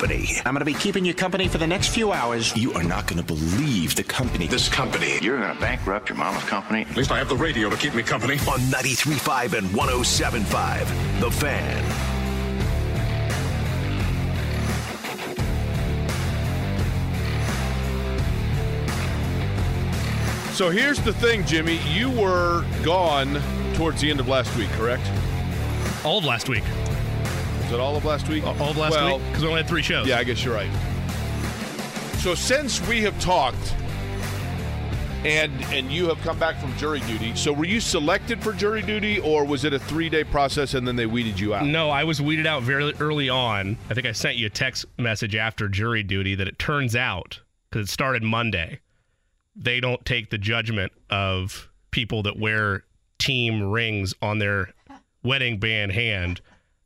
Company. 0.00 0.40
I'm 0.46 0.54
going 0.54 0.60
to 0.60 0.64
be 0.64 0.72
keeping 0.72 1.04
you 1.04 1.12
company 1.12 1.46
for 1.46 1.58
the 1.58 1.66
next 1.66 1.88
few 1.88 2.10
hours. 2.10 2.56
You 2.56 2.72
are 2.72 2.82
not 2.82 3.06
going 3.06 3.22
to 3.22 3.26
believe 3.26 3.94
the 3.96 4.02
company. 4.02 4.46
This 4.46 4.66
company. 4.66 5.18
You're 5.20 5.38
going 5.38 5.54
to 5.54 5.60
bankrupt 5.60 6.08
your 6.08 6.16
mama's 6.16 6.42
company? 6.44 6.86
At 6.88 6.96
least 6.96 7.10
I 7.12 7.18
have 7.18 7.28
the 7.28 7.36
radio 7.36 7.68
to 7.68 7.76
keep 7.76 7.94
me 7.94 8.02
company. 8.02 8.36
On 8.48 8.58
93.5 8.60 9.58
and 9.58 9.66
107.5. 9.68 11.20
The 11.20 11.30
Fan. 11.30 11.84
So 20.54 20.70
here's 20.70 21.02
the 21.02 21.12
thing, 21.12 21.44
Jimmy. 21.44 21.78
You 21.86 22.08
were 22.08 22.64
gone 22.82 23.38
towards 23.74 24.00
the 24.00 24.08
end 24.08 24.20
of 24.20 24.28
last 24.28 24.56
week, 24.56 24.70
correct? 24.70 25.06
All 26.06 26.16
of 26.16 26.24
last 26.24 26.48
week. 26.48 26.64
Was 27.70 27.78
it 27.78 27.82
all 27.82 27.94
of 27.94 28.04
last 28.04 28.28
week? 28.28 28.44
All 28.44 28.70
of 28.70 28.76
last 28.76 28.90
well, 28.90 29.18
week? 29.18 29.26
Because 29.28 29.42
we 29.42 29.48
only 29.48 29.60
had 29.60 29.68
three 29.68 29.82
shows. 29.82 30.04
Yeah, 30.04 30.18
I 30.18 30.24
guess 30.24 30.44
you're 30.44 30.52
right. 30.52 30.68
So 32.18 32.34
since 32.34 32.84
we 32.88 33.00
have 33.02 33.16
talked 33.20 33.76
and 35.24 35.52
and 35.66 35.88
you 35.88 36.08
have 36.08 36.18
come 36.22 36.36
back 36.36 36.58
from 36.58 36.76
jury 36.78 36.98
duty, 37.02 37.32
so 37.36 37.52
were 37.52 37.66
you 37.66 37.78
selected 37.78 38.42
for 38.42 38.52
jury 38.52 38.82
duty 38.82 39.20
or 39.20 39.44
was 39.44 39.64
it 39.64 39.72
a 39.72 39.78
three 39.78 40.08
day 40.08 40.24
process 40.24 40.74
and 40.74 40.84
then 40.84 40.96
they 40.96 41.06
weeded 41.06 41.38
you 41.38 41.54
out? 41.54 41.64
No, 41.64 41.90
I 41.90 42.02
was 42.02 42.20
weeded 42.20 42.44
out 42.44 42.64
very 42.64 42.92
early 42.98 43.28
on. 43.28 43.76
I 43.88 43.94
think 43.94 44.04
I 44.04 44.10
sent 44.10 44.36
you 44.36 44.46
a 44.46 44.50
text 44.50 44.84
message 44.98 45.36
after 45.36 45.68
jury 45.68 46.02
duty 46.02 46.34
that 46.34 46.48
it 46.48 46.58
turns 46.58 46.96
out, 46.96 47.38
because 47.70 47.86
it 47.86 47.92
started 47.92 48.24
Monday, 48.24 48.80
they 49.54 49.78
don't 49.78 50.04
take 50.04 50.30
the 50.30 50.38
judgment 50.38 50.90
of 51.08 51.68
people 51.92 52.24
that 52.24 52.36
wear 52.36 52.82
team 53.20 53.70
rings 53.70 54.12
on 54.20 54.40
their 54.40 54.72
wedding 55.22 55.60
band 55.60 55.92
hand 55.92 56.40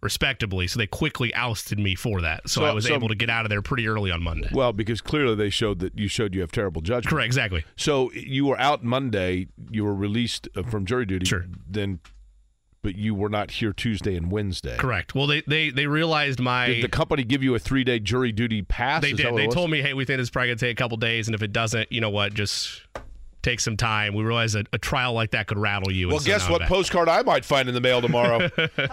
respectably. 0.04 0.68
So 0.68 0.78
they 0.78 0.86
quickly 0.86 1.34
ousted 1.34 1.78
me 1.78 1.94
for 1.96 2.20
that. 2.20 2.48
So, 2.48 2.60
So- 2.60 2.64
I 2.66 2.72
was 2.72 2.86
so- 2.86 2.94
able 2.94 3.08
to 3.08 3.14
get 3.16 3.30
out 3.30 3.44
of 3.44 3.48
there 3.48 3.62
pretty 3.62 3.88
early 3.88 4.10
on 4.12 4.22
Monday. 4.22 4.50
Well, 4.52 4.72
because 4.72 5.00
clearly 5.00 5.34
they 5.34 5.50
showed 5.50 5.80
that 5.80 5.98
you 5.98 6.06
showed 6.06 6.34
you 6.34 6.42
have 6.42 6.52
terrible 6.52 6.82
judgment. 6.82 7.08
Correct, 7.08 7.26
exactly. 7.26 7.64
So 7.74 8.12
you 8.12 8.44
were 8.46 8.60
out 8.60 8.84
Monday. 8.84 9.48
You 9.70 9.84
were 9.84 9.94
released 9.94 10.48
uh, 10.54 10.62
from 10.62 10.84
jury 10.86 11.06
duty. 11.06 11.24
Sure. 11.26 11.46
Then, 11.68 12.00
but 12.82 12.96
you 12.96 13.14
were 13.14 13.30
not 13.30 13.50
here 13.52 13.72
Tuesday 13.72 14.14
and 14.14 14.30
Wednesday. 14.30 14.76
Correct. 14.76 15.14
Well, 15.14 15.26
they 15.26 15.40
they, 15.46 15.70
they 15.70 15.86
realized 15.86 16.38
my. 16.38 16.66
Did 16.66 16.84
the 16.84 16.88
company 16.88 17.24
give 17.24 17.42
you 17.42 17.54
a 17.54 17.58
three 17.58 17.82
day 17.82 17.98
jury 17.98 18.30
duty 18.30 18.60
pass? 18.60 19.00
They 19.02 19.12
Is 19.12 19.16
did. 19.16 19.34
They 19.34 19.46
told 19.46 19.70
me, 19.70 19.80
hey, 19.80 19.94
we 19.94 20.04
think 20.04 20.18
this 20.18 20.26
is 20.26 20.30
probably 20.30 20.48
going 20.48 20.58
to 20.58 20.66
take 20.66 20.78
a 20.78 20.82
couple 20.82 20.98
days, 20.98 21.26
and 21.26 21.34
if 21.34 21.42
it 21.42 21.52
doesn't, 21.52 21.90
you 21.90 22.02
know 22.02 22.10
what, 22.10 22.34
just 22.34 22.82
take 23.44 23.60
some 23.60 23.76
time. 23.76 24.14
We 24.14 24.24
realize 24.24 24.54
a, 24.54 24.64
a 24.72 24.78
trial 24.78 25.12
like 25.12 25.30
that 25.32 25.46
could 25.46 25.58
rattle 25.58 25.92
you. 25.92 26.08
Well, 26.08 26.18
guess 26.18 26.48
what 26.48 26.60
back. 26.60 26.68
postcard 26.68 27.08
I 27.08 27.22
might 27.22 27.44
find 27.44 27.68
in 27.68 27.74
the 27.74 27.80
mail 27.80 28.00
tomorrow. 28.00 28.50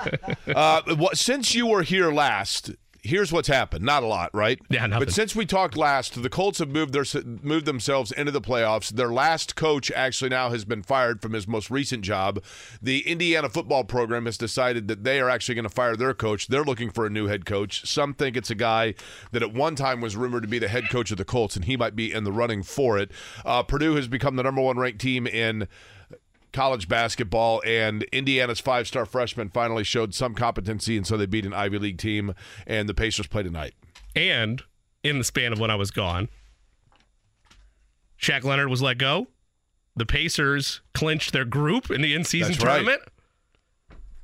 uh, 0.48 0.96
what, 0.96 1.18
since 1.18 1.56
you 1.56 1.68
were 1.68 1.82
here 1.82 2.12
last, 2.12 2.72
here's 3.02 3.32
what's 3.32 3.48
happened. 3.48 3.84
Not 3.84 4.04
a 4.04 4.06
lot, 4.06 4.30
right? 4.34 4.60
Yeah, 4.70 4.86
nothing. 4.86 5.06
But 5.06 5.14
since 5.14 5.36
we 5.36 5.46
talked 5.46 5.76
last, 5.76 6.22
the 6.22 6.30
Colts 6.30 6.60
have 6.60 6.70
moved 6.70 6.94
their 6.94 7.06
moved 7.42 7.66
themselves 7.66 8.12
into 8.12 8.32
the 8.32 8.42
playoffs. 8.42 8.90
Their 8.90 9.12
last 9.12 9.56
coach 9.56 9.92
actually 9.92 10.30
now 10.30 10.50
has 10.50 10.66
been 10.66 10.84
fired 10.84 11.22
from 11.22 11.34
his 11.34 11.48
most 11.48 11.70
recent 11.70 12.04
job. 12.04 12.42
The 12.82 13.08
Indiana 13.08 13.50
football 13.50 13.84
program 13.84 14.26
has 14.26 14.38
decided 14.38 14.88
that 14.88 15.04
they 15.04 15.20
are 15.20 15.30
actually 15.30 15.56
going 15.56 15.64
to 15.64 15.70
fire 15.70 15.96
their 15.96 16.14
coach. 16.14 16.48
They're 16.48 16.64
looking 16.64 16.92
for 16.92 17.06
a 17.06 17.10
new 17.10 17.28
head 17.28 17.46
coach. 17.46 17.88
Some 17.88 18.14
think 18.14 18.38
it's 18.38 18.52
a 18.52 18.56
guy 18.56 18.94
that 19.32 19.44
at 19.44 19.54
one 19.54 19.76
time 19.76 20.02
was 20.02 20.16
rumored 20.16 20.44
to 20.44 20.50
be 20.50 20.60
the 20.60 20.68
head 20.68 20.90
coach 20.90 21.12
of 21.12 21.18
the 21.18 21.26
Colts, 21.26 21.56
and 21.56 21.66
he 21.66 21.78
might 21.78 21.96
be 21.96 22.12
in 22.12 22.24
the 22.24 22.32
running 22.32 22.64
for 22.64 22.98
it. 22.98 23.12
Uh, 23.46 23.64
Purdue 23.64 23.96
has 23.96 24.08
become 24.08 24.36
the 24.36 24.44
number 24.44 24.62
one 24.62 24.78
ranked 24.78 25.02
team 25.02 25.28
in 25.28 25.68
college 26.54 26.88
basketball, 26.88 27.62
and 27.66 28.04
Indiana's 28.12 28.60
five 28.60 28.88
star 28.88 29.06
freshman 29.06 29.50
finally 29.50 29.84
showed 29.84 30.14
some 30.14 30.36
competency, 30.36 30.98
and 30.98 31.06
so 31.08 31.18
they 31.18 31.26
beat 31.26 31.46
an 31.46 31.54
Ivy 31.54 31.80
League 31.80 31.98
team, 31.98 32.34
and 32.68 32.88
the 32.90 32.94
Pacers 32.94 33.28
play 33.28 33.44
tonight. 33.44 33.74
And 34.16 34.62
in 35.04 35.18
the 35.18 35.24
span 35.24 35.54
of 35.54 35.60
when 35.60 35.72
I 35.72 35.76
was 35.76 35.92
gone, 35.92 36.30
Shaq 38.22 38.44
Leonard 38.44 38.70
was 38.70 38.82
let 38.82 38.98
go. 38.98 39.28
The 39.96 40.06
Pacers 40.06 40.82
clinched 40.94 41.34
their 41.34 41.46
group 41.46 41.90
in 41.92 42.02
the 42.02 42.14
in-season 42.14 42.54
That's 42.54 42.64
right. 42.64 42.76
tournament. 42.78 43.02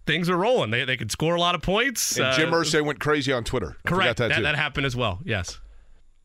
Things 0.06 0.30
are 0.30 0.38
rolling. 0.38 0.72
They, 0.72 0.86
they 0.86 0.96
could 0.96 1.12
score 1.12 1.36
a 1.36 1.40
lot 1.40 1.56
of 1.56 1.62
points. 1.62 2.18
And 2.18 2.34
Jim 2.36 2.54
Uh, 2.54 2.84
went 2.84 3.00
crazy 3.00 3.34
on 3.34 3.44
Twitter. 3.44 3.76
Correct. 3.86 4.18
that, 4.20 4.30
That, 4.30 4.44
that 4.44 4.56
happened 4.56 4.86
as 4.86 4.96
well. 4.96 5.20
Yes. 5.26 5.60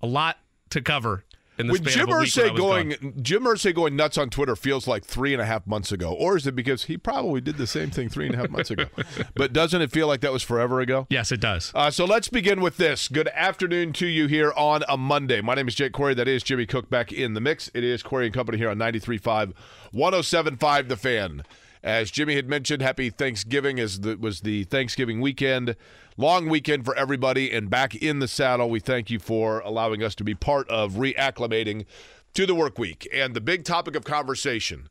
A 0.01 0.07
lot 0.07 0.39
to 0.71 0.81
cover 0.81 1.25
in 1.63 1.69
the 1.69 1.73
With 1.73 1.83
span 1.83 2.07
Jim 2.07 2.09
of 2.15 2.23
a 2.23 2.27
Irsay 2.27 2.53
was 2.53 2.61
going, 2.61 2.89
gone. 2.91 3.15
Jim 3.23 3.45
Irsay 3.45 3.75
going 3.75 3.97
nuts 3.97 4.19
on 4.19 4.29
Twitter 4.31 4.55
feels 4.55 4.87
like 4.87 5.05
three 5.05 5.33
and 5.33 5.41
a 5.41 5.47
half 5.47 5.67
months 5.67 5.93
ago, 5.93 6.13
or 6.13 6.37
is 6.37 6.47
it 6.47 6.55
because 6.55 6.85
he 6.85 6.99
probably 6.99 7.41
did 7.41 7.57
the 7.57 7.67
same 7.67 7.91
thing 7.91 8.09
three 8.09 8.27
and 8.27 8.35
a 8.35 8.39
half 8.39 8.51
months 8.51 8.71
ago? 8.71 8.87
but 9.35 9.53
doesn't 9.53 9.81
it 9.81 9.91
feel 9.91 10.07
like 10.07 10.21
that 10.21 10.33
was 10.33 10.43
forever 10.43 10.81
ago? 10.81 11.07
Yes, 11.09 11.33
it 11.33 11.41
does. 11.41 11.73
Uh, 11.75 11.91
so 11.91 12.05
let's 12.05 12.29
begin 12.29 12.61
with 12.61 12.77
this. 12.77 13.09
Good 13.09 13.29
afternoon 13.29 13.93
to 13.95 14.07
you 14.07 14.27
here 14.27 14.53
on 14.57 14.83
a 14.89 14.97
Monday. 14.97 15.41
My 15.41 15.55
name 15.55 15.69
is 15.69 15.75
Jake 15.75 15.93
Query. 15.93 16.15
That 16.15 16.29
is 16.29 16.43
Jimmy 16.43 16.67
Cook 16.67 16.91
back 16.91 17.13
in 17.13 17.35
the 17.35 17.41
mix. 17.41 17.71
It 17.75 17.85
is 17.85 18.03
Query 18.03 18.27
and 18.27 18.35
Company 18.35 18.59
here 18.59 18.71
on 18.71 18.79
93.5, 18.79 19.53
107.5 19.95 20.89
The 20.89 20.97
Fan. 20.97 21.43
As 21.83 22.13
Jimmy 22.13 22.37
had 22.37 22.49
mentioned, 22.49 22.81
happy 22.81 23.11
Thanksgiving 23.11 23.81
as 23.81 24.01
the, 24.01 24.17
was 24.17 24.43
the 24.43 24.65
Thanksgiving 24.65 25.21
weekend. 25.21 25.75
Long 26.17 26.49
weekend 26.49 26.85
for 26.85 26.95
everybody 26.95 27.51
and 27.51 27.71
back 27.71 27.95
in 27.95 28.19
the 28.19 28.29
saddle. 28.29 28.69
We 28.69 28.81
thank 28.81 29.11
you 29.11 29.19
for 29.19 29.61
allowing 29.61 30.03
us 30.03 30.15
to 30.17 30.25
be 30.25 30.35
part 30.35 30.69
of 30.69 30.93
reacclimating 30.95 31.87
to 32.35 32.47
the 32.47 32.55
work 32.55 32.79
week. 32.79 33.09
And 33.13 33.35
the 33.35 33.41
big 33.41 33.65
topic 33.65 33.97
of 33.97 34.05
conversation 34.05 34.89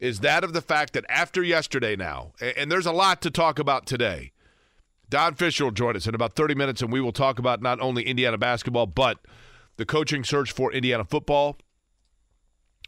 is 0.00 0.20
that 0.20 0.44
of 0.44 0.52
the 0.52 0.62
fact 0.62 0.92
that 0.92 1.04
after 1.08 1.42
yesterday 1.42 1.96
now, 1.96 2.32
and 2.56 2.70
there's 2.70 2.86
a 2.86 2.92
lot 2.92 3.20
to 3.22 3.30
talk 3.30 3.58
about 3.58 3.86
today. 3.86 4.32
Don 5.10 5.34
Fischer 5.34 5.64
will 5.64 5.70
join 5.70 5.96
us 5.96 6.06
in 6.06 6.14
about 6.14 6.34
30 6.34 6.54
minutes, 6.54 6.82
and 6.82 6.92
we 6.92 7.00
will 7.00 7.12
talk 7.12 7.38
about 7.38 7.62
not 7.62 7.80
only 7.80 8.02
Indiana 8.02 8.36
basketball, 8.36 8.86
but 8.86 9.18
the 9.76 9.86
coaching 9.86 10.22
search 10.22 10.52
for 10.52 10.72
Indiana 10.72 11.04
football. 11.04 11.56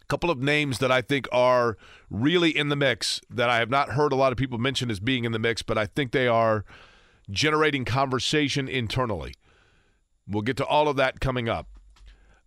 A 0.03 0.05
couple 0.07 0.31
of 0.31 0.39
names 0.39 0.79
that 0.81 0.93
I 0.93 1.01
think 1.03 1.29
are 1.33 1.79
really 2.11 2.55
in 2.55 2.69
the 2.69 2.77
mix 2.77 3.21
that 3.31 3.49
I 3.49 3.59
have 3.59 3.71
not 3.71 3.91
heard 3.91 4.13
a 4.13 4.17
lot 4.17 4.33
of 4.33 4.39
people 4.39 4.59
mention 4.59 4.91
as 4.91 5.01
being 5.01 5.25
in 5.25 5.33
the 5.33 5.39
mix, 5.39 5.63
but 5.63 5.79
I 5.79 5.87
think 5.87 6.13
they 6.13 6.29
are 6.29 6.65
generating 7.31 7.85
conversation 7.85 8.69
internally. 8.69 9.35
We'll 10.27 10.43
get 10.43 10.57
to 10.59 10.67
all 10.67 10.89
of 10.89 10.97
that 10.97 11.21
coming 11.21 11.49
up. 11.49 11.69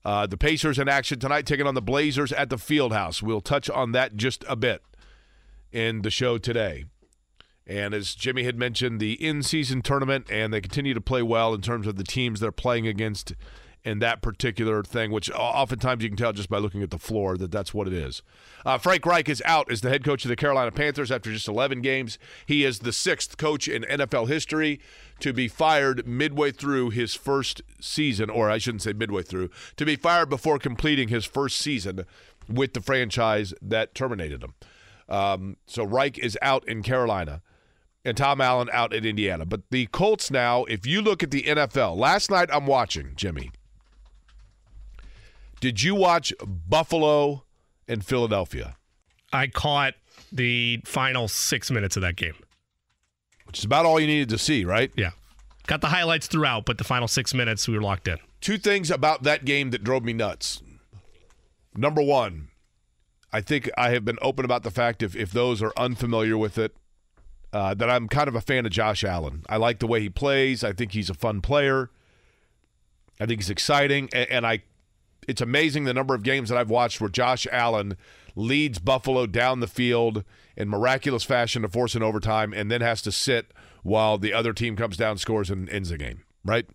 Uh, 0.06 0.28
the 0.28 0.38
Pacers 0.38 0.78
in 0.78 0.90
action 0.90 1.20
tonight, 1.20 1.46
taking 1.46 1.66
on 1.66 1.76
the 1.76 1.82
Blazers 1.82 2.34
at 2.34 2.50
the 2.50 2.58
Fieldhouse. 2.58 3.22
We'll 3.22 3.42
touch 3.42 3.70
on 3.70 3.94
that 3.94 4.16
just 4.16 4.44
a 4.48 4.56
bit 4.56 4.82
in 5.72 6.02
the 6.02 6.10
show 6.10 6.38
today. 6.38 6.86
And 7.66 7.94
as 7.94 8.14
Jimmy 8.14 8.44
had 8.44 8.58
mentioned, 8.58 9.00
the 9.00 9.14
in 9.14 9.42
season 9.42 9.82
tournament, 9.82 10.28
and 10.30 10.54
they 10.54 10.60
continue 10.60 10.94
to 10.94 11.02
play 11.02 11.22
well 11.22 11.54
in 11.54 11.62
terms 11.62 11.88
of 11.88 11.96
the 11.96 12.04
teams 12.04 12.40
they're 12.40 12.52
playing 12.52 12.88
against 12.88 13.34
in 13.86 14.00
that 14.00 14.22
particular 14.22 14.82
thing, 14.84 15.12
which 15.12 15.30
oftentimes 15.32 16.04
you 16.04 16.10
can 16.10 16.18
tell 16.18 16.32
just 16.32 16.50
by 16.50 16.58
looking 16.58 16.82
at 16.82 16.90
the 16.90 16.98
floor 16.98 17.38
that 17.38 17.52
that's 17.52 17.74
what 17.74 17.88
it 17.88 17.94
is. 17.94 18.22
Uh, 18.66 18.78
Frank 18.78 19.06
Reich 19.06 19.28
is 19.28 19.44
out 19.46 19.70
as 19.70 19.82
the 19.82 19.90
head 19.90 20.06
coach 20.06 20.24
of 20.24 20.30
the 20.30 20.36
Carolina 20.38 20.72
Panthers 20.72 21.12
after 21.12 21.32
just 21.32 21.50
11 21.50 21.82
games. 21.82 22.18
He 22.46 22.64
is 22.64 22.80
the 22.80 22.94
sixth 22.94 23.38
coach 23.38 23.68
in 23.68 23.84
NFL 23.84 24.30
history 24.30 24.80
to 25.20 25.34
be 25.34 25.48
fired 25.48 26.08
midway 26.08 26.52
through 26.52 26.92
his 26.92 27.14
first 27.14 27.62
season, 27.82 28.30
or 28.30 28.50
I 28.50 28.58
shouldn't 28.58 28.84
say 28.84 28.94
midway 28.94 29.22
through, 29.22 29.50
to 29.76 29.86
be 29.86 29.98
fired 29.98 30.30
before 30.30 30.60
completing 30.60 31.10
his 31.10 31.26
first 31.26 31.58
season 31.58 32.06
with 32.48 32.74
the 32.74 32.82
franchise 32.82 33.54
that 33.62 33.94
terminated 33.94 34.44
him. 34.44 34.54
Um, 35.10 35.58
so 35.68 35.84
Reich 35.84 36.18
is 36.18 36.38
out 36.42 36.68
in 36.68 36.84
Carolina 36.84 37.42
and 38.06 38.16
Tom 38.16 38.42
Allen 38.42 38.70
out 38.72 38.94
at 38.94 39.06
Indiana. 39.06 39.46
But 39.46 39.70
the 39.72 39.88
Colts 39.88 40.32
now, 40.32 40.64
if 40.66 40.86
you 40.86 41.02
look 41.02 41.24
at 41.24 41.32
the 41.32 41.44
NFL, 41.44 41.98
last 41.98 42.32
night 42.32 42.50
I'm 42.52 42.66
watching, 42.66 43.12
Jimmy. 43.16 43.52
Did 45.64 45.82
you 45.82 45.96
watch 45.96 46.34
Buffalo 46.46 47.46
and 47.88 48.04
Philadelphia? 48.04 48.76
I 49.32 49.48
caught 49.48 49.94
the 50.30 50.82
final 50.84 51.30
six 51.30 51.72
minutes 51.72 51.96
of 51.96 52.02
that 52.02 52.18
game. 52.18 52.34
Which 53.46 53.60
is 53.60 53.64
about 53.64 53.86
all 53.86 53.98
you 53.98 54.06
needed 54.06 54.28
to 54.28 54.38
see, 54.38 54.66
right? 54.66 54.92
Yeah. 54.98 55.12
Got 55.66 55.80
the 55.80 55.88
highlights 55.88 56.28
throughout, 56.28 56.66
but 56.66 56.80
the 56.80 56.84
final 56.84 57.08
six 57.08 57.34
minutes, 57.34 57.66
we 57.66 57.76
were 57.76 57.82
locked 57.82 58.10
in. 58.10 58.18
Two 58.42 58.58
things 58.58 58.92
about 58.92 59.24
that 59.24 59.46
game 59.46 59.70
that 59.70 59.86
drove 59.86 60.04
me 60.04 60.12
nuts. 60.12 60.62
Number 61.74 62.02
one, 62.02 62.50
I 63.32 63.40
think 63.40 63.70
I 63.78 63.92
have 63.92 64.04
been 64.04 64.20
open 64.22 64.44
about 64.44 64.64
the 64.64 64.70
fact 64.70 65.02
if, 65.02 65.16
if 65.16 65.32
those 65.32 65.64
are 65.64 65.72
unfamiliar 65.78 66.38
with 66.38 66.58
it, 66.58 66.76
uh, 67.54 67.74
that 67.76 67.90
I'm 67.90 68.10
kind 68.10 68.28
of 68.28 68.36
a 68.36 68.42
fan 68.42 68.66
of 68.66 68.74
Josh 68.74 69.06
Allen. 69.06 69.46
I 69.48 69.56
like 69.56 69.80
the 69.80 69.88
way 69.88 70.02
he 70.02 70.10
plays. 70.10 70.62
I 70.62 70.74
think 70.74 70.92
he's 70.92 71.10
a 71.10 71.14
fun 71.14 71.40
player. 71.40 71.90
I 73.18 73.28
think 73.28 73.40
he's 73.40 73.50
exciting, 73.50 74.10
and, 74.12 74.30
and 74.30 74.46
I. 74.46 74.64
It's 75.28 75.42
amazing 75.42 75.84
the 75.84 75.94
number 75.94 76.16
of 76.16 76.24
games 76.24 76.50
that 76.50 76.58
I've 76.58 76.70
watched 76.70 77.00
where 77.02 77.10
Josh 77.10 77.48
Allen 77.52 77.98
leads 78.36 78.80
Buffalo 78.80 79.26
down 79.26 79.60
the 79.60 79.68
field 79.68 80.24
in 80.56 80.70
miraculous 80.70 81.24
fashion 81.24 81.62
to 81.62 81.70
force 81.70 81.96
an 81.96 82.04
overtime, 82.04 82.54
and 82.54 82.70
then 82.70 82.82
has 82.82 83.02
to 83.04 83.12
sit 83.12 83.52
while 83.84 84.18
the 84.18 84.34
other 84.34 84.54
team 84.54 84.76
comes 84.76 84.98
down, 84.98 85.18
scores, 85.18 85.50
and 85.50 85.70
ends 85.70 85.90
the 85.90 85.98
game, 85.98 86.24
right? 86.46 86.68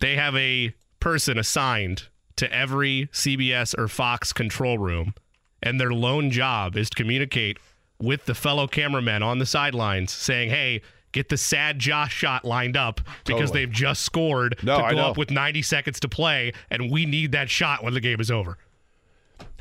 They 0.00 0.16
have 0.16 0.34
a 0.36 0.74
person 0.98 1.38
assigned 1.38 2.08
to 2.36 2.52
every 2.52 3.08
CBS 3.12 3.78
or 3.78 3.88
Fox 3.88 4.32
control 4.32 4.78
room, 4.78 5.14
and 5.62 5.78
their 5.80 5.92
lone 5.92 6.30
job 6.30 6.76
is 6.76 6.90
to 6.90 6.96
communicate 6.96 7.58
with 7.98 8.24
the 8.24 8.34
fellow 8.34 8.66
cameramen 8.66 9.22
on 9.22 9.38
the 9.38 9.46
sidelines, 9.46 10.12
saying, 10.12 10.50
"Hey." 10.50 10.80
Get 11.12 11.28
the 11.28 11.36
sad 11.36 11.78
Josh 11.78 12.12
shot 12.12 12.44
lined 12.44 12.76
up 12.76 13.00
because 13.24 13.50
Totally. 13.50 13.60
they've 13.66 13.72
just 13.74 14.02
scored 14.02 14.56
No, 14.62 14.86
to 14.88 14.94
go 14.94 15.00
up 15.00 15.16
with 15.16 15.30
90 15.30 15.62
seconds 15.62 15.98
to 16.00 16.08
play, 16.08 16.52
and 16.70 16.90
we 16.90 17.04
need 17.06 17.32
that 17.32 17.50
shot 17.50 17.82
when 17.82 17.94
the 17.94 18.00
game 18.00 18.20
is 18.20 18.30
over. 18.30 18.58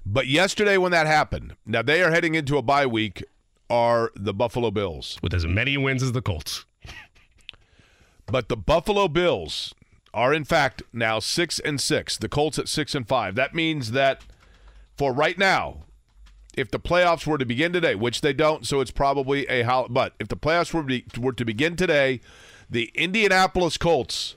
But 0.06 0.28
yesterday, 0.28 0.78
when 0.78 0.92
that 0.92 1.08
happened, 1.08 1.56
now 1.66 1.82
they 1.82 2.02
are 2.04 2.12
heading 2.12 2.36
into 2.36 2.58
a 2.58 2.62
bye 2.62 2.86
week, 2.86 3.24
are 3.70 4.12
the 4.16 4.34
Buffalo 4.34 4.72
Bills. 4.72 5.18
With 5.22 5.34
as 5.34 5.46
many 5.46 5.78
wins 5.78 6.02
as 6.04 6.12
the 6.12 6.22
Colts. 6.22 6.66
But 8.26 8.48
the 8.50 8.58
Buffalo 8.58 9.08
Bills 9.08 9.74
are 10.14 10.34
in 10.34 10.44
fact 10.46 10.84
now 10.94 11.20
six 11.20 11.60
and 11.60 11.80
six. 11.82 12.18
The 12.18 12.30
Colts 12.30 12.60
at 12.60 12.68
six 12.68 12.94
and 12.96 13.08
five. 13.08 13.36
That 13.36 13.56
means 13.56 13.92
that 13.92 14.24
for 14.98 15.14
right 15.14 15.38
now, 15.38 15.86
if 16.56 16.72
the 16.72 16.80
playoffs 16.80 17.26
were 17.26 17.38
to 17.38 17.46
begin 17.46 17.72
today, 17.72 17.96
which 17.96 18.22
they 18.22 18.34
don't, 18.34 18.66
so 18.66 18.80
it's 18.80 18.92
probably 18.92 19.48
a 19.48 19.64
hol- 19.64 19.88
but 19.90 20.14
if 20.20 20.28
the 20.28 20.36
playoffs 20.36 20.74
were 20.74 20.82
to, 20.82 20.88
be, 20.88 21.06
were 21.18 21.34
to 21.34 21.46
begin 21.46 21.76
today, 21.76 22.22
the 22.70 22.92
Indianapolis 22.96 23.78
Colts 23.78 24.36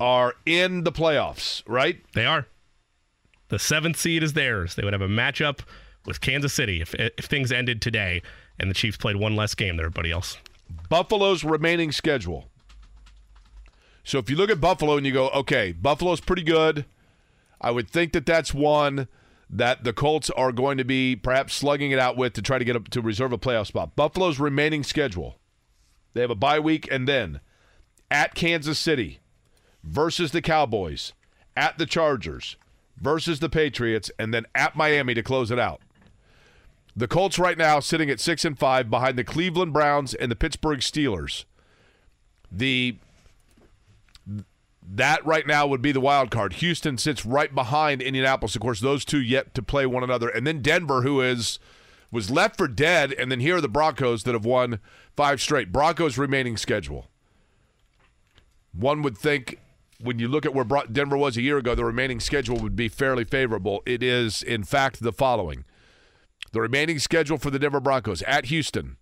are 0.00 0.34
in 0.44 0.84
the 0.84 0.92
playoffs, 0.92 1.62
right? 1.66 2.04
They 2.14 2.26
are. 2.26 2.46
The 3.48 3.58
seventh 3.58 3.96
seed 3.98 4.22
is 4.22 4.32
theirs. 4.32 4.74
They 4.74 4.84
would 4.84 4.92
have 4.92 5.02
a 5.02 5.08
matchup 5.08 5.60
with 6.06 6.20
Kansas 6.20 6.52
City 6.52 6.80
if, 6.80 6.94
if 6.94 7.24
things 7.24 7.52
ended 7.52 7.80
today 7.80 8.22
and 8.58 8.70
the 8.70 8.74
Chiefs 8.74 8.96
played 8.96 9.16
one 9.16 9.36
less 9.36 9.54
game 9.54 9.76
than 9.76 9.84
everybody 9.84 10.10
else. 10.10 10.38
Buffalo's 10.88 11.44
remaining 11.44 11.92
schedule. 11.92 12.48
So 14.02 14.18
if 14.18 14.28
you 14.28 14.36
look 14.36 14.50
at 14.50 14.60
Buffalo 14.60 14.96
and 14.96 15.06
you 15.06 15.12
go, 15.12 15.28
okay, 15.30 15.72
Buffalo's 15.72 16.20
pretty 16.20 16.42
good. 16.42 16.84
I 17.60 17.70
would 17.70 17.88
think 17.88 18.12
that 18.12 18.26
that's 18.26 18.52
one 18.52 19.08
that 19.54 19.84
the 19.84 19.92
Colts 19.92 20.30
are 20.30 20.50
going 20.50 20.76
to 20.78 20.84
be 20.84 21.14
perhaps 21.14 21.54
slugging 21.54 21.92
it 21.92 21.98
out 21.98 22.16
with 22.16 22.32
to 22.32 22.42
try 22.42 22.58
to 22.58 22.64
get 22.64 22.74
up 22.74 22.88
to 22.88 23.00
reserve 23.00 23.32
a 23.32 23.38
playoff 23.38 23.68
spot. 23.68 23.94
Buffalo's 23.94 24.40
remaining 24.40 24.82
schedule. 24.82 25.38
They 26.12 26.22
have 26.22 26.30
a 26.30 26.34
bye 26.34 26.58
week 26.58 26.88
and 26.90 27.08
then 27.08 27.40
at 28.10 28.34
Kansas 28.34 28.80
City 28.80 29.20
versus 29.84 30.32
the 30.32 30.42
Cowboys, 30.42 31.12
at 31.56 31.78
the 31.78 31.86
Chargers 31.86 32.56
versus 33.00 33.38
the 33.38 33.48
Patriots, 33.48 34.10
and 34.18 34.34
then 34.34 34.44
at 34.56 34.74
Miami 34.74 35.14
to 35.14 35.22
close 35.22 35.52
it 35.52 35.58
out. 35.58 35.80
The 36.96 37.08
Colts 37.08 37.38
right 37.38 37.58
now 37.58 37.78
sitting 37.78 38.10
at 38.10 38.20
six 38.20 38.44
and 38.44 38.58
five 38.58 38.90
behind 38.90 39.16
the 39.16 39.24
Cleveland 39.24 39.72
Browns 39.72 40.14
and 40.14 40.32
the 40.32 40.36
Pittsburgh 40.36 40.80
Steelers. 40.80 41.44
The 42.50 42.96
that 44.86 45.24
right 45.24 45.46
now 45.46 45.66
would 45.66 45.82
be 45.82 45.92
the 45.92 46.00
wild 46.00 46.30
card. 46.30 46.54
Houston 46.54 46.98
sits 46.98 47.24
right 47.24 47.54
behind 47.54 48.02
Indianapolis. 48.02 48.54
Of 48.54 48.62
course, 48.62 48.80
those 48.80 49.04
two 49.04 49.20
yet 49.20 49.54
to 49.54 49.62
play 49.62 49.86
one 49.86 50.04
another, 50.04 50.28
and 50.28 50.46
then 50.46 50.62
Denver, 50.62 51.02
who 51.02 51.20
is 51.20 51.58
was 52.10 52.30
left 52.30 52.56
for 52.56 52.68
dead, 52.68 53.12
and 53.12 53.30
then 53.30 53.40
here 53.40 53.56
are 53.56 53.60
the 53.60 53.68
Broncos 53.68 54.22
that 54.22 54.34
have 54.34 54.44
won 54.44 54.78
five 55.16 55.40
straight. 55.40 55.72
Broncos 55.72 56.16
remaining 56.16 56.56
schedule. 56.56 57.10
One 58.72 59.02
would 59.02 59.18
think 59.18 59.58
when 60.00 60.18
you 60.18 60.28
look 60.28 60.46
at 60.46 60.54
where 60.54 60.64
Denver 60.64 61.16
was 61.16 61.36
a 61.36 61.42
year 61.42 61.58
ago, 61.58 61.74
the 61.74 61.84
remaining 61.84 62.20
schedule 62.20 62.58
would 62.58 62.76
be 62.76 62.88
fairly 62.88 63.24
favorable. 63.24 63.82
It 63.86 64.02
is, 64.02 64.42
in 64.42 64.64
fact, 64.64 65.02
the 65.02 65.12
following. 65.12 65.64
The 66.52 66.60
remaining 66.60 66.98
schedule 66.98 67.38
for 67.38 67.50
the 67.50 67.58
Denver 67.58 67.80
Broncos 67.80 68.22
at 68.22 68.46
Houston, 68.46 68.96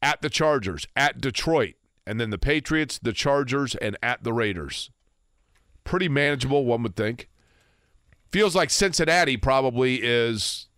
at 0.00 0.22
the 0.22 0.30
Chargers, 0.30 0.86
at 0.94 1.20
Detroit, 1.20 1.74
and 2.08 2.18
then 2.18 2.30
the 2.30 2.38
Patriots, 2.38 2.98
the 2.98 3.12
Chargers, 3.12 3.74
and 3.76 3.96
at 4.02 4.24
the 4.24 4.32
Raiders. 4.32 4.90
Pretty 5.84 6.08
manageable, 6.08 6.64
one 6.64 6.82
would 6.82 6.96
think. 6.96 7.28
Feels 8.32 8.56
like 8.56 8.70
Cincinnati 8.70 9.36
probably 9.36 9.96
is, 10.02 10.68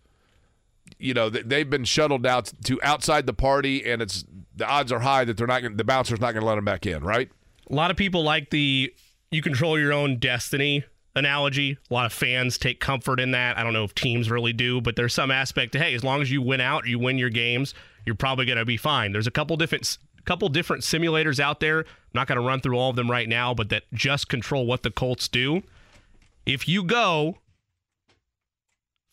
you 0.99 1.13
know, 1.13 1.29
they've 1.29 1.69
been 1.69 1.85
shuttled 1.85 2.25
out 2.25 2.51
to 2.65 2.79
outside 2.83 3.25
the 3.25 3.33
party, 3.33 3.89
and 3.89 4.01
it's 4.01 4.25
the 4.55 4.67
odds 4.67 4.91
are 4.91 4.99
high 4.99 5.23
that 5.23 5.37
they're 5.37 5.47
not 5.47 5.61
gonna, 5.61 5.75
the 5.75 5.85
bouncer's 5.85 6.19
not 6.19 6.33
going 6.33 6.41
to 6.41 6.47
let 6.47 6.55
them 6.55 6.65
back 6.65 6.85
in, 6.85 7.01
right? 7.01 7.29
A 7.69 7.73
lot 7.73 7.91
of 7.91 7.97
people 7.97 8.23
like 8.23 8.49
the 8.49 8.93
you 9.31 9.41
control 9.41 9.79
your 9.79 9.93
own 9.93 10.17
destiny 10.17 10.83
analogy. 11.15 11.77
A 11.89 11.93
lot 11.93 12.05
of 12.05 12.13
fans 12.13 12.57
take 12.57 12.81
comfort 12.81 13.21
in 13.21 13.31
that. 13.31 13.57
I 13.57 13.63
don't 13.63 13.73
know 13.73 13.85
if 13.85 13.95
teams 13.95 14.29
really 14.29 14.53
do, 14.53 14.81
but 14.81 14.97
there's 14.97 15.13
some 15.13 15.31
aspect 15.31 15.71
to 15.73 15.79
hey, 15.79 15.93
as 15.93 16.03
long 16.03 16.21
as 16.21 16.29
you 16.29 16.41
win 16.41 16.59
out, 16.59 16.87
you 16.87 16.99
win 16.99 17.17
your 17.17 17.29
games, 17.29 17.73
you're 18.05 18.15
probably 18.15 18.45
going 18.45 18.57
to 18.57 18.65
be 18.65 18.77
fine. 18.77 19.13
There's 19.13 19.27
a 19.27 19.31
couple 19.31 19.55
different 19.55 19.97
couple 20.25 20.47
different 20.49 20.83
simulators 20.83 21.39
out 21.39 21.59
there. 21.59 21.79
I'm 21.79 21.85
not 22.13 22.27
going 22.27 22.39
to 22.39 22.45
run 22.45 22.61
through 22.61 22.77
all 22.77 22.89
of 22.89 22.95
them 22.95 23.09
right 23.09 23.27
now, 23.29 23.53
but 23.53 23.69
that 23.69 23.83
just 23.93 24.27
control 24.29 24.65
what 24.65 24.83
the 24.83 24.91
Colts 24.91 25.27
do. 25.27 25.63
If 26.45 26.67
you 26.67 26.83
go 26.83 27.37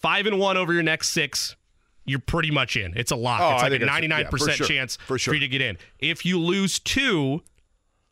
5 0.00 0.26
and 0.26 0.38
1 0.38 0.56
over 0.56 0.72
your 0.72 0.82
next 0.82 1.10
6, 1.10 1.56
you're 2.05 2.19
pretty 2.19 2.50
much 2.50 2.76
in. 2.76 2.96
It's 2.96 3.10
a 3.10 3.16
lock. 3.16 3.40
Oh, 3.43 3.52
it's 3.55 3.62
like 3.62 3.72
a 3.72 3.84
99% 3.84 4.08
yeah, 4.20 4.28
for 4.31 4.38
sure. 4.38 4.66
chance 4.66 4.96
For 4.96 5.19
sure. 5.19 5.34
you 5.34 5.40
to 5.40 5.49
get 5.49 5.60
in. 5.60 5.76
If 5.99 6.25
you 6.25 6.38
lose 6.40 6.78
2, 6.78 7.43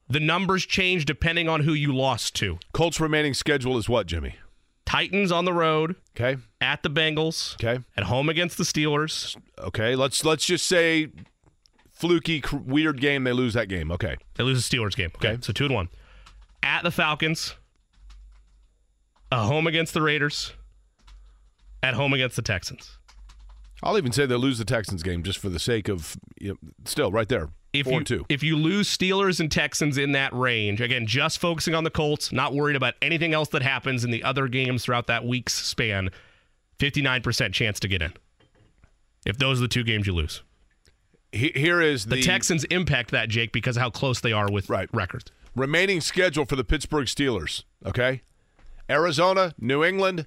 the 0.09 0.21
numbers 0.21 0.67
change 0.67 1.05
depending 1.05 1.49
on 1.49 1.61
who 1.63 1.73
you 1.73 1.95
lost 1.95 2.35
to. 2.37 2.59
Colts 2.73 3.01
remaining 3.01 3.35
schedule 3.35 3.79
is 3.79 3.89
what, 3.89 4.07
Jimmy? 4.07 4.37
Titans 4.85 5.33
on 5.33 5.45
the 5.45 5.53
road, 5.53 5.97
Okay. 6.15 6.41
at 6.61 6.83
the 6.85 6.91
Bengals, 6.91 7.55
Okay. 7.55 7.83
at 7.97 8.05
home 8.05 8.29
against 8.29 8.57
the 8.57 8.63
Steelers. 8.65 9.37
Okay. 9.59 9.97
Let's 9.97 10.25
let's 10.25 10.45
just 10.47 10.65
say 10.67 11.09
fluky 11.97 12.41
cr- 12.41 12.57
weird 12.59 13.01
game 13.01 13.25
they 13.25 13.33
lose 13.33 13.55
that 13.55 13.69
game. 13.69 13.91
Okay. 13.91 14.17
They 14.35 14.45
lose 14.45 14.69
the 14.69 14.77
Steelers 14.77 14.95
game. 14.95 15.11
Okay. 15.17 15.31
Okay. 15.31 15.39
So 15.43 15.53
2 15.53 15.65
and 15.67 15.75
1. 15.75 15.89
At 16.63 16.83
the 16.83 16.91
Falcons, 16.91 17.55
a 19.33 19.43
home 19.43 19.67
against 19.67 19.95
the 19.95 20.03
Raiders, 20.03 20.53
at 21.83 21.95
home 21.95 22.13
against 22.13 22.37
the 22.37 22.43
Texans. 22.43 22.99
I'll 23.83 23.99
even 23.99 24.13
say 24.13 24.27
they 24.27 24.35
lose 24.37 24.59
the 24.59 24.65
Texans 24.65 25.03
game 25.03 25.23
just 25.23 25.39
for 25.39 25.49
the 25.49 25.59
sake 25.59 25.89
of 25.89 26.17
you 26.41 26.51
know, 26.51 26.57
still 26.85 27.11
right 27.13 27.29
there. 27.29 27.51
If 27.73 27.85
Four 27.85 27.93
you 27.93 27.99
and 27.99 28.07
two. 28.07 28.27
if 28.31 28.43
you 28.43 28.57
lose 28.57 28.89
Steelers 28.95 29.39
and 29.39 29.53
Texans 29.53 29.99
in 29.99 30.13
that 30.13 30.33
range, 30.33 30.81
again, 30.81 31.07
just 31.07 31.39
focusing 31.39 31.75
on 31.75 31.85
the 31.85 31.91
Colts, 31.91 32.33
not 32.33 32.55
worried 32.55 32.75
about 32.77 32.95
anything 33.03 33.35
else 33.35 33.51
that 33.51 33.63
happens 33.63 34.03
in 34.03 34.11
the 34.11 34.25
other 34.25 34.49
games 34.49 34.85
throughout 34.85 35.09
that 35.09 35.27
week's 35.27 35.53
span, 35.53 36.09
59% 36.79 37.53
chance 37.53 37.79
to 37.81 37.89
get 37.89 38.01
in. 38.01 38.15
If 39.27 39.37
those 39.39 39.59
are 39.59 39.63
the 39.63 39.69
two 39.69 39.85
games 39.85 40.07
you 40.07 40.15
lose. 40.15 40.43
He- 41.37 41.53
here 41.55 41.81
is 41.81 42.07
The, 42.07 42.17
the, 42.17 42.23
Texans 42.23 42.65
impact 42.65 43.11
that, 43.13 43.29
Jake, 43.29 43.53
because 43.53 43.77
of 43.77 43.83
how 43.83 43.91
close 43.91 44.21
they 44.21 44.33
are 44.33 44.51
with 44.51 44.69
Right. 44.69 44.89
records. 44.93 45.31
remaining 45.55 46.01
schedule 46.03 46.45
for 46.45 46.55
the 46.57 46.65
Pittsburgh 46.65 47.07
Steelers. 47.07 47.63
Okay. 47.85 48.21
Arizona, 48.91 49.55
New 49.59 49.83
England, 49.83 50.27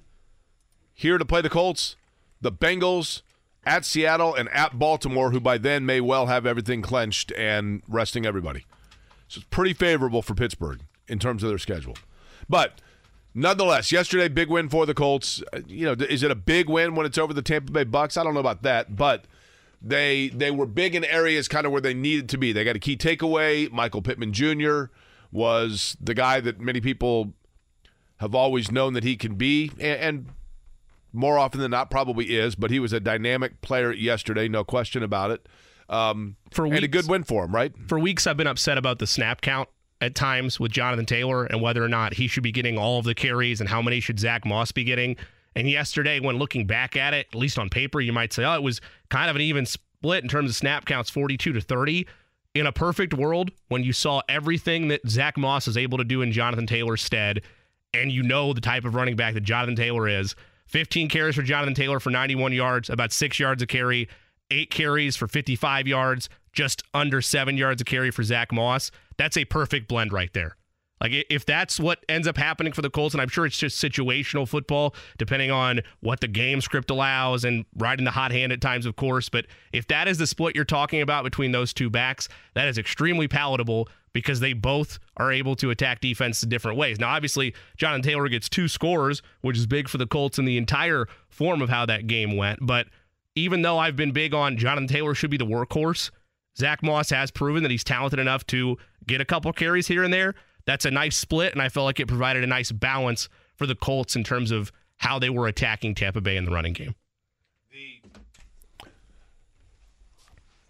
here 0.92 1.18
to 1.18 1.24
play 1.24 1.40
the 1.40 1.48
Colts, 1.48 1.94
the 2.40 2.50
Bengals, 2.52 3.22
at 3.64 3.84
Seattle, 3.84 4.34
and 4.34 4.48
at 4.50 4.78
Baltimore, 4.78 5.30
who 5.30 5.38
by 5.40 5.56
then 5.58 5.86
may 5.86 6.00
well 6.00 6.26
have 6.26 6.46
everything 6.46 6.82
clenched 6.82 7.30
and 7.36 7.82
resting 7.88 8.26
everybody. 8.26 8.64
So 9.28 9.38
it's 9.38 9.46
pretty 9.50 9.72
favorable 9.74 10.22
for 10.22 10.34
Pittsburgh 10.34 10.80
in 11.08 11.18
terms 11.18 11.42
of 11.42 11.48
their 11.50 11.58
schedule. 11.58 11.96
But 12.48 12.80
nonetheless, 13.34 13.92
yesterday, 13.92 14.28
big 14.28 14.48
win 14.48 14.68
for 14.68 14.84
the 14.86 14.94
Colts. 14.94 15.42
Uh, 15.52 15.60
You 15.68 15.86
know, 15.86 16.04
is 16.06 16.22
it 16.22 16.30
a 16.30 16.34
big 16.34 16.68
win 16.68 16.94
when 16.94 17.06
it's 17.06 17.18
over 17.18 17.32
the 17.32 17.42
Tampa 17.42 17.70
Bay 17.70 17.84
Bucks? 17.84 18.16
I 18.16 18.24
don't 18.24 18.34
know 18.34 18.40
about 18.40 18.62
that, 18.62 18.96
but 18.96 19.26
they 19.82 20.28
they 20.28 20.50
were 20.50 20.66
big 20.66 20.94
in 20.94 21.04
areas 21.04 21.48
kind 21.48 21.66
of 21.66 21.72
where 21.72 21.80
they 21.80 21.94
needed 21.94 22.28
to 22.30 22.38
be. 22.38 22.52
They 22.52 22.64
got 22.64 22.76
a 22.76 22.80
key 22.80 22.96
takeaway. 22.96 23.70
Michael 23.70 24.02
Pittman 24.02 24.32
Jr. 24.32 24.84
was 25.32 25.96
the 26.00 26.14
guy 26.14 26.40
that 26.40 26.60
many 26.60 26.80
people 26.80 27.34
have 28.18 28.34
always 28.34 28.70
known 28.70 28.92
that 28.92 29.04
he 29.04 29.16
can 29.16 29.36
be, 29.36 29.70
and, 29.80 30.00
and 30.00 30.26
more 31.12 31.38
often 31.38 31.60
than 31.60 31.70
not 31.70 31.90
probably 31.90 32.36
is. 32.36 32.54
But 32.54 32.70
he 32.70 32.78
was 32.78 32.92
a 32.92 33.00
dynamic 33.00 33.62
player 33.62 33.92
yesterday, 33.92 34.48
no 34.48 34.64
question 34.64 35.02
about 35.02 35.30
it. 35.30 35.48
Um, 35.88 36.36
For 36.52 36.66
and 36.66 36.84
a 36.84 36.88
good 36.88 37.08
win 37.08 37.24
for 37.24 37.44
him, 37.44 37.54
right? 37.54 37.72
For 37.88 37.98
weeks, 37.98 38.26
I've 38.26 38.36
been 38.36 38.46
upset 38.46 38.78
about 38.78 39.00
the 39.00 39.06
snap 39.06 39.40
count 39.40 39.68
at 40.00 40.14
times 40.14 40.60
with 40.60 40.70
Jonathan 40.72 41.04
Taylor 41.04 41.44
and 41.44 41.60
whether 41.60 41.82
or 41.82 41.88
not 41.88 42.14
he 42.14 42.26
should 42.28 42.42
be 42.42 42.52
getting 42.52 42.78
all 42.78 42.98
of 42.98 43.04
the 43.04 43.14
carries 43.14 43.60
and 43.60 43.68
how 43.68 43.82
many 43.82 44.00
should 44.00 44.20
Zach 44.20 44.44
Moss 44.44 44.72
be 44.72 44.84
getting. 44.84 45.16
And 45.56 45.68
yesterday, 45.68 46.20
when 46.20 46.36
looking 46.36 46.66
back 46.66 46.96
at 46.96 47.14
it, 47.14 47.26
at 47.32 47.38
least 47.38 47.58
on 47.58 47.68
paper, 47.68 48.00
you 48.00 48.12
might 48.12 48.32
say, 48.32 48.44
oh, 48.44 48.54
it 48.54 48.62
was 48.62 48.80
kind 49.08 49.28
of 49.28 49.36
an 49.36 49.42
even 49.42 49.66
split 49.66 50.22
in 50.22 50.28
terms 50.28 50.50
of 50.50 50.56
snap 50.56 50.84
counts 50.84 51.10
42 51.10 51.52
to 51.52 51.60
30. 51.60 52.06
In 52.54 52.66
a 52.66 52.72
perfect 52.72 53.14
world, 53.14 53.50
when 53.68 53.84
you 53.84 53.92
saw 53.92 54.22
everything 54.28 54.88
that 54.88 55.08
Zach 55.08 55.36
Moss 55.36 55.68
is 55.68 55.76
able 55.76 55.98
to 55.98 56.04
do 56.04 56.22
in 56.22 56.32
Jonathan 56.32 56.66
Taylor's 56.66 57.02
stead, 57.02 57.42
and 57.94 58.12
you 58.12 58.22
know 58.22 58.52
the 58.52 58.60
type 58.60 58.84
of 58.84 58.94
running 58.94 59.16
back 59.16 59.34
that 59.34 59.42
Jonathan 59.42 59.76
Taylor 59.76 60.08
is 60.08 60.34
15 60.66 61.08
carries 61.08 61.34
for 61.34 61.42
Jonathan 61.42 61.74
Taylor 61.74 61.98
for 61.98 62.10
91 62.10 62.52
yards, 62.52 62.90
about 62.90 63.12
six 63.12 63.38
yards 63.38 63.62
a 63.62 63.66
carry, 63.66 64.08
eight 64.50 64.70
carries 64.70 65.16
for 65.16 65.26
55 65.26 65.88
yards, 65.88 66.28
just 66.52 66.82
under 66.94 67.20
seven 67.20 67.56
yards 67.56 67.82
a 67.82 67.84
carry 67.84 68.10
for 68.10 68.22
Zach 68.22 68.52
Moss. 68.52 68.90
That's 69.16 69.36
a 69.36 69.44
perfect 69.44 69.88
blend 69.88 70.12
right 70.12 70.32
there. 70.32 70.56
Like 71.00 71.12
if 71.30 71.46
that's 71.46 71.80
what 71.80 72.04
ends 72.08 72.28
up 72.28 72.36
happening 72.36 72.72
for 72.72 72.82
the 72.82 72.90
Colts, 72.90 73.14
and 73.14 73.22
I'm 73.22 73.28
sure 73.28 73.46
it's 73.46 73.58
just 73.58 73.82
situational 73.82 74.46
football, 74.46 74.94
depending 75.16 75.50
on 75.50 75.80
what 76.00 76.20
the 76.20 76.28
game 76.28 76.60
script 76.60 76.90
allows 76.90 77.44
and 77.44 77.64
riding 77.76 78.04
the 78.04 78.10
hot 78.10 78.32
hand 78.32 78.52
at 78.52 78.60
times, 78.60 78.84
of 78.84 78.96
course. 78.96 79.28
But 79.28 79.46
if 79.72 79.86
that 79.88 80.08
is 80.08 80.18
the 80.18 80.26
split 80.26 80.54
you're 80.54 80.64
talking 80.66 81.00
about 81.00 81.24
between 81.24 81.52
those 81.52 81.72
two 81.72 81.88
backs, 81.88 82.28
that 82.54 82.68
is 82.68 82.76
extremely 82.76 83.28
palatable 83.28 83.88
because 84.12 84.40
they 84.40 84.52
both 84.52 84.98
are 85.16 85.32
able 85.32 85.56
to 85.56 85.70
attack 85.70 86.00
defense 86.00 86.42
in 86.42 86.48
different 86.48 86.76
ways. 86.76 86.98
Now, 86.98 87.10
obviously, 87.10 87.54
Jonathan 87.76 88.02
Taylor 88.02 88.28
gets 88.28 88.48
two 88.48 88.68
scores, 88.68 89.22
which 89.40 89.56
is 89.56 89.66
big 89.66 89.88
for 89.88 89.98
the 89.98 90.06
Colts 90.06 90.38
in 90.38 90.44
the 90.44 90.58
entire 90.58 91.06
form 91.28 91.62
of 91.62 91.68
how 91.68 91.86
that 91.86 92.08
game 92.08 92.36
went. 92.36 92.58
But 92.60 92.88
even 93.36 93.62
though 93.62 93.78
I've 93.78 93.96
been 93.96 94.12
big 94.12 94.34
on 94.34 94.56
Jonathan 94.56 94.88
Taylor 94.88 95.14
should 95.14 95.30
be 95.30 95.36
the 95.36 95.46
workhorse, 95.46 96.10
Zach 96.58 96.82
Moss 96.82 97.10
has 97.10 97.30
proven 97.30 97.62
that 97.62 97.70
he's 97.70 97.84
talented 97.84 98.18
enough 98.18 98.46
to 98.48 98.76
get 99.06 99.20
a 99.20 99.24
couple 99.24 99.52
carries 99.52 99.86
here 99.86 100.02
and 100.02 100.12
there 100.12 100.34
that's 100.70 100.84
a 100.84 100.90
nice 100.90 101.16
split, 101.16 101.52
and 101.52 101.60
I 101.60 101.68
felt 101.68 101.84
like 101.84 101.98
it 101.98 102.06
provided 102.06 102.44
a 102.44 102.46
nice 102.46 102.70
balance 102.70 103.28
for 103.56 103.66
the 103.66 103.74
Colts 103.74 104.14
in 104.14 104.22
terms 104.22 104.52
of 104.52 104.70
how 104.98 105.18
they 105.18 105.28
were 105.28 105.48
attacking 105.48 105.96
Tampa 105.96 106.20
Bay 106.20 106.36
in 106.36 106.44
the 106.44 106.52
running 106.52 106.72
game. 106.72 106.94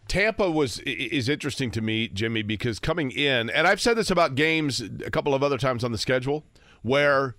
Tampa 0.09 0.50
was 0.50 0.78
is 0.80 1.28
interesting 1.28 1.71
to 1.73 1.80
me, 1.80 2.09
Jimmy, 2.09 2.42
because 2.42 2.80
coming 2.80 3.11
in, 3.12 3.50
and 3.50 3.69
I've 3.69 3.80
said 3.80 3.95
this 3.95 4.11
about 4.11 4.35
games 4.35 4.80
a 4.80 5.11
couple 5.11 5.35
of 5.35 5.42
other 5.42 5.59
times 5.59 5.85
on 5.85 5.92
the 5.92 5.99
schedule, 5.99 6.45
where 6.83 7.37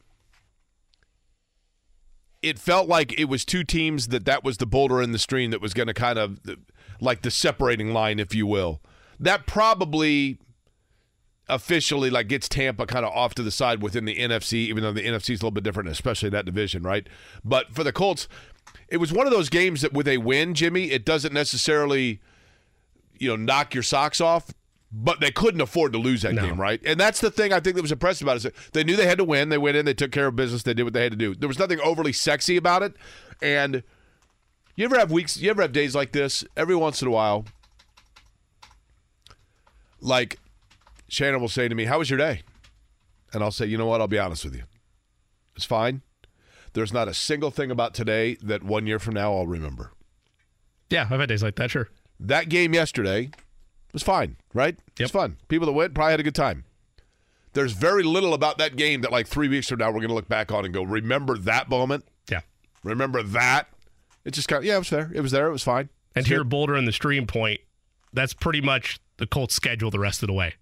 it 2.41 2.60
felt 2.60 2.88
like 2.88 3.20
it 3.20 3.25
was 3.25 3.44
two 3.44 3.63
teams 3.63 4.08
that 4.10 4.25
that 4.25 4.44
was 4.44 4.58
the 4.58 4.65
boulder 4.65 5.01
in 5.01 5.12
the 5.12 5.20
stream 5.20 5.51
that 5.51 5.62
was 5.62 5.74
going 5.74 5.88
to 5.88 5.94
kind 5.94 6.18
of 6.18 6.39
like 7.01 7.24
the 7.24 7.32
separating 7.32 7.91
line, 7.91 8.20
if 8.20 8.34
you 8.34 8.46
will. 8.48 8.82
That 9.20 9.48
probably 9.48 10.38
officially 11.51 12.10
like 12.10 12.27
gets 12.27 12.50
Tampa 12.50 12.88
kind 12.88 13.05
of 13.05 13.12
off 13.12 13.36
to 13.36 13.43
the 13.43 13.51
side 13.51 13.84
within 13.84 14.05
the 14.05 14.17
NFC, 14.17 14.53
even 14.53 14.81
though 14.81 14.93
the 14.93 15.05
NFC 15.05 15.31
is 15.31 15.41
a 15.41 15.43
little 15.43 15.51
bit 15.51 15.63
different, 15.63 15.89
especially 15.89 16.29
that 16.29 16.46
division, 16.46 16.81
right? 16.81 17.08
But 17.43 17.75
for 17.75 17.84
the 17.84 17.91
Colts, 17.91 18.27
it 18.88 18.98
was 18.98 19.12
one 19.12 19.27
of 19.27 19.34
those 19.34 19.50
games 19.50 19.81
that 19.81 19.93
with 19.93 20.08
a 20.08 20.17
win, 20.17 20.53
Jimmy, 20.55 20.91
it 20.91 21.05
doesn't 21.05 21.34
necessarily, 21.34 22.22
you 23.20 23.27
know, 23.29 23.36
knock 23.36 23.74
your 23.74 23.84
socks 23.84 24.20
off. 24.20 24.53
But 24.93 25.22
they 25.22 25.31
couldn't 25.31 25.62
afford 25.62 25.93
to 25.93 25.98
lose 25.98 26.24
that 26.24 26.34
no. 26.34 26.41
game, 26.41 26.60
right? 26.60 26.81
And 26.86 27.00
that's 27.00 27.22
the 27.22 27.31
thing 27.31 27.53
I 27.53 27.62
think 27.62 27.77
that 27.77 27.81
was 27.81 27.93
impressive 27.93 28.27
about 28.27 28.43
it. 28.43 28.46
Is 28.48 28.70
they 28.74 28.84
knew 28.84 28.98
they 28.98 29.08
had 29.08 29.20
to 29.20 29.24
win. 29.24 29.48
They 29.48 29.58
went 29.58 29.77
in, 29.77 29.86
they 29.86 29.93
took 29.93 30.12
care 30.12 30.27
of 30.27 30.36
business, 30.36 30.63
they 30.63 30.74
did 30.74 30.84
what 30.84 30.91
they 30.91 31.03
had 31.03 31.13
to 31.13 31.17
do. 31.17 31.34
There 31.34 31.48
was 31.48 31.58
nothing 31.58 31.79
overly 31.79 32.12
sexy 32.12 32.58
about 32.58 32.84
it. 32.84 32.93
And 33.41 33.84
you 34.75 34.84
ever 34.84 35.00
have 35.00 35.10
weeks, 35.10 35.38
you 35.38 35.50
ever 35.50 35.62
have 35.62 35.72
days 35.72 35.96
like 35.96 36.12
this? 36.12 36.43
Every 36.58 36.75
once 36.75 37.01
in 37.01 37.08
a 37.08 37.12
while, 37.12 37.46
like 40.01 40.41
Shannon 41.12 41.41
will 41.41 41.50
say 41.50 41.68
to 41.68 41.75
me, 41.75 41.86
How 41.86 42.00
was 42.00 42.10
your 42.10 42.18
day? 42.18 42.41
And 43.34 43.44
I'll 43.44 43.51
say, 43.51 43.65
You 43.65 43.77
know 43.77 43.86
what? 43.86 44.00
I'll 44.00 44.08
be 44.08 44.18
honest 44.18 44.46
with 44.46 44.56
you. 44.56 44.63
It's 45.58 45.65
fine. 45.65 46.03
There's 46.72 46.94
not 46.94 47.10
a 47.10 47.13
single 47.13 47.51
thing 47.51 47.70
about 47.70 47.94
today 47.94 48.38
that 48.41 48.63
one 48.63 48.88
year 48.88 48.98
from 48.98 49.15
now 49.15 49.34
I'll 49.34 49.46
remember. 49.46 49.91
Yeah, 50.89 51.08
I've 51.12 51.20
had 51.20 51.27
days 51.27 51.44
like 51.44 51.56
that, 51.58 51.70
sure. 51.70 51.89
That 52.18 52.48
game 52.48 52.74
yesterday 52.74 53.32
was 53.91 54.03
fine, 54.03 54.38
right? 54.53 54.75
Yep. 54.75 55.00
It's 55.00 55.12
fun. 55.12 55.36
People 55.50 55.65
that 55.65 55.74
went 55.74 55.94
probably 55.94 56.12
had 56.12 56.22
a 56.22 56.24
good 56.24 56.36
time. 56.36 56.63
There's 57.51 57.74
very 57.74 58.03
little 58.03 58.34
about 58.34 58.58
that 58.60 58.77
game 58.77 59.01
that, 59.01 59.12
like, 59.12 59.27
three 59.27 59.50
weeks 59.50 59.68
from 59.68 59.80
now, 59.80 59.88
we're 59.88 60.00
going 60.00 60.08
to 60.08 60.15
look 60.15 60.30
back 60.30 60.50
on 60.50 60.63
and 60.63 60.74
go, 60.74 60.84
Remember 60.84 61.38
that 61.39 61.68
moment? 61.68 62.06
Yeah. 62.30 62.41
Remember 62.86 63.22
that? 63.22 63.68
It 64.24 64.32
just 64.32 64.48
kind 64.48 64.60
of, 64.60 64.65
yeah, 64.65 64.75
it 64.75 64.80
was 64.80 64.89
there. 64.89 65.12
It 65.13 65.20
was 65.20 65.34
there. 65.34 65.48
It 65.48 65.51
was 65.51 65.63
fine. 65.63 65.89
And 66.15 66.25
to 66.25 66.34
your 66.34 66.46
Boulder 66.46 66.75
and 66.75 66.88
the 66.88 66.94
Stream 66.94 67.27
point, 67.27 67.60
that's 68.13 68.34
pretty 68.34 68.62
much 68.62 69.00
the 69.18 69.27
Colts' 69.27 69.56
schedule 69.56 69.91
the 69.91 70.00
rest 70.00 70.24
of 70.24 70.27
the 70.27 70.34
way 70.34 70.53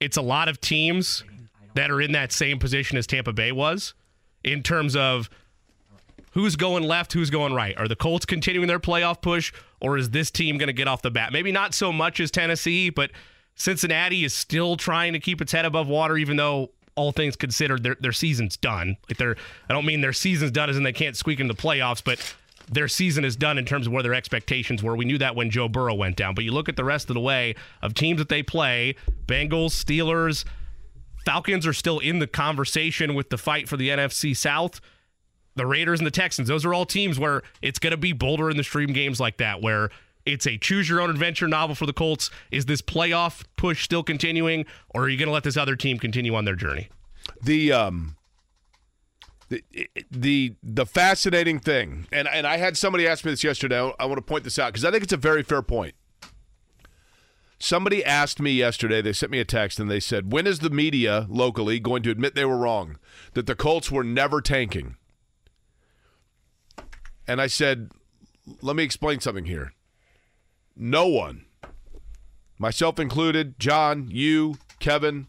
it's 0.00 0.16
a 0.16 0.22
lot 0.22 0.48
of 0.48 0.60
teams 0.60 1.22
that 1.74 1.90
are 1.90 2.00
in 2.00 2.12
that 2.12 2.32
same 2.32 2.58
position 2.58 2.98
as 2.98 3.06
Tampa 3.06 3.32
Bay 3.32 3.52
was 3.52 3.94
in 4.42 4.62
terms 4.62 4.96
of 4.96 5.30
who's 6.32 6.56
going 6.56 6.82
left, 6.82 7.12
who's 7.12 7.30
going 7.30 7.52
right. 7.52 7.76
Are 7.76 7.88
the 7.88 7.96
Colts 7.96 8.24
continuing 8.24 8.66
their 8.66 8.80
playoff 8.80 9.20
push, 9.20 9.52
or 9.80 9.96
is 9.96 10.10
this 10.10 10.30
team 10.30 10.58
going 10.58 10.68
to 10.68 10.72
get 10.72 10.88
off 10.88 11.02
the 11.02 11.10
bat? 11.10 11.32
Maybe 11.32 11.52
not 11.52 11.74
so 11.74 11.92
much 11.92 12.20
as 12.20 12.30
Tennessee, 12.30 12.90
but 12.90 13.10
Cincinnati 13.54 14.24
is 14.24 14.34
still 14.34 14.76
trying 14.76 15.12
to 15.12 15.20
keep 15.20 15.40
its 15.40 15.52
head 15.52 15.64
above 15.64 15.86
water, 15.86 16.16
even 16.16 16.36
though 16.36 16.70
all 16.96 17.12
things 17.12 17.36
considered, 17.36 17.82
their 17.82 17.96
their 18.00 18.12
season's 18.12 18.56
done. 18.56 18.96
Like 19.08 19.18
they're, 19.18 19.36
I 19.68 19.72
don't 19.72 19.86
mean 19.86 20.00
their 20.00 20.12
season's 20.12 20.50
done 20.50 20.70
as 20.70 20.76
in 20.76 20.82
they 20.82 20.92
can't 20.92 21.16
squeak 21.16 21.40
into 21.40 21.54
the 21.54 21.60
playoffs, 21.60 22.02
but 22.02 22.34
their 22.70 22.88
season 22.88 23.24
is 23.24 23.36
done 23.36 23.58
in 23.58 23.64
terms 23.64 23.86
of 23.86 23.92
where 23.92 24.02
their 24.02 24.14
expectations 24.14 24.82
were. 24.82 24.96
We 24.96 25.04
knew 25.04 25.18
that 25.18 25.34
when 25.34 25.50
Joe 25.50 25.68
Burrow 25.68 25.94
went 25.94 26.16
down. 26.16 26.34
But 26.34 26.44
you 26.44 26.52
look 26.52 26.68
at 26.68 26.76
the 26.76 26.84
rest 26.84 27.10
of 27.10 27.14
the 27.14 27.20
way 27.20 27.56
of 27.82 27.94
teams 27.94 28.18
that 28.18 28.28
they 28.28 28.42
play 28.42 28.94
Bengals, 29.26 29.72
Steelers, 29.72 30.44
Falcons 31.24 31.66
are 31.66 31.72
still 31.72 31.98
in 31.98 32.18
the 32.18 32.26
conversation 32.26 33.14
with 33.14 33.28
the 33.30 33.36
fight 33.36 33.68
for 33.68 33.76
the 33.76 33.90
NFC 33.90 34.36
South. 34.36 34.80
The 35.56 35.66
Raiders 35.66 36.00
and 36.00 36.06
the 36.06 36.12
Texans, 36.12 36.48
those 36.48 36.64
are 36.64 36.72
all 36.72 36.86
teams 36.86 37.18
where 37.18 37.42
it's 37.60 37.78
going 37.78 37.90
to 37.90 37.96
be 37.96 38.12
bolder 38.12 38.50
in 38.50 38.56
the 38.56 38.64
stream 38.64 38.92
games 38.92 39.20
like 39.20 39.38
that, 39.38 39.60
where 39.60 39.90
it's 40.24 40.46
a 40.46 40.56
choose 40.56 40.88
your 40.88 41.00
own 41.00 41.10
adventure 41.10 41.48
novel 41.48 41.74
for 41.74 41.86
the 41.86 41.92
Colts. 41.92 42.30
Is 42.50 42.66
this 42.66 42.80
playoff 42.80 43.44
push 43.56 43.84
still 43.84 44.02
continuing, 44.02 44.64
or 44.94 45.04
are 45.04 45.08
you 45.08 45.18
going 45.18 45.26
to 45.26 45.32
let 45.32 45.42
this 45.42 45.56
other 45.56 45.76
team 45.76 45.98
continue 45.98 46.34
on 46.34 46.44
their 46.44 46.54
journey? 46.54 46.88
The 47.42 47.72
um, 47.72 48.16
the 49.50 49.64
the 50.10 50.54
the 50.62 50.86
fascinating 50.86 51.58
thing, 51.58 52.06
and 52.12 52.28
and 52.28 52.46
I 52.46 52.56
had 52.56 52.76
somebody 52.76 53.06
ask 53.06 53.24
me 53.24 53.32
this 53.32 53.44
yesterday. 53.44 53.92
I 53.98 54.06
want 54.06 54.18
to 54.18 54.22
point 54.22 54.44
this 54.44 54.58
out 54.58 54.72
because 54.72 54.84
I 54.84 54.90
think 54.90 55.02
it's 55.02 55.12
a 55.12 55.18
very 55.18 55.42
fair 55.42 55.60
point. 55.60 55.94
Somebody 57.58 58.02
asked 58.02 58.40
me 58.40 58.52
yesterday. 58.52 59.02
They 59.02 59.12
sent 59.12 59.32
me 59.32 59.40
a 59.40 59.44
text 59.44 59.80
and 59.80 59.90
they 59.90 60.00
said, 60.00 60.32
"When 60.32 60.46
is 60.46 60.60
the 60.60 60.70
media 60.70 61.26
locally 61.28 61.80
going 61.80 62.02
to 62.04 62.10
admit 62.10 62.34
they 62.34 62.44
were 62.44 62.56
wrong? 62.56 62.98
That 63.34 63.46
the 63.46 63.56
Colts 63.56 63.90
were 63.90 64.04
never 64.04 64.40
tanking?" 64.40 64.96
And 67.26 67.40
I 67.40 67.48
said, 67.48 67.90
"Let 68.62 68.76
me 68.76 68.84
explain 68.84 69.18
something 69.18 69.46
here. 69.46 69.74
No 70.76 71.08
one, 71.08 71.44
myself 72.56 73.00
included, 73.00 73.58
John, 73.58 74.08
you, 74.10 74.58
Kevin, 74.78 75.26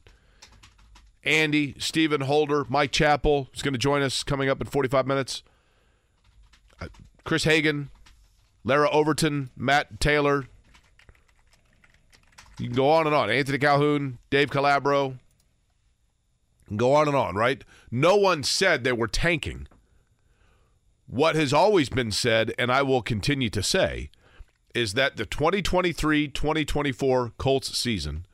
Andy, 1.24 1.76
Stephen 1.78 2.22
Holder, 2.22 2.66
Mike 2.68 2.92
Chappell 2.92 3.50
is 3.54 3.62
going 3.62 3.74
to 3.74 3.80
join 3.80 4.02
us 4.02 4.24
coming 4.24 4.50
up 4.50 4.60
in 4.60 4.68
45 4.68 5.06
minutes. 5.06 5.44
Uh, 6.80 6.88
Chris 7.24 7.44
Hagan, 7.44 7.92
Lara 8.64 8.90
Overton, 8.90 9.52
Matt 9.56 10.00
Taylor. 10.00 10.46
You 12.60 12.68
can 12.68 12.76
go 12.76 12.90
on 12.90 13.06
and 13.06 13.16
on. 13.16 13.30
Anthony 13.30 13.58
Calhoun, 13.58 14.18
Dave 14.30 14.50
Calabro. 14.50 15.18
Go 16.76 16.94
on 16.94 17.08
and 17.08 17.18
on, 17.18 17.36
right? 17.36 17.64
No 17.92 18.16
one 18.16 18.44
said 18.44 18.84
they 18.84 18.92
were 18.92 19.08
tanking. 19.08 19.68
What 21.06 21.36
has 21.36 21.54
always 21.54 21.90
been 21.90 22.12
said, 22.12 22.54
and 22.58 22.72
I 22.72 22.82
will 22.84 23.02
continue 23.02 23.50
to 23.50 23.62
say, 23.62 24.10
is 24.74 24.94
that 24.94 25.18
the 25.18 25.26
2023 25.26 26.30
2024 26.30 27.34
Colts 27.38 27.78
season 27.78 28.26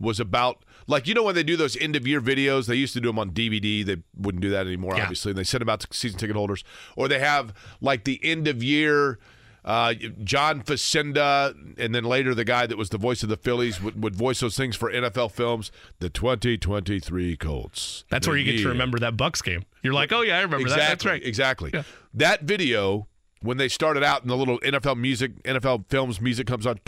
was 0.00 0.18
about 0.18 0.64
like 0.86 1.06
you 1.06 1.14
know 1.14 1.22
when 1.22 1.34
they 1.34 1.42
do 1.42 1.56
those 1.56 1.76
end 1.76 1.96
of 1.96 2.06
year 2.06 2.20
videos, 2.20 2.66
they 2.66 2.74
used 2.74 2.94
to 2.94 3.00
do 3.00 3.08
them 3.08 3.18
on 3.18 3.30
DVD. 3.30 3.84
They 3.84 3.96
wouldn't 4.16 4.42
do 4.42 4.50
that 4.50 4.66
anymore, 4.66 4.96
yeah. 4.96 5.02
obviously. 5.02 5.30
And 5.30 5.38
they 5.38 5.44
send 5.44 5.60
them 5.60 5.68
out 5.68 5.80
to 5.80 5.88
season 5.92 6.18
ticket 6.18 6.36
holders, 6.36 6.64
or 6.96 7.08
they 7.08 7.18
have 7.18 7.54
like 7.80 8.04
the 8.04 8.20
end 8.22 8.48
of 8.48 8.62
year. 8.62 9.18
Uh, 9.64 9.94
John 10.24 10.60
Facenda, 10.60 11.54
and 11.78 11.94
then 11.94 12.02
later 12.02 12.34
the 12.34 12.44
guy 12.44 12.66
that 12.66 12.76
was 12.76 12.88
the 12.88 12.98
voice 12.98 13.22
of 13.22 13.28
the 13.28 13.36
Phillies 13.36 13.80
would, 13.80 14.02
would 14.02 14.16
voice 14.16 14.40
those 14.40 14.56
things 14.56 14.74
for 14.74 14.90
NFL 14.92 15.30
films. 15.30 15.70
The 16.00 16.10
2023 16.10 17.36
Colts. 17.36 18.04
That's 18.10 18.26
where 18.26 18.36
you 18.36 18.44
get 18.44 18.60
to 18.60 18.68
remember 18.70 18.98
that 18.98 19.16
Bucks 19.16 19.40
game. 19.40 19.64
You're 19.84 19.94
like, 19.94 20.10
oh 20.10 20.22
yeah, 20.22 20.38
I 20.38 20.40
remember 20.40 20.62
exactly, 20.62 20.82
that. 20.82 20.88
That's 20.88 21.04
right. 21.04 21.22
Exactly. 21.24 21.70
Yeah. 21.72 21.82
That 22.12 22.42
video 22.42 23.06
when 23.42 23.56
they 23.56 23.68
started 23.68 24.02
out 24.02 24.22
and 24.22 24.30
the 24.30 24.36
little 24.36 24.58
NFL 24.60 24.98
music, 24.98 25.42
NFL 25.42 25.86
films 25.88 26.20
music 26.20 26.46
comes 26.46 26.66
on, 26.66 26.78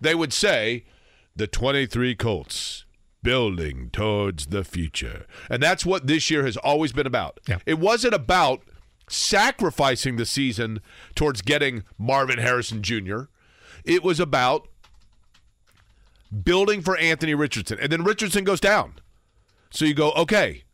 they 0.00 0.14
would 0.14 0.32
say, 0.32 0.84
the 1.36 1.46
23 1.46 2.14
Colts 2.14 2.84
building 3.22 3.90
towards 3.90 4.46
the 4.46 4.64
future. 4.64 5.26
And 5.48 5.62
that's 5.62 5.84
what 5.84 6.06
this 6.06 6.30
year 6.30 6.44
has 6.44 6.56
always 6.56 6.92
been 6.92 7.06
about. 7.06 7.40
Yeah. 7.48 7.58
It 7.66 7.78
wasn't 7.78 8.14
about 8.14 8.62
sacrificing 9.08 10.16
the 10.16 10.26
season 10.26 10.80
towards 11.14 11.42
getting 11.42 11.84
Marvin 11.98 12.38
Harrison 12.38 12.82
Jr., 12.82 13.22
it 13.84 14.02
was 14.02 14.20
about 14.20 14.68
building 16.44 16.82
for 16.82 16.96
Anthony 16.98 17.34
Richardson. 17.34 17.78
And 17.80 17.90
then 17.90 18.04
Richardson 18.04 18.44
goes 18.44 18.60
down. 18.60 18.94
So 19.70 19.84
you 19.84 19.94
go, 19.94 20.12
okay, 20.12 20.64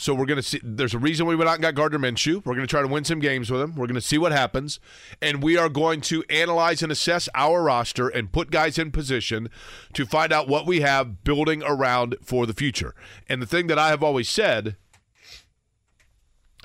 so 0.00 0.14
we're 0.14 0.24
going 0.24 0.38
to 0.38 0.42
see. 0.42 0.60
There's 0.62 0.94
a 0.94 0.98
reason 0.98 1.26
we 1.26 1.36
went 1.36 1.50
out 1.50 1.54
and 1.54 1.62
got 1.62 1.74
Gardner 1.74 1.98
Minshew. 1.98 2.36
We're 2.36 2.54
going 2.54 2.66
to 2.66 2.70
try 2.70 2.80
to 2.80 2.88
win 2.88 3.04
some 3.04 3.18
games 3.18 3.50
with 3.50 3.60
him. 3.60 3.76
We're 3.76 3.86
going 3.86 3.96
to 3.96 4.00
see 4.00 4.16
what 4.16 4.32
happens, 4.32 4.80
and 5.20 5.42
we 5.42 5.58
are 5.58 5.68
going 5.68 6.00
to 6.02 6.24
analyze 6.30 6.82
and 6.82 6.90
assess 6.90 7.28
our 7.34 7.62
roster 7.62 8.08
and 8.08 8.32
put 8.32 8.50
guys 8.50 8.78
in 8.78 8.92
position 8.92 9.50
to 9.92 10.06
find 10.06 10.32
out 10.32 10.48
what 10.48 10.66
we 10.66 10.80
have 10.80 11.22
building 11.22 11.62
around 11.62 12.16
for 12.22 12.46
the 12.46 12.54
future. 12.54 12.94
And 13.28 13.42
the 13.42 13.46
thing 13.46 13.66
that 13.66 13.78
I 13.78 13.88
have 13.88 14.02
always 14.02 14.30
said 14.30 14.76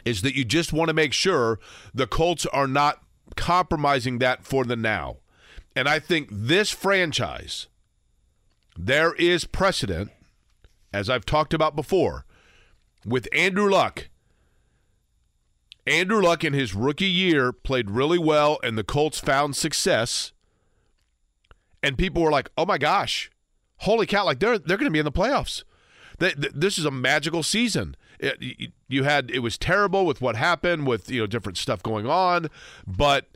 is 0.06 0.22
that 0.22 0.36
you 0.36 0.46
just 0.46 0.72
want 0.72 0.88
to 0.88 0.94
make 0.94 1.12
sure 1.12 1.60
the 1.94 2.08
Colts 2.08 2.46
are 2.46 2.68
not 2.68 3.02
compromising 3.36 4.20
that 4.20 4.46
for 4.46 4.64
the 4.64 4.78
now. 4.78 5.18
And 5.76 5.90
I 5.90 6.00
think 6.00 6.30
this 6.32 6.72
franchise 6.72 7.68
there 8.78 9.14
is 9.16 9.46
precedent, 9.46 10.12
as 10.94 11.10
I've 11.10 11.26
talked 11.26 11.54
about 11.54 11.76
before, 11.76 12.26
with 13.06 13.28
Andrew 13.34 13.70
Luck. 13.70 14.10
Andrew 15.88 16.22
Luck 16.22 16.44
in 16.44 16.54
his 16.54 16.74
rookie 16.74 17.06
year 17.06 17.52
played 17.54 17.92
really 17.92 18.18
well, 18.18 18.58
and 18.64 18.78
the 18.78 18.84
Colts 18.84 19.20
found 19.20 19.56
success. 19.56 20.32
And 21.84 21.98
people 21.98 22.24
were 22.24 22.32
like, 22.32 22.50
"Oh 22.58 22.66
my 22.66 22.80
gosh, 22.80 23.30
holy 23.78 24.08
cow! 24.08 24.26
Like 24.26 24.40
they're 24.40 24.58
they're 24.58 24.78
going 24.78 24.88
to 24.88 24.92
be 24.92 25.00
in 25.00 25.06
the 25.06 25.12
playoffs. 25.12 25.64
They, 26.18 26.32
th- 26.32 26.54
this 26.56 26.78
is 26.80 26.86
a 26.86 26.92
magical 26.92 27.44
season." 27.44 27.96
It, 28.20 28.72
you- 28.88 29.04
had 29.04 29.30
it 29.30 29.40
was 29.40 29.58
terrible 29.58 30.06
with 30.06 30.22
what 30.22 30.36
happened 30.36 30.88
with 30.88 31.12
you 31.12 31.20
know 31.22 31.28
different 31.28 31.58
stuff 31.58 31.84
going 31.84 32.08
on, 32.08 32.48
but 32.88 33.28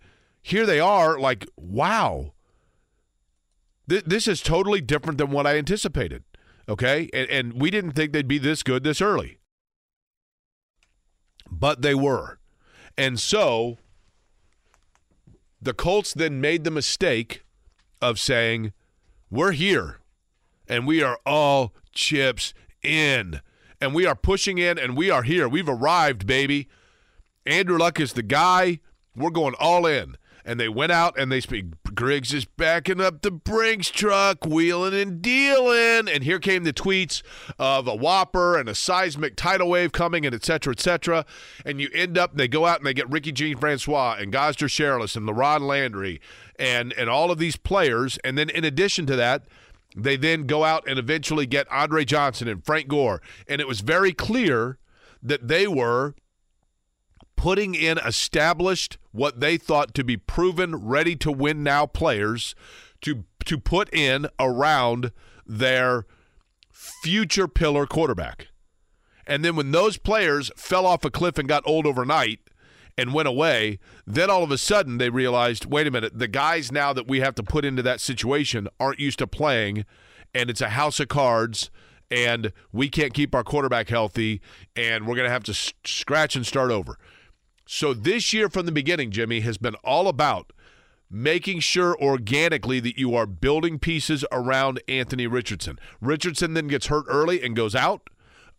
here 0.42 0.66
they 0.66 0.80
are. 0.80 1.20
Like, 1.20 1.48
wow, 1.58 2.32
Th- 3.90 4.04
this 4.06 4.28
is 4.28 4.42
totally 4.42 4.82
different 4.82 5.18
than 5.18 5.32
what 5.32 5.46
I 5.46 5.58
anticipated. 5.58 6.24
Okay, 6.68 7.10
and, 7.14 7.30
and 7.30 7.54
we 7.62 7.70
didn't 7.72 7.92
think 7.92 8.14
they'd 8.14 8.28
be 8.28 8.38
this 8.38 8.64
good 8.64 8.84
this 8.84 9.02
early, 9.02 9.39
but 11.60 11.82
they 11.82 11.94
were, 11.94 12.40
and 12.98 13.20
so 13.20 13.78
the 15.62 15.74
Colts 15.74 16.14
then 16.14 16.40
made 16.40 16.64
the 16.64 16.72
mistake 16.72 17.44
of 18.02 18.20
saying, 18.20 18.72
"We're 19.30 19.52
here, 19.52 20.00
and 20.68 20.88
we 20.88 21.04
are 21.04 21.20
all 21.26 21.74
chips 21.94 22.54
in, 22.82 23.42
and 23.82 23.94
we 23.94 24.06
are 24.06 24.16
pushing 24.16 24.58
in, 24.58 24.80
and 24.80 24.96
we 24.96 25.10
are 25.10 25.24
here. 25.24 25.50
We've 25.50 25.70
arrived, 25.70 26.26
baby." 26.26 26.68
Andrew 27.46 27.78
Luck 27.78 28.00
is 28.00 28.14
the 28.14 28.24
guy. 28.24 28.80
We're 29.16 29.32
going 29.32 29.56
all 29.60 29.86
in. 29.86 30.16
And 30.46 30.60
they 30.60 30.70
went 30.70 30.92
out 30.92 31.18
and 31.20 31.32
they 31.32 31.42
speak. 31.42 31.66
Griggs 31.94 32.34
is 32.34 32.46
backing 32.46 33.02
up 33.02 33.22
the 33.22 33.32
Brinks 33.32 33.90
truck, 33.90 34.46
wheeling 34.46 34.94
and 34.94 35.22
dealing. 35.22 36.08
And 36.08 36.24
here 36.24 36.40
came 36.40 36.64
the 36.64 36.74
tweets 36.74 37.22
of 37.58 37.88
a 37.88 37.96
whopper 37.96 38.58
and 38.58 38.70
a 38.70 38.76
seismic 38.76 39.36
tidal 39.36 39.70
wave 39.70 39.92
coming, 39.92 40.26
and 40.26 40.34
et 40.34 40.46
cetera, 40.46 40.72
et 40.72 40.80
cetera. 40.80 41.26
And 41.66 41.82
you 41.82 41.90
end 41.94 42.18
up, 42.18 42.36
they 42.36 42.48
go 42.48 42.66
out 42.66 42.78
and 42.78 42.88
they 42.88 42.94
get 42.94 43.10
Ricky 43.10 43.32
Jean 43.32 43.58
Francois 43.58 44.16
and 44.20 44.32
Gosder 44.32 44.68
Cherilus 44.68 45.16
and 45.16 45.28
LaRon 45.28 45.62
Landry 45.62 46.22
and, 46.58 46.94
and 46.94 47.10
all 47.10 47.32
of 47.32 47.38
these 47.38 47.58
players. 47.58 48.18
And 48.24 48.38
then 48.38 48.50
in 48.50 48.64
addition 48.64 49.06
to 49.08 49.16
that, 49.18 49.44
they 49.96 50.16
then 50.16 50.46
go 50.46 50.64
out 50.64 50.88
and 50.88 51.00
eventually 51.00 51.46
get 51.46 51.70
Andre 51.72 52.06
Johnson 52.06 52.48
and 52.48 52.64
Frank 52.64 52.88
Gore. 52.88 53.22
And 53.48 53.60
it 53.60 53.68
was 53.68 53.82
very 53.82 54.14
clear 54.14 54.78
that 55.22 55.48
they 55.48 55.68
were 55.68 56.16
putting 57.36 57.74
in 57.74 57.98
established 57.98 58.98
what 59.20 59.42
they 59.42 59.58
thought 59.58 59.94
to 59.94 60.04
be 60.04 60.16
proven 60.16 60.74
ready 60.88 61.14
to 61.14 61.30
win 61.30 61.62
now 61.62 61.86
players 61.86 62.56
to 63.02 63.26
to 63.44 63.58
put 63.58 63.94
in 63.94 64.28
around 64.40 65.12
their 65.46 66.06
future 67.04 67.48
pillar 67.48 67.86
quarterback. 67.86 68.48
And 69.28 69.44
then 69.44 69.58
when 69.58 69.72
those 69.72 69.98
players 69.98 70.52
fell 70.56 70.86
off 70.86 71.04
a 71.04 71.12
cliff 71.12 71.38
and 71.38 71.50
got 71.50 71.64
old 71.66 71.86
overnight 71.86 72.40
and 72.98 73.14
went 73.14 73.28
away, 73.28 73.80
then 74.08 74.30
all 74.30 74.44
of 74.44 74.52
a 74.52 74.58
sudden 74.58 74.98
they 74.98 75.10
realized, 75.10 75.66
wait 75.66 75.88
a 75.88 75.92
minute, 75.92 76.18
the 76.18 76.28
guys 76.28 76.72
now 76.72 76.94
that 76.94 77.08
we 77.08 77.20
have 77.20 77.36
to 77.36 77.44
put 77.44 77.66
into 77.66 77.84
that 77.84 78.00
situation 78.00 78.70
aren't 78.80 79.00
used 79.00 79.20
to 79.20 79.28
playing 79.28 79.86
and 80.34 80.50
it's 80.50 80.62
a 80.62 80.70
house 80.70 81.00
of 81.00 81.10
cards 81.10 81.70
and 82.10 82.54
we 82.72 82.88
can't 82.88 83.14
keep 83.14 83.36
our 83.36 83.44
quarterback 83.44 83.90
healthy 83.90 84.40
and 84.78 85.06
we're 85.06 85.16
going 85.16 85.28
to 85.28 85.34
have 85.34 85.44
to 85.44 85.52
s- 85.52 85.74
scratch 85.84 86.36
and 86.38 86.46
start 86.46 86.72
over. 86.72 86.98
So 87.72 87.94
this 87.94 88.34
year 88.34 88.50
from 88.50 88.66
the 88.66 88.72
beginning, 88.72 89.12
Jimmy, 89.12 89.42
has 89.42 89.60
been 89.60 89.76
all 89.84 90.08
about 90.08 90.54
making 91.08 91.60
sure 91.60 91.96
organically 92.02 92.80
that 92.80 92.98
you 92.98 93.14
are 93.14 93.28
building 93.28 93.78
pieces 93.78 94.26
around 94.32 94.82
Anthony 94.88 95.28
Richardson. 95.28 95.78
Richardson 96.02 96.56
then 96.56 96.68
gets 96.68 96.88
hurt 96.88 97.06
early 97.08 97.44
and 97.44 97.56
goes 97.56 97.76
out. 97.76 98.10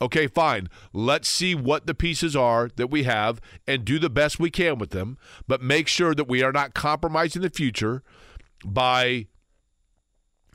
Okay, 0.01 0.29
fine. 0.29 0.69
Let's 0.93 1.29
see 1.29 1.57
what 1.57 1.89
the 1.89 1.95
pieces 1.95 2.37
are 2.37 2.71
that 2.77 2.87
we 2.87 3.03
have 3.03 3.41
and 3.67 3.85
do 3.85 3.99
the 3.99 4.09
best 4.09 4.39
we 4.39 4.49
can 4.49 4.79
with 4.79 4.91
them, 4.91 5.19
but 5.49 5.61
make 5.61 5.89
sure 5.89 6.15
that 6.15 6.29
we 6.29 6.45
are 6.45 6.53
not 6.53 6.75
compromising 6.75 7.43
the 7.43 7.51
future 7.51 8.05
by 8.65 9.27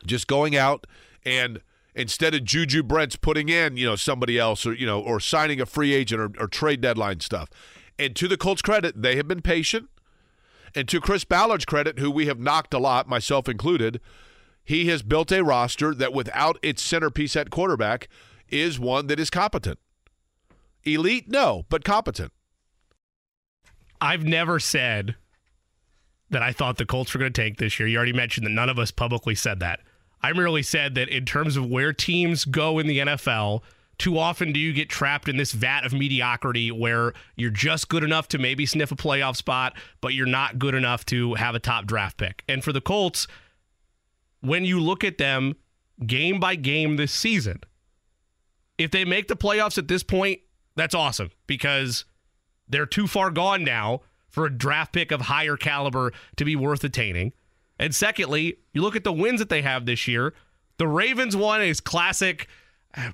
just 0.06 0.28
going 0.28 0.56
out 0.56 0.88
and 1.26 1.60
instead 1.94 2.34
of 2.34 2.46
Juju 2.46 2.84
Brents 2.84 3.18
putting 3.18 3.50
in, 3.50 3.76
you 3.76 3.86
know, 3.86 3.98
somebody 3.98 4.40
else 4.40 4.66
or 4.66 4.74
you 4.74 4.86
know, 4.86 5.02
or 5.02 5.20
signing 5.20 5.60
a 5.60 5.66
free 5.66 5.94
agent 5.94 6.22
or, 6.22 6.32
or 6.42 6.48
trade 6.48 6.80
deadline 6.80 7.20
stuff. 7.20 7.50
And 7.98 8.16
to 8.16 8.28
the 8.28 8.38
Colts' 8.38 8.62
credit, 8.62 9.02
they 9.02 9.16
have 9.16 9.28
been 9.28 9.42
patient. 9.42 9.90
And 10.74 10.88
to 10.90 11.00
Chris 11.00 11.24
Ballard's 11.24 11.66
credit, 11.66 12.00
who 12.00 12.12
we 12.12 12.26
have 12.28 12.40
knocked 12.40 12.74
a 12.74 12.80
lot, 12.80 13.08
myself 13.08 13.48
included, 13.48 14.02
he 14.64 14.88
has 14.88 15.04
built 15.04 15.32
a 15.32 15.44
roster 15.44 15.94
that 15.94 16.12
without 16.12 16.58
its 16.62 16.82
centerpiece 16.82 17.36
at 17.36 17.50
quarterback 17.50 18.10
is 18.50 18.80
one 18.80 19.08
that 19.08 19.20
is 19.20 19.30
competent. 19.30 19.80
Elite, 20.84 21.30
no, 21.30 21.66
but 21.70 21.84
competent. 21.84 22.34
I've 24.02 24.24
never 24.24 24.60
said 24.60 25.16
that 26.30 26.42
I 26.42 26.52
thought 26.52 26.78
the 26.78 26.86
Colts 26.86 27.14
were 27.14 27.20
going 27.20 27.32
to 27.32 27.42
tank 27.42 27.58
this 27.58 27.80
year. 27.80 27.88
You 27.88 27.98
already 27.98 28.14
mentioned 28.14 28.46
that 28.46 28.52
none 28.52 28.70
of 28.70 28.78
us 28.78 28.92
publicly 28.92 29.36
said 29.36 29.60
that. 29.62 29.80
I 30.22 30.34
merely 30.34 30.64
said 30.64 30.96
that 30.96 31.08
in 31.10 31.26
terms 31.26 31.56
of 31.56 31.70
where 31.70 31.94
teams 31.94 32.46
go 32.46 32.80
in 32.80 32.88
the 32.88 33.00
NFL, 33.00 33.62
too 33.98 34.18
often 34.18 34.52
do 34.52 34.60
you 34.60 34.74
get 34.74 34.90
trapped 34.90 35.28
in 35.28 35.38
this 35.38 35.52
vat 35.52 35.86
of 35.86 35.94
mediocrity 35.94 36.72
where 36.72 37.14
you're 37.36 37.50
just 37.50 37.90
good 37.90 38.04
enough 38.04 38.28
to 38.30 38.38
maybe 38.38 38.66
sniff 38.66 38.92
a 38.92 38.96
playoff 38.96 39.36
spot, 39.36 39.74
but 40.02 40.14
you're 40.14 40.26
not 40.26 40.60
good 40.60 40.76
enough 40.76 41.06
to 41.06 41.34
have 41.36 41.56
a 41.56 41.60
top 41.60 41.86
draft 41.86 42.18
pick. 42.18 42.44
And 42.48 42.64
for 42.64 42.74
the 42.74 42.82
Colts, 42.82 43.28
when 44.42 44.66
you 44.66 44.80
look 44.80 45.04
at 45.04 45.18
them 45.18 45.56
game 46.06 46.40
by 46.40 46.56
game 46.56 46.98
this 46.98 47.12
season, 47.12 47.62
if 48.78 48.92
they 48.92 49.06
make 49.06 49.28
the 49.28 49.36
playoffs 49.36 49.78
at 49.78 49.88
this 49.88 50.04
point, 50.04 50.42
that's 50.76 50.94
awesome 50.94 51.32
because 51.48 52.06
they're 52.68 52.86
too 52.86 53.08
far 53.08 53.32
gone 53.32 53.64
now 53.64 54.02
for 54.30 54.46
a 54.46 54.56
draft 54.56 54.92
pick 54.92 55.12
of 55.12 55.22
higher 55.22 55.56
caliber 55.56 56.12
to 56.36 56.44
be 56.44 56.56
worth 56.56 56.84
attaining. 56.84 57.32
And 57.80 57.96
secondly, 57.96 58.58
you 58.74 58.82
look 58.82 58.96
at 58.96 59.04
the 59.04 59.14
wins 59.14 59.40
that 59.40 59.50
they 59.50 59.62
have 59.62 59.86
this 59.86 60.08
year. 60.08 60.34
The 60.78 60.88
Ravens 60.88 61.36
one 61.36 61.62
is 61.62 61.80
classic. 61.80 62.48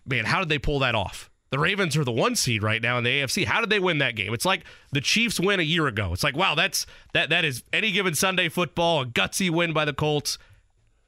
Man, 0.06 0.26
how 0.26 0.40
did 0.40 0.50
they 0.50 0.60
pull 0.60 0.80
that 0.80 0.96
off? 0.96 1.30
The 1.52 1.60
Ravens 1.60 1.98
are 1.98 2.06
the 2.06 2.12
one 2.14 2.36
seed 2.38 2.64
right 2.64 2.82
now 2.82 2.98
in 2.98 3.04
the 3.04 3.10
AFC. 3.10 3.46
How 3.46 3.60
did 3.60 3.70
they 3.70 3.80
win 3.80 3.98
that 3.98 4.16
game? 4.16 4.34
It's 4.34 4.46
like 4.46 4.64
the 4.94 5.02
Chiefs 5.02 5.38
win 5.38 5.60
a 5.60 5.64
year 5.64 5.86
ago. 5.88 6.14
It's 6.14 6.24
like, 6.24 6.36
wow, 6.36 6.56
that's 6.56 6.86
that 7.14 7.30
that 7.30 7.44
is 7.44 7.64
any 7.74 7.92
given 7.92 8.16
Sunday 8.16 8.48
football, 8.48 9.02
a 9.02 9.06
gutsy 9.06 9.50
win 9.50 9.74
by 9.74 9.84
the 9.84 9.94
Colts. 9.94 10.38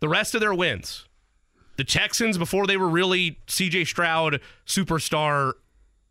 The 0.01 0.09
rest 0.09 0.35
of 0.35 0.41
their 0.41 0.53
wins. 0.53 1.07
The 1.77 1.85
Texans 1.85 2.37
before 2.37 2.67
they 2.67 2.75
were 2.75 2.89
really 2.89 3.39
CJ 3.47 3.87
Stroud 3.87 4.41
superstar 4.67 5.53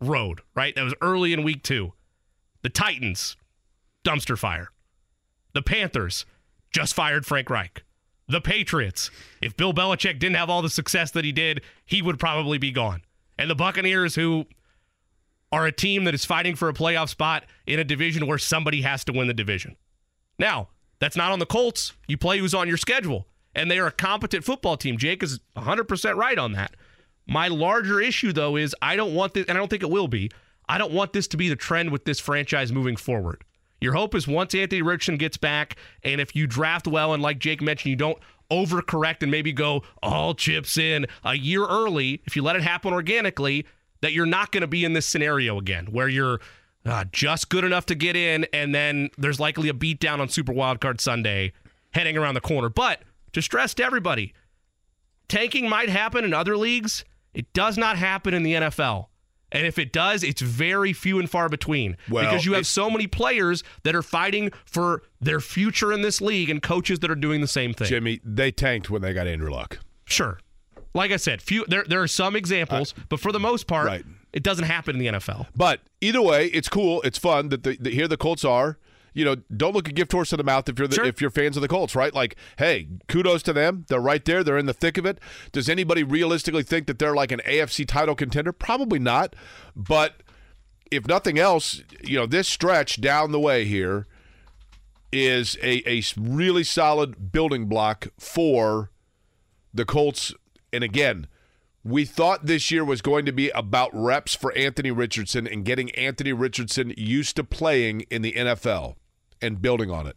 road, 0.01 0.41
right? 0.55 0.75
That 0.75 0.83
was 0.83 0.95
early 0.99 1.31
in 1.31 1.43
week 1.43 1.63
2. 1.63 1.93
The 2.63 2.69
Titans, 2.69 3.37
dumpster 4.03 4.37
fire. 4.37 4.69
The 5.53 5.61
Panthers 5.61 6.25
just 6.73 6.95
fired 6.95 7.25
Frank 7.25 7.49
Reich. 7.51 7.83
The 8.27 8.41
Patriots, 8.41 9.11
if 9.41 9.57
Bill 9.57 9.73
Belichick 9.73 10.19
didn't 10.19 10.35
have 10.35 10.49
all 10.49 10.61
the 10.61 10.69
success 10.69 11.11
that 11.11 11.25
he 11.25 11.31
did, 11.31 11.61
he 11.85 12.01
would 12.01 12.19
probably 12.19 12.57
be 12.57 12.71
gone. 12.71 13.01
And 13.37 13.49
the 13.49 13.55
Buccaneers, 13.55 14.15
who 14.15 14.45
are 15.51 15.65
a 15.65 15.71
team 15.71 16.05
that 16.05 16.13
is 16.13 16.25
fighting 16.25 16.55
for 16.55 16.69
a 16.69 16.73
playoff 16.73 17.09
spot 17.09 17.45
in 17.67 17.79
a 17.79 17.83
division 17.83 18.25
where 18.25 18.37
somebody 18.37 18.81
has 18.81 19.03
to 19.05 19.13
win 19.13 19.27
the 19.27 19.33
division. 19.33 19.75
Now, 20.39 20.69
that's 20.99 21.15
not 21.15 21.31
on 21.31 21.39
the 21.39 21.45
Colts. 21.45 21.93
You 22.07 22.17
play 22.17 22.39
who's 22.39 22.53
on 22.53 22.67
your 22.67 22.77
schedule, 22.77 23.27
and 23.53 23.69
they 23.69 23.77
are 23.77 23.87
a 23.87 23.91
competent 23.91 24.43
football 24.43 24.77
team. 24.77 24.97
Jake 24.97 25.21
is 25.21 25.39
100% 25.55 26.15
right 26.15 26.39
on 26.39 26.53
that. 26.53 26.75
My 27.27 27.49
larger 27.49 28.01
issue, 28.01 28.33
though, 28.33 28.55
is 28.55 28.75
I 28.81 28.95
don't 28.95 29.13
want 29.13 29.33
this, 29.33 29.45
and 29.47 29.57
I 29.57 29.59
don't 29.59 29.69
think 29.69 29.83
it 29.83 29.89
will 29.89 30.07
be, 30.07 30.31
I 30.67 30.77
don't 30.77 30.93
want 30.93 31.13
this 31.13 31.27
to 31.27 31.37
be 31.37 31.49
the 31.49 31.55
trend 31.55 31.91
with 31.91 32.05
this 32.05 32.19
franchise 32.19 32.71
moving 32.71 32.95
forward. 32.95 33.43
Your 33.83 33.93
hope 33.93 34.15
is 34.15 34.29
once 34.29 34.55
Anthony 34.55 34.81
Richardson 34.81 35.17
gets 35.17 35.35
back, 35.35 35.75
and 36.03 36.21
if 36.21 36.37
you 36.37 36.47
draft 36.47 36.87
well, 36.87 37.13
and 37.13 37.21
like 37.21 37.37
Jake 37.37 37.61
mentioned, 37.61 37.89
you 37.89 37.97
don't 37.97 38.17
overcorrect 38.49 39.23
and 39.23 39.29
maybe 39.29 39.51
go 39.51 39.83
all 40.01 40.33
chips 40.33 40.77
in 40.77 41.05
a 41.25 41.33
year 41.33 41.65
early, 41.65 42.21
if 42.25 42.37
you 42.37 42.43
let 42.43 42.55
it 42.55 42.61
happen 42.61 42.93
organically, 42.93 43.65
that 43.99 44.13
you're 44.13 44.25
not 44.25 44.53
going 44.53 44.61
to 44.61 44.67
be 44.67 44.85
in 44.85 44.93
this 44.93 45.05
scenario 45.05 45.59
again 45.59 45.87
where 45.87 46.07
you're 46.07 46.39
uh, 46.85 47.03
just 47.11 47.49
good 47.49 47.65
enough 47.65 47.85
to 47.87 47.95
get 47.95 48.15
in, 48.15 48.45
and 48.53 48.73
then 48.73 49.09
there's 49.17 49.41
likely 49.41 49.67
a 49.67 49.73
beatdown 49.73 50.19
on 50.19 50.29
Super 50.29 50.53
Wildcard 50.53 51.01
Sunday 51.01 51.51
heading 51.91 52.17
around 52.17 52.35
the 52.35 52.41
corner. 52.41 52.69
But 52.69 53.01
to 53.33 53.41
stress 53.41 53.73
to 53.73 53.83
everybody, 53.83 54.33
tanking 55.27 55.67
might 55.67 55.89
happen 55.89 56.23
in 56.23 56.33
other 56.33 56.55
leagues. 56.55 57.03
It 57.33 57.51
does 57.51 57.77
not 57.77 57.97
happen 57.97 58.33
in 58.33 58.43
the 58.43 58.53
NFL. 58.53 59.07
And 59.53 59.65
if 59.65 59.77
it 59.79 59.93
does, 59.93 60.23
it's 60.23 60.41
very 60.41 60.91
few 60.91 61.19
and 61.19 61.29
far 61.29 61.47
between 61.47 61.95
Well, 62.09 62.25
because 62.25 62.45
you 62.45 62.53
have 62.53 62.67
so 62.67 62.89
many 62.89 63.07
players 63.07 63.63
that 63.83 63.95
are 63.95 64.01
fighting 64.01 64.51
for 64.65 65.03
their 65.21 65.39
future 65.39 65.93
in 65.93 66.01
this 66.01 66.19
league 66.19 66.49
and 66.49 66.61
coaches 66.61 66.99
that 66.99 67.09
are 67.11 67.15
doing 67.15 67.39
the 67.39 67.47
same 67.47 67.73
thing. 67.73 67.87
Jimmy, 67.87 68.19
they 68.25 68.51
tanked 68.51 68.89
when 68.89 69.01
they 69.01 69.13
got 69.13 69.27
Andrew 69.27 69.51
Luck. 69.51 69.79
Sure. 70.05 70.39
Like 70.95 71.11
I 71.11 71.17
said, 71.17 71.41
few 71.41 71.65
there 71.67 71.83
there 71.87 72.01
are 72.01 72.07
some 72.07 72.35
examples, 72.35 72.93
uh, 72.97 73.01
but 73.09 73.19
for 73.19 73.31
the 73.31 73.39
most 73.39 73.65
part, 73.67 73.87
Right. 73.87 74.05
it 74.31 74.43
doesn't 74.43 74.65
happen 74.65 74.95
in 74.95 74.99
the 74.99 75.07
NFL. 75.19 75.47
But 75.55 75.79
either 76.01 76.21
way, 76.21 76.47
it's 76.47 76.69
cool. 76.69 77.01
It's 77.03 77.17
fun 77.17 77.49
that, 77.49 77.63
the, 77.63 77.77
that 77.77 77.93
here 77.93 78.07
the 78.07 78.17
Colts 78.17 78.43
are. 78.45 78.77
You 79.13 79.23
know, 79.25 79.35
don't 79.55 79.73
look 79.73 79.87
a 79.87 79.91
gift 79.91 80.11
horse 80.11 80.31
in 80.33 80.37
the 80.37 80.43
mouth 80.43 80.67
if 80.69 80.77
you're 80.79 80.87
the, 80.87 80.95
Sure. 80.95 81.05
if 81.05 81.21
you're 81.21 81.29
fans 81.29 81.55
of 81.57 81.61
the 81.61 81.67
Colts, 81.67 81.95
right? 81.95 82.13
Like, 82.13 82.35
hey, 82.57 82.87
kudos 83.07 83.43
to 83.43 83.53
them. 83.53 83.85
They're 83.87 83.99
right 83.99 84.23
there. 84.25 84.43
They're 84.43 84.57
in 84.57 84.65
the 84.65 84.73
thick 84.73 84.97
of 84.97 85.05
it. 85.05 85.19
Does 85.51 85.69
anybody 85.69 86.03
realistically 86.03 86.63
think 86.63 86.87
that 86.87 86.99
they're 86.99 87.15
like 87.15 87.31
an 87.31 87.41
AFC 87.47 87.87
title 87.87 88.15
contender? 88.15 88.51
Probably 88.51 88.99
not. 88.99 89.35
But 89.75 90.23
if 90.91 91.07
nothing 91.07 91.39
else, 91.39 91.81
you 92.03 92.17
know, 92.17 92.25
this 92.25 92.47
stretch 92.47 93.01
down 93.01 93.31
the 93.31 93.39
way 93.39 93.65
here 93.65 94.07
is 95.11 95.57
a, 95.61 95.87
a 95.89 96.01
really 96.17 96.63
solid 96.63 97.31
building 97.31 97.65
block 97.67 98.07
for 98.17 98.89
the 99.73 99.85
Colts. 99.85 100.33
And 100.71 100.83
again, 100.83 101.27
we 101.83 102.05
thought 102.05 102.45
this 102.45 102.71
year 102.71 102.83
was 102.83 103.01
going 103.01 103.25
to 103.25 103.31
be 103.31 103.49
about 103.49 103.91
reps 103.93 104.33
for 104.33 104.55
Anthony 104.57 104.89
Richardson 104.89 105.45
and 105.45 105.65
getting 105.65 105.91
Anthony 105.91 106.31
Richardson 106.33 106.93
used 106.97 107.35
to 107.35 107.43
playing 107.43 108.01
in 108.09 108.21
the 108.21 108.31
NFL 108.33 108.95
and 109.43 109.61
building 109.61 109.91
on 109.91 110.07
it. 110.07 110.15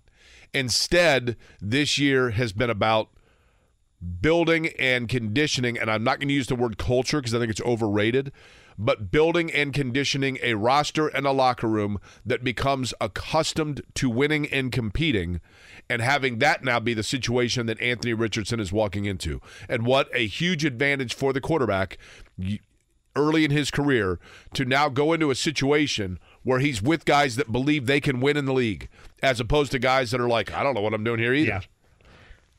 Instead, 0.54 1.36
this 1.60 1.98
year 1.98 2.30
has 2.30 2.52
been 2.52 2.70
about 2.70 3.10
building 4.20 4.68
and 4.78 5.08
conditioning, 5.08 5.78
and 5.78 5.90
I'm 5.90 6.04
not 6.04 6.18
going 6.18 6.28
to 6.28 6.34
use 6.34 6.46
the 6.46 6.54
word 6.54 6.78
culture 6.78 7.20
because 7.20 7.34
I 7.34 7.38
think 7.38 7.50
it's 7.50 7.60
overrated, 7.62 8.32
but 8.78 9.10
building 9.10 9.50
and 9.50 9.72
conditioning 9.72 10.38
a 10.42 10.54
roster 10.54 11.08
and 11.08 11.26
a 11.26 11.32
locker 11.32 11.66
room 11.66 11.98
that 12.24 12.44
becomes 12.44 12.94
accustomed 13.00 13.82
to 13.94 14.08
winning 14.08 14.46
and 14.46 14.70
competing, 14.70 15.40
and 15.88 16.02
having 16.02 16.38
that 16.38 16.62
now 16.62 16.78
be 16.78 16.94
the 16.94 17.02
situation 17.02 17.66
that 17.66 17.80
Anthony 17.80 18.12
Richardson 18.12 18.60
is 18.60 18.72
walking 18.72 19.04
into. 19.06 19.40
And 19.68 19.86
what 19.86 20.08
a 20.14 20.26
huge 20.26 20.64
advantage 20.64 21.14
for 21.14 21.32
the 21.32 21.40
quarterback 21.40 21.98
early 23.14 23.44
in 23.44 23.50
his 23.50 23.70
career 23.70 24.20
to 24.52 24.64
now 24.64 24.88
go 24.88 25.12
into 25.12 25.30
a 25.30 25.34
situation 25.34 26.18
where 26.42 26.58
he's 26.58 26.82
with 26.82 27.06
guys 27.06 27.36
that 27.36 27.50
believe 27.50 27.86
they 27.86 28.00
can 28.00 28.20
win 28.20 28.36
in 28.36 28.44
the 28.44 28.52
league, 28.52 28.88
as 29.22 29.40
opposed 29.40 29.72
to 29.72 29.79
guys 29.79 30.11
that 30.11 30.20
are 30.20 30.29
like, 30.29 30.52
I 30.52 30.62
don't 30.62 30.74
know 30.74 30.81
what 30.81 30.94
I'm 30.94 31.05
doing 31.05 31.18
here 31.18 31.35
either. 31.35 31.48
Yeah. 31.48 31.61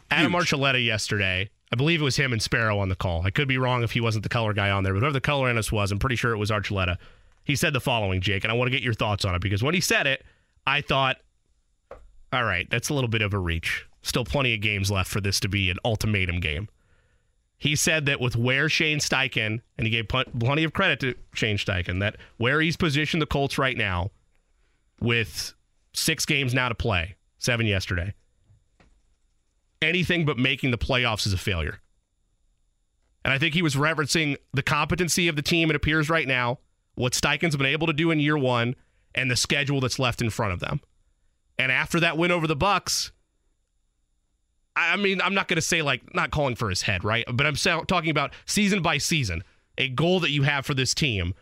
Adam 0.10 0.32
Archuleta 0.32 0.84
yesterday, 0.84 1.50
I 1.72 1.76
believe 1.76 2.02
it 2.02 2.04
was 2.06 2.15
him 2.15 2.32
and 2.32 2.41
Sparrow 2.41 2.80
on 2.80 2.89
the 2.89 2.96
call. 2.96 3.26
I 3.26 3.30
could 3.30 3.48
be 3.48 3.58
wrong 3.58 3.84
if 3.84 3.91
he 3.91 4.00
wasn't 4.00 4.24
the 4.24 4.30
color 4.30 4.54
guy 4.54 4.70
on 4.70 4.84
there, 4.84 4.93
but 4.93 5.00
whoever 5.00 5.13
the 5.13 5.22
color 5.22 5.50
analyst 5.50 5.72
was, 5.72 5.91
I'm 5.91 6.00
pretty 6.00 6.15
sure 6.15 6.32
it 6.32 6.38
was 6.38 6.50
Archuleta. 6.50 6.98
He 7.43 7.56
said 7.56 7.74
the 7.74 7.82
following, 7.82 8.22
Jake, 8.22 8.43
and 8.43 8.52
I 8.52 8.56
want 8.56 8.67
to 8.67 8.72
get 8.72 8.84
your 8.84 8.93
thoughts 8.93 9.26
on 9.26 9.36
it 9.36 9.41
because 9.41 9.63
when 9.63 9.74
he 9.74 9.82
said 9.82 10.08
it, 10.08 10.26
I 10.65 10.82
thought, 10.82 11.17
all 12.32 12.43
right, 12.43 12.70
that's 12.70 12.89
a 12.89 12.93
little 12.93 13.10
bit 13.10 13.22
of 13.22 13.34
a 13.34 13.39
reach. 13.39 13.86
Still 14.02 14.26
plenty 14.26 14.54
of 14.54 14.62
games 14.62 14.89
left 14.89 15.10
for 15.10 15.22
this 15.22 15.39
to 15.41 15.50
be 15.50 15.70
an 15.70 15.78
ultimatum 15.84 16.39
game. 16.39 16.70
He 17.58 17.76
said 17.76 18.06
that 18.06 18.22
with 18.22 18.36
where 18.36 18.70
Shane 18.70 19.00
Steichen, 19.00 19.62
and 19.78 19.88
he 19.88 19.89
gave 19.89 20.08
plenty 20.08 20.63
of 20.63 20.74
credit 20.74 21.00
to 21.02 21.15
Shane 21.34 21.58
Steichen, 21.58 22.00
that 22.02 22.15
where 22.38 22.62
he's 22.62 22.78
positioned 22.78 23.22
the 23.22 23.26
Colts 23.26 23.58
right 23.58 23.76
now, 23.76 24.12
with 25.02 25.54
six 25.98 26.26
games 26.26 26.54
now 26.54 26.70
to 26.70 26.76
play, 26.76 27.16
seven 27.40 27.66
yesterday, 27.66 28.14
anything 29.82 30.26
but 30.26 30.38
making 30.38 30.72
the 30.72 30.78
playoffs 30.78 31.26
is 31.26 31.34
a 31.34 31.38
failure. 31.38 31.80
And 33.26 33.34
I 33.34 33.40
think 33.40 33.54
he 33.54 33.62
was 33.62 33.76
referencing 33.76 34.38
the 34.54 34.64
competency 34.64 35.28
of 35.28 35.36
the 35.36 35.42
team, 35.42 35.70
it 35.70 35.76
appears 35.76 36.10
right 36.10 36.28
now, 36.28 36.60
what 36.96 37.14
Steichen's 37.14 37.56
been 37.56 37.66
able 37.66 37.88
to 37.88 37.94
do 37.94 38.12
in 38.12 38.20
year 38.20 38.38
one, 38.38 38.76
and 39.16 39.30
the 39.30 39.36
schedule 39.36 39.82
that's 39.82 40.00
left 40.00 40.22
in 40.22 40.30
front 40.30 40.54
of 40.54 40.60
them. 40.60 40.80
And 41.58 41.72
after 41.72 42.00
that 42.00 42.18
win 42.18 42.32
over 42.32 42.48
the 42.48 42.56
Bucks, 42.56 43.12
I 44.76 44.96
mean, 44.96 45.20
I'm 45.22 45.34
not 45.34 45.48
going 45.48 45.56
to 45.56 45.62
say 45.62 45.82
like 45.82 46.14
not 46.14 46.30
calling 46.30 46.56
for 46.56 46.70
his 46.70 46.84
head, 46.84 47.04
right? 47.04 47.26
But 47.32 47.48
I'm 47.48 47.56
talking 47.56 48.12
about 48.12 48.34
season 48.46 48.84
by 48.84 49.00
season, 49.00 49.44
a 49.78 49.90
goal 49.90 50.20
that 50.20 50.30
you 50.30 50.44
have 50.44 50.66
for 50.66 50.76
this 50.76 50.94
team. 50.94 51.34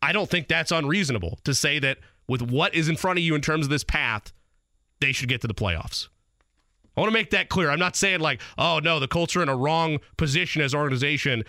I 0.00 0.12
don't 0.12 0.30
think 0.30 0.46
that's 0.46 0.70
unreasonable 0.70 1.40
to 1.44 1.54
say 1.54 1.80
that 1.80 1.98
with 2.28 2.42
what 2.42 2.74
is 2.74 2.88
in 2.88 2.96
front 2.96 3.18
of 3.18 3.24
you 3.24 3.34
in 3.34 3.40
terms 3.40 3.66
of 3.66 3.70
this 3.70 3.84
path, 3.84 4.32
they 5.00 5.12
should 5.12 5.28
get 5.28 5.40
to 5.42 5.46
the 5.46 5.54
playoffs. 5.54 6.08
I 6.96 7.00
want 7.00 7.10
to 7.10 7.14
make 7.14 7.30
that 7.30 7.48
clear. 7.48 7.70
I'm 7.70 7.78
not 7.78 7.96
saying 7.96 8.20
like, 8.20 8.40
oh 8.56 8.80
no, 8.82 9.00
the 9.00 9.08
Colts 9.08 9.34
are 9.36 9.42
in 9.42 9.48
a 9.48 9.56
wrong 9.56 9.98
position 10.16 10.62
as 10.62 10.74
an 10.74 10.80
organization 10.80 11.44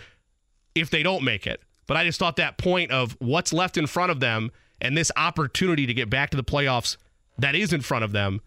if 0.74 0.90
they 0.90 1.02
don't 1.02 1.22
make 1.22 1.46
it. 1.46 1.62
But 1.86 1.96
I 1.96 2.04
just 2.04 2.18
thought 2.18 2.36
that 2.36 2.58
point 2.58 2.90
of 2.90 3.16
what's 3.20 3.52
left 3.52 3.76
in 3.76 3.86
front 3.86 4.10
of 4.10 4.20
them 4.20 4.50
and 4.80 4.96
this 4.96 5.12
opportunity 5.16 5.86
to 5.86 5.94
get 5.94 6.10
back 6.10 6.30
to 6.30 6.36
the 6.36 6.44
playoffs 6.44 6.96
that 7.38 7.54
is 7.54 7.72
in 7.72 7.80
front 7.80 8.04
of 8.04 8.12
them, 8.12 8.40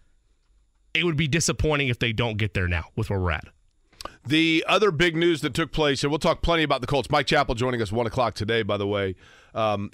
it 0.94 1.06
would 1.06 1.18
be 1.18 1.28
disappointing 1.28 1.88
if 1.88 2.00
they 2.00 2.12
don't 2.12 2.38
get 2.38 2.54
there 2.54 2.68
now 2.68 2.86
with 2.96 3.10
where 3.10 3.20
we're 3.20 3.32
at. 3.32 3.46
The 4.26 4.64
other 4.68 4.92
big 4.92 5.16
news 5.16 5.42
that 5.42 5.54
took 5.54 5.72
place, 5.72 6.04
and 6.04 6.12
we'll 6.12 6.20
talk 6.20 6.42
plenty 6.42 6.64
about 6.64 6.82
the 6.82 6.88
Colts. 6.88 7.10
Mike 7.10 7.26
Chappell 7.28 7.56
joining 7.56 7.82
us 7.82 7.92
one 7.92 8.06
o'clock 8.08 8.36
today, 8.36 8.62
by 8.64 8.78
the 8.78 8.88
way. 8.88 9.16
Um, 9.56 9.90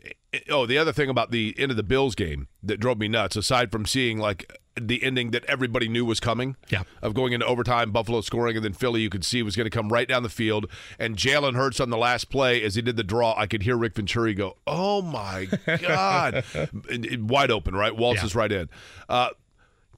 oh, 0.49 0.65
the 0.65 0.77
other 0.77 0.91
thing 0.91 1.09
about 1.09 1.31
the 1.31 1.55
end 1.57 1.71
of 1.71 1.77
the 1.77 1.83
Bills 1.83 2.13
game 2.15 2.47
that 2.63 2.79
drove 2.79 2.97
me 2.99 3.07
nuts, 3.07 3.35
aside 3.37 3.71
from 3.71 3.85
seeing 3.85 4.17
like 4.19 4.51
the 4.79 5.01
ending 5.03 5.31
that 5.31 5.45
everybody 5.45 5.87
knew 5.87 6.03
was 6.03 6.19
coming, 6.19 6.57
Yeah. 6.69 6.83
of 7.01 7.13
going 7.13 7.31
into 7.31 7.45
overtime, 7.45 7.91
Buffalo 7.91 8.19
scoring, 8.19 8.57
and 8.57 8.65
then 8.65 8.73
Philly, 8.73 8.99
you 8.99 9.09
could 9.09 9.23
see 9.23 9.41
was 9.41 9.55
going 9.55 9.65
to 9.65 9.69
come 9.69 9.87
right 9.87 10.05
down 10.07 10.23
the 10.23 10.27
field. 10.29 10.69
And 10.99 11.15
Jalen 11.15 11.55
Hurts 11.55 11.79
on 11.79 11.89
the 11.89 11.97
last 11.97 12.29
play, 12.29 12.61
as 12.61 12.75
he 12.75 12.81
did 12.81 12.97
the 12.97 13.03
draw, 13.03 13.33
I 13.37 13.47
could 13.47 13.63
hear 13.63 13.77
Rick 13.77 13.95
Venturi 13.95 14.33
go, 14.33 14.57
"Oh 14.67 15.01
my 15.01 15.47
god!" 15.79 16.43
Wide 17.19 17.51
open, 17.51 17.73
right? 17.73 17.95
Waltz 17.95 18.19
Yeah. 18.19 18.25
is 18.25 18.35
right 18.35 18.51
in. 18.51 18.69
Uh, 19.07 19.29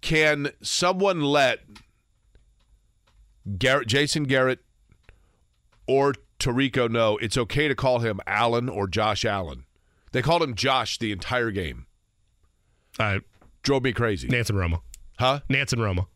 can 0.01 0.51
someone 0.61 1.21
let 1.21 1.61
Garrett, 3.57 3.87
Jason 3.87 4.23
Garrett, 4.23 4.59
or 5.87 6.13
Tirico 6.39 6.89
know 6.89 7.17
it's 7.17 7.37
okay 7.37 7.67
to 7.67 7.75
call 7.75 7.99
him 7.99 8.19
Allen 8.27 8.69
or 8.69 8.87
Josh 8.87 9.25
Allen? 9.25 9.65
They 10.11 10.21
called 10.21 10.41
him 10.43 10.55
Josh 10.55 10.97
the 10.97 11.11
entire 11.11 11.51
game. 11.51 11.85
Uh, 12.99 13.19
Drove 13.63 13.83
me 13.83 13.93
crazy. 13.93 14.27
Nance 14.27 14.49
and 14.49 14.57
Romo. 14.57 14.81
Huh? 15.19 15.41
Nance 15.49 15.73
and 15.73 15.81
Romo. 15.81 16.07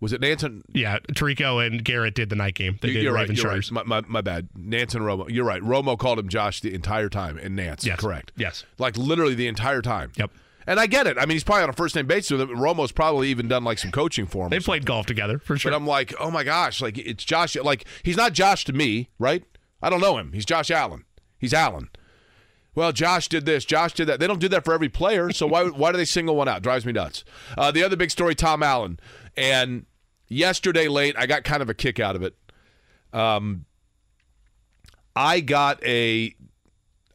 Was 0.00 0.12
it 0.12 0.20
Nanton? 0.20 0.62
Yeah, 0.72 0.98
Tirico 1.12 1.64
and 1.64 1.84
Garrett 1.84 2.16
did 2.16 2.28
the 2.28 2.34
night 2.34 2.54
game. 2.54 2.76
They 2.82 2.92
did 2.92 3.04
you're 3.04 3.12
right. 3.12 3.30
You're 3.30 3.46
right. 3.46 3.70
My, 3.70 3.84
my, 3.84 4.00
my 4.08 4.20
bad. 4.20 4.48
Nance 4.56 4.96
and 4.96 5.04
Romo. 5.04 5.30
You're 5.30 5.44
right. 5.44 5.62
Romo 5.62 5.96
called 5.96 6.18
him 6.18 6.28
Josh 6.28 6.60
the 6.60 6.74
entire 6.74 7.08
time, 7.08 7.38
and 7.38 7.54
Nance. 7.54 7.86
Yes. 7.86 8.00
Correct. 8.00 8.32
Yes. 8.36 8.64
Like 8.78 8.96
literally 8.96 9.36
the 9.36 9.46
entire 9.46 9.80
time. 9.80 10.10
Yep. 10.16 10.32
And 10.66 10.78
I 10.78 10.86
get 10.86 11.06
it. 11.06 11.16
I 11.18 11.22
mean, 11.22 11.34
he's 11.34 11.44
probably 11.44 11.64
on 11.64 11.70
a 11.70 11.74
first 11.74 11.96
name 11.96 12.06
basis 12.06 12.30
with 12.32 12.40
him. 12.42 12.56
Romo's 12.56 12.92
probably 12.92 13.28
even 13.28 13.48
done 13.48 13.64
like 13.64 13.78
some 13.78 13.90
coaching 13.90 14.26
for 14.26 14.44
him. 14.44 14.50
They 14.50 14.60
played 14.60 14.86
golf 14.86 15.06
together 15.06 15.38
for 15.38 15.56
sure. 15.56 15.70
But 15.70 15.76
I'm 15.76 15.86
like, 15.86 16.14
oh 16.20 16.30
my 16.30 16.44
gosh, 16.44 16.80
like 16.80 16.98
it's 16.98 17.24
Josh. 17.24 17.56
Like 17.56 17.84
he's 18.02 18.16
not 18.16 18.32
Josh 18.32 18.64
to 18.66 18.72
me, 18.72 19.10
right? 19.18 19.44
I 19.82 19.90
don't 19.90 20.00
know 20.00 20.18
him. 20.18 20.32
He's 20.32 20.44
Josh 20.44 20.70
Allen. 20.70 21.04
He's 21.38 21.52
Allen. 21.52 21.90
Well, 22.74 22.92
Josh 22.92 23.28
did 23.28 23.44
this. 23.44 23.64
Josh 23.64 23.92
did 23.92 24.06
that. 24.06 24.18
They 24.18 24.26
don't 24.26 24.40
do 24.40 24.48
that 24.48 24.64
for 24.64 24.72
every 24.72 24.88
player. 24.88 25.30
So 25.32 25.46
why 25.46 25.64
why 25.68 25.92
do 25.92 25.98
they 25.98 26.04
single 26.04 26.36
one 26.36 26.48
out? 26.48 26.62
Drives 26.62 26.86
me 26.86 26.92
nuts. 26.92 27.24
Uh, 27.56 27.70
the 27.70 27.82
other 27.82 27.96
big 27.96 28.10
story, 28.10 28.34
Tom 28.34 28.62
Allen. 28.62 28.98
And 29.36 29.86
yesterday 30.28 30.88
late, 30.88 31.16
I 31.18 31.26
got 31.26 31.44
kind 31.44 31.62
of 31.62 31.68
a 31.68 31.74
kick 31.74 32.00
out 32.00 32.16
of 32.16 32.22
it. 32.22 32.36
Um, 33.12 33.66
I 35.14 35.40
got 35.40 35.82
a 35.84 36.34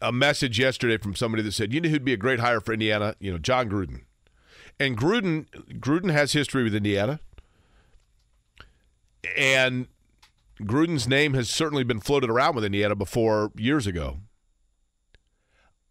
a 0.02 0.12
message 0.12 0.60
yesterday 0.60 0.98
from 0.98 1.16
somebody 1.16 1.44
that 1.44 1.52
said, 1.52 1.74
you 1.74 1.82
know 1.82 1.90
who'd 1.90 2.06
be 2.06 2.14
a 2.14 2.18
great 2.18 2.40
hire 2.40 2.62
for 2.62 2.74
Indiana? 2.74 3.16
You 3.20 3.32
know, 3.32 3.38
Jon 3.38 3.70
Gruden. 3.70 4.02
And 4.80 4.98
Gruden 4.98 5.48
Gruden 5.80 6.12
has 6.12 6.34
history 6.34 6.64
with 6.64 6.76
Indiana. 6.76 7.20
And 9.36 9.88
Gruden's 10.62 11.08
name 11.08 11.34
has 11.34 11.50
certainly 11.50 11.84
been 11.84 12.00
floated 12.00 12.30
around 12.30 12.56
with 12.56 12.64
Indiana 12.64 12.96
before 12.96 13.52
years 13.56 13.88
ago. 13.88 14.20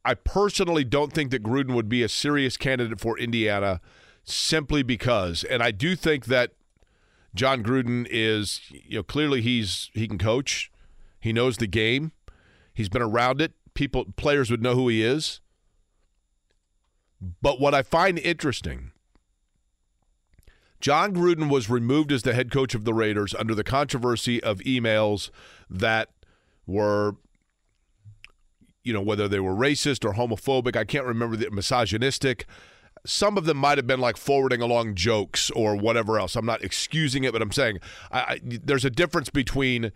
I 0.05 0.15
personally 0.15 0.85
don't 0.85 1.13
think 1.13 1.33
that 1.33 1.43
Gruden 1.43 1.75
would 1.75 1.89
be 1.89 2.03
a 2.03 2.09
serious 2.09 2.57
candidate 2.57 3.01
for 3.01 3.19
Indiana 3.19 3.81
simply 4.23 4.83
because, 4.83 5.43
and 5.45 5.63
I 5.63 5.73
do 5.73 5.97
think 5.97 6.27
that 6.27 6.53
Jon 7.35 7.63
Gruden 7.63 8.07
is, 8.09 8.61
you 8.71 8.99
know, 8.99 9.03
clearly 9.03 9.41
he's 9.41 9.91
he 9.95 10.07
can 10.07 10.19
coach, 10.19 10.71
he 11.19 11.33
knows 11.33 11.57
the 11.57 11.67
game, 11.67 12.13
he's 12.73 12.89
been 12.89 13.03
around 13.03 13.41
it. 13.41 13.53
People, 13.77 14.07
players 14.17 14.51
would 14.51 14.63
know 14.63 14.75
who 14.75 14.89
he 14.89 15.05
is. 15.05 15.41
But 17.41 17.61
what 17.61 17.75
I 17.75 17.83
find 17.83 18.19
interesting 18.19 18.91
Jon 20.81 21.15
Gruden 21.15 21.49
was 21.51 21.71
removed 21.71 22.13
as 22.13 22.23
the 22.23 22.35
head 22.35 22.51
coach 22.51 22.75
of 22.75 22.85
the 22.85 22.95
Raiders 22.95 23.35
under 23.35 23.55
the 23.55 23.65
controversy 23.65 24.43
of 24.43 24.59
emails 24.61 25.31
that 25.71 26.11
were, 26.67 27.17
you 28.85 28.93
know, 28.93 29.01
whether 29.01 29.27
they 29.27 29.41
were 29.41 29.55
racist 29.55 30.05
or 30.05 30.15
homophobic. 30.15 30.77
I 30.77 30.85
can't 30.85 31.07
remember 31.07 31.37
the 31.37 31.51
misogynistic. 31.51 32.47
Some 33.07 33.39
of 33.39 33.47
them 33.47 33.57
might 33.57 33.79
have 33.79 33.87
been 33.87 34.01
like 34.01 34.17
forwarding 34.17 34.61
along 34.61 34.97
jokes 34.97 35.51
or 35.53 35.77
whatever 35.77 36.19
else. 36.19 36.37
I'm 36.37 36.47
not 36.47 36.63
excusing 36.63 37.25
it, 37.25 37.33
but 37.33 37.41
I'm 37.41 37.53
saying 37.53 37.79
I, 38.11 38.21
I, 38.21 38.41
there's 38.43 38.85
a 38.85 38.91
difference 38.91 39.31
between 39.31 39.93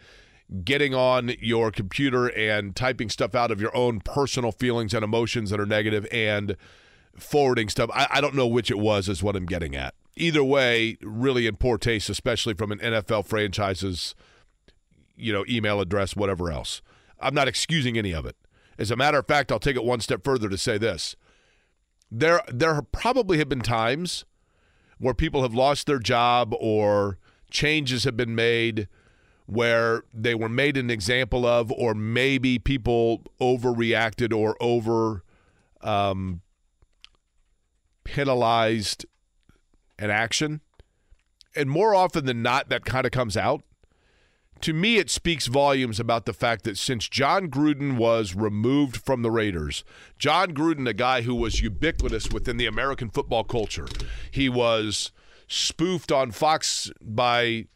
getting 0.65 0.95
on 0.95 1.33
your 1.39 1.71
computer 1.71 2.27
and 2.29 2.75
typing 2.75 3.09
stuff 3.09 3.35
out 3.35 3.51
of 3.51 3.61
your 3.61 3.75
own 3.77 4.01
personal 4.01 4.53
feelings 4.53 4.93
and 4.95 5.05
emotions 5.05 5.51
that 5.51 5.61
are 5.61 5.67
negative 5.67 6.07
and 6.11 6.57
forwarding 7.17 7.69
stuff. 7.69 7.91
I, 7.93 8.07
I 8.11 8.21
don't 8.21 8.35
know 8.35 8.47
which 8.47 8.71
it 8.71 8.79
was, 8.79 9.09
is 9.09 9.23
what 9.23 9.37
I'm 9.37 9.47
getting 9.47 9.77
at. 9.77 9.95
Either 10.17 10.43
way, 10.43 10.99
really 11.03 11.47
in 11.47 11.57
poor 11.57 11.79
taste, 11.79 12.11
especially 12.11 12.55
from 12.55 12.73
an 12.73 12.79
NFL 12.79 13.27
franchise's, 13.27 14.15
you 15.17 15.33
know, 15.33 15.45
email 15.49 15.81
address, 15.81 16.17
whatever 16.17 16.51
else. 16.51 16.83
I'm 17.21 17.35
not 17.35 17.49
excusing 17.49 17.97
any 17.97 18.13
of 18.13 18.27
it. 18.27 18.37
As 18.79 18.91
a 18.91 18.97
matter 18.97 19.19
of 19.19 19.27
fact, 19.27 19.53
I'll 19.53 19.59
take 19.59 19.77
it 19.77 19.85
one 19.85 20.01
step 20.01 20.25
further 20.25 20.49
to 20.49 20.59
say 20.59 20.79
this. 20.79 21.15
there 22.11 22.43
there 22.49 22.81
probably 22.83 23.39
have 23.39 23.49
been 23.49 23.61
times 23.61 24.25
where 24.99 25.15
people 25.15 25.43
have 25.43 25.55
lost 25.55 25.87
their 25.87 25.99
job 25.99 26.55
or 26.59 27.19
changes 27.51 28.05
have 28.05 28.17
been 28.17 28.35
made 28.35 28.89
where 29.51 30.05
they 30.15 30.35
were 30.35 30.49
made 30.49 30.77
an 30.77 30.91
example 30.91 31.45
of, 31.45 31.73
or 31.73 31.95
maybe 31.95 32.59
people 32.59 33.23
overreacted 33.41 34.37
or 34.37 34.57
over 34.61 35.25
um, 35.81 36.41
penalized 38.05 39.05
an 39.99 40.11
action. 40.11 40.61
And 41.57 41.69
more 41.69 41.95
often 41.95 42.27
than 42.27 42.43
not, 42.43 42.69
that 42.69 42.85
kind 42.85 43.05
of 43.05 43.13
comes 43.13 43.37
out. 43.37 43.63
To 44.61 44.73
me, 44.73 44.99
it 44.99 45.11
speaks 45.11 45.47
volumes 45.47 45.99
about 45.99 46.27
the 46.27 46.35
fact 46.35 46.65
that 46.65 46.77
since 46.77 47.09
Jon 47.09 47.49
Gruden 47.49 47.97
was 47.97 48.35
removed 48.35 48.99
from 48.99 49.23
the 49.23 49.31
Raiders, 49.31 49.85
Jon 50.19 50.53
Gruden, 50.53 50.87
a 50.87 50.93
guy 50.93 51.23
who 51.23 51.35
was 51.35 51.63
ubiquitous 51.63 52.31
within 52.31 52.59
the 52.59 52.67
American 52.67 53.09
football 53.09 53.43
culture, 53.43 53.89
he 54.31 54.49
was 54.51 55.13
spoofed 55.49 56.13
on 56.13 56.31
Fox 56.31 56.91
by 57.01 57.67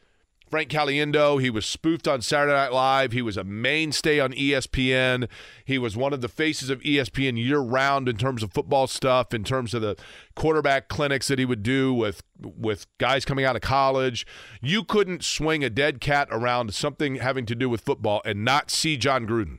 Frank 0.54 0.70
Caliendo. 0.70 1.42
He 1.42 1.50
was 1.50 1.66
spoofed 1.66 2.06
on 2.06 2.22
Saturday 2.22 2.52
Night 2.52 2.72
Live. 2.72 3.10
He 3.10 3.22
was 3.22 3.36
a 3.36 3.42
mainstay 3.42 4.20
on 4.20 4.32
ESPN. 4.32 5.28
He 5.64 5.78
was 5.78 5.96
one 5.96 6.12
of 6.12 6.20
the 6.20 6.28
faces 6.28 6.70
of 6.70 6.78
ESPN 6.82 7.36
year 7.36 7.58
round 7.58 8.08
in 8.08 8.16
terms 8.16 8.40
of 8.40 8.52
football 8.52 8.86
stuff, 8.86 9.34
in 9.34 9.42
terms 9.42 9.74
of 9.74 9.82
the 9.82 9.96
quarterback 10.36 10.86
clinics 10.86 11.26
that 11.26 11.40
he 11.40 11.44
would 11.44 11.64
do 11.64 11.92
with 11.92 12.22
with 12.40 12.86
guys 12.98 13.24
coming 13.24 13.44
out 13.44 13.56
of 13.56 13.62
college. 13.62 14.24
You 14.62 14.84
couldn't 14.84 15.24
swing 15.24 15.64
a 15.64 15.70
dead 15.70 16.00
cat 16.00 16.28
around 16.30 16.72
something 16.72 17.16
having 17.16 17.46
to 17.46 17.56
do 17.56 17.68
with 17.68 17.80
football 17.80 18.22
and 18.24 18.44
not 18.44 18.70
see 18.70 18.96
Jon 18.96 19.26
Gruden. 19.26 19.58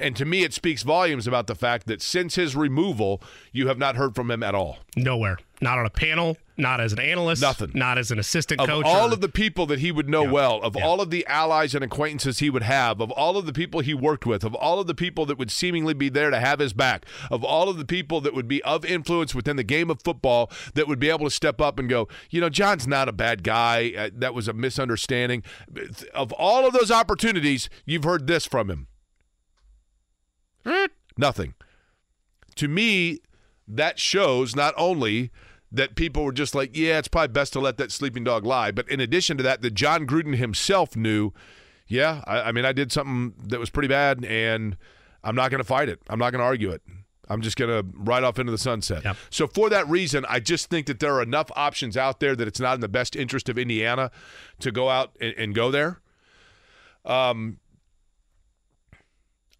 And 0.00 0.16
to 0.16 0.24
me, 0.24 0.42
it 0.42 0.54
speaks 0.54 0.82
volumes 0.82 1.26
about 1.26 1.46
the 1.46 1.54
fact 1.54 1.86
that 1.86 2.00
since 2.02 2.34
his 2.34 2.56
removal, 2.56 3.22
you 3.52 3.68
have 3.68 3.78
not 3.78 3.96
heard 3.96 4.14
from 4.14 4.30
him 4.30 4.42
at 4.42 4.54
all. 4.54 4.78
Nowhere. 4.96 5.38
Not 5.62 5.78
on 5.78 5.84
a 5.84 5.90
panel, 5.90 6.38
not 6.56 6.80
as 6.80 6.94
an 6.94 6.98
analyst, 7.00 7.42
Nothing. 7.42 7.72
not 7.74 7.98
as 7.98 8.10
an 8.10 8.18
assistant 8.18 8.62
Of 8.62 8.66
coach. 8.66 8.86
all 8.86 9.10
or- 9.10 9.12
of 9.12 9.20
the 9.20 9.28
people 9.28 9.66
that 9.66 9.78
he 9.80 9.92
would 9.92 10.08
know 10.08 10.22
Yeah. 10.22 10.30
well, 10.30 10.60
of 10.62 10.74
Yeah. 10.74 10.86
all 10.86 11.02
of 11.02 11.10
the 11.10 11.26
allies 11.26 11.74
and 11.74 11.84
acquaintances 11.84 12.38
he 12.38 12.48
would 12.48 12.62
have, 12.62 12.98
of 13.02 13.10
all 13.10 13.36
of 13.36 13.44
the 13.44 13.52
people 13.52 13.80
he 13.80 13.92
worked 13.92 14.24
with, 14.24 14.42
of 14.42 14.54
all 14.54 14.80
of 14.80 14.86
the 14.86 14.94
people 14.94 15.26
that 15.26 15.36
would 15.36 15.50
seemingly 15.50 15.92
be 15.92 16.08
there 16.08 16.30
to 16.30 16.40
have 16.40 16.60
his 16.60 16.72
back, 16.72 17.04
of 17.30 17.44
all 17.44 17.68
of 17.68 17.76
the 17.76 17.84
people 17.84 18.22
that 18.22 18.32
would 18.32 18.48
be 18.48 18.62
of 18.62 18.86
influence 18.86 19.34
within 19.34 19.56
the 19.56 19.62
game 19.62 19.90
of 19.90 20.00
football 20.02 20.50
that 20.72 20.88
would 20.88 20.98
be 20.98 21.10
able 21.10 21.26
to 21.26 21.30
step 21.30 21.60
up 21.60 21.78
and 21.78 21.90
go, 21.90 22.08
you 22.30 22.40
know, 22.40 22.48
John's 22.48 22.86
not 22.86 23.06
a 23.06 23.12
bad 23.12 23.42
guy. 23.42 23.92
Uh, 23.96 24.08
that 24.14 24.32
was 24.32 24.48
a 24.48 24.54
misunderstanding. 24.54 25.42
Of 26.14 26.32
all 26.32 26.66
of 26.66 26.72
those 26.72 26.90
opportunities, 26.90 27.68
you've 27.84 28.04
heard 28.04 28.26
this 28.26 28.46
from 28.46 28.70
him. 28.70 28.86
Nothing. 31.16 31.54
To 32.56 32.68
me, 32.68 33.20
that 33.66 33.98
shows 33.98 34.56
not 34.56 34.74
only 34.76 35.30
that 35.72 35.94
people 35.94 36.24
were 36.24 36.32
just 36.32 36.54
like, 36.54 36.76
yeah, 36.76 36.98
it's 36.98 37.08
probably 37.08 37.28
best 37.28 37.52
to 37.52 37.60
let 37.60 37.76
that 37.76 37.92
sleeping 37.92 38.24
dog 38.24 38.44
lie, 38.44 38.70
but 38.70 38.88
in 38.88 39.00
addition 39.00 39.36
to 39.36 39.42
that, 39.44 39.62
that 39.62 39.74
Jon 39.74 40.06
Gruden 40.06 40.36
himself 40.36 40.96
knew, 40.96 41.32
yeah, 41.86 42.22
I, 42.26 42.40
I 42.42 42.52
mean, 42.52 42.64
I 42.64 42.72
did 42.72 42.90
something 42.90 43.34
that 43.48 43.60
was 43.60 43.70
pretty 43.70 43.88
bad, 43.88 44.24
and 44.24 44.76
I'm 45.22 45.36
not 45.36 45.50
going 45.50 45.60
to 45.60 45.64
fight 45.64 45.88
it. 45.88 46.00
I'm 46.08 46.18
not 46.18 46.32
going 46.32 46.40
to 46.40 46.44
argue 46.44 46.70
it. 46.70 46.82
I'm 47.28 47.40
just 47.40 47.56
going 47.56 47.70
to 47.70 47.88
ride 47.94 48.24
off 48.24 48.40
into 48.40 48.50
the 48.50 48.58
sunset. 48.58 49.04
Yep. 49.04 49.16
So 49.30 49.46
for 49.46 49.70
that 49.70 49.88
reason, 49.88 50.26
I 50.28 50.40
just 50.40 50.68
think 50.68 50.86
that 50.86 50.98
there 50.98 51.14
are 51.14 51.22
enough 51.22 51.52
options 51.54 51.96
out 51.96 52.18
there 52.18 52.34
that 52.34 52.48
it's 52.48 52.58
not 52.58 52.74
in 52.74 52.80
the 52.80 52.88
best 52.88 53.14
interest 53.14 53.48
of 53.48 53.56
Indiana 53.56 54.10
to 54.58 54.72
go 54.72 54.88
out 54.88 55.16
and, 55.20 55.32
and 55.38 55.54
go 55.54 55.70
there. 55.70 56.00
Um, 57.04 57.59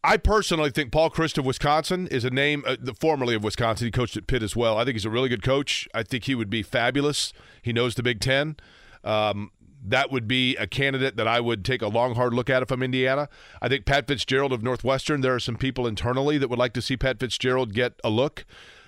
I 0.02 0.16
personally 0.16 0.70
think 0.70 0.92
Paul 0.92 1.10
Chryst 1.10 1.36
of 1.36 1.44
Wisconsin 1.44 2.06
is 2.06 2.24
a 2.24 2.30
name, 2.30 2.64
uh, 2.66 2.76
the 2.80 2.94
formerly 2.94 3.34
of 3.34 3.44
Wisconsin. 3.44 3.86
He 3.86 3.90
coached 3.90 4.16
at 4.16 4.26
Pitt 4.26 4.42
as 4.42 4.56
well. 4.56 4.78
I 4.78 4.84
think 4.84 4.94
he's 4.94 5.04
a 5.04 5.10
really 5.10 5.28
good 5.28 5.42
coach. 5.42 5.86
I 5.92 6.02
think 6.02 6.24
he 6.24 6.34
would 6.34 6.48
be 6.48 6.62
fabulous. 6.62 7.34
He 7.60 7.72
knows 7.72 7.94
the 7.94 8.02
Big 8.02 8.20
Ten. 8.20 8.56
Um, 9.04 9.50
that 9.84 10.10
would 10.10 10.26
be 10.26 10.56
a 10.56 10.66
candidate 10.66 11.16
that 11.16 11.28
I 11.28 11.40
would 11.40 11.64
take 11.64 11.82
a 11.82 11.88
long, 11.88 12.14
hard 12.14 12.32
look 12.32 12.48
at 12.48 12.62
if 12.62 12.70
I'm 12.70 12.82
Indiana. 12.82 13.28
I 13.60 13.68
think 13.68 13.84
Pat 13.84 14.06
Fitzgerald 14.06 14.52
of 14.52 14.62
Northwestern. 14.62 15.20
There 15.20 15.34
are 15.34 15.40
some 15.40 15.56
people 15.56 15.86
internally 15.86 16.38
that 16.38 16.48
would 16.48 16.58
like 16.58 16.72
to 16.74 16.82
see 16.82 16.96
Pat 16.96 17.20
Fitzgerald 17.20 17.74
get 17.74 17.94
a 18.02 18.10
look. 18.10 18.44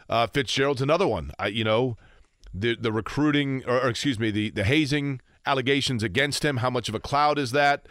Uh, 0.08 0.26
Fitzgerald's 0.26 0.82
another 0.82 1.08
one. 1.08 1.32
I, 1.38 1.48
you 1.48 1.64
know, 1.64 1.96
the 2.52 2.76
the 2.76 2.92
recruiting, 2.92 3.64
or, 3.66 3.80
or 3.80 3.88
excuse 3.88 4.18
me, 4.18 4.30
the 4.30 4.50
the 4.50 4.64
hazing 4.64 5.20
allegations 5.46 6.02
against 6.02 6.44
him. 6.44 6.58
How 6.58 6.70
much 6.70 6.88
of 6.88 6.94
a 6.94 7.00
cloud 7.00 7.38
is 7.38 7.52
that? 7.52 7.86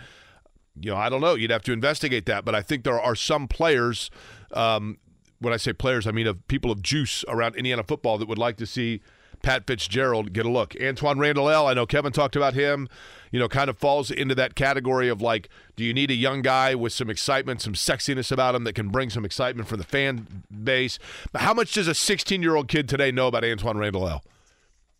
You 0.79 0.91
know, 0.91 0.97
I 0.97 1.10
don't 1.10 1.21
know. 1.21 1.36
You'd 1.36 1.51
have 1.51 1.63
to 1.63 1.73
investigate 1.73 2.25
that. 2.27 2.45
But 2.45 2.55
I 2.55 2.62
think 2.62 2.84
there 2.84 2.99
are 2.99 3.15
some 3.15 3.47
players. 3.47 4.10
Um, 4.53 4.97
when 5.39 5.53
I 5.53 5.57
say 5.57 5.73
players, 5.73 6.05
I 6.05 6.12
mean 6.12 6.27
of 6.27 6.47
people 6.47 6.71
of 6.71 6.81
juice 6.81 7.25
around 7.27 7.55
Indiana 7.55 7.84
football 7.84 8.17
that 8.19 8.27
would 8.27 8.38
like 8.38 8.57
to 8.57 8.65
see 8.65 9.01
Pat 9.41 9.65
Fitzgerald 9.65 10.34
get 10.34 10.45
a 10.45 10.49
look. 10.49 10.71
Antwaan 10.73 11.17
Randle 11.17 11.49
El. 11.49 11.67
I 11.67 11.73
know 11.73 11.86
Kevin 11.86 12.12
talked 12.12 12.36
about 12.36 12.53
him. 12.53 12.88
You 13.31 13.39
know, 13.39 13.47
kind 13.47 13.69
of 13.69 13.77
falls 13.77 14.12
into 14.12 14.36
that 14.36 14.55
category 14.55 15.07
of 15.07 15.21
like, 15.21 15.49
do 15.75 15.84
you 15.84 15.93
need 15.93 16.12
a 16.12 16.15
young 16.15 16.41
guy 16.41 16.75
with 16.75 16.93
some 16.93 17.10
excitement, 17.10 17.62
some 17.62 17.73
sexiness 17.73 18.31
about 18.31 18.55
him 18.55 18.65
that 18.65 18.73
can 18.73 18.89
bring 18.89 19.10
some 19.10 19.25
excitement 19.25 19.67
for 19.67 19.77
the 19.77 19.84
fan 19.84 20.43
base? 20.63 20.99
But 21.31 21.41
how 21.41 21.53
much 21.53 21.73
does 21.73 21.88
a 21.88 21.95
16 21.95 22.41
year 22.41 22.55
old 22.55 22.67
kid 22.67 22.89
today 22.89 23.12
know 23.12 23.27
about 23.27 23.43
Antwaan 23.43 23.79
Randle 23.79 24.07
El? 24.07 24.23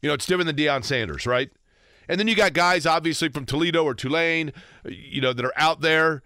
You 0.02 0.08
know, 0.08 0.14
it's 0.14 0.26
different 0.26 0.48
than 0.48 0.56
Deion 0.56 0.84
Sanders, 0.84 1.28
right? 1.28 1.52
And 2.12 2.20
then 2.20 2.28
you 2.28 2.36
got 2.36 2.52
guys 2.52 2.86
obviously 2.86 3.30
from 3.30 3.46
Toledo 3.46 3.86
or 3.86 3.96
Tulane, 3.96 4.52
you 4.84 5.22
know, 5.22 5.32
that 5.32 5.46
are 5.46 5.54
out 5.56 5.80
there 5.80 6.22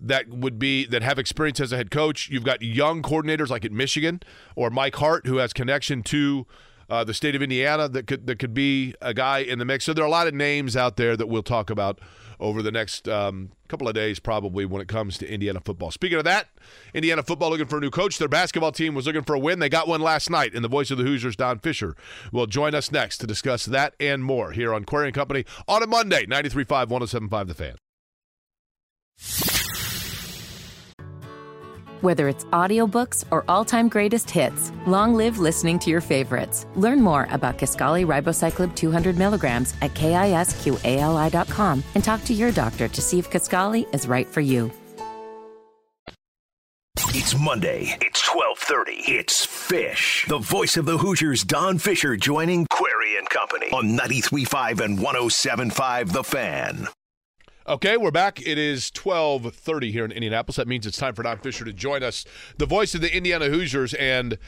that 0.00 0.26
would 0.30 0.58
be 0.58 0.86
that 0.86 1.02
have 1.02 1.18
experience 1.18 1.60
as 1.60 1.70
a 1.70 1.76
head 1.76 1.90
coach. 1.90 2.30
You've 2.30 2.44
got 2.44 2.62
young 2.62 3.02
coordinators 3.02 3.50
like 3.50 3.62
at 3.62 3.70
Michigan 3.70 4.22
or 4.56 4.70
Mike 4.70 4.96
Hart 4.96 5.26
who 5.26 5.36
has 5.36 5.52
connection 5.52 6.02
to 6.04 6.46
uh, 6.88 7.04
the 7.04 7.12
state 7.12 7.34
of 7.34 7.42
Indiana 7.42 7.90
that 7.90 8.06
could 8.06 8.26
that 8.26 8.38
could 8.38 8.54
be 8.54 8.94
a 9.02 9.12
guy 9.12 9.40
in 9.40 9.58
the 9.58 9.66
mix. 9.66 9.84
So 9.84 9.92
there 9.92 10.02
are 10.02 10.08
a 10.08 10.10
lot 10.10 10.28
of 10.28 10.32
names 10.32 10.78
out 10.78 10.96
there 10.96 11.14
that 11.14 11.26
we'll 11.26 11.42
talk 11.42 11.68
about 11.68 12.00
over 12.40 12.62
the 12.62 12.70
next 12.70 13.08
um, 13.08 13.50
couple 13.68 13.88
of 13.88 13.94
days, 13.94 14.18
probably 14.18 14.64
when 14.64 14.80
it 14.80 14.88
comes 14.88 15.18
to 15.18 15.28
Indiana 15.28 15.60
football. 15.60 15.90
Speaking 15.90 16.18
of 16.18 16.24
that, 16.24 16.48
Indiana 16.94 17.22
football 17.22 17.50
looking 17.50 17.66
for 17.66 17.78
a 17.78 17.80
new 17.80 17.90
coach. 17.90 18.18
Their 18.18 18.28
basketball 18.28 18.72
team 18.72 18.94
was 18.94 19.06
looking 19.06 19.22
for 19.22 19.34
a 19.34 19.38
win. 19.38 19.58
They 19.58 19.68
got 19.68 19.88
one 19.88 20.00
last 20.00 20.30
night. 20.30 20.54
And 20.54 20.64
the 20.64 20.68
voice 20.68 20.90
of 20.90 20.98
the 20.98 21.04
Hoosiers, 21.04 21.36
Don 21.36 21.58
Fischer, 21.58 21.94
will 22.32 22.46
join 22.46 22.74
us 22.74 22.92
next 22.92 23.18
to 23.18 23.26
discuss 23.26 23.64
that 23.66 23.94
and 24.00 24.24
more 24.24 24.52
here 24.52 24.72
on 24.72 24.84
Query 24.84 25.06
and 25.06 25.14
Company 25.14 25.44
on 25.66 25.82
a 25.82 25.86
Monday, 25.86 26.26
93.5, 26.26 26.88
107.5 26.88 27.48
The 27.48 27.54
Fan. 27.54 27.74
Whether 32.00 32.28
it's 32.28 32.44
audiobooks 32.46 33.24
or 33.30 33.44
all-time 33.48 33.88
greatest 33.88 34.30
hits, 34.30 34.72
long 34.86 35.14
live 35.14 35.38
listening 35.38 35.78
to 35.80 35.90
your 35.90 36.00
favorites. 36.00 36.66
Learn 36.76 37.00
more 37.00 37.26
about 37.30 37.58
Kisqali 37.58 38.06
Ribociclib 38.06 38.74
200 38.76 39.16
milligrams 39.16 39.74
at 39.82 39.94
kisqali.com 39.94 41.82
and 41.94 42.04
talk 42.04 42.24
to 42.24 42.34
your 42.34 42.52
doctor 42.52 42.88
to 42.88 43.00
see 43.00 43.18
if 43.18 43.30
Kaskali 43.30 43.92
is 43.94 44.06
right 44.06 44.26
for 44.26 44.40
you. 44.40 44.70
It's 47.14 47.36
Monday. 47.38 47.96
It's 48.00 48.22
12:30. 48.22 49.08
It's 49.08 49.44
Fish. 49.44 50.26
The 50.28 50.38
voice 50.38 50.76
of 50.76 50.84
the 50.84 50.98
Hoosiers, 50.98 51.42
Don 51.42 51.78
Fischer, 51.78 52.16
joining 52.16 52.66
Query 52.66 53.16
and 53.16 53.28
Company 53.28 53.66
on 53.72 53.96
93.5 53.96 54.80
and 54.80 54.98
107.5 54.98 56.12
The 56.12 56.24
Fan. 56.24 56.88
Okay, 57.68 57.98
we're 57.98 58.10
back. 58.10 58.40
It 58.40 58.56
is 58.56 58.90
12:30 58.92 59.92
here 59.92 60.06
in 60.06 60.10
Indianapolis. 60.10 60.56
That 60.56 60.66
means 60.66 60.86
it's 60.86 60.96
time 60.96 61.14
for 61.14 61.22
Don 61.22 61.36
Fischer 61.36 61.66
to 61.66 61.72
join 61.74 62.02
us, 62.02 62.24
the 62.56 62.64
voice 62.64 62.94
of 62.94 63.02
the 63.02 63.14
Indiana 63.14 63.50
Hoosiers 63.50 63.92
and 63.92 64.38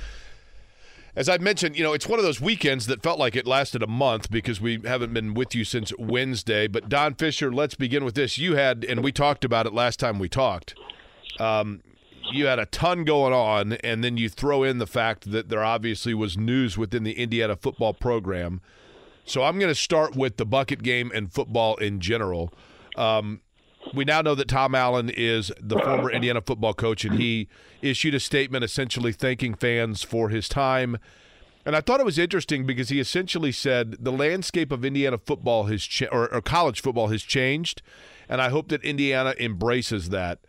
as 1.15 1.29
I 1.29 1.37
mentioned, 1.37 1.77
you 1.77 1.83
know, 1.83 1.93
it's 1.93 2.07
one 2.07 2.19
of 2.19 2.25
those 2.25 2.41
weekends 2.41 2.87
that 2.87 3.03
felt 3.03 3.19
like 3.19 3.37
it 3.37 3.47
lasted 3.47 3.83
a 3.83 3.87
month 3.87 4.31
because 4.31 4.59
we 4.59 4.81
haven't 4.87 5.13
been 5.13 5.35
with 5.35 5.55
you 5.55 5.65
since 5.65 5.93
Wednesday. 5.99 6.67
But 6.67 6.89
Don 6.89 7.15
Fischer, 7.15 7.53
let's 7.53 7.75
begin 7.75 8.05
with 8.05 8.15
this. 8.15 8.39
You 8.39 8.55
had, 8.55 8.85
and 8.85 9.03
we 9.03 9.11
talked 9.13 9.45
about 9.45 9.67
it 9.67 9.75
last 9.75 9.99
time 9.99 10.19
we 10.21 10.29
talked. 10.29 10.75
Um, 11.41 11.83
you 12.33 12.47
had 12.47 12.61
a 12.61 12.67
ton 12.67 13.05
going 13.05 13.35
on, 13.35 13.73
and 13.85 14.05
then 14.05 14.19
you 14.19 14.29
throw 14.29 14.63
in 14.63 14.79
the 14.79 14.87
fact 14.87 15.33
that 15.33 15.49
there 15.49 15.65
obviously 15.65 16.15
was 16.15 16.39
news 16.39 16.79
within 16.79 17.03
the 17.03 17.19
Indiana 17.21 17.57
football 17.57 17.93
program. 17.93 18.61
So 19.25 19.43
I'm 19.43 19.59
going 19.59 19.69
to 19.69 19.75
start 19.75 20.15
with 20.15 20.37
the 20.37 20.47
bucket 20.47 20.83
game 20.83 21.11
and 21.13 21.31
football 21.31 21.75
in 21.77 21.99
general. 21.99 22.55
Um, 23.01 23.41
we 23.95 24.05
now 24.05 24.21
know 24.21 24.35
that 24.35 24.49
Tom 24.49 24.75
Allen 24.75 25.09
is 25.09 25.51
the 25.59 25.79
former 25.79 26.11
Indiana 26.11 26.43
football 26.43 26.75
coach, 26.75 27.05
and 27.05 27.19
he 27.19 27.49
issued 27.81 28.15
a 28.15 28.21
statement 28.21 28.63
essentially 28.63 29.11
thanking 29.11 29.55
fans 29.55 30.03
for 30.03 30.29
his 30.29 30.49
time. 30.49 30.99
And 31.65 31.75
I 31.75 31.81
thought 31.81 32.01
it 32.01 32.07
was 32.07 32.19
interesting 32.19 32.67
because 32.67 32.91
he 32.91 33.01
essentially 33.01 33.53
said 33.53 33.97
the 33.99 34.13
landscape 34.13 34.71
of 34.71 34.85
Indiana 34.85 35.19
football 35.19 35.65
has 35.65 35.83
cha- 35.83 36.07
or, 36.13 36.33
or 36.33 36.43
college 36.43 36.83
football 36.83 37.09
has 37.09 37.23
changed, 37.23 37.81
and 38.29 38.41
I 38.43 38.51
hope 38.51 38.69
that 38.69 38.85
Indiana 38.85 39.35
embraces 39.41 40.11
that. 40.11 40.41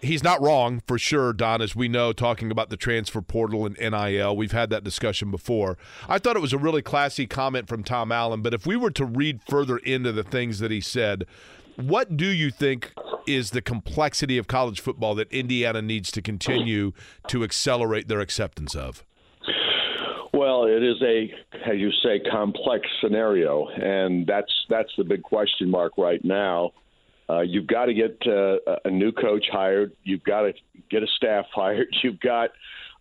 He's 0.00 0.22
not 0.22 0.40
wrong 0.40 0.80
for 0.86 0.96
sure, 0.96 1.32
Don, 1.32 1.60
as 1.60 1.74
we 1.74 1.88
know, 1.88 2.12
talking 2.12 2.52
about 2.52 2.70
the 2.70 2.76
transfer 2.76 3.20
portal 3.20 3.66
and 3.66 3.76
NIL. 3.78 4.36
We've 4.36 4.52
had 4.52 4.70
that 4.70 4.84
discussion 4.84 5.30
before. 5.32 5.76
I 6.08 6.18
thought 6.18 6.36
it 6.36 6.42
was 6.42 6.52
a 6.52 6.58
really 6.58 6.82
classy 6.82 7.26
comment 7.26 7.66
from 7.66 7.82
Tom 7.82 8.12
Allen, 8.12 8.40
but 8.40 8.54
if 8.54 8.64
we 8.64 8.76
were 8.76 8.92
to 8.92 9.04
read 9.04 9.40
further 9.48 9.78
into 9.78 10.12
the 10.12 10.22
things 10.22 10.60
that 10.60 10.70
he 10.70 10.80
said, 10.80 11.26
what 11.78 12.16
do 12.16 12.26
you 12.26 12.50
think 12.50 12.92
is 13.26 13.50
the 13.50 13.62
complexity 13.62 14.36
of 14.36 14.46
college 14.46 14.80
football 14.80 15.14
that 15.14 15.30
Indiana 15.30 15.80
needs 15.80 16.10
to 16.10 16.22
continue 16.22 16.92
to 17.28 17.44
accelerate 17.44 18.08
their 18.08 18.20
acceptance 18.20 18.74
of? 18.74 19.04
Well, 20.32 20.64
it 20.64 20.82
is 20.82 21.00
a, 21.02 21.32
as 21.68 21.78
you 21.78 21.90
say, 22.02 22.20
complex 22.30 22.86
scenario, 23.00 23.68
and 23.68 24.26
that's 24.26 24.52
that's 24.68 24.90
the 24.96 25.04
big 25.04 25.22
question 25.22 25.70
mark 25.70 25.92
right 25.96 26.24
now. 26.24 26.72
Uh, 27.30 27.40
you've 27.40 27.66
got 27.66 27.86
to 27.86 27.94
get 27.94 28.18
uh, 28.26 28.56
a 28.84 28.90
new 28.90 29.12
coach 29.12 29.44
hired. 29.50 29.92
You've 30.02 30.24
got 30.24 30.42
to 30.42 30.52
get 30.90 31.02
a 31.02 31.06
staff 31.16 31.46
hired. 31.54 31.88
You've 32.02 32.20
got 32.20 32.50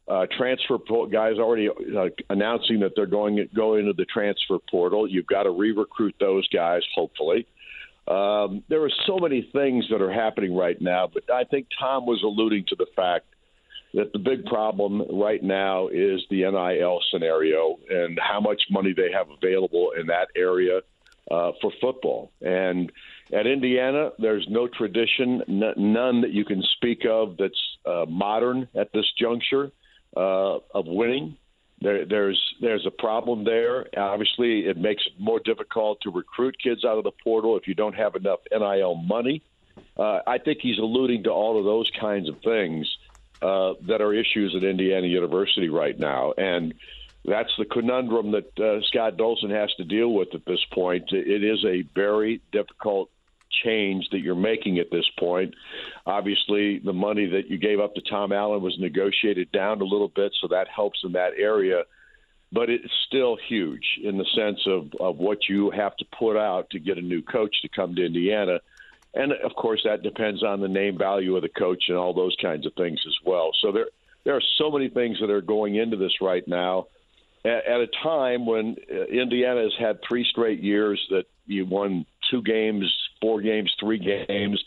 uh, 0.07 0.25
transfer 0.37 0.77
guys 1.11 1.37
already 1.37 1.69
announcing 2.29 2.79
that 2.79 2.93
they're 2.95 3.05
going 3.05 3.35
to 3.37 3.45
go 3.45 3.75
into 3.75 3.93
the 3.93 4.05
transfer 4.05 4.57
portal. 4.69 5.07
You've 5.07 5.27
got 5.27 5.43
to 5.43 5.51
re-recruit 5.51 6.15
those 6.19 6.47
guys, 6.49 6.81
hopefully. 6.95 7.45
Um, 8.07 8.63
there 8.69 8.83
are 8.83 8.91
so 9.05 9.17
many 9.17 9.49
things 9.51 9.85
that 9.91 10.01
are 10.01 10.11
happening 10.11 10.55
right 10.55 10.81
now, 10.81 11.09
but 11.13 11.23
I 11.31 11.43
think 11.43 11.67
Tom 11.77 12.05
was 12.05 12.21
alluding 12.23 12.65
to 12.69 12.75
the 12.75 12.85
fact 12.95 13.25
that 13.93 14.13
the 14.13 14.19
big 14.19 14.45
problem 14.45 15.01
right 15.11 15.43
now 15.43 15.87
is 15.87 16.21
the 16.29 16.43
NIL 16.43 17.01
scenario 17.11 17.77
and 17.89 18.17
how 18.21 18.39
much 18.39 18.61
money 18.69 18.93
they 18.95 19.11
have 19.11 19.27
available 19.29 19.91
in 19.99 20.07
that 20.07 20.27
area 20.35 20.81
uh, 21.31 21.51
for 21.61 21.71
football. 21.81 22.31
And 22.41 22.91
at 23.33 23.45
Indiana, 23.47 24.11
there's 24.19 24.45
no 24.49 24.67
tradition, 24.67 25.41
n- 25.47 25.73
none 25.75 26.21
that 26.21 26.31
you 26.31 26.45
can 26.45 26.63
speak 26.75 27.05
of 27.09 27.35
that's 27.37 27.61
uh, 27.85 28.05
modern 28.07 28.67
at 28.75 28.93
this 28.93 29.05
juncture 29.19 29.71
uh, 30.15 30.59
of 30.73 30.85
winning. 30.85 31.37
There, 31.79 32.05
there's 32.05 32.41
there's 32.59 32.85
a 32.85 32.91
problem 32.91 33.43
there. 33.43 33.85
Obviously, 33.95 34.65
it 34.65 34.77
makes 34.77 35.05
it 35.05 35.13
more 35.19 35.39
difficult 35.39 36.01
to 36.01 36.09
recruit 36.09 36.55
kids 36.61 36.83
out 36.83 36.97
of 36.97 37.03
the 37.03 37.11
portal 37.23 37.55
if 37.57 37.67
you 37.67 37.75
don't 37.75 37.95
have 37.95 38.15
enough 38.15 38.39
NIL 38.51 38.95
money. 38.95 39.43
Uh, 39.95 40.19
I 40.25 40.39
think 40.39 40.59
he's 40.61 40.79
alluding 40.79 41.23
to 41.23 41.29
all 41.29 41.59
of 41.59 41.65
those 41.65 41.91
kinds 41.99 42.29
of 42.29 42.41
things 42.41 42.97
uh, 43.41 43.73
that 43.87 44.01
are 44.01 44.13
issues 44.13 44.55
at 44.55 44.63
Indiana 44.63 45.05
University 45.05 45.69
right 45.69 45.97
now, 45.97 46.33
and 46.35 46.73
that's 47.23 47.51
the 47.57 47.65
conundrum 47.65 48.31
that 48.31 48.59
uh, 48.59 48.81
Scott 48.87 49.17
Dolson 49.17 49.51
has 49.51 49.71
to 49.75 49.83
deal 49.83 50.11
with 50.11 50.33
at 50.33 50.45
this 50.45 50.63
point. 50.71 51.11
It 51.11 51.43
is 51.43 51.63
a 51.63 51.83
very 51.93 52.41
difficult 52.51 53.11
change 53.63 54.09
that 54.11 54.19
you're 54.19 54.35
making 54.35 54.79
at 54.79 54.91
this 54.91 55.05
point. 55.17 55.55
Obviously, 56.05 56.79
the 56.79 56.93
money 56.93 57.25
that 57.27 57.47
you 57.49 57.57
gave 57.57 57.79
up 57.79 57.95
to 57.95 58.01
Tom 58.01 58.31
Allen 58.31 58.61
was 58.61 58.77
negotiated 58.79 59.51
down 59.51 59.81
a 59.81 59.85
little 59.85 60.07
bit, 60.07 60.35
so 60.41 60.47
that 60.49 60.67
helps 60.67 60.99
in 61.03 61.13
that 61.13 61.31
area. 61.37 61.83
But 62.51 62.69
it's 62.69 62.91
still 63.07 63.37
huge 63.47 63.99
in 64.01 64.17
the 64.17 64.25
sense 64.35 64.59
of, 64.67 64.89
of 64.99 65.17
what 65.17 65.49
you 65.49 65.69
have 65.71 65.95
to 65.97 66.05
put 66.17 66.37
out 66.37 66.69
to 66.71 66.79
get 66.79 66.97
a 66.97 67.01
new 67.01 67.21
coach 67.21 67.61
to 67.61 67.69
come 67.69 67.95
to 67.95 68.05
Indiana. 68.05 68.59
And 69.13 69.33
of 69.33 69.53
course, 69.55 69.81
that 69.83 70.03
depends 70.03 70.43
on 70.43 70.61
the 70.61 70.67
name 70.67 70.97
value 70.97 71.35
of 71.35 71.41
the 71.41 71.49
coach 71.49 71.85
and 71.89 71.97
all 71.97 72.13
those 72.13 72.37
kinds 72.41 72.65
of 72.65 72.73
things 72.75 72.99
as 73.05 73.15
well. 73.25 73.51
So 73.61 73.71
there, 73.71 73.87
there 74.23 74.35
are 74.35 74.43
so 74.57 74.71
many 74.71 74.89
things 74.89 75.17
that 75.19 75.29
are 75.29 75.41
going 75.41 75.75
into 75.75 75.97
this 75.97 76.21
right 76.21 76.47
now 76.47 76.87
at, 77.47 77.81
a 77.81 77.87
time 78.03 78.45
when 78.45 78.75
uh, 78.91 79.05
Indiana 79.05 79.63
has 79.63 79.73
had 79.79 79.99
three 80.07 80.25
straight 80.29 80.61
years 80.61 81.05
that 81.09 81.25
you 81.45 81.65
won 81.65 82.05
two 82.29 82.41
games, 82.41 82.91
four 83.21 83.41
games, 83.41 83.73
three 83.79 83.99
games, 83.99 84.63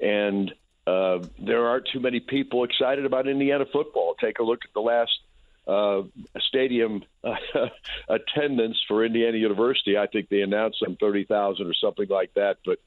and 0.00 0.52
uh, 0.86 1.18
there 1.38 1.66
aren't 1.66 1.88
too 1.92 2.00
many 2.00 2.20
people 2.20 2.64
excited 2.64 3.04
about 3.04 3.26
Indiana 3.26 3.64
football. 3.72 4.14
Take 4.20 4.38
a 4.38 4.42
look 4.42 4.64
at 4.64 4.72
the 4.72 4.80
last 4.80 5.18
uh, 5.66 6.02
stadium 6.38 7.02
uh, 7.24 7.34
attendance 8.08 8.80
for 8.86 9.04
Indiana 9.04 9.36
University. 9.36 9.98
I 9.98 10.06
think 10.06 10.28
they 10.28 10.42
announced 10.42 10.78
some 10.84 10.96
thirty 10.96 11.24
thousand 11.24 11.66
or 11.66 11.74
something 11.74 12.08
like 12.08 12.34
that, 12.34 12.58
but 12.64 12.78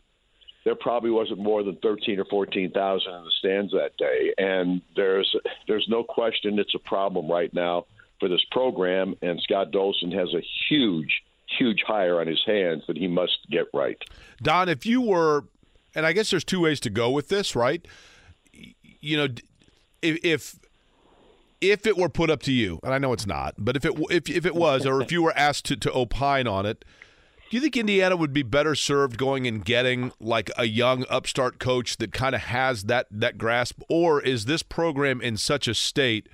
there 0.63 0.76
probably 0.76 1.10
wasn't 1.10 1.39
more 1.39 1.63
than 1.63 1.76
thirteen 1.78 2.19
or 2.19 2.26
fourteen 2.26 2.72
thousand 2.72 3.13
in 3.13 3.24
the 3.26 3.32
stands 3.39 3.74
that 3.74 3.98
day. 3.98 4.34
And 4.38 4.82
there's 4.95 5.36
there's 5.67 5.88
no 5.89 6.04
question 6.04 6.60
it's 6.60 6.76
a 6.76 6.80
problem 6.80 7.30
right 7.30 7.54
now 7.54 7.86
for 8.19 8.30
this 8.30 8.43
program. 8.52 9.15
And 9.22 9.41
Scott 9.41 9.72
Dolson 9.72 10.13
has 10.13 10.34
a 10.34 10.41
huge 10.69 11.22
huge 11.58 11.84
hire 11.86 12.20
on 12.20 12.28
his 12.28 12.42
hands 12.46 12.84
that 12.88 12.98
he 12.98 13.08
must 13.08 13.38
get 13.50 13.68
right. 13.74 13.98
Don, 14.42 14.70
if 14.70 14.86
you 14.86 15.02
were, 15.02 15.46
and 15.96 16.06
I 16.06 16.14
guess 16.14 16.30
there's 16.30 16.44
two 16.44 16.62
ways 16.62 16.80
to 16.82 16.90
go 16.90 17.10
with 17.10 17.30
this, 17.30 17.56
right? 17.56 17.86
You 18.52 19.18
know, 19.18 19.28
if 20.02 20.20
if 20.24 20.60
if 21.62 21.86
it 21.86 21.98
were 21.98 22.10
put 22.10 22.30
up 22.30 22.42
to 22.44 22.52
you, 22.52 22.80
and 22.84 22.94
I 22.94 22.98
know 22.98 23.14
it's 23.14 23.28
not, 23.28 23.56
but 23.58 23.76
if 23.76 23.86
it 23.86 23.94
if 24.10 24.30
if 24.30 24.46
it 24.46 24.56
was, 24.56 24.86
or 24.86 25.02
if 25.02 25.12
you 25.12 25.22
were 25.22 25.36
asked 25.36 25.66
to, 25.66 25.76
to 25.78 25.94
opine 25.94 26.48
on 26.48 26.66
it, 26.66 26.86
do 27.50 27.58
you 27.58 27.62
think 27.62 27.76
Indiana 27.76 28.16
would 28.16 28.34
be 28.34 28.44
better 28.44 28.76
served 28.76 29.18
going 29.18 29.48
and 29.48 29.66
getting 29.66 30.12
like 30.20 30.52
a 30.58 30.66
young 30.66 31.06
upstart 31.10 31.60
coach 31.60 31.98
that 31.98 32.14
kind 32.14 32.36
of 32.36 32.42
has 32.42 32.84
that 32.84 33.08
that 33.12 33.38
grasp, 33.38 33.82
or 33.90 34.22
is 34.22 34.46
this 34.46 34.64
program 34.64 35.22
in 35.22 35.36
such 35.38 35.68
a 35.68 35.74
state? 35.74 36.30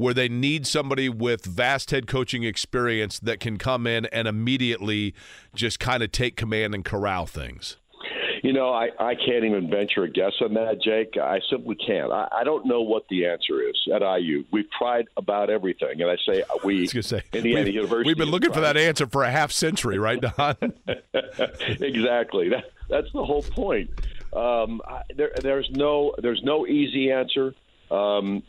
Where 0.00 0.14
they 0.14 0.30
need 0.30 0.66
somebody 0.66 1.10
with 1.10 1.44
vast 1.44 1.90
head 1.90 2.06
coaching 2.06 2.42
experience 2.42 3.20
that 3.20 3.38
can 3.38 3.58
come 3.58 3.86
in 3.86 4.06
and 4.06 4.26
immediately 4.26 5.14
just 5.54 5.78
kind 5.78 6.02
of 6.02 6.10
take 6.10 6.36
command 6.36 6.74
and 6.74 6.86
corral 6.86 7.26
things? 7.26 7.76
You 8.42 8.54
know, 8.54 8.72
I, 8.72 8.88
I 8.98 9.14
can't 9.14 9.44
even 9.44 9.68
venture 9.68 10.04
a 10.04 10.08
guess 10.08 10.32
on 10.40 10.54
that, 10.54 10.80
Jake. 10.82 11.18
I 11.18 11.40
simply 11.50 11.76
can't. 11.76 12.10
I, 12.10 12.26
I 12.32 12.44
don't 12.44 12.64
know 12.64 12.80
what 12.80 13.06
the 13.10 13.26
answer 13.26 13.60
is 13.60 13.76
at 13.94 14.00
IU. 14.00 14.44
We've 14.50 14.70
tried 14.70 15.08
about 15.18 15.50
everything, 15.50 16.00
and 16.00 16.10
I 16.10 16.16
say 16.26 16.42
we. 16.64 16.84
I 16.84 17.00
say, 17.02 17.22
Indiana 17.34 17.66
we've, 17.66 17.74
University. 17.74 18.08
We've 18.08 18.16
been 18.16 18.30
looking 18.30 18.54
for 18.54 18.62
that 18.62 18.78
answer 18.78 19.06
for 19.06 19.24
a 19.24 19.30
half 19.30 19.52
century, 19.52 19.98
right, 19.98 20.18
Don? 20.38 20.56
exactly. 21.68 22.48
That, 22.48 22.70
that's 22.88 23.12
the 23.12 23.22
whole 23.22 23.42
point. 23.42 23.90
Um, 24.32 24.80
there, 25.14 25.32
there's 25.42 25.68
no 25.70 26.14
there's 26.16 26.42
no 26.42 26.66
easy 26.66 27.12
answer. 27.12 27.54
Um, 27.90 28.42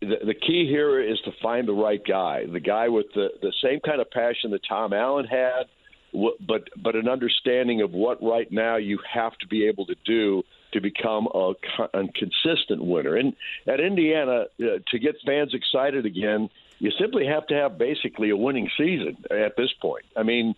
the, 0.00 0.16
the 0.26 0.34
key 0.34 0.66
here 0.68 1.00
is 1.00 1.18
to 1.24 1.32
find 1.42 1.66
the 1.66 1.72
right 1.72 2.02
guy, 2.06 2.44
the 2.50 2.60
guy 2.60 2.88
with 2.88 3.06
the, 3.14 3.28
the 3.40 3.52
same 3.62 3.80
kind 3.80 4.00
of 4.00 4.10
passion 4.10 4.50
that 4.50 4.60
Tom 4.68 4.92
Allen 4.92 5.26
had, 5.26 5.64
but 6.12 6.68
but 6.82 6.94
an 6.96 7.08
understanding 7.08 7.82
of 7.82 7.92
what 7.92 8.22
right 8.22 8.50
now 8.50 8.76
you 8.76 8.98
have 9.12 9.36
to 9.38 9.46
be 9.46 9.66
able 9.66 9.86
to 9.86 9.96
do 10.04 10.42
to 10.72 10.80
become 10.80 11.28
a, 11.34 11.52
a 11.94 12.02
consistent 12.14 12.84
winner. 12.84 13.16
And 13.16 13.34
at 13.66 13.80
Indiana, 13.80 14.46
uh, 14.60 14.64
to 14.88 14.98
get 14.98 15.16
fans 15.24 15.52
excited 15.54 16.06
again, 16.06 16.48
you 16.78 16.90
simply 16.98 17.26
have 17.26 17.46
to 17.48 17.54
have 17.54 17.78
basically 17.78 18.30
a 18.30 18.36
winning 18.36 18.68
season 18.76 19.16
at 19.30 19.56
this 19.56 19.72
point. 19.80 20.04
I 20.16 20.22
mean, 20.22 20.54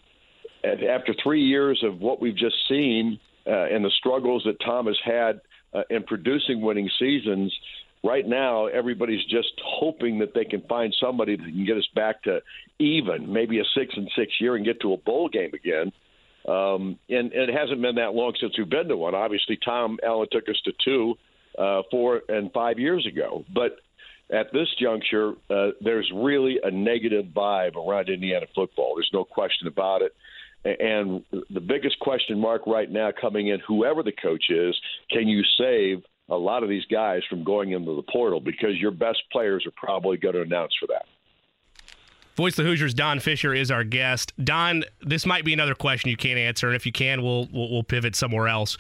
after 0.64 1.14
three 1.22 1.42
years 1.42 1.82
of 1.84 2.00
what 2.00 2.20
we've 2.20 2.36
just 2.36 2.56
seen 2.68 3.18
uh, 3.46 3.50
and 3.50 3.84
the 3.84 3.92
struggles 3.98 4.42
that 4.44 4.60
Tom 4.64 4.86
has 4.86 4.98
had 5.04 5.40
uh, 5.72 5.82
in 5.90 6.02
producing 6.02 6.60
winning 6.60 6.90
seasons, 6.98 7.54
right 8.04 8.26
now 8.26 8.66
everybody's 8.66 9.24
just 9.24 9.52
hoping 9.64 10.18
that 10.20 10.34
they 10.34 10.44
can 10.44 10.62
find 10.62 10.94
somebody 11.00 11.36
that 11.36 11.44
can 11.44 11.66
get 11.66 11.76
us 11.76 11.88
back 11.94 12.22
to 12.24 12.40
even, 12.78 13.32
maybe 13.32 13.58
a 13.58 13.64
six 13.76 13.94
and 13.96 14.10
six 14.16 14.32
year, 14.40 14.56
and 14.56 14.64
get 14.64 14.80
to 14.80 14.92
a 14.92 14.96
bowl 14.96 15.28
game 15.28 15.50
again. 15.54 15.92
Um, 16.46 16.98
and, 17.08 17.32
and 17.32 17.50
it 17.50 17.54
hasn't 17.54 17.82
been 17.82 17.96
that 17.96 18.14
long 18.14 18.32
since 18.40 18.56
we've 18.56 18.68
been 18.68 18.88
to 18.88 18.96
one. 18.96 19.14
Obviously, 19.14 19.58
Tom 19.62 19.98
Allen 20.02 20.28
took 20.30 20.48
us 20.48 20.60
to 20.64 20.72
two, 20.84 21.14
uh, 21.58 21.82
four, 21.90 22.22
and 22.28 22.52
five 22.52 22.78
years 22.78 23.06
ago. 23.06 23.44
But 23.52 23.78
at 24.30 24.52
this 24.52 24.68
juncture, 24.80 25.32
uh, 25.50 25.70
there's 25.80 26.10
really 26.14 26.58
a 26.62 26.70
negative 26.70 27.26
vibe 27.26 27.76
around 27.76 28.08
Indiana 28.08 28.46
football. 28.54 28.94
There's 28.96 29.10
no 29.12 29.24
question 29.24 29.66
about 29.66 30.02
it. 30.02 30.14
And 30.64 31.24
the 31.50 31.60
biggest 31.60 31.98
question 32.00 32.38
mark 32.38 32.66
right 32.66 32.90
now 32.90 33.10
coming 33.18 33.48
in, 33.48 33.60
whoever 33.66 34.02
the 34.02 34.12
coach 34.12 34.46
is, 34.50 34.76
can 35.10 35.28
you 35.28 35.42
save 35.58 36.02
a 36.28 36.36
lot 36.36 36.62
of 36.62 36.68
these 36.68 36.84
guys 36.90 37.22
from 37.28 37.44
going 37.44 37.72
into 37.72 37.94
the 37.96 38.02
portal 38.02 38.40
because 38.40 38.76
your 38.76 38.90
best 38.90 39.22
players 39.32 39.64
are 39.66 39.72
probably 39.76 40.16
going 40.16 40.34
to 40.34 40.42
announce 40.42 40.74
for 40.78 40.86
that. 40.88 41.06
Voice 42.36 42.56
of 42.56 42.64
the 42.64 42.70
Hoosiers, 42.70 42.94
Don 42.94 43.18
Fischer 43.18 43.52
is 43.52 43.70
our 43.70 43.82
guest. 43.82 44.32
Don, 44.42 44.84
this 45.00 45.26
might 45.26 45.44
be 45.44 45.52
another 45.52 45.74
question 45.74 46.10
you 46.10 46.16
can't 46.16 46.38
answer, 46.38 46.68
and 46.68 46.76
if 46.76 46.86
you 46.86 46.92
can, 46.92 47.22
we'll 47.22 47.48
we'll, 47.52 47.70
we'll 47.70 47.82
pivot 47.82 48.14
somewhere 48.14 48.46
else. 48.46 48.78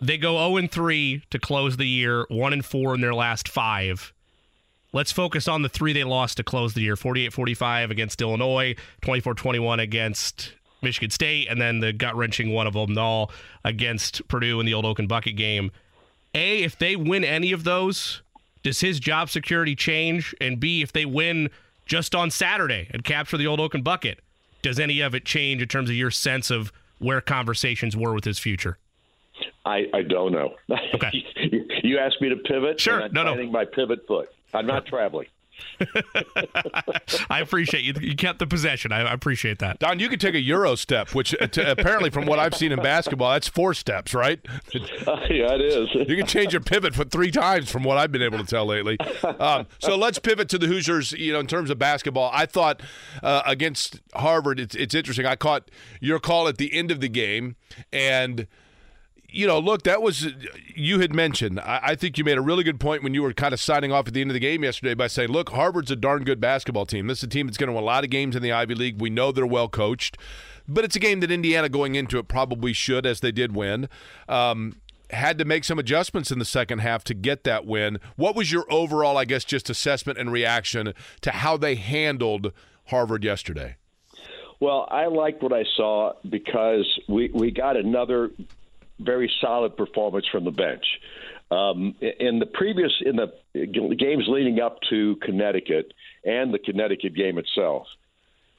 They 0.00 0.16
go 0.16 0.36
0 0.36 0.58
and 0.58 0.70
3 0.70 1.24
to 1.30 1.38
close 1.40 1.76
the 1.76 1.88
year, 1.88 2.24
1 2.28 2.52
and 2.52 2.64
4 2.64 2.94
in 2.94 3.00
their 3.00 3.14
last 3.14 3.48
five. 3.48 4.12
Let's 4.92 5.12
focus 5.12 5.48
on 5.48 5.62
the 5.62 5.68
three 5.68 5.92
they 5.92 6.04
lost 6.04 6.38
to 6.38 6.44
close 6.44 6.72
the 6.72 6.80
year 6.80 6.96
48 6.96 7.32
45 7.32 7.90
against 7.90 8.22
Illinois, 8.22 8.74
24 9.02 9.34
21 9.34 9.80
against 9.80 10.54
Michigan 10.80 11.10
State, 11.10 11.48
and 11.50 11.60
then 11.60 11.80
the 11.80 11.92
gut 11.92 12.16
wrenching 12.16 12.52
one 12.52 12.66
of 12.66 12.72
them 12.72 12.96
all 12.96 13.30
against 13.64 14.26
Purdue 14.28 14.60
in 14.60 14.66
the 14.66 14.74
old 14.74 14.86
Oaken 14.86 15.06
Bucket 15.06 15.36
game. 15.36 15.70
A, 16.38 16.62
if 16.62 16.78
they 16.78 16.94
win 16.94 17.24
any 17.24 17.50
of 17.50 17.64
those, 17.64 18.22
does 18.62 18.80
his 18.80 19.00
job 19.00 19.28
security 19.28 19.74
change? 19.74 20.34
And 20.40 20.60
B, 20.60 20.82
if 20.82 20.92
they 20.92 21.04
win 21.04 21.50
just 21.84 22.14
on 22.14 22.30
Saturday 22.30 22.88
and 22.90 23.02
capture 23.02 23.36
the 23.36 23.46
old 23.46 23.58
Oaken 23.58 23.82
bucket, 23.82 24.20
does 24.62 24.78
any 24.78 25.00
of 25.00 25.14
it 25.14 25.24
change 25.24 25.60
in 25.60 25.68
terms 25.68 25.90
of 25.90 25.96
your 25.96 26.12
sense 26.12 26.50
of 26.50 26.72
where 26.98 27.20
conversations 27.20 27.96
were 27.96 28.14
with 28.14 28.24
his 28.24 28.38
future? 28.38 28.78
I, 29.64 29.86
I 29.92 30.02
don't 30.02 30.32
know. 30.32 30.54
Okay. 30.94 31.24
you 31.84 31.98
asked 31.98 32.20
me 32.20 32.28
to 32.28 32.36
pivot. 32.36 32.80
Sure. 32.80 33.08
No, 33.10 33.22
no. 33.22 33.50
my 33.50 33.64
pivot 33.64 34.06
foot. 34.06 34.30
I'm 34.54 34.66
not 34.66 34.86
traveling. 34.86 35.26
I 37.30 37.40
appreciate 37.40 37.84
you. 37.84 37.94
You 38.00 38.16
kept 38.16 38.38
the 38.38 38.46
possession. 38.46 38.92
I, 38.92 39.00
I 39.00 39.12
appreciate 39.12 39.58
that. 39.60 39.78
Don, 39.78 39.98
you 39.98 40.08
could 40.08 40.20
take 40.20 40.34
a 40.34 40.40
Euro 40.40 40.74
step, 40.74 41.14
which 41.14 41.34
uh, 41.40 41.46
t- 41.46 41.62
apparently, 41.62 42.10
from 42.10 42.26
what 42.26 42.38
I've 42.38 42.54
seen 42.54 42.72
in 42.72 42.80
basketball, 42.82 43.32
that's 43.32 43.48
four 43.48 43.74
steps, 43.74 44.14
right? 44.14 44.40
Uh, 45.06 45.20
yeah, 45.30 45.54
it 45.54 45.60
is. 45.60 45.88
You 45.94 46.16
can 46.16 46.26
change 46.26 46.52
your 46.52 46.60
pivot 46.60 46.94
for 46.94 47.04
three 47.04 47.30
times, 47.30 47.70
from 47.70 47.82
what 47.82 47.96
I've 47.96 48.12
been 48.12 48.22
able 48.22 48.38
to 48.38 48.44
tell 48.44 48.66
lately. 48.66 48.98
Um, 49.22 49.66
so 49.78 49.96
let's 49.96 50.18
pivot 50.18 50.48
to 50.50 50.58
the 50.58 50.66
Hoosiers. 50.66 51.12
You 51.12 51.32
know, 51.32 51.40
in 51.40 51.46
terms 51.46 51.70
of 51.70 51.78
basketball, 51.78 52.30
I 52.32 52.46
thought 52.46 52.80
uh, 53.22 53.42
against 53.46 54.00
Harvard, 54.14 54.60
it's, 54.60 54.74
it's 54.74 54.94
interesting. 54.94 55.24
I 55.26 55.36
caught 55.36 55.70
your 56.00 56.18
call 56.18 56.48
at 56.48 56.58
the 56.58 56.72
end 56.74 56.90
of 56.90 57.00
the 57.00 57.08
game, 57.08 57.56
and 57.92 58.46
you 59.30 59.46
know, 59.46 59.58
look, 59.58 59.82
that 59.82 60.00
was 60.00 60.28
you 60.74 61.00
had 61.00 61.14
mentioned. 61.14 61.60
I, 61.60 61.80
I, 61.82 61.94
think 61.94 62.16
you 62.16 62.24
made 62.24 62.38
a 62.38 62.42
really 62.42 62.64
good 62.64 62.80
point 62.80 63.02
when 63.02 63.12
you 63.12 63.22
were 63.22 63.32
kind 63.32 63.52
of 63.52 63.60
signing 63.60 63.92
off 63.92 64.08
at 64.08 64.14
the 64.14 64.20
end 64.20 64.30
of 64.30 64.34
the 64.34 64.40
game 64.40 64.64
yesterday 64.64 64.94
by 64.94 65.06
saying, 65.06 65.28
"Look, 65.28 65.50
Harvard's 65.50 65.90
a 65.90 65.96
darn 65.96 66.24
good 66.24 66.40
basketball 66.40 66.86
team. 66.86 67.06
This 67.06 67.18
is 67.18 67.24
a 67.24 67.28
team 67.28 67.46
that's 67.46 67.58
going 67.58 67.68
to 67.68 67.74
win 67.74 67.82
a 67.82 67.86
lot 67.86 68.04
of 68.04 68.10
games 68.10 68.34
in 68.34 68.42
the 68.42 68.52
Ivy 68.52 68.74
League. 68.74 69.00
We 69.00 69.10
know 69.10 69.30
they're 69.30 69.46
well 69.46 69.68
coached, 69.68 70.16
but 70.66 70.84
it's 70.84 70.96
a 70.96 71.00
game 71.00 71.20
that 71.20 71.30
Indiana 71.30 71.68
going 71.68 71.94
into 71.94 72.18
it 72.18 72.28
probably 72.28 72.72
should, 72.72 73.04
as 73.04 73.20
they 73.20 73.32
did 73.32 73.54
win." 73.54 73.88
Um, 74.28 74.76
had 75.10 75.38
to 75.38 75.44
make 75.44 75.64
some 75.64 75.78
adjustments 75.78 76.30
in 76.30 76.38
the 76.38 76.44
second 76.44 76.80
half 76.80 77.02
to 77.04 77.14
get 77.14 77.44
that 77.44 77.64
win. 77.64 77.98
What 78.16 78.36
was 78.36 78.52
your 78.52 78.66
overall, 78.70 79.16
I 79.16 79.24
guess, 79.24 79.42
just 79.42 79.70
assessment 79.70 80.18
and 80.18 80.30
reaction 80.30 80.92
to 81.22 81.30
how 81.30 81.56
they 81.56 81.76
handled 81.76 82.52
Harvard 82.88 83.24
yesterday? 83.24 83.76
Well, 84.60 84.88
I 84.90 85.06
liked 85.06 85.42
what 85.42 85.52
I 85.52 85.64
saw 85.76 86.12
because 86.28 86.86
we, 87.08 87.30
we 87.32 87.50
got 87.50 87.76
another 87.76 88.30
very 88.98 89.30
solid 89.40 89.76
performance 89.76 90.26
from 90.30 90.44
the 90.44 90.50
bench. 90.50 90.84
Um, 91.50 91.94
in 92.00 92.38
the 92.38 92.46
previous 92.46 92.92
in 93.04 93.16
the 93.16 93.32
games 93.54 94.24
leading 94.28 94.60
up 94.60 94.78
to 94.90 95.16
Connecticut 95.22 95.92
and 96.24 96.52
the 96.52 96.58
Connecticut 96.58 97.14
game 97.14 97.38
itself, 97.38 97.86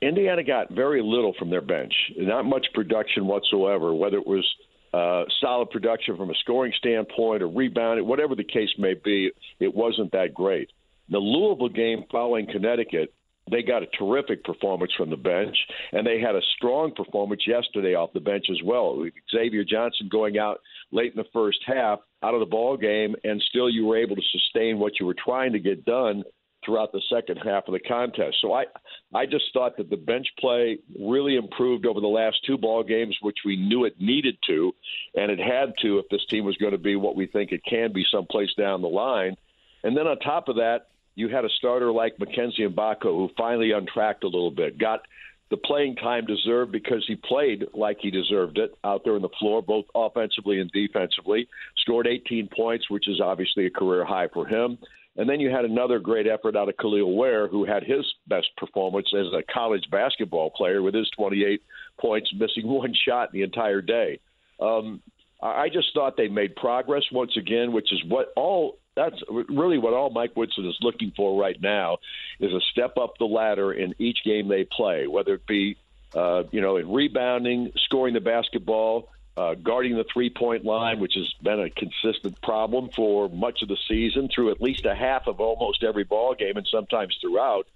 Indiana 0.01 0.43
got 0.43 0.71
very 0.71 1.01
little 1.03 1.33
from 1.37 1.49
their 1.49 1.61
bench. 1.61 1.93
Not 2.17 2.45
much 2.45 2.65
production 2.73 3.27
whatsoever. 3.27 3.93
Whether 3.93 4.17
it 4.17 4.25
was 4.25 4.45
uh, 4.93 5.25
solid 5.39 5.69
production 5.69 6.17
from 6.17 6.31
a 6.31 6.35
scoring 6.35 6.73
standpoint 6.77 7.43
or 7.43 7.47
rebounding, 7.47 8.07
whatever 8.07 8.33
the 8.33 8.43
case 8.43 8.69
may 8.79 8.95
be, 8.95 9.31
it 9.59 9.73
wasn't 9.75 10.11
that 10.13 10.33
great. 10.33 10.71
The 11.09 11.19
Louisville 11.19 11.69
game 11.69 12.05
following 12.11 12.47
Connecticut, 12.47 13.13
they 13.49 13.63
got 13.63 13.83
a 13.83 13.87
terrific 13.87 14.43
performance 14.43 14.91
from 14.97 15.09
the 15.09 15.17
bench, 15.17 15.57
and 15.91 16.05
they 16.05 16.19
had 16.19 16.35
a 16.35 16.41
strong 16.55 16.93
performance 16.93 17.43
yesterday 17.47 17.95
off 17.95 18.13
the 18.13 18.19
bench 18.19 18.45
as 18.49 18.61
well. 18.63 19.03
Xavier 19.31 19.63
Johnson 19.63 20.09
going 20.11 20.37
out 20.37 20.59
late 20.91 21.11
in 21.11 21.17
the 21.17 21.29
first 21.33 21.59
half, 21.65 21.99
out 22.23 22.33
of 22.33 22.39
the 22.39 22.45
ball 22.45 22.77
game, 22.77 23.15
and 23.23 23.41
still 23.49 23.69
you 23.69 23.85
were 23.85 23.97
able 23.97 24.15
to 24.15 24.21
sustain 24.31 24.79
what 24.79 24.99
you 24.99 25.05
were 25.05 25.15
trying 25.23 25.53
to 25.53 25.59
get 25.59 25.85
done 25.85 26.23
throughout 26.65 26.91
the 26.91 27.01
second 27.09 27.37
half 27.37 27.67
of 27.67 27.73
the 27.73 27.79
contest. 27.79 28.37
So 28.41 28.53
I, 28.53 28.65
I 29.13 29.25
just 29.25 29.45
thought 29.53 29.77
that 29.77 29.89
the 29.89 29.97
bench 29.97 30.27
play 30.39 30.79
really 30.99 31.35
improved 31.35 31.85
over 31.85 32.01
the 32.01 32.07
last 32.07 32.37
two 32.45 32.57
ball 32.57 32.83
games, 32.83 33.17
which 33.21 33.39
we 33.45 33.55
knew 33.55 33.85
it 33.85 33.95
needed 33.99 34.37
to, 34.47 34.73
and 35.15 35.31
it 35.31 35.39
had 35.39 35.73
to 35.81 35.99
if 35.99 36.09
this 36.09 36.25
team 36.29 36.45
was 36.45 36.57
going 36.57 36.73
to 36.73 36.77
be 36.77 36.95
what 36.95 37.15
we 37.15 37.27
think 37.27 37.51
it 37.51 37.63
can 37.63 37.93
be 37.93 38.05
someplace 38.11 38.53
down 38.57 38.81
the 38.81 38.89
line. 38.89 39.35
And 39.83 39.95
then 39.95 40.07
on 40.07 40.19
top 40.19 40.49
of 40.49 40.57
that, 40.57 40.87
you 41.15 41.29
had 41.29 41.45
a 41.45 41.49
starter 41.57 41.91
like 41.91 42.19
Mackenzie 42.19 42.67
Mgbako 42.67 43.03
who 43.03 43.29
finally 43.37 43.71
untracked 43.71 44.23
a 44.23 44.27
little 44.27 44.51
bit, 44.51 44.77
got 44.77 45.01
the 45.49 45.57
playing 45.57 45.95
time 45.95 46.25
deserved 46.25 46.71
because 46.71 47.03
he 47.07 47.15
played 47.15 47.65
like 47.73 47.97
he 47.99 48.11
deserved 48.11 48.57
it 48.57 48.71
out 48.83 49.01
there 49.03 49.15
on 49.15 49.21
the 49.21 49.29
floor, 49.39 49.61
both 49.61 49.85
offensively 49.95 50.59
and 50.59 50.71
defensively. 50.71 51.47
Scored 51.77 52.07
18 52.07 52.49
points, 52.55 52.89
which 52.89 53.07
is 53.07 53.19
obviously 53.19 53.65
a 53.65 53.69
career 53.69 54.05
high 54.05 54.27
for 54.31 54.45
him. 54.45 54.77
And 55.17 55.27
then 55.29 55.39
you 55.39 55.49
had 55.49 55.65
another 55.65 55.99
great 55.99 56.27
effort 56.27 56.55
out 56.55 56.69
of 56.69 56.77
Kel'el 56.77 57.15
Ware, 57.15 57.47
who 57.47 57.65
had 57.65 57.83
his 57.83 58.05
best 58.27 58.47
performance 58.57 59.11
as 59.13 59.25
a 59.33 59.43
college 59.51 59.83
basketball 59.91 60.51
player 60.51 60.81
with 60.81 60.93
his 60.93 61.09
28 61.17 61.61
points, 61.99 62.31
missing 62.33 62.67
one 62.67 62.93
shot 63.05 63.31
the 63.31 63.41
entire 63.41 63.81
day. 63.81 64.19
Um, 64.59 65.01
I 65.41 65.69
just 65.69 65.93
thought 65.93 66.17
they 66.17 66.27
made 66.27 66.55
progress 66.55 67.03
once 67.11 67.37
again, 67.37 67.71
which 67.71 67.93
is 67.93 68.03
what 68.07 68.33
all 68.35 68.77
that's 68.99 69.21
really 69.47 69.77
what 69.77 69.93
all 69.93 70.09
Mike 70.09 70.35
Woodson 70.35 70.67
is 70.67 70.77
looking 70.81 71.13
for 71.15 71.39
right 71.39 71.59
now 71.61 71.99
is 72.39 72.51
a 72.51 72.59
step 72.71 72.97
up 72.97 73.17
the 73.17 73.25
ladder 73.25 73.71
in 73.71 73.95
each 73.97 74.19
game 74.25 74.49
they 74.49 74.65
play, 74.65 75.07
whether 75.07 75.35
it 75.35 75.47
be 75.47 75.77
uh, 76.13 76.43
you 76.51 76.59
know 76.59 76.75
in 76.75 76.91
rebounding, 76.91 77.71
scoring 77.85 78.13
the 78.13 78.19
basketball, 78.19 79.09
uh, 79.37 79.53
guarding 79.55 79.95
the 79.95 80.05
three 80.11 80.29
point 80.29 80.65
line, 80.65 80.99
which 80.99 81.13
has 81.15 81.31
been 81.41 81.61
a 81.61 81.69
consistent 81.69 82.41
problem 82.41 82.89
for 82.93 83.29
much 83.29 83.61
of 83.61 83.69
the 83.69 83.77
season 83.87 84.27
through 84.33 84.51
at 84.51 84.61
least 84.61 84.85
a 84.85 84.95
half 84.95 85.27
of 85.27 85.39
almost 85.39 85.83
every 85.83 86.03
ball 86.03 86.35
game 86.35 86.57
and 86.57 86.67
sometimes 86.69 87.17
throughout. 87.21 87.67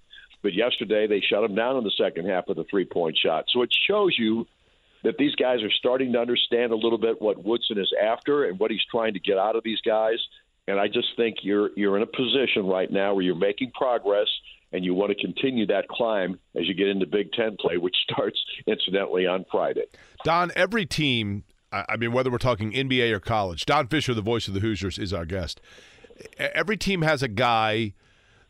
But 0.42 0.52
yesterday 0.52 1.06
they 1.06 1.20
shut 1.20 1.40
them 1.40 1.54
down 1.54 1.78
in 1.78 1.84
the 1.84 1.92
second 1.96 2.28
half 2.28 2.48
of 2.48 2.56
the 2.56 2.64
three 2.64 2.84
point 2.84 3.16
shot. 3.16 3.46
So 3.50 3.62
it 3.62 3.70
shows 3.88 4.14
you 4.18 4.46
that 5.04 5.16
these 5.16 5.34
guys 5.36 5.62
are 5.62 5.70
starting 5.70 6.12
to 6.12 6.20
understand 6.20 6.72
a 6.72 6.76
little 6.76 6.98
bit 6.98 7.22
what 7.22 7.42
Woodson 7.42 7.78
is 7.78 7.92
after 8.02 8.44
and 8.44 8.58
what 8.58 8.70
he's 8.70 8.84
trying 8.90 9.14
to 9.14 9.20
get 9.20 9.38
out 9.38 9.56
of 9.56 9.64
these 9.64 9.80
guys. 9.80 10.18
And 10.66 10.80
I 10.80 10.88
just 10.88 11.08
think 11.16 11.38
you're 11.42 11.70
you're 11.76 11.96
in 11.96 12.02
a 12.02 12.06
position 12.06 12.66
right 12.66 12.90
now 12.90 13.14
where 13.14 13.22
you're 13.22 13.34
making 13.34 13.72
progress 13.72 14.28
and 14.72 14.84
you 14.84 14.92
want 14.92 15.16
to 15.16 15.24
continue 15.24 15.66
that 15.66 15.88
climb 15.88 16.38
as 16.56 16.66
you 16.66 16.74
get 16.74 16.88
into 16.88 17.06
Big 17.06 17.32
Ten 17.32 17.56
play, 17.58 17.76
which 17.76 17.94
starts 18.10 18.38
incidentally 18.66 19.26
on 19.26 19.44
Friday. 19.50 19.84
Don, 20.24 20.50
every 20.56 20.84
team, 20.84 21.44
I 21.72 21.96
mean, 21.96 22.12
whether 22.12 22.30
we're 22.30 22.38
talking 22.38 22.72
NBA 22.72 23.12
or 23.12 23.20
college, 23.20 23.66
Don 23.66 23.86
Fischer, 23.86 24.14
the 24.14 24.22
voice 24.22 24.48
of 24.48 24.54
the 24.54 24.60
Hoosiers, 24.60 24.98
is 24.98 25.12
our 25.12 25.24
guest. 25.24 25.60
Every 26.38 26.76
team 26.76 27.02
has 27.02 27.22
a 27.22 27.28
guy 27.28 27.94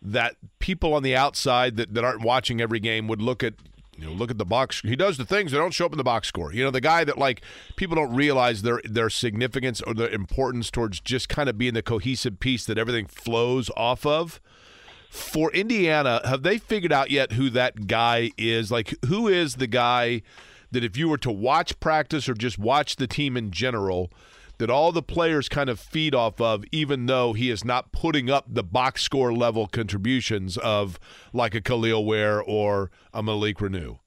that 0.00 0.36
people 0.58 0.94
on 0.94 1.02
the 1.02 1.16
outside 1.16 1.76
that, 1.76 1.94
that 1.94 2.04
aren't 2.04 2.22
watching 2.22 2.60
every 2.60 2.80
game 2.80 3.08
would 3.08 3.22
look 3.22 3.42
at 3.42 3.54
you 3.98 4.06
know, 4.06 4.12
look 4.12 4.30
at 4.30 4.38
the 4.38 4.44
box. 4.44 4.80
He 4.82 4.96
does 4.96 5.16
the 5.16 5.24
things 5.24 5.52
that 5.52 5.58
don't 5.58 5.72
show 5.72 5.86
up 5.86 5.92
in 5.92 5.98
the 5.98 6.04
box 6.04 6.28
score. 6.28 6.52
You 6.52 6.64
know, 6.64 6.70
the 6.70 6.80
guy 6.80 7.04
that 7.04 7.18
like 7.18 7.42
people 7.76 7.96
don't 7.96 8.14
realize 8.14 8.62
their 8.62 8.80
their 8.84 9.10
significance 9.10 9.80
or 9.80 9.94
their 9.94 10.08
importance 10.08 10.70
towards 10.70 11.00
just 11.00 11.28
kind 11.28 11.48
of 11.48 11.58
being 11.58 11.74
the 11.74 11.82
cohesive 11.82 12.40
piece 12.40 12.64
that 12.66 12.78
everything 12.78 13.06
flows 13.06 13.70
off 13.76 14.04
of. 14.06 14.40
For 15.10 15.52
Indiana, 15.52 16.20
have 16.24 16.42
they 16.42 16.58
figured 16.58 16.92
out 16.92 17.10
yet 17.10 17.32
who 17.32 17.48
that 17.50 17.86
guy 17.86 18.32
is? 18.36 18.72
Like, 18.72 18.94
who 19.06 19.28
is 19.28 19.56
the 19.56 19.68
guy 19.68 20.22
that 20.72 20.82
if 20.82 20.96
you 20.96 21.08
were 21.08 21.18
to 21.18 21.30
watch 21.30 21.78
practice 21.78 22.28
or 22.28 22.34
just 22.34 22.58
watch 22.58 22.96
the 22.96 23.06
team 23.06 23.36
in 23.36 23.52
general, 23.52 24.10
that 24.58 24.70
all 24.70 24.92
the 24.92 25.02
players 25.02 25.48
kind 25.48 25.68
of 25.68 25.80
feed 25.80 26.14
off 26.14 26.40
of, 26.40 26.64
even 26.72 27.06
though 27.06 27.32
he 27.32 27.50
is 27.50 27.64
not 27.64 27.92
putting 27.92 28.30
up 28.30 28.44
the 28.48 28.62
box 28.62 29.02
score 29.02 29.32
level 29.32 29.66
contributions 29.66 30.56
of 30.58 30.98
like 31.32 31.54
a 31.54 31.60
Kel'el 31.60 32.04
Ware 32.04 32.42
or 32.42 32.90
a 33.12 33.22
Malik 33.22 33.58
Reneau? 33.58 33.98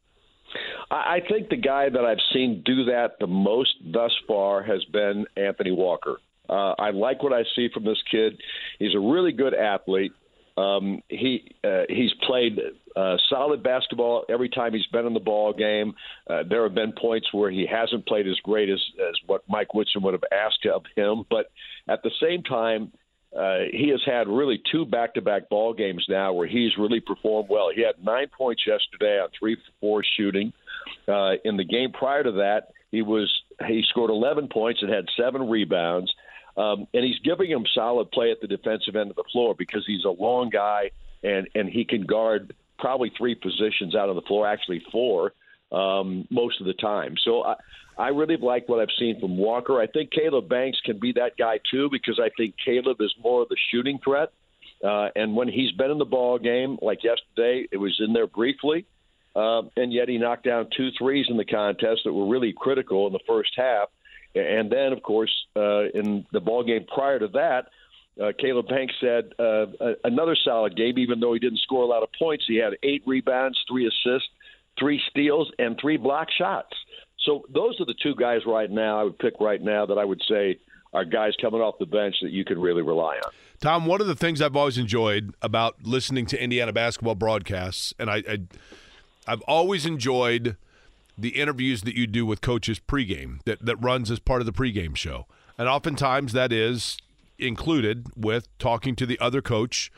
I 0.89 1.19
think 1.29 1.49
the 1.49 1.57
guy 1.57 1.89
that 1.89 2.05
I've 2.05 2.21
seen 2.33 2.63
do 2.65 2.85
that 2.85 3.17
the 3.19 3.27
most 3.27 3.73
thus 3.91 4.11
far 4.25 4.63
has 4.63 4.83
been 4.85 5.25
Anthony 5.35 5.71
Walker. 5.71 6.17
Uh, 6.49 6.73
I 6.79 6.91
like 6.91 7.21
what 7.21 7.33
I 7.33 7.43
see 7.55 7.67
from 7.73 7.83
this 7.83 8.01
kid. 8.09 8.39
He's 8.79 8.95
a 8.95 8.99
really 8.99 9.33
good 9.33 9.53
athlete. 9.53 10.13
Um, 10.57 11.03
he 11.07 11.55
uh, 11.63 11.83
he's 11.87 12.11
played 12.25 12.59
uh, 12.95 13.17
solid 13.29 13.61
basketball 13.61 14.25
every 14.27 14.49
time 14.49 14.73
he's 14.73 14.87
been 14.87 15.05
in 15.05 15.13
the 15.13 15.19
ball 15.19 15.53
game. 15.53 15.93
Uh, 16.27 16.43
there 16.49 16.63
have 16.63 16.73
been 16.73 16.93
points 16.93 17.31
where 17.31 17.51
he 17.51 17.67
hasn't 17.69 18.07
played 18.07 18.27
as 18.27 18.37
great 18.43 18.69
as, 18.69 18.81
as 19.07 19.15
what 19.27 19.43
Mike 19.47 19.75
Woodson 19.75 20.01
would 20.01 20.13
have 20.13 20.23
asked 20.31 20.65
of 20.65 20.83
him, 20.95 21.23
but 21.29 21.51
at 21.87 22.01
the 22.01 22.11
same 22.19 22.41
time, 22.41 22.91
uh, 23.37 23.59
he 23.71 23.89
has 23.89 24.01
had 24.05 24.27
really 24.27 24.59
two 24.71 24.85
back-to-back 24.85 25.49
ball 25.49 25.73
games 25.73 26.03
now 26.09 26.33
where 26.33 26.47
he's 26.47 26.71
really 26.77 26.99
performed 26.99 27.49
well. 27.49 27.69
He 27.73 27.83
had 27.83 28.03
nine 28.03 28.27
points 28.35 28.63
yesterday 28.65 29.19
on 29.19 29.29
three 29.37 29.55
for 29.55 29.71
four 29.79 30.03
shooting. 30.17 30.53
Uh, 31.07 31.33
in 31.43 31.57
the 31.57 31.65
game 31.65 31.91
prior 31.91 32.23
to 32.23 32.31
that, 32.31 32.69
he 32.89 33.01
was 33.01 33.31
he 33.67 33.83
scored 33.89 34.09
11 34.09 34.47
points 34.47 34.81
and 34.81 34.91
had 34.91 35.05
seven 35.17 35.49
rebounds. 35.49 36.11
Um, 36.57 36.87
and 36.93 37.05
he's 37.05 37.19
giving 37.23 37.51
him 37.51 37.65
solid 37.73 38.11
play 38.11 38.31
at 38.31 38.41
the 38.41 38.47
defensive 38.47 38.95
end 38.95 39.11
of 39.11 39.15
the 39.15 39.23
floor 39.31 39.53
because 39.55 39.83
he's 39.85 40.05
a 40.05 40.09
long 40.09 40.49
guy 40.49 40.91
and 41.23 41.47
and 41.55 41.69
he 41.69 41.85
can 41.85 42.05
guard 42.05 42.53
probably 42.79 43.11
three 43.17 43.35
positions 43.35 43.95
out 43.95 44.09
on 44.09 44.15
the 44.15 44.21
floor, 44.23 44.47
actually 44.47 44.83
four 44.91 45.33
um, 45.71 46.27
most 46.29 46.59
of 46.59 46.67
the 46.67 46.73
time. 46.73 47.15
So 47.23 47.43
I, 47.43 47.55
I 47.97 48.07
really 48.09 48.37
like 48.37 48.69
what 48.69 48.79
I've 48.79 48.95
seen 48.97 49.19
from 49.19 49.37
Walker. 49.37 49.81
I 49.81 49.87
think 49.87 50.11
Caleb 50.11 50.47
Banks 50.47 50.79
can 50.85 50.99
be 50.99 51.13
that 51.13 51.37
guy 51.37 51.59
too 51.69 51.89
because 51.91 52.19
I 52.19 52.29
think 52.37 52.55
Caleb 52.63 52.97
is 53.01 53.13
more 53.21 53.41
of 53.43 53.49
the 53.49 53.57
shooting 53.71 53.99
threat. 54.03 54.31
Uh, 54.83 55.09
and 55.15 55.35
when 55.35 55.47
he's 55.47 55.71
been 55.71 55.89
in 55.89 55.97
the 55.97 56.05
ball 56.05 56.37
game, 56.37 56.77
like 56.81 57.03
yesterday, 57.03 57.67
it 57.71 57.77
was 57.77 57.99
in 57.99 58.13
there 58.13 58.27
briefly, 58.27 58.85
uh, 59.35 59.63
and 59.75 59.91
yet 59.91 60.07
he 60.07 60.19
knocked 60.19 60.43
down 60.43 60.67
two 60.75 60.89
threes 60.97 61.25
in 61.29 61.37
the 61.37 61.45
contest 61.45 62.01
that 62.05 62.13
were 62.13 62.27
really 62.27 62.53
critical 62.55 63.07
in 63.07 63.13
the 63.13 63.19
first 63.27 63.51
half. 63.57 63.89
And 64.37 64.71
then, 64.71 64.93
of 64.93 65.03
course, 65.03 65.33
uh, 65.55 65.89
in 65.93 66.25
the 66.31 66.39
ball 66.39 66.63
game 66.63 66.85
prior 66.93 67.19
to 67.19 67.27
that, 67.29 67.67
uh, 68.21 68.31
Caleb 68.39 68.67
Banks 68.67 68.95
had 68.99 69.33
uh, 69.37 69.67
another 70.03 70.35
solid 70.43 70.75
game, 70.75 70.97
even 70.97 71.19
though 71.19 71.33
he 71.33 71.39
didn't 71.39 71.59
score 71.59 71.83
a 71.83 71.85
lot 71.85 72.03
of 72.03 72.09
points. 72.17 72.45
He 72.47 72.57
had 72.57 72.73
eight 72.81 73.03
rebounds, 73.05 73.59
three 73.69 73.87
assists, 73.87 74.29
three 74.79 74.99
steals, 75.09 75.51
and 75.59 75.77
three 75.79 75.97
block 75.97 76.27
shots. 76.35 76.75
So 77.19 77.43
those 77.53 77.79
are 77.79 77.85
the 77.85 77.95
two 78.01 78.15
guys 78.15 78.41
right 78.45 78.69
now 78.69 78.99
I 78.99 79.03
would 79.03 79.19
pick 79.19 79.33
right 79.39 79.61
now 79.61 79.85
that 79.85 79.97
I 79.97 80.05
would 80.05 80.21
say 80.27 80.59
are 80.93 81.05
guys 81.05 81.33
coming 81.41 81.61
off 81.61 81.75
the 81.79 81.85
bench 81.85 82.15
that 82.21 82.31
you 82.31 82.45
can 82.45 82.59
really 82.59 82.81
rely 82.81 83.17
on. 83.23 83.31
Tom, 83.59 83.85
one 83.85 84.01
of 84.01 84.07
the 84.07 84.15
things 84.15 84.41
I've 84.41 84.55
always 84.55 84.77
enjoyed 84.77 85.33
about 85.41 85.75
listening 85.83 86.25
to 86.27 86.41
Indiana 86.41 86.71
basketball 86.71 87.15
broadcasts, 87.15 87.93
and 87.99 88.09
I, 88.09 88.17
I 88.17 88.39
I've 89.27 89.41
always 89.41 89.85
enjoyed 89.85 90.55
the 91.17 91.29
interviews 91.29 91.81
that 91.81 91.95
you 91.95 92.07
do 92.07 92.25
with 92.25 92.41
coaches 92.41 92.79
pregame 92.79 93.43
that, 93.45 93.65
that 93.65 93.75
runs 93.77 94.11
as 94.11 94.19
part 94.19 94.41
of 94.41 94.45
the 94.45 94.53
pregame 94.53 94.95
show. 94.95 95.25
And 95.57 95.67
oftentimes 95.67 96.33
that 96.33 96.51
is 96.51 96.97
included 97.39 98.07
with 98.15 98.47
talking 98.59 98.95
to 98.95 99.05
the 99.05 99.19
other 99.19 99.41
coach 99.41 99.91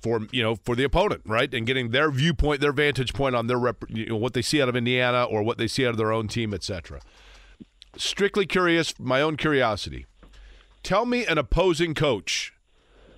for 0.00 0.26
you 0.32 0.42
know 0.42 0.56
for 0.56 0.74
the 0.74 0.84
opponent, 0.84 1.22
right, 1.24 1.52
and 1.54 1.66
getting 1.66 1.90
their 1.90 2.10
viewpoint, 2.10 2.60
their 2.60 2.72
vantage 2.72 3.14
point 3.14 3.36
on 3.36 3.46
their 3.46 3.58
rep, 3.58 3.84
you 3.88 4.06
know, 4.06 4.16
what 4.16 4.34
they 4.34 4.42
see 4.42 4.60
out 4.60 4.68
of 4.68 4.74
Indiana 4.74 5.24
or 5.24 5.42
what 5.42 5.58
they 5.58 5.68
see 5.68 5.86
out 5.86 5.90
of 5.90 5.96
their 5.96 6.12
own 6.12 6.28
team, 6.28 6.52
etc. 6.52 7.00
Strictly 7.96 8.46
curious, 8.46 8.98
my 8.98 9.20
own 9.20 9.36
curiosity. 9.36 10.06
Tell 10.82 11.06
me 11.06 11.24
an 11.24 11.38
opposing 11.38 11.94
coach 11.94 12.52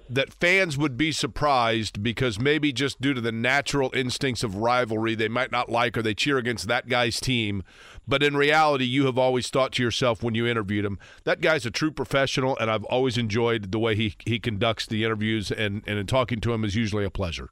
that 0.09 0.33
fans 0.33 0.77
would 0.77 0.97
be 0.97 1.13
surprised 1.13 2.03
because 2.03 2.39
maybe 2.39 2.73
just 2.73 3.01
due 3.01 3.15
to 3.15 3.21
the 3.21 3.33
natural 3.33 3.91
instincts 3.95 4.43
of 4.43 4.57
rivalry, 4.57 5.15
they 5.15 5.29
might 5.29 5.51
not 5.51 5.71
like 5.71 5.97
or 5.97 6.03
they 6.03 6.15
cheer 6.15 6.39
against 6.39 6.69
that 6.69 6.89
guy's 6.89 7.21
team. 7.21 7.63
But 8.07 8.23
in 8.23 8.37
reality, 8.37 8.85
you 8.85 9.07
have 9.07 9.17
always 9.17 9.49
thought 9.49 9.73
to 9.73 9.83
yourself 9.83 10.23
when 10.23 10.35
you 10.35 10.47
interviewed 10.47 10.85
him, 10.85 10.99
that 11.25 11.41
guy's 11.41 11.65
a 11.65 11.71
true 11.71 11.91
professional, 11.91 12.57
and 12.59 12.71
I've 12.71 12.85
always 12.85 13.17
enjoyed 13.17 13.73
the 13.73 13.79
way 13.79 13.95
he, 13.95 14.15
he 14.27 14.39
conducts 14.39 14.87
the 14.87 15.05
interviews, 15.05 15.51
and, 15.51 15.83
and 15.87 15.99
in 15.99 16.07
talking 16.07 16.41
to 16.41 16.53
him 16.53 16.65
is 16.65 16.75
usually 16.77 17.05
a 17.05 17.11
pleasure. 17.11 17.49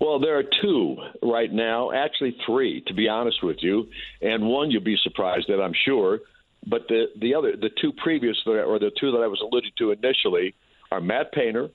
Well, 0.00 0.20
there 0.20 0.38
are 0.38 0.44
two 0.62 0.96
right 1.22 1.52
now, 1.52 1.92
actually 1.92 2.36
three, 2.46 2.82
to 2.86 2.94
be 2.94 3.08
honest 3.08 3.42
with 3.42 3.58
you, 3.60 3.88
and 4.22 4.46
one 4.46 4.70
you'll 4.70 4.82
be 4.82 4.96
surprised 5.02 5.50
at, 5.50 5.60
I'm 5.60 5.74
sure. 5.84 6.20
But 6.66 6.88
the 6.88 7.06
the 7.20 7.34
other, 7.34 7.56
the 7.56 7.70
two 7.80 7.92
previous, 7.92 8.36
or 8.46 8.78
the 8.78 8.90
two 8.98 9.12
that 9.12 9.18
I 9.18 9.26
was 9.26 9.40
alluding 9.40 9.72
to 9.78 9.92
initially, 9.92 10.54
are 10.90 11.00
Matt 11.00 11.32
Painter 11.32 11.70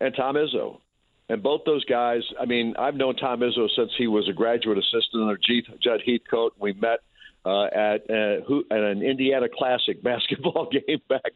and 0.00 0.14
Tom 0.14 0.36
Izzo. 0.36 0.78
And 1.28 1.42
both 1.42 1.62
those 1.66 1.84
guys, 1.84 2.22
I 2.40 2.44
mean, 2.44 2.74
I've 2.78 2.94
known 2.94 3.16
Tom 3.16 3.40
Izzo 3.40 3.68
since 3.74 3.90
he 3.98 4.06
was 4.06 4.28
a 4.28 4.32
graduate 4.32 4.78
assistant 4.78 5.22
under 5.22 5.38
Judd 5.82 6.00
Heathcote. 6.06 6.54
We 6.58 6.72
met 6.74 7.00
uh, 7.44 7.64
at, 7.66 8.10
uh, 8.10 8.42
who, 8.46 8.64
at 8.70 8.78
an 8.78 9.02
Indiana 9.02 9.46
Classic 9.52 10.00
basketball 10.02 10.68
game 10.72 11.00
back 11.08 11.32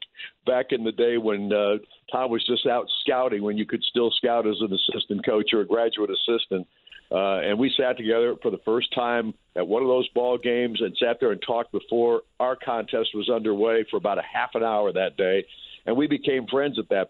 back 0.47 0.67
in 0.71 0.85
the 0.85 0.93
day 0.93 1.19
when 1.19 1.53
uh, 1.53 1.79
Tom 2.13 2.31
was 2.31 2.45
just 2.47 2.67
out 2.67 2.87
scouting, 3.01 3.43
when 3.43 3.57
you 3.59 3.67
could 3.67 3.83
still 3.83 4.11
scout 4.11 4.47
as 4.47 4.57
an 4.61 4.73
assistant 4.73 5.25
coach 5.25 5.51
or 5.53 5.61
a 5.61 5.67
graduate 5.67 6.11
assistant. 6.11 6.67
Uh, 7.13 7.41
and 7.41 7.59
we 7.59 7.73
sat 7.77 7.97
together 7.97 8.37
for 8.41 8.53
the 8.53 8.61
first 8.65 8.95
time 8.95 9.35
at 9.57 9.67
one 9.67 9.83
of 9.83 9.89
those 9.89 10.09
ball 10.11 10.39
games 10.39 10.81
and 10.81 10.97
sat 10.97 11.19
there 11.19 11.33
and 11.33 11.43
talked 11.45 11.73
before 11.73 12.23
our 12.39 12.55
contest 12.55 13.11
was 13.15 13.29
underway 13.29 13.85
for 13.91 13.97
about 13.97 14.19
a 14.19 14.23
half 14.23 14.51
an 14.55 14.63
hour 14.63 14.93
that 14.93 15.17
day 15.17 15.45
and 15.87 15.97
we 15.97 16.07
became 16.07 16.47
friends 16.47 16.79
at 16.79 16.89
that. 16.91 17.09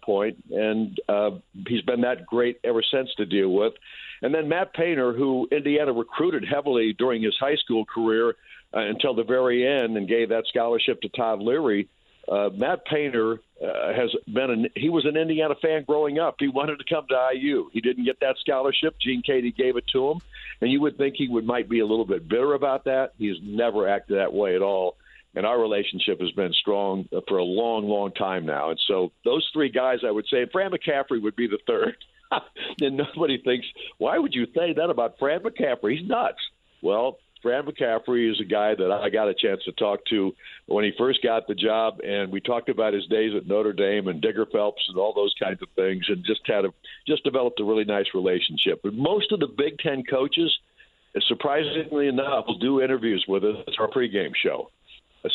And 0.51 1.01
uh, 1.09 1.31
he's 1.67 1.83
been 1.83 2.03
that 2.03 2.27
great 2.27 2.61
ever 2.65 2.83
since 2.83 3.11
to 3.17 3.27
deal 3.27 3.51
with. 3.51 3.75
And 4.23 4.35
then 4.35 4.49
Matt 4.49 4.75
Painter, 4.75 5.13
who 5.13 5.49
Indiana 5.51 5.93
recruited 5.93 6.45
heavily 6.45 6.93
during 6.93 7.23
his 7.23 7.37
high 7.39 7.57
school 7.57 7.85
career 7.85 8.37
uh, 8.75 8.81
until 8.81 9.15
the 9.15 9.25
very 9.25 9.67
end, 9.67 9.97
and 9.97 10.07
gave 10.07 10.29
that 10.29 10.47
scholarship 10.47 11.01
to 11.03 11.09
Todd 11.09 11.41
Leary. 11.41 11.89
Uh, 12.31 12.51
Matt 12.55 12.85
Painter 12.85 13.41
uh, 13.63 13.93
has 13.93 14.15
been 14.27 14.51
an, 14.51 14.69
he 14.77 14.89
was 14.89 15.05
an 15.07 15.17
Indiana 15.17 15.55
fan 15.61 15.85
growing 15.85 16.19
up. 16.19 16.37
He 16.39 16.49
wanted 16.49 16.79
to 16.79 16.85
come 16.85 17.07
to 17.09 17.29
IU. 17.35 17.71
He 17.73 17.81
didn't 17.81 18.05
get 18.05 18.21
that 18.21 18.37
scholarship. 18.39 18.95
Gene 19.01 19.23
Keady 19.27 19.57
gave 19.57 19.77
it 19.77 19.87
to 19.89 20.11
him, 20.11 20.21
and 20.61 20.71
you 20.71 20.81
would 20.83 20.97
think 20.99 21.17
he 21.17 21.29
would 21.29 21.45
might 21.45 21.69
be 21.69 21.81
a 21.81 21.87
little 21.87 22.05
bit 22.05 22.29
bitter 22.29 22.53
about 22.53 22.85
that. 22.85 23.15
He's 23.19 23.37
never 23.43 23.89
acted 23.89 24.19
that 24.19 24.33
way 24.33 24.55
at 24.55 24.63
all 24.63 24.97
and 25.35 25.47
our 25.47 25.61
relationship 25.61 26.21
has 26.21 26.31
been 26.33 26.53
strong 26.53 27.09
for 27.29 27.39
a 27.39 27.45
long, 27.45 27.89
long 27.89 28.13
time 28.13 28.47
now. 28.47 28.71
And 28.71 28.81
so 28.87 29.13
those 29.25 29.49
three 29.53 29.71
guys, 29.71 29.99
I 30.07 30.11
would 30.11 30.27
say, 30.31 30.47
Fran 30.51 30.73
McCaffery 30.73 31.23
would 31.23 31.37
be 31.37 31.47
the 31.47 31.59
third. 31.67 31.97
and 32.81 32.97
nobody 32.97 33.41
thinks, 33.43 33.67
why 33.99 34.19
would 34.19 34.35
you 34.35 34.47
say 34.55 34.73
that 34.75 34.91
about 34.91 35.19
Fran 35.19 35.41
McCaffery? 35.41 35.99
He's 35.99 36.09
nuts. 36.09 36.39
Well, 36.83 37.19
Fran 37.43 37.65
McCaffery 37.65 38.31
is 38.31 38.41
a 38.41 38.45
guy 38.45 38.75
that 38.75 38.91
I 38.91 39.09
got 39.09 39.29
a 39.29 39.35
chance 39.35 39.63
to 39.65 39.73
talk 39.73 40.05
to 40.07 40.35
when 40.67 40.85
he 40.85 40.93
first 40.99 41.23
got 41.23 41.47
the 41.47 41.55
job, 41.55 42.01
and 42.05 42.31
we 42.31 42.41
talked 42.41 42.69
about 42.69 42.93
his 42.93 43.07
days 43.07 43.33
at 43.35 43.47
Notre 43.47 43.73
Dame 43.73 44.09
and 44.09 44.21
Digger 44.21 44.47
Phelps 44.47 44.85
and 44.89 44.99
all 44.99 45.15
those 45.15 45.35
kinds 45.43 45.63
of 45.63 45.69
things, 45.75 46.05
and 46.09 46.25
just 46.25 46.41
had 46.47 46.65
a 46.65 46.69
just 47.07 47.25
developed 47.25 47.61
a 47.61 47.65
really 47.65 47.85
nice 47.85 48.07
relationship. 48.15 48.81
But 48.83 48.95
most 48.95 49.33
of 49.33 49.41
the 49.41 49.47
Big 49.47 49.79
Ten 49.79 50.03
coaches, 50.05 50.55
surprisingly 51.27 52.09
enough, 52.09 52.45
will 52.47 52.59
do 52.59 52.83
interviews 52.83 53.25
with 53.27 53.45
us 53.45 53.57
at 53.67 53.75
our 53.79 53.89
pregame 53.89 54.35
show. 54.35 54.71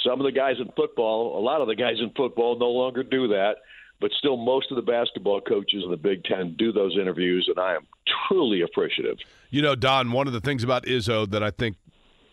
Some 0.03 0.19
of 0.19 0.25
the 0.25 0.31
guys 0.31 0.55
in 0.59 0.71
football, 0.75 1.37
a 1.37 1.41
lot 1.41 1.61
of 1.61 1.67
the 1.67 1.75
guys 1.75 1.95
in 1.99 2.11
football 2.11 2.57
no 2.57 2.69
longer 2.69 3.03
do 3.03 3.27
that, 3.29 3.57
but 4.01 4.11
still 4.17 4.37
most 4.37 4.71
of 4.71 4.75
the 4.75 4.81
basketball 4.81 5.41
coaches 5.41 5.83
in 5.83 5.91
the 5.91 5.97
Big 5.97 6.23
Ten 6.23 6.55
do 6.57 6.71
those 6.71 6.97
interviews, 6.99 7.47
and 7.47 7.59
I 7.59 7.75
am 7.75 7.85
truly 8.27 8.61
appreciative. 8.61 9.17
You 9.49 9.61
know, 9.61 9.75
Don, 9.75 10.11
one 10.11 10.27
of 10.27 10.33
the 10.33 10.41
things 10.41 10.63
about 10.63 10.85
Izzo 10.85 11.29
that 11.29 11.43
I 11.43 11.51
think, 11.51 11.77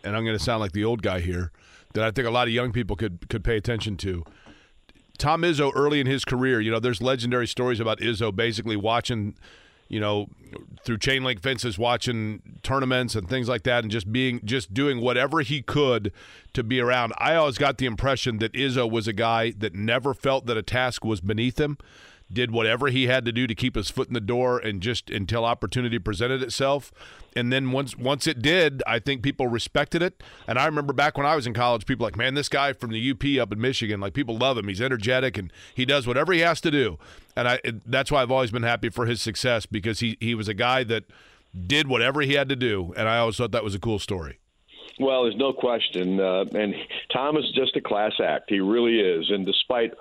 and 0.03 0.15
I'm 0.15 0.23
going 0.23 0.37
to 0.37 0.43
sound 0.43 0.61
like 0.61 0.71
the 0.71 0.83
old 0.83 1.01
guy 1.01 1.19
here, 1.19 1.51
that 1.93 2.03
I 2.03 2.11
think 2.11 2.27
a 2.27 2.31
lot 2.31 2.47
of 2.47 2.53
young 2.53 2.71
people 2.71 2.95
could 2.95 3.29
could 3.29 3.43
pay 3.43 3.55
attention 3.55 3.97
to. 3.97 4.23
Tom 5.17 5.43
Izzo, 5.43 5.71
early 5.75 5.99
in 5.99 6.07
his 6.07 6.25
career, 6.25 6.59
you 6.59 6.71
know, 6.71 6.79
there's 6.79 7.01
legendary 7.01 7.47
stories 7.47 7.79
about 7.79 7.99
Izzo 7.99 8.35
basically 8.35 8.75
watching 8.75 9.35
you 9.93 9.99
know, 9.99 10.27
through 10.83 10.97
chain 10.97 11.23
link 11.23 11.39
fences, 11.39 11.77
watching 11.77 12.41
tournaments 12.63 13.13
and 13.13 13.29
things 13.29 13.47
like 13.47 13.61
that, 13.63 13.83
and 13.83 13.91
just 13.91 14.11
being 14.11 14.41
just 14.43 14.73
doing 14.73 14.99
whatever 14.99 15.41
he 15.41 15.61
could 15.61 16.11
to 16.53 16.63
be 16.63 16.79
around. 16.79 17.13
I 17.19 17.35
always 17.35 17.59
got 17.59 17.77
the 17.77 17.85
impression 17.85 18.39
that 18.39 18.53
Izzo 18.53 18.89
was 18.89 19.07
a 19.07 19.13
guy 19.13 19.51
that 19.51 19.75
never 19.75 20.15
felt 20.15 20.47
that 20.47 20.57
a 20.57 20.63
task 20.63 21.05
was 21.05 21.21
beneath 21.21 21.59
him 21.59 21.77
did 22.31 22.51
whatever 22.51 22.87
he 22.87 23.07
had 23.07 23.25
to 23.25 23.31
do 23.31 23.47
to 23.47 23.55
keep 23.55 23.75
his 23.75 23.89
foot 23.89 24.07
in 24.07 24.13
the 24.13 24.21
door 24.21 24.57
and 24.59 24.81
just 24.81 25.09
until 25.09 25.45
opportunity 25.45 25.99
presented 25.99 26.41
itself. 26.41 26.91
And 27.35 27.51
then 27.51 27.71
once 27.71 27.97
once 27.97 28.27
it 28.27 28.41
did, 28.41 28.83
I 28.85 28.99
think 28.99 29.23
people 29.23 29.47
respected 29.47 30.01
it. 30.01 30.21
And 30.47 30.57
I 30.57 30.65
remember 30.65 30.93
back 30.93 31.17
when 31.17 31.25
I 31.25 31.35
was 31.35 31.47
in 31.47 31.53
college, 31.53 31.85
people 31.85 32.05
like, 32.05 32.15
man, 32.15 32.33
this 32.33 32.49
guy 32.49 32.73
from 32.73 32.91
the 32.91 33.11
UP 33.11 33.41
up 33.41 33.51
in 33.51 33.59
Michigan, 33.59 33.99
like 33.99 34.13
people 34.13 34.37
love 34.37 34.57
him. 34.57 34.67
He's 34.67 34.81
energetic 34.81 35.37
and 35.37 35.51
he 35.73 35.85
does 35.85 36.07
whatever 36.07 36.33
he 36.33 36.39
has 36.39 36.61
to 36.61 36.71
do. 36.71 36.97
And 37.35 37.47
I 37.47 37.59
that's 37.85 38.11
why 38.11 38.21
I've 38.21 38.31
always 38.31 38.51
been 38.51 38.63
happy 38.63 38.89
for 38.89 39.05
his 39.05 39.21
success 39.21 39.65
because 39.65 39.99
he 39.99 40.17
he 40.19 40.35
was 40.35 40.47
a 40.47 40.53
guy 40.53 40.83
that 40.85 41.05
did 41.67 41.87
whatever 41.87 42.21
he 42.21 42.33
had 42.33 42.49
to 42.49 42.55
do, 42.55 42.93
and 42.97 43.07
I 43.07 43.19
always 43.19 43.37
thought 43.37 43.51
that 43.51 43.63
was 43.63 43.75
a 43.75 43.79
cool 43.79 43.99
story. 43.99 44.39
Well, 44.99 45.23
there's 45.23 45.37
no 45.37 45.53
question, 45.53 46.19
uh, 46.19 46.45
and 46.53 46.75
Tom 47.11 47.37
is 47.37 47.45
just 47.55 47.75
a 47.75 47.81
class 47.81 48.13
act. 48.23 48.49
He 48.49 48.59
really 48.59 48.99
is, 48.99 49.29
and 49.29 49.45
despite 49.45 49.93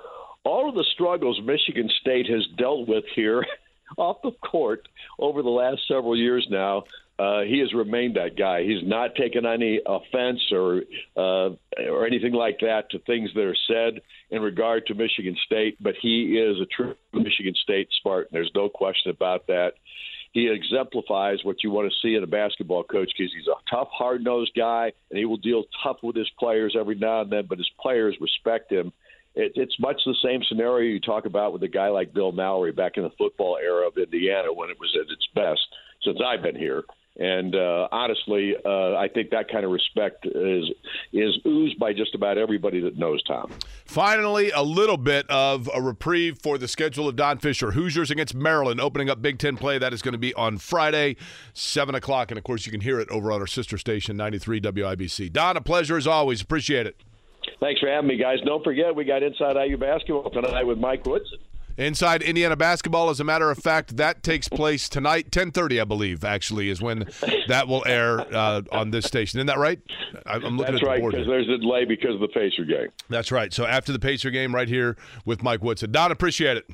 all 0.44 0.68
of 0.68 0.74
the 0.74 0.84
struggles 0.92 1.40
Michigan 1.44 1.88
State 2.00 2.26
has 2.28 2.46
dealt 2.56 2.88
with 2.88 3.04
here 3.14 3.46
off 3.96 4.18
the 4.22 4.32
court 4.32 4.88
over 5.18 5.42
the 5.42 5.50
last 5.50 5.82
several 5.86 6.16
years 6.16 6.46
now, 6.50 6.84
uh, 7.18 7.42
he 7.42 7.58
has 7.58 7.72
remained 7.74 8.16
that 8.16 8.36
guy. 8.36 8.62
He's 8.62 8.82
not 8.82 9.14
taken 9.14 9.46
any 9.46 9.80
offense 9.86 10.40
or 10.50 10.82
uh, 11.16 11.50
or 11.88 12.06
anything 12.06 12.32
like 12.32 12.58
that 12.60 12.90
to 12.90 12.98
things 13.00 13.30
that 13.34 13.42
are 13.42 13.56
said 13.68 14.00
in 14.30 14.42
regard 14.42 14.86
to 14.86 14.94
Michigan 14.94 15.36
State. 15.44 15.76
But 15.80 15.94
he 16.00 16.38
is 16.38 16.56
a 16.60 16.66
true 16.66 16.96
Michigan 17.12 17.54
State 17.62 17.88
Spartan. 17.98 18.30
There's 18.32 18.50
no 18.54 18.68
question 18.68 19.10
about 19.10 19.46
that. 19.48 19.74
He 20.32 20.48
exemplifies 20.48 21.44
what 21.44 21.62
you 21.62 21.70
want 21.70 21.92
to 21.92 21.98
see 22.00 22.14
in 22.14 22.24
a 22.24 22.26
basketball 22.26 22.82
coach 22.82 23.12
because 23.16 23.32
he's 23.34 23.46
a 23.46 23.70
tough, 23.70 23.88
hard 23.92 24.24
nosed 24.24 24.52
guy, 24.56 24.92
and 25.10 25.18
he 25.18 25.26
will 25.26 25.36
deal 25.36 25.64
tough 25.84 25.98
with 26.02 26.16
his 26.16 26.30
players 26.38 26.74
every 26.78 26.94
now 26.94 27.20
and 27.20 27.30
then. 27.30 27.44
But 27.46 27.58
his 27.58 27.70
players 27.78 28.16
respect 28.18 28.72
him 28.72 28.92
it, 29.34 29.52
it's 29.54 29.78
much 29.80 30.00
the 30.04 30.16
same 30.22 30.42
scenario 30.48 30.90
you 30.90 31.00
talk 31.00 31.26
about 31.26 31.52
with 31.52 31.62
a 31.62 31.68
guy 31.68 31.88
like 31.88 32.12
Bill 32.12 32.32
Mallory 32.32 32.72
back 32.72 32.96
in 32.96 33.02
the 33.02 33.10
football 33.18 33.58
era 33.62 33.86
of 33.86 33.96
Indiana 33.96 34.52
when 34.52 34.70
it 34.70 34.78
was 34.78 34.94
at 34.94 35.10
its 35.10 35.26
best 35.34 35.60
since 36.02 36.18
I've 36.24 36.42
been 36.42 36.56
here. 36.56 36.84
And 37.18 37.54
uh, 37.54 37.88
honestly, 37.92 38.54
uh, 38.64 38.96
I 38.96 39.06
think 39.12 39.30
that 39.30 39.50
kind 39.50 39.66
of 39.66 39.70
respect 39.70 40.24
is 40.24 40.70
is 41.12 41.38
oozed 41.46 41.78
by 41.78 41.92
just 41.92 42.14
about 42.14 42.38
everybody 42.38 42.80
that 42.80 42.96
knows 42.96 43.22
Tom. 43.24 43.52
Finally, 43.84 44.50
a 44.50 44.62
little 44.62 44.96
bit 44.96 45.28
of 45.28 45.68
a 45.74 45.82
reprieve 45.82 46.38
for 46.38 46.56
the 46.56 46.66
schedule 46.66 47.06
of 47.06 47.16
Don 47.16 47.36
Fischer. 47.36 47.72
Hoosiers 47.72 48.10
against 48.10 48.34
Maryland, 48.34 48.80
opening 48.80 49.10
up 49.10 49.20
Big 49.20 49.38
Ten 49.38 49.58
play. 49.58 49.76
That 49.76 49.92
is 49.92 50.00
going 50.00 50.12
to 50.12 50.18
be 50.18 50.32
on 50.34 50.56
Friday, 50.56 51.16
seven 51.52 51.94
o'clock, 51.94 52.30
and 52.30 52.38
of 52.38 52.44
course 52.44 52.64
you 52.64 52.72
can 52.72 52.80
hear 52.80 52.98
it 52.98 53.10
over 53.10 53.30
on 53.30 53.42
our 53.42 53.46
sister 53.46 53.76
station, 53.76 54.16
ninety 54.16 54.38
three 54.38 54.58
WIBC. 54.58 55.30
Don, 55.32 55.58
a 55.58 55.60
pleasure 55.60 55.98
as 55.98 56.06
always. 56.06 56.40
Appreciate 56.40 56.86
it. 56.86 56.96
Thanks 57.62 57.80
for 57.80 57.88
having 57.88 58.08
me, 58.08 58.16
guys. 58.16 58.40
Don't 58.44 58.64
forget, 58.64 58.94
we 58.94 59.04
got 59.04 59.22
Inside 59.22 59.54
IU 59.54 59.76
Basketball 59.76 60.28
tonight 60.30 60.66
with 60.66 60.78
Mike 60.78 61.06
Woodson. 61.06 61.38
Inside 61.76 62.20
Indiana 62.20 62.56
basketball, 62.56 63.08
as 63.08 63.20
a 63.20 63.24
matter 63.24 63.50
of 63.50 63.56
fact, 63.56 63.96
that 63.98 64.24
takes 64.24 64.48
place 64.48 64.88
tonight, 64.88 65.30
ten 65.30 65.52
thirty, 65.52 65.80
I 65.80 65.84
believe. 65.84 66.24
Actually, 66.24 66.68
is 66.68 66.82
when 66.82 67.08
that 67.46 67.68
will 67.68 67.84
air 67.86 68.20
uh, 68.34 68.62
on 68.72 68.90
this 68.90 69.06
station. 69.06 69.38
Isn't 69.38 69.46
that 69.46 69.58
right? 69.58 69.80
I'm 70.26 70.42
looking 70.42 70.58
That's 70.58 70.74
at 70.74 70.80
the 70.80 70.86
right, 70.86 71.02
because 71.02 71.26
there's 71.26 71.48
a 71.48 71.58
delay 71.58 71.84
because 71.86 72.14
of 72.14 72.20
the 72.20 72.28
Pacer 72.28 72.64
game. 72.64 72.88
That's 73.08 73.32
right. 73.32 73.54
So 73.54 73.64
after 73.64 73.92
the 73.92 74.00
Pacer 74.00 74.30
game, 74.30 74.52
right 74.54 74.68
here 74.68 74.96
with 75.24 75.42
Mike 75.42 75.62
Woodson. 75.62 75.92
Don, 75.92 76.12
appreciate 76.12 76.56
it. 76.56 76.68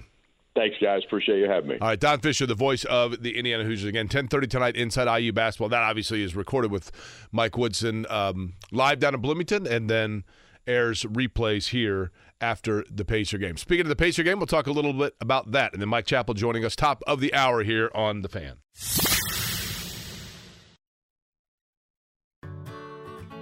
Thanks, 0.56 0.76
guys. 0.82 1.02
Appreciate 1.06 1.38
you 1.38 1.48
having 1.48 1.68
me. 1.68 1.78
All 1.80 1.88
right, 1.88 2.00
Don 2.00 2.18
Fischer, 2.18 2.46
the 2.46 2.56
voice 2.56 2.84
of 2.86 3.22
the 3.22 3.36
Indiana 3.36 3.62
Hoosiers 3.62 3.88
again. 3.88 4.08
Ten 4.08 4.26
thirty 4.26 4.48
tonight 4.48 4.74
inside 4.74 5.16
IU 5.20 5.32
basketball. 5.32 5.68
That 5.68 5.82
obviously 5.82 6.24
is 6.24 6.34
recorded 6.34 6.72
with 6.72 6.90
Mike 7.30 7.56
Woodson 7.56 8.04
um, 8.08 8.54
live 8.72 8.98
down 8.98 9.14
in 9.14 9.20
Bloomington, 9.20 9.66
and 9.66 9.88
then 9.88 10.24
airs 10.68 11.02
replays 11.04 11.68
here 11.68 12.12
after 12.40 12.84
the 12.90 13.04
Pacer 13.04 13.38
game. 13.38 13.56
Speaking 13.56 13.86
of 13.86 13.88
the 13.88 13.96
Pacer 13.96 14.22
game, 14.22 14.38
we'll 14.38 14.46
talk 14.46 14.66
a 14.66 14.72
little 14.72 14.92
bit 14.92 15.14
about 15.20 15.52
that, 15.52 15.72
and 15.72 15.82
then 15.82 15.88
Mike 15.88 16.06
Chappell 16.06 16.34
joining 16.34 16.64
us 16.64 16.76
top 16.76 17.02
of 17.06 17.20
the 17.20 17.34
hour 17.34 17.64
here 17.64 17.90
on 17.94 18.22
the 18.22 18.28
Fan. 18.28 18.58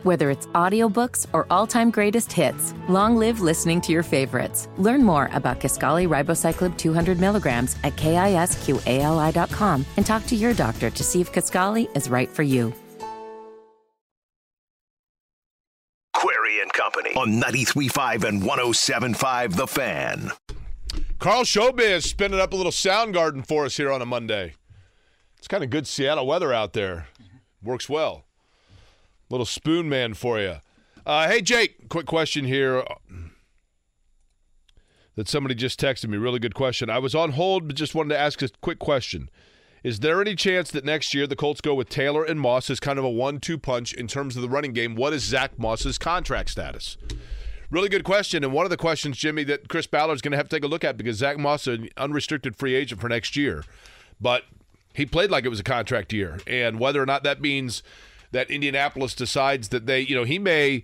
Whether 0.07 0.31
it's 0.31 0.47
audiobooks 0.49 1.27
or 1.33 1.49
all-time 1.51 1.91
greatest 1.91 2.31
hits, 2.31 2.73
long 2.89 3.17
live 3.17 3.41
listening 3.41 3.81
to 3.81 3.93
your 3.93 4.05
favorites. 4.05 4.69
Learn 4.79 5.03
more 5.03 5.29
about 5.33 5.59
Kisqali 5.59 6.07
Ribociclib 6.07 6.79
200 6.79 7.19
milligrams 7.19 7.75
at 7.83 7.97
kisqali.com 7.97 9.85
and 9.97 10.07
talk 10.07 10.25
to 10.27 10.37
your 10.37 10.55
doctor 10.55 10.91
to 10.91 11.03
see 11.03 11.21
if 11.21 11.33
Kisqali 11.33 11.89
is 11.97 12.09
right 12.09 12.31
for 12.31 12.45
you. 12.45 12.73
On 17.17 17.41
93.5 17.41 18.25
and 18.25 18.43
107.5 18.43 19.57
The 19.57 19.67
Fan. 19.67 20.31
Carl 21.19 21.45
Showbiz 21.45 22.03
spinning 22.03 22.39
up 22.39 22.53
a 22.53 22.57
little 22.57 22.71
Soundgarden 22.71 23.47
for 23.47 23.65
us 23.65 23.79
here 23.79 23.91
on 23.91 24.03
a 24.03 24.07
Monday. 24.07 24.53
It's 25.39 25.49
kind 25.49 25.65
of 25.65 25.71
good 25.71 25.87
Seattle 25.87 26.27
weather 26.27 26.53
out 26.53 26.75
there. 26.75 27.09
Works 27.63 27.89
well. 27.89 28.25
Little 29.31 29.47
Spoonman 29.47 30.15
for 30.15 30.39
you. 30.39 30.57
Uh, 31.07 31.27
hey, 31.27 31.41
Jake, 31.41 31.89
quick 31.89 32.05
question 32.05 32.45
here 32.45 32.85
that 35.15 35.27
somebody 35.27 35.55
just 35.55 35.81
texted 35.81 36.09
me. 36.09 36.19
Really 36.19 36.39
good 36.39 36.55
question. 36.55 36.91
I 36.91 36.99
was 36.99 37.15
on 37.15 37.33
hold, 37.33 37.67
but 37.67 37.77
just 37.77 37.95
wanted 37.95 38.11
to 38.11 38.19
ask 38.19 38.43
a 38.43 38.51
quick 38.61 38.79
question. 38.79 39.31
Is 39.87 40.01
there 40.01 40.21
any 40.21 40.35
chance 40.35 40.73
that 40.73 40.85
next 40.85 41.15
year 41.15 41.29
the 41.29 41.37
Colts 41.37 41.61
go 41.61 41.73
with 41.73 41.89
Taylor 41.89 42.25
and 42.25 42.41
Moss 42.41 42.71
as 42.71 42.81
kind 42.81 42.99
of 42.99 43.05
a 43.05 43.09
one 43.09 43.39
two 43.39 43.57
punch 43.57 43.93
in 43.93 44.09
terms 44.09 44.35
of 44.35 44.43
the 44.43 44.49
running 44.49 44.73
game? 44.73 44.97
What 44.97 45.13
is 45.13 45.23
Zach 45.23 45.61
Moss's 45.61 45.97
contract 45.97 46.51
status? 46.51 46.97
Really 47.71 47.89
good 47.89 48.03
question. 48.03 48.43
And 48.43 48.53
one 48.53 48.67
of 48.67 48.71
the 48.71 48.77
questions, 48.77 49.17
Jimmy, 49.17 49.45
that 49.45 49.69
Chris 49.69 49.87
Ballard's 49.87 50.23
going 50.23 50.33
to 50.33 50.39
have 50.39 50.49
to 50.49 50.57
take 50.57 50.65
a 50.65 50.67
look 50.67 50.83
at 50.83 50.97
because 50.97 51.19
Zach 51.19 51.39
Moss 51.39 51.69
is 51.69 51.79
an 51.79 51.89
unrestricted 51.97 52.57
free 52.57 52.75
agent 52.75 53.01
for 53.01 53.09
next 53.09 53.37
year. 53.37 53.63
But 54.21 54.43
he 54.93 55.07
played 55.07 55.31
like 55.31 55.45
it 55.45 55.51
was 55.51 55.61
a 55.61 55.63
contract 55.65 56.13
year. 56.13 56.41
And 56.49 56.81
whether 56.81 57.01
or 57.01 57.07
not 57.07 57.23
that 57.23 57.41
means 57.41 57.85
that 58.33 58.51
Indianapolis 58.51 59.15
decides 59.15 59.69
that 59.69 59.87
they, 59.87 60.01
you 60.01 60.17
know, 60.17 60.25
he 60.25 60.41
may, 60.41 60.83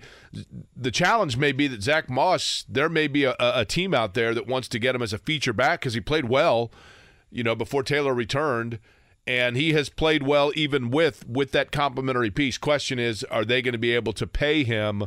the 0.77 0.93
challenge 0.93 1.37
may 1.37 1.51
be 1.51 1.67
that 1.67 1.83
Zach 1.83 2.09
Moss, 2.09 2.65
there 2.69 2.89
may 2.89 3.09
be 3.09 3.25
a, 3.25 3.35
a 3.41 3.65
team 3.65 3.95
out 3.95 4.15
there 4.15 4.33
that 4.33 4.47
wants 4.47 4.69
to 4.69 4.79
get 4.79 4.95
him 4.95 5.03
as 5.03 5.13
a 5.13 5.19
feature 5.19 5.53
back 5.53 5.81
because 5.81 5.95
he 5.95 6.01
played 6.01 6.27
well, 6.27 6.71
you 7.33 7.43
know, 7.43 7.57
before 7.57 7.83
Taylor 7.83 8.15
returned. 8.15 8.79
And 9.27 9.57
he 9.57 9.73
has 9.73 9.89
played 9.89 10.25
well 10.25 10.53
even 10.57 10.91
with 10.91 11.27
with 11.29 11.53
that 11.53 11.71
complimentary 11.71 12.31
piece. 12.31 12.59
Question 12.59 12.99
is, 12.99 13.23
are 13.25 13.45
they 13.45 13.63
going 13.63 13.73
to 13.73 13.79
be 13.79 13.95
able 13.95 14.13
to 14.15 14.27
pay 14.27 14.65
him 14.65 15.05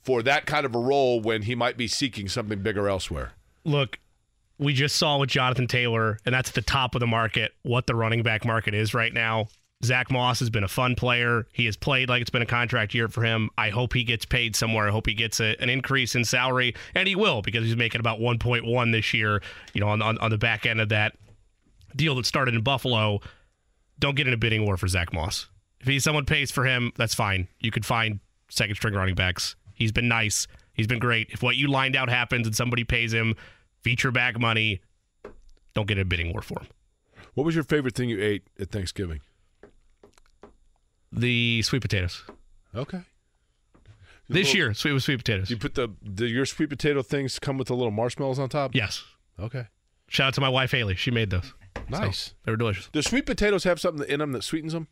for 0.00 0.22
that 0.22 0.46
kind 0.46 0.64
of 0.64 0.74
a 0.74 0.78
role 0.78 1.20
when 1.20 1.42
he 1.42 1.54
might 1.54 1.76
be 1.76 1.86
seeking 1.86 2.28
something 2.28 2.62
bigger 2.62 2.88
elsewhere? 2.88 3.32
Look, 3.64 3.98
we 4.58 4.72
just 4.72 4.96
saw 4.96 5.18
with 5.18 5.30
Jonathan 5.30 5.66
Taylor, 5.66 6.18
and 6.24 6.34
that's 6.34 6.48
at 6.50 6.54
the 6.54 6.62
top 6.62 6.94
of 6.94 7.00
the 7.00 7.06
market, 7.06 7.52
what 7.62 7.86
the 7.86 7.94
running 7.94 8.22
back 8.22 8.44
market 8.44 8.74
is 8.74 8.94
right 8.94 9.12
now. 9.12 9.48
Zach 9.84 10.10
Moss 10.10 10.40
has 10.40 10.50
been 10.50 10.64
a 10.64 10.68
fun 10.68 10.96
player. 10.96 11.46
He 11.52 11.66
has 11.66 11.76
played 11.76 12.08
like 12.08 12.20
it's 12.20 12.30
been 12.30 12.42
a 12.42 12.46
contract 12.46 12.94
year 12.94 13.06
for 13.06 13.22
him. 13.22 13.48
I 13.56 13.70
hope 13.70 13.94
he 13.94 14.02
gets 14.02 14.24
paid 14.24 14.56
somewhere. 14.56 14.88
I 14.88 14.90
hope 14.90 15.06
he 15.06 15.14
gets 15.14 15.38
a, 15.38 15.60
an 15.62 15.70
increase 15.70 16.16
in 16.16 16.24
salary, 16.24 16.74
and 16.96 17.06
he 17.06 17.14
will 17.14 17.42
because 17.42 17.64
he's 17.64 17.76
making 17.76 18.00
about 18.00 18.18
1.1 18.18 18.92
this 18.92 19.14
year. 19.14 19.40
You 19.74 19.80
know, 19.80 19.88
on, 19.88 20.02
on 20.02 20.18
on 20.18 20.30
the 20.30 20.38
back 20.38 20.66
end 20.66 20.80
of 20.80 20.88
that 20.88 21.16
deal 21.94 22.16
that 22.16 22.26
started 22.26 22.54
in 22.54 22.62
Buffalo. 22.62 23.20
Don't 23.98 24.14
get 24.14 24.26
in 24.28 24.32
a 24.34 24.36
bidding 24.36 24.64
war 24.64 24.76
for 24.76 24.88
Zach 24.88 25.12
Moss. 25.12 25.48
If 25.80 25.86
he's 25.86 26.04
someone 26.04 26.24
pays 26.24 26.50
for 26.50 26.64
him, 26.64 26.92
that's 26.96 27.14
fine. 27.14 27.48
You 27.60 27.70
could 27.70 27.84
find 27.86 28.20
second 28.48 28.76
string 28.76 28.94
running 28.94 29.14
backs. 29.14 29.56
He's 29.74 29.92
been 29.92 30.08
nice. 30.08 30.46
He's 30.74 30.86
been 30.86 30.98
great. 30.98 31.28
If 31.30 31.42
what 31.42 31.56
you 31.56 31.68
lined 31.68 31.96
out 31.96 32.08
happens 32.08 32.46
and 32.46 32.54
somebody 32.54 32.84
pays 32.84 33.12
him 33.12 33.34
feature 33.82 34.10
back 34.10 34.38
money, 34.38 34.80
don't 35.74 35.86
get 35.86 35.98
in 35.98 36.02
a 36.02 36.04
bidding 36.04 36.32
war 36.32 36.42
for 36.42 36.60
him. 36.60 36.68
What 37.34 37.44
was 37.44 37.54
your 37.54 37.64
favorite 37.64 37.94
thing 37.94 38.08
you 38.08 38.20
ate 38.20 38.44
at 38.58 38.70
Thanksgiving? 38.70 39.20
The 41.12 41.62
sweet 41.62 41.82
potatoes. 41.82 42.22
Okay. 42.74 43.00
This 44.28 44.48
Well, 44.48 44.56
year, 44.56 44.74
sweet 44.74 44.92
with 44.92 45.02
sweet 45.04 45.16
potatoes. 45.16 45.48
You 45.50 45.56
put 45.56 45.74
the, 45.74 45.88
the 46.02 46.26
your 46.26 46.44
sweet 46.44 46.68
potato 46.68 47.02
things 47.02 47.38
come 47.38 47.56
with 47.56 47.68
the 47.68 47.74
little 47.74 47.90
marshmallows 47.90 48.38
on 48.38 48.48
top? 48.48 48.74
yes. 48.74 49.04
Okay. 49.40 49.66
Shout 50.08 50.28
out 50.28 50.34
to 50.34 50.40
my 50.40 50.48
wife 50.48 50.72
Haley. 50.72 50.96
She 50.96 51.10
made 51.10 51.30
those. 51.30 51.52
Nice. 51.90 52.34
They 52.44 52.52
were 52.52 52.56
delicious. 52.56 52.88
Do 52.92 53.02
sweet 53.02 53.26
potatoes 53.26 53.64
have 53.64 53.80
something 53.80 54.08
in 54.08 54.20
them 54.20 54.32
that 54.32 54.44
sweetens 54.44 54.72
them? 54.72 54.88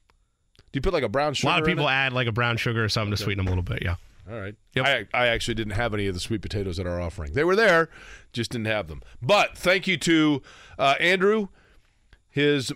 Do 0.57 0.79
you 0.79 0.81
put 0.81 0.93
like 0.93 1.03
a 1.05 1.09
brown 1.09 1.35
sugar? 1.35 1.49
A 1.49 1.53
lot 1.53 1.61
of 1.61 1.67
people 1.67 1.89
add 1.89 2.13
like 2.13 2.27
a 2.27 2.33
brown 2.33 2.57
sugar 2.57 2.85
or 2.85 2.89
something 2.89 3.11
to 3.13 3.17
sweeten 3.17 3.39
them 3.45 3.47
a 3.47 3.51
little 3.51 3.63
bit. 3.63 3.83
Yeah. 3.83 3.97
All 4.31 4.39
right. 4.39 4.55
Yep. 4.75 4.87
I, 4.87 5.07
I 5.17 5.27
actually 5.29 5.55
didn't 5.55 5.75
have 5.75 5.95
any 5.95 6.07
of 6.09 6.15
the 6.15 6.21
sweet 6.21 6.43
potatoes 6.43 6.81
at 6.81 6.87
our 6.87 7.01
offering. 7.01 7.33
They 7.33 7.45
were 7.45 7.55
there, 7.57 7.89
just 8.33 8.51
didn't 8.51 8.67
have 8.67 8.89
them. 8.89 9.03
But 9.23 9.57
thank 9.57 9.87
you 9.87 9.97
to 9.99 10.43
uh, 10.79 10.95
Andrew, 10.99 11.49
his 12.29 12.73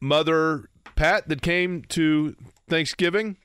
mother 0.00 0.68
Pat 0.96 1.28
that 1.28 1.40
came 1.40 1.82
to 1.90 2.34
Thanksgiving. 2.68 3.36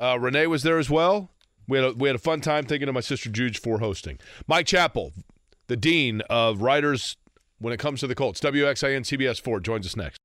Uh, 0.00 0.18
Renee 0.18 0.46
was 0.46 0.62
there 0.62 0.78
as 0.78 0.88
well. 0.88 1.30
We 1.68 1.78
had 1.78 1.86
a, 1.86 1.92
we 1.92 2.08
had 2.08 2.16
a 2.16 2.18
fun 2.20 2.40
time 2.40 2.64
thinking 2.64 2.88
of 2.88 2.94
my 2.94 3.00
sister 3.00 3.28
Juge 3.30 3.60
for 3.60 3.78
hosting. 3.78 4.18
Mike 4.46 4.66
Chappell, 4.66 5.12
the 5.66 5.76
dean 5.76 6.22
of 6.30 6.62
writers 6.62 7.16
when 7.62 7.72
it 7.72 7.78
comes 7.78 8.00
to 8.00 8.06
the 8.06 8.14
Colts, 8.14 8.40
WXIN 8.40 9.02
CBS 9.02 9.40
4 9.40 9.60
joins 9.60 9.86
us 9.86 9.96
next. 9.96 10.18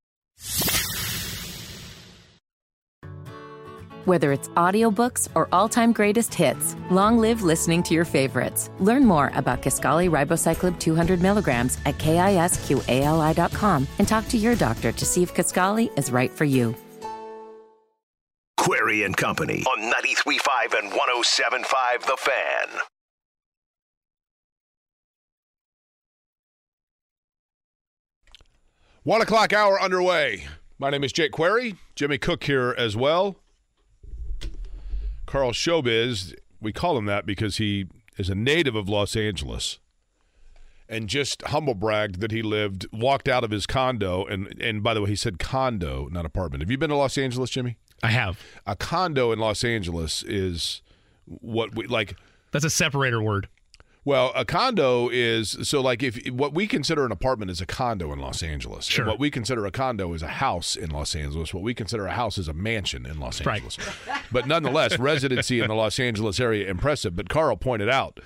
Whether 4.06 4.32
it's 4.32 4.48
audiobooks 4.50 5.28
or 5.36 5.50
all-time 5.52 5.92
greatest 5.92 6.34
hits, 6.34 6.78
long 6.90 7.18
live 7.18 7.42
listening 7.44 7.84
to 7.84 7.94
your 7.94 8.06
favorites. 8.06 8.70
Learn 8.80 9.04
more 9.04 9.32
about 9.36 9.62
Kisqali 9.62 10.10
Ribociclib 10.10 10.80
200 10.80 11.22
milligrams 11.22 11.78
at 11.86 11.98
kisqali.com 11.98 13.88
and 14.00 14.08
talk 14.08 14.28
to 14.30 14.38
your 14.38 14.56
doctor 14.56 14.94
to 14.94 15.06
see 15.06 15.24
if 15.24 15.34
Kisqali 15.34 15.90
is 16.00 16.10
right 16.10 16.32
for 16.32 16.46
you. 16.46 16.74
Query 18.56 19.04
and 19.04 19.16
Company 19.16 19.64
on 19.64 19.92
93.5 19.92 20.80
and 20.80 20.92
107.5 20.92 22.06
The 22.06 22.18
Fan. 22.18 22.97
One 29.08 29.22
o'clock 29.22 29.54
hour 29.54 29.82
underway. 29.82 30.48
My 30.78 30.90
name 30.90 31.02
is 31.02 31.14
Jake 31.14 31.32
Query. 31.32 31.76
Jimmy 31.96 32.18
Cook 32.18 32.44
here 32.44 32.76
as 32.78 32.98
well. 32.98 33.38
Carl 35.26 35.54
Showbiz, 35.54 36.36
we 36.60 36.74
call 36.74 36.98
him 36.98 37.06
that 37.06 37.26
because 37.26 37.56
he 37.56 37.86
is 38.18 38.30
a 38.30 38.36
native 38.36 38.76
of 38.76 38.90
Los 38.90 39.16
Angeles 39.16 39.80
and 40.90 41.08
just 41.08 41.42
humble 41.44 41.74
bragged 41.74 42.20
that 42.20 42.32
he 42.32 42.42
lived, 42.42 42.86
walked 42.92 43.30
out 43.30 43.46
of 43.46 43.52
his 43.52 43.66
condo. 43.66 44.26
And, 44.26 44.54
and 44.62 44.84
by 44.84 44.94
the 44.94 45.02
way, 45.02 45.12
he 45.12 45.16
said 45.16 45.40
condo, 45.40 46.10
not 46.12 46.26
apartment. 46.26 46.62
Have 46.62 46.70
you 46.70 46.78
been 46.78 46.90
to 46.90 46.98
Los 46.98 47.18
Angeles, 47.18 47.50
Jimmy? 47.50 47.78
I 48.04 48.10
have. 48.10 48.42
A 48.66 48.76
condo 48.76 49.32
in 49.32 49.40
Los 49.40 49.64
Angeles 49.64 50.22
is 50.24 50.82
what 51.24 51.74
we 51.76 51.88
like. 51.88 52.18
That's 52.52 52.66
a 52.66 52.70
separator 52.70 53.22
word. 53.22 53.48
Well, 54.08 54.32
a 54.36 54.46
condo 54.46 55.10
is 55.10 55.58
so 55.64 55.82
like 55.82 56.02
if 56.02 56.26
what 56.32 56.54
we 56.54 56.66
consider 56.66 57.06
an 57.06 57.12
apartment 57.12 57.52
is 57.52 57.60
a 57.60 57.66
condo 57.66 58.14
in 58.14 58.20
Los 58.20 58.42
Angeles. 58.42 58.86
Sure. 58.86 59.04
And 59.04 59.10
what 59.10 59.20
we 59.20 59.30
consider 59.30 59.66
a 59.66 59.72
condo 59.72 60.14
is 60.14 60.22
a 60.22 60.30
house 60.30 60.78
in 60.78 60.92
Los 60.92 61.14
Angeles. 61.14 61.54
What 61.54 61.62
we 61.62 61.74
consider 61.74 62.08
a 62.08 62.14
house 62.14 62.38
is 62.38 62.48
a 62.48 62.54
mansion 62.54 63.06
in 63.06 63.20
Los 63.20 63.46
Right. 63.46 63.56
Angeles. 63.62 63.78
but 64.32 64.48
nonetheless, 64.48 64.98
residency 65.12 65.60
in 65.60 65.68
the 65.68 65.76
Los 65.76 66.00
Angeles 66.00 66.40
area 66.40 66.72
impressive. 66.72 67.18
But 67.18 67.28
Carl 67.28 67.58
pointed 67.58 67.90
out 67.90 68.22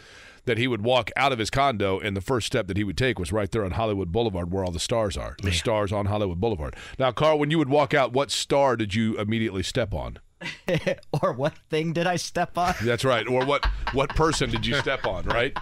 that 0.45 0.59
he 0.59 0.67
would 0.67 0.83
walk 0.83 1.09
out 1.17 1.31
of 1.31 1.39
his 1.39 1.49
condo 1.49 1.99
and 1.99 2.15
the 2.15 2.21
first 2.21 2.45
step 2.45 2.67
that 2.67 2.77
he 2.77 2.83
would 2.83 2.95
take 2.97 3.17
was 3.17 3.31
right 3.31 3.49
there 3.49 3.65
on 3.65 3.71
Hollywood 3.71 4.11
Boulevard 4.11 4.51
where 4.51 4.63
all 4.63 4.71
the 4.71 4.79
stars 4.79 5.17
are. 5.17 5.35
The 5.41 5.51
stars 5.51 5.91
on 5.91 6.05
Hollywood 6.05 6.39
Boulevard. 6.39 6.75
Now, 6.99 7.11
Carl, 7.11 7.39
when 7.39 7.49
you 7.49 7.57
would 7.57 7.69
walk 7.69 7.95
out, 7.95 8.13
what 8.13 8.29
star 8.29 8.75
did 8.77 8.93
you 8.93 9.17
immediately 9.17 9.63
step 9.63 9.95
on? 9.95 10.19
or 11.21 11.33
what 11.33 11.57
thing 11.69 11.93
did 11.93 12.07
I 12.07 12.15
step 12.15 12.57
on? 12.57 12.73
That's 12.81 13.05
right. 13.05 13.27
Or 13.27 13.45
what 13.45 13.65
what 13.93 14.09
person 14.09 14.49
did 14.49 14.65
you 14.65 14.75
step 14.75 15.05
on, 15.05 15.25
right? 15.25 15.55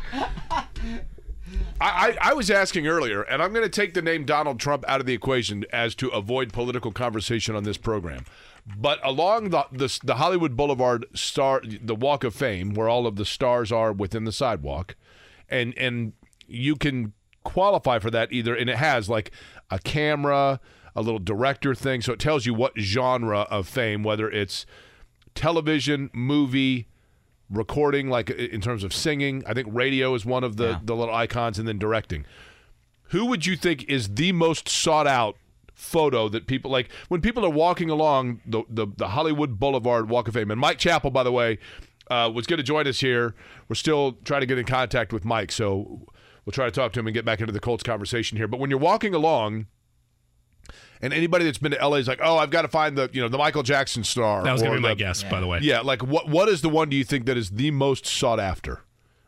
I, 1.82 2.18
I, 2.22 2.34
was 2.34 2.52
asking 2.52 2.88
earlier, 2.88 3.22
and 3.24 3.42
I'm 3.42 3.54
going 3.54 3.66
to 3.66 3.70
take 3.70 3.94
the 3.94 4.02
name 4.02 4.26
Donald 4.26 4.60
Trump 4.60 4.84
out 4.88 5.00
of 5.00 5.06
the 5.06 5.14
equation 5.14 5.66
as 5.72 5.96
to 5.96 6.10
avoid 6.10 6.52
political 6.52 6.92
conversation 6.92 7.56
on 7.56 7.64
this 7.64 7.78
program. 7.78 8.26
But 8.78 9.00
along 9.04 9.50
the, 9.50 9.66
the 9.72 10.00
the 10.04 10.16
Hollywood 10.16 10.56
Boulevard 10.56 11.06
star, 11.16 11.62
the 11.64 11.96
Walk 11.96 12.24
of 12.24 12.36
Fame, 12.36 12.74
where 12.74 12.90
all 12.90 13.08
of 13.08 13.16
the 13.16 13.26
stars 13.26 13.72
are 13.72 13.92
within 13.92 14.26
the 14.26 14.32
sidewalk, 14.32 14.96
and 15.48 15.76
and 15.78 16.14
you 16.48 16.76
can 16.76 17.14
qualify 17.44 18.00
for 18.00 18.12
that 18.12 18.32
either, 18.32 18.54
and 18.54 18.70
it 18.70 18.78
has 18.78 19.10
like 19.10 19.32
a 19.72 19.80
camera, 19.80 20.60
a 21.00 21.02
little 21.02 21.20
director 21.20 21.74
thing, 21.74 22.02
so 22.02 22.14
it 22.14 22.20
tells 22.20 22.46
you 22.46 22.54
what 22.54 22.74
genre 22.78 23.42
of 23.50 23.68
fame, 23.68 24.04
whether 24.04 24.30
it's 24.30 24.66
television, 25.34 26.10
movie, 26.14 26.88
recording, 27.50 28.10
like 28.10 28.30
in 28.30 28.62
terms 28.62 28.84
of 28.84 28.94
singing. 28.94 29.44
I 29.48 29.54
think 29.54 29.68
radio 29.72 30.14
is 30.14 30.26
one 30.26 30.44
of 30.44 30.58
the, 30.58 30.80
the 30.84 30.96
little 30.96 31.16
icons, 31.16 31.58
and 31.58 31.68
then 31.68 31.80
directing. 31.80 32.26
who 33.10 33.26
would 33.26 33.46
you 33.46 33.56
think 33.56 33.84
is 33.90 34.16
the 34.16 34.32
most 34.32 34.68
sought 34.70 35.08
out 35.08 35.36
photo 35.74 36.28
that 36.28 36.46
people 36.46 36.70
like 36.70 36.90
when 37.08 37.22
people 37.22 37.46
are 37.46 37.50
walking 37.50 37.90
along 37.90 38.42
the 38.46 38.64
the, 38.70 38.86
the 38.98 39.08
Hollywood 39.10 39.60
Boulevard 39.60 40.10
Walk 40.10 40.28
of 40.28 40.34
Fame? 40.34 40.52
And 40.52 40.60
Mike 40.60 40.78
Chappell, 40.78 41.12
by 41.12 41.24
the 41.24 41.32
way, 41.32 41.58
uh, 42.12 42.30
was 42.34 42.46
going 42.46 42.58
to 42.58 42.64
join 42.64 42.88
us 42.88 43.00
here. 43.00 43.34
We're 43.68 43.76
still 43.76 44.18
trying 44.26 44.42
to 44.42 44.48
get 44.48 44.58
in 44.58 44.66
contact 44.66 45.14
with 45.14 45.24
Mike, 45.26 45.52
so 45.52 46.06
we'll 46.46 46.52
try 46.52 46.66
to 46.66 46.72
talk 46.72 46.92
to 46.94 47.00
him 47.00 47.08
and 47.08 47.14
get 47.14 47.26
back 47.26 47.40
into 47.40 47.54
the 47.54 47.60
Colts 47.60 47.84
conversation 47.84 48.38
here. 48.38 48.48
But 48.48 48.60
when 48.60 48.70
you're 48.70 48.80
walking 48.80 49.14
along. 49.16 49.68
And 51.02 51.14
anybody 51.14 51.46
that's 51.46 51.58
been 51.58 51.72
to 51.72 51.88
LA 51.88 51.96
is 51.98 52.08
like, 52.10 52.20
oh, 52.22 52.38
I've 52.38 52.50
got 52.50 52.64
to 52.64 52.68
find 52.68 52.98
the 52.98 53.10
you 53.14 53.22
know 53.22 53.30
the 53.30 53.38
Michael 53.38 53.64
Jackson 53.64 54.04
star. 54.04 54.44
That 54.44 54.52
was 54.52 54.62
going 54.62 54.74
to 54.74 54.80
be 54.80 54.82
my 54.84 54.90
the- 54.90 54.96
guess, 54.96 55.24
by 55.24 55.40
the 55.40 55.48
way. 55.48 55.60
Yeah, 55.62 55.80
like 55.82 56.04
what 56.04 56.28
what 56.28 56.50
is 56.50 56.62
the 56.62 56.70
one 56.70 56.90
do 56.90 56.98
you 56.98 57.04
think 57.06 57.26
that 57.26 57.38
is 57.38 57.52
the 57.52 57.72
most 57.72 58.06
sought 58.06 58.40
after, 58.40 58.82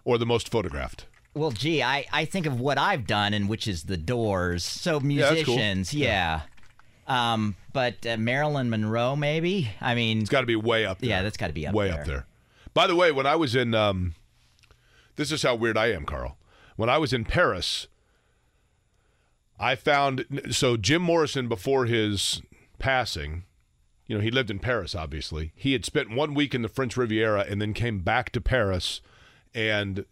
or 0.03 0.17
the 0.17 0.25
most 0.25 0.49
photographed? 0.49 1.05
Well, 1.33 1.51
gee, 1.51 1.81
I, 1.81 2.05
I 2.11 2.25
think 2.25 2.45
of 2.45 2.59
what 2.59 2.77
I've 2.77 3.07
done, 3.07 3.33
and 3.33 3.47
which 3.47 3.65
is 3.65 3.83
the 3.83 3.95
Doors. 3.95 4.65
So 4.65 4.99
that's 4.99 5.01
cool. 5.01 5.55
musicians, 5.55 5.93
yeah. 5.93 6.41
Um, 7.07 7.55
but 7.71 8.05
uh, 8.05 8.17
Marilyn 8.17 8.69
Monroe, 8.69 9.15
maybe. 9.15 9.69
I 9.79 9.95
mean, 9.95 10.19
It's 10.19 10.29
got 10.29 10.41
to 10.41 10.45
be 10.47 10.57
way 10.57 10.85
up 10.85 10.99
there. 10.99 11.09
yeah, 11.09 11.21
that's 11.21 11.37
got 11.37 11.47
to 11.47 11.53
be 11.53 11.65
up 11.65 11.73
way 11.73 11.89
there. 11.89 12.01
up 12.01 12.05
there. 12.05 12.25
By 12.73 12.85
the 12.87 12.95
way, 12.97 13.13
when 13.13 13.25
I 13.25 13.35
was 13.37 13.55
in, 13.55 13.73
um, 13.73 14.13
this 15.15 15.31
is 15.31 15.41
how 15.43 15.55
weird 15.55 15.77
I 15.77 15.87
am, 15.91 16.05
Carl. 16.05 16.37
When 16.75 16.89
I 16.89 16.97
was 16.97 17.13
in 17.13 17.23
Paris, 17.25 17.87
I 19.61 19.75
found 19.75 20.25
so 20.49 20.75
Jim 20.75 21.03
Morrison 21.03 21.47
before 21.47 21.85
his 21.85 22.41
passing. 22.79 23.43
You 24.07 24.17
know, 24.17 24.21
he 24.23 24.31
lived 24.31 24.49
in 24.49 24.57
Paris. 24.57 24.95
Obviously, 24.95 25.53
he 25.55 25.73
had 25.73 25.85
spent 25.85 26.09
one 26.09 26.33
week 26.33 26.55
in 26.55 26.63
the 26.63 26.67
French 26.67 26.97
Riviera 26.97 27.45
and 27.47 27.61
then 27.61 27.73
came 27.73 27.99
back 27.99 28.31
to 28.31 28.41
Paris, 28.41 29.01
and 29.53 30.05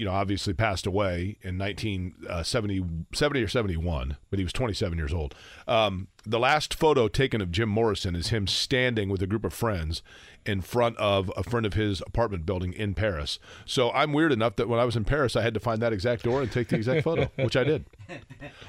you 0.00 0.06
know, 0.06 0.12
obviously 0.12 0.54
passed 0.54 0.86
away 0.86 1.36
in 1.42 1.58
1970 1.58 2.82
70 3.12 3.42
or 3.42 3.48
71, 3.48 4.16
but 4.30 4.38
he 4.38 4.42
was 4.42 4.52
27 4.54 4.96
years 4.96 5.12
old. 5.12 5.34
Um, 5.68 6.08
the 6.24 6.38
last 6.38 6.72
photo 6.72 7.06
taken 7.06 7.42
of 7.42 7.52
Jim 7.52 7.68
Morrison 7.68 8.16
is 8.16 8.28
him 8.28 8.46
standing 8.46 9.10
with 9.10 9.20
a 9.20 9.26
group 9.26 9.44
of 9.44 9.52
friends 9.52 10.02
in 10.46 10.62
front 10.62 10.96
of 10.96 11.30
a 11.36 11.42
friend 11.42 11.66
of 11.66 11.74
his 11.74 12.00
apartment 12.06 12.46
building 12.46 12.72
in 12.72 12.94
Paris. 12.94 13.38
So 13.66 13.90
I'm 13.90 14.14
weird 14.14 14.32
enough 14.32 14.56
that 14.56 14.70
when 14.70 14.80
I 14.80 14.86
was 14.86 14.96
in 14.96 15.04
Paris, 15.04 15.36
I 15.36 15.42
had 15.42 15.52
to 15.52 15.60
find 15.60 15.82
that 15.82 15.92
exact 15.92 16.22
door 16.22 16.40
and 16.40 16.50
take 16.50 16.68
the 16.68 16.76
exact 16.76 17.04
photo, 17.04 17.30
which 17.36 17.54
I 17.54 17.64
did. 17.64 17.84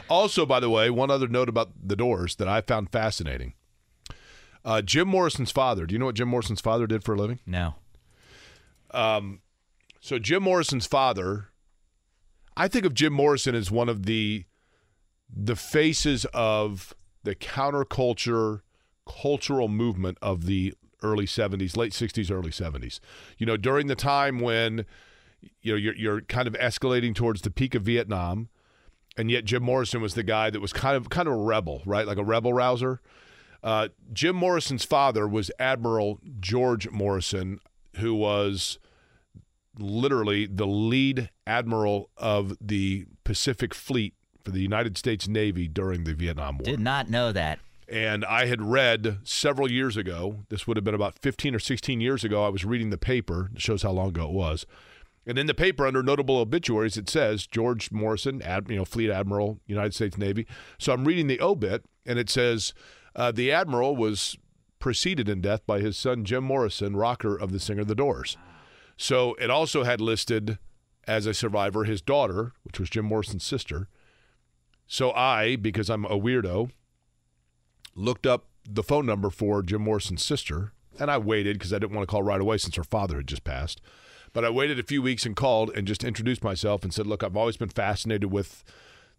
Also, 0.10 0.46
by 0.46 0.60
the 0.60 0.70
way, 0.70 0.90
one 0.90 1.10
other 1.10 1.30
note 1.30 1.48
about 1.48 1.72
the 1.82 1.96
doors 1.96 2.36
that 2.36 2.50
I 2.50 2.60
found 2.60 2.92
fascinating. 2.92 3.54
Uh, 4.66 4.82
Jim 4.82 5.08
Morrison's 5.08 5.52
father. 5.52 5.86
Do 5.86 5.94
you 5.94 6.00
know 6.00 6.08
what 6.08 6.16
Jim 6.16 6.28
Morrison's 6.28 6.60
father 6.60 6.88
did 6.88 7.06
for 7.06 7.16
a 7.16 7.18
living? 7.18 7.40
No. 7.46 7.76
So 10.02 10.18
Jim 10.18 10.42
Morrison's 10.42 10.88
father, 10.88 11.50
I 12.58 12.68
think 12.68 12.86
of 12.86 12.96
Jim 12.96 13.14
Morrison 13.14 13.54
as 13.54 13.70
one 13.70 13.88
of 13.88 14.06
the 14.08 14.46
the 15.34 15.56
faces 15.56 16.26
of 16.34 16.94
the 17.24 17.36
counterculture 17.36 18.62
cultural 19.08 19.68
movement 19.68 20.18
of 20.22 20.46
the 20.46 20.74
early 21.04 21.26
70s, 21.26 21.78
late 21.78 21.94
60s, 21.94 22.30
early 22.30 22.50
70s. 22.50 23.00
You 23.38 23.46
know, 23.46 23.56
during 23.56 23.88
the 23.88 23.96
time 23.96 24.40
when 24.40 24.86
you 25.62 25.72
know 25.72 25.78
you're 25.78 25.96
you're 25.96 26.22
kind 26.22 26.48
of 26.48 26.56
escalating 26.56 27.14
towards 27.14 27.42
the 27.42 27.52
peak 27.52 27.76
of 27.76 27.84
Vietnam, 27.84 28.50
and 29.16 29.30
yet 29.30 29.46
Jim 29.46 29.62
Morrison 29.62 30.02
was 30.02 30.16
the 30.16 30.24
guy 30.24 30.50
that 30.50 30.62
was 30.62 30.74
kind 30.74 30.98
of 30.98 31.10
kind 31.12 31.28
of 31.28 31.36
a 31.36 31.38
rebel, 31.38 31.84
right? 31.86 32.08
Like 32.08 32.18
a 32.18 32.24
rebel 32.24 32.54
rouser. 32.54 33.02
Uh, 33.64 33.90
Jim 34.12 34.36
Morrison's 34.36 34.84
father 34.84 35.28
was 35.28 35.52
Admiral 35.60 36.20
George 36.40 36.90
Morrison, 36.90 37.60
who 37.98 38.16
was 38.16 38.80
literally 39.78 40.46
the 40.46 40.68
lead 40.68 41.30
admiral 41.48 42.10
of 42.18 42.58
the 42.60 43.06
Pacific 43.24 43.74
Fleet 43.74 44.14
for 44.44 44.52
the 44.52 44.62
United 44.62 44.98
States 44.98 45.28
Navy 45.28 45.68
during 45.68 46.04
the 46.04 46.14
Vietnam 46.14 46.58
War. 46.58 46.66
Did 46.66 46.80
not 46.80 47.10
know 47.10 47.32
that. 47.32 47.60
And 47.88 48.24
I 48.24 48.46
had 48.46 48.62
read 48.62 49.20
several 49.24 49.70
years 49.70 49.98
ago, 49.98 50.46
this 50.50 50.66
would 50.66 50.78
have 50.78 50.84
been 50.84 50.96
about 50.96 51.20
15 51.20 51.54
or 51.54 51.60
16 51.60 52.00
years 52.00 52.24
ago, 52.24 52.46
I 52.46 52.50
was 52.50 52.64
reading 52.64 52.90
the 52.90 52.98
paper, 52.98 53.52
it 53.54 53.62
shows 53.62 53.84
how 53.84 53.92
long 53.92 54.10
ago 54.10 54.26
it 54.26 54.32
was. 54.32 54.66
And 55.26 55.38
in 55.38 55.46
the 55.46 55.54
paper, 55.54 55.86
under 55.86 56.02
notable 56.02 56.38
obituaries, 56.38 56.98
it 56.98 57.10
says 57.10 57.46
George 57.46 57.92
Morrison, 57.92 58.42
ad, 58.42 58.68
you 58.70 58.78
know, 58.78 58.86
Fleet 58.86 59.12
Admiral, 59.12 59.60
United 59.68 59.94
States 59.94 60.18
Navy. 60.18 60.48
So 60.80 60.94
I'm 60.94 61.06
reading 61.06 61.28
the 61.28 61.40
obit, 61.42 61.86
and 62.06 62.18
it 62.18 62.30
says 62.30 62.74
uh, 63.16 63.32
the 63.32 63.52
admiral 63.52 63.96
was 63.96 64.38
preceded 64.80 65.30
in 65.30 65.42
death 65.42 65.66
by 65.68 65.80
his 65.80 65.96
son 65.98 66.26
Jim 66.26 66.44
Morrison, 66.44 66.96
rocker 66.96 67.36
of 67.36 67.52
the 67.52 67.60
singer 67.60 67.84
The 67.84 67.94
Doors. 67.94 68.36
So 68.98 69.34
it 69.36 69.50
also 69.50 69.84
had 69.84 70.02
listed 70.02 70.58
as 71.08 71.26
a 71.26 71.34
survivor 71.34 71.84
his 71.84 72.02
daughter, 72.02 72.54
which 72.64 72.80
was 72.80 72.90
Jim 72.90 73.06
Morrison's 73.06 73.44
sister. 73.44 73.88
So 74.88 75.12
I, 75.12 75.56
because 75.56 75.90
I'm 75.90 76.06
a 76.06 76.20
weirdo, 76.20 76.72
looked 77.96 78.26
up 78.26 78.46
the 78.70 78.84
phone 78.84 79.06
number 79.06 79.30
for 79.30 79.64
Jim 79.64 79.82
Morrison's 79.82 80.24
sister, 80.24 80.74
and 81.00 81.10
I 81.10 81.18
waited 81.18 81.58
because 81.58 81.74
I 81.74 81.80
didn't 81.80 81.96
want 81.96 82.08
to 82.08 82.12
call 82.12 82.24
right 82.24 82.42
away 82.42 82.58
since 82.58 82.76
her 82.76 82.84
father 82.84 83.18
had 83.18 83.28
just 83.28 83.44
passed. 83.44 83.82
But 84.34 84.46
I 84.46 84.50
waited 84.50 84.80
a 84.80 84.84
few 84.84 85.02
weeks 85.02 85.26
and 85.26 85.36
called 85.36 85.72
and 85.76 85.88
just 85.88 86.04
introduced 86.04 86.44
myself 86.44 86.84
and 86.84 86.94
said, 86.94 87.08
"Look, 87.08 87.24
I've 87.24 87.36
always 87.36 87.58
been 87.58 87.70
fascinated 87.70 88.32
with 88.32 88.64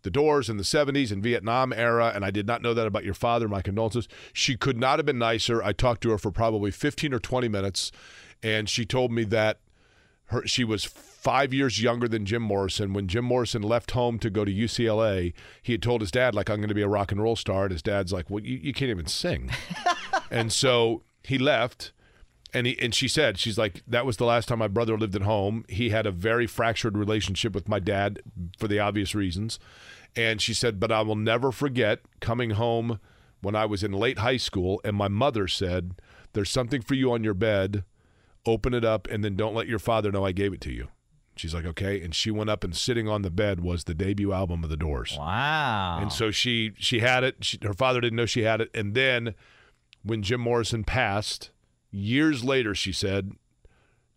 the 0.03 0.11
Doors 0.11 0.49
in 0.49 0.57
the 0.57 0.65
70s 0.65 1.13
and 1.13 1.23
Vietnam 1.23 1.73
era, 1.73 2.13
and 2.15 2.25
I 2.25 2.31
did 2.31 2.47
not 2.47 2.63
know 2.63 2.75
that 2.75 2.87
about 2.87 3.05
your 3.05 3.15
father. 3.15 3.49
My 3.49 3.63
condolences." 3.63 4.09
She 4.33 4.57
could 4.57 4.79
not 4.79 4.99
have 4.99 5.07
been 5.07 5.19
nicer. 5.19 5.63
I 5.63 5.73
talked 5.73 6.03
to 6.03 6.11
her 6.11 6.19
for 6.19 6.31
probably 6.31 6.71
15 6.71 7.13
or 7.13 7.19
20 7.19 7.49
minutes, 7.49 7.93
and 8.43 8.69
she 8.69 8.85
told 8.85 9.13
me 9.13 9.25
that 9.25 9.61
her 10.27 10.47
she 10.47 10.65
was 10.65 10.85
five 11.23 11.55
years 11.55 11.81
younger 11.81 12.09
than 12.09 12.27
Jim 12.27 12.43
Morrison. 12.43 12.93
When 12.93 13.07
Jim 13.07 13.25
Morrison 13.25 13.63
left 13.63 13.93
home 13.93 14.19
to 14.19 14.29
go 14.29 14.45
to 14.45 14.53
UCLA, 14.53 15.33
he 15.63 15.71
had 15.71 15.81
told 15.83 16.01
his 16.01 16.11
dad, 16.11 16.35
like, 16.35 16.51
I'm 16.51 16.57
going 16.57 16.69
to 16.69 16.75
be 16.75 16.83
a 16.83 16.89
rock 16.89 17.13
and 17.13 17.23
roll 17.23 17.37
star. 17.37 17.65
And 17.65 17.73
his 17.73 17.83
dad's 17.83 18.13
like, 18.13 18.29
Well, 18.29 18.43
you, 18.43 18.59
you 18.59 18.73
can't 18.73 18.91
even 18.91 19.07
sing. 19.07 19.51
and 20.31 20.53
so 20.53 21.03
he 21.23 21.39
left. 21.39 21.93
And 22.55 22.67
he 22.67 22.79
and 22.81 22.95
she 22.95 23.09
said, 23.09 23.39
she's 23.39 23.57
like, 23.57 23.83
that 23.87 24.05
was 24.05 24.19
the 24.19 24.27
last 24.27 24.49
time 24.49 24.59
my 24.59 24.69
brother 24.69 24.99
lived 24.99 25.17
at 25.17 25.23
home. 25.23 25.65
He 25.69 25.89
had 25.89 26.07
a 26.07 26.11
very 26.11 26.47
fractured 26.47 26.99
relationship 26.99 27.55
with 27.55 27.67
my 27.67 27.79
dad 27.79 28.21
for 28.59 28.69
the 28.69 28.79
obvious 28.79 29.15
reasons. 29.15 29.59
And 30.15 30.43
she 30.43 30.53
said, 30.53 30.79
but 30.79 30.93
I 30.93 31.01
will 31.01 31.17
never 31.17 31.51
forget 31.51 32.01
coming 32.21 32.51
home 32.51 33.01
when 33.41 33.55
I 33.57 33.65
was 33.65 33.83
in 33.83 33.93
late 33.93 34.19
high 34.19 34.37
school 34.37 34.83
and 34.85 34.95
my 34.95 35.09
mother 35.09 35.49
said, 35.49 35.95
There's 36.35 36.51
something 36.51 36.83
for 36.83 36.93
you 36.93 37.13
on 37.13 37.25
your 37.25 37.33
bed 37.33 37.85
open 38.47 38.75
it 38.75 38.85
up 38.85 39.09
and 39.09 39.25
then 39.25 39.37
don't 39.37 39.55
let 39.55 39.69
your 39.69 39.79
father 39.79 40.11
know 40.11 40.25
I 40.25 40.33
gave 40.33 40.53
it 40.53 40.61
to 40.63 40.73
you. 40.73 40.89
She's 41.37 41.55
like, 41.55 41.65
okay. 41.65 42.03
And 42.03 42.15
she 42.15 42.31
went 42.31 42.51
up 42.51 42.63
and 42.63 42.77
sitting 42.77 43.09
on 43.09 43.23
the 43.23 43.31
bed 43.31 43.61
was 43.61 43.85
the 43.85 43.95
debut 43.95 44.33
album 44.33 44.65
of 44.65 44.71
the 44.71 44.77
Doors. 44.77 45.17
Wow. 45.19 45.99
And 46.01 46.13
so 46.13 46.31
she 46.31 46.73
she 46.77 47.01
had 47.01 47.25
it. 47.25 47.37
She, 47.41 47.59
her 47.63 47.73
father 47.73 48.01
didn't 48.01 48.17
know 48.17 48.27
she 48.27 48.43
had 48.43 48.61
it. 48.61 48.71
And 48.75 48.95
then 48.95 49.35
when 50.03 50.23
Jim 50.23 50.41
Morrison 50.41 50.85
passed, 50.85 51.51
years 51.91 52.45
later, 52.45 52.75
she 52.75 52.93
said, 52.93 53.33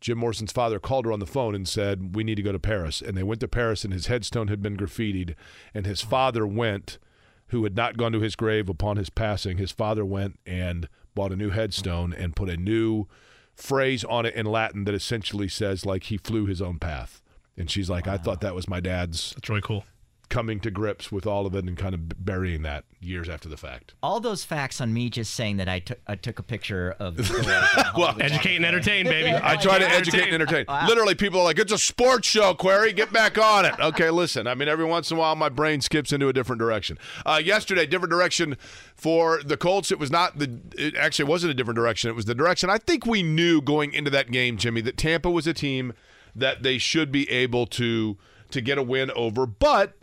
Jim 0.02 0.18
Morrison's 0.18 0.52
father 0.52 0.78
called 0.78 1.06
her 1.06 1.12
on 1.12 1.20
the 1.20 1.26
phone 1.26 1.56
and 1.56 1.68
said, 1.68 2.16
"We 2.16 2.24
need 2.24 2.36
to 2.36 2.44
go 2.44 2.52
to 2.52 2.60
Paris." 2.60 3.02
And 3.02 3.16
they 3.16 3.24
went 3.24 3.40
to 3.40 3.48
Paris, 3.48 3.86
and 3.86 3.94
his 3.94 4.08
headstone 4.08 4.50
had 4.50 4.62
been 4.62 4.76
graffitied. 4.76 5.36
And 5.74 5.86
his 5.86 6.02
father 6.02 6.46
went, 6.46 7.00
who 7.48 7.64
had 7.64 7.76
not 7.76 7.98
gone 7.98 8.12
to 8.12 8.20
his 8.20 8.36
grave 8.36 8.70
upon 8.70 8.98
his 8.98 9.10
passing. 9.10 9.58
His 9.58 9.72
father 9.72 10.04
went 10.04 10.40
and 10.46 10.90
bought 11.14 11.32
a 11.32 11.36
new 11.38 11.52
headstone 11.52 12.14
and 12.14 12.36
put 12.36 12.50
a 12.50 12.58
new 12.58 13.08
phrase 13.56 14.04
on 14.04 14.26
it 14.26 14.36
in 14.36 14.46
Latin 14.46 14.84
that 14.86 14.94
essentially 14.94 15.48
says 15.48 15.86
like 15.86 16.04
he 16.04 16.18
flew 16.18 16.46
his 16.46 16.62
own 16.62 16.80
path. 16.80 17.22
And 17.58 17.72
she's 17.72 17.90
like, 17.90 18.08
I 18.08 18.18
thought 18.18 18.42
that 18.42 18.54
was 18.54 18.68
my 18.68 18.80
dad's 18.82 19.32
That's 19.32 19.50
really 19.50 19.62
cool. 19.62 19.86
Coming 20.30 20.60
to 20.62 20.72
grips 20.72 21.12
with 21.12 21.26
all 21.26 21.46
of 21.46 21.56
it 21.56 21.66
and 21.66 21.78
kind 21.78 21.94
of 21.94 22.26
burying 22.26 22.64
that 22.64 22.86
years 23.00 23.30
after 23.30 23.48
the 23.48 23.58
fact. 23.58 23.94
All 24.02 24.20
those 24.20 24.44
facts 24.44 24.82
on 24.82 24.94
me 24.94 25.10
just 25.10 25.34
saying 25.34 25.58
that 25.58 25.70
I 25.70 25.80
took 25.80 26.00
I 26.08 26.16
took 26.16 26.40
a 26.40 26.44
picture 26.44 26.96
of. 27.00 27.18
the 27.18 27.92
Well, 27.96 28.16
Educate 28.20 28.56
and 28.58 28.66
entertain, 28.66 29.06
baby. 29.06 29.38
I 29.42 29.56
try 29.56 29.80
to 29.80 29.88
educate 29.88 30.26
and 30.26 30.34
entertain. 30.34 30.66
Literally, 30.88 31.16
people 31.16 31.40
are 31.40 31.44
like, 31.44 31.60
"It's 31.60 31.72
a 31.72 31.78
sports 31.78 32.28
show, 32.28 32.54
Query. 32.54 32.94
Get 32.94 33.12
back 33.14 33.38
on 33.38 33.66
it." 33.66 33.76
Okay, 33.80 34.10
listen. 34.10 34.48
I 34.48 34.56
mean, 34.56 34.68
every 34.68 34.86
once 34.86 35.12
in 35.12 35.18
a 35.18 35.20
while, 35.20 35.36
my 35.36 35.50
brain 35.50 35.82
skips 35.82 36.12
into 36.12 36.28
a 36.28 36.34
different 36.34 36.60
direction. 36.60 36.98
Uh, 37.26 37.42
yesterday, 37.44 37.86
different 37.86 38.12
direction 38.12 38.58
for 38.96 39.42
the 39.44 39.58
Colts. 39.58 39.92
It 39.92 40.00
was 40.00 40.12
not 40.12 40.40
the. 40.40 40.60
It 40.78 40.96
actually 40.96 41.26
wasn't 41.26 41.52
a 41.52 41.54
different 41.54 41.78
direction. 41.78 42.10
It 42.10 42.16
was 42.16 42.26
the 42.26 42.36
direction 42.36 42.70
I 42.70 42.78
think 42.78 43.06
we 43.06 43.24
knew 43.24 43.62
going 43.62 43.94
into 43.94 44.10
that 44.12 44.32
game, 44.32 44.58
Jimmy, 44.58 44.82
that 44.82 44.98
Tampa 44.98 45.30
was 45.30 45.48
a 45.48 45.54
team 45.54 45.94
that 46.36 46.64
they 46.64 46.78
should 46.78 47.12
be 47.12 47.30
able 47.30 47.66
to 47.68 48.18
to 48.52 48.62
get 48.62 48.78
a 48.78 48.84
win 48.84 49.12
over, 49.12 49.46
but 49.46 49.94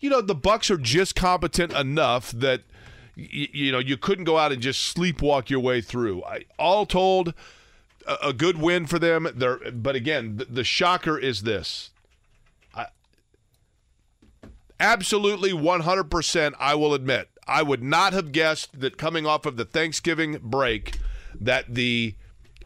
you 0.00 0.10
know 0.10 0.20
the 0.20 0.34
Bucks 0.34 0.70
are 0.70 0.78
just 0.78 1.14
competent 1.14 1.72
enough 1.72 2.30
that 2.32 2.62
y- 3.16 3.48
you 3.52 3.72
know 3.72 3.78
you 3.78 3.96
couldn't 3.96 4.24
go 4.24 4.38
out 4.38 4.52
and 4.52 4.62
just 4.62 4.96
sleepwalk 4.96 5.50
your 5.50 5.60
way 5.60 5.80
through. 5.80 6.22
I, 6.24 6.44
all 6.58 6.86
told, 6.86 7.34
a, 8.06 8.28
a 8.28 8.32
good 8.32 8.58
win 8.58 8.86
for 8.86 8.98
them. 8.98 9.28
There, 9.34 9.58
but 9.72 9.94
again, 9.94 10.38
the, 10.38 10.44
the 10.46 10.64
shocker 10.64 11.18
is 11.18 11.42
this. 11.42 11.90
I, 12.74 12.86
absolutely 14.80 15.52
100%, 15.52 16.54
I 16.58 16.74
will 16.74 16.94
admit. 16.94 17.28
I 17.46 17.62
would 17.62 17.82
not 17.82 18.12
have 18.12 18.32
guessed 18.32 18.80
that 18.80 18.98
coming 18.98 19.26
off 19.26 19.46
of 19.46 19.56
the 19.56 19.64
Thanksgiving 19.64 20.38
break 20.42 20.98
that 21.40 21.74
the 21.74 22.14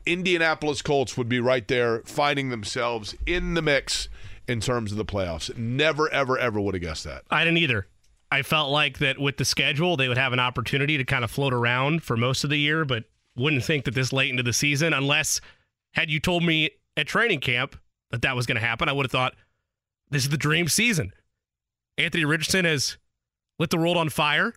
Indianapolis 0.05 0.83
Colts 0.83 1.17
would 1.17 1.29
be 1.29 1.39
right 1.41 1.67
there 1.69 2.01
finding 2.01 2.49
themselves 2.49 3.15
in 3.27 3.55
the 3.55 3.63
mix 3.63 4.09
in 4.49 4.61
terms 4.61 4.93
of 4.93 4.99
the 4.99 5.05
playoffs. 5.05 5.57
Never, 5.57 6.09
ever, 6.11 6.39
ever 6.39 6.61
would 6.61 6.75
have 6.75 6.83
guessed 6.83 7.05
that. 7.05 7.23
I 7.31 7.45
didn't 7.45 7.59
either. 7.59 7.87
I 8.31 8.43
felt 8.43 8.71
like 8.71 8.99
that 8.99 9.19
with 9.19 9.37
the 9.37 9.45
schedule, 9.45 9.97
they 9.97 10.09
would 10.09 10.17
have 10.17 10.33
an 10.33 10.41
opportunity 10.41 10.97
to 10.97 11.05
kind 11.05 11.23
of 11.23 11.31
float 11.31 11.53
around 11.53 12.03
for 12.03 12.17
most 12.17 12.45
of 12.45 12.51
the 12.51 12.57
year, 12.57 12.85
but 12.85 13.05
wouldn't 13.37 13.65
think 13.65 13.85
that 13.85 13.95
this 13.95 14.13
late 14.13 14.31
into 14.31 14.43
the 14.43 14.53
season, 14.53 14.93
unless 14.93 15.41
had 15.93 16.11
you 16.11 16.19
told 16.19 16.43
me 16.43 16.71
at 16.97 17.07
training 17.07 17.41
camp 17.41 17.79
that 18.11 18.23
that 18.23 18.37
was 18.37 18.47
going 18.47 18.57
to 18.57 18.67
happen, 18.67 18.89
I 18.89 18.93
would 18.93 19.05
have 19.05 19.13
thought 19.13 19.35
this 20.11 20.25
is 20.25 20.31
the 20.31 20.37
dream 20.37 20.69
season. 20.69 21.13
Anthony 21.99 22.25
Richardson 22.25 22.65
has 22.65 22.97
lit 23.59 23.71
the 23.71 23.77
world 23.77 23.97
on 23.97 24.09
fire. 24.09 24.55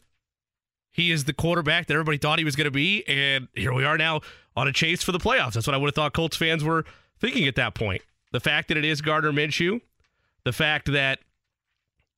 He 0.92 1.12
is 1.12 1.26
the 1.26 1.34
quarterback 1.34 1.88
that 1.88 1.94
everybody 1.94 2.18
thought 2.18 2.40
he 2.40 2.46
was 2.46 2.56
going 2.56 2.66
to 2.66 2.72
be, 2.72 3.06
and 3.08 3.50
here 3.54 3.74
we 3.74 3.84
are 3.84 3.98
now 3.98 4.22
on 4.56 4.70
a 4.70 4.72
chase 4.72 5.04
for 5.04 5.12
the 5.12 5.20
playoffs. 5.20 5.54
That's 5.54 5.68
what 5.68 5.74
I 5.74 5.78
would 5.78 5.88
have 5.88 5.96
thought 5.96 6.14
Colts 6.14 6.38
fans 6.38 6.64
were 6.64 6.86
thinking 7.20 7.46
at 7.48 7.56
that 7.56 7.76
point. 7.76 8.02
The 8.36 8.42
fact 8.42 8.68
that 8.68 8.76
it 8.76 8.84
is 8.84 9.00
Gardner 9.00 9.32
Minshew, 9.32 9.80
the 10.44 10.52
fact 10.52 10.92
that, 10.92 11.20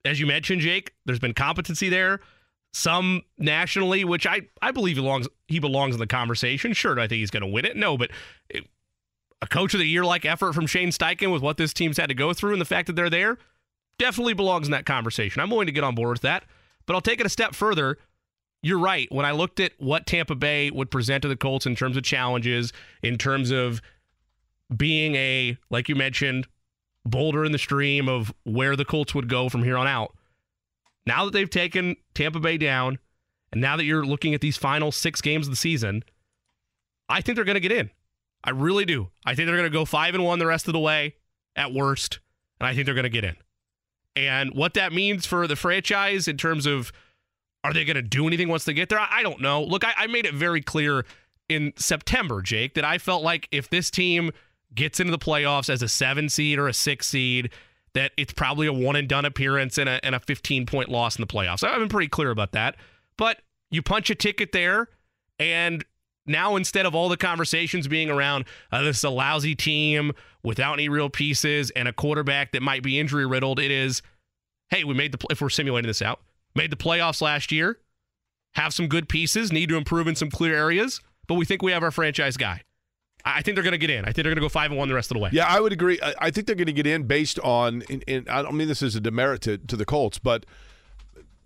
as 0.04 0.20
you 0.20 0.26
mentioned, 0.26 0.62
Jake, 0.62 0.96
there's 1.06 1.20
been 1.20 1.36
competency 1.36 1.90
there, 1.90 2.22
some 2.74 3.22
nationally, 3.38 4.04
which 4.04 4.26
I, 4.26 4.42
I 4.60 4.72
believe 4.72 4.96
he 4.96 5.02
belongs 5.04 5.28
he 5.48 5.60
belongs 5.60 5.94
in 5.94 6.00
the 6.00 6.08
conversation. 6.08 6.74
Sure, 6.74 7.00
I 7.00 7.08
think 7.08 7.20
he's 7.20 7.30
going 7.30 7.42
to 7.42 7.48
win 7.48 7.66
it? 7.66 7.78
No, 7.78 8.00
but 8.00 8.10
it, 8.50 8.66
a 9.44 9.48
coach 9.48 9.76
of 9.76 9.80
the 9.80 9.86
year 9.86 10.04
like 10.04 10.26
effort 10.26 10.54
from 10.54 10.66
Shane 10.66 10.90
Steichen 10.90 11.32
with 11.32 11.44
what 11.44 11.58
this 11.58 11.72
team's 11.72 11.98
had 11.98 12.10
to 12.10 12.16
go 12.16 12.34
through 12.34 12.54
and 12.54 12.62
the 12.62 12.66
fact 12.66 12.88
that 12.88 12.96
they're 12.96 13.12
there 13.12 13.38
definitely 14.00 14.34
belongs 14.34 14.66
in 14.66 14.72
that 14.72 14.88
conversation. 14.88 15.40
I'm 15.40 15.52
willing 15.52 15.68
to 15.68 15.72
get 15.72 15.84
on 15.84 15.94
board 15.94 16.16
with 16.16 16.22
that, 16.24 16.46
but 16.88 16.96
I'll 16.96 17.02
take 17.02 17.20
it 17.20 17.28
a 17.28 17.30
step 17.30 17.54
further 17.54 18.00
you're 18.64 18.80
right. 18.80 19.08
When 19.12 19.26
I 19.26 19.34
looked 19.34 19.60
at 19.60 19.74
what 19.78 20.08
Tampa 20.08 20.34
Bay 20.34 20.72
would 20.72 20.90
present 20.90 21.22
to 21.22 21.28
the 21.28 21.36
Colts 21.36 21.68
in 21.68 21.76
terms 21.76 21.96
of 21.96 22.02
challenges, 22.02 22.74
in 23.04 23.20
terms 23.20 23.52
of 23.52 23.84
being 24.76 25.16
a, 25.16 25.58
like 25.70 25.90
you 25.90 25.96
mentioned, 25.96 26.48
boulder 27.06 27.46
in 27.46 27.52
the 27.52 27.58
stream 27.58 28.10
of 28.10 28.34
where 28.44 28.76
the 28.76 28.86
Colts 28.86 29.16
would 29.16 29.30
go 29.30 29.50
from 29.50 29.64
here 29.64 29.78
on 29.78 29.88
out. 29.88 30.16
Now 31.06 31.26
that 31.26 31.32
they've 31.32 31.50
taken 31.50 31.96
Tampa 32.14 32.40
Bay 32.40 32.58
down, 32.58 33.00
and 33.52 33.62
now 33.62 33.78
that 33.78 33.86
you're 33.86 34.06
looking 34.06 34.34
at 34.34 34.42
these 34.42 34.58
final 34.58 34.92
six 34.92 35.22
games 35.22 35.48
of 35.48 35.52
the 35.52 35.58
season, 35.58 36.04
I 37.08 37.22
think 37.22 37.38
they're 37.38 37.46
going 37.46 37.56
to 37.56 37.62
get 37.62 37.72
in. 37.72 37.90
I 38.44 38.52
really 38.52 38.86
do. 38.86 39.10
I 39.26 39.34
think 39.34 39.48
they're 39.48 39.56
going 39.56 39.72
to 39.72 39.78
go 39.78 39.86
five 39.86 40.16
and 40.16 40.24
one 40.24 40.40
the 40.40 40.46
rest 40.46 40.68
of 40.68 40.74
the 40.74 40.80
way 40.80 41.16
at 41.56 41.74
worst, 41.74 42.20
and 42.60 42.68
I 42.68 42.74
think 42.74 42.86
they're 42.86 42.96
going 42.96 43.04
to 43.04 43.10
get 43.10 43.24
in. 43.24 43.36
And 44.16 44.54
what 44.54 44.74
that 44.74 44.92
means 44.92 45.26
for 45.26 45.48
the 45.48 45.56
franchise 45.56 46.28
in 46.28 46.38
terms 46.38 46.66
of 46.66 46.92
are 47.64 47.74
they 47.74 47.86
going 47.86 47.96
to 47.96 48.02
do 48.02 48.28
anything 48.28 48.50
once 48.50 48.66
they 48.66 48.74
get 48.74 48.90
there? 48.90 49.00
I 49.00 49.24
don't 49.24 49.42
know. 49.42 49.64
Look, 49.64 49.86
I, 49.86 49.94
I 49.98 50.08
made 50.08 50.26
it 50.26 50.34
very 50.34 50.62
clear 50.62 51.06
in 51.50 51.74
September, 51.78 52.42
Jake, 52.42 52.74
that 52.74 52.86
I 52.86 52.98
felt 52.98 53.24
like 53.24 53.48
if 53.52 53.70
this 53.70 53.90
team 53.90 54.32
gets 54.78 55.00
into 55.00 55.12
the 55.12 55.20
playoffs 55.20 55.70
as 55.70 55.82
a 55.82 55.90
seven 55.90 56.30
seed 56.30 56.58
or 56.58 56.68
a 56.68 56.74
six 56.74 57.08
seed, 57.08 57.50
that 57.94 58.12
it's 58.16 58.32
probably 58.32 58.68
a 58.68 58.74
one 58.74 58.96
and 58.96 59.10
done 59.10 59.26
appearance 59.26 59.78
and 59.78 59.90
a, 59.90 60.04
and 60.06 60.16
a 60.16 60.20
15 60.20 60.66
point 60.66 60.90
loss 60.90 61.18
in 61.18 61.22
the 61.22 61.28
playoffs. 61.28 61.64
I've 61.64 61.80
been 61.80 61.90
pretty 61.90 62.08
clear 62.08 62.30
about 62.30 62.54
that. 62.54 62.76
But 63.18 63.42
you 63.72 63.82
punch 63.82 64.10
a 64.10 64.16
ticket 64.16 64.52
there, 64.52 64.88
and 65.40 65.84
now 66.26 66.56
instead 66.56 66.86
of 66.86 66.94
all 66.94 67.10
the 67.10 67.18
conversations 67.18 67.88
being 67.88 68.10
around 68.10 68.46
uh, 68.72 68.84
this 68.84 68.98
is 68.98 69.04
a 69.04 69.10
lousy 69.10 69.56
team 69.56 70.12
without 70.44 70.74
any 70.74 70.90
real 70.90 71.10
pieces 71.10 71.72
and 71.72 71.88
a 71.88 71.94
quarterback 71.94 72.52
that 72.52 72.62
might 72.62 72.84
be 72.84 73.00
injury 73.00 73.26
riddled, 73.26 73.60
it 73.60 73.72
is, 73.72 74.02
hey, 74.70 74.84
we 74.84 74.94
made 74.94 75.12
the 75.12 75.26
if 75.30 75.42
we're 75.42 75.50
simulating 75.50 75.88
this 75.88 76.02
out, 76.02 76.22
made 76.56 76.72
the 76.72 76.78
playoffs 76.78 77.22
last 77.22 77.52
year, 77.52 77.80
have 78.54 78.74
some 78.74 78.88
good 78.88 79.10
pieces, 79.10 79.52
need 79.52 79.70
to 79.70 79.76
improve 79.76 80.08
in 80.08 80.16
some 80.16 80.30
clear 80.30 80.56
areas, 80.56 81.02
but 81.28 81.36
we 81.36 81.46
think 81.46 81.62
we 81.62 81.72
have 81.72 81.84
our 81.84 81.92
franchise 81.92 82.38
guy. 82.38 82.62
I 83.36 83.42
think 83.42 83.56
they're 83.56 83.64
going 83.64 83.74
to 83.74 83.78
get 83.78 83.90
in. 83.90 84.04
I 84.04 84.08
think 84.08 84.16
they're 84.16 84.24
going 84.24 84.36
to 84.36 84.42
go 84.42 84.50
five 84.50 84.72
and 84.72 84.78
one 84.78 84.88
the 84.88 84.96
rest 84.96 85.12
of 85.12 85.16
the 85.16 85.20
way. 85.20 85.30
Yeah, 85.34 85.46
I 85.48 85.60
would 85.60 85.74
agree. 85.74 86.00
I 86.20 86.32
think 86.32 86.48
they're 86.48 86.56
going 86.56 86.68
to 86.68 86.74
get 86.74 86.88
in 86.88 87.04
based 87.04 87.40
on. 87.40 87.84
And 88.08 88.28
I 88.30 88.42
don't 88.42 88.56
mean 88.56 88.68
this 88.68 88.82
as 88.82 88.96
a 88.96 89.02
demerit 89.02 89.42
to, 89.42 89.58
to 89.58 89.76
the 89.76 89.86
Colts, 89.86 90.18
but 90.18 90.46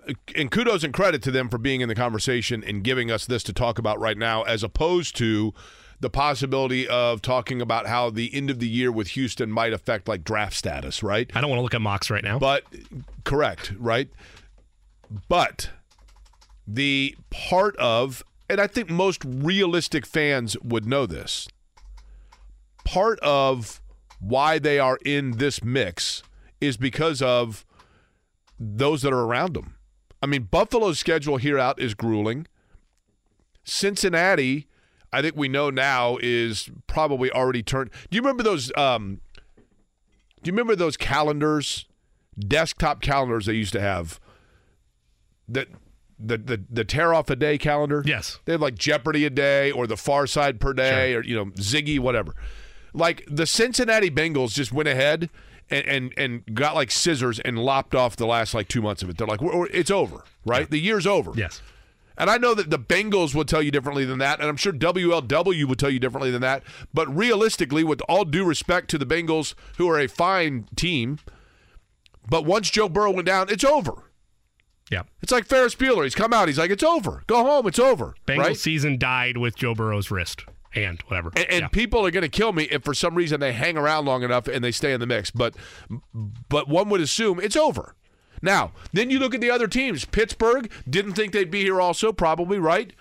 uh, 0.07 0.13
and 0.35 0.51
kudos 0.51 0.83
and 0.83 0.93
credit 0.93 1.21
to 1.23 1.31
them 1.31 1.49
for 1.49 1.57
being 1.57 1.81
in 1.81 1.89
the 1.89 1.95
conversation 1.95 2.63
and 2.63 2.83
giving 2.83 3.09
us 3.09 3.25
this 3.25 3.43
to 3.43 3.53
talk 3.53 3.79
about 3.79 3.99
right 3.99 4.17
now, 4.17 4.43
as 4.43 4.63
opposed 4.63 5.15
to 5.17 5.53
the 5.99 6.09
possibility 6.09 6.87
of 6.87 7.21
talking 7.21 7.61
about 7.61 7.87
how 7.87 8.09
the 8.09 8.33
end 8.33 8.49
of 8.49 8.59
the 8.59 8.67
year 8.67 8.91
with 8.91 9.09
Houston 9.09 9.51
might 9.51 9.73
affect 9.73 10.07
like 10.07 10.23
draft 10.23 10.55
status. 10.55 11.03
Right? 11.03 11.29
I 11.33 11.41
don't 11.41 11.49
want 11.49 11.59
to 11.59 11.63
look 11.63 11.75
at 11.75 11.81
mocks 11.81 12.09
right 12.09 12.23
now, 12.23 12.39
but 12.39 12.63
correct. 13.23 13.73
Right? 13.77 14.09
But 15.27 15.69
the 16.67 17.15
part 17.29 17.75
of, 17.77 18.23
and 18.49 18.61
I 18.61 18.67
think 18.67 18.89
most 18.89 19.23
realistic 19.25 20.05
fans 20.05 20.57
would 20.63 20.85
know 20.85 21.05
this, 21.05 21.47
part 22.83 23.19
of 23.19 23.81
why 24.19 24.59
they 24.59 24.79
are 24.79 24.97
in 25.03 25.37
this 25.37 25.63
mix 25.63 26.23
is 26.59 26.77
because 26.77 27.21
of 27.21 27.65
those 28.59 29.01
that 29.01 29.13
are 29.13 29.23
around 29.23 29.53
them. 29.53 29.75
I 30.21 30.27
mean, 30.27 30.43
Buffalo's 30.43 30.99
schedule 30.99 31.37
here 31.37 31.57
out 31.57 31.79
is 31.79 31.95
grueling. 31.95 32.45
Cincinnati, 33.63 34.67
I 35.11 35.21
think 35.21 35.35
we 35.35 35.47
know 35.47 35.69
now, 35.69 36.17
is 36.21 36.69
probably 36.87 37.31
already 37.31 37.63
turned. 37.63 37.89
Do 38.09 38.15
you 38.15 38.21
remember 38.21 38.43
those? 38.43 38.71
Um, 38.77 39.21
do 40.43 40.49
you 40.49 40.53
remember 40.53 40.75
those 40.75 40.97
calendars, 40.97 41.85
desktop 42.37 43.01
calendars 43.01 43.47
they 43.47 43.53
used 43.53 43.73
to 43.73 43.81
have 43.81 44.19
the 45.47 45.67
the 46.19 46.37
the, 46.37 46.63
the 46.69 46.83
tear 46.83 47.13
off 47.13 47.29
a 47.29 47.35
day 47.35 47.57
calendar. 47.57 48.03
Yes, 48.05 48.39
they 48.45 48.53
have 48.53 48.61
like 48.61 48.75
Jeopardy 48.75 49.25
a 49.25 49.29
day 49.29 49.71
or 49.71 49.87
the 49.87 49.97
Far 49.97 50.27
Side 50.27 50.59
per 50.59 50.73
day 50.73 51.11
sure. 51.11 51.21
or 51.21 51.23
you 51.23 51.35
know 51.35 51.45
Ziggy 51.51 51.99
whatever. 51.99 52.35
Like 52.93 53.23
the 53.27 53.45
Cincinnati 53.45 54.11
Bengals 54.11 54.53
just 54.53 54.71
went 54.71 54.89
ahead 54.89 55.29
and, 55.69 55.85
and 55.87 56.13
and 56.17 56.55
got 56.55 56.75
like 56.75 56.91
scissors 56.91 57.39
and 57.39 57.57
lopped 57.57 57.95
off 57.95 58.15
the 58.15 58.27
last 58.27 58.53
like 58.53 58.67
two 58.67 58.81
months 58.81 59.01
of 59.01 59.09
it. 59.09 59.17
They're 59.17 59.27
like, 59.27 59.39
it's 59.41 59.91
over, 59.91 60.23
right? 60.45 60.61
Yeah. 60.61 60.67
The 60.71 60.79
year's 60.79 61.07
over. 61.07 61.31
Yes. 61.35 61.61
And 62.17 62.29
I 62.29 62.37
know 62.37 62.53
that 62.53 62.69
the 62.69 62.77
Bengals 62.77 63.33
will 63.33 63.45
tell 63.45 63.63
you 63.63 63.71
differently 63.71 64.05
than 64.05 64.19
that, 64.19 64.39
and 64.39 64.47
I'm 64.47 64.57
sure 64.57 64.73
WLW 64.73 65.63
will 65.63 65.75
tell 65.75 65.89
you 65.89 65.97
differently 65.97 66.29
than 66.29 66.41
that. 66.41 66.61
But 66.93 67.07
realistically, 67.15 67.83
with 67.83 68.01
all 68.07 68.25
due 68.25 68.45
respect 68.45 68.89
to 68.91 68.97
the 68.97 69.05
Bengals, 69.05 69.55
who 69.77 69.89
are 69.89 69.99
a 69.99 70.07
fine 70.07 70.67
team, 70.75 71.19
but 72.29 72.45
once 72.45 72.69
Joe 72.69 72.89
Burrow 72.89 73.11
went 73.11 73.25
down, 73.25 73.47
it's 73.49 73.63
over. 73.63 74.11
Yeah. 74.91 75.03
It's 75.21 75.31
like 75.31 75.45
Ferris 75.45 75.73
Bueller. 75.73 76.03
He's 76.03 76.13
come 76.13 76.33
out. 76.33 76.49
He's 76.49 76.59
like, 76.59 76.69
it's 76.69 76.83
over. 76.83 77.23
Go 77.25 77.43
home. 77.43 77.65
It's 77.65 77.79
over. 77.79 78.13
Bengals 78.27 78.37
right? 78.37 78.57
season 78.57 78.99
died 78.99 79.37
with 79.37 79.55
Joe 79.55 79.73
Burrow's 79.73 80.11
wrist, 80.11 80.43
hand, 80.71 81.03
whatever. 81.07 81.31
And, 81.35 81.45
and 81.49 81.61
yeah. 81.61 81.67
people 81.67 82.05
are 82.05 82.11
going 82.11 82.23
to 82.23 82.29
kill 82.29 82.53
me 82.53 82.63
if 82.63 82.83
for 82.83 82.93
some 82.93 83.15
reason 83.15 83.39
they 83.39 83.53
hang 83.53 83.77
around 83.77 84.05
long 84.05 84.23
enough 84.23 84.47
and 84.47 84.63
they 84.63 84.71
stay 84.71 84.93
in 84.93 84.99
the 84.99 85.05
mix. 85.07 85.31
But, 85.31 85.55
but 86.49 86.67
one 86.67 86.89
would 86.89 87.01
assume 87.01 87.39
it's 87.39 87.55
over. 87.55 87.95
Now, 88.41 88.71
then 88.91 89.09
you 89.09 89.19
look 89.19 89.35
at 89.35 89.41
the 89.41 89.51
other 89.51 89.67
teams. 89.67 90.05
Pittsburgh 90.05 90.71
didn't 90.89 91.13
think 91.13 91.31
they'd 91.31 91.51
be 91.51 91.61
here 91.61 91.79
also, 91.79 92.11
probably, 92.11 92.57
right? 92.57 92.93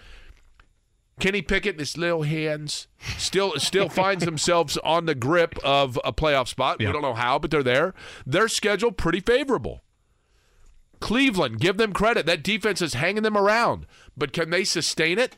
Kenny 1.19 1.43
Pickett 1.43 1.75
and 1.75 1.81
his 1.81 1.97
little 1.97 2.23
hands 2.23 2.89
still 3.19 3.59
still 3.59 3.89
finds 3.91 4.25
themselves 4.25 4.77
on 4.79 5.07
the 5.07 5.15
grip 5.15 5.59
of 5.63 5.99
a 6.05 6.13
playoff 6.13 6.49
spot. 6.49 6.79
Yeah. 6.81 6.89
We 6.89 6.93
don't 6.93 7.03
know 7.03 7.15
how, 7.15 7.39
but 7.39 7.51
they're 7.51 7.63
there. 7.63 7.95
Their 8.27 8.49
schedule 8.49 8.91
pretty 8.91 9.21
favorable. 9.21 9.83
Cleveland, 10.99 11.61
give 11.61 11.79
them 11.79 11.93
credit. 11.93 12.27
That 12.27 12.43
defense 12.43 12.83
is 12.83 12.95
hanging 12.95 13.23
them 13.23 13.37
around. 13.37 13.87
But 14.17 14.33
can 14.33 14.51
they 14.51 14.65
sustain 14.65 15.19
it? 15.19 15.37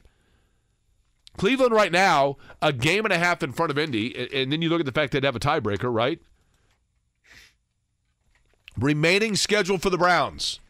Cleveland 1.37 1.73
right 1.73 1.93
now, 1.93 2.37
a 2.61 2.73
game 2.73 3.05
and 3.05 3.13
a 3.13 3.19
half 3.19 3.43
in 3.43 3.53
front 3.53 3.71
of 3.71 3.79
Indy, 3.79 4.29
and 4.35 4.53
then 4.53 4.63
you 4.63 4.69
look 4.69 4.81
at 4.81 4.87
the 4.87 4.93
fact 4.93 5.13
they'd 5.13 5.25
have 5.25 5.37
a 5.37 5.41
tiebreaker, 5.41 5.93
right? 5.93 6.21
Remaining 8.79 9.37
schedule 9.37 9.79
for 9.79 9.91
the 9.91 9.99
Browns. 9.99 10.61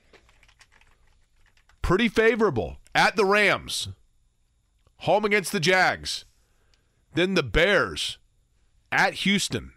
Pretty 1.83 2.09
favorable. 2.09 2.77
At 2.95 3.17
the 3.17 3.25
Rams. 3.25 3.89
Home 4.99 5.25
against 5.25 5.53
the 5.53 5.61
Jags. 5.61 6.25
Then 7.15 7.35
the 7.35 7.43
Bears. 7.43 8.19
At 8.91 9.15
Houston. 9.15 9.73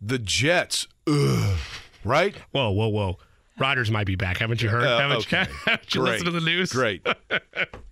The 0.00 0.18
Jets. 0.18 0.86
Ugh. 1.06 1.58
Right? 2.04 2.36
Whoa, 2.52 2.70
whoa, 2.70 2.88
whoa. 2.88 3.18
Rodgers 3.58 3.90
might 3.90 4.06
be 4.06 4.14
back. 4.14 4.38
Haven't 4.38 4.62
you 4.62 4.68
heard? 4.68 4.84
Uh, 4.84 4.98
haven't, 5.00 5.16
okay. 5.18 5.40
you, 5.40 5.56
haven't 5.64 5.94
you 5.94 6.02
listened 6.02 6.26
to 6.26 6.30
the 6.30 6.40
news? 6.40 6.72
Great. 6.72 7.04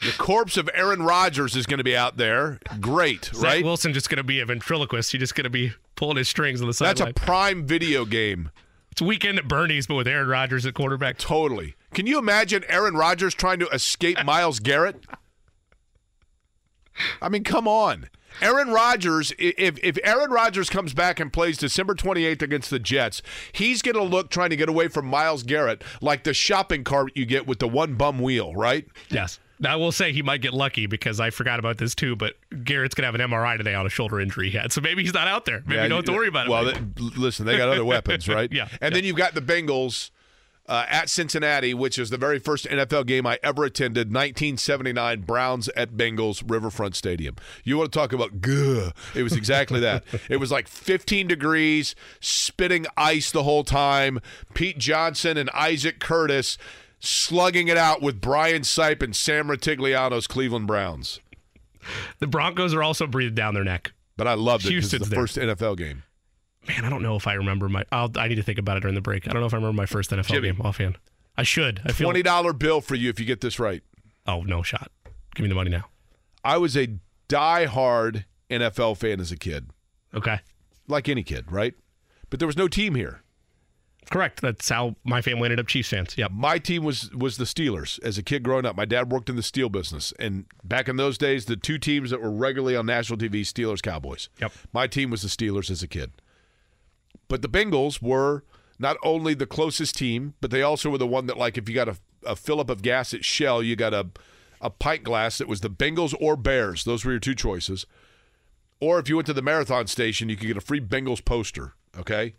the 0.00 0.12
corpse 0.18 0.56
of 0.56 0.68
Aaron 0.74 1.02
Rodgers 1.02 1.56
is 1.56 1.66
going 1.66 1.78
to 1.78 1.84
be 1.84 1.96
out 1.96 2.16
there. 2.16 2.58
Great, 2.80 3.26
Zach 3.26 3.42
right? 3.42 3.64
Wilson 3.64 3.92
just 3.92 4.10
going 4.10 4.18
to 4.18 4.24
be 4.24 4.40
a 4.40 4.46
ventriloquist. 4.46 5.12
He's 5.12 5.20
just 5.20 5.34
going 5.34 5.44
to 5.44 5.50
be 5.50 5.72
pulling 5.94 6.16
his 6.16 6.28
strings 6.28 6.60
on 6.60 6.66
the 6.66 6.74
side. 6.74 6.96
That's 6.96 7.10
a 7.10 7.14
prime 7.14 7.66
video 7.66 8.04
game. 8.04 8.50
It's 8.92 9.02
weekend 9.02 9.38
at 9.38 9.46
Bernie's, 9.48 9.86
but 9.86 9.94
with 9.94 10.08
Aaron 10.08 10.28
Rodgers 10.28 10.64
at 10.64 10.74
quarterback. 10.74 11.18
Totally. 11.18 11.74
Can 11.92 12.06
you 12.06 12.18
imagine 12.18 12.64
Aaron 12.68 12.94
Rodgers 12.94 13.34
trying 13.34 13.58
to 13.58 13.68
escape 13.68 14.22
Myles 14.24 14.58
Garrett? 14.58 15.04
I 17.20 17.28
mean, 17.28 17.44
come 17.44 17.68
on. 17.68 18.08
Aaron 18.40 18.68
Rodgers, 18.70 19.32
if, 19.38 19.78
if 19.82 19.98
Aaron 20.02 20.30
Rodgers 20.30 20.68
comes 20.68 20.92
back 20.92 21.20
and 21.20 21.32
plays 21.32 21.56
December 21.56 21.94
28th 21.94 22.42
against 22.42 22.70
the 22.70 22.78
Jets, 22.78 23.22
he's 23.52 23.82
going 23.82 23.96
to 23.96 24.02
look 24.02 24.30
trying 24.30 24.50
to 24.50 24.56
get 24.56 24.68
away 24.68 24.88
from 24.88 25.06
Myles 25.06 25.42
Garrett 25.42 25.82
like 26.02 26.24
the 26.24 26.34
shopping 26.34 26.84
cart 26.84 27.12
you 27.14 27.24
get 27.24 27.46
with 27.46 27.58
the 27.58 27.68
one 27.68 27.94
bum 27.94 28.18
wheel, 28.18 28.54
right? 28.54 28.86
Yes. 29.08 29.38
Now, 29.58 29.72
I 29.72 29.76
will 29.76 29.92
say 29.92 30.12
he 30.12 30.22
might 30.22 30.42
get 30.42 30.52
lucky 30.52 30.86
because 30.86 31.18
I 31.20 31.30
forgot 31.30 31.58
about 31.58 31.78
this 31.78 31.94
too. 31.94 32.16
But 32.16 32.34
Garrett's 32.64 32.94
gonna 32.94 33.06
have 33.06 33.14
an 33.14 33.20
MRI 33.20 33.56
today 33.56 33.74
on 33.74 33.86
a 33.86 33.90
shoulder 33.90 34.20
injury 34.20 34.50
he 34.50 34.56
had, 34.56 34.72
so 34.72 34.80
maybe 34.80 35.02
he's 35.02 35.14
not 35.14 35.28
out 35.28 35.44
there. 35.44 35.62
Maybe 35.66 35.76
Yeah, 35.76 35.82
you 35.84 35.88
don't 35.88 35.98
have 35.98 36.04
to 36.06 36.12
worry 36.12 36.28
about 36.28 36.46
it. 36.46 36.50
Well, 36.50 36.72
listen, 37.16 37.46
they 37.46 37.56
got 37.56 37.68
other 37.68 37.84
weapons, 37.84 38.28
right? 38.28 38.52
Yeah, 38.52 38.68
And 38.80 38.94
then 38.94 39.04
you've 39.04 39.16
got 39.16 39.34
the 39.34 39.40
Bengals 39.40 40.10
uh, 40.68 40.84
at 40.88 41.08
Cincinnati, 41.08 41.74
which 41.74 41.98
is 41.98 42.10
the 42.10 42.16
very 42.16 42.38
first 42.38 42.66
NFL 42.66 43.06
game 43.06 43.26
I 43.26 43.38
ever 43.42 43.64
attended, 43.64 44.08
1979 44.08 45.20
Browns 45.22 45.68
at 45.70 45.92
Bengals 45.92 46.42
Riverfront 46.46 46.96
Stadium. 46.96 47.36
You 47.64 47.78
want 47.78 47.92
to 47.92 47.98
talk 47.98 48.12
about 48.12 48.40
guh? 48.40 48.92
It 49.14 49.22
was 49.22 49.34
exactly 49.34 49.80
that. 49.80 50.04
It 50.28 50.38
was 50.38 50.50
like 50.50 50.66
15 50.66 51.28
degrees, 51.28 51.94
spitting 52.20 52.86
ice 52.96 53.30
the 53.30 53.44
whole 53.44 53.64
time. 53.64 54.20
Pete 54.54 54.78
Johnson 54.78 55.36
and 55.36 55.48
Isaac 55.50 56.00
Curtis 56.00 56.58
slugging 57.00 57.68
it 57.68 57.76
out 57.76 58.02
with 58.02 58.20
Brian 58.20 58.62
Sipe 58.62 59.02
and 59.02 59.14
Sam 59.14 59.48
Rutigliano's 59.48 60.26
Cleveland 60.26 60.66
Browns. 60.66 61.20
the 62.18 62.26
Broncos 62.26 62.74
are 62.74 62.82
also 62.82 63.06
breathing 63.06 63.34
down 63.34 63.54
their 63.54 63.64
neck. 63.64 63.92
But 64.16 64.26
I 64.26 64.34
loved 64.34 64.64
it 64.64 64.68
because 64.70 64.84
it's 64.84 64.92
Houston's 64.92 65.08
the 65.10 65.14
there. 65.14 65.22
first 65.26 65.36
NFL 65.36 65.76
game. 65.76 66.02
Man, 66.66 66.84
I 66.84 66.90
don't 66.90 67.02
know 67.02 67.16
if 67.16 67.26
I 67.26 67.34
remember 67.34 67.68
my. 67.68 67.84
I'll, 67.92 68.10
I 68.16 68.28
need 68.28 68.36
to 68.36 68.42
think 68.42 68.58
about 68.58 68.76
it 68.76 68.80
during 68.80 68.94
the 68.94 69.00
break. 69.02 69.28
I 69.28 69.32
don't 69.32 69.40
know 69.40 69.46
if 69.46 69.52
I 69.54 69.56
remember 69.58 69.76
my 69.76 69.86
first 69.86 70.10
NFL 70.10 70.26
Jimmy. 70.26 70.48
game 70.52 70.60
offhand. 70.62 70.98
I 71.36 71.42
should. 71.42 71.80
I 71.84 71.92
feel. 71.92 72.06
Twenty 72.06 72.22
dollar 72.22 72.52
bill 72.52 72.80
for 72.80 72.94
you 72.94 73.10
if 73.10 73.20
you 73.20 73.26
get 73.26 73.40
this 73.40 73.60
right. 73.60 73.82
Oh 74.26 74.42
no 74.42 74.62
shot. 74.62 74.90
Give 75.34 75.42
me 75.44 75.48
the 75.48 75.54
money 75.54 75.70
now. 75.70 75.84
I 76.42 76.56
was 76.56 76.76
a 76.76 76.88
die-hard 77.28 78.24
NFL 78.50 78.96
fan 78.96 79.20
as 79.20 79.30
a 79.30 79.36
kid, 79.36 79.68
Okay. 80.14 80.40
like 80.88 81.08
any 81.08 81.22
kid, 81.22 81.52
right? 81.52 81.74
But 82.30 82.38
there 82.38 82.46
was 82.46 82.56
no 82.56 82.68
team 82.68 82.94
here. 82.94 83.20
Correct. 84.10 84.40
That's 84.40 84.68
how 84.68 84.96
my 85.04 85.20
family 85.20 85.46
ended 85.46 85.60
up 85.60 85.66
Chiefs 85.66 85.88
fans. 85.88 86.16
Yep. 86.16 86.30
My 86.32 86.58
team 86.58 86.84
was 86.84 87.12
was 87.14 87.36
the 87.36 87.44
Steelers 87.44 88.02
as 88.02 88.18
a 88.18 88.22
kid 88.22 88.42
growing 88.42 88.64
up. 88.64 88.76
My 88.76 88.84
dad 88.84 89.10
worked 89.10 89.28
in 89.28 89.36
the 89.36 89.42
steel 89.42 89.68
business, 89.68 90.12
and 90.18 90.46
back 90.62 90.88
in 90.88 90.96
those 90.96 91.18
days, 91.18 91.46
the 91.46 91.56
two 91.56 91.78
teams 91.78 92.10
that 92.10 92.20
were 92.20 92.30
regularly 92.30 92.76
on 92.76 92.86
national 92.86 93.18
TV: 93.18 93.40
Steelers, 93.40 93.82
Cowboys. 93.82 94.28
Yep. 94.40 94.52
My 94.72 94.86
team 94.86 95.10
was 95.10 95.22
the 95.22 95.28
Steelers 95.28 95.70
as 95.70 95.82
a 95.82 95.88
kid. 95.88 96.12
But 97.28 97.42
the 97.42 97.48
Bengals 97.48 98.00
were 98.00 98.44
not 98.78 98.96
only 99.02 99.34
the 99.34 99.46
closest 99.46 99.96
team, 99.96 100.34
but 100.40 100.50
they 100.50 100.62
also 100.62 100.90
were 100.90 100.98
the 100.98 101.06
one 101.06 101.26
that, 101.26 101.36
like, 101.36 101.58
if 101.58 101.68
you 101.68 101.74
got 101.74 101.88
a, 101.88 101.96
a 102.24 102.36
fill 102.36 102.60
up 102.60 102.70
of 102.70 102.82
gas 102.82 103.12
at 103.12 103.24
Shell, 103.24 103.62
you 103.62 103.74
got 103.74 103.92
a 103.92 104.08
a 104.60 104.70
pint 104.70 105.02
glass 105.04 105.38
that 105.38 105.48
was 105.48 105.60
the 105.60 105.70
Bengals 105.70 106.14
or 106.20 106.36
Bears. 106.36 106.84
Those 106.84 107.04
were 107.04 107.12
your 107.12 107.20
two 107.20 107.34
choices. 107.34 107.86
Or 108.80 108.98
if 108.98 109.08
you 109.08 109.16
went 109.16 109.26
to 109.26 109.32
the 109.32 109.42
marathon 109.42 109.86
station, 109.86 110.28
you 110.28 110.36
could 110.36 110.46
get 110.46 110.56
a 110.56 110.62
free 110.62 110.80
Bengals 110.80 111.24
poster. 111.24 111.74
Okay. 111.98 112.34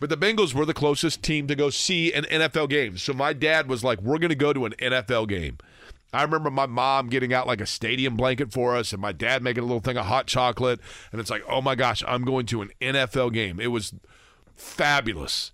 But 0.00 0.10
the 0.10 0.16
Bengals 0.16 0.54
were 0.54 0.66
the 0.66 0.74
closest 0.74 1.22
team 1.22 1.46
to 1.46 1.54
go 1.54 1.70
see 1.70 2.12
an 2.12 2.24
NFL 2.24 2.70
game. 2.70 2.98
So 2.98 3.12
my 3.12 3.32
dad 3.32 3.68
was 3.68 3.84
like, 3.84 4.00
we're 4.00 4.18
going 4.18 4.30
to 4.30 4.34
go 4.34 4.52
to 4.52 4.64
an 4.64 4.72
NFL 4.78 5.28
game. 5.28 5.58
I 6.12 6.22
remember 6.22 6.50
my 6.50 6.66
mom 6.66 7.08
getting 7.08 7.32
out 7.32 7.46
like 7.46 7.60
a 7.60 7.66
stadium 7.66 8.16
blanket 8.16 8.52
for 8.52 8.76
us 8.76 8.92
and 8.92 9.00
my 9.00 9.12
dad 9.12 9.42
making 9.42 9.62
a 9.62 9.66
little 9.66 9.80
thing 9.80 9.96
of 9.96 10.06
hot 10.06 10.26
chocolate. 10.26 10.80
And 11.10 11.20
it's 11.20 11.30
like, 11.30 11.42
oh 11.48 11.62
my 11.62 11.74
gosh, 11.74 12.02
I'm 12.06 12.24
going 12.24 12.46
to 12.46 12.62
an 12.62 12.70
NFL 12.80 13.32
game. 13.32 13.58
It 13.60 13.68
was 13.68 13.94
fabulous. 14.54 15.52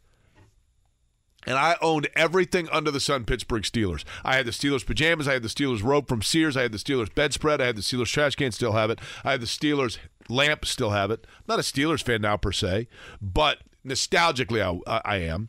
And 1.46 1.56
I 1.56 1.76
owned 1.80 2.08
everything 2.16 2.68
under 2.70 2.90
the 2.90 3.00
sun 3.00 3.24
Pittsburgh 3.24 3.62
Steelers. 3.62 4.04
I 4.24 4.36
had 4.36 4.46
the 4.46 4.50
Steelers 4.50 4.84
pajamas. 4.84 5.28
I 5.28 5.34
had 5.34 5.42
the 5.42 5.48
Steelers 5.48 5.84
robe 5.84 6.08
from 6.08 6.22
Sears. 6.22 6.56
I 6.56 6.62
had 6.62 6.72
the 6.72 6.78
Steelers 6.78 7.14
bedspread. 7.14 7.60
I 7.60 7.66
had 7.66 7.76
the 7.76 7.82
Steelers 7.82 8.12
trash 8.12 8.34
can, 8.34 8.50
still 8.50 8.72
have 8.72 8.90
it. 8.90 8.98
I 9.24 9.30
had 9.30 9.40
the 9.40 9.46
Steelers 9.46 9.98
lamp, 10.28 10.64
still 10.66 10.90
have 10.90 11.10
it. 11.10 11.26
I'm 11.38 11.44
not 11.46 11.58
a 11.60 11.62
Steelers 11.62 12.02
fan 12.02 12.20
now 12.22 12.36
per 12.36 12.52
se, 12.52 12.88
but 13.22 13.60
nostalgically 13.88 14.82
I, 14.86 15.00
I 15.04 15.16
am. 15.18 15.48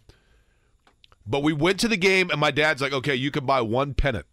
But 1.26 1.44
we 1.44 1.54
went 1.54 1.80
to 1.82 1.88
the 1.88 1.98
game, 1.98 2.30
and 2.32 2.40
my 2.40 2.52
dad's 2.52 2.82
like, 2.82 2.94
okay, 2.94 3.16
you 3.16 3.30
can 3.30 3.46
buy 3.46 3.62
one 3.62 3.94
pennant. 3.94 4.26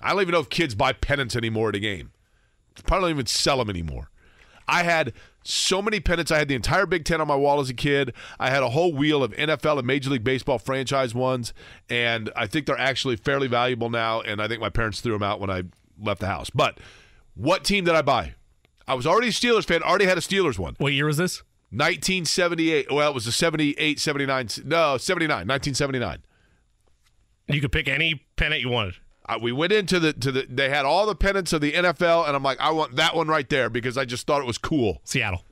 I 0.00 0.10
don't 0.10 0.22
even 0.22 0.32
know 0.32 0.40
if 0.40 0.48
kids 0.48 0.74
buy 0.74 0.92
pennants 0.92 1.36
anymore 1.36 1.68
at 1.68 1.76
a 1.76 1.80
game. 1.80 2.10
Probably 2.84 3.10
don't 3.10 3.16
even 3.16 3.26
sell 3.26 3.58
them 3.58 3.70
anymore. 3.70 4.10
I 4.66 4.84
had 4.84 5.12
so 5.42 5.82
many 5.82 6.00
pennants. 6.00 6.30
I 6.30 6.38
had 6.38 6.48
the 6.48 6.54
entire 6.54 6.86
Big 6.86 7.04
Ten 7.04 7.20
on 7.20 7.26
my 7.26 7.36
wall 7.36 7.60
as 7.60 7.68
a 7.68 7.74
kid. 7.74 8.14
I 8.38 8.50
had 8.50 8.62
a 8.62 8.70
whole 8.70 8.92
wheel 8.92 9.22
of 9.22 9.32
NFL 9.32 9.78
and 9.78 9.86
Major 9.86 10.10
League 10.10 10.24
Baseball 10.24 10.58
franchise 10.58 11.14
ones, 11.14 11.52
and 11.88 12.30
I 12.36 12.46
think 12.46 12.66
they're 12.66 12.78
actually 12.78 13.16
fairly 13.16 13.48
valuable 13.48 13.90
now. 13.90 14.20
And 14.20 14.40
I 14.40 14.48
think 14.48 14.60
my 14.60 14.70
parents 14.70 15.00
threw 15.00 15.12
them 15.12 15.22
out 15.22 15.40
when 15.40 15.50
I 15.50 15.64
left 16.00 16.20
the 16.20 16.26
house. 16.26 16.50
But 16.50 16.78
what 17.34 17.64
team 17.64 17.84
did 17.84 17.94
I 17.94 18.02
buy? 18.02 18.34
I 18.86 18.94
was 18.94 19.06
already 19.06 19.28
a 19.28 19.32
Steelers 19.32 19.64
fan. 19.64 19.82
Already 19.82 20.06
had 20.06 20.18
a 20.18 20.22
Steelers 20.22 20.58
one. 20.58 20.74
What 20.78 20.92
year 20.92 21.06
was 21.06 21.16
this? 21.16 21.42
1978. 21.72 22.92
Well, 22.92 23.10
it 23.10 23.14
was 23.14 23.26
a 23.26 23.32
78, 23.32 24.00
79. 24.00 24.48
No, 24.64 24.96
79. 24.96 25.28
1979. 25.46 26.18
You 27.48 27.60
could 27.60 27.72
pick 27.72 27.88
any 27.88 28.26
pennant 28.36 28.60
you 28.60 28.68
wanted. 28.68 28.94
We 29.40 29.52
went 29.52 29.72
into 29.72 30.00
the 30.00 30.12
to 30.14 30.32
the. 30.32 30.46
They 30.48 30.70
had 30.70 30.84
all 30.84 31.06
the 31.06 31.14
pennants 31.14 31.52
of 31.52 31.60
the 31.60 31.72
NFL, 31.72 32.26
and 32.26 32.34
I'm 32.34 32.42
like, 32.42 32.58
I 32.60 32.70
want 32.72 32.96
that 32.96 33.14
one 33.14 33.28
right 33.28 33.48
there 33.48 33.70
because 33.70 33.96
I 33.96 34.04
just 34.04 34.26
thought 34.26 34.40
it 34.40 34.46
was 34.46 34.58
cool. 34.58 35.00
Seattle. 35.04 35.44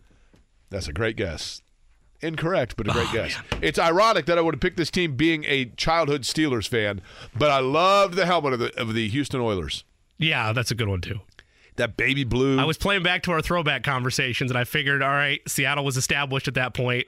That's 0.71 0.89
a 0.89 0.93
great 0.93 1.17
guess. 1.17 1.63
Incorrect, 2.21 2.77
but 2.77 2.89
a 2.89 2.91
great 2.91 3.07
Oh, 3.11 3.13
guess. 3.13 3.39
It's 3.63 3.79
ironic 3.79 4.27
that 4.27 4.37
I 4.37 4.41
would 4.41 4.55
have 4.55 4.61
picked 4.61 4.77
this 4.77 4.91
team 4.91 5.15
being 5.15 5.45
a 5.45 5.67
childhood 5.77 6.23
Steelers 6.23 6.67
fan, 6.67 7.01
but 7.37 7.53
I 7.53 7.61
loved 7.61 8.15
the 8.15 8.27
helmet 8.27 8.55
of 8.55 8.59
the 8.59 8.81
of 8.81 8.95
the 8.95 9.09
Houston 9.09 9.41
Oilers. 9.41 9.85
Yeah, 10.19 10.53
that's 10.53 10.73
a 10.73 10.75
good 10.75 10.89
one 10.89 11.01
too. 11.01 11.21
That 11.79 11.97
baby 11.97 12.25
blue. 12.25 12.59
I 12.59 12.65
was 12.65 12.77
playing 12.77 13.03
back 13.03 13.23
to 13.23 13.33
our 13.33 13.41
throwback 13.41 13.85
conversations, 13.85 14.51
and 14.51 14.59
I 14.59 14.65
figured, 14.65 15.03
all 15.03 15.09
right, 15.09 15.41
Seattle 15.49 15.85
was 15.85 15.97
established 15.97 16.49
at 16.49 16.55
that 16.55 16.75
point. 16.75 17.07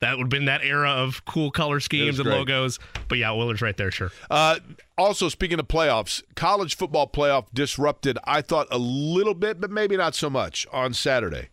That 0.00 0.16
would 0.16 0.24
have 0.24 0.30
been 0.30 0.46
that 0.46 0.64
era 0.64 0.90
of 0.90 1.24
cool 1.24 1.52
color 1.52 1.78
schemes 1.78 2.18
and 2.18 2.26
great. 2.26 2.36
logos. 2.36 2.80
But 3.06 3.18
yeah, 3.18 3.30
Oilers 3.30 3.62
right 3.62 3.76
there, 3.76 3.92
sure. 3.92 4.10
Uh, 4.28 4.58
also, 4.98 5.28
speaking 5.28 5.60
of 5.60 5.68
playoffs, 5.68 6.20
college 6.34 6.76
football 6.76 7.06
playoff 7.06 7.46
disrupted, 7.54 8.18
I 8.24 8.42
thought, 8.42 8.66
a 8.72 8.78
little 8.78 9.34
bit, 9.34 9.60
but 9.60 9.70
maybe 9.70 9.96
not 9.96 10.16
so 10.16 10.28
much 10.28 10.66
on 10.72 10.92
Saturday. 10.92 11.50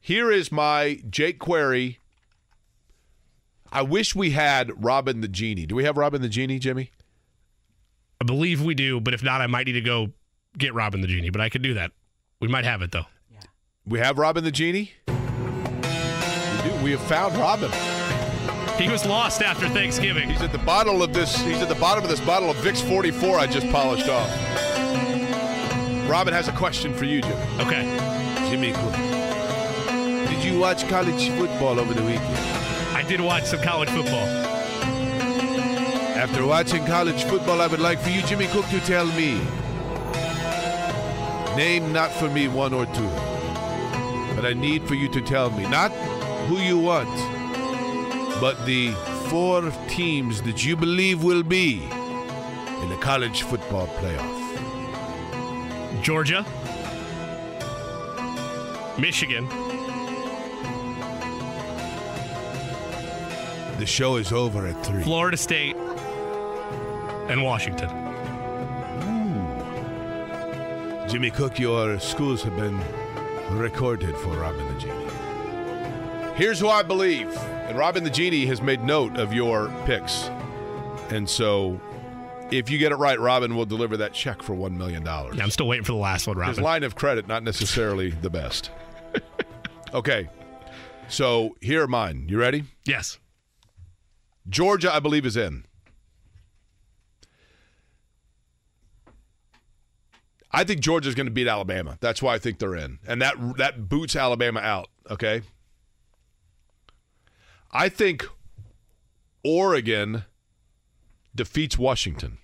Here 0.00 0.32
is 0.32 0.50
my 0.50 1.00
Jake 1.08 1.38
Query. 1.38 2.00
I 3.70 3.82
wish 3.82 4.16
we 4.16 4.30
had 4.30 4.72
Robin 4.82 5.20
the 5.20 5.28
Genie. 5.28 5.66
Do 5.66 5.76
we 5.76 5.84
have 5.84 5.96
Robin 5.96 6.20
the 6.20 6.28
Genie, 6.28 6.58
Jimmy? 6.58 6.90
I 8.20 8.24
believe 8.24 8.60
we 8.60 8.74
do, 8.74 9.00
but 9.00 9.14
if 9.14 9.22
not, 9.22 9.40
I 9.40 9.46
might 9.46 9.66
need 9.66 9.74
to 9.74 9.80
go 9.80 10.08
get 10.56 10.74
Robin 10.74 11.00
the 11.00 11.06
Genie. 11.06 11.30
But 11.30 11.40
I 11.40 11.48
could 11.48 11.62
do 11.62 11.74
that. 11.74 11.92
We 12.40 12.48
might 12.48 12.64
have 12.64 12.82
it 12.82 12.92
though. 12.92 13.06
We 13.86 13.98
have 13.98 14.18
Robin 14.18 14.44
the 14.44 14.50
Genie? 14.50 14.92
We 15.06 15.12
do. 15.12 16.84
We 16.84 16.90
have 16.92 17.02
found 17.02 17.36
Robin. 17.36 17.70
He 18.80 18.88
was 18.88 19.04
lost 19.04 19.42
after 19.42 19.68
Thanksgiving. 19.68 20.30
He's 20.30 20.40
at 20.40 20.52
the 20.52 20.58
bottom 20.58 21.02
of 21.02 21.12
this. 21.12 21.36
He's 21.42 21.60
at 21.60 21.68
the 21.68 21.74
bottom 21.74 22.02
of 22.02 22.08
this 22.08 22.20
bottle 22.20 22.50
of 22.50 22.56
Vicks 22.58 22.86
44 22.86 23.38
I 23.38 23.46
just 23.46 23.68
polished 23.70 24.08
off. 24.08 24.28
Robin 26.08 26.32
has 26.32 26.48
a 26.48 26.52
question 26.52 26.94
for 26.94 27.04
you, 27.04 27.20
Jim. 27.20 27.36
Okay. 27.60 27.82
Jimmy, 28.48 28.72
Cook. 28.72 28.94
did 30.28 30.42
you 30.44 30.58
watch 30.58 30.88
college 30.88 31.28
football 31.30 31.78
over 31.78 31.94
the 31.94 32.02
weekend? 32.02 32.36
I 32.96 33.02
did 33.06 33.20
watch 33.20 33.44
some 33.44 33.60
college 33.62 33.90
football. 33.90 34.26
After 36.16 36.44
watching 36.44 36.84
college 36.86 37.24
football, 37.24 37.60
I 37.60 37.66
would 37.66 37.80
like 37.80 38.00
for 38.00 38.10
you, 38.10 38.22
Jimmy 38.22 38.46
Cook, 38.48 38.66
to 38.68 38.80
tell 38.80 39.06
me. 39.06 39.40
Name 41.56 41.92
not 41.92 42.10
for 42.12 42.28
me 42.30 42.48
one 42.48 42.72
or 42.72 42.86
two, 42.86 43.10
but 44.34 44.44
I 44.44 44.52
need 44.54 44.86
for 44.86 44.94
you 44.94 45.08
to 45.08 45.20
tell 45.20 45.50
me 45.50 45.68
not 45.68 45.90
who 46.48 46.58
you 46.58 46.78
want, 46.78 47.08
but 48.40 48.64
the 48.66 48.92
four 49.28 49.70
teams 49.88 50.42
that 50.42 50.64
you 50.64 50.76
believe 50.76 51.22
will 51.22 51.42
be 51.42 51.82
in 51.82 52.88
the 52.88 52.98
college 53.00 53.42
football 53.42 53.86
playoff. 53.98 54.38
Georgia, 56.02 56.46
Michigan, 58.98 59.48
The 63.80 63.86
show 63.86 64.16
is 64.16 64.30
over 64.30 64.66
at 64.66 64.84
three. 64.84 65.02
Florida 65.02 65.38
State, 65.38 65.74
and 67.30 67.42
Washington. 67.42 68.09
Jimmy 71.10 71.32
Cook, 71.32 71.58
your 71.58 71.98
schools 71.98 72.44
have 72.44 72.54
been 72.54 72.80
recorded 73.58 74.16
for 74.18 74.28
Robin 74.28 74.64
the 74.72 74.78
Genie. 74.78 76.34
Here's 76.36 76.60
who 76.60 76.68
I 76.68 76.84
believe. 76.84 77.36
And 77.36 77.76
Robin 77.76 78.04
the 78.04 78.10
Genie 78.10 78.46
has 78.46 78.62
made 78.62 78.84
note 78.84 79.16
of 79.18 79.32
your 79.32 79.72
picks. 79.86 80.30
And 81.10 81.28
so 81.28 81.80
if 82.52 82.70
you 82.70 82.78
get 82.78 82.92
it 82.92 82.94
right, 82.94 83.18
Robin 83.18 83.56
will 83.56 83.66
deliver 83.66 83.96
that 83.96 84.12
check 84.12 84.40
for 84.40 84.54
$1 84.54 84.76
million. 84.76 85.04
Yeah, 85.04 85.42
I'm 85.42 85.50
still 85.50 85.66
waiting 85.66 85.84
for 85.84 85.90
the 85.90 85.98
last 85.98 86.28
one, 86.28 86.36
Robin. 86.36 86.50
His 86.50 86.58
Robin. 86.58 86.64
line 86.64 86.84
of 86.84 86.94
credit, 86.94 87.26
not 87.26 87.42
necessarily 87.42 88.10
the 88.10 88.30
best. 88.30 88.70
okay. 89.92 90.28
So 91.08 91.56
here 91.60 91.82
are 91.82 91.88
mine. 91.88 92.26
You 92.28 92.38
ready? 92.38 92.62
Yes. 92.86 93.18
Georgia, 94.48 94.94
I 94.94 95.00
believe, 95.00 95.26
is 95.26 95.36
in. 95.36 95.64
I 100.52 100.64
think 100.64 100.80
Georgia's 100.80 101.14
going 101.14 101.26
to 101.26 101.32
beat 101.32 101.46
Alabama. 101.46 101.96
That's 102.00 102.20
why 102.20 102.34
I 102.34 102.38
think 102.38 102.58
they're 102.58 102.74
in, 102.76 102.98
and 103.06 103.22
that 103.22 103.34
that 103.56 103.88
boots 103.88 104.16
Alabama 104.16 104.60
out. 104.60 104.88
Okay. 105.08 105.42
I 107.72 107.88
think 107.88 108.26
Oregon 109.44 110.24
defeats 111.34 111.78
Washington. 111.78 112.38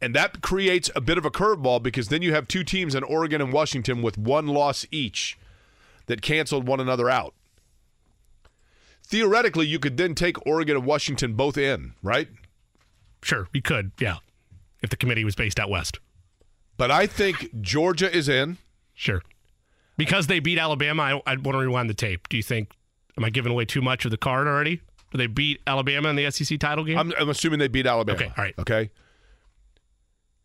And 0.00 0.14
that 0.14 0.42
creates 0.42 0.90
a 0.94 1.00
bit 1.00 1.16
of 1.16 1.24
a 1.24 1.30
curveball 1.30 1.82
because 1.82 2.08
then 2.08 2.22
you 2.22 2.34
have 2.34 2.48
two 2.48 2.64
teams 2.64 2.94
in 2.94 3.02
Oregon 3.04 3.40
and 3.40 3.52
Washington 3.52 4.02
with 4.02 4.18
one 4.18 4.46
loss 4.46 4.86
each 4.90 5.38
that 6.06 6.20
canceled 6.20 6.66
one 6.66 6.80
another 6.80 7.08
out. 7.08 7.34
Theoretically, 9.06 9.66
you 9.66 9.78
could 9.78 9.96
then 9.96 10.14
take 10.14 10.46
Oregon 10.46 10.76
and 10.76 10.86
Washington 10.86 11.34
both 11.34 11.56
in, 11.56 11.94
right? 12.02 12.28
Sure, 13.22 13.48
you 13.52 13.62
could, 13.62 13.92
yeah, 13.98 14.16
if 14.84 14.90
the 14.90 14.96
committee 14.96 15.24
was 15.24 15.34
based 15.34 15.58
out 15.58 15.70
west. 15.70 15.98
But 16.76 16.90
I 16.90 17.06
think 17.06 17.60
Georgia 17.60 18.14
is 18.14 18.28
in. 18.28 18.58
Sure. 18.94 19.22
Because 19.96 20.26
they 20.26 20.40
beat 20.40 20.58
Alabama, 20.58 21.02
I, 21.02 21.32
I 21.32 21.36
want 21.36 21.54
to 21.54 21.58
rewind 21.58 21.88
the 21.90 21.94
tape. 21.94 22.28
Do 22.28 22.36
you 22.36 22.42
think, 22.42 22.72
am 23.16 23.24
I 23.24 23.30
giving 23.30 23.50
away 23.50 23.64
too 23.64 23.82
much 23.82 24.04
of 24.04 24.10
the 24.10 24.16
card 24.16 24.46
already? 24.46 24.80
Do 25.10 25.18
they 25.18 25.28
beat 25.28 25.60
Alabama 25.66 26.08
in 26.08 26.16
the 26.16 26.30
SEC 26.30 26.58
title 26.58 26.84
game? 26.84 26.98
I'm, 26.98 27.12
I'm 27.18 27.28
assuming 27.28 27.60
they 27.60 27.68
beat 27.68 27.86
Alabama. 27.86 28.16
Okay, 28.16 28.26
all 28.36 28.44
right. 28.44 28.54
Okay. 28.58 28.90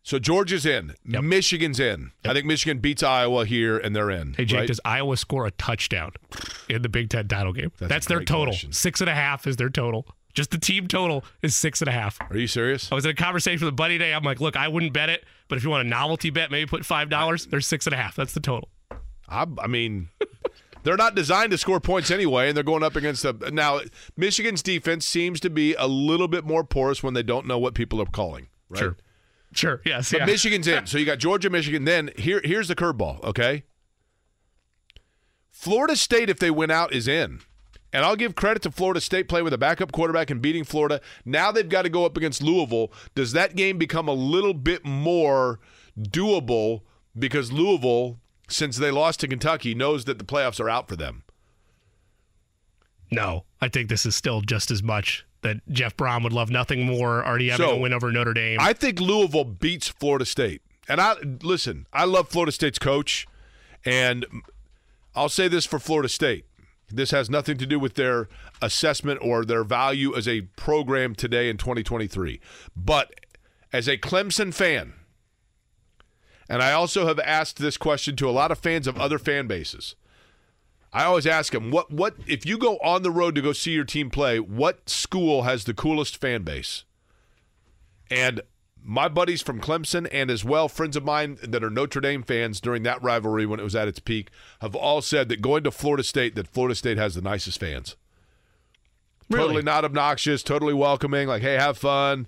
So 0.02 0.18
Georgia's 0.18 0.64
in. 0.64 0.94
Yep. 1.04 1.24
Michigan's 1.24 1.78
in. 1.78 2.12
I 2.24 2.32
think 2.32 2.46
Michigan 2.46 2.78
beats 2.78 3.02
Iowa 3.02 3.44
here, 3.44 3.76
and 3.76 3.94
they're 3.94 4.10
in. 4.10 4.34
Hey, 4.34 4.44
Jake, 4.44 4.58
right? 4.60 4.68
does 4.68 4.80
Iowa 4.84 5.16
score 5.16 5.46
a 5.46 5.50
touchdown 5.50 6.12
in 6.68 6.82
the 6.82 6.88
Big 6.88 7.10
Ten 7.10 7.28
title 7.28 7.52
game? 7.52 7.70
That's 7.78 7.90
That's, 7.90 8.06
their 8.06 8.24
total. 8.24 8.46
question. 8.46 8.72
Six 8.72 9.00
and 9.00 9.10
a 9.10 9.14
half 9.14 9.46
is 9.46 9.56
their 9.56 9.68
total. 9.68 10.06
Just 10.32 10.50
the 10.50 10.58
team 10.58 10.86
total 10.86 11.24
is 11.42 11.56
six 11.56 11.80
and 11.80 11.88
a 11.88 11.92
half. 11.92 12.18
Are 12.30 12.36
you 12.36 12.46
serious? 12.46 12.90
I 12.90 12.94
was 12.94 13.04
in 13.04 13.10
a 13.10 13.14
conversation 13.14 13.64
with 13.64 13.72
a 13.72 13.76
buddy 13.76 13.98
today. 13.98 14.12
I'm 14.12 14.22
like, 14.22 14.40
look, 14.40 14.56
I 14.56 14.68
wouldn't 14.68 14.92
bet 14.92 15.08
it, 15.08 15.24
but 15.48 15.58
if 15.58 15.64
you 15.64 15.70
want 15.70 15.86
a 15.86 15.88
novelty 15.88 16.30
bet, 16.30 16.50
maybe 16.50 16.66
put 16.66 16.84
five 16.84 17.10
dollars. 17.10 17.46
There's 17.46 17.66
six 17.66 17.86
and 17.86 17.94
a 17.94 17.96
half. 17.96 18.16
That's 18.16 18.32
the 18.32 18.40
total. 18.40 18.68
I, 19.28 19.46
I 19.58 19.66
mean, 19.66 20.08
they're 20.82 20.96
not 20.96 21.14
designed 21.14 21.50
to 21.52 21.58
score 21.58 21.80
points 21.80 22.10
anyway, 22.10 22.48
and 22.48 22.56
they're 22.56 22.64
going 22.64 22.82
up 22.82 22.96
against 22.96 23.22
the. 23.22 23.50
Now, 23.52 23.80
Michigan's 24.16 24.62
defense 24.62 25.06
seems 25.06 25.40
to 25.40 25.50
be 25.50 25.74
a 25.74 25.86
little 25.86 26.28
bit 26.28 26.44
more 26.44 26.64
porous 26.64 27.02
when 27.02 27.14
they 27.14 27.22
don't 27.22 27.46
know 27.46 27.58
what 27.58 27.74
people 27.74 28.00
are 28.00 28.06
calling. 28.06 28.48
Right? 28.68 28.78
Sure. 28.78 28.96
Sure. 29.52 29.80
Yes. 29.84 30.12
But 30.12 30.20
yeah. 30.20 30.26
Michigan's 30.26 30.68
in. 30.68 30.86
So 30.86 30.96
you 30.98 31.04
got 31.04 31.18
Georgia, 31.18 31.50
Michigan. 31.50 31.84
Then 31.84 32.10
here, 32.16 32.40
here's 32.44 32.68
the 32.68 32.76
curveball. 32.76 33.22
Okay. 33.24 33.64
Florida 35.50 35.96
State, 35.96 36.30
if 36.30 36.38
they 36.38 36.50
win 36.50 36.70
out, 36.70 36.92
is 36.92 37.08
in. 37.08 37.40
And 37.92 38.04
I'll 38.04 38.16
give 38.16 38.34
credit 38.36 38.62
to 38.62 38.70
Florida 38.70 39.00
State 39.00 39.28
playing 39.28 39.44
with 39.44 39.52
a 39.52 39.58
backup 39.58 39.90
quarterback 39.92 40.30
and 40.30 40.40
beating 40.40 40.64
Florida. 40.64 41.00
Now 41.24 41.50
they've 41.50 41.68
got 41.68 41.82
to 41.82 41.88
go 41.88 42.04
up 42.04 42.16
against 42.16 42.42
Louisville. 42.42 42.92
Does 43.14 43.32
that 43.32 43.56
game 43.56 43.78
become 43.78 44.08
a 44.08 44.12
little 44.12 44.54
bit 44.54 44.84
more 44.84 45.58
doable 45.98 46.82
because 47.18 47.50
Louisville, 47.50 48.18
since 48.48 48.76
they 48.76 48.90
lost 48.92 49.20
to 49.20 49.28
Kentucky, 49.28 49.74
knows 49.74 50.04
that 50.04 50.18
the 50.18 50.24
playoffs 50.24 50.60
are 50.60 50.70
out 50.70 50.88
for 50.88 50.94
them? 50.96 51.24
No, 53.10 53.44
I 53.60 53.68
think 53.68 53.88
this 53.88 54.06
is 54.06 54.14
still 54.14 54.40
just 54.40 54.70
as 54.70 54.82
much 54.82 55.26
that 55.42 55.56
Jeff 55.68 55.96
Brohm 55.96 56.22
would 56.22 56.32
love 56.32 56.50
nothing 56.50 56.84
more 56.86 57.26
already 57.26 57.48
having 57.48 57.66
So, 57.66 57.72
a 57.72 57.78
win 57.78 57.92
over 57.92 58.12
Notre 58.12 58.34
Dame. 58.34 58.58
I 58.60 58.72
think 58.72 59.00
Louisville 59.00 59.44
beats 59.44 59.88
Florida 59.88 60.24
State. 60.24 60.62
And 60.88 61.00
I 61.00 61.14
listen, 61.42 61.86
I 61.92 62.04
love 62.04 62.28
Florida 62.28 62.52
State's 62.52 62.78
coach, 62.78 63.26
and 63.84 64.26
I'll 65.14 65.28
say 65.28 65.48
this 65.48 65.64
for 65.64 65.78
Florida 65.78 66.08
State. 66.08 66.44
This 66.90 67.12
has 67.12 67.30
nothing 67.30 67.56
to 67.58 67.66
do 67.66 67.78
with 67.78 67.94
their 67.94 68.28
assessment 68.60 69.20
or 69.22 69.44
their 69.44 69.64
value 69.64 70.16
as 70.16 70.26
a 70.26 70.42
program 70.56 71.14
today 71.14 71.48
in 71.48 71.56
2023. 71.56 72.40
But 72.76 73.14
as 73.72 73.88
a 73.88 73.96
Clemson 73.96 74.52
fan, 74.52 74.94
and 76.48 76.62
I 76.62 76.72
also 76.72 77.06
have 77.06 77.20
asked 77.20 77.58
this 77.58 77.76
question 77.76 78.16
to 78.16 78.28
a 78.28 78.32
lot 78.32 78.50
of 78.50 78.58
fans 78.58 78.88
of 78.88 78.98
other 78.98 79.18
fan 79.18 79.46
bases. 79.46 79.94
I 80.92 81.04
always 81.04 81.26
ask 81.26 81.52
them, 81.52 81.70
what 81.70 81.92
what 81.92 82.16
if 82.26 82.44
you 82.44 82.58
go 82.58 82.76
on 82.78 83.04
the 83.04 83.12
road 83.12 83.36
to 83.36 83.42
go 83.42 83.52
see 83.52 83.70
your 83.70 83.84
team 83.84 84.10
play, 84.10 84.40
what 84.40 84.90
school 84.90 85.42
has 85.42 85.62
the 85.62 85.74
coolest 85.74 86.20
fan 86.20 86.42
base? 86.42 86.82
And 88.10 88.40
my 88.82 89.08
buddies 89.08 89.42
from 89.42 89.60
Clemson 89.60 90.08
and 90.10 90.30
as 90.30 90.44
well 90.44 90.68
friends 90.68 90.96
of 90.96 91.04
mine 91.04 91.38
that 91.42 91.62
are 91.62 91.70
Notre 91.70 92.00
Dame 92.00 92.22
fans 92.22 92.60
during 92.60 92.82
that 92.84 93.02
rivalry 93.02 93.46
when 93.46 93.60
it 93.60 93.64
was 93.64 93.76
at 93.76 93.88
its 93.88 93.98
peak 93.98 94.30
have 94.60 94.74
all 94.74 95.02
said 95.02 95.28
that 95.28 95.42
going 95.42 95.64
to 95.64 95.70
Florida 95.70 96.02
State 96.02 96.34
that 96.34 96.48
Florida 96.48 96.74
State 96.74 96.96
has 96.96 97.14
the 97.14 97.20
nicest 97.20 97.60
fans. 97.60 97.96
Really? 99.28 99.44
Totally 99.44 99.62
not 99.62 99.84
obnoxious, 99.84 100.42
totally 100.42 100.74
welcoming, 100.74 101.28
like 101.28 101.42
hey, 101.42 101.54
have 101.54 101.78
fun, 101.78 102.26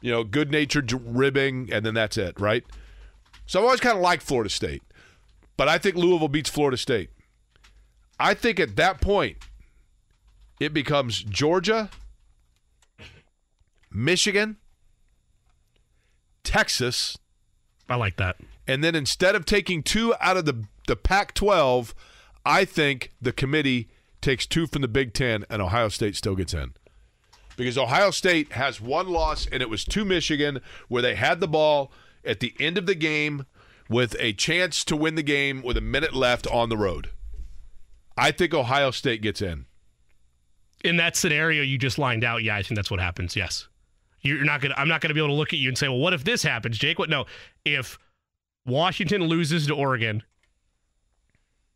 you 0.00 0.10
know, 0.10 0.24
good-natured 0.24 0.92
ribbing 0.92 1.70
and 1.72 1.84
then 1.84 1.94
that's 1.94 2.16
it, 2.16 2.38
right? 2.38 2.64
So 3.46 3.60
I've 3.60 3.64
always 3.64 3.80
kind 3.80 3.96
of 3.96 4.02
liked 4.02 4.22
Florida 4.22 4.50
State. 4.50 4.82
But 5.56 5.68
I 5.68 5.78
think 5.78 5.96
Louisville 5.96 6.28
beats 6.28 6.50
Florida 6.50 6.76
State. 6.76 7.10
I 8.18 8.34
think 8.34 8.60
at 8.60 8.76
that 8.76 9.00
point 9.00 9.38
it 10.60 10.72
becomes 10.72 11.22
Georgia, 11.22 11.90
Michigan, 13.90 14.56
Texas, 16.44 17.16
I 17.88 17.96
like 17.96 18.16
that. 18.16 18.36
and 18.68 18.84
then 18.84 18.94
instead 18.94 19.34
of 19.34 19.44
taking 19.44 19.82
two 19.82 20.14
out 20.20 20.36
of 20.36 20.44
the 20.44 20.64
the 20.86 20.96
Pac-12, 20.96 21.94
I 22.44 22.64
think 22.66 23.12
the 23.20 23.32
committee 23.32 23.88
takes 24.20 24.46
two 24.46 24.66
from 24.66 24.82
the 24.82 24.88
Big 24.88 25.14
Ten, 25.14 25.44
and 25.48 25.60
Ohio 25.62 25.88
State 25.88 26.14
still 26.14 26.36
gets 26.36 26.52
in. 26.54 26.74
Because 27.56 27.78
Ohio 27.78 28.10
State 28.10 28.52
has 28.52 28.80
one 28.80 29.08
loss, 29.08 29.46
and 29.50 29.62
it 29.62 29.70
was 29.70 29.84
to 29.86 30.04
Michigan, 30.04 30.60
where 30.88 31.00
they 31.02 31.14
had 31.14 31.40
the 31.40 31.48
ball 31.48 31.90
at 32.24 32.40
the 32.40 32.54
end 32.60 32.76
of 32.76 32.86
the 32.86 32.94
game 32.94 33.46
with 33.88 34.16
a 34.18 34.32
chance 34.32 34.84
to 34.84 34.96
win 34.96 35.14
the 35.14 35.22
game 35.22 35.62
with 35.62 35.76
a 35.76 35.80
minute 35.82 36.14
left 36.14 36.46
on 36.48 36.68
the 36.68 36.76
road. 36.76 37.10
I 38.16 38.30
think 38.30 38.52
Ohio 38.52 38.90
State 38.90 39.22
gets 39.22 39.40
in. 39.40 39.66
In 40.82 40.96
that 40.98 41.16
scenario 41.16 41.62
you 41.62 41.78
just 41.78 41.98
lined 41.98 42.24
out, 42.24 42.42
yeah, 42.42 42.56
I 42.56 42.62
think 42.62 42.76
that's 42.76 42.90
what 42.90 43.00
happens. 43.00 43.36
Yes. 43.36 43.68
You're 44.24 44.44
not 44.44 44.60
gonna 44.60 44.74
I'm 44.76 44.88
not 44.88 45.00
gonna 45.00 45.14
be 45.14 45.20
able 45.20 45.28
to 45.28 45.34
look 45.34 45.52
at 45.52 45.58
you 45.60 45.68
and 45.68 45.78
say, 45.78 45.86
well, 45.86 45.98
what 45.98 46.12
if 46.12 46.24
this 46.24 46.42
happens, 46.42 46.76
Jake? 46.78 46.98
What 46.98 47.08
no. 47.10 47.26
If 47.64 47.98
Washington 48.66 49.24
loses 49.24 49.66
to 49.68 49.74
Oregon 49.74 50.22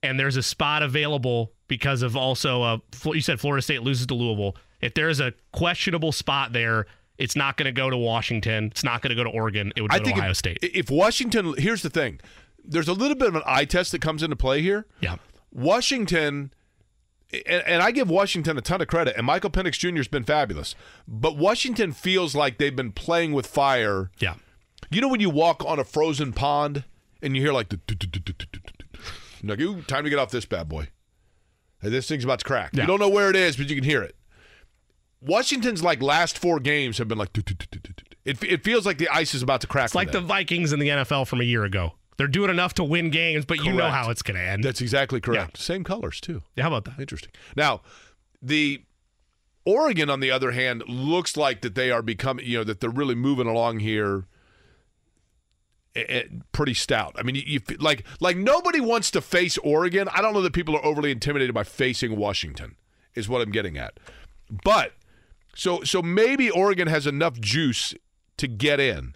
and 0.03 0.19
there's 0.19 0.37
a 0.37 0.43
spot 0.43 0.83
available 0.83 1.53
because 1.69 2.03
of 2.03 2.17
also 2.17 2.63
uh 2.63 2.79
Fl- 2.93 3.15
you 3.15 3.21
said 3.21 3.39
Florida 3.39 3.63
State 3.63 3.83
loses 3.83 4.07
to 4.07 4.15
Louisville. 4.15 4.57
If 4.81 4.95
there's 4.95 5.21
a 5.21 5.33
questionable 5.53 6.13
spot 6.13 6.53
there, 6.53 6.87
it's 7.19 7.35
not 7.35 7.57
going 7.57 7.67
to 7.67 7.73
go 7.73 7.91
to 7.91 7.97
Washington. 7.97 8.67
It's 8.67 8.85
not 8.85 9.03
going 9.03 9.11
to 9.11 9.17
go 9.17 9.25
to 9.25 9.31
Oregon. 9.31 9.73
It 9.75 9.83
would 9.83 9.91
go 9.91 9.97
I 9.97 9.99
to 9.99 10.13
Ohio 10.13 10.31
if, 10.31 10.37
State. 10.37 10.59
if 10.63 10.89
Washington, 10.89 11.55
here's 11.59 11.83
the 11.83 11.91
thing: 11.91 12.21
there's 12.65 12.87
a 12.87 12.93
little 12.93 13.17
bit 13.17 13.27
of 13.27 13.35
an 13.35 13.43
eye 13.45 13.65
test 13.65 13.91
that 13.93 14.01
comes 14.01 14.23
into 14.23 14.37
play 14.37 14.63
here. 14.63 14.87
yeah. 15.01 15.17
Washington, 15.51 16.53
and, 17.33 17.63
and 17.67 17.83
I 17.83 17.91
give 17.91 18.09
Washington 18.09 18.57
a 18.57 18.61
ton 18.61 18.81
of 18.81 18.89
credit, 18.89 19.17
and 19.17 19.27
Michael 19.27 19.51
Penix 19.51 19.79
Jr. 19.79 19.97
has 19.99 20.09
been 20.09 20.25
fabulous. 20.25 20.75
But 21.07 21.37
Washington 21.37 21.93
feels 21.93 22.35
like 22.35 22.59
they've 22.59 22.75
been 22.75 22.93
playing 22.93 23.33
with 23.33 23.47
fire. 23.47 24.11
Yeah. 24.19 24.35
You 24.91 25.01
know 25.01 25.09
when 25.09 25.21
you 25.21 25.31
walk 25.31 25.65
on 25.67 25.79
a 25.79 25.85
frozen 25.85 26.33
pond 26.33 26.85
and 27.21 27.37
you 27.37 27.43
hear 27.43 27.53
like 27.53 27.69
the, 27.69 27.81
like, 29.43 29.61
ooh, 29.61 29.83
time 29.83 30.05
to 30.05 30.11
get 30.11 30.19
off 30.19 30.31
this 30.31 30.47
bad 30.47 30.69
boy. 30.69 30.89
Hey, 31.81 31.91
this 31.91 32.09
thing's 32.09 32.25
about 32.25 32.41
to 32.41 32.45
crack. 32.45 32.71
Yeah. 32.73 32.83
You 32.83 32.87
don't 32.87 33.01
know 33.01 33.09
where 33.09 33.29
it 33.31 33.37
is, 33.37 33.57
but 33.57 33.69
you 33.69 33.77
can 33.77 33.85
hear 33.85 34.03
it. 34.03 34.17
Washington's 35.21 35.83
like 35.83 36.01
last 36.01 36.39
four 36.39 36.61
games 36.61 36.99
have 36.99 37.09
been 37.09 37.19
like, 37.19 37.37
it, 37.37 38.43
it 38.43 38.65
feels 38.65 38.87
like 38.87 38.99
the 38.99 39.09
ice 39.09 39.35
is 39.35 39.43
about 39.43 39.61
to 39.63 39.67
crack. 39.67 39.87
It's 39.87 39.95
like 39.95 40.13
the 40.13 40.21
Vikings 40.21 40.73
in 40.73 40.81
the 40.81 40.89
NFL 40.89 41.27
from 41.27 41.41
a 41.41 41.45
year 41.45 41.65
ago. 41.65 41.95
They're 42.19 42.27
doing 42.27 42.51
enough 42.51 42.75
to 42.75 42.85
win 42.85 43.11
games, 43.11 43.45
but 43.45 43.65
you 43.65 43.73
know 43.73 43.89
how 43.89 44.11
it's 44.11 44.23
going 44.23 44.37
to 44.37 44.43
end. 44.43 44.65
That's 44.65 44.81
exactly 44.81 45.21
correct. 45.21 45.57
Same 45.57 45.85
colors 45.85 46.21
too. 46.21 46.43
Yeah, 46.57 46.65
how 46.65 46.75
about 46.75 46.85
that? 46.85 47.01
Interesting. 47.01 47.31
Now, 47.57 47.81
the 48.43 48.83
Oregon, 49.65 50.11
on 50.11 50.19
the 50.21 50.31
other 50.31 50.51
hand, 50.51 50.83
looks 50.89 51.37
like 51.37 51.61
that 51.61 51.77
they 51.77 51.93
are 51.93 52.03
becoming, 52.03 52.45
you 52.45 52.59
know, 52.59 52.65
that 52.65 52.81
they're 52.81 52.91
really 52.91 53.15
moving 53.15 53.47
along 53.47 53.79
here. 53.79 54.27
Pretty 56.53 56.75
stout. 56.75 57.15
I 57.17 57.23
mean, 57.23 57.37
you, 57.37 57.43
you 57.47 57.61
like 57.79 58.05
like 58.21 58.37
nobody 58.37 58.81
wants 58.81 59.11
to 59.13 59.21
face 59.21 59.57
Oregon. 59.59 60.09
I 60.13 60.21
don't 60.21 60.33
know 60.33 60.43
that 60.43 60.53
people 60.53 60.77
are 60.77 60.85
overly 60.85 61.11
intimidated 61.11 61.55
by 61.55 61.65
facing 61.65 62.17
Washington. 62.17 62.77
Is 63.15 63.29
what 63.29 63.43
I'm 63.43 63.51
getting 63.51 63.77
at. 63.77 63.99
But 64.65 64.93
so 65.55 65.83
so 65.83 66.03
maybe 66.03 66.51
Oregon 66.51 66.89
has 66.89 67.07
enough 67.07 67.41
juice 67.41 67.95
to 68.37 68.47
get 68.47 68.81
in. 68.81 69.15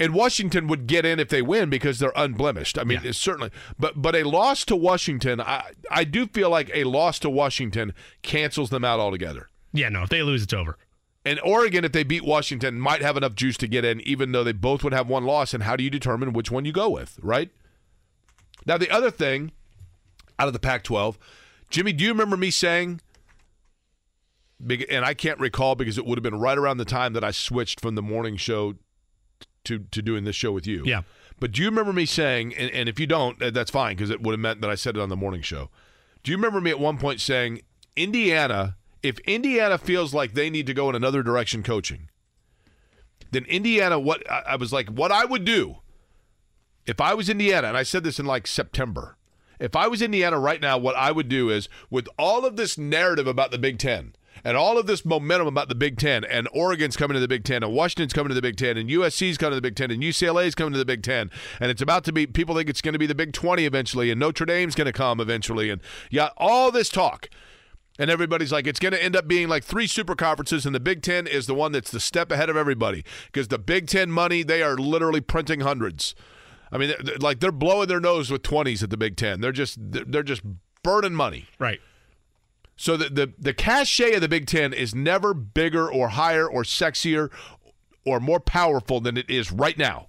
And 0.00 0.14
Washington 0.14 0.66
would 0.66 0.86
get 0.86 1.04
in 1.04 1.20
if 1.20 1.28
they 1.28 1.42
win 1.42 1.68
because 1.68 1.98
they're 1.98 2.12
unblemished. 2.16 2.78
I 2.78 2.84
mean, 2.84 3.00
it's 3.04 3.18
certainly, 3.18 3.50
but 3.78 4.00
but 4.00 4.16
a 4.16 4.24
loss 4.24 4.64
to 4.64 4.74
Washington, 4.74 5.42
I 5.42 5.72
I 5.90 6.04
do 6.04 6.26
feel 6.26 6.48
like 6.48 6.70
a 6.72 6.84
loss 6.84 7.18
to 7.20 7.30
Washington 7.30 7.92
cancels 8.22 8.70
them 8.70 8.82
out 8.82 8.98
altogether. 8.98 9.50
Yeah, 9.74 9.90
no, 9.90 10.04
if 10.04 10.08
they 10.08 10.22
lose, 10.22 10.42
it's 10.42 10.54
over. 10.54 10.78
And 11.24 11.38
Oregon, 11.40 11.84
if 11.84 11.92
they 11.92 12.02
beat 12.02 12.24
Washington, 12.24 12.80
might 12.80 13.02
have 13.02 13.18
enough 13.18 13.34
juice 13.34 13.58
to 13.58 13.68
get 13.68 13.84
in, 13.84 14.00
even 14.00 14.32
though 14.32 14.42
they 14.42 14.52
both 14.52 14.82
would 14.82 14.94
have 14.94 15.06
one 15.06 15.24
loss. 15.24 15.52
And 15.52 15.64
how 15.64 15.76
do 15.76 15.84
you 15.84 15.90
determine 15.90 16.32
which 16.32 16.50
one 16.50 16.64
you 16.64 16.72
go 16.72 16.88
with, 16.88 17.18
right? 17.22 17.50
Now, 18.64 18.78
the 18.78 18.90
other 18.90 19.10
thing 19.10 19.52
out 20.38 20.46
of 20.46 20.54
the 20.54 20.58
Pac 20.58 20.82
12, 20.82 21.18
Jimmy, 21.68 21.92
do 21.92 22.04
you 22.04 22.10
remember 22.10 22.38
me 22.38 22.50
saying, 22.50 23.02
and 24.88 25.04
I 25.04 25.12
can't 25.12 25.38
recall 25.38 25.74
because 25.74 25.98
it 25.98 26.06
would 26.06 26.16
have 26.16 26.22
been 26.22 26.40
right 26.40 26.56
around 26.56 26.78
the 26.78 26.86
time 26.86 27.12
that 27.12 27.24
I 27.24 27.30
switched 27.30 27.80
from 27.80 27.96
the 27.96 28.02
morning 28.02 28.36
show 28.36 28.76
to, 29.64 29.78
to 29.78 30.02
doing 30.02 30.24
this 30.24 30.36
show 30.36 30.52
with 30.52 30.66
you. 30.66 30.82
Yeah. 30.84 31.02
But 31.38 31.52
do 31.52 31.62
you 31.62 31.68
remember 31.68 31.92
me 31.92 32.06
saying, 32.06 32.54
and, 32.54 32.70
and 32.72 32.88
if 32.88 33.00
you 33.00 33.06
don't, 33.06 33.38
that's 33.54 33.70
fine 33.70 33.96
because 33.96 34.10
it 34.10 34.22
would 34.22 34.32
have 34.32 34.40
meant 34.40 34.60
that 34.60 34.70
I 34.70 34.74
said 34.74 34.96
it 34.96 35.00
on 35.00 35.08
the 35.08 35.16
morning 35.16 35.42
show. 35.42 35.70
Do 36.22 36.30
you 36.30 36.36
remember 36.36 36.60
me 36.60 36.70
at 36.70 36.78
one 36.78 36.98
point 36.98 37.20
saying, 37.20 37.62
Indiana, 37.96 38.76
if 39.02 39.18
Indiana 39.20 39.78
feels 39.78 40.12
like 40.12 40.34
they 40.34 40.50
need 40.50 40.66
to 40.66 40.74
go 40.74 40.90
in 40.90 40.94
another 40.94 41.22
direction 41.22 41.62
coaching, 41.62 42.10
then 43.30 43.44
Indiana, 43.44 43.98
what 43.98 44.28
I, 44.30 44.42
I 44.48 44.56
was 44.56 44.72
like, 44.72 44.88
what 44.88 45.12
I 45.12 45.24
would 45.24 45.44
do 45.44 45.76
if 46.86 47.00
I 47.00 47.14
was 47.14 47.28
Indiana, 47.28 47.68
and 47.68 47.76
I 47.76 47.82
said 47.82 48.04
this 48.04 48.18
in 48.18 48.26
like 48.26 48.46
September, 48.46 49.16
if 49.58 49.76
I 49.76 49.86
was 49.86 50.02
Indiana 50.02 50.38
right 50.38 50.60
now, 50.60 50.78
what 50.78 50.96
I 50.96 51.12
would 51.12 51.28
do 51.28 51.50
is 51.50 51.68
with 51.90 52.08
all 52.18 52.44
of 52.44 52.56
this 52.56 52.76
narrative 52.78 53.26
about 53.26 53.50
the 53.50 53.58
Big 53.58 53.78
Ten 53.78 54.14
and 54.44 54.56
all 54.56 54.78
of 54.78 54.86
this 54.86 55.04
momentum 55.04 55.46
about 55.46 55.68
the 55.68 55.74
Big 55.74 55.98
Ten, 55.98 56.24
and 56.24 56.48
Oregon's 56.52 56.96
coming 56.96 57.14
to 57.14 57.20
the 57.20 57.28
Big 57.28 57.44
Ten, 57.44 57.62
and 57.62 57.72
Washington's 57.72 58.12
coming 58.12 58.28
to 58.28 58.34
the 58.34 58.42
Big 58.42 58.56
Ten, 58.56 58.76
and 58.76 58.88
USC's 58.88 59.38
coming 59.38 59.52
to 59.52 59.56
the 59.56 59.62
Big 59.62 59.76
Ten, 59.76 59.90
and 59.90 60.02
UCLA's 60.02 60.54
coming 60.54 60.72
to 60.72 60.78
the 60.78 60.84
Big 60.84 61.02
Ten, 61.02 61.30
and 61.60 61.70
it's 61.70 61.82
about 61.82 62.04
to 62.04 62.12
be, 62.12 62.26
people 62.26 62.54
think 62.54 62.68
it's 62.68 62.80
going 62.80 62.92
to 62.92 62.98
be 62.98 63.06
the 63.06 63.14
Big 63.14 63.32
20 63.32 63.64
eventually, 63.64 64.10
and 64.10 64.20
Notre 64.20 64.46
Dame's 64.46 64.74
going 64.74 64.86
to 64.86 64.92
come 64.92 65.20
eventually, 65.20 65.70
and 65.70 65.80
yeah, 66.10 66.30
all 66.36 66.70
this 66.70 66.88
talk. 66.88 67.28
And 67.98 68.10
everybody's 68.10 68.50
like, 68.50 68.66
it's 68.66 68.80
going 68.80 68.92
to 68.92 69.02
end 69.02 69.14
up 69.14 69.28
being 69.28 69.46
like 69.46 69.62
three 69.62 69.86
super 69.86 70.14
conferences, 70.14 70.64
and 70.64 70.74
the 70.74 70.80
Big 70.80 71.02
Ten 71.02 71.26
is 71.26 71.46
the 71.46 71.54
one 71.54 71.72
that's 71.72 71.90
the 71.90 72.00
step 72.00 72.32
ahead 72.32 72.48
of 72.48 72.56
everybody 72.56 73.04
because 73.26 73.48
the 73.48 73.58
Big 73.58 73.88
Ten 73.88 74.10
money, 74.10 74.42
they 74.42 74.62
are 74.62 74.76
literally 74.76 75.20
printing 75.20 75.60
hundreds. 75.60 76.14
I 76.72 76.78
mean, 76.78 76.94
like 77.18 77.40
they're 77.40 77.52
blowing 77.52 77.88
their 77.88 78.00
nose 78.00 78.30
with 78.30 78.42
twenties 78.42 78.82
at 78.82 78.88
the 78.90 78.96
Big 78.96 79.16
Ten. 79.16 79.40
They're 79.40 79.52
just 79.52 79.76
they're 79.80 80.22
just 80.22 80.42
burning 80.82 81.14
money. 81.14 81.48
Right. 81.58 81.80
So 82.80 82.96
the, 82.96 83.10
the 83.10 83.32
the 83.38 83.52
cachet 83.52 84.14
of 84.14 84.22
the 84.22 84.28
Big 84.28 84.46
Ten 84.46 84.72
is 84.72 84.94
never 84.94 85.34
bigger 85.34 85.86
or 85.86 86.08
higher 86.08 86.48
or 86.48 86.62
sexier 86.62 87.30
or 88.06 88.20
more 88.20 88.40
powerful 88.40 89.02
than 89.02 89.18
it 89.18 89.28
is 89.28 89.52
right 89.52 89.76
now. 89.76 90.06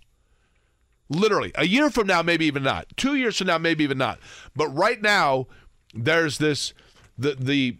Literally, 1.10 1.52
a 1.56 1.68
year 1.68 1.90
from 1.90 2.08
now, 2.08 2.22
maybe 2.22 2.46
even 2.46 2.64
not. 2.64 2.88
Two 2.96 3.16
years 3.16 3.38
from 3.38 3.48
now, 3.48 3.58
maybe 3.58 3.84
even 3.84 3.98
not. 3.98 4.20
But 4.56 4.70
right 4.70 5.02
now, 5.02 5.48
there's 5.94 6.38
this 6.38 6.74
the 7.18 7.36
the 7.38 7.78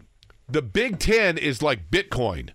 the 0.50 0.62
Big 0.62 1.00
Ten 1.00 1.38
is 1.38 1.62
like 1.62 1.90
Bitcoin. 1.90 2.50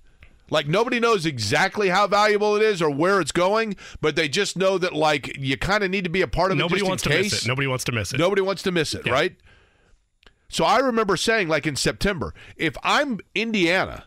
Like 0.50 0.68
nobody 0.68 1.00
knows 1.00 1.24
exactly 1.24 1.88
how 1.88 2.06
valuable 2.06 2.54
it 2.54 2.60
is 2.62 2.82
or 2.82 2.90
where 2.90 3.18
it's 3.18 3.32
going, 3.32 3.76
but 4.02 4.14
they 4.14 4.28
just 4.28 4.58
know 4.58 4.76
that 4.76 4.92
like 4.92 5.38
you 5.38 5.56
kind 5.56 5.82
of 5.84 5.90
need 5.90 6.04
to 6.04 6.10
be 6.10 6.20
a 6.20 6.28
part 6.28 6.52
of 6.52 6.58
Nobody 6.58 6.82
it. 6.82 6.84
in 6.84 6.88
wants 6.90 7.02
to 7.04 7.08
miss 7.08 7.44
it. 7.44 7.48
Nobody 7.48 7.66
wants 7.66 7.84
to 7.84 7.92
miss 7.92 8.12
it. 8.12 8.18
Nobody 8.18 8.42
wants 8.42 8.62
to 8.64 8.70
miss 8.72 8.92
it, 8.94 9.06
Yeah. 9.06 9.12
right? 9.14 9.34
So 10.48 10.64
I 10.64 10.78
remember 10.78 11.16
saying, 11.16 11.48
like 11.48 11.66
in 11.66 11.76
September, 11.76 12.34
if 12.56 12.76
I'm 12.82 13.20
Indiana, 13.34 14.04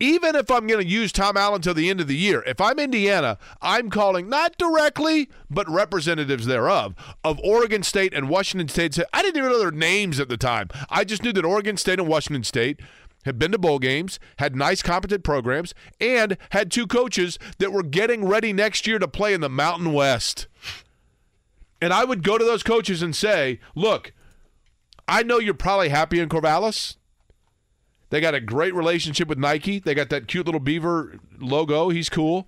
even 0.00 0.36
if 0.36 0.50
I'm 0.50 0.66
going 0.66 0.80
to 0.80 0.88
use 0.88 1.10
Tom 1.10 1.36
Allen 1.36 1.60
till 1.60 1.74
the 1.74 1.90
end 1.90 2.00
of 2.00 2.06
the 2.06 2.16
year, 2.16 2.42
if 2.46 2.60
I'm 2.60 2.78
Indiana, 2.78 3.36
I'm 3.60 3.90
calling 3.90 4.28
not 4.28 4.56
directly, 4.56 5.28
but 5.50 5.68
representatives 5.68 6.46
thereof 6.46 6.94
of 7.24 7.40
Oregon 7.42 7.82
State 7.82 8.14
and 8.14 8.28
Washington 8.28 8.68
State. 8.68 8.98
I 9.12 9.22
didn't 9.22 9.38
even 9.38 9.50
know 9.50 9.58
their 9.58 9.70
names 9.70 10.20
at 10.20 10.28
the 10.28 10.36
time. 10.36 10.68
I 10.88 11.04
just 11.04 11.22
knew 11.22 11.32
that 11.32 11.44
Oregon 11.44 11.76
State 11.76 11.98
and 11.98 12.08
Washington 12.08 12.44
State 12.44 12.80
had 13.24 13.38
been 13.38 13.50
to 13.52 13.58
bowl 13.58 13.80
games, 13.80 14.20
had 14.38 14.54
nice, 14.54 14.82
competent 14.82 15.24
programs, 15.24 15.74
and 16.00 16.38
had 16.50 16.70
two 16.70 16.86
coaches 16.86 17.38
that 17.58 17.72
were 17.72 17.82
getting 17.82 18.24
ready 18.26 18.52
next 18.52 18.86
year 18.86 19.00
to 19.00 19.08
play 19.08 19.34
in 19.34 19.40
the 19.40 19.48
Mountain 19.48 19.92
West. 19.92 20.46
And 21.82 21.92
I 21.92 22.04
would 22.04 22.22
go 22.22 22.38
to 22.38 22.44
those 22.44 22.62
coaches 22.62 23.02
and 23.02 23.14
say, 23.14 23.58
look, 23.74 24.12
I 25.08 25.22
know 25.22 25.38
you're 25.38 25.54
probably 25.54 25.88
happy 25.88 26.20
in 26.20 26.28
Corvallis. 26.28 26.96
They 28.10 28.20
got 28.20 28.34
a 28.34 28.40
great 28.40 28.74
relationship 28.74 29.28
with 29.28 29.38
Nike. 29.38 29.78
They 29.78 29.94
got 29.94 30.10
that 30.10 30.28
cute 30.28 30.46
little 30.46 30.60
beaver 30.60 31.18
logo. 31.38 31.88
He's 31.88 32.08
cool. 32.08 32.46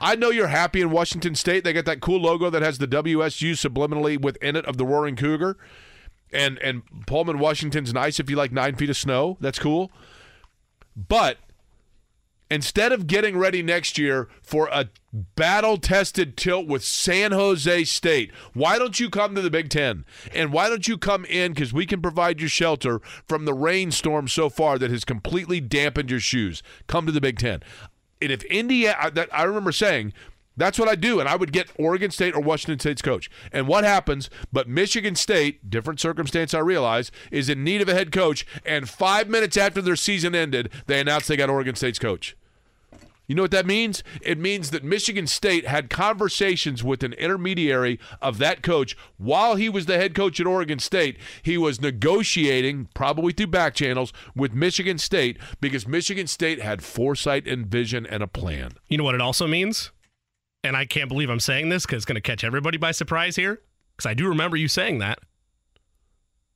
I 0.00 0.14
know 0.16 0.30
you're 0.30 0.48
happy 0.48 0.80
in 0.80 0.90
Washington 0.90 1.34
State. 1.34 1.64
They 1.64 1.72
got 1.72 1.84
that 1.84 2.00
cool 2.00 2.20
logo 2.20 2.50
that 2.50 2.62
has 2.62 2.78
the 2.78 2.88
WSU 2.88 3.52
subliminally 3.52 4.20
within 4.20 4.56
it 4.56 4.64
of 4.66 4.76
the 4.76 4.84
Roaring 4.84 5.16
Cougar. 5.16 5.56
And 6.32 6.58
and 6.58 6.82
Pullman, 7.06 7.38
Washington's 7.38 7.92
nice 7.92 8.18
if 8.18 8.30
you 8.30 8.36
like 8.36 8.52
nine 8.52 8.74
feet 8.76 8.90
of 8.90 8.96
snow. 8.96 9.36
That's 9.40 9.58
cool. 9.58 9.90
But 10.96 11.38
instead 12.52 12.92
of 12.92 13.06
getting 13.06 13.38
ready 13.38 13.62
next 13.62 13.96
year 13.96 14.28
for 14.42 14.68
a 14.70 14.90
battle 15.12 15.78
tested 15.78 16.36
tilt 16.36 16.66
with 16.66 16.84
San 16.84 17.32
Jose 17.32 17.84
State, 17.84 18.30
why 18.52 18.78
don't 18.78 19.00
you 19.00 19.08
come 19.08 19.34
to 19.34 19.40
the 19.40 19.50
Big 19.50 19.70
Ten? 19.70 20.04
And 20.34 20.52
why 20.52 20.68
don't 20.68 20.86
you 20.86 20.98
come 20.98 21.24
in 21.24 21.52
because 21.52 21.72
we 21.72 21.86
can 21.86 22.02
provide 22.02 22.40
you 22.40 22.48
shelter 22.48 23.00
from 23.26 23.46
the 23.46 23.54
rainstorm 23.54 24.28
so 24.28 24.50
far 24.50 24.78
that 24.78 24.90
has 24.90 25.04
completely 25.04 25.60
dampened 25.60 26.10
your 26.10 26.20
shoes? 26.20 26.62
Come 26.86 27.06
to 27.06 27.12
the 27.12 27.20
Big 27.20 27.38
Ten. 27.38 27.62
And 28.20 28.30
if 28.30 28.44
Indiana, 28.44 28.96
I- 29.00 29.10
that 29.10 29.28
I 29.32 29.44
remember 29.44 29.72
saying, 29.72 30.12
that's 30.54 30.78
what 30.78 30.88
I 30.88 30.94
do, 30.96 31.18
and 31.18 31.28
I 31.28 31.36
would 31.36 31.50
get 31.52 31.70
Oregon 31.78 32.10
State 32.10 32.34
or 32.34 32.40
Washington 32.42 32.78
State's 32.78 33.00
coach. 33.00 33.30
And 33.52 33.66
what 33.66 33.84
happens? 33.84 34.28
But 34.52 34.68
Michigan 34.68 35.14
State, 35.14 35.70
different 35.70 35.98
circumstance, 35.98 36.52
I 36.52 36.58
realize, 36.58 37.10
is 37.30 37.48
in 37.48 37.64
need 37.64 37.80
of 37.80 37.88
a 37.88 37.94
head 37.94 38.12
coach. 38.12 38.46
And 38.66 38.86
five 38.88 39.28
minutes 39.28 39.56
after 39.56 39.80
their 39.80 39.96
season 39.96 40.34
ended, 40.34 40.70
they 40.86 41.00
announced 41.00 41.28
they 41.28 41.38
got 41.38 41.48
Oregon 41.48 41.74
State's 41.74 41.98
coach. 41.98 42.36
You 43.32 43.36
know 43.36 43.44
what 43.44 43.50
that 43.52 43.64
means? 43.64 44.04
It 44.20 44.36
means 44.36 44.72
that 44.72 44.84
Michigan 44.84 45.26
State 45.26 45.66
had 45.66 45.88
conversations 45.88 46.84
with 46.84 47.02
an 47.02 47.14
intermediary 47.14 47.98
of 48.20 48.36
that 48.36 48.62
coach 48.62 48.94
while 49.16 49.56
he 49.56 49.70
was 49.70 49.86
the 49.86 49.96
head 49.96 50.14
coach 50.14 50.38
at 50.38 50.46
Oregon 50.46 50.78
State. 50.78 51.16
He 51.42 51.56
was 51.56 51.80
negotiating, 51.80 52.90
probably 52.92 53.32
through 53.32 53.46
back 53.46 53.74
channels, 53.74 54.12
with 54.36 54.52
Michigan 54.52 54.98
State 54.98 55.38
because 55.62 55.88
Michigan 55.88 56.26
State 56.26 56.60
had 56.60 56.84
foresight 56.84 57.48
and 57.48 57.64
vision 57.64 58.04
and 58.04 58.22
a 58.22 58.26
plan. 58.26 58.72
You 58.88 58.98
know 58.98 59.04
what 59.04 59.14
it 59.14 59.22
also 59.22 59.46
means? 59.46 59.92
And 60.62 60.76
I 60.76 60.84
can't 60.84 61.08
believe 61.08 61.30
I'm 61.30 61.40
saying 61.40 61.70
this 61.70 61.86
because 61.86 62.00
it's 62.00 62.04
going 62.04 62.16
to 62.16 62.20
catch 62.20 62.44
everybody 62.44 62.76
by 62.76 62.90
surprise 62.90 63.36
here. 63.36 63.62
Because 63.96 64.10
I 64.10 64.12
do 64.12 64.28
remember 64.28 64.58
you 64.58 64.68
saying 64.68 64.98
that. 64.98 65.20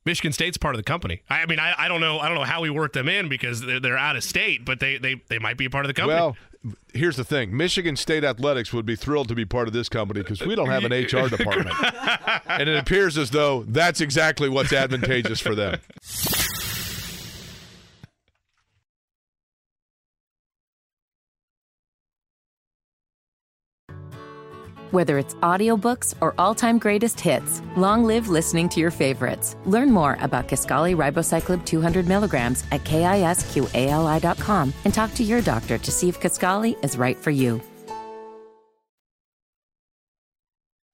Michigan 0.07 0.31
State's 0.31 0.57
part 0.57 0.73
of 0.73 0.79
the 0.79 0.83
company. 0.83 1.21
I, 1.29 1.41
I 1.41 1.45
mean, 1.47 1.59
I, 1.59 1.73
I 1.77 1.87
don't 1.89 1.99
know. 1.99 2.17
I 2.19 2.29
don't 2.29 2.37
know 2.37 2.45
how 2.45 2.61
we 2.61 2.69
work 2.69 2.93
them 2.93 3.09
in 3.09 3.27
because 3.27 3.61
they're, 3.61 3.81
they're 3.81 3.97
out 3.97 4.15
of 4.15 4.23
state, 4.23 4.63
but 4.63 4.79
they, 4.79 4.97
they 4.97 5.21
they 5.27 5.37
might 5.37 5.57
be 5.57 5.65
a 5.65 5.69
part 5.69 5.83
of 5.83 5.89
the 5.89 5.93
company. 5.93 6.17
Well, 6.17 6.37
here's 6.93 7.15
the 7.17 7.23
thing 7.23 7.55
Michigan 7.55 7.95
State 7.95 8.23
Athletics 8.23 8.73
would 8.73 8.85
be 8.85 8.95
thrilled 8.95 9.27
to 9.29 9.35
be 9.35 9.45
part 9.45 9.67
of 9.67 9.73
this 9.73 9.89
company 9.89 10.21
because 10.21 10.41
we 10.41 10.55
don't 10.55 10.69
have 10.69 10.83
an 10.83 10.91
HR 11.03 11.29
department. 11.29 11.75
and 12.47 12.67
it 12.69 12.77
appears 12.77 13.17
as 13.17 13.29
though 13.31 13.63
that's 13.63 14.01
exactly 14.01 14.49
what's 14.49 14.73
advantageous 14.73 15.39
for 15.39 15.55
them. 15.55 15.79
Whether 24.91 25.17
it's 25.17 25.33
audiobooks 25.35 26.15
or 26.21 26.33
all-time 26.37 26.79
greatest 26.79 27.19
hits, 27.19 27.61
long 27.75 28.03
live 28.05 28.29
listening 28.29 28.69
to 28.69 28.79
your 28.79 28.91
favorites. 28.91 29.55
Learn 29.65 29.91
more 29.91 30.17
about 30.21 30.47
Kisqali 30.47 30.95
Ribociclib 30.95 31.65
200 31.65 32.07
milligrams 32.07 32.63
at 32.71 32.83
kisqali.com 32.83 34.73
and 34.85 34.93
talk 34.93 35.13
to 35.15 35.23
your 35.23 35.41
doctor 35.41 35.77
to 35.77 35.91
see 35.91 36.09
if 36.09 36.19
Kisqali 36.19 36.83
is 36.83 36.97
right 36.97 37.17
for 37.17 37.31
you. 37.31 37.61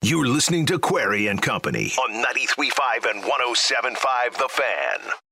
You're 0.04 0.28
listening 0.28 0.66
to 0.66 0.80
Query 0.80 1.28
and 1.28 1.42
Company 1.42 1.94
on 1.98 2.24
93.5 2.24 3.10
and 3.10 3.24
107.5 3.24 4.34
The 4.38 4.50
Fan. 4.50 5.23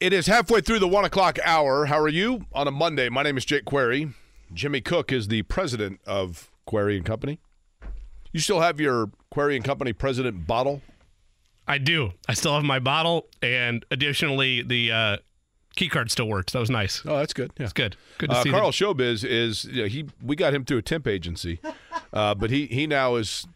It 0.00 0.12
is 0.12 0.26
halfway 0.26 0.60
through 0.60 0.78
the 0.78 0.88
one 0.88 1.04
o'clock 1.04 1.38
hour. 1.44 1.86
How 1.86 1.98
are 1.98 2.08
you 2.08 2.46
on 2.52 2.68
a 2.68 2.70
Monday? 2.70 3.08
My 3.08 3.22
name 3.24 3.36
is 3.36 3.44
Jake 3.44 3.64
Query. 3.64 4.10
Jimmy 4.54 4.80
Cook 4.80 5.10
is 5.12 5.28
the 5.28 5.42
president 5.42 6.00
of 6.06 6.50
Query 6.66 6.96
and 6.96 7.04
Company. 7.04 7.40
You 8.32 8.40
still 8.40 8.60
have 8.60 8.78
your 8.78 9.10
Query 9.30 9.56
and 9.56 9.64
Company 9.64 9.92
president 9.92 10.46
bottle? 10.46 10.82
I 11.66 11.78
do. 11.78 12.12
I 12.28 12.34
still 12.34 12.54
have 12.54 12.62
my 12.64 12.78
bottle, 12.78 13.26
and 13.42 13.84
additionally, 13.90 14.62
the 14.62 14.90
uh, 14.92 15.16
key 15.76 15.88
card 15.88 16.10
still 16.10 16.28
works. 16.28 16.52
That 16.52 16.60
was 16.60 16.70
nice. 16.70 17.02
Oh, 17.04 17.18
that's 17.18 17.34
good. 17.34 17.50
Yeah. 17.58 17.64
It's 17.64 17.72
good. 17.72 17.96
Good 18.18 18.30
to 18.30 18.36
Uh, 18.36 18.42
see. 18.44 18.50
Carl 18.50 18.66
that- 18.70 18.74
Showbiz 18.74 19.24
is 19.24 19.64
you 19.64 19.82
know, 19.82 19.88
he. 19.88 20.06
We 20.22 20.36
got 20.36 20.54
him 20.54 20.64
through 20.64 20.78
a 20.78 20.82
temp 20.82 21.06
agency, 21.08 21.60
uh, 22.12 22.34
but 22.36 22.50
he 22.50 22.66
he 22.66 22.86
now 22.86 23.16
has 23.16 23.46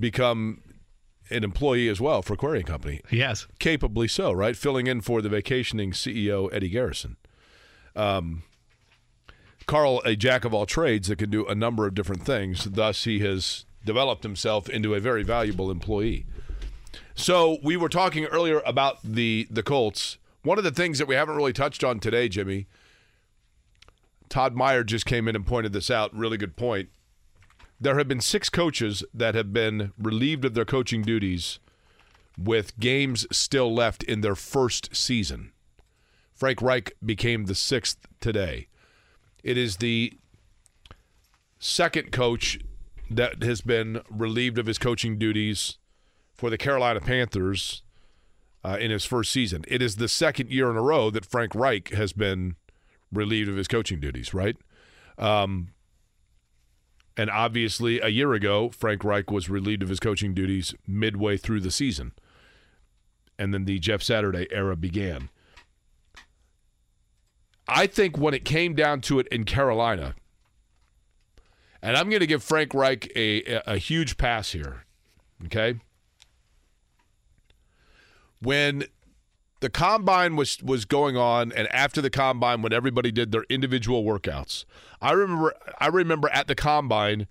become 0.00 0.62
an 1.30 1.44
employee 1.44 1.88
as 1.88 2.00
well 2.00 2.22
for 2.22 2.36
and 2.36 2.66
Company. 2.66 3.00
Yes. 3.10 3.46
capably 3.58 4.08
so, 4.08 4.32
right? 4.32 4.56
Filling 4.56 4.86
in 4.86 5.00
for 5.00 5.22
the 5.22 5.28
vacationing 5.28 5.92
CEO 5.92 6.52
Eddie 6.52 6.68
Garrison. 6.68 7.16
Um, 7.96 8.42
Carl, 9.66 10.02
a 10.04 10.16
jack 10.16 10.44
of 10.44 10.52
all 10.52 10.66
trades 10.66 11.08
that 11.08 11.16
can 11.16 11.30
do 11.30 11.46
a 11.46 11.54
number 11.54 11.86
of 11.86 11.94
different 11.94 12.24
things. 12.24 12.64
Thus, 12.64 13.04
he 13.04 13.20
has 13.20 13.64
developed 13.84 14.22
himself 14.22 14.68
into 14.68 14.94
a 14.94 15.00
very 15.00 15.22
valuable 15.22 15.70
employee. 15.70 16.26
So 17.14 17.58
we 17.62 17.76
were 17.76 17.88
talking 17.88 18.24
earlier 18.26 18.60
about 18.66 18.98
the 19.02 19.46
the 19.50 19.62
Colts. 19.62 20.18
One 20.42 20.58
of 20.58 20.64
the 20.64 20.70
things 20.70 20.98
that 20.98 21.08
we 21.08 21.14
haven't 21.14 21.36
really 21.36 21.52
touched 21.52 21.84
on 21.84 22.00
today, 22.00 22.28
Jimmy. 22.28 22.66
Todd 24.28 24.54
Meyer 24.54 24.82
just 24.82 25.06
came 25.06 25.28
in 25.28 25.36
and 25.36 25.46
pointed 25.46 25.72
this 25.72 25.90
out. 25.90 26.14
Really 26.14 26.36
good 26.36 26.56
point. 26.56 26.88
There 27.84 27.98
have 27.98 28.08
been 28.08 28.22
six 28.22 28.48
coaches 28.48 29.04
that 29.12 29.34
have 29.34 29.52
been 29.52 29.92
relieved 29.98 30.46
of 30.46 30.54
their 30.54 30.64
coaching 30.64 31.02
duties 31.02 31.58
with 32.38 32.80
games 32.80 33.26
still 33.30 33.74
left 33.74 34.02
in 34.02 34.22
their 34.22 34.34
first 34.34 34.96
season. 34.96 35.52
Frank 36.32 36.62
Reich 36.62 36.94
became 37.04 37.44
the 37.44 37.54
sixth 37.54 38.06
today. 38.20 38.68
It 39.42 39.58
is 39.58 39.76
the 39.76 40.14
second 41.58 42.10
coach 42.10 42.58
that 43.10 43.42
has 43.42 43.60
been 43.60 44.00
relieved 44.08 44.56
of 44.56 44.64
his 44.64 44.78
coaching 44.78 45.18
duties 45.18 45.76
for 46.32 46.48
the 46.48 46.56
Carolina 46.56 47.02
Panthers 47.02 47.82
uh, 48.64 48.78
in 48.80 48.92
his 48.92 49.04
first 49.04 49.30
season. 49.30 49.62
It 49.68 49.82
is 49.82 49.96
the 49.96 50.08
second 50.08 50.50
year 50.50 50.70
in 50.70 50.78
a 50.78 50.82
row 50.82 51.10
that 51.10 51.26
Frank 51.26 51.54
Reich 51.54 51.90
has 51.90 52.14
been 52.14 52.56
relieved 53.12 53.50
of 53.50 53.56
his 53.58 53.68
coaching 53.68 54.00
duties, 54.00 54.32
right? 54.32 54.56
Um, 55.18 55.73
and 57.16 57.30
obviously, 57.30 58.00
a 58.00 58.08
year 58.08 58.32
ago, 58.32 58.70
Frank 58.70 59.04
Reich 59.04 59.30
was 59.30 59.48
relieved 59.48 59.82
of 59.82 59.88
his 59.88 60.00
coaching 60.00 60.34
duties 60.34 60.74
midway 60.86 61.36
through 61.36 61.60
the 61.60 61.70
season. 61.70 62.12
And 63.38 63.54
then 63.54 63.64
the 63.64 63.78
Jeff 63.78 64.02
Saturday 64.02 64.48
era 64.50 64.76
began. 64.76 65.28
I 67.68 67.86
think 67.86 68.18
when 68.18 68.34
it 68.34 68.44
came 68.44 68.74
down 68.74 69.00
to 69.02 69.20
it 69.20 69.28
in 69.28 69.44
Carolina, 69.44 70.14
and 71.80 71.96
I'm 71.96 72.08
going 72.08 72.20
to 72.20 72.26
give 72.26 72.42
Frank 72.42 72.74
Reich 72.74 73.10
a, 73.14 73.42
a, 73.44 73.62
a 73.74 73.78
huge 73.78 74.16
pass 74.16 74.52
here, 74.52 74.84
okay? 75.46 75.76
When 78.40 78.84
the 79.64 79.70
combine 79.70 80.36
was 80.36 80.62
was 80.62 80.84
going 80.84 81.16
on 81.16 81.50
and 81.52 81.66
after 81.68 82.02
the 82.02 82.10
combine 82.10 82.60
when 82.60 82.70
everybody 82.70 83.10
did 83.10 83.32
their 83.32 83.44
individual 83.48 84.04
workouts 84.04 84.66
i 85.00 85.10
remember 85.10 85.54
i 85.80 85.86
remember 85.86 86.28
at 86.34 86.46
the 86.48 86.54
combine 86.54 87.26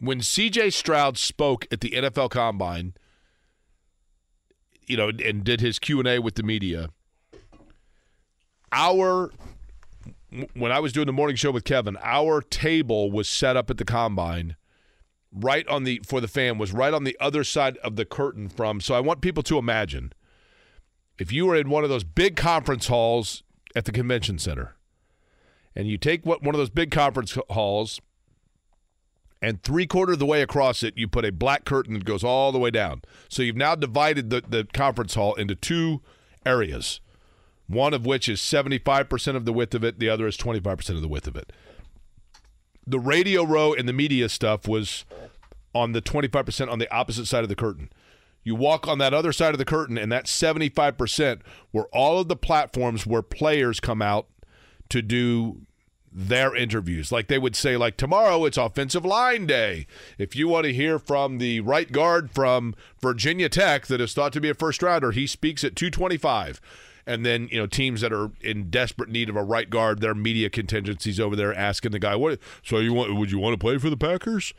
when 0.00 0.20
cj 0.20 0.72
stroud 0.72 1.18
spoke 1.18 1.66
at 1.70 1.82
the 1.82 1.90
nfl 1.90 2.30
combine 2.30 2.94
you 4.86 4.96
know 4.96 5.10
and 5.22 5.44
did 5.44 5.60
his 5.60 5.78
q&a 5.78 6.18
with 6.20 6.36
the 6.36 6.42
media 6.42 6.88
our 8.72 9.30
when 10.54 10.72
i 10.72 10.80
was 10.80 10.90
doing 10.90 11.06
the 11.06 11.12
morning 11.12 11.36
show 11.36 11.50
with 11.50 11.64
kevin 11.64 11.98
our 12.02 12.40
table 12.40 13.10
was 13.10 13.28
set 13.28 13.58
up 13.58 13.68
at 13.68 13.76
the 13.76 13.84
combine 13.84 14.56
right 15.30 15.68
on 15.68 15.84
the 15.84 16.00
for 16.02 16.22
the 16.22 16.28
fan 16.28 16.56
was 16.56 16.72
right 16.72 16.94
on 16.94 17.04
the 17.04 17.14
other 17.20 17.44
side 17.44 17.76
of 17.78 17.96
the 17.96 18.06
curtain 18.06 18.48
from 18.48 18.80
so 18.80 18.94
i 18.94 19.00
want 19.00 19.20
people 19.20 19.42
to 19.42 19.58
imagine 19.58 20.14
if 21.18 21.32
you 21.32 21.46
were 21.46 21.56
in 21.56 21.68
one 21.68 21.84
of 21.84 21.90
those 21.90 22.04
big 22.04 22.36
conference 22.36 22.86
halls 22.88 23.42
at 23.74 23.84
the 23.84 23.92
convention 23.92 24.38
center 24.38 24.74
and 25.74 25.88
you 25.88 25.98
take 25.98 26.24
what 26.24 26.42
one 26.42 26.54
of 26.54 26.58
those 26.58 26.70
big 26.70 26.90
conference 26.90 27.36
halls 27.50 28.00
and 29.42 29.62
three 29.62 29.86
quarter 29.86 30.12
of 30.12 30.18
the 30.18 30.26
way 30.26 30.42
across 30.42 30.82
it 30.82 30.96
you 30.96 31.06
put 31.06 31.24
a 31.24 31.32
black 31.32 31.64
curtain 31.64 31.94
that 31.94 32.04
goes 32.04 32.24
all 32.24 32.52
the 32.52 32.58
way 32.58 32.70
down. 32.70 33.02
So 33.28 33.42
you've 33.42 33.56
now 33.56 33.74
divided 33.74 34.30
the, 34.30 34.42
the 34.46 34.64
conference 34.72 35.14
hall 35.14 35.34
into 35.34 35.54
two 35.54 36.02
areas 36.46 37.00
one 37.66 37.94
of 37.94 38.04
which 38.04 38.28
is 38.28 38.40
75% 38.40 39.36
of 39.36 39.46
the 39.46 39.52
width 39.52 39.74
of 39.74 39.82
it 39.84 39.98
the 39.98 40.08
other 40.08 40.26
is 40.26 40.36
25% 40.36 40.90
of 40.90 41.00
the 41.00 41.08
width 41.08 41.26
of 41.26 41.36
it. 41.36 41.52
The 42.86 43.00
radio 43.00 43.42
row 43.42 43.72
and 43.72 43.88
the 43.88 43.92
media 43.94 44.28
stuff 44.28 44.68
was 44.68 45.06
on 45.74 45.92
the 45.92 46.02
25% 46.02 46.70
on 46.70 46.78
the 46.78 46.92
opposite 46.94 47.26
side 47.26 47.42
of 47.42 47.48
the 47.48 47.56
curtain 47.56 47.90
you 48.44 48.54
walk 48.54 48.86
on 48.86 48.98
that 48.98 49.14
other 49.14 49.32
side 49.32 49.54
of 49.54 49.58
the 49.58 49.64
curtain, 49.64 49.98
and 49.98 50.12
that 50.12 50.26
75% 50.26 51.40
were 51.72 51.88
all 51.92 52.20
of 52.20 52.28
the 52.28 52.36
platforms 52.36 53.06
where 53.06 53.22
players 53.22 53.80
come 53.80 54.02
out 54.02 54.28
to 54.90 55.02
do 55.02 55.62
their 56.14 56.54
interviews. 56.54 57.10
Like 57.10 57.26
they 57.26 57.38
would 57.38 57.56
say, 57.56 57.76
like 57.76 57.96
tomorrow 57.96 58.44
it's 58.44 58.56
offensive 58.56 59.04
line 59.04 59.46
day. 59.46 59.86
If 60.16 60.36
you 60.36 60.46
want 60.46 60.64
to 60.64 60.72
hear 60.72 60.98
from 60.98 61.38
the 61.38 61.60
right 61.60 61.90
guard 61.90 62.30
from 62.30 62.74
Virginia 63.00 63.48
Tech 63.48 63.86
that 63.86 64.00
is 64.00 64.14
thought 64.14 64.32
to 64.34 64.40
be 64.40 64.48
a 64.48 64.54
first 64.54 64.82
rounder, 64.82 65.10
he 65.10 65.26
speaks 65.26 65.64
at 65.64 65.74
225. 65.74 66.60
And 67.06 67.26
then, 67.26 67.48
you 67.50 67.58
know, 67.58 67.66
teams 67.66 68.00
that 68.00 68.14
are 68.14 68.30
in 68.40 68.70
desperate 68.70 69.10
need 69.10 69.28
of 69.28 69.36
a 69.36 69.42
right 69.42 69.68
guard, 69.68 70.00
their 70.00 70.14
media 70.14 70.48
contingencies 70.48 71.20
over 71.20 71.36
there 71.36 71.52
asking 71.52 71.90
the 71.92 71.98
guy, 71.98 72.14
"What? 72.16 72.38
So 72.62 72.78
you 72.78 72.94
want? 72.94 73.14
Would 73.14 73.30
you 73.30 73.38
want 73.38 73.52
to 73.52 73.58
play 73.58 73.76
for 73.76 73.90
the 73.90 73.96
Packers?" 73.96 74.54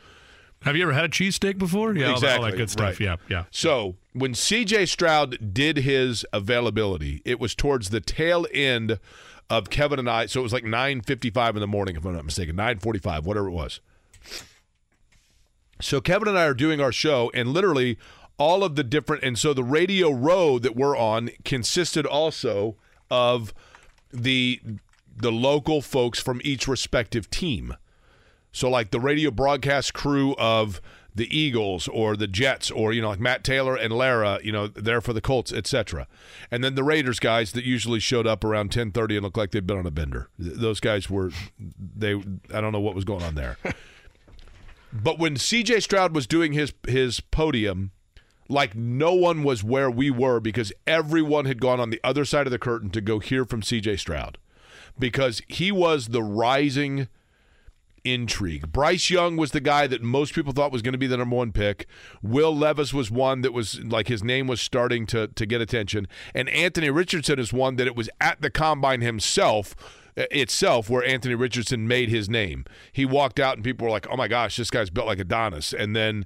Have 0.66 0.74
you 0.74 0.82
ever 0.82 0.92
had 0.92 1.04
a 1.04 1.08
cheesesteak 1.08 1.58
before? 1.58 1.94
Yeah, 1.94 2.10
exactly. 2.10 2.12
all, 2.12 2.20
that, 2.20 2.38
all 2.38 2.50
that 2.50 2.56
good 2.56 2.70
stuff. 2.70 2.98
Right. 2.98 3.00
Yeah, 3.00 3.16
yeah. 3.28 3.44
So 3.52 3.94
when 4.14 4.32
CJ 4.32 4.88
Stroud 4.88 5.54
did 5.54 5.76
his 5.76 6.26
availability, 6.32 7.22
it 7.24 7.38
was 7.38 7.54
towards 7.54 7.90
the 7.90 8.00
tail 8.00 8.48
end 8.52 8.98
of 9.48 9.70
Kevin 9.70 10.00
and 10.00 10.10
I. 10.10 10.26
So 10.26 10.40
it 10.40 10.42
was 10.42 10.52
like 10.52 10.64
9:55 10.64 11.50
in 11.50 11.60
the 11.60 11.68
morning, 11.68 11.94
if 11.94 12.04
I'm 12.04 12.14
not 12.14 12.24
mistaken, 12.24 12.56
9:45, 12.56 13.22
whatever 13.22 13.46
it 13.46 13.52
was. 13.52 13.78
So 15.80 16.00
Kevin 16.00 16.26
and 16.26 16.36
I 16.36 16.46
are 16.46 16.54
doing 16.54 16.80
our 16.80 16.90
show, 16.90 17.30
and 17.32 17.50
literally 17.50 17.96
all 18.36 18.64
of 18.64 18.74
the 18.74 18.82
different, 18.82 19.22
and 19.22 19.38
so 19.38 19.54
the 19.54 19.62
radio 19.62 20.10
row 20.10 20.58
that 20.58 20.74
we're 20.74 20.96
on 20.96 21.30
consisted 21.44 22.06
also 22.06 22.74
of 23.08 23.54
the 24.12 24.60
the 25.16 25.30
local 25.30 25.80
folks 25.80 26.18
from 26.18 26.40
each 26.42 26.66
respective 26.66 27.30
team. 27.30 27.76
So 28.56 28.70
like 28.70 28.90
the 28.90 29.00
radio 29.00 29.30
broadcast 29.30 29.92
crew 29.92 30.34
of 30.36 30.80
the 31.14 31.28
Eagles 31.36 31.88
or 31.88 32.16
the 32.16 32.26
Jets 32.26 32.70
or 32.70 32.90
you 32.90 33.02
know 33.02 33.10
like 33.10 33.20
Matt 33.20 33.44
Taylor 33.44 33.76
and 33.76 33.92
Lara, 33.92 34.40
you 34.42 34.50
know, 34.50 34.66
there 34.66 35.02
for 35.02 35.12
the 35.12 35.20
Colts, 35.20 35.52
etc. 35.52 36.08
And 36.50 36.64
then 36.64 36.74
the 36.74 36.82
Raiders 36.82 37.20
guys 37.20 37.52
that 37.52 37.64
usually 37.64 38.00
showed 38.00 38.26
up 38.26 38.44
around 38.44 38.70
10:30 38.70 39.16
and 39.16 39.24
looked 39.24 39.36
like 39.36 39.50
they'd 39.50 39.66
been 39.66 39.76
on 39.76 39.84
a 39.84 39.90
bender. 39.90 40.30
Those 40.38 40.80
guys 40.80 41.10
were 41.10 41.32
they 41.78 42.14
I 42.14 42.62
don't 42.62 42.72
know 42.72 42.80
what 42.80 42.94
was 42.94 43.04
going 43.04 43.22
on 43.22 43.34
there. 43.34 43.58
but 44.90 45.18
when 45.18 45.34
CJ 45.34 45.82
Stroud 45.82 46.14
was 46.14 46.26
doing 46.26 46.54
his 46.54 46.72
his 46.88 47.20
podium, 47.20 47.90
like 48.48 48.74
no 48.74 49.12
one 49.12 49.42
was 49.42 49.62
where 49.62 49.90
we 49.90 50.10
were 50.10 50.40
because 50.40 50.72
everyone 50.86 51.44
had 51.44 51.60
gone 51.60 51.78
on 51.78 51.90
the 51.90 52.00
other 52.02 52.24
side 52.24 52.46
of 52.46 52.50
the 52.52 52.58
curtain 52.58 52.88
to 52.92 53.02
go 53.02 53.18
hear 53.18 53.44
from 53.44 53.60
CJ 53.60 53.98
Stroud 53.98 54.38
because 54.98 55.42
he 55.46 55.70
was 55.70 56.06
the 56.06 56.22
rising 56.22 57.08
intrigue. 58.12 58.72
Bryce 58.72 59.10
Young 59.10 59.36
was 59.36 59.50
the 59.50 59.60
guy 59.60 59.86
that 59.86 60.02
most 60.02 60.34
people 60.34 60.52
thought 60.52 60.72
was 60.72 60.82
going 60.82 60.92
to 60.92 60.98
be 60.98 61.06
the 61.06 61.16
number 61.16 61.36
one 61.36 61.52
pick. 61.52 61.86
Will 62.22 62.56
Levis 62.56 62.92
was 62.92 63.10
one 63.10 63.40
that 63.42 63.52
was 63.52 63.82
like 63.84 64.08
his 64.08 64.22
name 64.22 64.46
was 64.46 64.60
starting 64.60 65.06
to 65.06 65.28
to 65.28 65.46
get 65.46 65.60
attention, 65.60 66.06
and 66.34 66.48
Anthony 66.50 66.90
Richardson 66.90 67.38
is 67.38 67.52
one 67.52 67.76
that 67.76 67.86
it 67.86 67.96
was 67.96 68.08
at 68.20 68.40
the 68.40 68.50
combine 68.50 69.00
himself 69.00 69.74
uh, 70.16 70.24
itself 70.30 70.88
where 70.88 71.04
Anthony 71.04 71.34
Richardson 71.34 71.86
made 71.88 72.08
his 72.08 72.28
name. 72.28 72.64
He 72.92 73.04
walked 73.04 73.40
out 73.40 73.56
and 73.56 73.64
people 73.64 73.86
were 73.86 73.92
like, 73.92 74.06
"Oh 74.10 74.16
my 74.16 74.28
gosh, 74.28 74.56
this 74.56 74.70
guy's 74.70 74.90
built 74.90 75.06
like 75.06 75.18
Adonis," 75.18 75.72
and 75.72 75.94
then. 75.94 76.24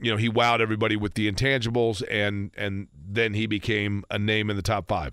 You 0.00 0.12
know, 0.12 0.16
he 0.16 0.30
wowed 0.30 0.60
everybody 0.60 0.94
with 0.94 1.14
the 1.14 1.28
intangibles, 1.28 2.04
and 2.08 2.52
and 2.56 2.86
then 2.94 3.34
he 3.34 3.48
became 3.48 4.04
a 4.08 4.16
name 4.16 4.48
in 4.48 4.54
the 4.54 4.62
top 4.62 4.86
five. 4.86 5.12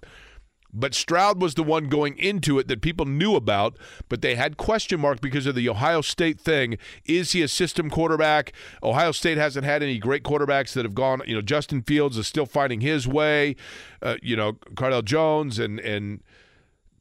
But 0.76 0.94
Stroud 0.94 1.42
was 1.42 1.56
the 1.56 1.64
one 1.64 1.88
going 1.88 2.18
into 2.18 2.60
it 2.60 2.68
that 2.68 2.82
people 2.82 3.06
knew 3.06 3.36
about, 3.36 3.78
but 4.10 4.22
they 4.22 4.36
had 4.36 4.58
question 4.58 5.00
mark 5.00 5.22
because 5.22 5.46
of 5.46 5.56
the 5.56 5.70
Ohio 5.70 6.02
State 6.02 6.40
thing. 6.40 6.78
Is 7.06 7.32
he 7.32 7.42
a 7.42 7.48
system 7.48 7.90
quarterback? 7.90 8.52
Ohio 8.84 9.14
State 9.14 9.38
hasn't 9.38 9.66
had 9.66 9.82
any 9.82 9.98
great 9.98 10.24
quarterbacks 10.24 10.74
that 10.74 10.84
have 10.84 10.94
gone. 10.94 11.22
You 11.26 11.36
know, 11.36 11.42
Justin 11.42 11.82
Fields 11.82 12.18
is 12.18 12.28
still 12.28 12.46
finding 12.46 12.82
his 12.82 13.08
way. 13.08 13.56
Uh, 14.02 14.18
you 14.22 14.36
know, 14.36 14.54
Cardale 14.76 15.06
Jones 15.06 15.58
and 15.60 15.80
and 15.80 16.22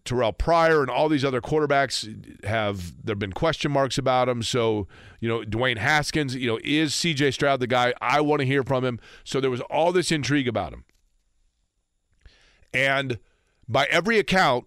Terrelle 0.05 0.37
Pryor 0.37 0.83
and 0.83 0.91
all 0.91 1.09
these 1.09 1.25
other 1.25 1.41
quarterbacks 1.41 2.45
have 2.45 3.05
there 3.05 3.15
have 3.15 3.19
been 3.19 3.33
question 3.33 3.73
marks 3.73 3.99
about 3.99 4.29
him. 4.29 4.43
So, 4.43 4.87
you 5.19 5.29
know, 5.29 5.41
Dwayne 5.41 5.79
Haskins, 5.79 6.37
you 6.37 6.47
know, 6.47 6.61
is 6.63 6.93
CJ 6.93 7.33
Stroud 7.33 7.59
the 7.59 7.67
guy? 7.67 7.95
I 8.01 8.21
want 8.21 8.41
to 8.41 8.47
hear 8.47 8.63
from 8.63 8.85
him. 8.85 9.01
So 9.25 9.41
there 9.41 9.51
was 9.51 9.63
all 9.63 9.93
this 9.93 10.13
intrigue 10.13 10.47
about 10.47 10.73
him. 10.73 10.85
And 12.73 13.19
by 13.69 13.87
every 13.87 14.19
account, 14.19 14.67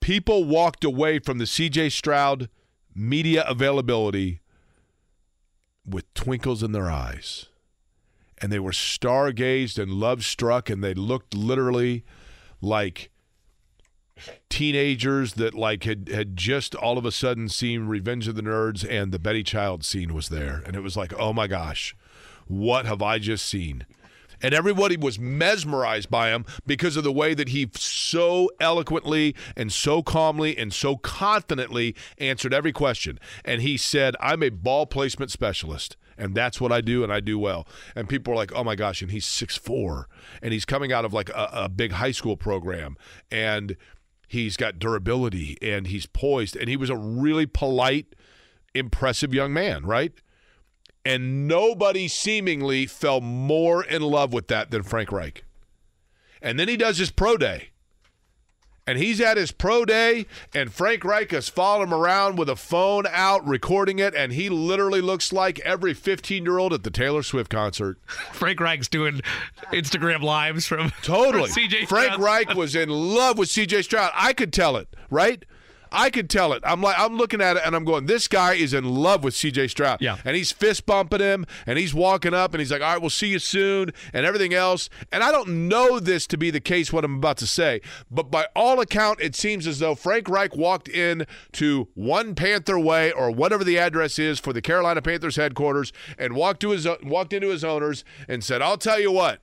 people 0.00 0.44
walked 0.44 0.84
away 0.84 1.18
from 1.18 1.38
the 1.38 1.44
CJ 1.44 1.92
Stroud 1.92 2.48
media 2.94 3.44
availability 3.46 4.40
with 5.86 6.12
twinkles 6.14 6.62
in 6.62 6.72
their 6.72 6.90
eyes. 6.90 7.46
And 8.40 8.52
they 8.52 8.58
were 8.58 8.72
stargazed 8.72 9.78
and 9.82 9.94
love 9.94 10.24
struck, 10.24 10.70
and 10.70 10.82
they 10.82 10.94
looked 10.94 11.34
literally 11.34 12.04
like 12.60 13.10
teenagers 14.48 15.34
that 15.34 15.54
like 15.54 15.84
had 15.84 16.08
had 16.08 16.36
just 16.36 16.74
all 16.74 16.98
of 16.98 17.04
a 17.04 17.12
sudden 17.12 17.48
seen 17.48 17.86
Revenge 17.86 18.28
of 18.28 18.34
the 18.34 18.42
Nerds 18.42 18.88
and 18.88 19.12
the 19.12 19.18
Betty 19.18 19.42
Child 19.42 19.84
scene 19.84 20.12
was 20.12 20.28
there 20.28 20.62
and 20.66 20.74
it 20.74 20.82
was 20.82 20.96
like 20.96 21.12
oh 21.18 21.32
my 21.32 21.46
gosh 21.46 21.94
what 22.48 22.84
have 22.84 23.00
I 23.00 23.18
just 23.18 23.46
seen 23.46 23.86
and 24.42 24.54
everybody 24.54 24.96
was 24.96 25.18
mesmerized 25.18 26.10
by 26.10 26.30
him 26.30 26.44
because 26.66 26.96
of 26.96 27.04
the 27.04 27.12
way 27.12 27.34
that 27.34 27.48
he 27.48 27.68
so 27.74 28.50
eloquently 28.60 29.34
and 29.56 29.72
so 29.72 30.02
calmly 30.02 30.56
and 30.56 30.72
so 30.72 30.96
confidently 30.96 31.94
answered 32.18 32.54
every 32.54 32.72
question 32.72 33.18
and 33.44 33.62
he 33.62 33.76
said 33.76 34.16
I'm 34.20 34.42
a 34.42 34.50
ball 34.50 34.86
placement 34.86 35.30
specialist 35.30 35.96
and 36.18 36.34
that's 36.34 36.60
what 36.60 36.72
I 36.72 36.80
do, 36.80 37.04
and 37.04 37.12
I 37.12 37.20
do 37.20 37.38
well. 37.38 37.66
And 37.94 38.08
people 38.08 38.32
are 38.32 38.36
like, 38.36 38.52
"Oh 38.52 38.64
my 38.64 38.74
gosh!" 38.74 39.00
And 39.00 39.10
he's 39.10 39.24
six 39.24 39.56
four, 39.56 40.08
and 40.42 40.52
he's 40.52 40.64
coming 40.64 40.92
out 40.92 41.04
of 41.04 41.14
like 41.14 41.30
a, 41.30 41.48
a 41.52 41.68
big 41.68 41.92
high 41.92 42.10
school 42.10 42.36
program, 42.36 42.96
and 43.30 43.76
he's 44.26 44.56
got 44.56 44.78
durability, 44.78 45.56
and 45.62 45.86
he's 45.86 46.06
poised, 46.06 46.56
and 46.56 46.68
he 46.68 46.76
was 46.76 46.90
a 46.90 46.96
really 46.96 47.46
polite, 47.46 48.16
impressive 48.74 49.32
young 49.32 49.52
man, 49.52 49.86
right? 49.86 50.12
And 51.08 51.48
nobody 51.48 52.06
seemingly 52.06 52.84
fell 52.84 53.22
more 53.22 53.82
in 53.82 54.02
love 54.02 54.32
with 54.34 54.48
that 54.48 54.70
than 54.70 54.82
Frank 54.82 55.10
Reich. 55.10 55.42
And 56.42 56.58
then 56.60 56.68
he 56.68 56.76
does 56.76 56.98
his 56.98 57.10
pro 57.10 57.36
day. 57.38 57.70
and 58.86 58.98
he's 58.98 59.20
at 59.20 59.36
his 59.36 59.50
pro 59.52 59.84
day, 59.84 60.24
and 60.54 60.72
Frank 60.72 61.04
Reich 61.04 61.30
is 61.32 61.48
following 61.48 61.88
him 61.88 61.94
around 61.94 62.36
with 62.36 62.48
a 62.48 62.56
phone 62.56 63.04
out, 63.10 63.46
recording 63.46 63.98
it, 63.98 64.14
and 64.14 64.32
he 64.32 64.48
literally 64.48 65.00
looks 65.02 65.30
like 65.32 65.58
every 65.60 65.92
15 65.94 66.44
year 66.44 66.58
old 66.58 66.72
at 66.72 66.84
the 66.84 66.90
Taylor 66.90 67.22
Swift 67.22 67.50
concert. 67.50 67.98
Frank 68.32 68.60
Reich's 68.60 68.88
doing 68.88 69.20
Instagram 69.72 70.22
lives 70.22 70.66
from 70.66 70.90
Totally. 71.02 71.48
from 71.50 71.62
CJ 71.62 71.88
Frank 71.88 72.12
Stroud. 72.14 72.20
Reich 72.20 72.54
was 72.54 72.74
in 72.74 72.88
love 72.90 73.36
with 73.38 73.48
CJ 73.50 73.84
Stroud. 73.84 74.10
I 74.14 74.32
could 74.32 74.52
tell 74.52 74.76
it, 74.76 74.88
right? 75.10 75.44
I 75.90 76.10
could 76.10 76.28
tell 76.30 76.52
it. 76.52 76.62
I'm 76.64 76.82
like 76.82 76.98
I'm 76.98 77.16
looking 77.16 77.40
at 77.40 77.56
it 77.56 77.62
and 77.64 77.74
I'm 77.74 77.84
going, 77.84 78.06
this 78.06 78.28
guy 78.28 78.54
is 78.54 78.74
in 78.74 78.84
love 78.84 79.24
with 79.24 79.34
CJ 79.34 79.70
Stroud. 79.70 80.00
Yeah. 80.00 80.18
And 80.24 80.36
he's 80.36 80.52
fist 80.52 80.86
bumping 80.86 81.20
him 81.20 81.46
and 81.66 81.78
he's 81.78 81.94
walking 81.94 82.34
up 82.34 82.54
and 82.54 82.60
he's 82.60 82.70
like, 82.70 82.82
all 82.82 82.92
right, 82.92 83.00
we'll 83.00 83.10
see 83.10 83.28
you 83.28 83.38
soon 83.38 83.92
and 84.12 84.26
everything 84.26 84.54
else. 84.54 84.88
And 85.12 85.22
I 85.22 85.32
don't 85.32 85.68
know 85.68 86.00
this 86.00 86.26
to 86.28 86.36
be 86.36 86.50
the 86.50 86.60
case, 86.60 86.92
what 86.92 87.04
I'm 87.04 87.16
about 87.16 87.38
to 87.38 87.46
say, 87.46 87.80
but 88.10 88.30
by 88.30 88.46
all 88.54 88.80
account, 88.80 89.20
it 89.20 89.34
seems 89.34 89.66
as 89.66 89.78
though 89.78 89.94
Frank 89.94 90.28
Reich 90.28 90.56
walked 90.56 90.88
in 90.88 91.26
to 91.52 91.88
One 91.94 92.34
Panther 92.34 92.78
Way 92.78 93.12
or 93.12 93.30
whatever 93.30 93.64
the 93.64 93.78
address 93.78 94.18
is 94.18 94.38
for 94.38 94.52
the 94.52 94.62
Carolina 94.62 95.02
Panthers 95.02 95.36
headquarters 95.36 95.92
and 96.18 96.34
walked 96.34 96.60
to 96.60 96.70
his 96.70 96.86
walked 97.02 97.32
into 97.32 97.48
his 97.48 97.64
owners 97.64 98.04
and 98.28 98.42
said, 98.42 98.62
I'll 98.62 98.78
tell 98.78 99.00
you 99.00 99.12
what. 99.12 99.40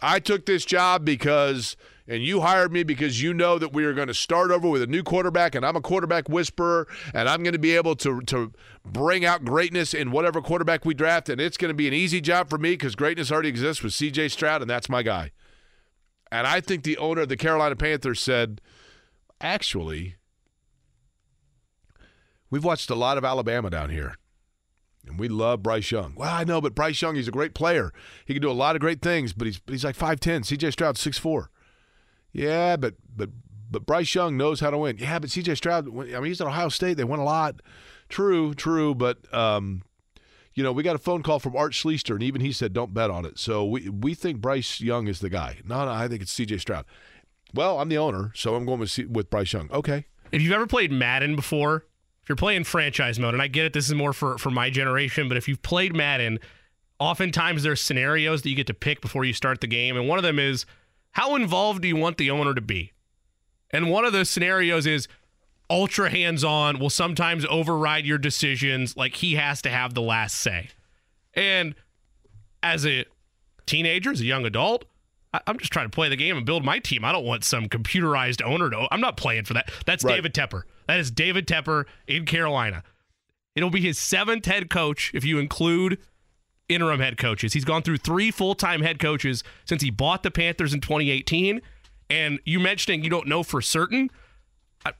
I 0.00 0.18
took 0.20 0.44
this 0.46 0.64
job 0.64 1.04
because, 1.04 1.76
and 2.08 2.22
you 2.22 2.40
hired 2.40 2.72
me 2.72 2.82
because 2.82 3.22
you 3.22 3.34
know 3.34 3.58
that 3.58 3.72
we 3.72 3.84
are 3.84 3.92
going 3.92 4.08
to 4.08 4.14
start 4.14 4.50
over 4.50 4.68
with 4.68 4.82
a 4.82 4.86
new 4.86 5.02
quarterback, 5.02 5.54
and 5.54 5.64
I'm 5.64 5.76
a 5.76 5.80
quarterback 5.80 6.28
whisperer, 6.28 6.86
and 7.12 7.28
I'm 7.28 7.42
going 7.42 7.52
to 7.52 7.58
be 7.58 7.74
able 7.76 7.96
to 7.96 8.20
to 8.22 8.52
bring 8.84 9.24
out 9.24 9.44
greatness 9.44 9.94
in 9.94 10.10
whatever 10.10 10.40
quarterback 10.40 10.84
we 10.84 10.94
draft, 10.94 11.28
and 11.28 11.40
it's 11.40 11.56
going 11.56 11.70
to 11.70 11.74
be 11.74 11.88
an 11.88 11.94
easy 11.94 12.20
job 12.20 12.48
for 12.48 12.58
me 12.58 12.72
because 12.72 12.94
greatness 12.94 13.32
already 13.32 13.48
exists 13.48 13.82
with 13.82 13.92
C.J. 13.92 14.28
Stroud, 14.28 14.62
and 14.62 14.70
that's 14.70 14.88
my 14.88 15.02
guy. 15.02 15.32
And 16.30 16.46
I 16.46 16.60
think 16.60 16.82
the 16.82 16.98
owner 16.98 17.22
of 17.22 17.28
the 17.28 17.36
Carolina 17.36 17.76
Panthers 17.76 18.20
said, 18.20 18.60
actually, 19.40 20.16
we've 22.50 22.64
watched 22.64 22.90
a 22.90 22.96
lot 22.96 23.16
of 23.16 23.24
Alabama 23.24 23.70
down 23.70 23.90
here. 23.90 24.16
And 25.06 25.20
we 25.20 25.28
love 25.28 25.62
Bryce 25.62 25.92
Young. 25.92 26.14
Well, 26.16 26.34
I 26.34 26.42
know, 26.42 26.60
but 26.60 26.74
Bryce 26.74 27.00
Young, 27.00 27.14
he's 27.14 27.28
a 27.28 27.32
great 27.32 27.54
player. 27.54 27.92
He 28.24 28.34
can 28.34 28.42
do 28.42 28.50
a 28.50 28.52
lot 28.52 28.74
of 28.74 28.80
great 28.80 29.00
things, 29.00 29.32
but 29.32 29.46
he's 29.46 29.60
but 29.60 29.72
he's 29.72 29.84
like 29.84 29.96
5'10. 29.96 30.40
CJ 30.40 30.72
Stroud's 30.72 31.04
6'4. 31.04 31.46
Yeah, 32.36 32.76
but 32.76 32.94
but 33.14 33.30
but 33.70 33.86
Bryce 33.86 34.14
Young 34.14 34.36
knows 34.36 34.60
how 34.60 34.70
to 34.70 34.78
win. 34.78 34.98
Yeah, 34.98 35.18
but 35.18 35.30
CJ 35.30 35.56
Stroud, 35.56 35.88
I 35.88 35.90
mean, 35.90 36.24
he's 36.24 36.40
at 36.40 36.46
Ohio 36.46 36.68
State. 36.68 36.96
They 36.96 37.04
won 37.04 37.18
a 37.18 37.24
lot. 37.24 37.60
True, 38.08 38.54
true, 38.54 38.94
but 38.94 39.32
um, 39.34 39.82
you 40.54 40.62
know, 40.62 40.70
we 40.72 40.82
got 40.82 40.94
a 40.94 40.98
phone 40.98 41.22
call 41.22 41.38
from 41.38 41.56
Art 41.56 41.72
Schlichter, 41.72 42.12
and 42.14 42.22
even 42.22 42.40
he 42.40 42.52
said, 42.52 42.72
"Don't 42.72 42.92
bet 42.94 43.10
on 43.10 43.24
it." 43.24 43.38
So 43.38 43.64
we 43.64 43.88
we 43.88 44.14
think 44.14 44.40
Bryce 44.40 44.80
Young 44.80 45.08
is 45.08 45.20
the 45.20 45.30
guy. 45.30 45.58
No, 45.64 45.84
no, 45.84 45.90
I 45.90 46.08
think 46.08 46.22
it's 46.22 46.32
C.J. 46.32 46.58
Stroud. 46.58 46.84
Well, 47.54 47.80
I'm 47.80 47.88
the 47.88 47.98
owner, 47.98 48.32
so 48.34 48.54
I'm 48.54 48.66
going 48.66 48.80
with 48.80 48.90
C- 48.90 49.06
with 49.06 49.30
Bryce 49.30 49.52
Young. 49.52 49.70
Okay, 49.72 50.04
If 50.30 50.42
you've 50.42 50.52
ever 50.52 50.66
played 50.66 50.92
Madden 50.92 51.36
before, 51.36 51.86
if 52.22 52.28
you're 52.28 52.36
playing 52.36 52.64
franchise 52.64 53.18
mode, 53.18 53.34
and 53.34 53.42
I 53.42 53.46
get 53.46 53.66
it, 53.66 53.72
this 53.72 53.86
is 53.88 53.94
more 53.94 54.12
for, 54.12 54.36
for 54.36 54.50
my 54.50 54.68
generation, 54.68 55.28
but 55.28 55.36
if 55.36 55.48
you've 55.48 55.62
played 55.62 55.94
Madden, 55.94 56.38
oftentimes 56.98 57.62
there's 57.62 57.80
scenarios 57.80 58.42
that 58.42 58.50
you 58.50 58.56
get 58.56 58.66
to 58.66 58.74
pick 58.74 59.00
before 59.00 59.24
you 59.24 59.32
start 59.32 59.60
the 59.60 59.66
game. 59.66 59.96
And 59.96 60.08
one 60.08 60.18
of 60.18 60.24
them 60.24 60.38
is 60.38 60.66
how 61.16 61.34
involved 61.34 61.80
do 61.80 61.88
you 61.88 61.96
want 61.96 62.18
the 62.18 62.30
owner 62.30 62.52
to 62.52 62.60
be? 62.60 62.92
And 63.70 63.88
one 63.90 64.04
of 64.04 64.12
those 64.12 64.28
scenarios 64.28 64.84
is 64.84 65.08
ultra 65.70 66.10
hands 66.10 66.44
on, 66.44 66.78
will 66.78 66.90
sometimes 66.90 67.46
override 67.46 68.04
your 68.04 68.18
decisions. 68.18 68.98
Like 68.98 69.16
he 69.16 69.36
has 69.36 69.62
to 69.62 69.70
have 69.70 69.94
the 69.94 70.02
last 70.02 70.34
say. 70.34 70.68
And 71.32 71.74
as 72.62 72.84
a 72.84 73.06
teenager, 73.64 74.10
as 74.10 74.20
a 74.20 74.26
young 74.26 74.44
adult, 74.44 74.84
I'm 75.46 75.58
just 75.58 75.72
trying 75.72 75.86
to 75.86 75.90
play 75.90 76.10
the 76.10 76.16
game 76.16 76.36
and 76.36 76.44
build 76.44 76.66
my 76.66 76.80
team. 76.80 77.02
I 77.02 77.12
don't 77.12 77.24
want 77.24 77.44
some 77.44 77.70
computerized 77.70 78.44
owner 78.44 78.68
to. 78.68 78.86
I'm 78.90 79.00
not 79.00 79.16
playing 79.16 79.44
for 79.44 79.54
that. 79.54 79.70
That's 79.86 80.04
Right. 80.04 80.16
David 80.16 80.34
Tepper. 80.34 80.64
That 80.86 81.00
is 81.00 81.10
David 81.10 81.46
Tepper 81.46 81.86
in 82.06 82.26
Carolina. 82.26 82.82
It'll 83.54 83.70
be 83.70 83.80
his 83.80 83.98
seventh 83.98 84.44
head 84.44 84.68
coach 84.68 85.12
if 85.14 85.24
you 85.24 85.38
include 85.38 85.96
interim 86.68 87.00
head 87.00 87.16
coaches. 87.16 87.52
He's 87.52 87.64
gone 87.64 87.82
through 87.82 87.98
three 87.98 88.30
full 88.30 88.54
time 88.54 88.82
head 88.82 88.98
coaches 88.98 89.42
since 89.64 89.82
he 89.82 89.90
bought 89.90 90.22
the 90.22 90.30
Panthers 90.30 90.74
in 90.74 90.80
2018. 90.80 91.60
And 92.08 92.38
you 92.44 92.60
mentioning 92.60 93.02
you 93.02 93.10
don't 93.10 93.26
know 93.26 93.42
for 93.42 93.60
certain. 93.60 94.10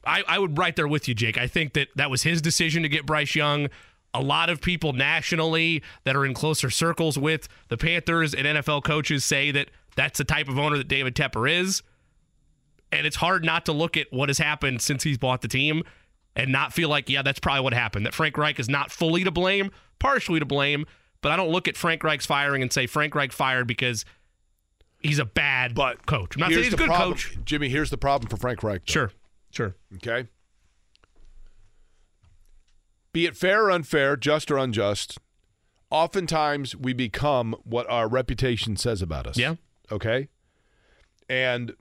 I, 0.05 0.25
I, 0.27 0.39
would 0.41 0.59
right 0.59 0.75
there 0.75 0.89
with 0.89 1.07
you, 1.07 1.15
Jake. 1.15 1.39
I 1.39 1.47
think 1.47 1.75
that 1.75 1.89
that 1.95 2.11
was 2.11 2.25
his 2.25 2.43
decision 2.43 2.83
to 2.83 2.89
get 2.89 3.07
Bryce 3.07 3.37
Young. 3.37 3.69
A 4.15 4.21
lot 4.21 4.51
of 4.51 4.61
people 4.61 4.93
nationally 4.93 5.83
that 6.05 6.17
are 6.17 6.25
in 6.25 6.35
closer 6.35 6.71
circles 6.71 7.17
with 7.17 7.49
the 7.69 7.77
Panthers 7.77 8.35
and 8.35 8.47
NFL 8.47 8.83
coaches 8.83 9.25
say 9.25 9.53
that 9.53 9.69
that's 9.95 10.19
the 10.19 10.25
type 10.25 10.49
of 10.49 10.59
owner 10.59 10.77
that 10.77 10.89
David 10.89 11.15
Tepper 11.15 11.49
is. 11.49 11.83
And 12.91 13.07
it's 13.07 13.17
hard 13.17 13.45
not 13.45 13.67
to 13.67 13.73
look 13.73 13.97
at 13.97 14.13
what 14.13 14.29
has 14.29 14.39
happened 14.39 14.83
since 14.83 15.03
he's 15.05 15.19
bought 15.19 15.43
the 15.43 15.49
team 15.49 15.83
and 16.35 16.51
not 16.51 16.73
feel 16.73 16.89
like, 16.89 17.09
yeah, 17.09 17.23
that's 17.23 17.41
probably 17.41 17.63
what 17.63 17.75
happened. 17.75 18.07
That 18.07 18.15
Frank 18.15 18.39
Reich 18.39 18.59
is 18.59 18.69
not 18.69 18.91
fully 18.91 19.25
to 19.25 19.31
blame, 19.31 19.71
partially 19.99 20.39
to 20.39 20.47
blame. 20.47 20.87
But 21.27 21.33
I 21.33 21.37
don't 21.37 21.51
look 21.51 21.67
at 21.67 21.77
Frank 21.77 22.05
Reich's 22.05 22.25
firing 22.25 22.63
and 22.63 22.73
say 22.73 22.87
Frank 22.87 23.13
Reich 23.17 23.33
fired 23.33 23.67
because 23.67 24.05
he's 25.03 25.19
a 25.19 25.25
bad 25.25 25.75
but 25.75 26.07
coach. 26.07 26.37
I'm 26.37 26.41
not 26.43 26.51
saying 26.53 26.63
he's 26.63 26.75
a 26.75 26.77
good 26.77 26.87
problem. 26.87 27.15
coach. 27.15 27.37
Jimmy. 27.45 27.69
Here's 27.69 27.91
the 27.91 27.99
problem 27.99 28.31
for 28.31 28.37
Frank 28.37 28.63
Reich. 28.63 28.87
though. 28.87 28.93
Sure, 28.93 29.13
sure. 29.51 29.75
Okay. 29.97 30.29
Be 33.13 33.27
it 33.27 33.37
fair 33.37 33.65
or 33.65 33.73
unfair, 33.73 34.17
just 34.17 34.53
or 34.53 34.57
unjust, 34.57 35.19
oftentimes 35.91 36.77
we 36.77 36.93
become 36.93 37.57
what 37.65 37.91
our 37.91 38.07
reputation 38.07 38.77
says 38.77 39.03
about 39.03 39.27
us. 39.27 39.37
Yeah. 39.37 39.57
Okay. 39.91 40.29
And 41.29 41.73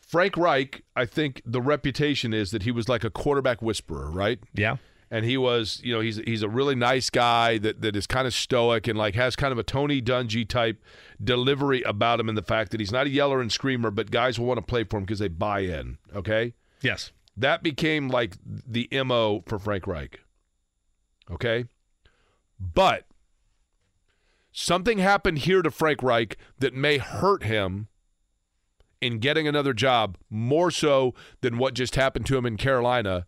Frank 0.00 0.38
Reich, 0.38 0.82
I 0.96 1.04
think 1.04 1.42
the 1.44 1.60
reputation 1.60 2.32
is 2.32 2.52
that 2.52 2.62
he 2.62 2.70
was 2.70 2.88
like 2.88 3.04
a 3.04 3.10
quarterback 3.10 3.60
whisperer, 3.60 4.10
right? 4.10 4.38
Yeah. 4.54 4.76
And 5.10 5.24
he 5.24 5.36
was, 5.36 5.80
you 5.82 5.92
know, 5.92 6.00
he's 6.00 6.16
he's 6.18 6.42
a 6.42 6.48
really 6.48 6.74
nice 6.74 7.10
guy 7.10 7.58
that 7.58 7.80
that 7.82 7.96
is 7.96 8.06
kind 8.06 8.26
of 8.26 8.34
stoic 8.34 8.86
and 8.86 8.96
like 8.98 9.14
has 9.16 9.34
kind 9.36 9.52
of 9.52 9.58
a 9.58 9.62
Tony 9.62 10.00
Dungy 10.00 10.48
type 10.48 10.82
delivery 11.22 11.82
about 11.82 12.20
him 12.20 12.28
and 12.28 12.38
the 12.38 12.42
fact 12.42 12.70
that 12.70 12.80
he's 12.80 12.92
not 12.92 13.06
a 13.06 13.10
yeller 13.10 13.40
and 13.40 13.50
screamer, 13.50 13.90
but 13.90 14.10
guys 14.10 14.38
will 14.38 14.46
want 14.46 14.58
to 14.58 14.62
play 14.62 14.84
for 14.84 14.98
him 14.98 15.04
because 15.04 15.18
they 15.18 15.28
buy 15.28 15.60
in. 15.60 15.98
Okay, 16.14 16.54
Yes. 16.82 17.12
that 17.36 17.62
became 17.62 18.08
like 18.08 18.36
the 18.44 18.88
mo 19.04 19.42
for 19.46 19.58
Frank 19.58 19.86
Reich. 19.86 20.20
Okay, 21.30 21.64
but 22.58 23.04
something 24.52 24.98
happened 24.98 25.38
here 25.38 25.62
to 25.62 25.70
Frank 25.70 26.02
Reich 26.02 26.36
that 26.58 26.74
may 26.74 26.98
hurt 26.98 27.44
him 27.44 27.88
in 29.00 29.18
getting 29.18 29.48
another 29.48 29.72
job 29.72 30.16
more 30.28 30.70
so 30.70 31.14
than 31.40 31.56
what 31.56 31.74
just 31.74 31.94
happened 31.96 32.26
to 32.26 32.36
him 32.36 32.44
in 32.44 32.56
Carolina. 32.56 33.26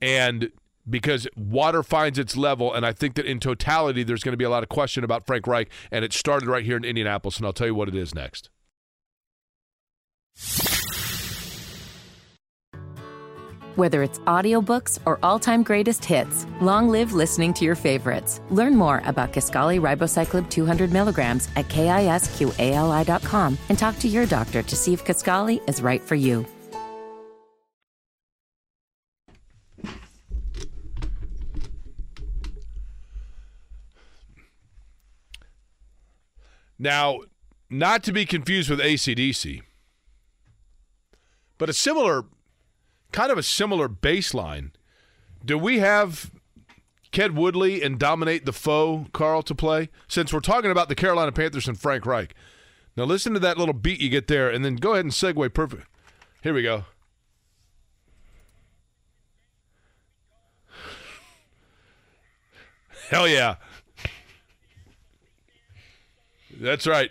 And 0.00 0.50
because 0.88 1.26
water 1.36 1.82
finds 1.82 2.18
its 2.18 2.36
level, 2.36 2.72
and 2.72 2.86
I 2.86 2.92
think 2.92 3.14
that 3.14 3.26
in 3.26 3.40
totality, 3.40 4.02
there's 4.02 4.22
going 4.22 4.32
to 4.32 4.38
be 4.38 4.44
a 4.44 4.50
lot 4.50 4.62
of 4.62 4.68
question 4.68 5.04
about 5.04 5.26
Frank 5.26 5.46
Reich, 5.46 5.68
and 5.90 6.04
it 6.04 6.12
started 6.12 6.48
right 6.48 6.64
here 6.64 6.76
in 6.76 6.84
Indianapolis, 6.84 7.36
and 7.36 7.46
I'll 7.46 7.52
tell 7.52 7.66
you 7.66 7.74
what 7.74 7.88
it 7.88 7.94
is 7.94 8.14
next. 8.14 8.50
Whether 13.76 14.02
it's 14.02 14.18
audiobooks 14.20 14.98
or 15.06 15.20
all-time 15.22 15.62
greatest 15.62 16.04
hits, 16.04 16.46
long 16.60 16.88
live 16.88 17.12
listening 17.12 17.54
to 17.54 17.64
your 17.64 17.76
favorites. 17.76 18.40
Learn 18.50 18.74
more 18.74 19.02
about 19.04 19.32
Kisqali 19.32 19.80
Ribociclib 19.80 20.50
200 20.50 20.92
milligrams 20.92 21.48
at 21.54 21.68
kisqali.com 21.68 23.58
and 23.68 23.78
talk 23.78 23.96
to 24.00 24.08
your 24.08 24.26
doctor 24.26 24.64
to 24.64 24.74
see 24.74 24.92
if 24.92 25.04
Kisqali 25.04 25.60
is 25.68 25.80
right 25.80 26.02
for 26.02 26.16
you. 26.16 26.44
Now, 36.78 37.20
not 37.68 38.04
to 38.04 38.12
be 38.12 38.24
confused 38.24 38.70
with 38.70 38.78
ACDC, 38.78 39.62
but 41.58 41.68
a 41.68 41.72
similar, 41.72 42.24
kind 43.10 43.32
of 43.32 43.38
a 43.38 43.42
similar 43.42 43.88
baseline. 43.88 44.70
Do 45.44 45.58
we 45.58 45.80
have 45.80 46.30
Ken 47.10 47.34
Woodley 47.34 47.82
and 47.82 47.98
Dominate 47.98 48.46
the 48.46 48.52
Foe, 48.52 49.06
Carl, 49.12 49.42
to 49.42 49.54
play? 49.54 49.88
Since 50.06 50.32
we're 50.32 50.40
talking 50.40 50.70
about 50.70 50.88
the 50.88 50.94
Carolina 50.94 51.32
Panthers 51.32 51.66
and 51.66 51.78
Frank 51.78 52.06
Reich. 52.06 52.34
Now, 52.96 53.04
listen 53.04 53.34
to 53.34 53.40
that 53.40 53.58
little 53.58 53.74
beat 53.74 54.00
you 54.00 54.08
get 54.08 54.28
there, 54.28 54.50
and 54.50 54.64
then 54.64 54.76
go 54.76 54.92
ahead 54.92 55.04
and 55.04 55.12
segue 55.12 55.52
perfect. 55.54 55.86
Here 56.42 56.54
we 56.54 56.62
go. 56.62 56.84
Hell 63.10 63.28
yeah. 63.28 63.56
That's 66.58 66.86
right. 66.86 67.10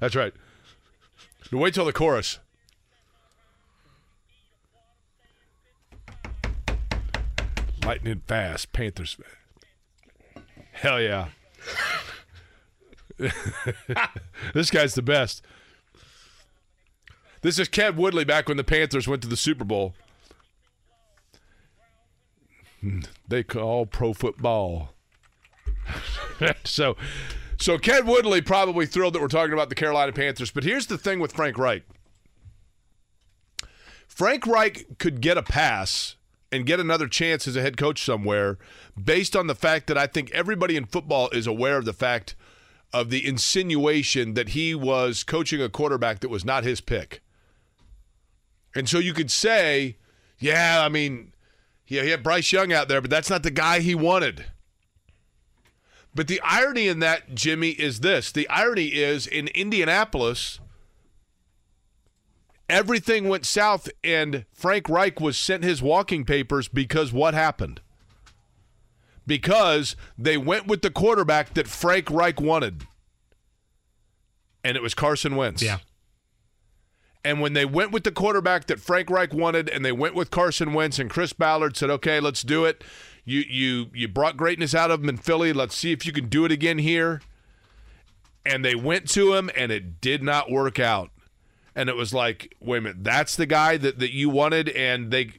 That's 0.00 0.14
right. 0.14 0.32
Wait 1.50 1.74
till 1.74 1.84
the 1.84 1.92
chorus. 1.92 2.38
Lightning 7.84 8.22
fast, 8.26 8.72
Panthers. 8.72 9.18
Hell 10.72 11.00
yeah. 11.00 11.28
this 14.54 14.70
guy's 14.70 14.94
the 14.94 15.02
best. 15.02 15.42
This 17.42 17.58
is 17.58 17.68
Ken 17.68 17.96
Woodley 17.96 18.24
back 18.24 18.48
when 18.48 18.56
the 18.56 18.64
Panthers 18.64 19.06
went 19.06 19.22
to 19.22 19.28
the 19.28 19.36
Super 19.36 19.64
Bowl. 19.64 19.94
Hmm, 22.80 23.00
they 23.28 23.42
call 23.42 23.86
pro 23.86 24.12
football. 24.12 24.93
so, 26.64 26.96
so 27.58 27.78
Ken 27.78 28.06
Woodley 28.06 28.40
probably 28.40 28.86
thrilled 28.86 29.14
that 29.14 29.22
we're 29.22 29.28
talking 29.28 29.52
about 29.52 29.68
the 29.68 29.74
Carolina 29.74 30.12
Panthers. 30.12 30.50
But 30.50 30.64
here's 30.64 30.86
the 30.86 30.98
thing 30.98 31.20
with 31.20 31.32
Frank 31.32 31.58
Reich. 31.58 31.82
Frank 34.06 34.46
Reich 34.46 34.98
could 34.98 35.20
get 35.20 35.36
a 35.36 35.42
pass 35.42 36.16
and 36.52 36.66
get 36.66 36.78
another 36.78 37.08
chance 37.08 37.48
as 37.48 37.56
a 37.56 37.62
head 37.62 37.76
coach 37.76 38.04
somewhere 38.04 38.58
based 39.02 39.34
on 39.34 39.48
the 39.48 39.56
fact 39.56 39.88
that 39.88 39.98
I 39.98 40.06
think 40.06 40.30
everybody 40.30 40.76
in 40.76 40.84
football 40.84 41.28
is 41.30 41.48
aware 41.48 41.78
of 41.78 41.84
the 41.84 41.92
fact 41.92 42.36
of 42.92 43.10
the 43.10 43.26
insinuation 43.26 44.34
that 44.34 44.50
he 44.50 44.72
was 44.72 45.24
coaching 45.24 45.60
a 45.60 45.68
quarterback 45.68 46.20
that 46.20 46.28
was 46.28 46.44
not 46.44 46.62
his 46.62 46.80
pick. 46.80 47.22
And 48.72 48.88
so 48.88 49.00
you 49.00 49.12
could 49.12 49.32
say, 49.32 49.96
yeah, 50.38 50.82
I 50.84 50.88
mean, 50.88 51.32
yeah, 51.88 52.02
he 52.02 52.10
had 52.10 52.22
Bryce 52.22 52.52
Young 52.52 52.72
out 52.72 52.86
there, 52.86 53.00
but 53.00 53.10
that's 53.10 53.30
not 53.30 53.42
the 53.42 53.50
guy 53.50 53.80
he 53.80 53.96
wanted. 53.96 54.46
But 56.14 56.28
the 56.28 56.40
irony 56.42 56.86
in 56.86 57.00
that, 57.00 57.34
Jimmy, 57.34 57.70
is 57.70 58.00
this. 58.00 58.30
The 58.30 58.48
irony 58.48 58.88
is 58.88 59.26
in 59.26 59.48
Indianapolis, 59.48 60.60
everything 62.68 63.28
went 63.28 63.44
south, 63.44 63.88
and 64.04 64.44
Frank 64.52 64.88
Reich 64.88 65.20
was 65.20 65.36
sent 65.36 65.64
his 65.64 65.82
walking 65.82 66.24
papers 66.24 66.68
because 66.68 67.12
what 67.12 67.34
happened? 67.34 67.80
Because 69.26 69.96
they 70.16 70.36
went 70.36 70.66
with 70.66 70.82
the 70.82 70.90
quarterback 70.90 71.54
that 71.54 71.66
Frank 71.66 72.10
Reich 72.10 72.40
wanted, 72.40 72.86
and 74.62 74.76
it 74.76 74.82
was 74.82 74.94
Carson 74.94 75.34
Wentz. 75.34 75.62
Yeah. 75.62 75.78
And 77.24 77.40
when 77.40 77.54
they 77.54 77.64
went 77.64 77.90
with 77.90 78.04
the 78.04 78.12
quarterback 78.12 78.66
that 78.66 78.80
Frank 78.80 79.08
Reich 79.08 79.32
wanted, 79.32 79.70
and 79.70 79.82
they 79.82 79.92
went 79.92 80.14
with 80.14 80.30
Carson 80.30 80.74
Wentz, 80.74 80.98
and 80.98 81.08
Chris 81.08 81.32
Ballard 81.32 81.74
said, 81.74 81.88
"Okay, 81.88 82.20
let's 82.20 82.42
do 82.42 82.66
it." 82.66 82.84
You 83.24 83.40
you 83.40 83.86
you 83.94 84.08
brought 84.08 84.36
greatness 84.36 84.74
out 84.74 84.90
of 84.90 85.02
him 85.02 85.08
in 85.08 85.16
Philly. 85.16 85.52
Let's 85.52 85.76
see 85.76 85.92
if 85.92 86.04
you 86.04 86.12
can 86.12 86.28
do 86.28 86.44
it 86.44 86.52
again 86.52 86.78
here. 86.78 87.22
And 88.46 88.64
they 88.64 88.74
went 88.74 89.08
to 89.10 89.34
him, 89.34 89.50
and 89.56 89.72
it 89.72 90.02
did 90.02 90.22
not 90.22 90.50
work 90.50 90.78
out. 90.78 91.10
And 91.74 91.88
it 91.88 91.96
was 91.96 92.12
like, 92.12 92.54
wait 92.60 92.78
a 92.78 92.80
minute, 92.82 93.02
that's 93.02 93.34
the 93.34 93.46
guy 93.46 93.78
that, 93.78 93.98
that 93.98 94.12
you 94.12 94.28
wanted, 94.28 94.68
and 94.68 95.10
they 95.10 95.30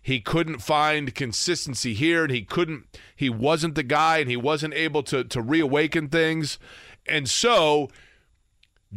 he 0.00 0.20
couldn't 0.20 0.58
find 0.58 1.14
consistency 1.14 1.94
here, 1.94 2.24
and 2.24 2.32
he 2.32 2.42
couldn't 2.42 2.84
he 3.14 3.28
wasn't 3.28 3.74
the 3.74 3.82
guy, 3.82 4.18
and 4.18 4.30
he 4.30 4.36
wasn't 4.36 4.74
able 4.74 5.02
to 5.04 5.24
to 5.24 5.42
reawaken 5.42 6.08
things. 6.08 6.58
And 7.06 7.28
so 7.28 7.90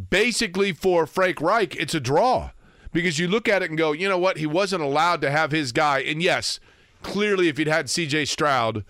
basically 0.09 0.71
for 0.71 1.05
Frank 1.05 1.41
Reich, 1.41 1.75
it's 1.75 1.95
a 1.95 1.99
draw 1.99 2.51
because 2.91 3.19
you 3.19 3.27
look 3.27 3.47
at 3.47 3.61
it 3.61 3.69
and 3.69 3.77
go, 3.77 3.91
you 3.91 4.07
know 4.07 4.17
what? 4.17 4.37
He 4.37 4.45
wasn't 4.45 4.83
allowed 4.83 5.21
to 5.21 5.31
have 5.31 5.51
his 5.51 5.71
guy. 5.71 5.99
And 5.99 6.21
yes, 6.21 6.59
clearly, 7.07 7.47
if 7.47 7.57
he'd 7.57 7.67
had 7.67 7.89
C.J. 7.89 8.25
Stroud, 8.25 8.83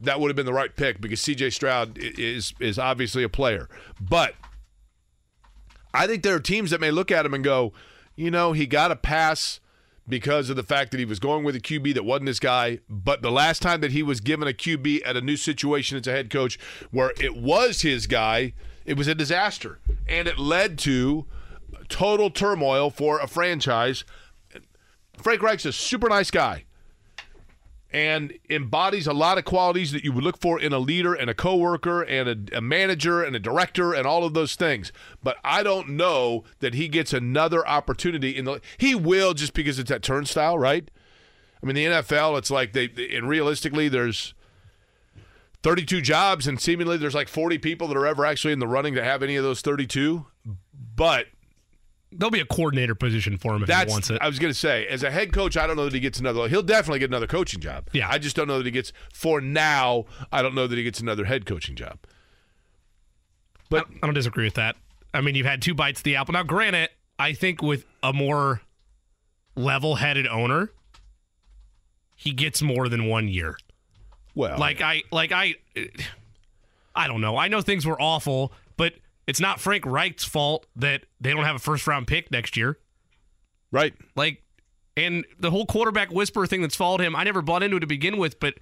that 0.00 0.20
would 0.20 0.28
have 0.28 0.36
been 0.36 0.46
the 0.46 0.52
right 0.52 0.74
pick 0.74 1.00
because 1.00 1.20
C.J. 1.20 1.50
Stroud 1.50 1.98
is 1.98 2.54
is 2.60 2.78
obviously 2.78 3.22
a 3.22 3.28
player. 3.28 3.68
But 4.00 4.34
I 5.92 6.06
think 6.06 6.22
there 6.22 6.36
are 6.36 6.40
teams 6.40 6.70
that 6.70 6.80
may 6.80 6.90
look 6.90 7.10
at 7.10 7.26
him 7.26 7.34
and 7.34 7.42
go, 7.42 7.72
you 8.14 8.30
know, 8.30 8.52
he 8.52 8.66
got 8.66 8.92
a 8.92 8.96
pass 8.96 9.60
because 10.08 10.48
of 10.48 10.54
the 10.54 10.62
fact 10.62 10.92
that 10.92 10.98
he 10.98 11.04
was 11.04 11.18
going 11.18 11.42
with 11.42 11.56
a 11.56 11.60
QB 11.60 11.94
that 11.94 12.04
wasn't 12.04 12.28
his 12.28 12.38
guy. 12.38 12.78
But 12.88 13.22
the 13.22 13.32
last 13.32 13.60
time 13.60 13.80
that 13.80 13.90
he 13.90 14.04
was 14.04 14.20
given 14.20 14.46
a 14.46 14.52
QB 14.52 15.00
at 15.04 15.16
a 15.16 15.20
new 15.20 15.36
situation 15.36 15.98
as 15.98 16.06
a 16.06 16.12
head 16.12 16.30
coach 16.30 16.60
where 16.92 17.12
it 17.20 17.36
was 17.36 17.82
his 17.82 18.06
guy, 18.06 18.52
it 18.84 18.96
was 18.96 19.08
a 19.08 19.16
disaster. 19.16 19.80
And 20.06 20.28
it 20.28 20.38
led 20.38 20.78
to 20.80 21.26
total 21.88 22.30
turmoil 22.30 22.90
for 22.90 23.18
a 23.18 23.26
franchise. 23.26 24.04
Frank 25.16 25.42
Reich's 25.42 25.66
a 25.66 25.72
super 25.72 26.08
nice 26.08 26.30
guy 26.30 26.66
and 27.92 28.32
embodies 28.50 29.06
a 29.06 29.12
lot 29.12 29.38
of 29.38 29.44
qualities 29.44 29.92
that 29.92 30.04
you 30.04 30.12
would 30.12 30.24
look 30.24 30.40
for 30.40 30.60
in 30.60 30.72
a 30.72 30.78
leader 30.78 31.14
and 31.14 31.30
a 31.30 31.34
coworker 31.34 32.02
and 32.02 32.50
a, 32.52 32.58
a, 32.58 32.60
manager 32.60 33.22
and 33.22 33.36
a 33.36 33.38
director 33.38 33.94
and 33.94 34.06
all 34.06 34.24
of 34.24 34.34
those 34.34 34.56
things. 34.56 34.92
But 35.22 35.36
I 35.44 35.62
don't 35.62 35.90
know 35.90 36.44
that 36.58 36.74
he 36.74 36.88
gets 36.88 37.12
another 37.12 37.66
opportunity 37.66 38.36
in 38.36 38.44
the. 38.44 38.60
He 38.76 38.94
will 38.94 39.34
just 39.34 39.54
because 39.54 39.78
it's 39.78 39.88
that 39.88 40.02
turnstile, 40.02 40.58
right? 40.58 40.90
I 41.62 41.66
mean, 41.66 41.76
the 41.76 41.86
NFL, 41.86 42.38
it's 42.38 42.50
like 42.50 42.72
they, 42.72 42.90
and 43.14 43.28
realistically, 43.28 43.88
there's 43.88 44.34
32 45.62 46.00
jobs, 46.00 46.46
and 46.46 46.60
seemingly 46.60 46.96
there's 46.96 47.14
like 47.14 47.28
40 47.28 47.58
people 47.58 47.88
that 47.88 47.96
are 47.96 48.06
ever 48.06 48.26
actually 48.26 48.52
in 48.52 48.58
the 48.58 48.68
running 48.68 48.94
to 48.94 49.02
have 49.02 49.22
any 49.22 49.36
of 49.36 49.44
those 49.44 49.60
32. 49.62 50.26
But 50.94 51.26
There'll 52.12 52.30
be 52.30 52.40
a 52.40 52.46
coordinator 52.46 52.94
position 52.94 53.36
for 53.36 53.54
him 53.54 53.62
if 53.62 53.68
That's, 53.68 53.90
he 53.90 53.94
wants 53.94 54.10
it. 54.10 54.18
I 54.22 54.28
was 54.28 54.38
going 54.38 54.52
to 54.52 54.58
say, 54.58 54.86
as 54.86 55.02
a 55.02 55.10
head 55.10 55.32
coach, 55.32 55.56
I 55.56 55.66
don't 55.66 55.76
know 55.76 55.84
that 55.84 55.92
he 55.92 56.00
gets 56.00 56.20
another. 56.20 56.48
He'll 56.48 56.62
definitely 56.62 57.00
get 57.00 57.10
another 57.10 57.26
coaching 57.26 57.60
job. 57.60 57.88
Yeah. 57.92 58.08
I 58.08 58.18
just 58.18 58.36
don't 58.36 58.46
know 58.46 58.58
that 58.58 58.64
he 58.64 58.70
gets. 58.70 58.92
For 59.12 59.40
now, 59.40 60.04
I 60.30 60.40
don't 60.40 60.54
know 60.54 60.66
that 60.66 60.76
he 60.76 60.84
gets 60.84 61.00
another 61.00 61.24
head 61.24 61.46
coaching 61.46 61.74
job. 61.74 61.98
But 63.68 63.86
I 64.02 64.06
don't 64.06 64.14
disagree 64.14 64.44
with 64.44 64.54
that. 64.54 64.76
I 65.12 65.20
mean, 65.20 65.34
you've 65.34 65.46
had 65.46 65.60
two 65.60 65.74
bites 65.74 66.00
of 66.00 66.04
the 66.04 66.16
apple. 66.16 66.32
Now, 66.32 66.44
granted, 66.44 66.90
I 67.18 67.32
think 67.32 67.60
with 67.60 67.84
a 68.02 68.12
more 68.12 68.60
level-headed 69.56 70.26
owner, 70.28 70.70
he 72.14 72.32
gets 72.32 72.62
more 72.62 72.88
than 72.88 73.06
one 73.06 73.26
year. 73.26 73.58
Well, 74.34 74.58
like 74.58 74.80
I, 74.80 75.02
like 75.10 75.32
I, 75.32 75.54
I 76.94 77.08
don't 77.08 77.20
know. 77.20 77.36
I 77.36 77.48
know 77.48 77.62
things 77.62 77.84
were 77.84 78.00
awful, 78.00 78.52
but 78.76 78.94
it's 79.26 79.40
not 79.40 79.60
Frank 79.60 79.84
Reich's 79.84 80.24
fault 80.24 80.66
that 80.76 81.04
they 81.20 81.32
don't 81.32 81.44
have 81.44 81.56
a 81.56 81.60
first 81.60 81.86
round 81.86 82.06
pick 82.06 82.30
next 82.30 82.56
year. 82.56 82.78
Right. 83.72 83.94
Like, 84.14 84.42
and 84.96 85.24
the 85.38 85.50
whole 85.50 85.66
quarterback 85.66 86.10
whisper 86.10 86.46
thing 86.46 86.62
that's 86.62 86.76
followed 86.76 87.00
him, 87.00 87.14
I 87.14 87.24
never 87.24 87.42
bought 87.42 87.62
into 87.62 87.76
it 87.76 87.80
to 87.80 87.86
begin 87.86 88.16
with, 88.16 88.40
but 88.40 88.54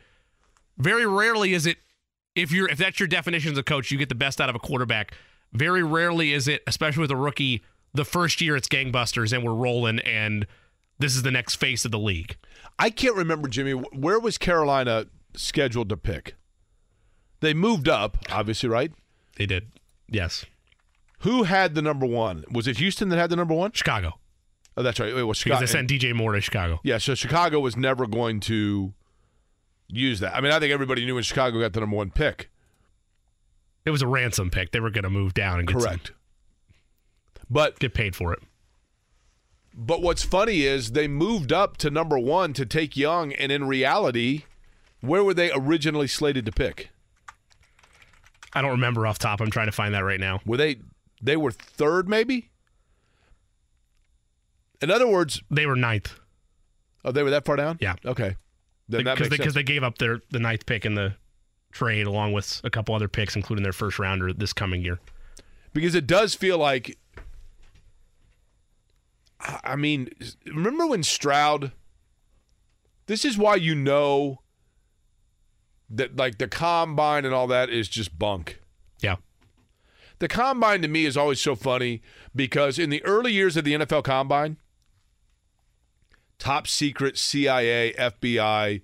very 0.78 1.06
rarely 1.06 1.54
is 1.54 1.66
it 1.66 1.78
if 2.34 2.50
you're 2.50 2.68
if 2.68 2.78
that's 2.78 2.98
your 2.98 3.06
definition 3.06 3.52
as 3.52 3.58
a 3.58 3.62
coach, 3.62 3.90
you 3.90 3.98
get 3.98 4.08
the 4.08 4.14
best 4.14 4.40
out 4.40 4.48
of 4.48 4.56
a 4.56 4.58
quarterback. 4.58 5.14
Very 5.52 5.84
rarely 5.84 6.32
is 6.32 6.48
it, 6.48 6.62
especially 6.66 7.02
with 7.02 7.12
a 7.12 7.16
rookie, 7.16 7.62
the 7.92 8.04
first 8.04 8.40
year 8.40 8.56
it's 8.56 8.66
gangbusters 8.66 9.32
and 9.32 9.44
we're 9.44 9.54
rolling 9.54 10.00
and 10.00 10.46
this 10.98 11.14
is 11.14 11.22
the 11.22 11.30
next 11.30 11.56
face 11.56 11.84
of 11.84 11.90
the 11.90 11.98
league. 11.98 12.36
I 12.78 12.90
can't 12.90 13.14
remember, 13.14 13.48
Jimmy, 13.48 13.72
where 13.72 14.18
was 14.18 14.38
Carolina 14.38 15.06
scheduled 15.36 15.88
to 15.90 15.96
pick? 15.96 16.34
They 17.40 17.54
moved 17.54 17.88
up, 17.88 18.16
obviously, 18.30 18.68
right? 18.68 18.92
They 19.36 19.46
did. 19.46 19.72
Yes. 20.08 20.44
Who 21.24 21.44
had 21.44 21.74
the 21.74 21.80
number 21.80 22.04
one? 22.04 22.44
Was 22.50 22.66
it 22.66 22.76
Houston 22.76 23.08
that 23.08 23.18
had 23.18 23.30
the 23.30 23.36
number 23.36 23.54
one? 23.54 23.72
Chicago. 23.72 24.18
Oh, 24.76 24.82
that's 24.82 25.00
right. 25.00 25.08
It 25.08 25.22
was 25.22 25.38
Chicago. 25.38 25.60
Because 25.60 25.72
they 25.72 25.78
sent 25.78 25.88
DJ 25.88 26.14
Moore 26.14 26.32
to 26.32 26.40
Chicago. 26.42 26.80
Yeah, 26.84 26.98
so 26.98 27.14
Chicago 27.14 27.60
was 27.60 27.78
never 27.78 28.06
going 28.06 28.40
to 28.40 28.92
use 29.88 30.20
that. 30.20 30.36
I 30.36 30.42
mean, 30.42 30.52
I 30.52 30.58
think 30.58 30.70
everybody 30.70 31.06
knew 31.06 31.14
when 31.14 31.22
Chicago 31.22 31.60
got 31.60 31.72
the 31.72 31.80
number 31.80 31.96
one 31.96 32.10
pick. 32.10 32.50
It 33.86 33.90
was 33.90 34.02
a 34.02 34.06
ransom 34.06 34.50
pick. 34.50 34.72
They 34.72 34.80
were 34.80 34.90
going 34.90 35.04
to 35.04 35.10
move 35.10 35.32
down 35.32 35.60
and 35.60 35.66
get 35.66 35.78
correct, 35.78 36.06
some, 36.08 36.16
but 37.48 37.78
get 37.78 37.94
paid 37.94 38.14
for 38.14 38.34
it. 38.34 38.40
But 39.74 40.02
what's 40.02 40.22
funny 40.22 40.62
is 40.62 40.92
they 40.92 41.08
moved 41.08 41.52
up 41.52 41.78
to 41.78 41.90
number 41.90 42.18
one 42.18 42.52
to 42.52 42.66
take 42.66 42.96
Young, 42.98 43.32
and 43.32 43.50
in 43.50 43.66
reality, 43.66 44.42
where 45.00 45.24
were 45.24 45.34
they 45.34 45.50
originally 45.52 46.06
slated 46.06 46.44
to 46.46 46.52
pick? 46.52 46.90
I 48.52 48.60
don't 48.62 48.70
remember 48.72 49.06
off 49.06 49.18
top. 49.18 49.40
I'm 49.40 49.50
trying 49.50 49.66
to 49.66 49.72
find 49.72 49.94
that 49.94 50.04
right 50.04 50.20
now. 50.20 50.40
Were 50.46 50.56
they 50.56 50.76
they 51.22 51.36
were 51.36 51.50
third, 51.50 52.08
maybe? 52.08 52.50
In 54.80 54.90
other 54.90 55.08
words, 55.08 55.42
they 55.50 55.66
were 55.66 55.76
ninth. 55.76 56.18
Oh, 57.04 57.12
they 57.12 57.22
were 57.22 57.30
that 57.30 57.44
far 57.44 57.56
down? 57.56 57.78
Yeah. 57.80 57.96
Okay. 58.04 58.36
Then 58.88 59.04
because 59.04 59.28
they, 59.28 59.38
they, 59.38 59.62
gave 59.62 59.82
up 59.82 59.98
their 59.98 60.20
the 60.30 60.38
ninth 60.38 60.66
pick 60.66 60.84
in 60.84 60.94
the 60.94 61.14
trade 61.72 62.06
along 62.06 62.32
with 62.32 62.60
a 62.64 62.70
couple 62.70 62.94
other 62.94 63.08
picks, 63.08 63.34
including 63.34 63.62
their 63.62 63.72
first 63.72 63.98
rounder 63.98 64.32
this 64.32 64.52
coming 64.52 64.82
year. 64.82 64.98
Because 65.72 65.94
it 65.94 66.06
does 66.06 66.34
feel 66.34 66.58
like 66.58 66.98
I 69.40 69.76
mean, 69.76 70.10
remember 70.46 70.86
when 70.86 71.02
Stroud 71.02 71.72
this 73.06 73.24
is 73.24 73.36
why 73.36 73.56
you 73.56 73.74
know 73.74 74.40
that 75.90 76.16
like 76.16 76.38
the 76.38 76.48
combine 76.48 77.24
and 77.24 77.34
all 77.34 77.46
that 77.48 77.70
is 77.70 77.88
just 77.88 78.18
bunk. 78.18 78.60
The 80.18 80.28
combine 80.28 80.82
to 80.82 80.88
me 80.88 81.04
is 81.04 81.16
always 81.16 81.40
so 81.40 81.54
funny 81.54 82.02
because 82.34 82.78
in 82.78 82.90
the 82.90 83.04
early 83.04 83.32
years 83.32 83.56
of 83.56 83.64
the 83.64 83.74
NFL 83.74 84.04
combine, 84.04 84.58
top 86.38 86.66
secret 86.66 87.18
CIA, 87.18 87.92
FBI, 87.98 88.82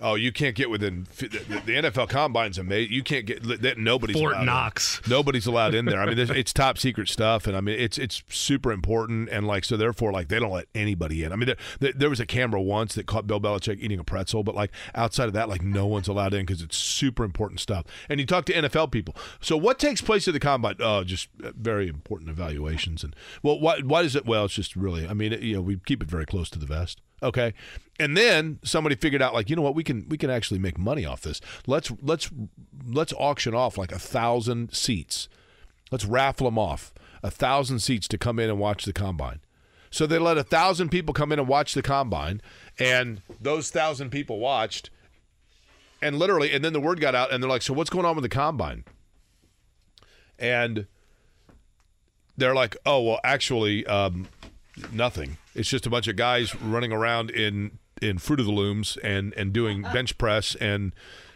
Oh, 0.00 0.14
you 0.14 0.30
can't 0.30 0.54
get 0.54 0.70
within 0.70 1.06
the, 1.16 1.26
the 1.66 1.72
NFL 1.72 2.08
Combine's 2.08 2.58
amazing. 2.58 2.92
You 2.92 3.02
can't 3.02 3.26
get 3.26 3.42
that. 3.62 3.78
Nobody's 3.78 4.16
Fort 4.16 4.34
allowed 4.34 4.44
Knox. 4.44 5.00
In. 5.04 5.10
Nobody's 5.10 5.46
allowed 5.46 5.74
in 5.74 5.86
there. 5.86 6.00
I 6.00 6.06
mean, 6.06 6.18
it's 6.18 6.52
top 6.52 6.78
secret 6.78 7.08
stuff, 7.08 7.46
and 7.46 7.56
I 7.56 7.60
mean, 7.60 7.78
it's 7.78 7.98
it's 7.98 8.22
super 8.28 8.70
important, 8.70 9.28
and 9.30 9.46
like 9.46 9.64
so, 9.64 9.76
therefore, 9.76 10.12
like 10.12 10.28
they 10.28 10.38
don't 10.38 10.52
let 10.52 10.66
anybody 10.74 11.24
in. 11.24 11.32
I 11.32 11.36
mean, 11.36 11.46
there, 11.46 11.56
there, 11.80 11.92
there 11.92 12.10
was 12.10 12.20
a 12.20 12.26
camera 12.26 12.60
once 12.60 12.94
that 12.94 13.06
caught 13.06 13.26
Bill 13.26 13.40
Belichick 13.40 13.78
eating 13.80 13.98
a 13.98 14.04
pretzel, 14.04 14.44
but 14.44 14.54
like 14.54 14.70
outside 14.94 15.26
of 15.26 15.32
that, 15.32 15.48
like 15.48 15.62
no 15.62 15.86
one's 15.86 16.06
allowed 16.06 16.32
in 16.32 16.46
because 16.46 16.62
it's 16.62 16.76
super 16.76 17.24
important 17.24 17.60
stuff. 17.60 17.84
And 18.08 18.20
you 18.20 18.26
talk 18.26 18.44
to 18.46 18.52
NFL 18.52 18.92
people. 18.92 19.16
So 19.40 19.56
what 19.56 19.78
takes 19.78 20.00
place 20.00 20.28
at 20.28 20.34
the 20.34 20.40
combine? 20.40 20.76
Oh, 20.80 21.02
just 21.02 21.28
uh, 21.42 21.52
very 21.56 21.88
important 21.88 22.30
evaluations. 22.30 23.02
And 23.02 23.16
well, 23.42 23.58
why 23.58 23.80
why 23.80 24.02
is 24.02 24.14
it? 24.14 24.26
Well, 24.26 24.44
it's 24.44 24.54
just 24.54 24.76
really. 24.76 25.08
I 25.08 25.14
mean, 25.14 25.32
you 25.42 25.56
know, 25.56 25.62
we 25.62 25.78
keep 25.84 26.02
it 26.02 26.08
very 26.08 26.26
close 26.26 26.50
to 26.50 26.58
the 26.58 26.66
vest. 26.66 27.00
Okay. 27.22 27.54
And 28.00 28.16
then 28.16 28.60
somebody 28.62 28.94
figured 28.94 29.22
out 29.22 29.34
like, 29.34 29.50
you 29.50 29.56
know 29.56 29.62
what, 29.62 29.74
we 29.74 29.82
can 29.82 30.08
we 30.08 30.16
can 30.16 30.30
actually 30.30 30.60
make 30.60 30.78
money 30.78 31.04
off 31.04 31.22
this. 31.22 31.40
Let's 31.66 31.90
let's 32.00 32.30
let's 32.86 33.12
auction 33.14 33.54
off 33.54 33.76
like 33.76 33.92
a 33.92 33.98
thousand 33.98 34.72
seats. 34.72 35.28
Let's 35.90 36.04
raffle 36.04 36.46
them 36.46 36.58
off. 36.58 36.92
A 37.22 37.30
thousand 37.30 37.80
seats 37.80 38.06
to 38.08 38.18
come 38.18 38.38
in 38.38 38.48
and 38.48 38.58
watch 38.58 38.84
the 38.84 38.92
combine. 38.92 39.40
So 39.90 40.06
they 40.06 40.18
let 40.18 40.38
a 40.38 40.44
thousand 40.44 40.90
people 40.90 41.14
come 41.14 41.32
in 41.32 41.38
and 41.38 41.48
watch 41.48 41.74
the 41.74 41.82
combine, 41.82 42.40
and 42.78 43.22
those 43.40 43.70
thousand 43.70 44.10
people 44.10 44.38
watched, 44.38 44.90
and 46.02 46.18
literally, 46.18 46.52
and 46.52 46.64
then 46.64 46.72
the 46.74 46.80
word 46.80 47.00
got 47.00 47.14
out, 47.14 47.32
and 47.32 47.42
they're 47.42 47.50
like, 47.50 47.62
"So 47.62 47.72
what's 47.72 47.90
going 47.90 48.04
on 48.04 48.14
with 48.14 48.22
the 48.22 48.28
combine?" 48.28 48.84
And 50.38 50.86
they're 52.36 52.54
like, 52.54 52.76
"Oh 52.84 53.02
well, 53.02 53.20
actually, 53.24 53.86
um, 53.86 54.28
nothing. 54.92 55.38
It's 55.54 55.68
just 55.68 55.86
a 55.86 55.90
bunch 55.90 56.08
of 56.08 56.16
guys 56.16 56.54
running 56.54 56.92
around 56.92 57.30
in 57.30 57.78
in 58.00 58.18
Fruit 58.18 58.40
of 58.40 58.46
the 58.46 58.52
Looms 58.52 58.96
and 59.02 59.32
and 59.34 59.52
doing 59.52 59.84
uh. 59.84 59.92
bench 59.92 60.18
press 60.18 60.54
and 60.56 60.92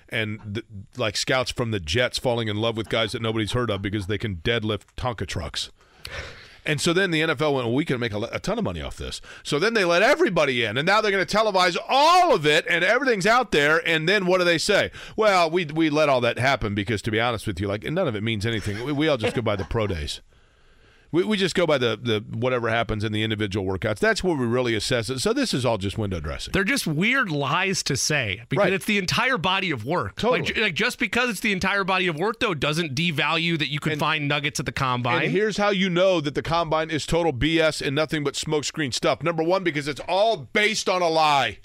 and 0.09 0.41
the, 0.45 0.65
like 0.97 1.17
scouts 1.17 1.51
from 1.51 1.71
the 1.71 1.81
Jets 1.81 2.19
falling 2.19 2.49
in 2.49 2.57
love 2.57 2.77
with 2.77 2.89
guys 2.89 3.13
that 3.13 3.23
nobody's 3.23 3.53
heard 3.53 3.71
of 3.71 3.81
because 3.83 4.07
they 4.07 4.19
can 4.19 4.37
deadlift 4.37 4.83
Tonka 4.97 5.27
trucks. 5.27 5.71
And 6.65 6.81
so 6.81 6.93
then 6.93 7.11
the 7.11 7.23
NFL 7.23 7.55
went, 7.55 7.67
well, 7.67 7.75
we 7.75 7.85
can 7.85 7.99
make 7.99 8.13
a, 8.13 8.21
a, 8.31 8.39
ton 8.39 8.57
of 8.57 8.63
money 8.63 8.81
off 8.81 8.97
this. 8.97 9.21
So 9.43 9.59
then 9.59 9.75
they 9.75 9.85
let 9.85 10.03
everybody 10.03 10.63
in, 10.63 10.77
and 10.77 10.87
now 10.87 11.01
they're 11.01 11.11
going 11.11 11.27
to 11.27 11.37
televise 11.37 11.77
all 11.89 12.33
of 12.35 12.47
it, 12.47 12.65
and 12.69 12.85
everything's 12.85 13.27
out 13.27 13.51
there. 13.51 13.83
And 13.85 14.09
then 14.09 14.27
what 14.27 14.39
do 14.39 14.45
they 14.45 14.59
say? 14.59 14.93
Well, 15.17 15.51
we 15.51 15.65
we 15.65 15.91
let 15.91 16.09
all 16.09 16.21
that 16.21 16.39
happen 16.39 16.75
because, 16.75 17.03
to 17.03 17.11
be 17.11 17.19
honest 17.19 17.49
with 17.49 17.61
you, 17.61 17.67
like 17.67 17.83
none 17.83 18.07
of 18.07 18.15
it 18.15 18.23
means 18.23 18.47
anything. 18.47 18.85
We, 18.85 18.93
we 18.93 19.09
all 19.09 19.17
just 19.17 19.35
go 19.35 19.43
by 19.43 19.57
the 19.57 19.65
pro 19.65 19.89
days. 19.89 20.21
We, 21.13 21.25
we 21.25 21.37
just 21.37 21.55
go 21.55 21.67
by 21.67 21.77
the, 21.79 21.99
the 22.03 22.25
whatever 22.37 22.71
happens 22.71 23.05
in 23.05 23.13
the 23.13 23.23
individual 23.23 23.67
workouts. 23.67 23.99
That's 23.99 24.25
where 24.25 24.35
we 24.35 24.47
really 24.47 24.75
assess 24.75 25.11
it. 25.11 25.19
So 25.21 25.33
this 25.35 25.53
is 25.53 25.67
all 25.67 25.77
just 25.79 25.99
window 25.99 26.21
dressing. 26.21 26.53
They're 26.53 26.65
just 26.65 26.87
weird 26.87 27.31
lies 27.31 27.83
to 27.85 27.97
say 27.97 28.43
because 28.49 28.65
Right. 28.65 28.73
it's 28.73 28.87
the 28.87 28.97
entire 28.99 29.37
body 29.39 29.71
of 29.71 29.85
work. 29.85 30.17
Totally. 30.17 30.41
Like, 30.41 30.57
like 30.57 30.75
just 30.75 30.99
because 30.99 31.29
it's 31.29 31.41
the 31.41 31.53
entire 31.53 31.85
body 31.85 32.07
of 32.07 32.17
work 32.17 32.41
though 32.41 32.55
doesn't 32.55 32.95
devalue 32.95 33.59
that 33.59 33.69
you 33.69 33.79
could 33.79 33.99
find 33.99 34.27
nuggets 34.27 34.59
at 34.59 34.67
the 34.67 34.73
combine. 34.73 35.25
And 35.25 35.33
here's 35.33 35.59
how 35.59 35.69
you 35.71 35.91
know 35.91 36.21
that 36.23 36.35
the 36.35 36.43
combine 36.43 36.91
is 36.91 37.05
total 37.05 37.33
BS 37.33 37.87
and 37.87 37.95
nothing 37.95 38.25
but 38.25 38.35
smokescreen 38.35 38.95
stuff. 38.95 39.23
Number 39.23 39.43
one, 39.43 39.63
because 39.65 39.87
it's 39.89 40.01
all 40.09 40.37
based 40.39 40.89
on 40.89 41.03
a 41.03 41.09
lie. 41.09 41.59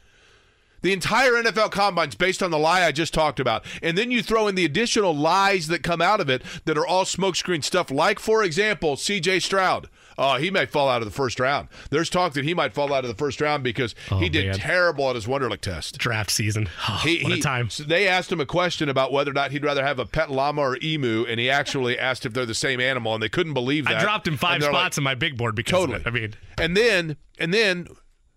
The 0.88 0.94
entire 0.94 1.34
NFL 1.34 1.72
combine's 1.72 2.16
based 2.16 2.42
on 2.42 2.50
the 2.50 2.58
lie 2.58 2.86
I 2.86 2.94
just 2.94 3.14
talked 3.14 3.42
about. 3.42 3.66
And 3.84 3.98
then 3.98 4.10
you 4.10 4.24
throw 4.24 4.48
in 4.48 4.56
the 4.56 4.64
additional 4.64 5.14
lies 5.14 5.68
that 5.68 5.84
come 5.84 6.02
out 6.02 6.22
of 6.22 6.30
it 6.30 6.42
that 6.64 6.78
are 6.78 6.88
all 6.88 7.04
smokescreen 7.04 7.62
stuff, 7.62 7.92
like, 7.92 8.20
for 8.20 8.42
example, 8.42 8.96
CJ 8.96 9.42
Stroud. 9.42 9.90
Oh, 10.18 10.38
he 10.38 10.50
may 10.50 10.66
fall 10.66 10.88
out 10.88 11.02
of 11.02 11.06
the 11.06 11.14
first 11.14 11.42
round. 11.42 11.68
There's 11.90 12.10
talk 12.10 12.32
that 12.36 12.46
he 12.46 12.54
might 12.54 12.74
fall 12.74 12.94
out 12.94 13.04
of 13.04 13.10
the 13.10 13.18
first 13.18 13.42
round 13.42 13.66
because 13.66 13.96
he 14.08 14.16
oh, 14.28 14.30
did 14.30 14.46
man. 14.46 14.56
terrible 14.56 15.10
at 15.10 15.16
his 15.16 15.26
Wonderlic 15.26 15.60
test. 15.60 15.98
Draft 15.98 16.32
season. 16.32 16.70
Oh, 16.88 17.02
He, 17.04 17.22
what 17.22 17.34
he- 17.34 17.40
a 17.42 17.44
time. 17.44 17.70
so 17.70 17.84
they 17.84 18.08
asked 18.08 18.32
him 18.32 18.40
a 18.40 18.46
question 18.46 18.88
about 18.88 19.12
whether 19.12 19.32
or 19.32 19.34
not 19.34 19.52
he'd 19.52 19.66
rather 19.66 19.84
have 19.84 20.00
a 20.00 20.06
pet 20.06 20.32
llama 20.32 20.62
or 20.62 20.78
emu, 20.82 21.26
and 21.28 21.38
he 21.38 21.50
actually 21.50 22.00
asked 22.00 22.26
if 22.26 22.32
they're 22.32 22.46
the 22.46 22.56
same 22.56 22.80
animal, 22.80 23.14
and 23.14 23.22
they 23.22 23.28
couldn't 23.28 23.54
believe 23.54 23.84
that. 23.88 23.98
I 23.98 24.02
dropped 24.04 24.26
him 24.26 24.38
five 24.38 24.62
they're 24.62 24.72
like, 24.72 24.84
spots 24.84 24.98
in 24.98 25.04
my 25.04 25.16
big 25.16 25.36
board 25.36 25.54
because 25.54 25.82
Totally. 25.82 25.98
of 25.98 26.06
it. 26.06 26.08
I 26.08 26.12
mean, 26.12 26.34
and 26.58 26.78
then, 26.78 27.18
and 27.38 27.54
then, 27.54 27.90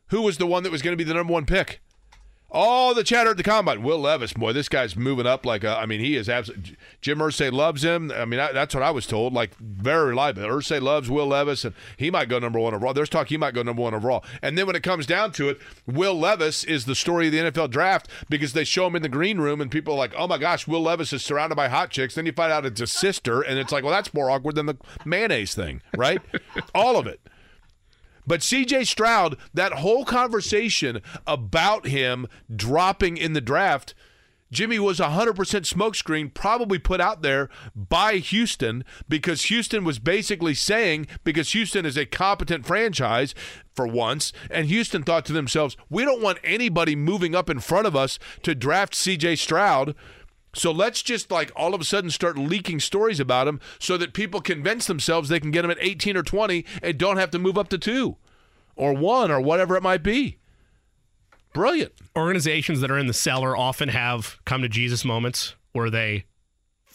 who 0.08 0.22
was 0.22 0.38
the 0.38 0.48
one 0.48 0.64
that 0.64 0.72
was 0.72 0.82
going 0.82 0.94
to 0.94 0.96
be 0.98 1.04
the 1.04 1.14
number 1.14 1.32
one 1.32 1.46
pick? 1.46 1.80
All 2.52 2.94
the 2.94 3.04
chatter 3.04 3.30
at 3.30 3.36
the 3.36 3.42
combine. 3.42 3.82
Will 3.82 4.00
Levis, 4.00 4.32
boy, 4.32 4.52
this 4.52 4.68
guy's 4.68 4.96
moving 4.96 5.26
up 5.26 5.46
like 5.46 5.62
a. 5.62 5.76
I 5.76 5.86
mean, 5.86 6.00
he 6.00 6.16
is 6.16 6.28
absolutely. 6.28 6.76
Jim 7.00 7.18
Irsay 7.18 7.52
loves 7.52 7.84
him. 7.84 8.10
I 8.10 8.24
mean, 8.24 8.40
I, 8.40 8.52
that's 8.52 8.74
what 8.74 8.82
I 8.82 8.90
was 8.90 9.06
told. 9.06 9.32
Like 9.32 9.54
very 9.56 10.08
reliable. 10.08 10.42
Irsay 10.42 10.80
loves 10.80 11.08
Will 11.08 11.28
Levis, 11.28 11.64
and 11.64 11.74
he 11.96 12.10
might 12.10 12.28
go 12.28 12.38
number 12.38 12.58
one 12.58 12.74
overall. 12.74 12.92
There's 12.92 13.08
talk 13.08 13.28
he 13.28 13.36
might 13.36 13.54
go 13.54 13.62
number 13.62 13.82
one 13.82 13.94
overall. 13.94 14.24
And 14.42 14.58
then 14.58 14.66
when 14.66 14.74
it 14.74 14.82
comes 14.82 15.06
down 15.06 15.30
to 15.32 15.48
it, 15.48 15.60
Will 15.86 16.14
Levis 16.14 16.64
is 16.64 16.86
the 16.86 16.94
story 16.94 17.26
of 17.26 17.32
the 17.32 17.38
NFL 17.38 17.70
draft 17.70 18.08
because 18.28 18.52
they 18.52 18.64
show 18.64 18.86
him 18.86 18.96
in 18.96 19.02
the 19.02 19.08
green 19.08 19.38
room, 19.38 19.60
and 19.60 19.70
people 19.70 19.94
are 19.94 19.98
like, 19.98 20.14
"Oh 20.16 20.26
my 20.26 20.38
gosh, 20.38 20.66
Will 20.66 20.82
Levis 20.82 21.12
is 21.12 21.24
surrounded 21.24 21.54
by 21.54 21.68
hot 21.68 21.90
chicks." 21.90 22.14
Then 22.16 22.26
you 22.26 22.32
find 22.32 22.52
out 22.52 22.66
it's 22.66 22.80
a 22.80 22.86
sister, 22.86 23.42
and 23.42 23.58
it's 23.58 23.70
like, 23.72 23.84
well, 23.84 23.92
that's 23.92 24.12
more 24.12 24.30
awkward 24.30 24.56
than 24.56 24.66
the 24.66 24.76
mayonnaise 25.04 25.54
thing, 25.54 25.82
right? 25.96 26.20
All 26.74 26.96
of 26.96 27.06
it. 27.06 27.20
But 28.30 28.42
CJ 28.42 28.86
Stroud, 28.86 29.36
that 29.54 29.72
whole 29.72 30.04
conversation 30.04 31.02
about 31.26 31.88
him 31.88 32.28
dropping 32.54 33.16
in 33.16 33.32
the 33.32 33.40
draft, 33.40 33.92
Jimmy 34.52 34.78
was 34.78 35.00
100% 35.00 35.34
smokescreen, 35.34 36.32
probably 36.32 36.78
put 36.78 37.00
out 37.00 37.22
there 37.22 37.48
by 37.74 38.18
Houston 38.18 38.84
because 39.08 39.46
Houston 39.46 39.82
was 39.82 39.98
basically 39.98 40.54
saying, 40.54 41.08
because 41.24 41.50
Houston 41.54 41.84
is 41.84 41.96
a 41.96 42.06
competent 42.06 42.64
franchise 42.64 43.34
for 43.74 43.88
once, 43.88 44.32
and 44.48 44.66
Houston 44.66 45.02
thought 45.02 45.24
to 45.24 45.32
themselves, 45.32 45.76
we 45.88 46.04
don't 46.04 46.22
want 46.22 46.38
anybody 46.44 46.94
moving 46.94 47.34
up 47.34 47.50
in 47.50 47.58
front 47.58 47.88
of 47.88 47.96
us 47.96 48.20
to 48.44 48.54
draft 48.54 48.94
CJ 48.94 49.38
Stroud. 49.38 49.96
So 50.52 50.72
let's 50.72 51.02
just 51.02 51.30
like 51.30 51.52
all 51.54 51.74
of 51.74 51.80
a 51.80 51.84
sudden 51.84 52.10
start 52.10 52.36
leaking 52.36 52.80
stories 52.80 53.20
about 53.20 53.46
him 53.46 53.60
so 53.78 53.96
that 53.96 54.12
people 54.12 54.40
convince 54.40 54.86
themselves 54.86 55.28
they 55.28 55.38
can 55.40 55.50
get 55.52 55.64
him 55.64 55.70
at 55.70 55.78
18 55.80 56.16
or 56.16 56.22
20 56.24 56.64
and 56.82 56.98
don't 56.98 57.18
have 57.18 57.30
to 57.30 57.38
move 57.38 57.56
up 57.56 57.68
to 57.68 57.78
two 57.78 58.16
or 58.74 58.92
one 58.92 59.30
or 59.30 59.40
whatever 59.40 59.76
it 59.76 59.82
might 59.82 60.02
be. 60.02 60.38
Brilliant. 61.52 61.92
organizations 62.16 62.80
that 62.80 62.90
are 62.90 62.98
in 62.98 63.06
the 63.08 63.12
cellar 63.12 63.56
often 63.56 63.88
have 63.88 64.38
come 64.44 64.62
to 64.62 64.68
Jesus 64.68 65.04
moments 65.04 65.54
where 65.72 65.90
they 65.90 66.24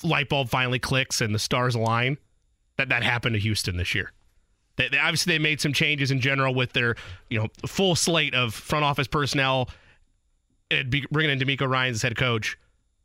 light 0.04 0.30
bulb 0.30 0.50
finally 0.50 0.80
clicks 0.80 1.20
and 1.22 1.34
the 1.36 1.40
stars 1.40 1.76
align. 1.76 2.18
That 2.78 2.90
that 2.90 3.04
happened 3.04 3.34
to 3.36 3.40
Houston 3.40 3.78
this 3.78 3.96
year. 3.96 4.12
They, 4.78 4.90
they- 4.90 4.98
obviously 4.98 5.34
they 5.34 5.40
made 5.40 5.62
some 5.62 5.72
changes 5.74 6.12
in 6.12 6.20
general 6.20 6.54
with 6.54 6.74
their 6.74 6.96
you 7.30 7.40
know 7.40 7.48
full 7.66 7.96
slate 7.96 8.34
of 8.34 8.54
front 8.54 8.84
office 8.86 9.08
personnel. 9.08 9.70
It'd 10.70 10.90
be 10.90 11.06
bringing 11.12 11.32
in 11.40 11.46
DeMeco 11.46 11.70
Ryan 11.70 11.94
as 11.94 12.02
head 12.02 12.18
coach, 12.18 12.58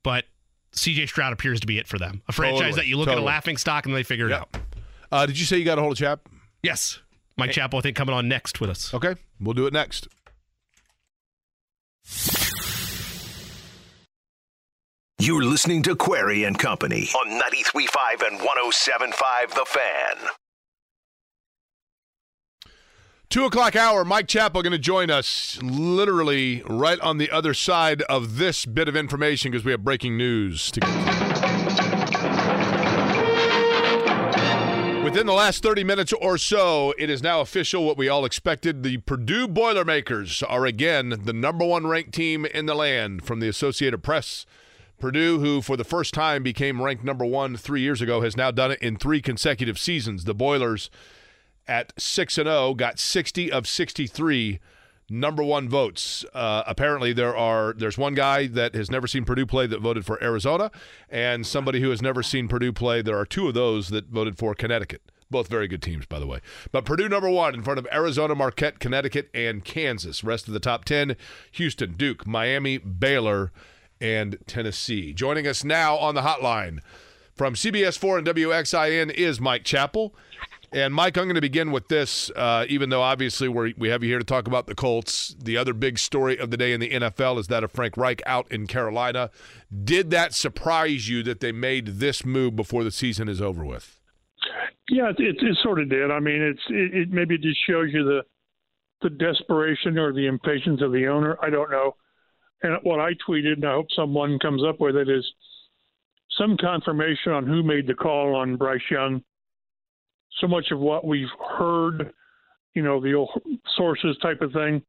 but 0.03 0.25
CJ 0.73 1.09
Stroud 1.09 1.33
appears 1.33 1.61
to 1.61 1.67
be 1.67 1.79
it 1.79 1.87
for 1.89 1.99
them. 1.99 2.23
A 2.29 2.33
franchise 2.33 2.61
Totally, 2.61 2.77
that 2.77 2.87
you 2.87 2.97
look 2.97 3.09
at 3.09 3.19
a 3.19 3.23
laughing 3.23 3.57
stock 3.57 3.87
and 3.87 3.95
they 3.95 4.03
figure 4.03 4.27
it 4.27 4.31
Yeah. 4.31 4.39
out. 4.41 4.57
Uh, 5.13 5.27
did 5.27 5.39
you 5.39 5.45
say 5.45 5.59
you 5.59 5.65
got 5.65 5.79
a 5.79 5.81
hold 5.81 5.93
of 5.95 5.99
Chap? 5.99 6.21
Yes, 6.63 7.01
Mike 7.37 7.53
Chappell 7.53 7.79
I 7.79 7.83
think 7.83 7.97
coming 7.97 8.15
on 8.15 8.29
next 8.29 8.61
with 8.61 8.71
us. 8.71 8.93
Okay, 8.95 9.15
we'll 9.41 9.55
do 9.55 9.67
it 9.67 9.73
next. 9.73 10.09
You're 15.19 15.43
listening 15.45 15.83
to 15.83 15.95
Query 15.95 16.45
and 16.45 16.59
Company 16.59 17.09
on 17.15 17.39
93.5 17.39 18.27
and 18.27 18.41
107.5 18.41 19.51
The 19.55 19.67
Fan. 19.67 20.29
Two 23.31 23.45
o'clock 23.45 23.77
hour. 23.77 24.05
Mike 24.05 24.27
Chappell 24.27 24.61
going 24.61 24.73
to 24.73 24.79
join 24.79 25.09
us 25.09 25.57
literally 25.63 26.65
right 26.67 26.99
on 26.99 27.19
the 27.19 27.31
other 27.31 27.55
side 27.55 28.03
of 28.03 28.39
this 28.39 28.67
bit 28.67 28.89
of 28.89 28.97
information 28.97 29.53
because 29.53 29.65
we 29.65 29.71
have 29.71 29.85
breaking 29.85 30.17
news 30.17 30.69
to 30.73 30.81
to. 30.81 30.87
Within 35.05 35.29
the 35.29 35.33
last 35.33 35.63
30 35.63 35.85
minutes 35.85 36.13
or 36.15 36.39
so, 36.39 36.93
it 36.99 37.09
is 37.09 37.23
now 37.23 37.41
official 37.41 37.85
what 37.87 37.97
we 37.97 38.09
all 38.09 38.25
expected. 38.25 38.83
The 38.83 38.97
Purdue 38.97 39.47
Boilermakers 39.47 40.43
are 40.43 40.67
again 40.67 41.21
the 41.23 41.33
number 41.33 41.65
one 41.65 41.87
ranked 41.87 42.13
team 42.13 42.45
in 42.47 42.67
the 42.67 42.75
land 42.75 43.23
from 43.25 43.39
the 43.39 43.49
Associated 43.49 44.03
Press. 44.03 44.45
Purdue, 44.99 45.39
who 45.39 45.63
for 45.63 45.77
the 45.77 45.85
first 45.85 46.15
time 46.15 46.43
became 46.43 46.83
ranked 46.83 47.05
number 47.05 47.25
one 47.25 47.57
three 47.57 47.81
years 47.81 48.03
ago, 48.03 48.23
has 48.23 48.37
now 48.37 48.51
done 48.51 48.73
it 48.73 48.83
in 48.83 48.97
three 48.97 49.23
consecutive 49.23 49.79
seasons. 49.79 50.25
The 50.25 50.35
Boilers 50.35 50.91
at 51.71 51.93
6 51.97 52.37
and 52.37 52.49
0 52.49 52.75
got 52.75 52.99
60 52.99 53.51
of 53.53 53.67
63 53.67 54.59
number 55.09 55.43
1 55.43 55.69
votes. 55.69 56.25
Uh, 56.35 56.65
apparently 56.67 57.13
there 57.13 57.35
are 57.35 57.73
there's 57.73 57.97
one 57.97 58.15
guy 58.15 58.49
that 58.49 58.75
has 58.75 58.91
never 58.91 59.07
seen 59.07 59.25
Purdue 59.25 59.47
play 59.47 59.67
that 59.69 59.81
voted 59.81 60.05
for 60.05 60.23
Arizona 60.23 60.71
and 61.09 61.47
somebody 61.47 61.81
who 61.81 61.91
has 61.91 62.03
never 62.03 62.23
seen 62.23 62.49
Purdue 62.49 62.73
play. 62.73 63.01
There 63.01 63.17
are 63.17 63.25
two 63.25 63.47
of 63.49 63.55
those 63.55 63.89
that 63.91 64.07
voted 64.07 64.37
for 64.37 64.55
Connecticut. 64.55 65.01
Both 65.31 65.47
very 65.47 65.69
good 65.69 65.81
teams, 65.81 66.07
by 66.07 66.19
the 66.19 66.27
way. 66.27 66.41
But 66.73 66.85
Purdue 66.85 67.09
number 67.09 67.31
one 67.31 67.55
in 67.55 67.63
front 67.63 67.79
of 67.79 67.87
Arizona, 67.93 68.35
Marquette, 68.35 68.81
Connecticut, 68.81 69.31
and 69.33 69.65
Kansas. 69.65 70.25
Rest 70.25 70.49
of 70.49 70.55
the 70.55 70.61
top 70.61 70.85
10 70.85 71.17
Houston, 71.53 71.93
Duke, 71.93 72.27
Miami, 72.27 72.79
Baylor, 72.79 73.53
and 74.01 74.39
Tennessee. 74.49 75.13
Joining 75.13 75.47
us 75.47 75.63
now 75.63 75.97
on 75.99 76.17
the 76.17 76.23
hotline 76.23 76.81
from 77.41 77.55
CBS 77.55 77.97
4 77.97 78.19
and 78.19 78.27
WXIN 78.27 79.11
is 79.13 79.41
Mike 79.41 79.65
Chappell. 79.65 80.15
And 80.73 80.95
Mike, 80.95 81.19
I'm 81.19 81.25
going 81.25 81.35
to 81.35 81.41
begin 81.41 81.73
with 81.73 81.89
this, 81.89 82.31
uh, 82.37 82.65
even 82.69 82.91
though 82.91 83.03
obviously 83.03 83.49
we 83.49 83.75
we 83.77 83.89
have 83.89 84.05
you 84.05 84.09
here 84.09 84.21
to 84.21 84.25
talk 84.25 84.47
about 84.47 84.67
the 84.67 84.75
Colts. 84.75 85.35
The 85.37 85.57
other 85.57 85.73
big 85.73 85.99
story 85.99 86.39
of 86.39 86.53
the 86.53 86.57
day 86.57 86.73
in 86.73 86.79
the 86.79 86.91
NFL 86.91 87.39
is 87.41 87.49
that 87.49 87.65
of 87.65 87.73
Frank 87.73 87.97
Reich 87.97 88.23
out 88.25 88.51
in 88.53 88.69
Carolina. 88.69 89.31
Did 89.85 90.11
that 90.11 90.33
surprise 90.33 91.09
you 91.09 91.25
that 91.25 91.41
they 91.41 91.51
made 91.51 91.99
this 91.99 92.25
move 92.25 92.55
before 92.55 92.85
the 92.85 92.93
season 92.93 93.29
is 93.29 93.43
over 93.43 93.65
with? 93.65 93.99
Yeah, 94.89 95.11
it, 95.11 95.19
it 95.19 95.59
sort 95.63 95.81
of 95.81 95.91
did. 95.91 96.11
I 96.11 96.21
mean, 96.21 96.41
it's 96.41 96.63
it, 96.69 97.03
it 97.03 97.11
maybe 97.11 97.37
just 97.37 97.59
shows 97.67 97.89
you 97.93 98.05
the 98.05 98.23
the 99.03 99.11
desperation 99.11 99.99
or 99.99 100.13
the 100.13 100.27
impatience 100.27 100.83
of 100.83 100.93
the 100.93 101.09
owner. 101.09 101.37
I 101.43 101.51
don't 101.51 101.71
know. 101.71 101.97
And 102.63 102.79
what 102.83 103.01
I 103.01 103.13
tweeted, 103.29 103.55
and 103.55 103.65
I 103.65 103.73
hope 103.73 103.87
someone 103.97 104.39
comes 104.39 104.63
up 104.63 104.79
with 104.79 104.95
it, 104.95 105.09
is 105.09 105.25
some 106.39 106.57
confirmation 106.59 107.33
on 107.33 107.47
who 107.47 107.63
made 107.63 107.87
the 107.87 107.95
call 107.95 108.37
on 108.37 108.57
Bryce 108.57 108.81
Young. 108.91 109.23
So 110.41 110.47
much 110.47 110.71
of 110.71 110.79
what 110.79 111.07
we've 111.07 111.29
heard, 111.59 112.13
you 112.75 112.83
know, 112.83 113.01
the 113.01 113.15
old 113.15 113.31
sources 113.77 114.17
type 114.23 114.41
of 114.41 114.53
thing, 114.53 114.83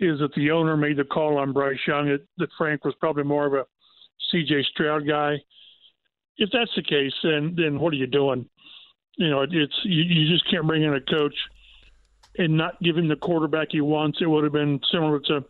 is 0.00 0.18
that 0.20 0.34
the 0.34 0.50
owner 0.50 0.76
made 0.76 0.96
the 0.96 1.04
call 1.04 1.38
on 1.38 1.52
Bryce 1.52 1.78
Young. 1.86 2.08
It, 2.08 2.26
that 2.38 2.50
Frank 2.58 2.84
was 2.84 2.94
probably 3.00 3.24
more 3.24 3.46
of 3.46 3.54
a 3.54 3.64
C.J. 4.30 4.64
Stroud 4.72 5.06
guy. 5.06 5.36
If 6.36 6.50
that's 6.52 6.74
the 6.74 6.82
case, 6.82 7.12
then 7.22 7.54
then 7.56 7.78
what 7.78 7.92
are 7.92 7.96
you 7.96 8.08
doing? 8.08 8.48
You 9.16 9.30
know, 9.30 9.42
it, 9.42 9.50
it's 9.52 9.78
you, 9.84 10.02
you 10.02 10.32
just 10.32 10.48
can't 10.50 10.66
bring 10.66 10.82
in 10.82 10.94
a 10.94 11.00
coach 11.00 11.34
and 12.36 12.56
not 12.56 12.82
give 12.82 12.96
him 12.96 13.08
the 13.08 13.16
quarterback 13.16 13.68
he 13.70 13.80
wants. 13.80 14.18
It 14.20 14.26
would 14.26 14.44
have 14.44 14.52
been 14.52 14.80
similar 14.90 15.20
to 15.20 15.44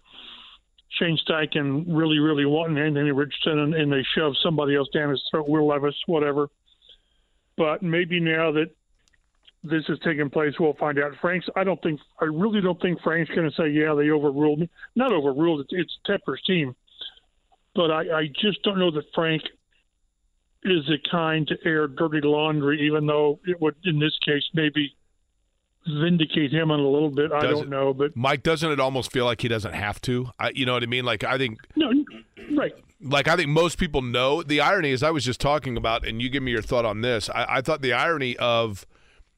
Shane 0.91 1.19
Steichen 1.27 1.85
really, 1.89 2.19
really 2.19 2.45
wanting 2.45 2.79
Anthony 2.79 3.11
Richardson, 3.11 3.59
and, 3.59 3.75
and 3.75 3.93
they 3.93 4.05
shove 4.15 4.35
somebody 4.43 4.77
else 4.77 4.89
down 4.93 5.11
his 5.11 5.23
throat, 5.31 5.49
Will 5.49 5.67
Levis, 5.67 5.97
whatever. 6.07 6.49
But 7.57 7.83
maybe 7.83 8.21
now 8.21 8.53
that 8.53 8.71
this 9.65 9.85
is 9.89 9.99
taking 10.05 10.31
place, 10.31 10.55
we'll 10.61 10.75
find 10.75 10.99
out. 10.99 11.13
Frank's, 11.21 11.47
I 11.57 11.65
don't 11.65 11.83
think, 11.83 11.99
I 12.21 12.27
really 12.27 12.61
don't 12.61 12.81
think 12.81 13.01
Frank's 13.03 13.31
going 13.35 13.51
to 13.51 13.57
say, 13.57 13.69
yeah, 13.69 13.95
they 13.95 14.11
overruled 14.11 14.61
me. 14.61 14.71
Not 14.95 15.13
overruled, 15.13 15.61
it's, 15.61 15.73
it's 15.73 15.99
Tepper's 16.07 16.43
team. 16.47 16.77
But 17.75 17.91
I, 17.91 18.19
I 18.19 18.27
just 18.41 18.63
don't 18.63 18.79
know 18.79 18.91
that 18.93 19.05
Frank 19.15 19.43
is 20.63 20.87
the 20.87 20.99
kind 21.11 21.47
to 21.49 21.57
air 21.65 21.89
dirty 21.89 22.21
laundry, 22.23 22.87
even 22.87 23.07
though 23.07 23.41
it 23.47 23.61
would, 23.61 23.75
in 23.85 23.99
this 23.99 24.17
case, 24.25 24.45
maybe 24.53 24.95
vindicate 25.87 26.53
him 26.53 26.71
in 26.71 26.81
a 26.81 26.89
little 26.89 27.11
bit. 27.11 27.33
I 27.33 27.43
don't 27.43 27.69
know, 27.69 27.93
but 27.93 28.17
Mike, 28.17 28.43
doesn't 28.43 28.71
it 28.71 28.81
almost 28.81 29.13
feel 29.13 29.25
like 29.25 29.43
he 29.43 29.49
doesn't 29.49 29.75
have 29.75 30.01
to? 30.03 30.31
I, 30.39 30.51
you 30.55 30.65
know 30.65 30.73
what 30.73 30.83
I 30.83 30.87
mean? 30.87 31.05
Like 31.05 31.25
I 31.25 31.37
think 31.37 31.59
no, 31.77 31.93
right. 32.57 32.73
Like 33.03 33.29
I 33.29 33.37
think 33.37 33.49
most 33.51 33.77
people 33.77 34.01
know. 34.01 34.43
The 34.43 34.61
irony 34.61 34.91
is, 34.91 35.03
I 35.03 35.11
was 35.11 35.25
just 35.25 35.41
talking 35.41 35.77
about, 35.77 36.07
and 36.07 36.23
you 36.23 36.31
give 36.31 36.43
me 36.43 36.53
your 36.53 36.63
thought 36.63 36.87
on 36.87 37.03
this. 37.03 37.29
I, 37.29 37.57
I 37.57 37.61
thought 37.61 37.83
the 37.83 37.93
irony 37.93 38.37
of, 38.39 38.87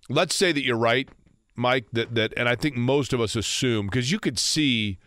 let's 0.09 0.35
say 0.35 0.53
that 0.53 0.65
you're 0.65 0.77
right, 0.77 1.09
Mike. 1.55 1.87
That 1.93 2.15
that, 2.15 2.33
and 2.37 2.49
I 2.49 2.57
think 2.57 2.77
most 2.77 3.13
of 3.13 3.21
us 3.21 3.37
assume 3.37 3.87
because 3.87 4.11
you 4.11 4.19
could 4.19 4.39
see. 4.39 4.99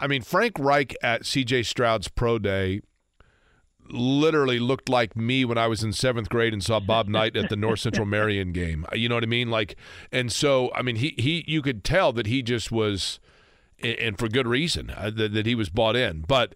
I 0.00 0.06
mean, 0.06 0.22
Frank 0.22 0.60
Reich 0.60 0.94
at 1.02 1.26
C.J. 1.26 1.64
Stroud's 1.64 2.06
pro 2.06 2.38
day 2.38 2.82
literally 3.90 4.58
looked 4.58 4.88
like 4.88 5.16
me 5.16 5.44
when 5.44 5.58
I 5.58 5.66
was 5.66 5.82
in 5.82 5.92
seventh 5.92 6.28
grade 6.28 6.52
and 6.52 6.62
saw 6.62 6.80
Bob 6.80 7.08
Knight 7.08 7.36
at 7.36 7.48
the 7.48 7.56
North 7.56 7.80
Central 7.80 8.06
Marion 8.06 8.52
game. 8.52 8.86
You 8.92 9.08
know 9.08 9.16
what 9.16 9.24
I 9.24 9.28
mean? 9.28 9.50
Like, 9.50 9.76
and 10.12 10.30
so 10.30 10.70
I 10.74 10.82
mean, 10.82 10.96
he 10.96 11.14
he 11.18 11.44
you 11.46 11.62
could 11.62 11.84
tell 11.84 12.12
that 12.12 12.26
he 12.26 12.42
just 12.42 12.70
was, 12.70 13.18
and 13.82 14.18
for 14.18 14.28
good 14.28 14.46
reason 14.46 14.90
uh, 14.90 15.10
that, 15.14 15.32
that 15.32 15.46
he 15.46 15.54
was 15.54 15.68
bought 15.68 15.96
in. 15.96 16.24
But 16.26 16.54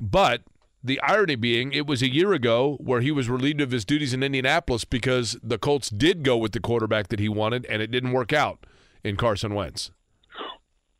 but 0.00 0.42
the 0.86 1.00
irony 1.00 1.34
being, 1.34 1.72
it 1.72 1.86
was 1.86 2.02
a 2.02 2.12
year 2.12 2.32
ago 2.32 2.76
where 2.80 3.00
he 3.00 3.10
was 3.10 3.28
relieved 3.28 3.60
of 3.60 3.70
his 3.70 3.84
duties 3.84 4.14
in 4.14 4.22
Indianapolis 4.22 4.84
because 4.84 5.38
the 5.42 5.58
Colts 5.58 5.90
did 5.90 6.22
go 6.22 6.36
with 6.36 6.52
the 6.52 6.60
quarterback 6.60 7.08
that 7.08 7.20
he 7.20 7.28
wanted, 7.28 7.66
and 7.66 7.82
it 7.82 7.90
didn't 7.90 8.12
work 8.12 8.32
out 8.32 8.64
in 9.04 9.16
Carson 9.16 9.54
Wentz. 9.54 9.90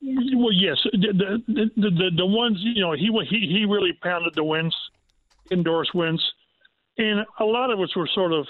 Well, 0.03 0.53
yes, 0.53 0.77
the 0.93 1.43
the 1.49 1.71
the, 1.77 2.11
the 2.17 2.27
ones 2.27 2.59
you 2.61 2.81
know 2.81 2.93
he 2.93 3.11
he 3.29 3.59
he 3.59 3.65
really 3.65 3.93
pounded 4.03 4.35
the 4.35 4.45
Wentz 4.45 4.77
endorse 5.51 5.93
Wentz, 5.95 6.23
and 6.99 7.25
a 7.41 7.45
lot 7.45 7.71
of 7.71 7.81
us 7.81 7.95
were 7.97 8.09
sort 8.15 8.33
of 8.33 8.47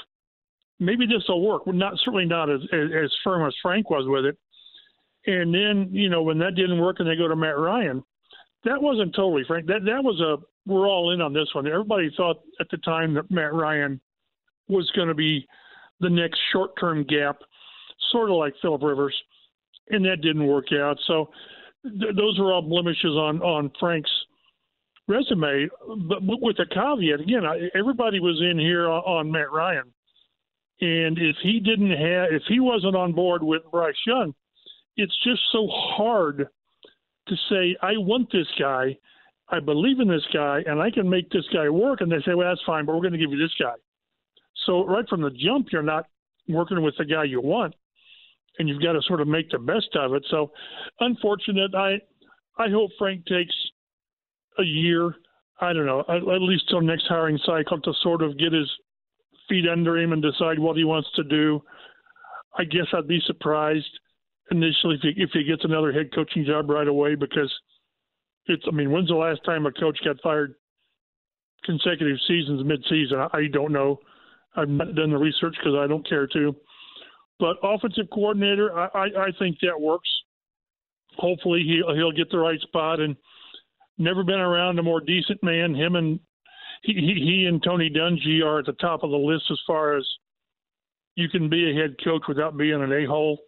maybe 0.78 1.06
this 1.06 1.24
will 1.28 1.40
work. 1.40 1.66
We're 1.66 1.72
not 1.72 1.94
certainly 2.04 2.26
not 2.26 2.50
as, 2.50 2.60
as, 2.72 2.90
as 3.04 3.12
firm 3.24 3.46
as 3.46 3.54
Frank 3.62 3.88
was 3.88 4.06
with 4.06 4.26
it. 4.26 4.38
And 5.26 5.54
then 5.54 5.88
you 5.92 6.10
know 6.10 6.22
when 6.22 6.38
that 6.38 6.56
didn't 6.56 6.78
work 6.78 6.96
and 6.98 7.08
they 7.08 7.16
go 7.16 7.28
to 7.28 7.36
Matt 7.36 7.58
Ryan, 7.58 8.04
that 8.66 8.82
wasn't 8.82 9.14
totally 9.14 9.44
Frank. 9.46 9.66
That 9.66 9.84
that 9.84 10.02
was 10.02 10.20
a 10.20 10.36
we're 10.70 10.88
all 10.88 11.12
in 11.12 11.20
on 11.20 11.32
this 11.32 11.48
one. 11.54 11.66
Everybody 11.66 12.10
thought 12.16 12.40
at 12.60 12.66
the 12.70 12.78
time 12.78 13.14
that 13.14 13.30
Matt 13.30 13.54
Ryan 13.54 14.00
was 14.68 14.90
going 14.96 15.08
to 15.08 15.14
be 15.14 15.46
the 16.00 16.10
next 16.10 16.38
short-term 16.52 17.04
gap, 17.04 17.38
sort 18.10 18.30
of 18.30 18.36
like 18.36 18.52
Philip 18.60 18.82
Rivers, 18.82 19.14
and 19.90 20.04
that 20.04 20.20
didn't 20.22 20.46
work 20.46 20.66
out. 20.72 20.98
So 21.06 21.30
th- 21.84 22.16
those 22.16 22.38
are 22.40 22.52
all 22.52 22.62
blemishes 22.62 23.04
on 23.04 23.40
on 23.42 23.70
Frank's 23.78 24.10
resume, 25.06 25.68
but 26.08 26.20
with 26.22 26.58
a 26.58 26.66
caveat. 26.66 27.20
Again, 27.20 27.42
everybody 27.78 28.18
was 28.18 28.42
in 28.50 28.58
here 28.58 28.88
on 28.88 29.30
Matt 29.30 29.52
Ryan, 29.52 29.92
and 30.80 31.16
if 31.18 31.36
he 31.42 31.60
didn't 31.60 31.92
have, 31.92 32.32
if 32.32 32.42
he 32.48 32.58
wasn't 32.58 32.96
on 32.96 33.12
board 33.12 33.44
with 33.44 33.62
Bryce 33.70 33.94
Young, 34.04 34.34
it's 34.96 35.16
just 35.22 35.40
so 35.52 35.68
hard 35.70 36.48
to 37.28 37.36
say 37.50 37.76
I 37.82 37.92
want 37.96 38.30
this 38.32 38.46
guy, 38.58 38.96
I 39.48 39.60
believe 39.60 40.00
in 40.00 40.08
this 40.08 40.26
guy, 40.32 40.62
and 40.66 40.80
I 40.80 40.90
can 40.90 41.08
make 41.08 41.30
this 41.30 41.46
guy 41.52 41.68
work. 41.68 42.00
And 42.00 42.10
they 42.10 42.20
say, 42.24 42.34
well, 42.34 42.48
that's 42.48 42.62
fine, 42.66 42.84
but 42.84 42.94
we're 42.94 43.02
going 43.02 43.12
to 43.12 43.18
give 43.18 43.30
you 43.30 43.38
this 43.38 43.54
guy. 43.60 43.74
So 44.66 44.84
right 44.84 45.08
from 45.08 45.22
the 45.22 45.30
jump, 45.30 45.68
you're 45.72 45.82
not 45.82 46.06
working 46.48 46.82
with 46.82 46.94
the 46.98 47.04
guy 47.04 47.24
you 47.24 47.40
want, 47.40 47.74
and 48.58 48.68
you've 48.68 48.82
got 48.82 48.92
to 48.92 49.02
sort 49.02 49.20
of 49.20 49.28
make 49.28 49.50
the 49.50 49.58
best 49.58 49.88
of 49.94 50.14
it. 50.14 50.24
So, 50.30 50.52
unfortunate. 51.00 51.74
I 51.74 51.98
I 52.58 52.70
hope 52.70 52.90
Frank 52.98 53.26
takes 53.26 53.54
a 54.58 54.62
year, 54.62 55.14
I 55.60 55.72
don't 55.72 55.86
know, 55.86 56.00
at, 56.08 56.16
at 56.16 56.42
least 56.42 56.64
till 56.68 56.80
next 56.80 57.06
hiring 57.06 57.38
cycle 57.44 57.80
to 57.80 57.92
sort 58.02 58.22
of 58.22 58.38
get 58.38 58.52
his 58.52 58.70
feet 59.48 59.68
under 59.70 59.96
him 59.98 60.12
and 60.12 60.22
decide 60.22 60.58
what 60.58 60.76
he 60.76 60.84
wants 60.84 61.08
to 61.16 61.24
do. 61.24 61.62
I 62.58 62.64
guess 62.64 62.86
I'd 62.92 63.06
be 63.06 63.20
surprised 63.26 64.00
initially 64.50 64.96
if 64.96 65.00
he, 65.02 65.22
if 65.22 65.30
he 65.32 65.44
gets 65.44 65.64
another 65.64 65.92
head 65.92 66.14
coaching 66.14 66.44
job 66.44 66.70
right 66.70 66.88
away 66.88 67.14
because 67.14 67.52
it's. 68.46 68.64
I 68.66 68.70
mean, 68.74 68.90
when's 68.90 69.08
the 69.08 69.14
last 69.14 69.40
time 69.44 69.66
a 69.66 69.72
coach 69.72 69.98
got 70.04 70.20
fired 70.22 70.54
consecutive 71.64 72.18
seasons 72.28 72.64
mid-season? 72.64 73.18
I, 73.18 73.28
I 73.36 73.46
don't 73.52 73.72
know. 73.72 73.98
I've 74.56 74.68
not 74.68 74.94
done 74.94 75.10
the 75.10 75.18
research 75.18 75.54
because 75.58 75.74
I 75.78 75.86
don't 75.86 76.08
care 76.08 76.26
to. 76.28 76.56
But 77.38 77.56
offensive 77.62 78.06
coordinator, 78.12 78.76
I, 78.76 78.86
I, 78.94 79.04
I 79.04 79.28
think 79.38 79.58
that 79.60 79.80
works. 79.80 80.08
Hopefully 81.18 81.62
he'll 81.66 81.94
he'll 81.94 82.12
get 82.12 82.30
the 82.30 82.38
right 82.38 82.60
spot 82.60 83.00
and 83.00 83.16
never 83.98 84.22
been 84.22 84.40
around 84.40 84.78
a 84.78 84.82
more 84.82 85.00
decent 85.00 85.42
man. 85.42 85.74
Him 85.74 85.96
and 85.96 86.20
he, 86.82 86.92
he, 86.92 87.46
and 87.48 87.62
Tony 87.62 87.90
Dungy 87.90 88.44
are 88.44 88.60
at 88.60 88.66
the 88.66 88.72
top 88.74 89.02
of 89.02 89.10
the 89.10 89.16
list 89.16 89.44
as 89.50 89.58
far 89.66 89.96
as 89.96 90.06
you 91.14 91.28
can 91.28 91.48
be 91.48 91.70
a 91.70 91.74
head 91.74 91.96
coach 92.04 92.22
without 92.28 92.56
being 92.56 92.82
an 92.82 92.92
a 92.92 93.06
hole 93.06 93.38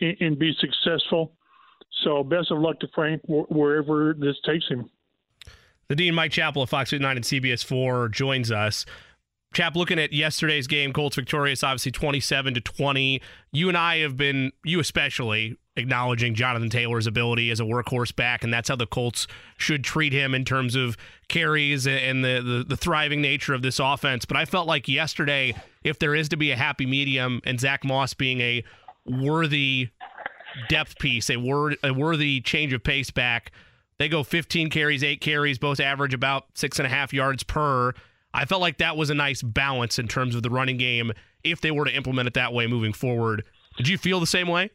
and, 0.00 0.16
and, 0.20 0.38
be 0.38 0.52
successful. 0.58 1.32
So 2.02 2.22
best 2.22 2.50
of 2.50 2.58
luck 2.58 2.80
to 2.80 2.88
Frank 2.94 3.22
wherever 3.26 4.14
this 4.18 4.36
takes 4.44 4.66
him. 4.68 4.90
The 5.88 5.96
Dean 5.96 6.14
Mike 6.14 6.32
Chappell 6.32 6.62
of 6.62 6.70
Fox 6.70 6.92
9 6.92 7.04
and 7.04 7.24
CBS 7.24 7.64
4 7.64 8.08
joins 8.08 8.50
us. 8.50 8.86
Chap, 9.54 9.76
looking 9.76 10.00
at 10.00 10.12
yesterday's 10.12 10.66
game, 10.66 10.92
Colts 10.92 11.14
victorious, 11.14 11.62
obviously 11.62 11.92
27 11.92 12.54
to 12.54 12.60
20. 12.60 13.20
You 13.52 13.68
and 13.68 13.78
I 13.78 13.98
have 13.98 14.16
been, 14.16 14.50
you 14.64 14.80
especially, 14.80 15.56
acknowledging 15.76 16.34
Jonathan 16.34 16.70
Taylor's 16.70 17.06
ability 17.06 17.50
as 17.50 17.60
a 17.60 17.62
workhorse 17.62 18.14
back, 18.14 18.42
and 18.42 18.52
that's 18.52 18.68
how 18.68 18.76
the 18.76 18.86
Colts 18.86 19.28
should 19.56 19.84
treat 19.84 20.12
him 20.12 20.34
in 20.34 20.44
terms 20.44 20.74
of 20.74 20.96
carries 21.28 21.86
and 21.86 22.24
the, 22.24 22.42
the, 22.44 22.64
the 22.68 22.76
thriving 22.76 23.20
nature 23.20 23.54
of 23.54 23.62
this 23.62 23.78
offense. 23.78 24.24
But 24.24 24.36
I 24.36 24.44
felt 24.44 24.66
like 24.66 24.88
yesterday, 24.88 25.54
if 25.84 26.00
there 26.00 26.16
is 26.16 26.28
to 26.30 26.36
be 26.36 26.50
a 26.50 26.56
happy 26.56 26.86
medium, 26.86 27.40
and 27.44 27.60
Zach 27.60 27.84
Moss 27.84 28.12
being 28.12 28.40
a 28.40 28.64
worthy 29.06 29.90
depth 30.68 30.98
piece, 30.98 31.30
a, 31.30 31.36
word, 31.36 31.76
a 31.82 31.92
worthy 31.92 32.40
change 32.40 32.72
of 32.72 32.82
pace 32.82 33.10
back, 33.10 33.52
they 33.98 34.08
go 34.08 34.22
15 34.22 34.70
carries, 34.70 35.04
eight 35.04 35.20
carries, 35.20 35.58
both 35.58 35.80
average 35.80 36.14
about 36.14 36.46
six 36.54 36.78
and 36.78 36.86
a 36.86 36.90
half 36.90 37.12
yards 37.12 37.42
per 37.42 37.92
I 38.34 38.44
felt 38.46 38.60
like 38.60 38.78
that 38.78 38.96
was 38.96 39.10
a 39.10 39.14
nice 39.14 39.40
balance 39.42 39.98
in 39.98 40.08
terms 40.08 40.34
of 40.34 40.42
the 40.42 40.50
running 40.50 40.76
game 40.76 41.12
if 41.44 41.60
they 41.60 41.70
were 41.70 41.84
to 41.84 41.94
implement 41.94 42.26
it 42.26 42.34
that 42.34 42.52
way 42.52 42.66
moving 42.66 42.92
forward. 42.92 43.44
Did 43.76 43.86
you 43.86 43.96
feel 43.96 44.18
the 44.18 44.26
same 44.26 44.48
way? 44.48 44.70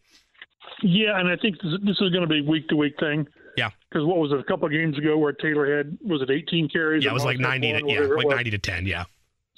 Yeah, 0.82 1.20
and 1.20 1.28
I 1.28 1.36
think 1.36 1.58
this 1.62 2.00
is 2.00 2.10
going 2.10 2.22
to 2.22 2.28
be 2.28 2.42
week 2.42 2.70
to 2.70 2.76
week 2.78 2.94
thing. 3.00 3.28
Yeah, 3.58 3.72
because 3.90 4.06
what 4.06 4.18
was 4.18 4.32
it 4.32 4.40
a 4.40 4.44
couple 4.44 4.66
of 4.66 4.72
games 4.72 4.98
ago 4.98 5.18
where 5.18 5.34
Taylor 5.34 5.78
had 5.78 5.98
was 6.02 6.22
it 6.22 6.30
18 6.32 6.70
carries? 6.70 7.04
Yeah, 7.04 7.12
it 7.12 7.14
was 7.14 7.26
like 7.26 7.40
90 7.40 7.74
to 7.74 7.88
yeah, 7.88 8.00
like 8.00 8.28
90 8.28 8.52
to 8.52 8.58
10. 8.58 8.86
Yeah. 8.86 9.04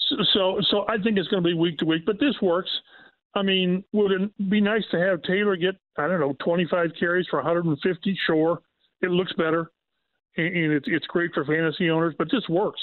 So, 0.09 0.15
so, 0.33 0.57
so 0.69 0.85
I 0.89 0.97
think 0.97 1.19
it's 1.19 1.27
going 1.27 1.43
to 1.43 1.47
be 1.47 1.53
week 1.53 1.77
to 1.79 1.85
week, 1.85 2.03
but 2.05 2.19
this 2.19 2.33
works. 2.41 2.71
I 3.33 3.43
mean, 3.43 3.83
would 3.93 4.11
it 4.11 4.49
be 4.49 4.59
nice 4.59 4.83
to 4.91 4.99
have 4.99 5.21
Taylor 5.23 5.55
get 5.55 5.75
I 5.97 6.07
don't 6.07 6.19
know 6.19 6.35
25 6.43 6.91
carries 6.99 7.27
for 7.29 7.37
150? 7.37 8.19
Sure, 8.25 8.61
it 9.01 9.09
looks 9.09 9.33
better, 9.33 9.71
and, 10.37 10.73
it's 10.73 10.87
it's 10.87 11.07
great 11.07 11.31
for 11.33 11.45
fantasy 11.45 11.89
owners, 11.89 12.15
but 12.17 12.29
this 12.31 12.47
works 12.49 12.81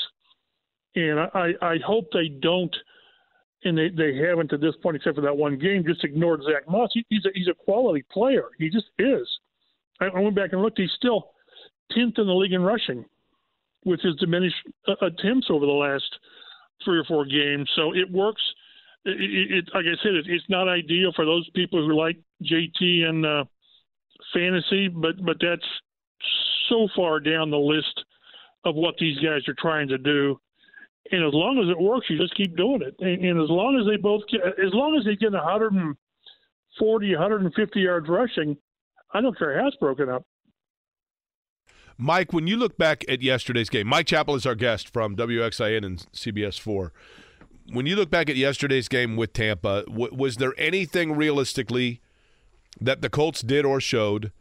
and 0.95 1.21
I, 1.21 1.53
I 1.63 1.77
hope 1.85 2.09
they 2.13 2.29
don't 2.29 2.75
and 3.65 3.77
they, 3.77 3.89
they 3.89 4.17
haven't 4.17 4.49
to 4.51 4.57
this 4.57 4.75
point, 4.83 4.95
except 4.95 5.17
for 5.17 5.23
that 5.23 5.37
one 5.37 5.59
game, 5.59 5.85
just 5.85 6.05
ignored 6.05 6.43
Zach 6.45 6.69
Moss. 6.71 6.91
He, 6.95 7.05
he's 7.09 7.25
a, 7.25 7.31
he's 7.35 7.49
a 7.49 7.55
quality 7.55 8.05
player. 8.11 8.45
He 8.57 8.71
just 8.71 8.87
is. 9.01 9.29
I, 10.01 10.09
went 10.21 10.37
back 10.37 10.53
and 10.53 10.63
looked. 10.63 10.79
He's 10.79 10.93
still 10.97 11.33
tenth 11.91 12.19
in 12.19 12.29
the 12.29 12.33
league 12.33 12.53
in 12.53 12.63
rushing, 12.63 13.05
with 13.85 14.01
his 14.01 14.15
diminished 14.17 14.55
uh, 14.87 15.05
attempts 15.05 15.49
over 15.51 15.67
the 15.67 15.73
last 15.73 16.05
three 16.85 16.99
or 17.01 17.05
four 17.05 17.25
games. 17.25 17.69
So 17.75 17.93
it 17.95 18.09
works. 18.13 18.43
It, 19.09 19.53
it, 19.53 19.65
like 19.75 19.85
I 19.85 19.97
said, 20.03 20.15
it, 20.15 20.27
it's 20.29 20.49
not 20.49 20.69
ideal 20.69 21.13
for 21.15 21.25
those 21.25 21.49
people 21.55 21.87
who 21.87 21.97
like 21.97 22.19
JT 22.43 23.05
and 23.05 23.27
uh, 23.27 23.45
fantasy, 24.33 24.89
but 24.89 25.25
but 25.25 25.37
that's 25.41 25.67
so 26.69 26.89
far 26.95 27.21
down 27.21 27.51
the 27.51 27.57
list 27.57 28.05
of 28.65 28.75
what 28.75 28.95
these 28.99 29.19
guys 29.19 29.47
are 29.49 29.57
trying 29.59 29.89
to 29.89 29.99
do. 29.99 30.39
And 31.11 31.25
as 31.25 31.33
long 31.33 31.59
as 31.59 31.71
it 31.71 31.81
works, 31.81 32.07
you 32.11 32.19
just 32.19 32.37
keep 32.37 32.57
doing 32.57 32.83
it. 32.83 32.95
And, 33.01 33.25
and 33.25 33.43
as 33.43 33.49
long 33.49 33.79
as 33.81 33.87
they 33.87 33.97
both 33.97 34.23
get, 34.31 34.43
as 34.43 34.75
long 34.75 34.97
as 34.99 35.05
they 35.05 35.17
get 35.17 35.33
140, 35.33 37.13
150 37.13 37.81
yards 37.81 38.09
rushing, 38.09 38.57
I 39.13 39.21
don't 39.21 39.39
care 39.39 39.59
how 39.59 39.69
it's 39.69 39.77
broken 39.77 40.09
up. 40.09 40.25
Mike, 41.97 42.33
when 42.33 42.47
you 42.47 42.57
look 42.57 42.79
back 42.79 43.05
at 43.09 43.23
yesterday's 43.23 43.69
game, 43.69 43.89
Mike 43.89 44.07
Chappell 44.07 44.37
is 44.37 44.47
our 44.47 44.55
guest 44.55 44.93
from 44.93 45.17
WXIN 45.17 45.85
and 45.85 46.07
CBS 46.13 46.61
4. 46.61 46.93
When 47.71 47.87
you 47.87 47.97
look 47.97 48.11
back 48.11 48.31
at 48.31 48.37
yesterday's 48.37 48.89
game 48.89 49.17
with 49.17 49.33
Tampa, 49.33 49.85
w- 49.87 50.15
was 50.15 50.37
there 50.37 50.55
anything 50.57 51.13
realistically 51.13 52.01
that 52.81 53.03
the 53.03 53.11
Colts 53.11 53.43
did 53.43 53.65
or 53.65 53.81
showed 53.81 54.33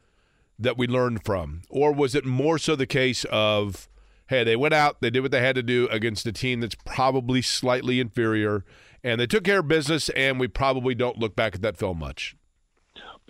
that 0.57 0.77
we 0.77 0.87
learned 0.87 1.25
from? 1.25 1.63
Or 1.69 1.91
was 1.91 2.15
it 2.15 2.25
more 2.25 2.57
so 2.57 2.75
the 2.75 2.85
case 2.85 3.25
of, 3.31 3.89
hey, 4.27 4.43
they 4.43 4.55
went 4.55 4.73
out, 4.73 5.01
they 5.01 5.09
did 5.09 5.21
what 5.21 5.31
they 5.31 5.41
had 5.41 5.55
to 5.55 5.63
do 5.63 5.87
against 5.89 6.25
a 6.25 6.31
team 6.31 6.61
that's 6.61 6.75
probably 6.85 7.41
slightly 7.41 7.99
inferior, 7.99 8.63
and 9.03 9.19
they 9.19 9.27
took 9.27 9.43
care 9.43 9.59
of 9.59 9.67
business, 9.67 10.09
and 10.09 10.39
we 10.39 10.47
probably 10.47 10.95
don't 10.95 11.19
look 11.19 11.35
back 11.35 11.53
at 11.53 11.61
that 11.61 11.77
film 11.77 11.99
much? 11.99 12.35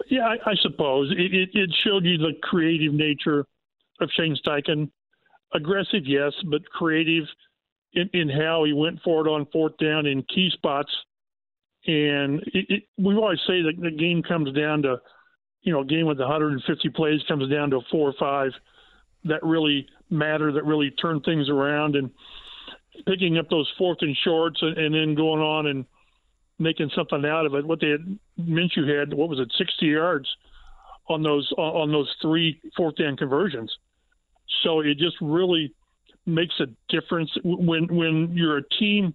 Yeah, 0.10 0.28
I, 0.28 0.52
I 0.52 0.56
suppose. 0.61 1.11
It, 1.11 1.34
it, 1.34 1.49
it 1.53 1.69
showed 1.84 2.06
you 2.06 2.18
the 2.18 2.34
creative 2.44 2.94
nature 2.94 3.45
of 3.99 4.10
Shane 4.15 4.38
Steichen. 4.45 4.91
Aggressive, 5.53 6.03
yes, 6.06 6.34
but 6.49 6.61
creative 6.69 7.26
in, 7.98 8.10
in 8.14 8.30
how 8.30 8.64
he 8.64 8.74
went 8.74 9.02
forward 9.02 9.28
on 9.28 9.48
fourth 9.52 9.78
down 9.78 10.06
in 10.06 10.24
key 10.24 10.49
spots. 10.53 10.91
And 11.86 12.41
it, 12.53 12.65
it, 12.69 12.84
we 12.98 13.15
always 13.15 13.40
say 13.48 13.61
that 13.64 13.74
the 13.80 13.91
game 13.91 14.22
comes 14.24 14.53
down 14.53 14.84
to, 14.84 14.98
you 15.61 15.74
know, 15.74 15.82
a 15.82 15.86
game 15.86 16.06
with 16.06 16.19
150 16.19 16.90
plays 16.90 17.22
comes 17.28 17.49
down 17.49 17.72
to 17.72 17.82
four 17.91 18.10
or 18.10 18.14
five 18.19 18.52
that 19.26 19.44
really 19.44 19.88
matter, 20.10 20.52
that 20.53 20.65
really 20.65 20.91
turn 20.91 21.22
things 21.22 21.49
around, 21.49 21.95
and 21.95 22.11
picking 23.06 23.38
up 23.38 23.49
those 23.49 23.72
fourth 23.78 23.98
and 24.02 24.15
shorts, 24.24 24.60
and, 24.61 24.78
and 24.78 24.95
then 24.95 25.15
going 25.15 25.41
on 25.41 25.68
and 25.68 25.86
making 26.60 26.90
something 26.95 27.26
out 27.26 27.45
of 27.45 27.53
it. 27.56 27.65
What 27.65 27.82
they 27.82 27.90
had, 27.90 28.19
Minshew 28.40 28.88
had, 28.88 29.14
what 29.14 29.30
was 29.30 29.40
it, 29.40 29.52
60 29.57 29.86
yards 29.86 30.28
on 31.10 31.24
those 31.24 31.52
on 31.57 31.91
those 31.91 32.14
three 32.22 32.61
fourth 32.76 32.95
down 32.95 33.18
conversions. 33.18 33.74
So 34.64 34.82
it 34.82 34.98
just 34.98 35.15
really 35.22 35.74
makes 36.28 36.60
a 36.60 36.68
difference 36.90 37.32
when 37.44 37.88
when 37.88 38.32
you're 38.36 38.58
a 38.58 38.70
team 38.80 39.14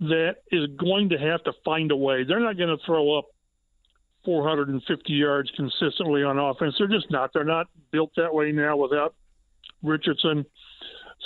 that 0.00 0.36
is 0.50 0.66
going 0.78 1.10
to 1.10 1.18
have 1.18 1.42
to 1.44 1.52
find 1.64 1.92
a 1.92 1.96
way. 1.96 2.24
They're 2.24 2.40
not 2.40 2.56
going 2.56 2.76
to 2.76 2.84
throw 2.84 3.18
up 3.18 3.26
450 4.24 5.12
yards 5.12 5.50
consistently 5.56 6.22
on 6.22 6.38
offense. 6.38 6.74
They're 6.78 6.88
just 6.88 7.10
not. 7.10 7.32
They're 7.32 7.44
not 7.44 7.68
built 7.90 8.10
that 8.16 8.34
way 8.34 8.52
now 8.52 8.76
without 8.76 9.14
Richardson. 9.82 10.44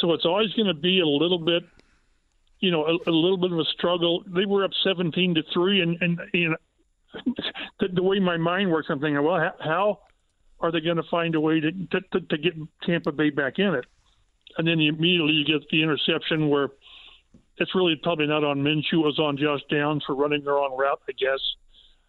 So 0.01 0.13
it's 0.13 0.25
always 0.25 0.53
going 0.53 0.69
to 0.69 0.75
be 0.75 1.01
a 1.01 1.07
little 1.07 1.39
bit, 1.39 1.65
you 2.61 2.71
know, 2.71 2.85
a, 2.85 3.11
a 3.11 3.13
little 3.13 3.39
bit 3.39 3.53
of 3.53 3.59
a 3.59 3.65
struggle. 3.65 4.23
They 4.27 4.45
were 4.45 4.65
up 4.65 4.73
17 4.85 5.37
to 5.37 5.43
three, 5.55 5.81
and 5.81 5.97
and 6.03 6.21
you 6.35 6.51
know, 7.17 7.35
the, 7.81 7.89
the 7.89 8.03
way 8.03 8.19
my 8.19 8.37
mind 8.37 8.71
works, 8.71 8.89
I'm 8.91 9.01
thinking, 9.01 9.23
well, 9.23 9.53
how 9.61 10.01
are 10.61 10.71
they 10.71 10.81
going 10.81 10.97
to 10.97 11.03
find 11.11 11.35
a 11.35 11.41
way 11.41 11.61
to, 11.61 11.73
to 11.73 12.21
to 12.21 12.39
get 12.39 12.55
Tampa 12.83 13.13
Bay 13.13 13.31
back 13.31 13.59
in 13.59 13.75
it? 13.75 13.87
And 14.59 14.67
then 14.67 14.81
immediately 14.81 15.33
you 15.33 15.45
get 15.45 15.69
the 15.71 15.83
interception 15.83 16.49
where 16.49 16.69
it's 17.59 17.75
really 17.75 17.97
probably 18.03 18.27
not 18.27 18.45
on 18.45 18.63
Minshew, 18.63 19.01
it 19.01 19.07
was 19.07 19.19
on 19.19 19.37
Josh 19.37 19.61
Downs 19.71 20.05
for 20.07 20.15
running 20.15 20.45
the 20.45 20.53
wrong 20.53 20.77
route, 20.77 21.01
I 21.09 21.13
guess. 21.13 21.41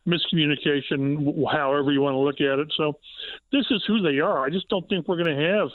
Miscommunication, 0.08 1.46
however 1.52 1.92
you 1.92 2.02
want 2.02 2.14
to 2.14 2.20
look 2.20 2.40
at 2.40 2.60
it. 2.60 2.72
So 2.78 2.94
this 3.52 3.66
is 3.70 3.84
who 3.88 4.02
they 4.02 4.20
are. 4.20 4.46
I 4.46 4.50
just 4.50 4.70
don't 4.70 4.88
think 4.88 5.08
we're 5.08 5.22
going 5.22 5.38
to 5.38 5.58
have 5.58 5.70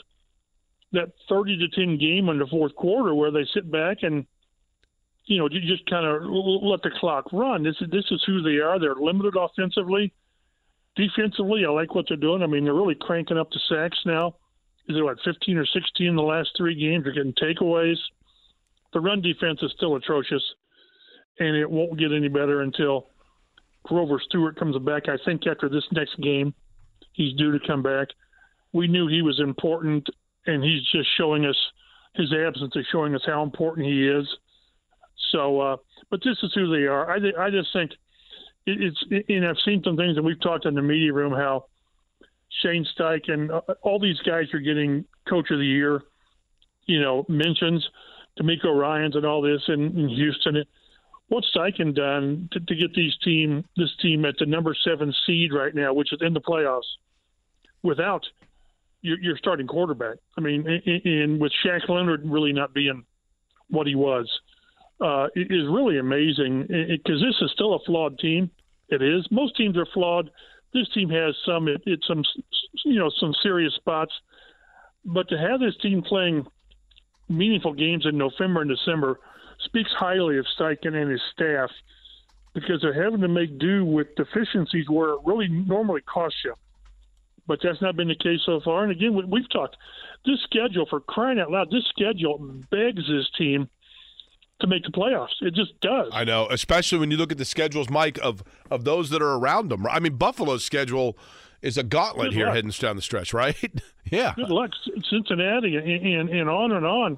that 0.93 1.11
30 1.29 1.57
to 1.57 1.67
10 1.69 1.97
game 1.97 2.29
in 2.29 2.39
the 2.39 2.47
fourth 2.47 2.75
quarter 2.75 3.13
where 3.13 3.31
they 3.31 3.45
sit 3.53 3.71
back 3.71 3.97
and 4.01 4.25
you 5.25 5.37
know, 5.37 5.47
you 5.49 5.61
just 5.61 5.89
kind 5.89 6.05
of 6.05 6.23
let 6.29 6.81
the 6.81 6.91
clock 6.99 7.31
run. 7.31 7.63
This 7.63 7.75
is 7.79 7.89
this 7.89 8.05
is 8.11 8.21
who 8.25 8.41
they 8.41 8.57
are. 8.57 8.79
They're 8.79 8.95
limited 8.95 9.35
offensively. 9.39 10.13
Defensively, 10.95 11.65
I 11.65 11.71
like 11.71 11.95
what 11.95 12.05
they're 12.07 12.17
doing. 12.17 12.43
I 12.43 12.47
mean, 12.47 12.65
they're 12.65 12.73
really 12.73 12.97
cranking 12.99 13.37
up 13.37 13.49
the 13.49 13.59
sacks 13.69 13.99
now. 14.05 14.35
Is 14.89 14.97
it 14.97 15.01
what 15.01 15.17
15 15.23 15.57
or 15.57 15.65
16 15.65 16.07
in 16.07 16.15
the 16.15 16.21
last 16.21 16.49
three 16.57 16.75
games? 16.75 17.03
They're 17.03 17.13
getting 17.13 17.33
takeaways. 17.33 17.97
The 18.93 18.99
run 18.99 19.21
defense 19.21 19.59
is 19.61 19.71
still 19.75 19.95
atrocious, 19.95 20.43
and 21.39 21.55
it 21.55 21.69
won't 21.69 21.97
get 21.97 22.11
any 22.11 22.27
better 22.27 22.61
until 22.61 23.07
Grover 23.83 24.21
Stewart 24.25 24.57
comes 24.57 24.77
back. 24.79 25.07
I 25.07 25.17
think 25.25 25.47
after 25.47 25.69
this 25.69 25.85
next 25.91 26.19
game, 26.21 26.53
he's 27.13 27.35
due 27.35 27.57
to 27.57 27.65
come 27.65 27.81
back. 27.81 28.09
We 28.73 28.87
knew 28.87 29.07
he 29.07 29.21
was 29.21 29.39
important, 29.39 30.07
and 30.45 30.63
he's 30.63 30.83
just 30.91 31.07
showing 31.17 31.45
us 31.45 31.57
his 32.15 32.31
absence 32.33 32.75
is 32.75 32.85
showing 32.91 33.15
us 33.15 33.23
how 33.25 33.41
important 33.41 33.87
he 33.87 34.07
is. 34.07 34.27
So, 35.31 35.59
uh, 35.59 35.77
but 36.11 36.21
this 36.23 36.37
is 36.43 36.51
who 36.53 36.69
they 36.69 36.85
are. 36.85 37.09
I, 37.09 37.45
I 37.45 37.49
just 37.49 37.69
think 37.73 37.91
it, 38.65 38.81
it's, 38.81 39.27
and 39.29 39.47
I've 39.47 39.57
seen 39.65 39.81
some 39.83 39.97
things, 39.97 40.17
and 40.17 40.25
we've 40.25 40.39
talked 40.41 40.65
in 40.65 40.75
the 40.75 40.81
media 40.81 41.11
room 41.11 41.33
how 41.33 41.65
Shane 42.61 42.85
Steichen, 42.97 43.51
uh, 43.51 43.73
all 43.81 43.99
these 43.99 44.19
guys 44.19 44.53
are 44.53 44.59
getting 44.59 45.05
Coach 45.27 45.51
of 45.51 45.59
the 45.59 45.65
Year, 45.65 46.01
you 46.85 47.01
know, 47.01 47.25
mentions, 47.27 47.87
DeMeco 48.39 48.77
Ryans 48.77 49.15
and 49.15 49.25
all 49.25 49.41
this 49.41 49.61
in, 49.67 49.97
in 49.97 50.09
Houston. 50.09 50.63
What's 51.29 51.47
Steichen 51.55 51.95
done 51.95 52.49
to, 52.51 52.59
to 52.59 52.75
get 52.75 52.93
these 52.93 53.13
team, 53.23 53.63
this 53.77 53.89
team 54.01 54.25
at 54.25 54.35
the 54.39 54.45
number 54.45 54.75
seven 54.85 55.13
seed 55.25 55.51
right 55.53 55.73
now, 55.73 55.93
which 55.93 56.13
is 56.13 56.19
in 56.21 56.33
the 56.33 56.41
playoffs, 56.41 56.81
without 57.81 58.25
your, 59.01 59.19
your 59.19 59.37
starting 59.37 59.67
quarterback? 59.67 60.17
I 60.37 60.41
mean, 60.41 60.67
and 60.67 61.39
with 61.39 61.51
Shaq 61.65 61.89
Leonard 61.89 62.21
really 62.25 62.53
not 62.53 62.73
being 62.73 63.03
what 63.69 63.87
he 63.87 63.95
was 63.95 64.29
uh, 65.01 65.27
is 65.35 65.65
really 65.69 65.97
amazing 65.97 66.67
because 66.67 67.21
this 67.21 67.35
is 67.41 67.51
still 67.53 67.73
a 67.75 67.79
flawed 67.85 68.19
team. 68.19 68.51
It 68.89 69.01
is. 69.01 69.25
Most 69.31 69.55
teams 69.55 69.77
are 69.77 69.87
flawed. 69.93 70.29
This 70.73 70.89
team 70.89 71.09
has 71.09 71.35
some, 71.45 71.67
it, 71.67 71.81
it's 71.85 72.07
some, 72.07 72.23
you 72.85 72.99
know, 72.99 73.11
some 73.19 73.33
serious 73.41 73.73
spots. 73.75 74.11
But 75.05 75.29
to 75.29 75.37
have 75.37 75.59
this 75.59 75.77
team 75.81 76.01
playing 76.01 76.47
meaningful 77.29 77.73
games 77.73 78.05
in 78.05 78.17
November 78.17 78.61
and 78.61 78.69
December 78.69 79.19
speaks 79.65 79.91
highly 79.91 80.37
of 80.37 80.45
Steichen 80.57 80.95
and 80.95 81.11
his 81.11 81.21
staff 81.33 81.69
because 82.53 82.81
they're 82.81 83.03
having 83.03 83.21
to 83.21 83.27
make 83.27 83.57
do 83.59 83.85
with 83.85 84.15
deficiencies 84.15 84.89
where 84.89 85.09
it 85.09 85.19
really 85.25 85.47
normally 85.47 86.01
costs 86.01 86.39
you. 86.43 86.53
But 87.45 87.59
that's 87.61 87.81
not 87.81 87.95
been 87.95 88.07
the 88.07 88.15
case 88.15 88.39
so 88.45 88.61
far. 88.63 88.83
And 88.83 88.91
again, 88.91 89.29
we've 89.29 89.49
talked 89.49 89.75
this 90.25 90.39
schedule 90.43 90.85
for 90.89 91.01
crying 91.01 91.39
out 91.39 91.51
loud. 91.51 91.69
This 91.71 91.85
schedule 91.89 92.37
begs 92.71 93.03
this 93.07 93.29
team 93.37 93.69
to 94.63 94.67
make 94.67 94.83
the 94.83 94.89
playoffs. 94.89 95.41
It 95.41 95.53
just 95.53 95.79
does. 95.81 96.09
I 96.11 96.23
know, 96.23 96.47
especially 96.49 96.97
when 96.97 97.11
you 97.11 97.17
look 97.17 97.31
at 97.31 97.37
the 97.37 97.45
schedules, 97.45 97.89
Mike, 97.89 98.17
of 98.23 98.43
of 98.71 98.85
those 98.85 99.09
that 99.11 99.21
are 99.21 99.35
around 99.35 99.69
them. 99.69 99.85
I 99.85 99.99
mean, 99.99 100.15
Buffalo's 100.15 100.65
schedule 100.65 101.17
is 101.61 101.77
a 101.77 101.83
gauntlet 101.83 102.29
Good 102.29 102.33
here 102.33 102.45
luck. 102.47 102.55
heading 102.55 102.71
down 102.71 102.95
the 102.95 103.01
stretch, 103.01 103.33
right? 103.33 103.55
yeah. 104.11 104.33
Good 104.35 104.49
luck, 104.49 104.71
Cincinnati, 105.09 105.75
and, 105.75 105.87
and, 105.87 106.29
and 106.29 106.49
on 106.49 106.71
and 106.71 106.85
on. 106.85 107.17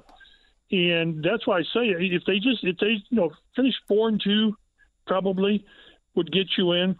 And 0.70 1.22
that's 1.22 1.46
why 1.46 1.58
I 1.58 1.62
say 1.62 1.86
if 1.88 2.24
they 2.26 2.38
just 2.38 2.62
if 2.62 2.76
they 2.78 3.02
you 3.08 3.16
know 3.16 3.30
finish 3.54 3.74
four 3.86 4.08
and 4.08 4.20
two, 4.22 4.56
probably 5.06 5.64
would 6.16 6.30
get 6.32 6.48
you 6.58 6.72
in. 6.72 6.96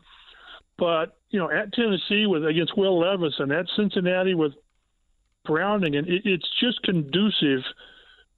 But 0.78 1.16
you 1.30 1.40
know, 1.40 1.50
at 1.50 1.72
Tennessee 1.72 2.26
with 2.26 2.46
against 2.46 2.76
Will 2.78 3.00
Levis 3.00 3.34
and 3.38 3.50
at 3.50 3.66
Cincinnati 3.76 4.34
with 4.34 4.52
Browning, 5.44 5.96
and 5.96 6.06
it, 6.06 6.22
it's 6.24 6.48
just 6.60 6.82
conducive 6.82 7.64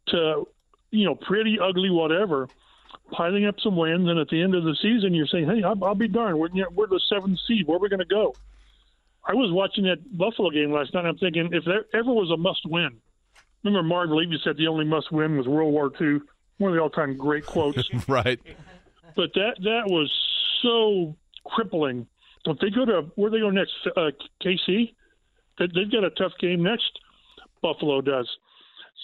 to 0.08 0.46
you 0.90 1.04
know, 1.04 1.14
pretty 1.14 1.58
ugly, 1.60 1.90
whatever, 1.90 2.48
piling 3.12 3.46
up 3.46 3.56
some 3.60 3.76
wins, 3.76 4.08
and 4.08 4.18
at 4.18 4.28
the 4.28 4.42
end 4.42 4.54
of 4.54 4.64
the 4.64 4.76
season, 4.82 5.14
you're 5.14 5.26
saying, 5.26 5.46
"Hey, 5.46 5.62
I'll, 5.62 5.82
I'll 5.84 5.94
be 5.94 6.08
darned, 6.08 6.38
we're, 6.38 6.48
we're 6.70 6.86
the 6.86 7.00
seventh 7.08 7.38
seed. 7.46 7.66
Where 7.66 7.76
are 7.76 7.80
we 7.80 7.88
going 7.88 8.00
to 8.00 8.04
go?" 8.04 8.34
I 9.24 9.34
was 9.34 9.52
watching 9.52 9.84
that 9.84 10.16
Buffalo 10.16 10.50
game 10.50 10.72
last 10.72 10.94
night. 10.94 11.04
I'm 11.04 11.18
thinking, 11.18 11.50
if 11.52 11.64
there 11.64 11.84
ever 11.92 12.10
was 12.12 12.30
a 12.30 12.36
must-win, 12.36 12.98
remember 13.62 13.86
Marv 13.86 14.10
Levy 14.10 14.40
said 14.42 14.56
the 14.56 14.68
only 14.68 14.86
must-win 14.86 15.36
was 15.36 15.46
World 15.46 15.72
War 15.72 15.90
II. 16.00 16.20
One 16.56 16.70
of 16.70 16.76
the 16.76 16.82
all-time 16.82 17.16
great 17.16 17.44
quotes. 17.44 17.88
right. 18.08 18.40
But 19.14 19.34
that 19.34 19.56
that 19.62 19.82
was 19.86 20.10
so 20.62 21.16
crippling. 21.44 22.06
If 22.46 22.58
they 22.60 22.70
go 22.70 22.86
to 22.86 23.10
where 23.16 23.30
they 23.30 23.40
go 23.40 23.50
next, 23.50 23.72
uh, 23.96 24.10
KC, 24.42 24.94
they, 25.58 25.66
they've 25.74 25.90
got 25.90 26.04
a 26.04 26.10
tough 26.10 26.32
game 26.40 26.62
next. 26.62 26.98
Buffalo 27.60 28.00
does. 28.00 28.28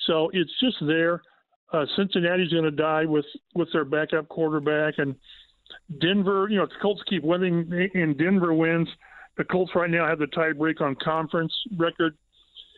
So 0.06 0.30
it's 0.32 0.50
just 0.60 0.76
there. 0.80 1.22
Uh, 1.72 1.86
Cincinnati's 1.96 2.52
going 2.52 2.64
to 2.64 2.70
die 2.70 3.04
with 3.04 3.24
with 3.54 3.68
their 3.72 3.84
backup 3.84 4.28
quarterback, 4.28 4.94
and 4.98 5.14
Denver. 6.00 6.48
You 6.50 6.58
know, 6.58 6.66
the 6.66 6.74
Colts 6.80 7.02
keep 7.08 7.22
winning, 7.24 7.90
and 7.94 8.16
Denver 8.16 8.54
wins. 8.54 8.88
The 9.36 9.44
Colts 9.44 9.72
right 9.74 9.90
now 9.90 10.06
have 10.06 10.18
the 10.18 10.26
tiebreak 10.26 10.80
on 10.80 10.96
conference 11.02 11.52
record. 11.76 12.16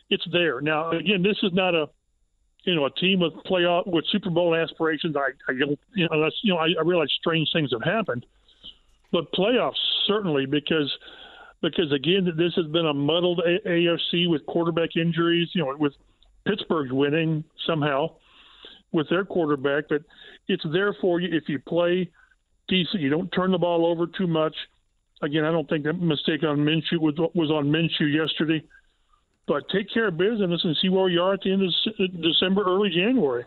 It's 0.09 0.25
there 0.31 0.61
now. 0.61 0.91
Again, 0.91 1.21
this 1.21 1.37
is 1.43 1.51
not 1.53 1.75
a 1.75 1.87
you 2.63 2.75
know 2.75 2.85
a 2.85 2.91
team 2.91 3.19
with 3.19 3.33
playoff 3.45 3.87
with 3.87 4.05
Super 4.11 4.29
Bowl 4.29 4.55
aspirations. 4.55 5.15
I, 5.15 5.29
I 5.49 5.53
you 5.53 5.77
know 5.97 6.07
unless 6.11 6.33
you 6.43 6.53
know 6.53 6.59
I, 6.59 6.67
I 6.79 6.83
realize 6.83 7.09
strange 7.19 7.49
things 7.53 7.71
have 7.71 7.83
happened, 7.83 8.25
but 9.11 9.31
playoffs 9.33 9.75
certainly 10.07 10.45
because 10.45 10.91
because 11.61 11.91
again 11.91 12.25
this 12.37 12.53
has 12.55 12.67
been 12.67 12.85
a 12.85 12.93
muddled 12.93 13.41
AFC 13.65 14.29
with 14.29 14.45
quarterback 14.45 14.95
injuries. 14.95 15.49
You 15.53 15.65
know 15.65 15.75
with 15.77 15.93
Pittsburgh 16.45 16.91
winning 16.91 17.43
somehow 17.65 18.15
with 18.91 19.09
their 19.09 19.25
quarterback, 19.25 19.85
but 19.89 20.01
it's 20.47 20.63
there 20.71 20.95
for 21.01 21.19
you 21.19 21.35
if 21.35 21.43
you 21.47 21.59
play 21.59 22.09
decent. 22.67 23.01
You 23.01 23.09
don't 23.09 23.31
turn 23.31 23.51
the 23.51 23.57
ball 23.57 23.85
over 23.85 24.07
too 24.07 24.27
much. 24.27 24.55
Again, 25.21 25.45
I 25.45 25.51
don't 25.51 25.67
think 25.67 25.85
that 25.85 25.93
mistake 25.93 26.43
on 26.43 26.59
Minshew 26.59 26.99
was 26.99 27.15
was 27.33 27.49
on 27.49 27.65
Minshew 27.65 28.13
yesterday. 28.13 28.63
But 29.47 29.69
take 29.69 29.91
care 29.93 30.09
of 30.09 30.17
business 30.17 30.61
and 30.63 30.75
see 30.81 30.89
where 30.89 31.09
you 31.09 31.21
are 31.21 31.33
at 31.33 31.41
the 31.41 31.53
end 31.53 31.63
of 31.63 32.21
December, 32.21 32.63
early 32.65 32.89
January. 32.89 33.45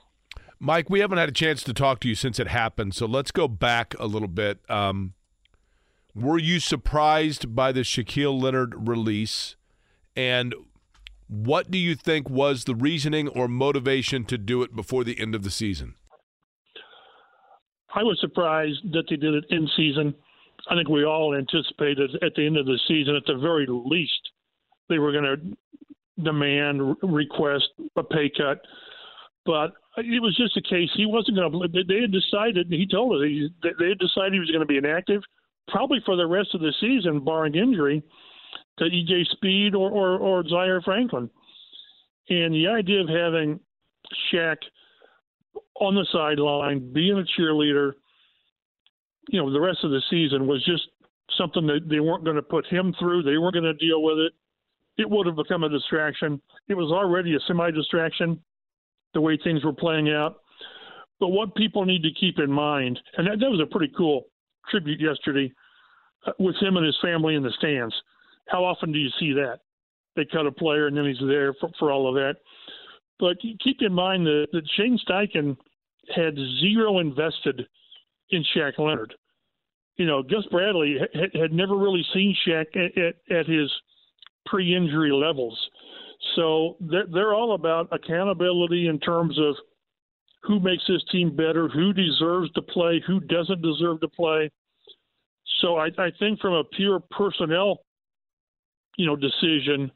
Mike, 0.59 0.89
we 0.89 1.01
haven't 1.01 1.19
had 1.19 1.29
a 1.29 1.33
chance 1.33 1.63
to 1.63 1.75
talk 1.75 2.01
to 2.01 2.09
you 2.09 2.15
since 2.15 2.39
it 2.39 2.49
happened, 2.49 2.95
so 2.95 3.07
let's 3.07 3.31
go 3.31 3.49
back 3.49 3.95
a 3.99 4.07
little 4.07 4.29
bit. 4.29 4.61
Um, 4.71 5.13
were 6.15 6.39
you 6.39 6.59
surprised 6.59 7.55
by 7.55 7.73
the 7.73 7.81
Shaquille 7.81 8.41
Leonard 8.41 8.89
release? 8.89 9.57
And 10.17 10.55
what 11.31 11.71
do 11.71 11.79
you 11.79 11.95
think 11.95 12.29
was 12.29 12.65
the 12.65 12.75
reasoning 12.75 13.29
or 13.29 13.47
motivation 13.47 14.25
to 14.25 14.37
do 14.37 14.65
it 14.65 14.75
before 14.75 15.05
the 15.05 15.21
end 15.21 15.37
of 15.37 15.45
the 15.45 15.51
season? 15.51 15.95
I 17.95 18.03
was 18.03 18.19
surprised 18.21 18.93
that 18.93 19.05
they 19.09 19.15
did 19.15 19.35
it 19.35 19.45
in 19.49 19.69
season. 19.77 20.13
I 20.69 20.75
think 20.75 20.89
we 20.89 21.05
all 21.05 21.37
anticipated 21.37 22.11
at 22.23 22.35
the 22.35 22.47
end 22.47 22.57
of 22.57 22.67
the 22.67 22.79
season, 22.89 23.15
at 23.15 23.23
the 23.27 23.39
very 23.39 23.67
least, 23.69 24.31
they 24.89 24.99
were 24.99 25.13
going 25.13 25.25
to 25.25 26.23
demand, 26.23 26.97
request 27.03 27.69
a 27.97 28.03
pay 28.03 28.31
cut. 28.37 28.61
But 29.47 29.73
it 29.99 30.21
was 30.21 30.37
just 30.37 30.57
a 30.57 30.63
case 30.63 30.91
he 30.97 31.07
wasn't 31.07 31.37
going 31.37 31.53
to. 31.53 31.85
They 31.85 32.01
had 32.01 32.13
decided. 32.13 32.67
He 32.71 32.87
told 32.91 33.15
us 33.17 33.29
they 33.63 33.89
had 33.89 33.99
decided 33.99 34.33
he 34.33 34.41
was 34.41 34.51
going 34.51 34.61
to 34.61 34.67
be 34.67 34.79
inactive, 34.79 35.23
probably 35.69 35.99
for 36.05 36.17
the 36.17 36.27
rest 36.27 36.55
of 36.55 36.61
the 36.61 36.75
season, 36.81 37.25
barring 37.25 37.55
injury, 37.55 38.03
to 38.81 38.85
EJ 38.87 39.27
Speed 39.29 39.75
or 39.75 39.91
or, 39.91 40.19
or 40.19 40.49
Zaire 40.49 40.83
Franklin. 40.83 41.31
And 42.29 42.55
the 42.55 42.67
idea 42.69 43.01
of 43.01 43.09
having 43.09 43.61
Shaq 44.33 44.57
on 45.81 45.95
the 45.95 46.07
sideline, 46.13 46.93
being 46.93 47.19
a 47.19 47.41
cheerleader, 47.41 47.93
you 49.29 49.41
know, 49.41 49.53
the 49.53 49.61
rest 49.61 49.79
of 49.83 49.91
the 49.91 50.03
season 50.11 50.47
was 50.47 50.65
just 50.65 50.89
something 51.37 51.67
that 51.67 51.89
they 51.89 52.01
weren't 52.01 52.25
going 52.25 52.37
to 52.37 52.43
put 52.43 52.67
him 52.67 52.95
through. 52.99 53.23
They 53.23 53.39
weren't 53.39 53.55
going 53.55 53.65
to 53.65 53.75
deal 53.75 54.03
with 54.03 54.19
it. 54.19 54.33
It 54.99 55.09
would 55.09 55.27
have 55.27 55.37
become 55.37 55.65
a 55.65 55.69
distraction. 55.69 56.41
It 56.69 56.75
was 56.75 56.93
already 56.93 57.35
a 57.35 57.41
semi 57.47 57.71
distraction, 57.71 58.41
the 59.15 59.21
way 59.21 59.39
things 59.43 59.65
were 59.65 59.73
playing 59.73 60.11
out. 60.11 60.41
But 61.19 61.29
what 61.29 61.55
people 61.55 61.85
need 61.85 62.03
to 62.03 62.13
keep 62.19 62.39
in 62.39 62.51
mind, 62.51 62.99
and 63.17 63.27
that, 63.27 63.41
that 63.41 63.51
was 63.51 63.61
a 63.61 63.71
pretty 63.71 63.93
cool 63.97 64.25
tribute 64.71 65.01
yesterday 65.01 65.53
uh, 66.27 66.33
with 66.39 66.57
him 66.57 66.77
and 66.77 66.87
his 66.87 66.99
family 67.03 67.35
in 67.35 67.43
the 67.43 67.53
stands. 67.59 67.95
How 68.51 68.65
often 68.65 68.93
do 68.93 68.99
you 68.99 69.11
see 69.19 69.33
that? 69.35 69.61
They 70.17 70.25
cut 70.25 70.47
a 70.47 70.53
player 70.53 70.89
and 70.89 70.97
then 70.97 71.07
he's 71.07 71.27
there 71.27 71.55
for, 71.55 71.71
for 71.79 71.93
all 71.93 72.09
of 72.09 72.15
that. 72.17 72.35
But 73.21 73.37
keep 73.41 73.77
in 73.81 73.93
mind 73.93 74.27
that, 74.27 74.49
that 74.53 74.69
Shane 74.77 74.99
Steichen 75.09 75.57
had 76.15 76.35
zero 76.61 76.99
invested 76.99 77.67
in 78.31 78.45
Shaq 78.55 78.79
Leonard. 78.79 79.15
You 79.97 80.07
know, 80.07 80.23
Gus 80.23 80.45
Bradley 80.51 80.97
had, 81.15 81.41
had 81.41 81.53
never 81.53 81.77
really 81.77 82.05
seen 82.13 82.35
Shaq 82.47 82.67
at, 82.75 82.99
at, 82.99 83.39
at 83.39 83.47
his 83.47 83.71
pre-injury 84.47 85.13
levels. 85.13 85.59
So 86.35 86.77
they're, 86.81 87.07
they're 87.13 87.35
all 87.35 87.55
about 87.55 87.89
accountability 87.93 88.89
in 88.89 88.99
terms 88.99 89.39
of 89.39 89.55
who 90.43 90.59
makes 90.59 90.83
this 90.89 91.05
team 91.13 91.37
better, 91.37 91.69
who 91.69 91.93
deserves 91.93 92.51
to 92.53 92.63
play, 92.63 93.03
who 93.07 93.21
doesn't 93.21 93.63
deserve 93.63 94.01
to 94.01 94.09
play. 94.09 94.51
So 95.61 95.77
I, 95.77 95.89
I 95.99 96.11
think 96.19 96.41
from 96.41 96.55
a 96.55 96.65
pure 96.65 97.01
personnel, 97.11 97.81
you 98.97 99.07
know, 99.07 99.17
decision, 99.17 99.91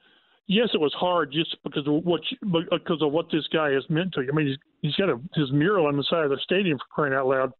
yes, 0.46 0.68
it 0.74 0.80
was 0.80 0.92
hard 0.94 1.32
just 1.32 1.56
because 1.64 1.86
of 1.86 2.04
what 2.04 2.20
because 2.42 3.02
of 3.02 3.12
what 3.12 3.26
this 3.30 3.46
guy 3.52 3.70
has 3.70 3.84
meant 3.88 4.12
to 4.14 4.22
you. 4.22 4.30
I 4.32 4.34
mean, 4.34 4.46
he's, 4.48 4.56
he's 4.82 4.94
got 4.94 5.10
a, 5.10 5.20
his 5.34 5.50
mural 5.52 5.86
on 5.86 5.96
the 5.96 6.04
side 6.08 6.24
of 6.24 6.30
the 6.30 6.40
stadium 6.42 6.78
for 6.78 6.84
crying 6.94 7.14
out 7.14 7.26
loud. 7.26 7.52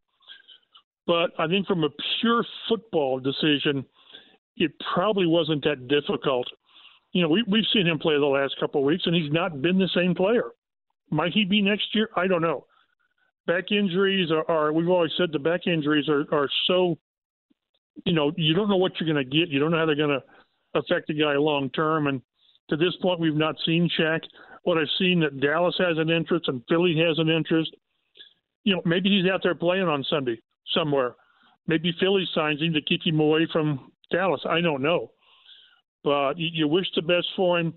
But 1.07 1.31
I 1.39 1.47
think 1.47 1.67
from 1.67 1.85
a 1.85 1.91
pure 2.21 2.45
football 2.69 3.21
decision, 3.21 3.85
it 4.57 4.73
probably 4.95 5.27
wasn't 5.27 5.65
that 5.65 5.89
difficult. 5.89 6.47
You 7.13 7.23
know, 7.23 7.29
we, 7.29 7.45
we've 7.47 7.65
seen 7.73 7.87
him 7.87 7.99
play 7.99 8.15
the 8.15 8.27
last 8.27 8.55
couple 8.59 8.81
of 8.81 8.87
weeks, 8.87 9.05
and 9.07 9.15
he's 9.15 9.33
not 9.33 9.61
been 9.61 9.79
the 9.79 9.91
same 9.95 10.15
player. 10.15 10.51
Might 11.11 11.33
he 11.33 11.45
be 11.45 11.61
next 11.61 11.95
year? 11.95 12.09
I 12.17 12.27
don't 12.27 12.43
know. 12.43 12.67
Back 13.47 13.71
injuries 13.71 14.31
are, 14.31 14.51
are 14.51 14.73
we've 14.73 14.89
always 14.89 15.13
said 15.19 15.29
the 15.31 15.39
back 15.39 15.67
injuries 15.67 16.09
are, 16.09 16.25
are 16.33 16.49
so, 16.67 16.99
you 18.07 18.15
know, 18.15 18.33
you 18.37 18.55
don't 18.55 18.71
know 18.71 18.77
what 18.77 18.93
you're 18.99 19.13
going 19.13 19.23
to 19.23 19.39
get. 19.39 19.49
You 19.51 19.61
don't 19.61 19.71
know 19.71 19.79
how 19.79 19.87
they're 19.87 19.95
going 19.95 20.09
to 20.09 20.23
affect 20.75 21.09
the 21.09 21.15
guy 21.15 21.35
long 21.35 21.71
term. 21.71 22.07
And 22.07 22.21
to 22.71 22.77
this 22.77 22.95
point, 23.03 23.21
we've 23.21 23.35
not 23.35 23.57
seen 23.65 23.91
Shaq. 23.99 24.21
What 24.63 24.79
I've 24.79 24.87
seen 24.99 25.21
that 25.21 25.41
Dallas 25.41 25.75
has 25.79 25.99
an 25.99 26.11
interest 26.11 26.49
and 26.49 26.63
Philly 26.69 26.97
has 27.07 27.19
an 27.19 27.29
interest. 27.29 27.71
You 28.65 28.77
know, 28.77 28.83
maybe 28.85 29.11
he's 29.11 29.31
out 29.31 29.41
there 29.43 29.55
playing 29.55 29.89
on 29.89 30.05
Sunday 30.09 30.41
somewhere. 30.75 31.15
Maybe 31.67 31.95
Philly 32.01 32.27
signs 32.35 32.61
him 32.61 32.73
to 32.73 32.83
keep 32.83 33.05
him 33.05 33.21
away 33.21 33.47
from 33.53 33.93
Dallas. 34.11 34.41
I 34.49 34.61
don't 34.61 34.83
know, 34.83 35.11
but 36.03 36.35
you, 36.39 36.69
wish 36.69 36.87
the 36.95 37.03
best 37.03 37.27
for 37.37 37.59
him. 37.59 37.75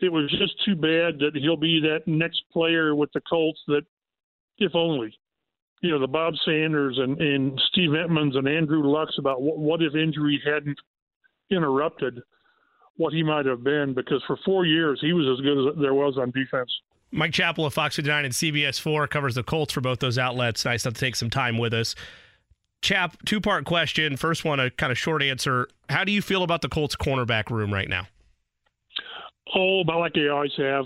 It 0.00 0.12
was 0.12 0.30
just 0.30 0.62
too 0.64 0.74
bad 0.74 1.18
that 1.20 1.30
he'll 1.34 1.56
be 1.56 1.80
that 1.80 2.06
next 2.06 2.42
player 2.52 2.94
with 2.94 3.10
the 3.12 3.20
Colts 3.28 3.60
that, 3.68 3.82
if 4.58 4.74
only, 4.74 5.16
you 5.80 5.90
know, 5.90 5.98
the 5.98 6.06
Bob 6.06 6.34
Sanders 6.44 6.98
and, 6.98 7.18
and 7.20 7.60
Steve 7.70 7.90
Emtmans 7.90 8.36
and 8.36 8.48
Andrew 8.48 8.82
Lucks 8.86 9.16
about 9.18 9.40
what, 9.40 9.58
what 9.58 9.82
if 9.82 9.94
injury 9.94 10.40
hadn't 10.44 10.78
interrupted 11.50 12.20
what 12.96 13.12
he 13.12 13.22
might 13.22 13.46
have 13.46 13.64
been 13.64 13.92
because 13.94 14.22
for 14.26 14.38
four 14.44 14.64
years 14.64 14.98
he 15.00 15.12
was 15.12 15.26
as 15.26 15.42
good 15.42 15.68
as 15.68 15.80
there 15.80 15.94
was 15.94 16.16
on 16.18 16.30
defense. 16.30 16.70
Mike 17.10 17.32
Chappell 17.32 17.64
of 17.64 17.74
Fox 17.74 17.98
9 17.98 18.24
and 18.24 18.34
CBS 18.34 18.80
4 18.80 19.06
covers 19.06 19.36
the 19.36 19.42
Colts 19.42 19.72
for 19.72 19.80
both 19.80 20.00
those 20.00 20.18
outlets. 20.18 20.64
Nice 20.64 20.82
to 20.82 20.92
take 20.92 21.14
some 21.14 21.30
time 21.30 21.58
with 21.58 21.72
us. 21.72 21.94
Chap, 22.82 23.16
two 23.24 23.40
part 23.40 23.64
question. 23.64 24.16
First 24.16 24.44
one, 24.44 24.60
a 24.60 24.70
kind 24.70 24.92
of 24.92 24.98
short 24.98 25.22
answer. 25.22 25.68
How 25.88 26.04
do 26.04 26.12
you 26.12 26.20
feel 26.20 26.42
about 26.42 26.60
the 26.60 26.68
Colts 26.68 26.94
cornerback 26.94 27.50
room 27.50 27.72
right 27.72 27.88
now? 27.88 28.06
Oh, 29.54 29.80
about 29.80 30.00
like 30.00 30.12
they 30.12 30.28
always 30.28 30.52
have. 30.58 30.84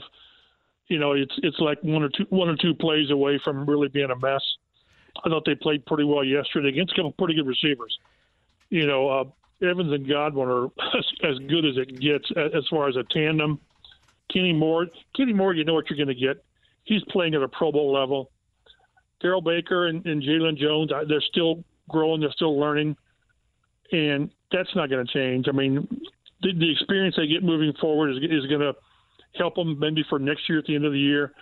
You 0.89 0.99
know, 0.99 1.13
it's 1.13 1.33
it's 1.39 1.59
like 1.59 1.83
one 1.83 2.05
or 2.05 2.09
two 2.09 2.25
one 2.31 2.49
or 2.49 2.57
two 2.57 2.75
plays 2.75 3.11
away 3.11 3.41
from 3.43 3.69
really 3.69 3.89
being 3.89 4.11
a 4.11 4.17
mess. 4.17 4.43
I 5.25 5.29
thought 5.29 5.45
they 5.45 5.57
played 5.57 5.85
pretty 5.87 6.05
well 6.05 6.23
yesterday 6.23 6.69
against 6.69 6.93
a 6.93 6.97
couple 6.97 7.13
pretty 7.13 7.35
good 7.35 7.47
receivers. 7.47 7.99
You 8.71 8.87
know, 8.87 9.09
uh, 9.09 9.25
Evans 9.63 9.93
and 9.93 10.09
Godwin 10.09 10.49
are 10.49 10.65
as 11.29 11.39
good 11.49 11.65
as 11.65 11.77
it 11.77 12.01
gets 12.01 12.31
as 12.37 12.67
far 12.71 12.89
as 12.89 12.97
a 12.97 13.05
tandem. 13.13 13.61
Kenny 14.33 14.53
Moore, 14.53 14.87
Kenny 15.17 15.33
Moore, 15.33 15.55
you 15.55 15.65
know 15.65 15.75
what 15.75 15.89
you're 15.89 15.97
going 15.97 16.15
to 16.15 16.27
get. 16.27 16.45
He's 16.85 17.03
playing 17.11 17.35
at 17.35 17.43
a 17.43 17.49
Pro 17.49 17.73
Bowl 17.73 17.93
level. 17.93 18.31
Darrell 19.21 19.41
Baker 19.41 19.89
and, 19.89 20.05
and 20.07 20.23
Jaylon 20.23 20.57
Jones, 20.57 20.91
they're 21.09 21.21
still 21.21 21.65
growing, 21.89 22.21
they're 22.21 22.31
still 22.33 22.59
learning, 22.59 22.97
and 23.91 24.31
that's 24.53 24.75
not 24.77 24.91
going 24.91 25.05
to 25.05 25.13
change. 25.13 25.47
I 25.49 25.53
mean, 25.53 25.89
the, 26.43 26.53
the 26.53 26.71
experience 26.71 27.17
they 27.17 27.27
get 27.27 27.43
moving 27.43 27.73
forward 27.81 28.11
is, 28.11 28.19
is 28.19 28.47
going 28.47 28.61
to 28.61 28.75
help 29.37 29.57
them 29.57 29.79
maybe 29.79 30.05
for 30.09 30.19
next 30.19 30.49
year 30.49 30.59
at 30.59 30.67
the 30.67 30.77
end 30.77 30.85
of 30.85 30.93
the 30.93 30.99
year. 30.99 31.33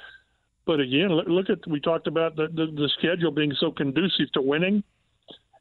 But 0.64 0.80
again, 0.80 1.08
look, 1.08 1.26
look 1.28 1.50
at 1.50 1.58
we 1.68 1.80
talked 1.80 2.06
about 2.06 2.34
the, 2.36 2.48
the, 2.48 2.66
the 2.66 2.90
schedule 2.98 3.30
being 3.30 3.52
so 3.60 3.70
conducive 3.70 4.32
to 4.32 4.42
winning 4.42 4.82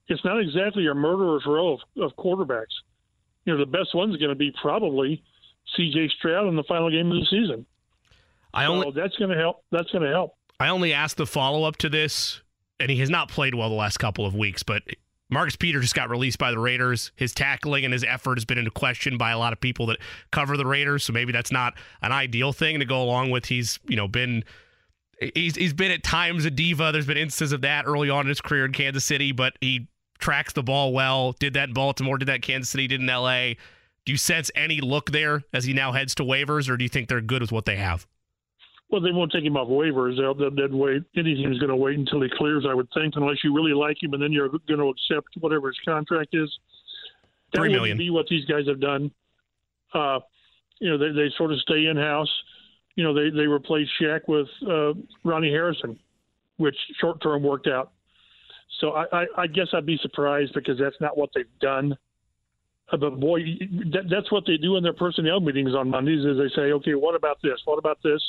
it's 0.08 0.24
not 0.24 0.40
exactly 0.40 0.88
a 0.88 0.94
murderer's 0.94 1.44
row 1.46 1.74
of, 1.74 1.80
of 2.02 2.16
quarterbacks. 2.16 2.66
You 3.46 3.54
know, 3.54 3.60
the 3.60 3.66
best 3.66 3.94
one's 3.94 4.18
going 4.18 4.30
to 4.30 4.36
be 4.36 4.54
probably 4.62 5.24
C.J. 5.76 6.10
Stroud 6.18 6.48
in 6.48 6.56
the 6.56 6.64
final 6.64 6.90
game 6.90 7.12
of 7.12 7.18
the 7.18 7.26
season. 7.30 7.66
I 8.54 8.66
only 8.66 8.88
so 8.88 8.92
that's 8.92 9.16
going 9.18 9.32
to 9.32 9.38
help. 9.38 9.64
That's 9.72 9.92
going 9.92 10.04
to 10.04 10.10
help. 10.10 10.36
I 10.60 10.70
only 10.70 10.94
asked 10.94 11.18
the 11.18 11.26
follow 11.26 11.64
up 11.64 11.78
to 11.78 11.90
this, 11.90 12.42
and 12.80 12.90
he 12.90 12.98
has 13.00 13.10
not 13.10 13.30
played 13.30 13.54
well 13.54 13.70
the 13.70 13.76
last 13.76 13.98
couple 13.98 14.26
of 14.26 14.34
weeks. 14.34 14.64
But 14.64 14.84
Marcus 15.30 15.56
Peters 15.56 15.84
just 15.84 15.96
got 15.96 16.10
released 16.10 16.38
by 16.38 16.52
the 16.52 16.60
Raiders. 16.60 17.12
His 17.16 17.34
tackling 17.34 17.84
and 17.84 17.94
his 17.94 18.04
effort 18.04 18.38
has 18.38 18.46
been 18.46 18.58
into 18.58 18.72
question 18.72 19.18
by 19.18 19.32
a 19.32 19.38
lot 19.38 19.54
of 19.54 19.60
people 19.60 19.88
that 19.88 19.98
cover 20.32 20.56
the 20.56 20.66
Raiders. 20.66 21.04
So 21.04 21.14
maybe 21.14 21.34
that's 21.34 21.52
not 21.52 21.74
an 22.02 22.12
ideal 22.12 22.54
thing 22.54 22.80
to 22.80 22.86
go 22.86 23.04
along 23.04 23.32
with. 23.32 23.46
He's 23.46 23.80
you 23.88 23.98
know 23.98 24.08
been 24.08 24.44
he's 25.34 25.56
he's 25.56 25.74
been 25.74 25.92
at 25.92 26.04
times 26.04 26.46
a 26.46 26.52
diva. 26.52 26.92
There's 26.92 27.08
been 27.08 27.18
instances 27.18 27.52
of 27.52 27.62
that 27.62 27.86
early 27.86 28.10
on 28.10 28.22
in 28.22 28.30
his 28.30 28.42
career 28.42 28.66
in 28.66 28.72
Kansas 28.72 29.04
City, 29.04 29.32
but 29.32 29.58
he 29.60 29.88
tracks 30.26 30.54
the 30.54 30.64
ball 30.64 30.92
well. 30.94 31.34
Did 31.34 31.54
that 31.54 31.70
in 31.70 31.74
Baltimore, 31.74 32.18
did 32.18 32.28
that 32.28 32.42
Kansas 32.42 32.70
City, 32.70 32.88
did 32.88 33.02
in 33.02 33.08
LA. 33.08 33.54
Do 34.06 34.12
you 34.12 34.18
sense 34.18 34.52
any 34.56 34.82
look 34.82 35.12
there 35.12 35.44
as 35.54 35.66
he 35.66 35.74
now 35.74 35.92
heads 35.92 36.16
to 36.16 36.24
waivers, 36.24 36.70
or 36.70 36.78
do 36.78 36.84
you 36.84 36.90
think 36.90 37.10
they're 37.10 37.22
good 37.22 37.42
with 37.42 37.52
what 37.52 37.66
they 37.66 37.78
have? 37.78 38.06
well, 38.90 39.02
they 39.02 39.12
won't 39.12 39.32
take 39.32 39.44
him 39.44 39.58
off 39.58 39.68
waivers. 39.68 40.18
They'll, 40.18 40.34
they'll, 40.34 40.52
they'll 40.56 40.78
wait. 40.78 41.04
Any 41.18 41.36
team's 41.36 41.58
going 41.60 41.70
to 41.70 41.76
wait 41.76 41.98
until 41.98 42.22
he 42.22 42.30
clears, 42.38 42.66
I 42.70 42.74
would 42.74 42.88
think, 42.94 43.16
unless 43.16 43.38
you 43.44 43.54
really 43.54 43.74
like 43.74 44.02
him, 44.02 44.14
and 44.14 44.22
then 44.22 44.32
you're 44.32 44.50
going 44.50 44.80
to 44.80 44.90
accept 44.90 45.28
whatever 45.40 45.68
his 45.68 45.78
contract 45.84 46.34
is. 46.34 46.50
That 47.54 47.62
Three 47.62 47.94
be 47.94 48.10
what 48.10 48.28
these 48.30 48.46
guys 48.46 48.68
have 48.68 48.80
done. 48.80 49.12
Uh, 49.94 50.20
you 50.80 50.90
know, 50.90 50.98
they, 50.98 51.12
they 51.12 51.30
sort 51.38 51.52
of 51.52 51.60
stay 51.62 51.88
in 51.88 51.98
house. 51.98 52.32
You 52.96 53.04
know, 53.04 53.14
they 53.14 53.30
they 53.30 53.48
replaced 53.48 53.92
Shaq 54.02 54.22
with 54.28 54.48
uh, 54.68 54.94
Ronnie 55.24 55.50
Harrison, 55.50 56.00
which 56.58 56.76
short 57.00 57.22
term 57.22 57.44
worked 57.44 57.68
out. 57.68 57.92
So 58.80 58.92
I, 58.92 59.06
I, 59.12 59.26
I 59.38 59.48
guess 59.48 59.68
I'd 59.74 59.86
be 59.86 59.98
surprised 60.02 60.54
because 60.54 60.78
that's 60.78 61.00
not 61.00 61.18
what 61.18 61.30
they've 61.34 61.46
done. 61.60 61.98
Uh, 62.92 62.98
but 62.98 63.20
boy, 63.20 63.40
that, 63.94 64.04
that's 64.10 64.32
what 64.32 64.44
they 64.46 64.58
do 64.58 64.78
in 64.78 64.84
their 64.84 64.94
personnel 64.94 65.40
meetings 65.40 65.74
on 65.74 65.90
Mondays. 65.90 66.26
Is 66.26 66.38
they 66.38 66.54
say, 66.56 66.72
okay, 66.74 66.94
what 66.94 67.16
about 67.16 67.38
this? 67.42 67.60
What 67.66 67.78
about 67.78 68.00
this? 68.04 68.22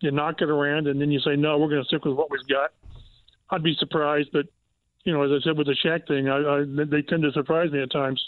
You 0.00 0.12
knock 0.12 0.40
it 0.40 0.48
around, 0.48 0.86
and 0.86 1.00
then 1.00 1.10
you 1.10 1.18
say, 1.20 1.34
no, 1.36 1.58
we're 1.58 1.68
going 1.68 1.82
to 1.82 1.88
stick 1.88 2.04
with 2.04 2.14
what 2.14 2.30
we've 2.30 2.46
got. 2.48 2.70
I'd 3.50 3.62
be 3.62 3.74
surprised, 3.78 4.30
but 4.32 4.46
you 5.04 5.12
know, 5.12 5.22
as 5.22 5.30
I 5.30 5.42
said 5.44 5.56
with 5.56 5.66
the 5.66 5.76
Shaq 5.84 6.06
thing, 6.06 6.28
I, 6.28 6.36
I, 6.36 6.84
they 6.84 7.02
tend 7.02 7.22
to 7.22 7.32
surprise 7.32 7.70
me 7.72 7.82
at 7.82 7.90
times. 7.90 8.22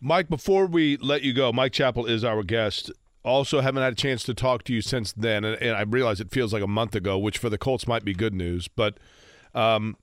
Mike, 0.00 0.28
before 0.28 0.66
we 0.66 0.96
let 0.96 1.22
you 1.22 1.32
go, 1.32 1.52
Mike 1.52 1.72
Chappell 1.72 2.06
is 2.06 2.24
our 2.24 2.42
guest. 2.42 2.90
Also, 3.22 3.60
haven't 3.60 3.82
had 3.82 3.92
a 3.92 3.96
chance 3.96 4.22
to 4.24 4.34
talk 4.34 4.64
to 4.64 4.74
you 4.74 4.82
since 4.82 5.12
then, 5.12 5.44
and, 5.44 5.60
and 5.62 5.76
I 5.76 5.82
realize 5.82 6.20
it 6.20 6.30
feels 6.30 6.52
like 6.52 6.62
a 6.62 6.68
month 6.68 6.94
ago, 6.94 7.16
which 7.16 7.38
for 7.38 7.48
the 7.48 7.58
Colts 7.58 7.86
might 7.86 8.04
be 8.04 8.12
good 8.12 8.34
news. 8.34 8.68
But 8.68 8.98
um, 9.54 9.96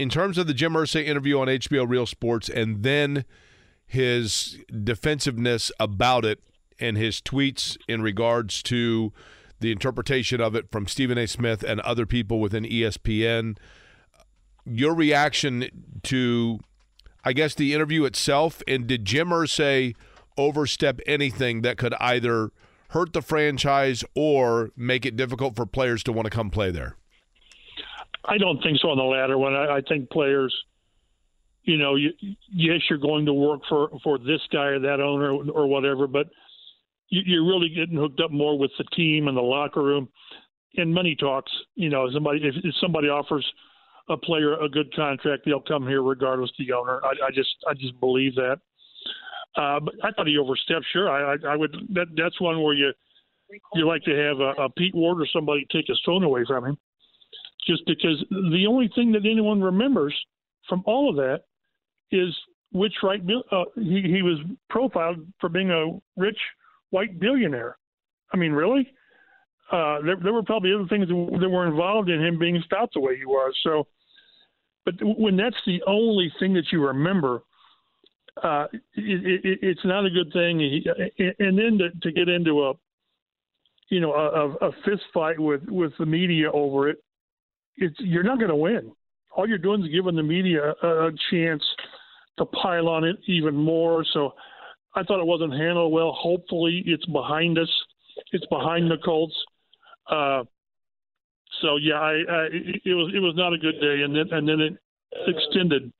in 0.00 0.08
terms 0.08 0.38
of 0.38 0.46
the 0.46 0.54
Jim 0.54 0.72
Irsay 0.72 1.04
interview 1.04 1.38
on 1.38 1.48
HBO 1.48 1.86
Real 1.86 2.06
Sports, 2.06 2.48
and 2.48 2.82
then 2.82 3.26
his 3.86 4.58
defensiveness 4.82 5.70
about 5.78 6.24
it, 6.24 6.40
and 6.78 6.96
his 6.96 7.20
tweets 7.20 7.76
in 7.86 8.00
regards 8.00 8.62
to 8.62 9.12
the 9.60 9.70
interpretation 9.70 10.40
of 10.40 10.54
it 10.54 10.72
from 10.72 10.86
Stephen 10.86 11.18
A. 11.18 11.26
Smith 11.26 11.62
and 11.62 11.80
other 11.80 12.06
people 12.06 12.40
within 12.40 12.64
ESPN, 12.64 13.58
your 14.64 14.94
reaction 14.94 15.68
to 16.04 16.60
I 17.22 17.34
guess 17.34 17.54
the 17.54 17.74
interview 17.74 18.04
itself, 18.04 18.62
and 18.66 18.86
did 18.86 19.04
Jim 19.04 19.28
Irsay 19.28 19.94
overstep 20.38 21.00
anything 21.06 21.60
that 21.60 21.76
could 21.76 21.92
either 22.00 22.52
hurt 22.90 23.12
the 23.12 23.20
franchise 23.20 24.02
or 24.14 24.70
make 24.74 25.04
it 25.04 25.16
difficult 25.16 25.56
for 25.56 25.66
players 25.66 26.02
to 26.04 26.12
want 26.12 26.24
to 26.24 26.30
come 26.30 26.48
play 26.48 26.70
there? 26.70 26.96
I 28.24 28.38
don't 28.38 28.62
think 28.62 28.78
so 28.80 28.90
on 28.90 28.98
the 28.98 29.04
latter 29.04 29.38
one. 29.38 29.54
I, 29.54 29.76
I 29.76 29.80
think 29.88 30.10
players, 30.10 30.54
you 31.62 31.76
know, 31.78 31.94
you, 31.94 32.10
yes, 32.52 32.80
you're 32.88 32.98
going 32.98 33.26
to 33.26 33.32
work 33.32 33.60
for 33.68 33.90
for 34.02 34.18
this 34.18 34.40
guy 34.52 34.66
or 34.66 34.80
that 34.80 35.00
owner 35.00 35.32
or 35.32 35.66
whatever, 35.66 36.06
but 36.06 36.26
you, 37.08 37.22
you're 37.24 37.46
really 37.46 37.68
getting 37.68 37.96
hooked 37.96 38.20
up 38.20 38.30
more 38.30 38.58
with 38.58 38.70
the 38.78 38.84
team 38.96 39.28
and 39.28 39.36
the 39.36 39.42
locker 39.42 39.82
room. 39.82 40.08
And 40.76 40.94
money 40.94 41.16
talks. 41.16 41.50
You 41.74 41.88
know, 41.88 42.08
somebody 42.12 42.40
if, 42.44 42.54
if 42.62 42.74
somebody 42.80 43.08
offers 43.08 43.44
a 44.08 44.16
player 44.16 44.54
a 44.60 44.68
good 44.68 44.94
contract, 44.94 45.42
they'll 45.44 45.60
come 45.60 45.86
here 45.86 46.02
regardless 46.02 46.50
of 46.50 46.66
the 46.66 46.72
owner. 46.72 47.00
I, 47.04 47.26
I 47.26 47.30
just 47.34 47.50
I 47.68 47.74
just 47.74 47.98
believe 48.00 48.34
that. 48.36 48.58
Uh, 49.56 49.80
but 49.80 49.94
I 50.04 50.12
thought 50.12 50.28
he 50.28 50.38
overstepped. 50.38 50.86
Sure, 50.92 51.10
I, 51.10 51.34
I, 51.34 51.52
I 51.52 51.56
would. 51.56 51.74
That, 51.94 52.06
that's 52.16 52.40
one 52.40 52.62
where 52.62 52.74
you 52.74 52.92
you 53.74 53.86
like 53.86 54.02
to 54.04 54.16
have 54.16 54.38
a, 54.38 54.62
a 54.62 54.70
Pete 54.70 54.94
Ward 54.94 55.20
or 55.20 55.26
somebody 55.32 55.66
take 55.72 55.88
his 55.88 56.00
phone 56.06 56.22
away 56.22 56.44
from 56.46 56.66
him, 56.66 56.78
just 57.66 57.84
because 57.86 58.24
the 58.30 58.66
only 58.68 58.90
thing 58.94 59.12
that 59.12 59.24
anyone 59.24 59.60
remembers 59.60 60.14
from 60.68 60.82
all 60.86 61.10
of 61.10 61.16
that 61.16 61.42
is 62.10 62.34
which 62.72 62.94
right 63.02 63.20
uh, 63.50 63.64
he 63.76 64.02
he 64.02 64.22
was 64.22 64.38
profiled 64.68 65.18
for 65.40 65.48
being 65.48 65.70
a 65.70 65.98
rich 66.16 66.38
white 66.90 67.18
billionaire. 67.18 67.76
I 68.32 68.36
mean, 68.36 68.52
really? 68.52 68.92
Uh, 69.72 70.00
there, 70.02 70.16
there 70.22 70.32
were 70.32 70.42
probably 70.42 70.72
other 70.74 70.86
things 70.88 71.08
that 71.08 71.14
were 71.48 71.66
involved 71.66 72.10
in 72.10 72.24
him 72.24 72.38
being 72.38 72.60
stout 72.66 72.90
the 72.92 73.00
way 73.00 73.16
he 73.16 73.24
was. 73.24 73.52
So, 73.62 73.86
but 74.84 74.94
when 75.00 75.36
that's 75.36 75.56
the 75.64 75.80
only 75.86 76.32
thing 76.40 76.54
that 76.54 76.64
you 76.72 76.84
remember, 76.84 77.42
uh, 78.42 78.66
it, 78.72 79.44
it, 79.44 79.58
it's 79.62 79.84
not 79.84 80.06
a 80.06 80.10
good 80.10 80.32
thing. 80.32 80.82
And 81.38 81.58
then 81.58 81.78
to, 81.78 81.90
to 82.02 82.12
get 82.12 82.28
into 82.28 82.64
a, 82.64 82.72
you 83.90 84.00
know, 84.00 84.12
a, 84.12 84.68
a 84.68 84.72
fist 84.84 85.02
fight 85.12 85.38
with 85.38 85.62
with 85.68 85.92
the 85.98 86.06
media 86.06 86.50
over 86.52 86.88
it, 86.88 86.98
it's 87.80 87.96
you're 87.98 88.22
not 88.22 88.38
going 88.38 88.50
to 88.50 88.56
win. 88.56 88.92
All 89.36 89.48
you're 89.48 89.58
doing 89.58 89.82
is 89.82 89.88
giving 89.92 90.16
the 90.16 90.22
media 90.22 90.74
a, 90.82 90.86
a 90.86 91.10
chance 91.30 91.62
to 92.38 92.44
pile 92.46 92.88
on 92.88 93.04
it 93.04 93.16
even 93.26 93.54
more. 93.54 94.04
So, 94.12 94.32
I 94.94 95.02
thought 95.02 95.20
it 95.20 95.26
wasn't 95.26 95.52
handled 95.52 95.92
well. 95.92 96.12
Hopefully, 96.12 96.82
it's 96.86 97.06
behind 97.06 97.58
us. 97.58 97.68
It's 98.32 98.46
behind 98.46 98.90
the 98.90 98.96
Colts. 99.04 99.34
Uh, 100.10 100.42
so 101.62 101.76
yeah, 101.76 101.94
I, 101.94 102.12
I 102.12 102.48
it, 102.52 102.94
was 102.94 103.12
it 103.14 103.20
was 103.20 103.34
not 103.36 103.52
a 103.52 103.58
good 103.58 103.80
day, 103.80 104.02
and 104.02 104.14
then 104.14 104.26
and 104.32 104.48
then 104.48 104.60
it 104.60 104.76
extended 105.26 105.92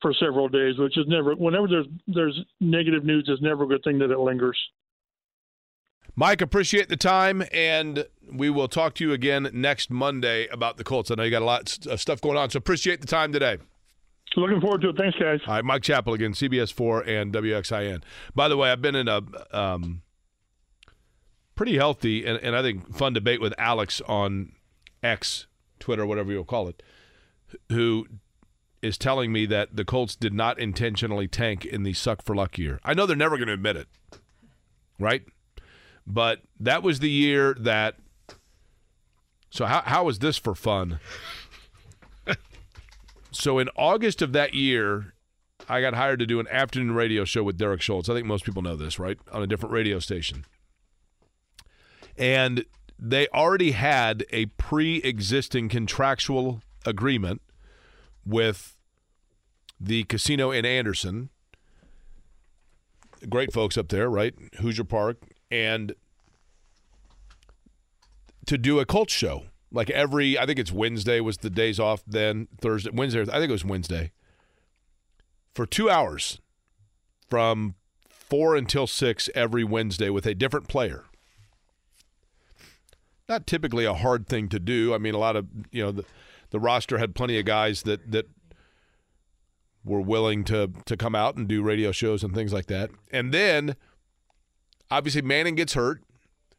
for 0.00 0.14
several 0.14 0.48
days, 0.48 0.78
which 0.78 0.96
is 0.96 1.06
never. 1.08 1.34
Whenever 1.34 1.66
there's 1.68 1.86
there's 2.06 2.40
negative 2.60 3.04
news, 3.04 3.26
it's 3.28 3.42
never 3.42 3.64
a 3.64 3.66
good 3.66 3.82
thing 3.84 3.98
that 3.98 4.10
it 4.10 4.18
lingers. 4.18 4.58
Mike, 6.16 6.40
appreciate 6.40 6.88
the 6.88 6.96
time, 6.96 7.42
and 7.52 8.06
we 8.30 8.50
will 8.50 8.68
talk 8.68 8.94
to 8.94 9.04
you 9.04 9.12
again 9.12 9.48
next 9.52 9.90
Monday 9.90 10.46
about 10.48 10.76
the 10.76 10.84
Colts. 10.84 11.10
I 11.10 11.14
know 11.14 11.22
you 11.22 11.30
got 11.30 11.42
a 11.42 11.44
lot 11.44 11.86
of 11.86 12.00
stuff 12.00 12.20
going 12.20 12.36
on, 12.36 12.50
so 12.50 12.58
appreciate 12.58 13.00
the 13.00 13.06
time 13.06 13.32
today. 13.32 13.58
Looking 14.36 14.60
forward 14.60 14.82
to 14.82 14.90
it. 14.90 14.96
Thanks, 14.96 15.18
guys. 15.18 15.40
All 15.46 15.54
right, 15.54 15.64
Mike 15.64 15.82
Chappell 15.82 16.14
again, 16.14 16.32
CBS 16.32 16.72
four 16.72 17.02
and 17.02 17.32
WXIN. 17.32 18.02
By 18.34 18.48
the 18.48 18.56
way, 18.56 18.70
I've 18.70 18.82
been 18.82 18.94
in 18.94 19.08
a 19.08 19.22
um, 19.52 20.02
pretty 21.56 21.76
healthy 21.76 22.24
and, 22.24 22.38
and 22.38 22.54
I 22.54 22.62
think 22.62 22.94
fun 22.96 23.12
debate 23.12 23.40
with 23.40 23.52
Alex 23.58 24.00
on 24.06 24.52
X, 25.02 25.46
Twitter, 25.80 26.06
whatever 26.06 26.30
you'll 26.30 26.44
call 26.44 26.68
it, 26.68 26.82
who 27.70 28.06
is 28.82 28.96
telling 28.96 29.32
me 29.32 29.46
that 29.46 29.76
the 29.76 29.84
Colts 29.84 30.14
did 30.14 30.32
not 30.32 30.58
intentionally 30.58 31.28
tank 31.28 31.64
in 31.64 31.82
the 31.82 31.92
suck 31.92 32.24
for 32.24 32.34
luck 32.34 32.56
year. 32.56 32.80
I 32.84 32.94
know 32.94 33.04
they're 33.04 33.16
never 33.16 33.36
going 33.36 33.48
to 33.48 33.54
admit 33.54 33.76
it, 33.76 33.88
right? 34.98 35.22
But 36.06 36.40
that 36.58 36.82
was 36.82 37.00
the 37.00 37.10
year 37.10 37.54
that. 37.60 37.96
So 39.50 39.66
how 39.66 39.82
how 39.82 40.04
was 40.04 40.20
this 40.20 40.36
for 40.36 40.54
fun? 40.54 41.00
so 43.32 43.58
in 43.58 43.68
August 43.76 44.22
of 44.22 44.32
that 44.32 44.54
year, 44.54 45.14
I 45.68 45.80
got 45.80 45.94
hired 45.94 46.18
to 46.20 46.26
do 46.26 46.40
an 46.40 46.48
afternoon 46.48 46.94
radio 46.94 47.24
show 47.24 47.42
with 47.42 47.56
Derek 47.56 47.80
Schultz. 47.80 48.08
I 48.08 48.14
think 48.14 48.26
most 48.26 48.44
people 48.44 48.62
know 48.62 48.76
this, 48.76 48.98
right? 48.98 49.18
On 49.32 49.42
a 49.42 49.46
different 49.46 49.72
radio 49.72 49.98
station. 49.98 50.44
And 52.16 52.64
they 52.98 53.28
already 53.28 53.72
had 53.72 54.24
a 54.30 54.46
pre 54.46 54.96
existing 54.96 55.68
contractual 55.68 56.62
agreement 56.84 57.40
with 58.26 58.76
the 59.80 60.04
casino 60.04 60.50
in 60.50 60.66
Anderson. 60.66 61.30
Great 63.28 63.52
folks 63.52 63.78
up 63.78 63.88
there, 63.88 64.10
right? 64.10 64.34
Hoosier 64.60 64.84
Park. 64.84 65.18
And 65.50 65.94
to 68.46 68.58
do 68.58 68.78
a 68.78 68.84
Colts 68.84 69.12
show. 69.12 69.44
Like 69.72 69.90
every, 69.90 70.36
I 70.38 70.46
think 70.46 70.58
it's 70.58 70.72
Wednesday 70.72 71.20
was 71.20 71.38
the 71.38 71.50
days 71.50 71.78
off 71.78 72.02
then, 72.06 72.48
Thursday, 72.60 72.90
Wednesday, 72.92 73.22
I 73.22 73.38
think 73.38 73.50
it 73.50 73.52
was 73.52 73.64
Wednesday. 73.64 74.10
For 75.54 75.64
two 75.64 75.88
hours 75.88 76.40
from 77.28 77.76
four 78.08 78.56
until 78.56 78.86
six 78.86 79.28
every 79.34 79.62
Wednesday 79.62 80.10
with 80.10 80.26
a 80.26 80.34
different 80.34 80.66
player 80.66 81.04
not 83.30 83.46
typically 83.46 83.86
a 83.86 83.94
hard 83.94 84.26
thing 84.26 84.48
to 84.48 84.58
do. 84.58 84.92
I 84.92 84.98
mean, 84.98 85.14
a 85.14 85.18
lot 85.18 85.36
of 85.36 85.46
you 85.70 85.82
know 85.82 85.92
the, 85.92 86.04
the 86.50 86.60
roster 86.60 86.98
had 86.98 87.14
plenty 87.14 87.38
of 87.38 87.46
guys 87.46 87.84
that 87.84 88.10
that 88.10 88.28
were 89.82 90.00
willing 90.00 90.44
to 90.44 90.72
to 90.84 90.96
come 90.98 91.14
out 91.14 91.36
and 91.36 91.48
do 91.48 91.62
radio 91.62 91.92
shows 91.92 92.22
and 92.22 92.34
things 92.34 92.52
like 92.52 92.66
that. 92.66 92.90
And 93.10 93.32
then 93.32 93.76
obviously 94.90 95.22
Manning 95.22 95.54
gets 95.54 95.74
hurt, 95.74 96.02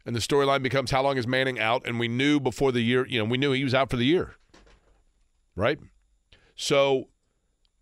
and 0.05 0.15
the 0.15 0.19
storyline 0.19 0.63
becomes 0.63 0.91
how 0.91 1.01
long 1.01 1.17
is 1.17 1.27
Manning 1.27 1.59
out? 1.59 1.85
And 1.85 1.99
we 1.99 2.07
knew 2.07 2.39
before 2.39 2.71
the 2.71 2.81
year, 2.81 3.05
you 3.07 3.19
know, 3.19 3.25
we 3.25 3.37
knew 3.37 3.51
he 3.51 3.63
was 3.63 3.73
out 3.73 3.89
for 3.89 3.97
the 3.97 4.05
year, 4.05 4.35
right? 5.55 5.79
So 6.55 7.09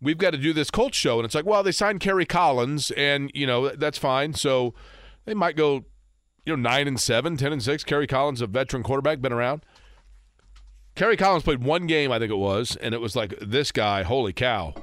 we've 0.00 0.18
got 0.18 0.30
to 0.30 0.38
do 0.38 0.52
this 0.52 0.70
Colts 0.70 0.96
show, 0.96 1.18
and 1.18 1.24
it's 1.24 1.34
like, 1.34 1.46
well, 1.46 1.62
they 1.62 1.72
signed 1.72 2.00
Kerry 2.00 2.26
Collins, 2.26 2.90
and 2.92 3.30
you 3.34 3.46
know 3.46 3.70
that's 3.70 3.98
fine. 3.98 4.34
So 4.34 4.74
they 5.24 5.34
might 5.34 5.56
go 5.56 5.84
you 6.44 6.56
know, 6.56 6.68
nine 6.68 6.88
and 6.88 7.00
seven, 7.00 7.36
10 7.36 7.52
and 7.52 7.62
six. 7.62 7.84
Kerry 7.84 8.06
Collins, 8.06 8.40
a 8.40 8.46
veteran 8.46 8.82
quarterback, 8.82 9.20
been 9.20 9.32
around. 9.32 9.64
Kerry 10.94 11.16
Collins 11.16 11.44
played 11.44 11.62
one 11.62 11.86
game, 11.86 12.10
I 12.10 12.18
think 12.18 12.30
it 12.30 12.36
was, 12.36 12.76
and 12.76 12.94
it 12.94 13.00
was 13.00 13.14
like 13.14 13.34
this 13.40 13.72
guy, 13.72 14.02
holy 14.02 14.32
cow. 14.32 14.74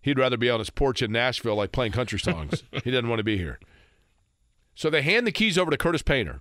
He'd 0.00 0.18
rather 0.18 0.36
be 0.36 0.50
on 0.50 0.58
his 0.58 0.70
porch 0.70 1.02
in 1.02 1.12
Nashville, 1.12 1.54
like 1.54 1.70
playing 1.70 1.92
country 1.92 2.18
songs. 2.18 2.64
he 2.84 2.90
doesn't 2.90 3.08
want 3.08 3.18
to 3.20 3.24
be 3.24 3.36
here. 3.36 3.60
So 4.74 4.90
they 4.90 5.02
hand 5.02 5.26
the 5.26 5.32
keys 5.32 5.58
over 5.58 5.70
to 5.70 5.76
Curtis 5.76 6.02
Painter. 6.02 6.40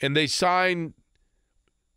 And 0.00 0.16
they 0.16 0.26
sign, 0.26 0.94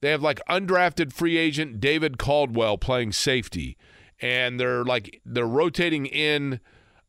they 0.01 0.11
have 0.11 0.21
like 0.21 0.41
undrafted 0.49 1.13
free 1.13 1.37
agent 1.37 1.79
David 1.79 2.17
Caldwell 2.17 2.77
playing 2.77 3.13
safety. 3.13 3.77
And 4.21 4.59
they're 4.59 4.83
like, 4.83 5.21
they're 5.25 5.45
rotating 5.45 6.05
in 6.05 6.59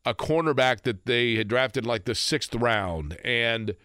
a 0.05 0.13
cornerback 0.13 0.81
that 0.81 1.05
they 1.05 1.35
had 1.35 1.47
drafted 1.47 1.85
like 1.85 2.05
the 2.05 2.15
sixth 2.15 2.55
round. 2.55 3.17
And 3.23 3.75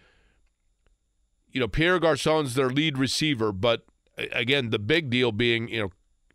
you 1.53 1.59
know, 1.59 1.67
Pierre 1.67 1.99
Garcon's 1.99 2.55
their 2.55 2.69
lead 2.69 2.97
receiver, 2.97 3.51
but 3.51 3.85
again, 4.17 4.71
the 4.71 4.79
big 4.79 5.09
deal 5.09 5.31
being, 5.31 5.67
you 5.69 5.83
know, 5.83 5.91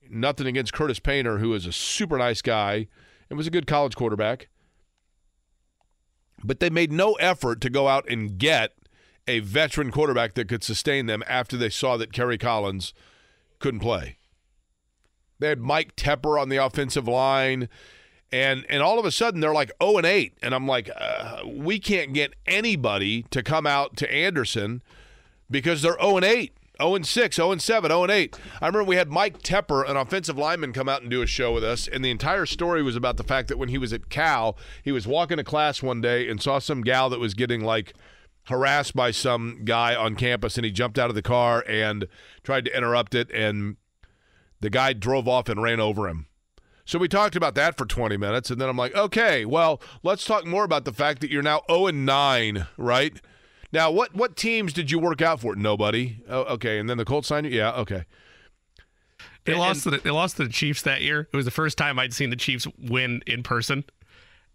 nothing 0.08 0.46
against 0.46 0.72
Curtis 0.72 1.00
Painter, 1.00 1.38
who 1.38 1.52
is 1.54 1.66
a 1.66 1.72
super 1.72 2.16
nice 2.16 2.40
guy 2.40 2.86
and 3.28 3.36
was 3.36 3.46
a 3.46 3.50
good 3.50 3.66
college 3.66 3.96
quarterback. 3.96 4.48
But 6.48 6.60
they 6.60 6.70
made 6.70 6.90
no 6.90 7.12
effort 7.14 7.60
to 7.60 7.68
go 7.68 7.88
out 7.88 8.08
and 8.08 8.38
get 8.38 8.72
a 9.28 9.40
veteran 9.40 9.90
quarterback 9.90 10.32
that 10.32 10.48
could 10.48 10.64
sustain 10.64 11.04
them 11.04 11.22
after 11.28 11.58
they 11.58 11.68
saw 11.68 11.98
that 11.98 12.10
Kerry 12.10 12.38
Collins 12.38 12.94
couldn't 13.58 13.80
play. 13.80 14.16
They 15.38 15.48
had 15.50 15.60
Mike 15.60 15.94
Tepper 15.94 16.40
on 16.40 16.48
the 16.48 16.56
offensive 16.56 17.06
line, 17.06 17.68
and 18.32 18.64
and 18.70 18.82
all 18.82 18.98
of 18.98 19.04
a 19.04 19.10
sudden 19.10 19.40
they're 19.40 19.52
like 19.52 19.70
0 19.82 19.98
and 19.98 20.06
8, 20.06 20.38
and 20.42 20.54
I'm 20.54 20.66
like, 20.66 20.88
uh, 20.96 21.42
we 21.46 21.78
can't 21.78 22.14
get 22.14 22.32
anybody 22.46 23.24
to 23.30 23.42
come 23.42 23.66
out 23.66 23.98
to 23.98 24.12
Anderson 24.12 24.80
because 25.50 25.82
they're 25.82 26.00
0 26.00 26.16
and 26.16 26.24
8. 26.24 26.57
0 26.80 26.94
and 26.94 27.06
6, 27.06 27.36
0 27.36 27.52
and 27.52 27.62
7, 27.62 27.90
0 27.90 28.02
and 28.04 28.12
8. 28.12 28.38
I 28.60 28.66
remember 28.66 28.84
we 28.84 28.96
had 28.96 29.10
Mike 29.10 29.42
Tepper, 29.42 29.88
an 29.88 29.96
offensive 29.96 30.38
lineman, 30.38 30.72
come 30.72 30.88
out 30.88 31.02
and 31.02 31.10
do 31.10 31.22
a 31.22 31.26
show 31.26 31.52
with 31.52 31.64
us, 31.64 31.88
and 31.88 32.04
the 32.04 32.10
entire 32.10 32.46
story 32.46 32.82
was 32.82 32.96
about 32.96 33.16
the 33.16 33.24
fact 33.24 33.48
that 33.48 33.58
when 33.58 33.68
he 33.68 33.78
was 33.78 33.92
at 33.92 34.08
Cal, 34.08 34.56
he 34.82 34.92
was 34.92 35.06
walking 35.06 35.38
to 35.38 35.44
class 35.44 35.82
one 35.82 36.00
day 36.00 36.28
and 36.28 36.40
saw 36.40 36.58
some 36.58 36.82
gal 36.82 37.10
that 37.10 37.20
was 37.20 37.34
getting 37.34 37.62
like 37.62 37.94
harassed 38.44 38.96
by 38.96 39.10
some 39.10 39.62
guy 39.64 39.94
on 39.94 40.14
campus, 40.14 40.56
and 40.56 40.64
he 40.64 40.70
jumped 40.70 40.98
out 40.98 41.10
of 41.10 41.14
the 41.14 41.22
car 41.22 41.64
and 41.68 42.06
tried 42.42 42.64
to 42.64 42.76
interrupt 42.76 43.14
it, 43.14 43.30
and 43.32 43.76
the 44.60 44.70
guy 44.70 44.92
drove 44.92 45.28
off 45.28 45.48
and 45.48 45.62
ran 45.62 45.80
over 45.80 46.08
him. 46.08 46.26
So 46.84 46.98
we 46.98 47.08
talked 47.08 47.36
about 47.36 47.54
that 47.56 47.76
for 47.76 47.84
20 47.84 48.16
minutes, 48.16 48.50
and 48.50 48.58
then 48.58 48.68
I'm 48.68 48.76
like, 48.78 48.94
okay, 48.94 49.44
well, 49.44 49.80
let's 50.02 50.24
talk 50.24 50.46
more 50.46 50.64
about 50.64 50.86
the 50.86 50.92
fact 50.92 51.20
that 51.20 51.30
you're 51.30 51.42
now 51.42 51.60
0 51.70 51.88
and 51.88 52.06
9, 52.06 52.66
right? 52.78 53.20
Now, 53.72 53.90
what 53.90 54.14
what 54.14 54.36
teams 54.36 54.72
did 54.72 54.90
you 54.90 54.98
work 54.98 55.20
out 55.20 55.40
for? 55.40 55.54
Nobody. 55.54 56.18
Oh, 56.28 56.42
okay, 56.54 56.78
and 56.78 56.88
then 56.88 56.96
the 56.96 57.04
Colts 57.04 57.28
signed 57.28 57.46
you. 57.46 57.52
Yeah, 57.52 57.72
okay. 57.72 58.04
They 59.44 59.52
and, 59.52 59.60
lost. 59.60 59.82
To 59.84 59.90
the, 59.90 59.98
they 59.98 60.10
lost 60.10 60.36
to 60.38 60.44
the 60.44 60.52
Chiefs 60.52 60.82
that 60.82 61.02
year. 61.02 61.28
It 61.32 61.36
was 61.36 61.44
the 61.44 61.50
first 61.50 61.76
time 61.76 61.98
I'd 61.98 62.14
seen 62.14 62.30
the 62.30 62.36
Chiefs 62.36 62.66
win 62.78 63.22
in 63.26 63.42
person, 63.42 63.84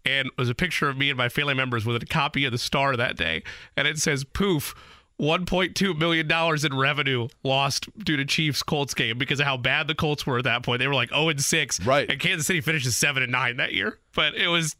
and 0.04 0.26
it 0.28 0.38
was 0.38 0.48
a 0.48 0.54
picture 0.54 0.88
of 0.88 0.98
me 0.98 1.10
and 1.10 1.16
my 1.16 1.28
family 1.28 1.54
members 1.54 1.86
with 1.86 2.02
a 2.02 2.06
copy 2.06 2.44
of 2.44 2.52
the 2.52 2.58
Star 2.58 2.96
that 2.96 3.16
day, 3.16 3.42
and 3.76 3.86
it 3.86 3.98
says 3.98 4.24
"Poof." 4.24 4.74
$1.2 5.20 5.96
million 5.96 6.28
in 6.66 6.76
revenue 6.76 7.28
lost 7.44 7.88
due 7.98 8.16
to 8.16 8.24
Chiefs 8.24 8.64
Colts 8.64 8.94
game 8.94 9.16
because 9.16 9.38
of 9.38 9.46
how 9.46 9.56
bad 9.56 9.86
the 9.86 9.94
Colts 9.94 10.26
were 10.26 10.38
at 10.38 10.44
that 10.44 10.64
point. 10.64 10.80
They 10.80 10.88
were 10.88 10.94
like 10.94 11.10
0 11.10 11.28
and 11.28 11.40
6. 11.40 11.86
Right. 11.86 12.10
And 12.10 12.18
Kansas 12.18 12.48
City 12.48 12.60
finishes 12.60 12.96
7 12.96 13.22
and 13.22 13.30
9 13.30 13.58
that 13.58 13.72
year. 13.72 14.00
But 14.12 14.34
it 14.34 14.48
was 14.48 14.74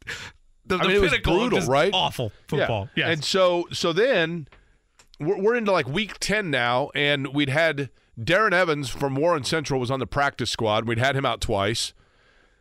the, 0.66 0.76
the 0.76 0.84
I 0.84 0.86
mean, 0.86 0.96
it 0.96 1.00
was 1.00 1.18
brutal, 1.18 1.60
right? 1.66 1.92
Awful 1.92 2.32
football. 2.48 2.88
Yeah. 2.94 3.08
Yes. 3.08 3.14
And 3.14 3.24
so 3.24 3.66
so 3.72 3.92
then 3.92 4.48
we're, 5.20 5.40
we're 5.40 5.54
into 5.56 5.72
like 5.72 5.88
week 5.88 6.18
10 6.20 6.50
now, 6.50 6.90
and 6.94 7.28
we'd 7.28 7.48
had 7.48 7.90
Darren 8.18 8.52
Evans 8.52 8.88
from 8.88 9.14
Warren 9.14 9.44
Central 9.44 9.80
was 9.80 9.90
on 9.90 10.00
the 10.00 10.06
practice 10.06 10.50
squad. 10.50 10.86
We'd 10.86 10.98
had 10.98 11.16
him 11.16 11.26
out 11.26 11.40
twice 11.40 11.92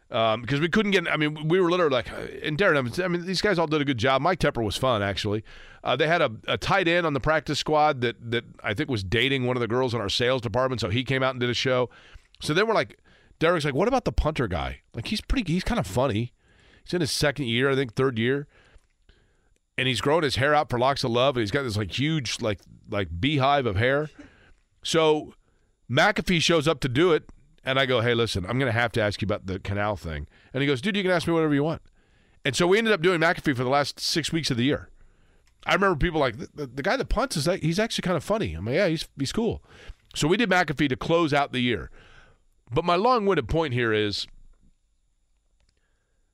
because 0.10 0.36
um, 0.36 0.62
we 0.62 0.70
couldn't 0.70 0.92
get. 0.92 1.08
I 1.08 1.18
mean, 1.18 1.48
we 1.48 1.60
were 1.60 1.72
literally 1.72 1.94
like, 1.94 2.08
and 2.44 2.58
Darren 2.58 2.76
Evans. 2.76 3.00
I 3.00 3.08
mean, 3.08 3.26
these 3.26 3.42
guys 3.42 3.58
all 3.58 3.68
did 3.68 3.82
a 3.82 3.86
good 3.86 3.98
job. 3.98 4.22
Mike 4.22 4.40
Tepper 4.40 4.64
was 4.64 4.78
fun 4.78 5.02
actually. 5.02 5.44
Uh, 5.84 5.96
they 5.96 6.08
had 6.08 6.22
a, 6.22 6.32
a 6.48 6.58
tight 6.58 6.88
end 6.88 7.06
on 7.06 7.14
the 7.14 7.20
practice 7.20 7.60
squad 7.60 8.02
that 8.02 8.16
that 8.32 8.44
I 8.64 8.74
think 8.74 8.90
was 8.90 9.04
dating 9.04 9.46
one 9.46 9.58
of 9.58 9.62
the 9.62 9.68
girls 9.68 9.94
in 9.94 10.02
our 10.02 10.10
sales 10.10 10.42
department, 10.42 10.82
so 10.82 10.90
he 10.90 11.04
came 11.04 11.24
out 11.24 11.32
and 11.32 11.40
did 11.40 11.50
a 11.50 11.56
show. 11.56 11.90
So 12.42 12.54
then 12.54 12.68
we're 12.68 12.74
like, 12.74 13.00
Derek's 13.40 13.66
like, 13.66 13.74
what 13.74 13.88
about 13.88 14.06
the 14.06 14.12
punter 14.12 14.48
guy? 14.48 14.82
Like 14.94 15.08
he's 15.08 15.22
pretty. 15.22 15.52
He's 15.52 15.64
kind 15.64 15.80
of 15.80 15.88
funny. 15.88 16.33
He's 16.84 16.94
in 16.94 17.02
his 17.02 17.12
second 17.12 17.48
year, 17.48 17.70
I 17.70 17.76
think, 17.76 17.94
third 17.94 18.18
year, 18.18 18.48
and 19.78 19.88
he's 19.88 20.02
growing 20.02 20.24
his 20.24 20.36
hair 20.36 20.54
out 20.54 20.70
for 20.70 20.78
locks 20.78 21.04
of 21.04 21.12
love, 21.12 21.36
and 21.36 21.42
he's 21.42 21.52
got 21.52 21.64
this 21.64 21.78
like 21.78 21.98
huge 21.98 22.42
like 22.42 22.60
like 22.90 23.20
beehive 23.20 23.66
of 23.66 23.76
hair. 23.76 24.10
So 24.84 25.34
McAfee 25.90 26.42
shows 26.42 26.68
up 26.68 26.80
to 26.82 26.90
do 26.90 27.14
it, 27.14 27.30
and 27.64 27.80
I 27.80 27.86
go, 27.86 28.02
"Hey, 28.02 28.14
listen, 28.14 28.46
I'm 28.46 28.60
going 28.60 28.72
to 28.72 28.78
have 28.78 28.92
to 28.94 29.02
ask 29.02 29.22
you 29.22 29.26
about 29.26 29.46
the 29.46 29.60
canal 29.60 29.96
thing." 29.96 30.28
And 30.54 30.62
he 30.62 30.68
goes, 30.68 30.82
"Dude, 30.82 30.96
you 30.96 31.04
can 31.04 31.12
ask 31.12 31.28
me 31.28 31.34
whatever 31.34 31.54
you 31.54 31.64
want." 31.64 31.82
And 32.46 32.56
so 32.56 32.68
we 32.68 32.78
ended 32.78 32.94
up 32.94 33.02
doing 33.02 33.22
McAfee 33.22 33.56
for 33.56 33.64
the 33.64 33.70
last 33.70 34.00
six 34.00 34.32
weeks 34.32 34.52
of 34.52 34.58
the 34.58 34.66
year. 34.66 34.90
I 35.66 35.74
remember 35.74 35.98
people 35.98 36.20
like 36.20 36.38
the, 36.38 36.68
the 36.68 36.84
guy 36.84 36.98
that 36.98 37.08
punts 37.08 37.38
is 37.38 37.46
that 37.46 37.64
he's 37.64 37.80
actually 37.80 38.02
kind 38.02 38.18
of 38.18 38.24
funny. 38.24 38.54
I'm 38.54 38.66
like, 38.66 38.76
yeah, 38.76 38.88
he's 38.88 39.08
he's 39.18 39.32
cool. 39.32 39.64
So 40.16 40.28
we 40.28 40.38
did 40.38 40.50
McAfee 40.50 40.90
to 40.90 40.98
close 40.98 41.34
out 41.34 41.54
the 41.54 41.62
year. 41.62 41.90
But 42.72 42.86
my 42.86 42.96
long-winded 42.96 43.48
point 43.48 43.74
here 43.74 43.94
is 43.94 44.28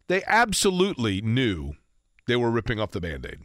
they 0.10 0.24
absolutely 0.28 1.22
knew 1.22 1.74
they 2.28 2.36
were 2.36 2.52
ripping 2.52 2.80
off 2.80 2.92
the 2.92 3.00
band 3.00 3.26
aid. 3.26 3.40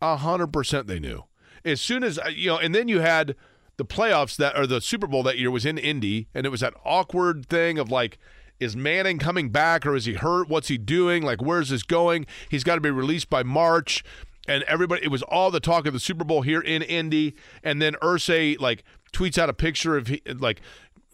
A 0.00 0.16
hundred 0.16 0.52
percent 0.52 0.86
they 0.86 0.98
knew. 0.98 1.24
As 1.64 1.80
soon 1.80 2.02
as 2.02 2.18
uh, 2.18 2.30
you 2.34 2.48
know, 2.48 2.56
and 2.56 2.74
then 2.74 2.88
you 2.88 3.00
had 3.00 3.36
the 3.76 3.84
playoffs 3.84 4.36
that 4.36 4.58
or 4.58 4.66
the 4.66 4.80
Super 4.80 5.06
Bowl 5.06 5.22
that 5.24 5.38
year 5.38 5.50
was 5.50 5.66
in 5.66 5.76
Indy, 5.76 6.28
and 6.32 6.46
it 6.46 6.50
was 6.50 6.60
that 6.60 6.74
awkward 6.84 7.46
thing 7.46 7.78
of 7.78 7.90
like, 7.90 8.18
is 8.60 8.76
Manning 8.76 9.18
coming 9.18 9.50
back 9.50 9.84
or 9.84 9.94
is 9.94 10.04
he 10.04 10.14
hurt? 10.14 10.48
What's 10.48 10.68
he 10.68 10.78
doing? 10.78 11.22
Like, 11.22 11.42
where's 11.42 11.68
this 11.68 11.82
going? 11.82 12.26
He's 12.48 12.64
got 12.64 12.76
to 12.76 12.80
be 12.80 12.90
released 12.90 13.28
by 13.28 13.42
March. 13.42 14.02
And 14.48 14.62
everybody, 14.64 15.04
it 15.04 15.10
was 15.10 15.22
all 15.22 15.50
the 15.50 15.60
talk 15.60 15.86
of 15.86 15.92
the 15.92 16.00
Super 16.00 16.24
Bowl 16.24 16.42
here 16.42 16.60
in 16.60 16.82
Indy. 16.82 17.34
And 17.62 17.82
then 17.82 17.94
Irsay 18.02 18.58
like 18.58 18.82
tweets 19.12 19.38
out 19.38 19.50
a 19.50 19.52
picture 19.52 19.96
of 19.96 20.06
he, 20.06 20.22
like 20.26 20.60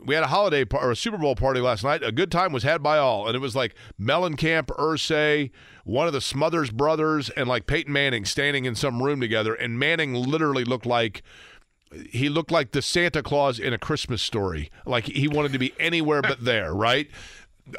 we 0.02 0.14
had 0.14 0.24
a 0.24 0.28
holiday 0.28 0.64
par- 0.64 0.82
or 0.82 0.90
a 0.90 0.96
Super 0.96 1.18
Bowl 1.18 1.34
party 1.34 1.60
last 1.60 1.84
night. 1.84 2.02
A 2.02 2.12
good 2.12 2.30
time 2.30 2.52
was 2.52 2.62
had 2.62 2.82
by 2.82 2.98
all, 2.98 3.26
and 3.26 3.36
it 3.36 3.40
was 3.40 3.54
like 3.54 3.74
Mellencamp, 4.00 4.66
Irsay, 4.66 5.50
one 5.84 6.06
of 6.06 6.12
the 6.12 6.20
Smothers 6.20 6.70
brothers, 6.70 7.30
and 7.30 7.48
like 7.48 7.66
Peyton 7.66 7.92
Manning 7.92 8.24
standing 8.24 8.64
in 8.64 8.74
some 8.74 9.02
room 9.02 9.20
together. 9.20 9.54
And 9.54 9.78
Manning 9.78 10.14
literally 10.14 10.64
looked 10.64 10.86
like 10.86 11.22
he 12.10 12.28
looked 12.28 12.50
like 12.50 12.72
the 12.72 12.82
Santa 12.82 13.22
Claus 13.22 13.58
in 13.58 13.72
a 13.72 13.78
Christmas 13.78 14.20
story. 14.20 14.70
Like 14.84 15.04
he 15.04 15.28
wanted 15.28 15.52
to 15.52 15.58
be 15.58 15.72
anywhere 15.78 16.22
but 16.22 16.44
there, 16.44 16.74
right? 16.74 17.08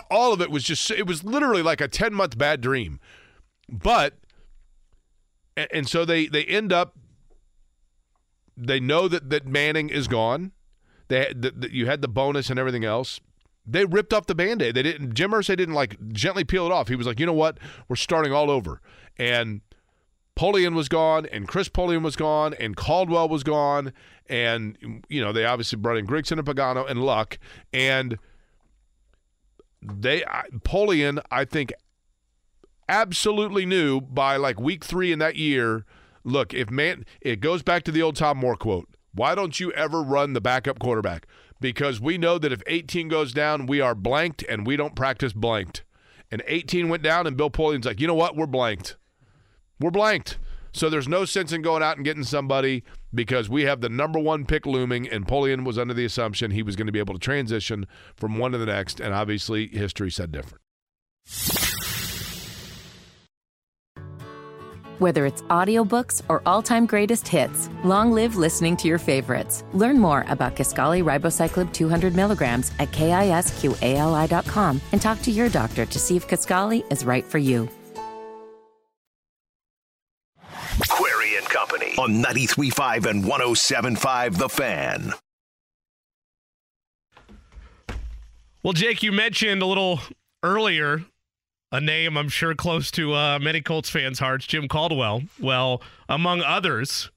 All 0.09 0.33
of 0.33 0.41
it 0.41 0.49
was 0.49 0.63
just 0.63 0.89
it 0.91 1.05
was 1.05 1.23
literally 1.23 1.61
like 1.61 1.81
a 1.81 1.87
10 1.87 2.13
month 2.13 2.37
bad 2.37 2.61
dream. 2.61 2.99
But 3.69 4.15
and 5.57 5.87
so 5.87 6.05
they 6.05 6.27
they 6.27 6.43
end 6.45 6.71
up 6.71 6.95
they 8.57 8.79
know 8.79 9.07
that 9.07 9.29
that 9.29 9.45
Manning 9.45 9.89
is 9.89 10.07
gone 10.07 10.51
they 11.07 11.33
the, 11.35 11.51
the, 11.51 11.73
you 11.73 11.85
had 11.85 12.01
the 12.01 12.07
bonus 12.07 12.49
and 12.49 12.59
everything 12.59 12.83
else. 12.83 13.19
They 13.67 13.83
ripped 13.85 14.13
off 14.13 14.27
the 14.27 14.35
band-aid. 14.35 14.75
They 14.75 14.83
didn't 14.83 15.15
Jim 15.15 15.31
Irsay 15.31 15.57
didn't 15.57 15.73
like 15.73 15.97
gently 16.11 16.43
peel 16.43 16.65
it 16.65 16.71
off. 16.71 16.87
He 16.87 16.95
was 16.95 17.07
like, 17.07 17.19
"You 17.19 17.25
know 17.25 17.33
what? 17.33 17.57
We're 17.87 17.95
starting 17.95 18.31
all 18.31 18.51
over." 18.51 18.81
And 19.17 19.61
Polian 20.37 20.75
was 20.75 20.89
gone, 20.89 21.25
and 21.27 21.47
Chris 21.47 21.69
Polian 21.69 22.03
was 22.03 22.15
gone, 22.15 22.53
and 22.59 22.75
Caldwell 22.75 23.29
was 23.29 23.43
gone, 23.43 23.93
and 24.27 25.03
you 25.09 25.23
know 25.23 25.31
they 25.31 25.45
obviously 25.45 25.77
brought 25.77 25.97
in 25.97 26.05
Grigson 26.05 26.37
and 26.37 26.45
Pagano 26.45 26.89
and 26.89 27.03
Luck, 27.03 27.39
and 27.73 28.17
they 29.81 30.23
Polian 30.59 31.21
I 31.31 31.45
think 31.45 31.73
absolutely 32.89 33.65
knew 33.65 34.01
by 34.01 34.37
like 34.37 34.59
week 34.59 34.83
three 34.83 35.11
in 35.11 35.19
that 35.19 35.35
year. 35.35 35.85
Look, 36.23 36.53
if 36.53 36.69
man, 36.69 37.05
it 37.21 37.39
goes 37.39 37.63
back 37.63 37.83
to 37.83 37.91
the 37.91 38.01
old 38.01 38.15
Tom 38.15 38.37
Moore 38.37 38.55
quote. 38.55 38.89
Why 39.15 39.33
don't 39.33 39.59
you 39.59 39.71
ever 39.71 40.03
run 40.03 40.33
the 40.33 40.41
backup 40.41 40.77
quarterback? 40.77 41.25
Because 41.61 42.01
we 42.01 42.17
know 42.17 42.37
that 42.37 42.51
if 42.51 42.61
18 42.67 43.07
goes 43.07 43.31
down, 43.31 43.65
we 43.65 43.79
are 43.79 43.95
blanked 43.95 44.43
and 44.47 44.67
we 44.67 44.75
don't 44.75 44.95
practice 44.95 45.33
blanked. 45.33 45.83
And 46.29 46.43
18 46.47 46.89
went 46.89 47.01
down, 47.01 47.27
and 47.27 47.37
Bill 47.37 47.49
Polian's 47.49 47.85
like, 47.85 48.01
you 48.01 48.07
know 48.07 48.15
what? 48.15 48.35
We're 48.35 48.45
blanked. 48.45 48.97
We're 49.79 49.91
blanked. 49.91 50.37
So 50.73 50.89
there's 50.89 51.07
no 51.07 51.23
sense 51.23 51.53
in 51.53 51.61
going 51.61 51.81
out 51.81 51.95
and 51.95 52.03
getting 52.03 52.25
somebody 52.25 52.83
because 53.13 53.47
we 53.47 53.63
have 53.63 53.79
the 53.79 53.87
number 53.87 54.19
one 54.19 54.45
pick 54.45 54.65
looming, 54.65 55.07
and 55.07 55.25
Polian 55.25 55.63
was 55.63 55.77
under 55.77 55.93
the 55.93 56.03
assumption 56.03 56.51
he 56.51 56.63
was 56.63 56.75
going 56.75 56.87
to 56.87 56.91
be 56.91 56.99
able 56.99 57.13
to 57.13 57.19
transition 57.19 57.87
from 58.17 58.37
one 58.37 58.51
to 58.51 58.57
the 58.57 58.65
next, 58.65 58.99
and 58.99 59.13
obviously 59.13 59.67
history 59.67 60.11
said 60.11 60.33
different. 60.33 60.61
Whether 64.99 65.25
it's 65.25 65.41
audiobooks 65.43 66.21
or 66.29 66.41
all-time 66.45 66.85
greatest 66.85 67.27
hits, 67.27 67.69
long 67.83 68.11
live 68.13 68.37
listening 68.37 68.77
to 68.77 68.87
your 68.87 68.97
favorites. 68.97 69.65
Learn 69.73 69.99
more 69.99 70.25
about 70.29 70.55
Kisqali 70.55 71.03
Ribociclib 71.03 71.73
200 71.73 72.15
milligrams 72.15 72.71
at 72.79 72.91
kisqali.com 72.91 74.81
and 74.93 75.01
talk 75.01 75.21
to 75.23 75.31
your 75.31 75.49
doctor 75.49 75.85
to 75.85 75.99
see 75.99 76.15
if 76.15 76.27
Kisqali 76.29 76.89
is 76.91 77.03
right 77.03 77.25
for 77.25 77.39
you. 77.39 77.67
Query 80.87 81.35
and 81.35 81.45
Company 81.47 81.93
on 81.97 82.23
93.5 82.23 83.05
and 83.05 83.23
107.5 83.25 84.37
The 84.37 84.49
Fan. 84.49 85.13
Well, 88.63 88.73
Jake, 88.73 89.03
you 89.03 89.11
mentioned 89.11 89.61
a 89.61 89.65
little 89.65 89.99
earlier 90.41 91.03
a 91.71 91.81
name 91.81 92.17
I'm 92.17 92.29
sure 92.29 92.55
close 92.55 92.91
to 92.91 93.13
uh, 93.13 93.39
many 93.39 93.61
Colts 93.61 93.89
fans' 93.89 94.19
hearts, 94.19 94.45
Jim 94.45 94.67
Caldwell. 94.67 95.23
Well, 95.39 95.81
among 96.07 96.41
others, 96.41 97.09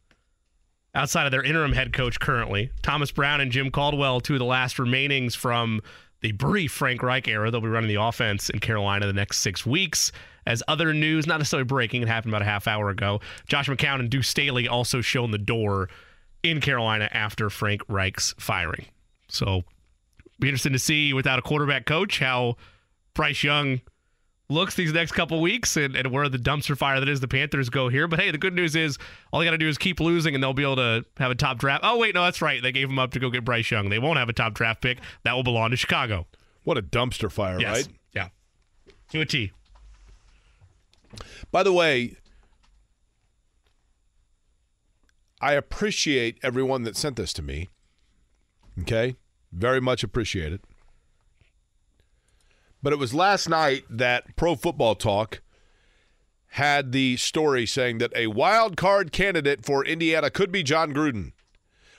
outside 0.95 1.27
of 1.27 1.33
their 1.33 1.43
interim 1.43 1.73
head 1.73 1.93
coach 1.93 2.19
currently, 2.19 2.71
Thomas 2.83 3.11
Brown 3.11 3.41
and 3.41 3.53
Jim 3.53 3.71
Caldwell, 3.71 4.21
two 4.21 4.35
of 4.35 4.39
the 4.39 4.45
last 4.45 4.79
remainings 4.79 5.35
from 5.35 5.81
the 6.21 6.33
brief 6.33 6.73
Frank 6.73 7.03
Reich 7.03 7.29
era. 7.29 7.51
They'll 7.51 7.61
be 7.61 7.69
running 7.69 7.89
the 7.89 8.03
offense 8.03 8.51
in 8.51 8.59
Carolina 8.59 9.07
the 9.07 9.13
next 9.13 9.39
six 9.39 9.65
weeks. 9.65 10.11
As 10.47 10.63
other 10.67 10.95
news, 10.95 11.27
not 11.27 11.39
necessarily 11.39 11.65
breaking, 11.65 12.03
it 12.03 12.09
happened 12.09 12.33
about 12.33 12.43
a 12.43 12.47
half 12.47 12.67
hour 12.67 12.89
ago. 12.89 13.21
Josh 13.49 13.69
McCown 13.69 14.01
and 14.01 14.11
Deuce 14.11 14.29
Staley 14.29 14.67
also 14.67 15.01
shown 15.01 15.31
the 15.31 15.39
door 15.39 15.89
in 16.43 16.61
Carolina 16.61 17.09
after 17.13 17.51
Frank 17.51 17.83
Reich's 17.87 18.35
firing. 18.39 18.87
So, 19.29 19.65
be 20.41 20.49
interesting 20.49 20.73
to 20.73 20.79
see 20.79 21.13
without 21.13 21.39
a 21.39 21.43
quarterback 21.43 21.85
coach 21.85 22.19
how 22.19 22.57
Bryce 23.13 23.43
Young 23.45 23.83
looks 24.51 24.75
these 24.75 24.93
next 24.93 25.13
couple 25.13 25.41
weeks 25.41 25.77
and, 25.77 25.95
and 25.95 26.11
where 26.11 26.29
the 26.29 26.39
dumpster 26.39 26.77
fire 26.77 27.01
that 27.01 27.09
is 27.09 27.21
the 27.21 27.29
Panthers 27.29 27.69
go 27.69 27.89
here. 27.89 28.09
But 28.09 28.19
hey, 28.21 28.31
the 28.31 28.39
good 28.39 28.55
news 28.55 28.75
is 28.75 28.97
all 29.33 29.41
they 29.41 29.45
got 29.47 29.51
to 29.53 29.59
do 29.59 29.69
is 29.69 29.77
keep 29.77 30.01
losing 30.01 30.35
and 30.35 30.43
they'll 30.43 30.55
be 30.55 30.63
able 30.63 30.77
to 30.77 31.05
have 31.19 31.31
a 31.31 31.35
top 31.35 31.59
draft. 31.59 31.85
Oh, 31.85 31.99
wait, 31.99 32.15
no, 32.15 32.25
that's 32.25 32.41
right. 32.41 32.63
They 32.63 32.73
gave 32.73 32.89
him 32.89 32.99
up 32.99 33.11
to 33.13 33.19
go 33.21 33.29
get 33.31 33.45
Bryce 33.45 33.71
Young. 33.71 33.91
They 33.91 33.99
won't 33.99 34.19
have 34.19 34.29
a 34.29 34.33
top 34.33 34.55
draft 34.55 34.81
pick. 34.81 34.99
That 35.25 35.35
will 35.35 35.43
belong 35.43 35.71
to 35.71 35.77
Chicago. 35.77 36.27
What 36.65 36.79
a 36.79 36.83
dumpster 36.83 37.31
fire, 37.31 37.61
Yes. 37.61 37.87
right? 37.87 37.89
Yeah. 38.15 38.29
To 39.13 39.21
a 39.21 39.27
T. 39.27 39.53
By 41.51 41.63
the 41.63 41.73
way, 41.73 42.17
I 45.41 45.53
appreciate 45.53 46.39
everyone 46.43 46.83
that 46.83 46.97
sent 46.97 47.17
this 47.17 47.33
to 47.35 47.43
me. 47.43 47.69
Okay? 48.81 49.17
Very 49.53 49.81
much 49.81 50.03
appreciate 50.03 50.53
it. 50.53 50.63
But 52.83 52.93
it 52.93 52.99
was 52.99 53.15
last 53.15 53.49
night 53.49 53.85
that 53.91 54.37
Pro 54.37 54.55
Football 54.55 54.95
Talk 54.95 55.41
had 56.53 56.93
the 56.93 57.17
story 57.17 57.67
saying 57.67 57.99
that 57.99 58.13
a 58.17 58.29
wild 58.29 58.77
card 58.77 59.13
candidate 59.13 59.65
for 59.65 59.85
Indiana 59.85 60.31
could 60.31 60.51
be 60.51 60.63
Jon 60.63 60.95
Gruden, 60.95 61.33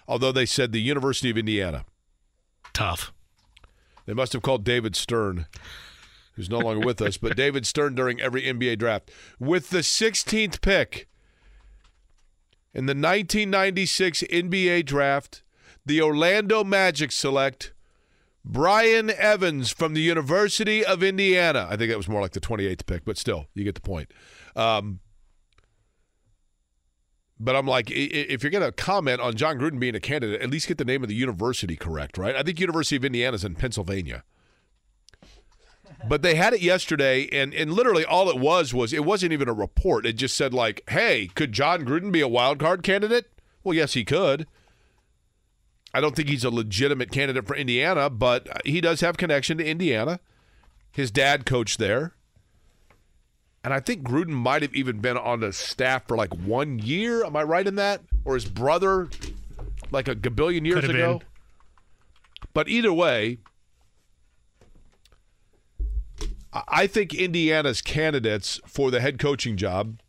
although 0.07 0.31
they 0.31 0.45
said 0.45 0.71
the 0.71 0.81
University 0.81 1.29
of 1.29 1.37
Indiana. 1.37 1.85
Tough. 2.73 3.13
They 4.05 4.13
must 4.13 4.33
have 4.33 4.41
called 4.41 4.63
David 4.63 4.95
Stern, 4.95 5.45
who's 6.33 6.49
no 6.49 6.59
longer 6.59 6.85
with 6.85 7.01
us, 7.01 7.17
but 7.17 7.37
David 7.37 7.67
Stern 7.67 7.93
during 7.93 8.19
every 8.19 8.41
NBA 8.41 8.79
draft. 8.79 9.11
With 9.39 9.69
the 9.69 9.79
16th 9.79 10.61
pick 10.61 11.07
in 12.73 12.85
the 12.85 12.91
1996 12.91 14.23
NBA 14.23 14.85
draft, 14.85 15.43
the 15.85 16.01
Orlando 16.01 16.63
Magic 16.63 17.11
select 17.11 17.73
Brian 18.45 19.09
Evans 19.09 19.69
from 19.69 19.93
the 19.93 20.01
University 20.01 20.83
of 20.83 21.03
Indiana. 21.03 21.67
I 21.69 21.75
think 21.75 21.89
that 21.89 21.97
was 21.97 22.07
more 22.07 22.21
like 22.21 22.31
the 22.31 22.39
28th 22.39 22.85
pick, 22.85 23.05
but 23.05 23.17
still, 23.17 23.45
you 23.53 23.63
get 23.63 23.75
the 23.75 23.81
point. 23.81 24.11
Um, 24.55 24.99
but 27.39 27.55
I'm 27.55 27.65
like, 27.67 27.89
if 27.89 28.43
you're 28.43 28.51
going 28.51 28.65
to 28.65 28.71
comment 28.71 29.21
on 29.21 29.35
Jon 29.35 29.57
Gruden 29.57 29.79
being 29.79 29.95
a 29.95 29.99
candidate, 29.99 30.41
at 30.41 30.49
least 30.49 30.67
get 30.67 30.77
the 30.77 30.85
name 30.85 31.03
of 31.03 31.09
the 31.09 31.15
university 31.15 31.75
correct, 31.75 32.17
right? 32.17 32.35
I 32.35 32.43
think 32.43 32.59
University 32.59 32.97
of 32.97 33.05
Indiana 33.05 33.35
is 33.35 33.45
in 33.45 33.55
Pennsylvania. 33.55 34.23
But 36.07 36.21
they 36.21 36.35
had 36.35 36.53
it 36.53 36.61
yesterday, 36.61 37.27
and, 37.31 37.53
and 37.53 37.73
literally 37.73 38.05
all 38.05 38.29
it 38.29 38.37
was 38.37 38.73
was 38.73 38.93
it 38.93 39.05
wasn't 39.05 39.33
even 39.33 39.49
a 39.49 39.53
report. 39.53 40.05
It 40.05 40.13
just 40.13 40.37
said 40.37 40.53
like, 40.53 40.81
"Hey, 40.89 41.29
could 41.35 41.51
Jon 41.51 41.83
Gruden 41.83 42.11
be 42.11 42.21
a 42.21 42.27
wild 42.27 42.59
card 42.59 42.83
candidate?" 42.83 43.25
Well, 43.63 43.75
yes, 43.75 43.93
he 43.93 44.05
could. 44.05 44.47
I 45.93 46.01
don't 46.01 46.15
think 46.15 46.29
he's 46.29 46.43
a 46.43 46.49
legitimate 46.49 47.11
candidate 47.11 47.47
for 47.47 47.55
Indiana, 47.55 48.09
but 48.09 48.47
he 48.65 48.79
does 48.79 49.01
have 49.01 49.17
connection 49.17 49.57
to 49.57 49.65
Indiana. 49.65 50.19
His 50.91 51.11
dad 51.11 51.45
coached 51.45 51.79
there. 51.79 52.13
And 53.63 53.73
I 53.73 53.79
think 53.79 54.03
Gruden 54.03 54.29
might 54.29 54.61
have 54.61 54.73
even 54.73 54.99
been 54.99 55.17
on 55.17 55.41
the 55.41 55.51
staff 55.51 56.07
for 56.07 56.15
like 56.15 56.33
one 56.33 56.79
year. 56.79 57.25
Am 57.25 57.35
I 57.35 57.43
right 57.43 57.67
in 57.67 57.75
that? 57.75 58.01
Or 58.23 58.35
his 58.35 58.45
brother, 58.45 59.09
like 59.91 60.07
a 60.07 60.15
gabillion 60.15 60.65
years 60.65 60.83
ago? 60.83 61.19
been. 61.19 61.27
But 62.53 62.69
either 62.69 62.93
way, 62.93 63.39
I 66.53 66.87
think 66.87 67.13
Indiana's 67.13 67.81
candidates 67.81 68.59
for 68.65 68.91
the 68.91 69.01
head 69.01 69.19
coaching 69.19 69.57
job. 69.57 69.99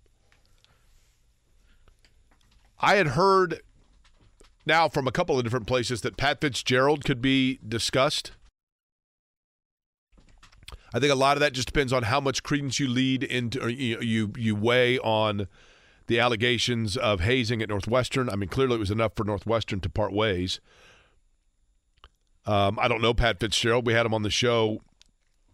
I 2.79 2.97
had 2.97 3.09
heard 3.09 3.61
now 4.71 4.89
from 4.89 5.09
a 5.09 5.13
couple 5.13 5.37
of 5.37 5.45
different 5.45 5.67
places 5.67 6.01
that 6.03 6.17
Pat 6.17 6.41
Fitzgerald 6.41 7.05
could 7.05 7.21
be 7.21 7.59
discussed. 7.67 8.33
I 10.95 11.01
think 11.01 11.13
a 11.13 11.17
lot 11.17 11.37
of 11.37 11.41
that 11.41 11.53
just 11.53 11.67
depends 11.67 11.93
on 11.93 12.05
how 12.05 12.21
much 12.21 12.43
credence 12.43 12.81
you 12.81 12.89
lead 12.89 13.23
into, 13.23 13.61
or 13.61 13.69
you 13.69 14.33
you, 14.37 14.57
weigh 14.57 14.99
on 14.99 15.47
the 16.07 16.19
allegations 16.19 16.97
of 16.97 17.21
hazing 17.21 17.63
at 17.63 17.69
Northwestern. 17.69 18.31
I 18.31 18.37
mean, 18.37 18.49
clearly 18.49 18.77
it 18.77 18.81
was 18.81 18.91
enough 18.91 19.13
for 19.15 19.25
Northwestern 19.25 19.81
to 19.81 19.89
part 19.89 20.13
ways. 20.13 20.61
Um, 22.47 22.79
I 22.81 22.89
don't 22.89 23.03
know 23.03 23.15
Pat 23.15 23.39
Fitzgerald. 23.39 23.87
We 23.87 23.93
had 23.93 24.07
him 24.07 24.15
on 24.15 24.23
the 24.23 24.31
show 24.31 24.81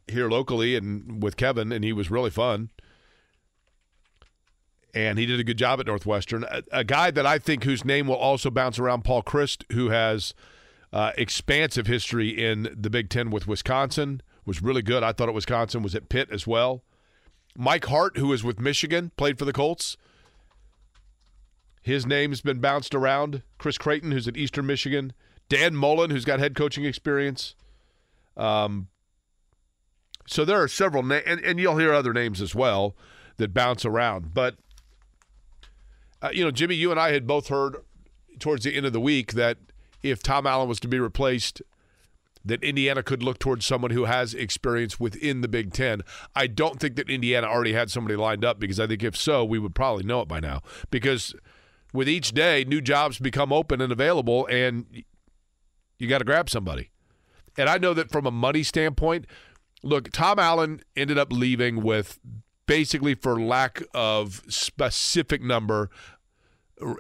here 0.06 0.28
locally 0.30 0.76
and 0.76 1.22
with 1.22 1.36
Kevin, 1.36 1.72
and 1.72 1.84
he 1.84 1.92
was 1.92 2.10
really 2.10 2.30
fun. 2.30 2.70
And 4.94 5.18
he 5.18 5.26
did 5.26 5.38
a 5.38 5.44
good 5.44 5.58
job 5.58 5.78
at 5.80 5.86
Northwestern. 5.86 6.44
A, 6.44 6.62
a 6.72 6.84
guy 6.84 7.10
that 7.10 7.26
I 7.26 7.38
think 7.38 7.64
whose 7.64 7.84
name 7.84 8.06
will 8.06 8.16
also 8.16 8.50
bounce 8.50 8.78
around, 8.78 9.04
Paul 9.04 9.22
Chryst, 9.22 9.64
who 9.72 9.90
has 9.90 10.32
uh, 10.92 11.12
expansive 11.18 11.86
history 11.86 12.28
in 12.28 12.74
the 12.74 12.88
Big 12.88 13.10
Ten 13.10 13.30
with 13.30 13.46
Wisconsin, 13.46 14.22
was 14.46 14.62
really 14.62 14.82
good. 14.82 15.02
I 15.02 15.12
thought 15.12 15.28
at 15.28 15.34
Wisconsin 15.34 15.82
was 15.82 15.94
at 15.94 16.08
Pitt 16.08 16.30
as 16.30 16.46
well. 16.46 16.82
Mike 17.56 17.86
Hart, 17.86 18.16
who 18.16 18.32
is 18.32 18.44
with 18.44 18.60
Michigan, 18.60 19.12
played 19.16 19.38
for 19.38 19.44
the 19.44 19.52
Colts. 19.52 19.96
His 21.82 22.06
name's 22.06 22.40
been 22.40 22.60
bounced 22.60 22.94
around. 22.94 23.42
Chris 23.58 23.78
Creighton, 23.78 24.12
who's 24.12 24.28
at 24.28 24.36
Eastern 24.36 24.66
Michigan. 24.66 25.12
Dan 25.48 25.76
Mullen, 25.76 26.10
who's 26.10 26.24
got 26.24 26.40
head 26.40 26.54
coaching 26.54 26.84
experience. 26.84 27.54
Um, 28.36 28.88
so 30.26 30.44
there 30.44 30.60
are 30.60 30.68
several 30.68 31.02
names, 31.02 31.24
and, 31.26 31.40
and 31.40 31.60
you'll 31.60 31.78
hear 31.78 31.92
other 31.92 32.12
names 32.12 32.42
as 32.42 32.54
well 32.54 32.96
that 33.36 33.54
bounce 33.54 33.84
around. 33.84 34.34
But, 34.34 34.56
uh, 36.22 36.30
you 36.32 36.44
know, 36.44 36.50
Jimmy, 36.50 36.74
you 36.74 36.90
and 36.90 37.00
I 37.00 37.12
had 37.12 37.26
both 37.26 37.48
heard 37.48 37.76
towards 38.38 38.64
the 38.64 38.74
end 38.74 38.86
of 38.86 38.92
the 38.92 39.00
week 39.00 39.32
that 39.32 39.58
if 40.02 40.22
Tom 40.22 40.46
Allen 40.46 40.68
was 40.68 40.80
to 40.80 40.88
be 40.88 40.98
replaced, 40.98 41.62
that 42.44 42.62
Indiana 42.62 43.02
could 43.02 43.22
look 43.22 43.38
towards 43.38 43.66
someone 43.66 43.90
who 43.90 44.04
has 44.04 44.32
experience 44.32 45.00
within 45.00 45.40
the 45.40 45.48
Big 45.48 45.72
Ten. 45.72 46.02
I 46.34 46.46
don't 46.46 46.78
think 46.78 46.94
that 46.96 47.10
Indiana 47.10 47.48
already 47.48 47.72
had 47.72 47.90
somebody 47.90 48.14
lined 48.14 48.44
up 48.44 48.60
because 48.60 48.78
I 48.78 48.86
think 48.86 49.02
if 49.02 49.16
so, 49.16 49.44
we 49.44 49.58
would 49.58 49.74
probably 49.74 50.04
know 50.04 50.20
it 50.20 50.28
by 50.28 50.38
now. 50.38 50.62
Because 50.90 51.34
with 51.92 52.08
each 52.08 52.32
day, 52.32 52.64
new 52.64 52.80
jobs 52.80 53.18
become 53.18 53.52
open 53.52 53.80
and 53.80 53.92
available, 53.92 54.46
and 54.46 54.86
you 55.98 56.08
got 56.08 56.18
to 56.18 56.24
grab 56.24 56.48
somebody. 56.48 56.90
And 57.58 57.68
I 57.68 57.78
know 57.78 57.94
that 57.94 58.10
from 58.10 58.26
a 58.26 58.30
money 58.30 58.62
standpoint, 58.62 59.26
look, 59.82 60.10
Tom 60.12 60.38
Allen 60.38 60.80
ended 60.94 61.18
up 61.18 61.32
leaving 61.32 61.82
with 61.82 62.20
basically, 62.66 63.14
for 63.14 63.40
lack 63.40 63.82
of 63.94 64.42
specific 64.48 65.42
number, 65.42 65.90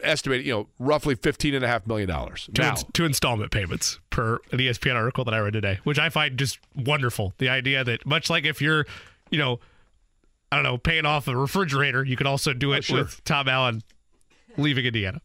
estimated, 0.02 0.46
you 0.46 0.52
know, 0.52 0.68
roughly 0.78 1.14
fifteen 1.14 1.54
and 1.54 1.64
a 1.64 1.68
half 1.68 1.86
million 1.86 2.08
dollars. 2.08 2.48
Two, 2.54 2.62
Now, 2.62 2.70
ins- 2.70 2.84
two 2.92 3.04
installment 3.04 3.50
payments 3.50 3.98
per 4.10 4.36
an 4.52 4.58
ESPN 4.58 4.94
article 4.94 5.24
that 5.24 5.34
I 5.34 5.38
read 5.38 5.52
today, 5.52 5.78
which 5.84 5.98
I 5.98 6.08
find 6.08 6.38
just 6.38 6.58
wonderful. 6.74 7.34
The 7.38 7.48
idea 7.48 7.84
that 7.84 8.06
much 8.06 8.30
like 8.30 8.44
if 8.44 8.62
you're, 8.62 8.86
you 9.30 9.38
know, 9.38 9.60
I 10.50 10.56
don't 10.56 10.62
know, 10.62 10.78
paying 10.78 11.04
off 11.04 11.28
a 11.28 11.36
refrigerator, 11.36 12.04
you 12.04 12.16
could 12.16 12.26
also 12.26 12.52
do 12.52 12.72
it 12.72 12.84
sure. 12.84 12.98
with 12.98 13.22
Tom 13.24 13.48
Allen 13.48 13.82
leaving 14.56 14.86
Indiana. 14.86 15.20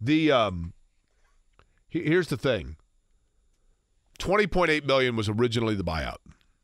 The 0.00 0.32
um, 0.32 0.72
he- 1.88 2.02
here's 2.04 2.28
the 2.28 2.36
thing. 2.36 2.76
Twenty 4.18 4.46
point 4.46 4.70
eight 4.70 4.86
million 4.86 5.14
was 5.16 5.28
originally 5.28 5.74
the 5.74 5.84
buyout. 5.84 6.18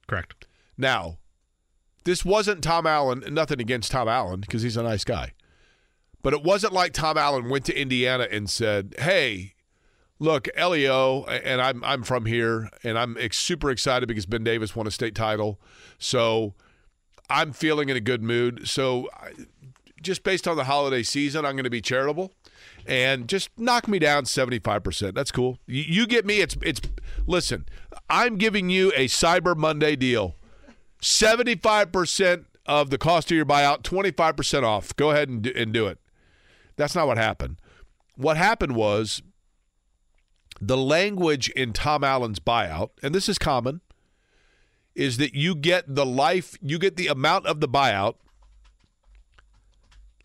Correct. 0.07 0.47
Now, 0.77 1.19
this 2.05 2.25
wasn't 2.25 2.63
Tom 2.63 2.87
Allen. 2.87 3.23
Nothing 3.31 3.61
against 3.61 3.91
Tom 3.93 4.09
Allen 4.09 4.41
because 4.41 4.63
he's 4.63 4.77
a 4.77 4.83
nice 4.83 5.05
guy, 5.05 5.33
but 6.23 6.33
it 6.33 6.43
wasn't 6.43 6.73
like 6.73 6.93
Tom 6.93 7.19
Allen 7.19 7.49
went 7.49 7.65
to 7.67 7.81
Indiana 7.81 8.27
and 8.31 8.49
said, 8.49 8.95
"Hey, 8.99 9.55
look, 10.19 10.49
Elio, 10.55 11.25
and 11.25 11.61
I'm 11.61 11.85
I'm 11.85 12.03
from 12.03 12.27
here, 12.27 12.71
and 12.83 12.99
I'm 12.99 13.17
ex- 13.19 13.37
super 13.37 13.71
excited 13.71 14.07
because 14.07 14.27
Ben 14.27 14.45
Davis 14.45 14.75
won 14.75 14.87
a 14.87 14.91
state 14.91 15.15
title, 15.15 15.61
so 15.99 16.55
I'm 17.29 17.53
feeling 17.53 17.89
in 17.89 17.97
a 17.97 18.01
good 18.01 18.23
mood. 18.23 18.69
So, 18.69 19.09
I, 19.15 19.33
just 20.01 20.23
based 20.23 20.47
on 20.49 20.57
the 20.57 20.65
holiday 20.65 21.03
season, 21.03 21.45
I'm 21.45 21.55
going 21.55 21.65
to 21.65 21.71
be 21.71 21.81
charitable." 21.81 22.33
And 22.87 23.29
just 23.29 23.51
knock 23.59 23.87
me 23.87 23.99
down 23.99 24.25
seventy 24.25 24.59
five 24.59 24.83
percent. 24.83 25.15
That's 25.15 25.31
cool. 25.31 25.59
You, 25.67 25.83
you 25.87 26.07
get 26.07 26.25
me. 26.25 26.41
It's 26.41 26.57
it's. 26.63 26.81
Listen, 27.27 27.67
I'm 28.09 28.39
giving 28.39 28.71
you 28.71 28.93
a 28.97 29.09
Cyber 29.09 29.55
Monday 29.55 29.95
deal. 29.95 30.37
75% 31.01 32.45
of 32.67 32.91
the 32.91 32.99
cost 32.99 33.31
of 33.31 33.37
your 33.37 33.47
buyout, 33.47 33.83
25% 33.83 34.63
off. 34.63 34.95
Go 34.97 35.11
ahead 35.11 35.29
and 35.29 35.43
do, 35.43 35.53
and 35.55 35.73
do 35.73 35.87
it. 35.87 35.99
That's 36.77 36.95
not 36.95 37.07
what 37.07 37.17
happened. 37.17 37.57
What 38.17 38.37
happened 38.37 38.75
was 38.75 39.23
the 40.61 40.77
language 40.77 41.51
in 41.51 41.73
Tom 41.73 42.05
Allen's 42.05 42.41
buyout, 42.41 42.91
and 43.03 43.15
this 43.15 43.29
is 43.29 43.39
common, 43.39 43.81
is 44.95 45.17
that 45.19 45.35
you 45.35 45.55
get 45.55 45.95
the 45.95 46.07
life, 46.07 46.59
you 46.61 46.79
get 46.79 46.97
the 46.97 47.07
amount 47.07 47.47
of 47.47 47.61
the 47.61 47.69
buyout 47.69 48.17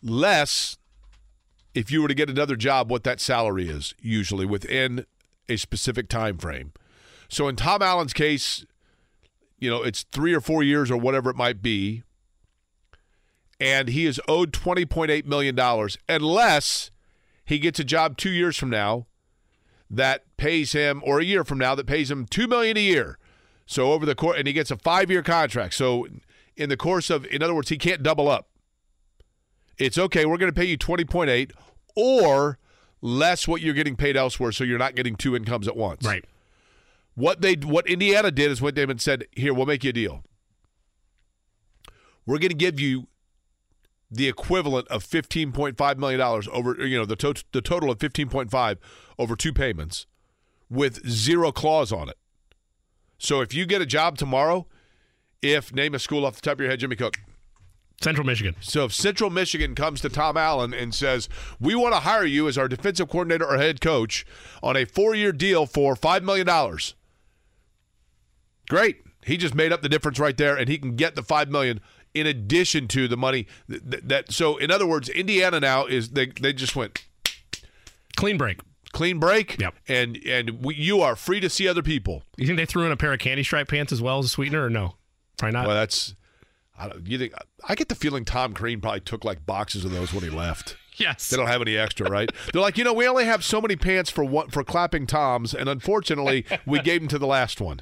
less 0.02 0.78
if 1.74 1.92
you 1.92 2.02
were 2.02 2.08
to 2.08 2.14
get 2.14 2.30
another 2.30 2.56
job 2.56 2.92
what 2.92 3.04
that 3.04 3.22
salary 3.22 3.70
is 3.70 3.94
usually 4.02 4.46
within 4.46 5.06
a 5.48 5.58
specific 5.58 6.10
time 6.10 6.38
frame. 6.38 6.74
So 7.30 7.48
in 7.48 7.56
Tom 7.56 7.82
Allen's 7.82 8.14
case, 8.14 8.66
you 9.64 9.70
know, 9.70 9.82
it's 9.82 10.04
three 10.12 10.34
or 10.34 10.42
four 10.42 10.62
years 10.62 10.92
or 10.92 10.98
whatever 10.98 11.30
it 11.30 11.38
might 11.38 11.62
be, 11.62 12.04
and 13.62 13.88
he 13.88 14.06
is 14.06 14.20
owed 14.28 14.52
$20.8 14.52 15.26
million 15.26 15.58
unless 16.10 16.92
he 17.46 17.60
gets 17.60 17.80
a 17.80 17.86
job 17.86 18.18
two 18.18 18.30
years 18.30 18.58
from 18.58 18.70
now 18.70 19.08
that 19.90 20.26
pays 20.36 20.74
him, 20.74 21.02
or 21.06 21.20
a 21.20 21.24
year 21.24 21.46
from 21.46 21.60
now 21.60 21.76
that 21.76 21.86
pays 21.86 22.12
him 22.12 22.26
two 22.26 22.46
million 22.46 22.76
a 22.76 22.82
year. 22.82 23.18
So 23.66 23.94
over 23.94 24.06
the 24.06 24.16
course, 24.16 24.38
and 24.38 24.48
he 24.48 24.54
gets 24.54 24.70
a 24.70 24.76
five-year 24.76 25.24
contract. 25.24 25.76
So 25.76 26.08
in 26.58 26.68
the 26.68 26.76
course 26.76 27.10
of, 27.10 27.26
in 27.28 27.42
other 27.42 27.56
words, 27.56 27.70
he 27.70 27.78
can't 27.78 28.04
double 28.04 28.28
up. 28.28 28.50
It's 29.78 29.98
okay. 29.98 30.26
We're 30.26 30.38
going 30.38 30.52
to 30.52 30.60
pay 30.60 30.66
you 30.66 30.76
twenty 30.76 31.06
point 31.06 31.30
eight, 31.30 31.54
or 31.96 32.60
less 33.02 33.48
what 33.48 33.62
you're 33.62 33.74
getting 33.74 33.96
paid 33.96 34.18
elsewhere, 34.18 34.52
so 34.52 34.64
you're 34.64 34.78
not 34.78 34.96
getting 34.96 35.16
two 35.16 35.36
incomes 35.36 35.68
at 35.68 35.78
once. 35.78 36.06
Right. 36.06 36.26
What 37.16 37.42
they 37.42 37.54
what 37.54 37.88
Indiana 37.88 38.32
did 38.32 38.52
is 38.52 38.60
him 38.60 38.90
and 38.90 39.02
said, 39.02 39.26
"Here, 39.32 39.54
we'll 39.54 39.66
make 39.66 39.84
you 39.84 39.92
a 39.92 39.94
deal. 39.94 40.24
We're 42.26 42.40
going 42.40 42.50
to 42.50 42.56
give 42.56 42.80
you 42.80 43.08
the 44.10 44.28
equivalent 44.28 44.88
of 44.88 45.04
fifteen 45.04 45.52
point 45.52 45.78
five 45.78 45.98
million 46.00 46.20
dollars 46.20 46.48
over, 46.52 46.76
you 46.86 46.98
know, 46.98 47.06
the 47.06 47.16
to- 47.18 47.44
the 47.52 47.62
total 47.62 47.92
of 47.92 48.00
fifteen 48.00 48.30
point 48.30 48.50
five 48.50 48.78
over 49.20 49.36
two 49.36 49.54
payments, 49.54 50.08
with 50.70 51.08
zero 51.08 51.52
clause 51.52 51.92
on 51.92 52.10
it. 52.10 52.18
So 53.18 53.42
if 53.42 53.54
you 53.54 53.66
get 53.66 53.82
a 53.82 53.86
job 53.86 54.18
tomorrow, 54.18 54.68
if 55.42 55.74
name 55.74 55.94
a 55.94 56.00
school 56.00 56.26
off 56.26 56.36
the 56.36 56.42
top 56.42 56.54
of 56.54 56.62
your 56.62 56.70
head, 56.70 56.80
Jimmy 56.80 56.96
Cook." 56.96 57.20
Central 58.02 58.26
Michigan. 58.26 58.56
So 58.60 58.86
if 58.86 58.94
Central 58.94 59.30
Michigan 59.30 59.76
comes 59.76 60.02
to 60.02 60.10
Tom 60.10 60.36
Allen 60.36 60.74
and 60.74 60.94
says, 60.94 61.30
"We 61.60 61.76
want 61.76 61.94
to 61.94 62.02
hire 62.02 62.26
you 62.26 62.48
as 62.48 62.58
our 62.58 62.68
defensive 62.68 63.08
coordinator 63.08 63.46
or 63.46 63.58
head 63.58 63.82
coach 63.82 64.26
on 64.62 64.76
a 64.76 64.86
four-year 64.86 65.32
deal 65.32 65.66
for 65.66 65.96
five 65.96 66.24
million 66.24 66.48
dollars," 66.48 66.96
great. 68.70 68.98
He 69.26 69.38
just 69.38 69.56
made 69.56 69.72
up 69.72 69.82
the 69.82 69.90
difference 69.90 70.20
right 70.20 70.36
there, 70.36 70.58
and 70.58 70.68
he 70.68 70.78
can 70.78 70.96
get 70.96 71.16
the 71.16 71.24
five 71.24 71.50
million 71.50 71.80
in 72.14 72.28
addition 72.28 72.88
to 72.90 73.08
the 73.08 73.18
money 73.18 73.48
that. 73.68 74.08
that 74.08 74.32
so 74.32 74.58
in 74.58 74.72
other 74.72 74.86
words, 74.86 75.10
Indiana 75.10 75.60
now 75.60 75.86
is 75.86 76.10
they 76.10 76.28
they 76.28 76.54
just 76.54 76.76
went 76.76 77.06
clean 78.16 78.38
break, 78.38 78.60
clean 78.92 79.20
break. 79.20 79.60
Yep. 79.60 79.76
And 79.88 80.20
and 80.26 80.64
we, 80.64 80.76
you 80.76 81.02
are 81.02 81.16
free 81.16 81.40
to 81.40 81.50
see 81.50 81.68
other 81.68 81.84
people. 81.84 82.24
You 82.38 82.46
think 82.46 82.58
they 82.58 82.66
threw 82.66 82.86
in 82.86 82.92
a 82.92 82.98
pair 82.98 83.14
of 83.14 83.20
candy 83.20 83.44
stripe 83.44 83.70
pants 83.70 83.92
as 83.92 84.02
well 84.02 84.20
as 84.20 84.26
a 84.26 84.30
sweetener, 84.30 84.66
or 84.66 84.70
no? 84.70 84.96
Probably 85.38 85.54
not. 85.54 85.68
Well, 85.68 85.76
that's. 85.76 86.16
I 86.78 86.90
don't, 86.90 87.06
you 87.06 87.20
think 87.20 87.34
I 87.68 87.76
get 87.76 87.90
the 87.90 87.96
feeling 87.96 88.26
Tom 88.26 88.54
Crean 88.54 88.82
probably 88.82 89.02
took 89.02 89.24
like 89.24 89.46
boxes 89.46 89.86
of 89.86 89.92
those 89.92 90.14
when 90.14 90.24
he 90.24 90.30
left. 90.30 90.78
Yes. 90.98 91.30
They 91.30 91.38
don't 91.38 91.48
have 91.48 91.64
any 91.64 91.76
extra, 91.76 92.08
right? 92.08 92.30
They're 92.54 92.62
like, 92.62 92.78
you 92.78 92.84
know, 92.84 92.94
we 92.94 93.08
only 93.08 93.26
have 93.26 93.44
so 93.44 93.60
many 93.60 93.76
pants 93.76 94.12
for 94.12 94.24
one 94.24 94.50
for 94.50 94.64
clapping 94.64 95.08
toms, 95.08 95.56
and 95.56 95.68
unfortunately, 95.68 96.46
we 96.68 96.80
gave 96.82 97.02
them 97.02 97.08
to 97.08 97.18
the 97.18 97.26
last 97.26 97.60
one. 97.60 97.82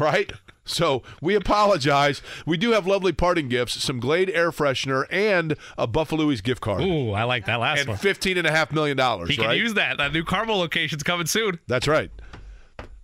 Right? 0.00 0.32
So 0.64 1.02
we 1.20 1.34
apologize. 1.34 2.22
We 2.46 2.56
do 2.56 2.70
have 2.72 2.86
lovely 2.86 3.12
parting 3.12 3.48
gifts, 3.48 3.82
some 3.82 3.98
Glade 4.00 4.30
air 4.30 4.50
freshener, 4.50 5.04
and 5.10 5.56
a 5.76 5.86
Buffalo's 5.86 6.40
gift 6.40 6.60
card. 6.60 6.82
Ooh, 6.82 7.12
I 7.12 7.24
like 7.24 7.46
that 7.46 7.58
last 7.60 7.80
and 7.80 7.88
one. 7.90 7.98
fifteen 7.98 8.38
and 8.38 8.46
a 8.46 8.50
half 8.50 8.72
million 8.72 8.96
dollars. 8.96 9.28
He 9.28 9.36
can 9.36 9.46
right? 9.46 9.58
use 9.58 9.74
that. 9.74 9.98
That 9.98 10.12
new 10.12 10.24
Carmel 10.24 10.58
location's 10.58 11.02
coming 11.02 11.26
soon. 11.26 11.58
That's 11.66 11.88
right. 11.88 12.10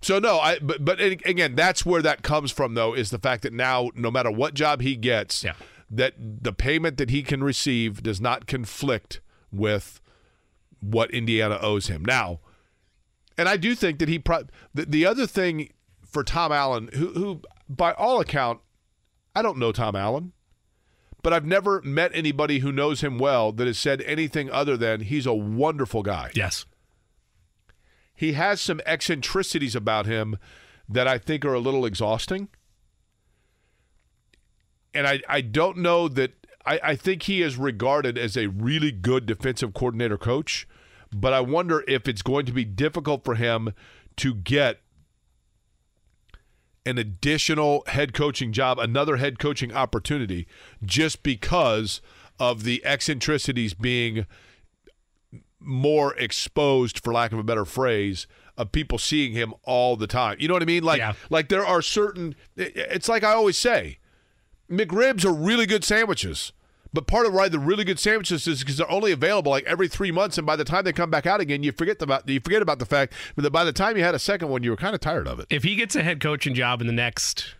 So 0.03 0.19
no, 0.19 0.39
I 0.39 0.59
but 0.61 0.85
but 0.85 1.01
again, 1.01 1.55
that's 1.55 1.85
where 1.85 2.03
that 2.03 2.23
comes 2.23 2.53
from 2.53 2.75
though 2.75 2.95
is 2.95 3.11
the 3.11 3.19
fact 3.19 3.43
that 3.43 3.53
now 3.53 3.91
no 3.95 4.11
matter 4.11 4.31
what 4.31 4.55
job 4.55 4.81
he 4.81 4.95
gets, 4.95 5.43
Yeah. 5.43 5.55
that 5.91 6.15
the 6.19 6.53
payment 6.53 6.99
that 6.99 7.11
he 7.11 7.23
can 7.23 7.43
receive 7.43 8.03
does 8.03 8.21
not 8.21 8.47
conflict 8.47 9.21
with 9.51 10.01
what 10.81 11.11
Indiana 11.11 11.59
owes 11.61 11.89
him. 11.89 12.05
Now, 12.05 12.39
and 13.37 13.49
I 13.49 13.57
do 13.57 13.75
think 13.75 13.99
that 13.99 14.09
he 14.09 14.19
pro- 14.21 14.45
the, 14.73 14.85
the 14.87 15.05
other 15.07 15.27
thing 15.27 15.71
for 16.17 16.25
Tom 16.25 16.51
Allen, 16.51 16.89
who 16.95 17.09
who 17.09 17.43
by 17.69 17.93
all 17.93 18.23
account, 18.23 18.61
I 19.35 19.43
don't 19.43 19.59
know 19.59 19.71
Tom 19.71 19.95
Allen, 19.95 20.33
but 21.23 21.35
I've 21.35 21.45
never 21.45 21.83
met 21.83 22.11
anybody 22.15 22.61
who 22.61 22.73
knows 22.73 23.03
him 23.03 23.19
well 23.19 23.53
that 23.53 23.67
has 23.67 23.79
said 23.79 24.01
anything 24.01 24.51
other 24.51 24.79
than 24.79 25.03
he's 25.03 25.27
a 25.27 25.35
wonderful 25.35 26.03
guy 26.03 26.31
Yes. 26.35 26.65
he 28.15 28.33
has 28.33 28.63
some 28.63 28.81
eccentricities 28.87 29.77
about 29.77 30.07
him 30.07 30.39
that 30.89 31.07
I 31.07 31.19
think 31.19 31.45
are 31.45 31.53
a 31.53 31.61
little 31.61 31.85
exhausting. 31.85 32.49
And 34.95 35.07
I, 35.07 35.21
I 35.29 35.43
don't 35.43 35.77
know 35.77 36.09
that 36.09 36.33
I, 36.65 36.81
I 36.83 36.97
think 36.97 37.25
he 37.25 37.43
is 37.43 37.59
regarded 37.59 38.17
as 38.17 38.39
a 38.39 38.47
really 38.47 38.91
good 38.91 39.27
defensive 39.27 39.75
coordinator 39.75 40.17
coach, 40.17 40.67
but 41.15 41.35
I 41.35 41.41
wonder 41.41 41.85
if 41.87 42.09
it's 42.09 42.23
going 42.23 42.47
to 42.47 42.53
be 42.53 42.65
difficult 42.65 43.23
for 43.23 43.35
him 43.35 43.75
to 44.17 44.35
get 44.35 44.81
an 46.87 46.97
additional 46.99 47.83
head 47.89 48.15
coaching 48.15 48.53
job, 48.53 48.79
another 48.79 49.17
head 49.17 49.39
coaching 49.39 49.73
opportunity, 49.75 50.47
just 50.85 51.23
because 51.23 52.01
of 52.39 52.65
the 52.65 52.83
eccentricities 52.85 53.75
being 53.75 54.27
more 55.59 56.15
exposed, 56.17 56.99
for 57.03 57.13
lack 57.13 57.33
of 57.33 57.39
a 57.39 57.43
better 57.43 57.65
phrase, 57.65 58.27
of 58.57 58.73
people 58.73 58.99
seeing 58.99 59.33
him 59.33 59.53
all 59.65 59.97
the 59.97 60.07
time. 60.07 60.37
You 60.39 60.49
know 60.49 60.55
what 60.55 60.63
I 60.63 60.67
mean? 60.67 60.85
Like, 60.85 60.99
Yeah. 60.99 61.15
like 61.29 61.49
there 61.49 61.67
are 61.67 61.83
certain. 61.83 62.35
It's 62.57 63.09
like 63.09 63.25
I 63.25 63.33
always 63.33 63.59
say, 63.59 63.99
McRibs 64.71 65.25
are 65.25 65.33
really 65.33 65.67
good 65.67 65.85
sandwiches. 65.85 66.53
But 66.97 67.07
part 67.07 67.27
of 67.27 67.35
why 67.35 67.51
they're 67.51 67.61
really 67.61 67.85
good 67.85 67.99
sandwiches 67.99 68.47
is 68.47 68.61
because 68.61 68.79
they're 68.79 68.91
only 68.91 69.13
available 69.13 69.51
like 69.51 69.65
every 69.65 69.87
three 69.87 70.11
months, 70.11 70.39
and 70.39 70.47
by 70.47 70.57
the 70.57 70.65
time 70.65 70.85
they 70.85 70.95
come 70.95 71.11
back 71.11 71.27
out 71.27 71.43
again, 71.43 71.63
you 71.63 71.71
forget 71.71 72.01
about 72.01 72.27
you 72.27 72.41
forget 72.41 72.63
about 72.63 72.79
the 72.79 72.87
fact 72.87 73.13
that 73.37 73.51
by 73.51 73.65
the 73.65 73.73
time 73.73 73.99
you 73.99 74.03
had 74.03 74.15
a 74.15 74.19
second 74.19 74.49
one, 74.49 74.63
you 74.63 74.71
were 74.71 74.79
kind 74.79 74.95
of 74.95 75.01
tired 75.03 75.29
of 75.29 75.39
it. 75.39 75.47
If 75.51 75.63
he 75.63 75.75
gets 75.75 75.95
a 75.95 76.03
head 76.03 76.21
coaching 76.21 76.55
job 76.55 76.81
in 76.81 76.87
the 76.87 76.95
next 76.95 77.55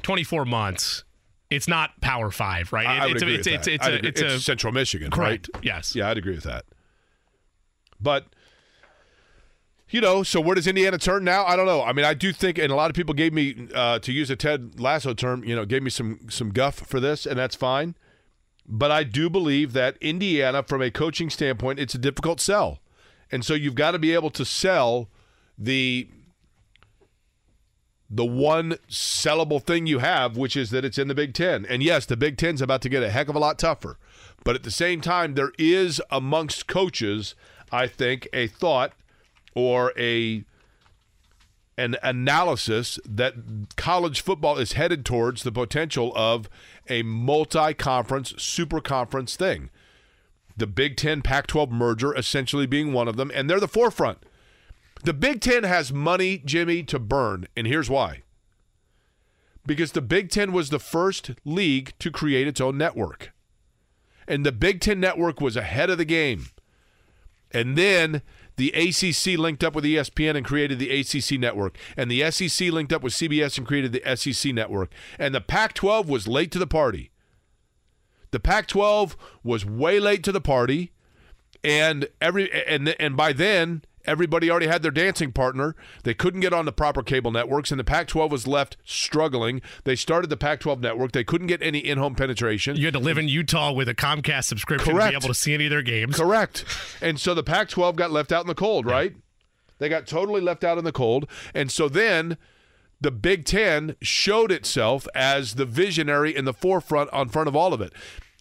24 0.00 0.46
months, 0.46 1.04
it's 1.50 1.68
not 1.68 2.00
Power 2.00 2.30
Five, 2.30 2.72
right? 2.72 2.86
I, 2.86 3.00
I 3.00 3.06
would 3.08 3.16
it's, 3.16 3.22
agree 3.22 3.34
a, 3.34 3.36
with 3.36 3.46
it's, 3.48 3.66
it's, 3.68 3.84
that. 3.84 4.02
it's, 4.02 4.18
a, 4.22 4.24
It's 4.24 4.34
a 4.34 4.40
Central 4.40 4.72
Michigan, 4.72 5.10
correct. 5.10 5.50
right? 5.52 5.62
Yes. 5.62 5.94
Yeah, 5.94 6.08
I'd 6.08 6.16
agree 6.16 6.34
with 6.36 6.44
that. 6.44 6.64
But 8.00 8.24
you 9.90 10.00
know, 10.00 10.22
so 10.22 10.40
where 10.40 10.54
does 10.54 10.66
Indiana 10.66 10.98
turn 10.98 11.24
now? 11.24 11.44
I 11.44 11.56
don't 11.56 11.66
know. 11.66 11.82
I 11.82 11.92
mean, 11.92 12.04
I 12.04 12.14
do 12.14 12.32
think, 12.32 12.58
and 12.58 12.72
a 12.72 12.76
lot 12.76 12.90
of 12.90 12.96
people 12.96 13.14
gave 13.14 13.32
me, 13.32 13.68
uh, 13.74 13.98
to 14.00 14.12
use 14.12 14.30
a 14.30 14.36
Ted 14.36 14.80
Lasso 14.80 15.14
term, 15.14 15.44
you 15.44 15.56
know, 15.56 15.64
gave 15.64 15.82
me 15.82 15.90
some 15.90 16.20
some 16.28 16.50
guff 16.50 16.76
for 16.76 17.00
this, 17.00 17.26
and 17.26 17.38
that's 17.38 17.56
fine. 17.56 17.94
But 18.66 18.90
I 18.90 19.02
do 19.02 19.28
believe 19.28 19.72
that 19.72 19.96
Indiana, 20.00 20.62
from 20.62 20.80
a 20.80 20.90
coaching 20.90 21.28
standpoint, 21.28 21.80
it's 21.80 21.94
a 21.94 21.98
difficult 21.98 22.40
sell, 22.40 22.78
and 23.32 23.44
so 23.44 23.54
you've 23.54 23.74
got 23.74 23.92
to 23.92 23.98
be 23.98 24.14
able 24.14 24.30
to 24.30 24.44
sell 24.44 25.08
the 25.58 26.08
the 28.08 28.24
one 28.24 28.72
sellable 28.88 29.62
thing 29.62 29.86
you 29.86 30.00
have, 30.00 30.36
which 30.36 30.56
is 30.56 30.70
that 30.70 30.84
it's 30.84 30.98
in 30.98 31.06
the 31.06 31.14
Big 31.14 31.32
Ten. 31.32 31.64
And 31.64 31.82
yes, 31.82 32.06
the 32.06 32.16
Big 32.16 32.36
Ten's 32.36 32.60
about 32.60 32.82
to 32.82 32.88
get 32.88 33.04
a 33.04 33.10
heck 33.10 33.28
of 33.28 33.36
a 33.36 33.38
lot 33.38 33.58
tougher. 33.58 33.98
But 34.42 34.56
at 34.56 34.64
the 34.64 34.70
same 34.70 35.00
time, 35.00 35.34
there 35.34 35.52
is 35.58 36.02
amongst 36.10 36.66
coaches, 36.66 37.36
I 37.70 37.86
think, 37.86 38.26
a 38.32 38.48
thought 38.48 38.94
or 39.54 39.92
a 39.96 40.44
an 41.78 41.96
analysis 42.02 42.98
that 43.08 43.34
college 43.76 44.20
football 44.20 44.58
is 44.58 44.72
headed 44.72 45.02
towards 45.02 45.42
the 45.42 45.52
potential 45.52 46.12
of 46.14 46.46
a 46.90 47.02
multi-conference, 47.02 48.34
super 48.36 48.82
conference 48.82 49.34
thing. 49.34 49.70
The 50.58 50.66
Big 50.66 50.98
Ten 50.98 51.22
Pac-12 51.22 51.70
merger 51.70 52.14
essentially 52.14 52.66
being 52.66 52.92
one 52.92 53.08
of 53.08 53.16
them, 53.16 53.30
and 53.34 53.48
they're 53.48 53.58
the 53.58 53.66
forefront. 53.66 54.18
The 55.04 55.14
Big 55.14 55.40
Ten 55.40 55.62
has 55.64 55.90
money, 55.90 56.42
Jimmy, 56.44 56.82
to 56.82 56.98
burn, 56.98 57.46
and 57.56 57.66
here's 57.66 57.88
why. 57.88 58.24
Because 59.64 59.92
the 59.92 60.02
Big 60.02 60.28
Ten 60.28 60.52
was 60.52 60.68
the 60.68 60.78
first 60.78 61.30
league 61.46 61.94
to 61.98 62.10
create 62.10 62.46
its 62.46 62.60
own 62.60 62.76
network. 62.76 63.32
And 64.28 64.44
the 64.44 64.52
Big 64.52 64.80
Ten 64.80 65.00
network 65.00 65.40
was 65.40 65.56
ahead 65.56 65.88
of 65.88 65.96
the 65.96 66.04
game. 66.04 66.48
And 67.52 67.76
then 67.78 68.20
the 68.60 68.72
ACC 68.74 69.38
linked 69.38 69.64
up 69.64 69.74
with 69.74 69.84
ESPN 69.84 70.36
and 70.36 70.44
created 70.44 70.78
the 70.78 70.90
ACC 71.00 71.40
network. 71.40 71.78
And 71.96 72.10
the 72.10 72.30
SEC 72.30 72.70
linked 72.70 72.92
up 72.92 73.02
with 73.02 73.14
CBS 73.14 73.56
and 73.56 73.66
created 73.66 73.92
the 73.92 74.16
SEC 74.16 74.52
network. 74.52 74.92
And 75.18 75.34
the 75.34 75.40
Pac 75.40 75.72
12 75.72 76.10
was 76.10 76.28
late 76.28 76.52
to 76.52 76.58
the 76.58 76.66
party. 76.66 77.10
The 78.32 78.38
Pac 78.38 78.66
12 78.66 79.16
was 79.42 79.64
way 79.64 79.98
late 79.98 80.22
to 80.24 80.32
the 80.32 80.42
party. 80.42 80.92
And 81.64 82.08
every 82.20 82.52
and 82.66 82.90
and 83.00 83.16
by 83.16 83.32
then 83.32 83.82
everybody 84.10 84.50
already 84.50 84.66
had 84.66 84.82
their 84.82 84.90
dancing 84.90 85.32
partner. 85.32 85.76
They 86.02 86.14
couldn't 86.14 86.40
get 86.40 86.52
on 86.52 86.64
the 86.64 86.72
proper 86.72 87.02
cable 87.02 87.30
networks, 87.30 87.70
and 87.70 87.78
the 87.78 87.84
Pac-12 87.84 88.30
was 88.30 88.46
left 88.46 88.76
struggling. 88.84 89.62
They 89.84 89.94
started 89.96 90.28
the 90.28 90.36
Pac-12 90.36 90.80
network. 90.80 91.12
They 91.12 91.24
couldn't 91.24 91.46
get 91.46 91.62
any 91.62 91.78
in-home 91.78 92.16
penetration. 92.16 92.76
You 92.76 92.86
had 92.86 92.94
to 92.94 93.00
live 93.00 93.18
in 93.18 93.28
Utah 93.28 93.72
with 93.72 93.88
a 93.88 93.94
Comcast 93.94 94.44
subscription 94.44 94.92
Correct. 94.92 95.12
to 95.12 95.18
be 95.18 95.24
able 95.24 95.32
to 95.32 95.38
see 95.38 95.54
any 95.54 95.66
of 95.66 95.70
their 95.70 95.82
games. 95.82 96.16
Correct. 96.16 96.64
And 97.00 97.20
so 97.20 97.34
the 97.34 97.44
Pac 97.44 97.68
12 97.68 97.96
got 97.96 98.10
left 98.10 98.32
out 98.32 98.42
in 98.42 98.48
the 98.48 98.54
cold, 98.54 98.84
right? 98.84 99.14
They 99.78 99.88
got 99.88 100.06
totally 100.06 100.40
left 100.40 100.64
out 100.64 100.76
in 100.76 100.84
the 100.84 100.92
cold. 100.92 101.28
And 101.54 101.70
so 101.70 101.88
then 101.88 102.36
the 103.00 103.10
Big 103.10 103.44
Ten 103.44 103.96
showed 104.02 104.52
itself 104.52 105.06
as 105.14 105.54
the 105.54 105.64
visionary 105.64 106.36
in 106.36 106.44
the 106.44 106.52
forefront 106.52 107.10
on 107.12 107.28
front 107.28 107.48
of 107.48 107.56
all 107.56 107.72
of 107.72 107.80
it. 107.80 107.92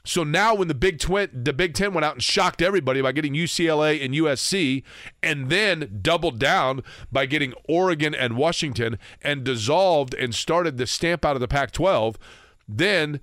So 0.06 0.24
now 0.24 0.56
when 0.56 0.68
the 0.68 0.76
Big 0.76 1.00
Twin, 1.00 1.30
the 1.34 1.54
Big 1.54 1.74
Ten 1.74 1.94
went 1.94 2.06
out 2.06 2.14
and 2.16 2.24
shocked 2.24 2.62
everybody 2.62 3.02
by 3.02 3.12
getting 3.12 3.34
UCLA 3.34 4.04
and 4.04 4.14
USC, 4.14 4.84
and 5.22 5.50
then 5.50 6.00
doubled 6.02 6.40
down 6.40 6.84
by 7.12 7.26
getting 7.26 7.54
Oregon 7.68 8.16
and 8.16 8.38
Washington, 8.38 8.98
and 9.22 9.44
dissolved 9.44 10.14
and 10.14 10.34
started 10.34 10.78
the 10.78 10.88
stamp 10.88 11.26
out 11.26 11.36
of 11.36 11.42
the 11.42 11.48
Pac-12, 11.48 12.16
then 12.68 13.20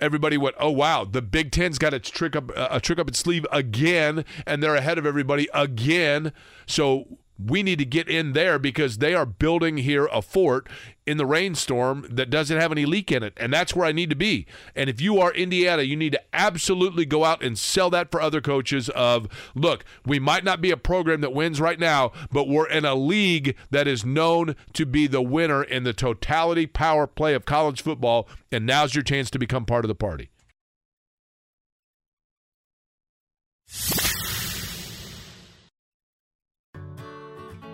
everybody 0.00 0.36
went, 0.36 0.56
"Oh 0.58 0.70
wow, 0.70 1.04
the 1.04 1.22
Big 1.22 1.50
Ten's 1.52 1.78
got 1.78 2.00
trick 2.02 2.36
up 2.36 2.50
a 2.56 2.80
trick 2.80 2.98
up 2.98 3.08
its 3.08 3.20
sleeve 3.20 3.46
again, 3.52 4.24
and 4.46 4.62
they're 4.62 4.76
ahead 4.76 4.98
of 4.98 5.06
everybody 5.06 5.48
again." 5.54 6.32
So 6.66 7.18
we 7.38 7.62
need 7.62 7.78
to 7.78 7.84
get 7.84 8.08
in 8.08 8.32
there 8.32 8.58
because 8.58 8.98
they 8.98 9.14
are 9.14 9.26
building 9.26 9.78
here 9.78 10.06
a 10.06 10.20
fort 10.20 10.68
in 11.06 11.16
the 11.16 11.26
rainstorm 11.26 12.06
that 12.10 12.30
doesn't 12.30 12.60
have 12.60 12.72
any 12.72 12.84
leak 12.84 13.12
in 13.12 13.22
it. 13.22 13.32
And 13.36 13.52
that's 13.52 13.74
where 13.74 13.86
I 13.86 13.92
need 13.92 14.10
to 14.10 14.16
be. 14.16 14.46
And 14.74 14.90
if 14.90 15.00
you 15.00 15.18
are 15.20 15.32
Indiana, 15.32 15.82
you 15.82 15.96
need 15.96 16.12
to 16.12 16.22
absolutely 16.32 17.06
go 17.06 17.24
out 17.24 17.42
and 17.42 17.56
sell 17.56 17.90
that 17.90 18.10
for 18.10 18.20
other 18.20 18.40
coaches 18.40 18.88
of, 18.90 19.28
look, 19.54 19.84
we 20.04 20.18
might 20.18 20.44
not 20.44 20.60
be 20.60 20.70
a 20.70 20.76
program 20.76 21.20
that 21.20 21.32
wins 21.32 21.60
right 21.60 21.78
now, 21.78 22.12
but 22.32 22.48
we're 22.48 22.68
in 22.68 22.84
a 22.84 22.94
league 22.94 23.56
that 23.70 23.86
is 23.86 24.04
known 24.04 24.56
to 24.72 24.84
be 24.84 25.06
the 25.06 25.22
winner 25.22 25.62
in 25.62 25.84
the 25.84 25.92
totality 25.92 26.66
power 26.66 27.06
play 27.06 27.34
of 27.34 27.44
college 27.44 27.82
football. 27.82 28.28
And 28.50 28.66
now's 28.66 28.94
your 28.94 29.04
chance 29.04 29.30
to 29.30 29.38
become 29.38 29.64
part 29.64 29.84
of 29.84 29.88
the 29.88 29.94
party. 29.94 30.30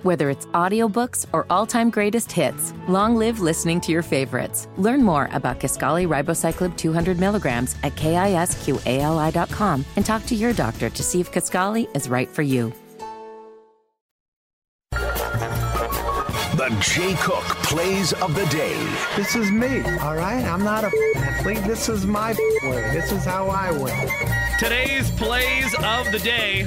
Whether 0.04 0.28
it's 0.28 0.44
audiobooks 0.48 1.24
or 1.32 1.46
all-time 1.48 1.88
greatest 1.88 2.30
hits, 2.30 2.74
long 2.88 3.16
live 3.16 3.40
listening 3.40 3.80
to 3.80 3.90
your 3.90 4.02
favorites. 4.02 4.68
Learn 4.76 5.02
more 5.02 5.30
about 5.32 5.60
Kisqali 5.60 6.06
Ribociclib 6.06 6.76
200 6.76 7.18
milligrams 7.18 7.74
at 7.82 7.94
kisqali.com 7.94 9.84
and 9.96 10.04
talk 10.04 10.26
to 10.26 10.34
your 10.34 10.52
doctor 10.52 10.90
to 10.90 11.02
see 11.02 11.20
if 11.22 11.32
Kisqali 11.32 11.88
is 11.96 12.10
right 12.10 12.28
for 12.28 12.42
you. 12.42 12.70
The 14.90 16.76
Jay 16.82 17.14
Cook 17.14 17.44
plays 17.64 18.12
of 18.12 18.34
the 18.34 18.44
day. 18.48 18.76
This 19.16 19.34
is 19.34 19.50
me, 19.50 19.80
all 20.00 20.16
right? 20.16 20.44
I'm 20.44 20.62
not 20.62 20.84
a 20.84 20.90
athlete. 21.16 21.64
This 21.64 21.88
is 21.88 22.04
my 22.04 22.34
way. 22.64 22.90
This 22.92 23.10
is 23.10 23.24
how 23.24 23.48
I 23.48 23.70
win. 23.70 24.10
Today's 24.58 25.10
plays 25.12 25.74
of 25.82 26.12
the 26.12 26.20
day. 26.22 26.66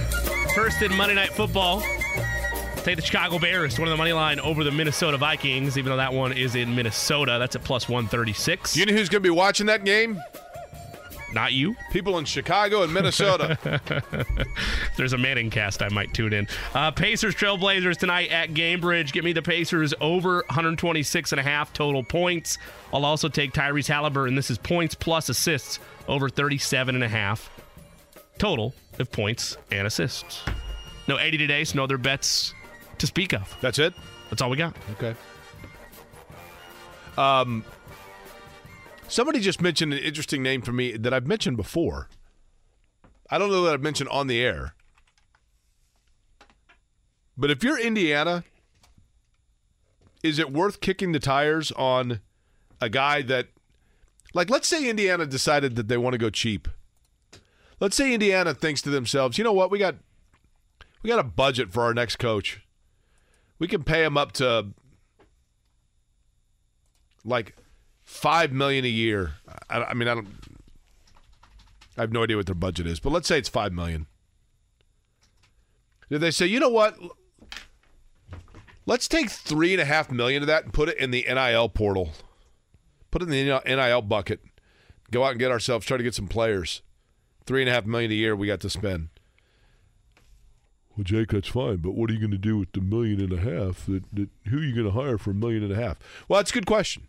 First 0.55 0.81
in 0.81 0.91
Monday 0.97 1.13
Night 1.13 1.33
Football. 1.33 1.83
Take 2.87 2.95
the 2.95 3.01
Chicago 3.01 3.37
Bears 3.37 3.75
to 3.75 3.81
win 3.81 3.89
the 3.89 3.97
money 3.97 4.13
line 4.13 4.39
over 4.39 4.63
the 4.63 4.71
Minnesota 4.71 5.17
Vikings, 5.17 5.77
even 5.77 5.89
though 5.89 5.97
that 5.97 6.13
one 6.13 6.31
is 6.31 6.55
in 6.55 6.73
Minnesota. 6.73 7.35
That's 7.37 7.53
at 7.57 7.65
plus 7.65 7.89
136. 7.89 8.77
You 8.77 8.85
know 8.85 8.93
who's 8.93 9.09
going 9.09 9.21
to 9.21 9.27
be 9.27 9.29
watching 9.29 9.65
that 9.65 9.83
game? 9.83 10.21
Not 11.33 11.51
you. 11.51 11.75
People 11.91 12.17
in 12.17 12.23
Chicago 12.23 12.83
and 12.83 12.93
Minnesota. 12.93 13.81
There's 14.95 15.11
a 15.11 15.17
Manning 15.17 15.49
cast. 15.49 15.83
I 15.83 15.89
might 15.89 16.13
tune 16.13 16.31
in. 16.31 16.47
Uh, 16.73 16.91
Pacers 16.91 17.35
Trailblazers 17.35 17.97
tonight 17.97 18.31
at 18.31 18.51
Gainbridge. 18.51 19.11
Get 19.11 19.25
me 19.25 19.33
the 19.33 19.41
Pacers 19.41 19.93
over 19.99 20.35
126 20.47 21.33
and 21.33 21.41
a 21.41 21.43
half 21.43 21.73
total 21.73 22.05
points. 22.05 22.57
I'll 22.93 23.03
also 23.03 23.27
take 23.27 23.51
Tyrese 23.51 23.87
Halliburton. 23.87 24.35
This 24.35 24.49
is 24.49 24.57
points 24.57 24.95
plus 24.95 25.27
assists 25.27 25.79
over 26.07 26.29
37 26.29 26.95
and 26.95 27.03
a 27.03 27.09
half 27.09 27.49
total 28.37 28.73
of 28.97 29.11
points 29.11 29.57
and 29.71 29.85
assists. 29.85 30.41
No 31.09 31.19
80 31.19 31.37
today, 31.37 31.65
so 31.65 31.75
no 31.75 31.83
other 31.83 31.97
bets 31.97 32.53
to 32.99 33.07
speak 33.07 33.33
of. 33.33 33.55
That's 33.61 33.79
it. 33.79 33.93
That's 34.29 34.41
all 34.41 34.49
we 34.49 34.57
got. 34.57 34.75
Okay. 34.93 35.15
Um, 37.17 37.65
somebody 39.07 39.39
just 39.39 39.61
mentioned 39.61 39.93
an 39.93 39.99
interesting 39.99 40.43
name 40.43 40.61
for 40.61 40.71
me 40.71 40.95
that 40.97 41.13
I've 41.13 41.27
mentioned 41.27 41.57
before. 41.57 42.09
I 43.29 43.37
don't 43.37 43.49
know 43.49 43.63
that 43.63 43.73
I've 43.73 43.81
mentioned 43.81 44.09
on 44.09 44.27
the 44.27 44.41
air. 44.41 44.73
But 47.37 47.51
if 47.51 47.63
you're 47.63 47.79
Indiana, 47.79 48.43
is 50.23 50.39
it 50.39 50.51
worth 50.51 50.81
kicking 50.81 51.11
the 51.11 51.19
tires 51.19 51.71
on 51.73 52.21
a 52.81 52.89
guy 52.89 53.21
that, 53.23 53.47
like, 54.33 54.49
let's 54.49 54.67
say 54.67 54.89
Indiana 54.89 55.25
decided 55.25 55.75
that 55.75 55.87
they 55.87 55.97
want 55.97 56.13
to 56.13 56.17
go 56.17 56.29
cheap. 56.29 56.67
Let's 57.79 57.95
say 57.95 58.13
Indiana 58.13 58.53
thinks 58.53 58.81
to 58.83 58.89
themselves, 58.89 59.37
you 59.37 59.43
know 59.43 59.53
what, 59.53 59.69
we 59.69 59.77
got, 59.77 59.95
we 61.03 61.09
got 61.09 61.19
a 61.19 61.23
budget 61.23 61.71
for 61.71 61.83
our 61.83 61.93
next 61.93 62.17
coach. 62.17 62.61
We 63.59 63.67
can 63.67 63.83
pay 63.83 64.03
him 64.03 64.17
up 64.17 64.33
to 64.33 64.67
like 67.23 67.55
five 68.03 68.51
million 68.51 68.85
a 68.85 68.89
year. 68.89 69.33
I, 69.69 69.83
I 69.83 69.93
mean, 69.93 70.07
I 70.07 70.15
don't. 70.15 70.27
I 71.97 72.01
have 72.01 72.11
no 72.11 72.23
idea 72.23 72.37
what 72.37 72.45
their 72.45 72.55
budget 72.55 72.85
is, 72.85 72.99
but 72.99 73.11
let's 73.11 73.27
say 73.27 73.39
it's 73.39 73.49
five 73.49 73.73
million. 73.73 74.05
Did 76.09 76.21
they 76.21 76.31
say, 76.31 76.45
you 76.45 76.59
know 76.59 76.69
what? 76.69 76.97
Let's 78.85 79.07
take 79.07 79.29
three 79.29 79.73
and 79.73 79.81
a 79.81 79.85
half 79.85 80.11
million 80.11 80.43
of 80.43 80.47
that 80.47 80.63
and 80.63 80.73
put 80.73 80.87
it 80.89 80.97
in 80.97 81.11
the 81.11 81.25
NIL 81.27 81.69
portal. 81.69 82.11
Put 83.11 83.21
it 83.21 83.29
in 83.29 83.47
the 83.47 83.61
NIL 83.65 84.01
bucket. 84.03 84.39
Go 85.11 85.23
out 85.23 85.31
and 85.31 85.39
get 85.39 85.51
ourselves, 85.51 85.85
try 85.85 85.97
to 85.97 86.03
get 86.03 86.15
some 86.15 86.27
players. 86.27 86.81
Three 87.45 87.61
and 87.61 87.69
a 87.69 87.73
half 87.73 87.85
million 87.85 88.11
a 88.11 88.15
year 88.15 88.35
we 88.35 88.47
got 88.47 88.59
to 88.61 88.69
spend. 88.69 89.09
Well, 90.97 91.03
Jake, 91.03 91.29
that's 91.29 91.47
fine, 91.47 91.77
but 91.77 91.91
what 91.91 92.09
are 92.09 92.13
you 92.13 92.19
going 92.19 92.31
to 92.31 92.39
do 92.39 92.57
with 92.57 92.71
the 92.71 92.81
million 92.81 93.21
and 93.21 93.31
a 93.31 93.37
half? 93.37 93.85
That, 93.85 94.03
that 94.13 94.29
who 94.49 94.57
are 94.57 94.63
you 94.63 94.73
going 94.73 94.87
to 94.87 94.99
hire 94.99 95.19
for 95.19 95.29
a 95.29 95.35
million 95.35 95.61
and 95.61 95.71
a 95.71 95.75
half? 95.75 95.99
Well, 96.27 96.39
that's 96.39 96.49
a 96.49 96.53
good 96.55 96.65
question. 96.65 97.07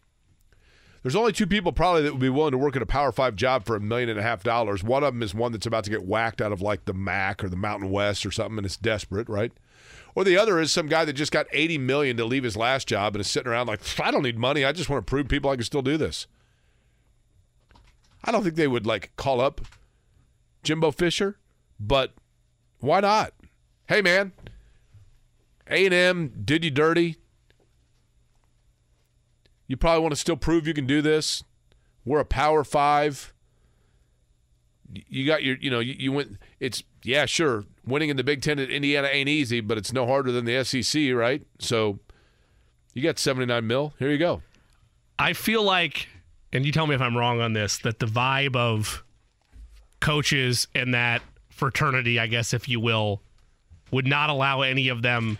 There's 1.02 1.16
only 1.16 1.32
two 1.32 1.46
people 1.46 1.72
probably 1.72 2.02
that 2.02 2.12
would 2.12 2.20
be 2.20 2.28
willing 2.28 2.50
to 2.52 2.58
work 2.58 2.76
at 2.76 2.82
a 2.82 2.86
Power 2.86 3.12
Five 3.12 3.34
job 3.34 3.64
for 3.64 3.76
a 3.76 3.80
million 3.80 4.10
and 4.10 4.18
a 4.18 4.22
half 4.22 4.42
dollars. 4.42 4.84
One 4.84 5.02
of 5.02 5.14
them 5.14 5.22
is 5.22 5.34
one 5.34 5.52
that's 5.52 5.64
about 5.64 5.84
to 5.84 5.90
get 5.90 6.04
whacked 6.04 6.42
out 6.42 6.52
of 6.52 6.60
like 6.60 6.84
the 6.84 6.92
MAC 6.92 7.42
or 7.42 7.48
the 7.48 7.56
Mountain 7.56 7.90
West 7.90 8.26
or 8.26 8.30
something, 8.30 8.58
and 8.58 8.66
it's 8.66 8.76
desperate, 8.76 9.28
right? 9.28 9.52
Or 10.14 10.22
the 10.22 10.36
other 10.36 10.60
is 10.60 10.70
some 10.70 10.88
guy 10.88 11.06
that 11.06 11.14
just 11.14 11.32
got 11.32 11.46
80 11.52 11.78
million 11.78 12.16
to 12.18 12.26
leave 12.26 12.42
his 12.42 12.56
last 12.56 12.88
job 12.88 13.14
and 13.14 13.20
is 13.22 13.30
sitting 13.30 13.50
around 13.50 13.68
like, 13.68 13.80
I 14.00 14.10
don't 14.10 14.24
need 14.24 14.38
money. 14.38 14.64
I 14.66 14.72
just 14.72 14.90
want 14.90 15.06
to 15.06 15.08
prove 15.08 15.28
people 15.28 15.50
I 15.50 15.54
can 15.54 15.64
still 15.64 15.80
do 15.80 15.96
this. 15.96 16.26
I 18.22 18.32
don't 18.32 18.42
think 18.42 18.56
they 18.56 18.68
would 18.68 18.84
like 18.84 19.12
call 19.16 19.40
up 19.40 19.60
Jimbo 20.62 20.90
Fisher, 20.90 21.38
but 21.78 22.14
why 22.80 23.00
not? 23.00 23.32
Hey 23.88 24.02
man, 24.02 24.32
A&M 25.66 26.42
did 26.44 26.62
you 26.62 26.70
dirty. 26.70 27.16
You 29.66 29.78
probably 29.78 30.02
want 30.02 30.12
to 30.12 30.20
still 30.20 30.36
prove 30.36 30.66
you 30.66 30.74
can 30.74 30.86
do 30.86 31.00
this. 31.00 31.42
We're 32.04 32.20
a 32.20 32.24
Power 32.26 32.64
5. 32.64 33.32
You 34.92 35.26
got 35.26 35.42
your, 35.42 35.56
you 35.56 35.70
know, 35.70 35.80
you, 35.80 35.94
you 35.98 36.12
went 36.12 36.36
it's 36.60 36.82
yeah, 37.02 37.24
sure. 37.24 37.64
Winning 37.86 38.10
in 38.10 38.18
the 38.18 38.24
Big 38.24 38.42
10 38.42 38.58
at 38.58 38.68
Indiana 38.68 39.08
ain't 39.08 39.30
easy, 39.30 39.62
but 39.62 39.78
it's 39.78 39.92
no 39.92 40.06
harder 40.06 40.32
than 40.32 40.44
the 40.44 40.62
SEC, 40.64 41.14
right? 41.14 41.40
So 41.58 41.98
you 42.92 43.02
got 43.02 43.18
79 43.18 43.66
mil. 43.66 43.94
Here 43.98 44.10
you 44.10 44.18
go. 44.18 44.42
I 45.18 45.32
feel 45.32 45.62
like, 45.62 46.08
and 46.52 46.66
you 46.66 46.72
tell 46.72 46.86
me 46.86 46.94
if 46.94 47.00
I'm 47.00 47.16
wrong 47.16 47.40
on 47.40 47.54
this, 47.54 47.78
that 47.78 48.00
the 48.00 48.06
vibe 48.06 48.54
of 48.54 49.02
coaches 50.00 50.68
and 50.74 50.92
that 50.92 51.22
fraternity, 51.48 52.18
I 52.18 52.26
guess, 52.26 52.52
if 52.52 52.68
you 52.68 52.80
will, 52.80 53.22
would 53.90 54.06
not 54.06 54.30
allow 54.30 54.62
any 54.62 54.88
of 54.88 55.02
them 55.02 55.38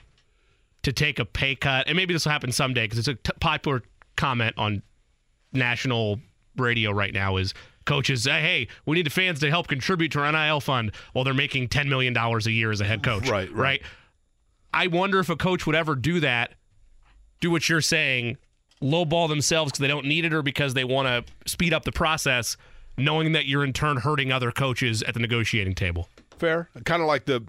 to 0.83 0.93
take 0.93 1.19
a 1.19 1.25
pay 1.25 1.55
cut. 1.55 1.87
And 1.87 1.97
maybe 1.97 2.15
this 2.15 2.25
will 2.25 2.33
happen 2.33 2.53
someday 2.53 2.85
because 2.85 2.99
it's 2.99 3.09
a 3.09 3.15
t- 3.15 3.33
popular 3.41 3.83
comment 4.17 4.55
on 4.57 4.83
national 5.53 6.21
radio 6.57 6.91
right 6.91 7.13
now 7.13 7.37
is 7.37 7.55
coaches 7.85 8.23
say, 8.25 8.41
hey, 8.41 8.69
we 8.87 8.97
need 8.97 9.07
the 9.07 9.11
fans 9.11 9.41
to 9.41 9.51
help 9.51 9.67
contribute 9.67 10.13
to 10.13 10.21
our 10.21 10.31
NIL 10.31 10.61
fund 10.61 10.93
while 11.13 11.25
they're 11.25 11.35
making 11.35 11.69
$10 11.69 11.89
million 11.89 12.17
a 12.17 12.39
year 12.51 12.71
as 12.71 12.81
a 12.81 12.85
head 12.85 13.03
coach. 13.03 13.29
Right, 13.29 13.51
right. 13.51 13.57
right? 13.57 13.83
I 14.73 14.87
wonder 14.89 15.19
if 15.21 15.31
a 15.31 15.37
coach 15.37 15.67
would 15.67 15.75
ever 15.75 15.95
do 15.95 16.21
that, 16.21 16.53
do 17.41 17.51
what 17.51 17.69
you're 17.69 17.81
saying, 17.81 18.37
lowball 18.83 19.29
themselves 19.29 19.73
because 19.73 19.81
they 19.81 19.89
don't 19.89 20.07
need 20.07 20.25
it 20.25 20.35
or 20.35 20.43
because 20.43 20.75
they 20.75 20.85
want 20.85 21.09
to 21.09 21.51
speed 21.51 21.73
up 21.73 21.85
the 21.85 21.93
process, 21.93 22.57
knowing 22.97 23.33
that 23.33 23.47
you're 23.47 23.65
in 23.65 23.73
turn 23.73 23.97
hurting 23.97 24.31
other 24.31 24.53
coaches 24.53 25.03
at 25.03 25.15
the 25.15 25.21
negotiating 25.21 25.75
table. 25.75 26.09
Fair. 26.39 26.69
Kind 26.85 27.01
of 27.01 27.09
like 27.09 27.25
the 27.25 27.43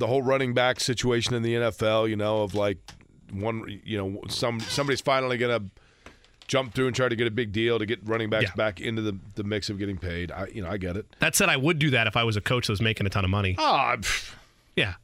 the 0.00 0.08
whole 0.08 0.22
running 0.22 0.52
back 0.54 0.80
situation 0.80 1.34
in 1.34 1.42
the 1.42 1.54
NFL, 1.54 2.08
you 2.10 2.16
know, 2.16 2.42
of 2.42 2.54
like 2.54 2.78
one, 3.32 3.80
you 3.84 3.96
know, 3.96 4.20
some 4.28 4.58
somebody's 4.60 5.00
finally 5.00 5.38
going 5.38 5.60
to 5.62 5.70
jump 6.48 6.74
through 6.74 6.88
and 6.88 6.96
try 6.96 7.08
to 7.08 7.14
get 7.14 7.28
a 7.28 7.30
big 7.30 7.52
deal 7.52 7.78
to 7.78 7.86
get 7.86 8.00
running 8.04 8.28
backs 8.28 8.46
Yeah. 8.46 8.54
back 8.56 8.80
into 8.80 9.02
the, 9.02 9.16
the 9.36 9.44
mix 9.44 9.70
of 9.70 9.78
getting 9.78 9.96
paid. 9.98 10.32
I, 10.32 10.46
you 10.48 10.60
know, 10.62 10.68
I 10.68 10.78
get 10.78 10.96
it. 10.96 11.06
That 11.20 11.36
said, 11.36 11.48
I 11.48 11.56
would 11.56 11.78
do 11.78 11.90
that 11.90 12.08
if 12.08 12.16
I 12.16 12.24
was 12.24 12.36
a 12.36 12.40
coach 12.40 12.66
that 12.66 12.72
was 12.72 12.80
making 12.82 13.06
a 13.06 13.10
ton 13.10 13.22
of 13.24 13.30
money. 13.30 13.54
Ah, 13.56 13.96
Yeah. 14.74 14.94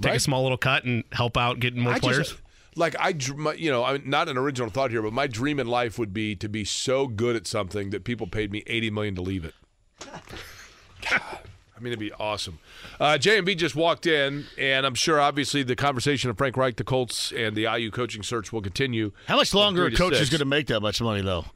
Take 0.00 0.14
a 0.14 0.20
small 0.20 0.42
little 0.42 0.56
cut 0.56 0.84
and 0.84 1.04
help 1.12 1.36
out 1.36 1.60
getting 1.60 1.82
more 1.82 1.92
I 1.92 1.98
players. 1.98 2.30
just 2.30 2.40
like 2.76 2.96
I, 2.98 3.14
my- 3.36 3.52
you 3.52 3.70
know, 3.70 3.84
I'm 3.84 4.08
not 4.08 4.30
an 4.30 4.38
original 4.38 4.70
thought 4.70 4.90
here, 4.90 5.02
but 5.02 5.12
my 5.12 5.26
dream 5.26 5.60
in 5.60 5.66
life 5.66 5.98
would 5.98 6.14
be 6.14 6.34
to 6.36 6.48
be 6.48 6.64
so 6.64 7.06
good 7.06 7.36
at 7.36 7.46
something 7.46 7.90
that 7.90 8.04
people 8.04 8.26
paid 8.26 8.50
me 8.50 8.62
80 8.66 8.90
million 8.90 9.14
to 9.16 9.20
leave 9.20 9.44
it. 9.44 9.54
God, 11.10 11.20
I 11.80 11.82
mean, 11.82 11.92
it'd 11.92 11.98
be 11.98 12.12
awesome. 12.12 12.58
Uh, 13.00 13.16
JMV 13.18 13.56
just 13.56 13.74
walked 13.74 14.06
in, 14.06 14.44
and 14.58 14.84
I'm 14.84 14.94
sure, 14.94 15.18
obviously, 15.18 15.62
the 15.62 15.74
conversation 15.76 16.28
of 16.28 16.36
Frank 16.36 16.58
Reich, 16.58 16.76
the 16.76 16.84
Colts, 16.84 17.32
and 17.32 17.56
the 17.56 17.62
IU 17.62 17.90
coaching 17.90 18.22
search 18.22 18.52
will 18.52 18.60
continue. 18.60 19.12
How 19.26 19.36
much 19.36 19.54
longer 19.54 19.86
a 19.86 19.90
coach 19.90 20.12
is 20.14 20.28
going 20.28 20.40
to 20.40 20.44
make 20.44 20.66
that 20.66 20.80
much 20.80 21.00
money, 21.00 21.22
though? 21.22 21.46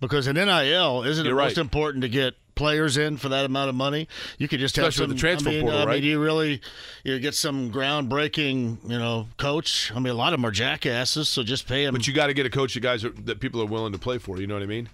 Because 0.00 0.28
in 0.28 0.36
NIL, 0.36 1.02
isn't 1.04 1.26
it 1.26 1.28
You're 1.28 1.36
most 1.36 1.56
right. 1.56 1.58
important 1.58 2.02
to 2.02 2.08
get 2.08 2.34
players 2.54 2.96
in 2.96 3.16
for 3.16 3.28
that 3.30 3.44
amount 3.44 3.70
of 3.70 3.74
money? 3.74 4.08
You 4.38 4.48
could 4.48 4.60
just 4.60 4.76
have 4.76 4.86
Especially 4.86 5.04
some 5.04 5.16
the 5.16 5.20
transfer 5.20 5.48
I 5.48 5.52
mean, 5.52 5.62
portal, 5.62 5.80
I 5.80 5.84
right? 5.84 5.94
mean, 6.02 6.10
you 6.10 6.20
really 6.20 6.60
you 7.04 7.18
get 7.20 7.34
some 7.34 7.70
groundbreaking, 7.72 8.78
you 8.88 8.98
know, 8.98 9.28
coach. 9.36 9.92
I 9.94 10.00
mean, 10.00 10.12
a 10.12 10.16
lot 10.16 10.32
of 10.32 10.40
them 10.40 10.44
are 10.46 10.50
jackasses, 10.50 11.28
so 11.28 11.42
just 11.42 11.66
pay 11.68 11.84
them. 11.84 11.94
But 11.94 12.06
you 12.06 12.12
got 12.14 12.26
to 12.28 12.34
get 12.34 12.46
a 12.46 12.50
coach 12.50 12.74
that 12.74 12.80
guys 12.80 13.04
are, 13.04 13.10
that 13.10 13.40
people 13.40 13.62
are 13.62 13.66
willing 13.66 13.92
to 13.92 13.98
play 13.98 14.18
for. 14.18 14.40
You 14.40 14.46
know 14.46 14.54
what 14.54 14.62
I 14.62 14.66
mean? 14.66 14.88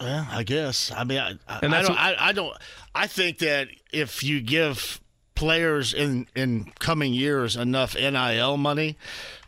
Yeah, 0.00 0.26
I 0.30 0.42
guess. 0.42 0.90
I 0.90 1.04
mean, 1.04 1.18
I, 1.18 1.32
I, 1.48 1.58
And 1.62 1.74
I 1.74 1.78
that's 1.78 1.88
don't. 1.88 1.96
what- 1.96 2.20
I, 2.20 2.28
I 2.28 2.32
don't. 2.32 2.56
I 2.94 3.06
think 3.06 3.38
that 3.38 3.68
if 3.92 4.22
you 4.22 4.40
give 4.40 5.00
players 5.34 5.92
in 5.94 6.26
in 6.34 6.72
coming 6.78 7.12
years 7.14 7.56
enough 7.56 7.94
NIL 7.94 8.56
money, 8.56 8.96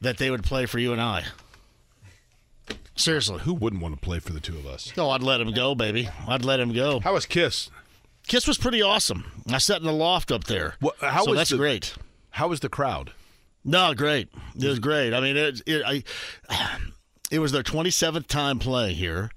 that 0.00 0.18
they 0.18 0.30
would 0.30 0.42
play 0.44 0.66
for 0.66 0.78
you 0.78 0.92
and 0.92 1.00
I. 1.00 1.24
Seriously, 2.96 3.40
Who 3.40 3.54
wouldn't 3.54 3.82
want 3.82 3.94
to 3.96 4.00
play 4.00 4.20
for 4.20 4.32
the 4.32 4.38
two 4.40 4.56
of 4.56 4.66
us? 4.66 4.92
no, 4.96 5.10
I'd 5.10 5.22
let 5.22 5.40
him 5.40 5.52
go, 5.52 5.74
baby. 5.74 6.08
I'd 6.28 6.44
let 6.44 6.60
him 6.60 6.72
go. 6.72 7.00
How 7.00 7.12
was 7.14 7.26
Kiss? 7.26 7.68
Kiss 8.28 8.46
was 8.46 8.56
pretty 8.56 8.80
awesome. 8.82 9.24
I 9.50 9.58
sat 9.58 9.78
in 9.80 9.86
the 9.86 9.92
loft 9.92 10.30
up 10.30 10.44
there. 10.44 10.76
What- 10.80 10.96
how 11.00 11.24
so 11.24 11.30
was 11.30 11.38
that's 11.40 11.50
the- 11.50 11.56
great. 11.56 11.94
How 12.30 12.48
was 12.48 12.60
the 12.60 12.68
crowd? 12.68 13.10
No, 13.64 13.94
great. 13.94 14.28
It 14.56 14.66
was 14.66 14.78
great. 14.78 15.12
I 15.14 15.20
mean, 15.20 15.36
it, 15.36 15.60
it 15.66 15.82
I. 15.84 16.02
It 17.34 17.40
was 17.40 17.52
their 17.52 17.62
27th 17.64 18.26
time 18.28 18.58
playing 18.60 18.94
here, 18.96 19.30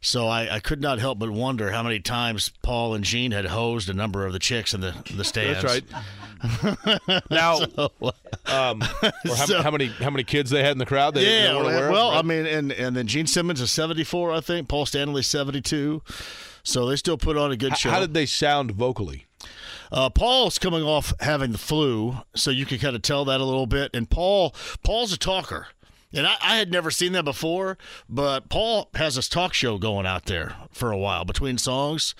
so 0.00 0.28
I, 0.28 0.56
I 0.56 0.60
could 0.60 0.80
not 0.80 0.98
help 1.00 1.18
but 1.18 1.30
wonder 1.30 1.72
how 1.72 1.82
many 1.82 1.98
times 1.98 2.52
Paul 2.62 2.94
and 2.94 3.04
Gene 3.04 3.32
had 3.32 3.46
hosed 3.46 3.88
a 3.88 3.92
number 3.94 4.24
of 4.24 4.32
the 4.32 4.38
chicks 4.38 4.72
in 4.72 4.80
the, 4.80 4.94
the 5.14 5.24
stands. 5.24 5.62
That's 5.62 5.82
right. 5.82 7.20
now, 7.30 7.58
um, 8.46 8.82
or 8.82 9.34
how, 9.34 9.34
So- 9.46 9.62
how 9.62 9.70
many 9.70 9.86
how 9.88 10.10
many 10.10 10.22
kids 10.24 10.50
they 10.50 10.62
had 10.62 10.72
in 10.72 10.78
the 10.78 10.86
crowd? 10.86 11.14
They, 11.14 11.24
yeah, 11.24 11.48
they 11.48 11.54
well, 11.54 11.64
aware 11.66 11.86
of, 11.86 11.92
well, 11.92 12.10
right? 12.10 12.18
I 12.18 12.22
mean, 12.22 12.46
and 12.46 12.72
and 12.72 12.96
then 12.96 13.06
Gene 13.06 13.26
Simmons 13.26 13.60
is 13.60 13.70
74, 13.72 14.32
I 14.32 14.40
think. 14.40 14.68
Paul 14.68 14.86
Stanley 14.86 15.22
72. 15.22 16.02
So 16.62 16.86
they 16.86 16.96
still 16.96 17.18
put 17.18 17.36
on 17.36 17.50
a 17.50 17.56
good 17.56 17.72
H- 17.72 17.78
show. 17.80 17.90
how 17.90 18.00
did 18.00 18.14
they 18.14 18.26
sound 18.26 18.70
vocally? 18.72 19.26
Uh, 19.90 20.08
Paul's 20.08 20.58
coming 20.58 20.82
off 20.84 21.12
having 21.20 21.52
the 21.52 21.58
flu, 21.58 22.18
so 22.34 22.50
you 22.50 22.64
can 22.64 22.78
kind 22.78 22.94
of 22.94 23.02
tell 23.02 23.24
that 23.24 23.40
a 23.40 23.44
little 23.44 23.66
bit. 23.66 23.90
And 23.92 24.08
Paul, 24.08 24.54
Paul's 24.84 25.12
a 25.12 25.18
talker, 25.18 25.66
and 26.12 26.26
I, 26.26 26.36
I 26.42 26.56
had 26.56 26.70
never 26.70 26.90
seen 26.90 27.12
that 27.12 27.24
before. 27.24 27.78
But 28.08 28.48
Paul 28.48 28.88
has 28.94 29.16
his 29.16 29.28
talk 29.28 29.54
show 29.54 29.78
going 29.78 30.06
out 30.06 30.26
there 30.26 30.56
for 30.70 30.90
a 30.92 30.98
while 30.98 31.24
between 31.24 31.58
songs. 31.58 32.14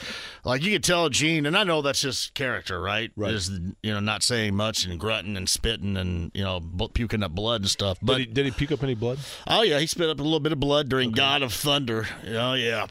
Like 0.45 0.62
you 0.62 0.73
could 0.73 0.85
tell 0.85 1.09
Gene, 1.09 1.47
and 1.47 1.57
I 1.57 1.65
know 1.65 1.83
that's 1.83 2.03
his 2.03 2.31
character, 2.35 2.81
right? 2.81 3.11
Right. 3.17 3.35
Is 3.35 3.51
you 3.83 3.93
know 3.93 4.01
not 4.01 4.23
saying 4.23 4.55
much 4.55 4.85
and 4.85 4.99
grunting 4.99 5.37
and 5.37 5.49
spitting 5.49 5.97
and 5.97 6.31
you 6.35 6.45
know 6.45 6.61
puking 6.95 7.23
up 7.23 7.33
blood 7.33 7.62
and 7.62 7.71
stuff. 7.71 7.99
But 8.03 8.19
did 8.19 8.27
he, 8.29 8.33
did 8.35 8.45
he 8.47 8.51
puke 8.53 8.73
up 8.73 8.83
any 8.83 8.95
blood? 8.95 9.19
Oh 9.47 9.62
yeah, 9.62 9.79
he 9.79 9.87
spit 9.87 10.09
up 10.09 10.21
a 10.21 10.23
little 10.23 10.41
bit 10.41 10.53
of 10.53 10.61
blood 10.61 10.89
during 10.89 11.11
God 11.12 11.43
of 11.43 11.53
Thunder. 11.53 12.07
Oh 12.29 12.55
yeah, 12.55 12.87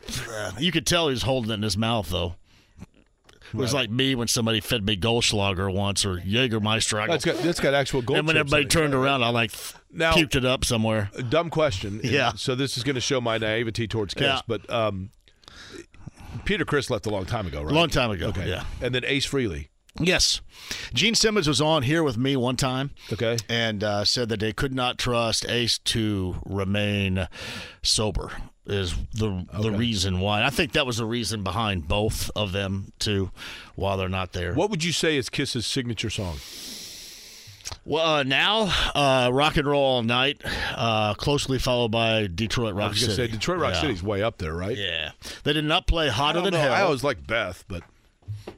you 0.57 0.71
could 0.71 0.85
tell 0.85 1.07
he 1.07 1.11
was 1.13 1.23
holding 1.23 1.51
it 1.51 1.55
in 1.55 1.61
his 1.63 1.77
mouth 1.77 2.09
though. 2.09 2.35
It 3.51 3.57
was 3.57 3.73
like 3.73 3.89
me 3.89 4.13
when 4.13 4.27
somebody 4.27 4.59
fed 4.59 4.85
me 4.85 4.95
Goldschlager 4.95 5.73
once 5.73 6.05
or 6.05 6.17
Jägermeister. 6.17 6.99
I 7.01 7.07
go, 7.07 7.13
That's 7.13 7.25
got 7.25 7.37
that's 7.37 7.59
got 7.59 7.73
actual 7.73 8.03
gold. 8.03 8.19
and 8.19 8.27
when 8.27 8.37
everybody 8.37 8.65
turned 8.65 8.93
around, 8.93 9.23
I 9.23 9.29
like 9.29 9.51
Now- 9.91 10.13
puked 10.13 10.35
it 10.35 10.45
up 10.45 10.63
somewhere. 10.65 11.09
Dumb 11.29 11.49
question. 11.49 11.99
and 12.03 12.11
Yeah. 12.11 12.33
So 12.35 12.55
this 12.55 12.77
is 12.77 12.83
going 12.83 12.95
to 12.95 13.01
show 13.01 13.19
my 13.21 13.37
naivety 13.37 13.87
towards 13.87 14.13
Kiss, 14.13 14.23
Yeah. 14.27 14.41
but 14.47 14.69
um, 14.69 15.09
Peter 16.45 16.65
Criss 16.65 16.89
left 16.89 17.05
a 17.05 17.09
long 17.09 17.25
time 17.25 17.47
ago, 17.47 17.61
right? 17.63 17.73
Long 17.73 17.89
time 17.89 18.11
ago. 18.11 18.27
Okay. 18.27 18.47
Yeah. 18.49 18.63
And 18.81 18.93
then 18.93 19.03
Ace 19.05 19.27
Frehley. 19.27 19.67
Yes, 19.99 20.39
Gene 20.93 21.15
Simmons 21.15 21.47
was 21.47 21.59
on 21.59 21.81
here 21.83 22.03
with 22.03 22.15
me 22.17 22.35
one 22.37 22.55
time. 22.55 22.91
Okay. 23.11 23.37
and 23.49 23.83
uh, 23.83 24.05
said 24.05 24.29
that 24.29 24.39
they 24.39 24.53
could 24.53 24.73
not 24.73 24.97
trust 24.99 25.45
Ace 25.49 25.79
to 25.79 26.35
remain 26.45 27.27
sober. 27.81 28.31
Is 28.67 28.93
the 29.15 29.45
the 29.59 29.71
reason 29.71 30.19
why? 30.19 30.43
I 30.43 30.51
think 30.51 30.73
that 30.73 30.85
was 30.85 30.97
the 30.97 31.05
reason 31.05 31.43
behind 31.43 31.87
both 31.87 32.29
of 32.35 32.51
them 32.51 32.93
too, 32.99 33.31
while 33.75 33.97
they're 33.97 34.07
not 34.07 34.31
there. 34.33 34.53
What 34.53 34.69
would 34.69 34.83
you 34.83 34.91
say 34.93 35.17
is 35.17 35.27
Kiss's 35.27 35.65
signature 35.65 36.11
song? 36.11 36.37
Well, 37.89 38.05
uh, 38.05 38.21
now 38.23 38.71
uh, 38.93 39.31
rock 39.33 39.57
and 39.57 39.67
roll 39.67 39.83
all 39.83 40.03
night, 40.03 40.43
uh, 40.75 41.15
closely 41.15 41.57
followed 41.57 41.89
by 41.89 42.27
Detroit 42.27 42.75
I 42.75 42.77
Rock 42.77 42.91
was 42.91 42.99
going 42.99 43.09
to 43.09 43.15
City. 43.15 43.31
say 43.31 43.35
Detroit 43.35 43.57
Rock 43.59 43.73
yeah. 43.73 43.81
City's 43.81 44.03
way 44.03 44.21
up 44.21 44.37
there, 44.37 44.53
right? 44.53 44.77
Yeah, 44.77 45.13
they 45.43 45.53
did 45.53 45.65
not 45.65 45.87
play 45.87 46.07
hotter 46.09 46.39
than 46.41 46.53
know. 46.53 46.59
hell. 46.59 46.73
I 46.73 46.81
always 46.81 47.03
like 47.03 47.25
Beth, 47.25 47.65
but 47.67 47.81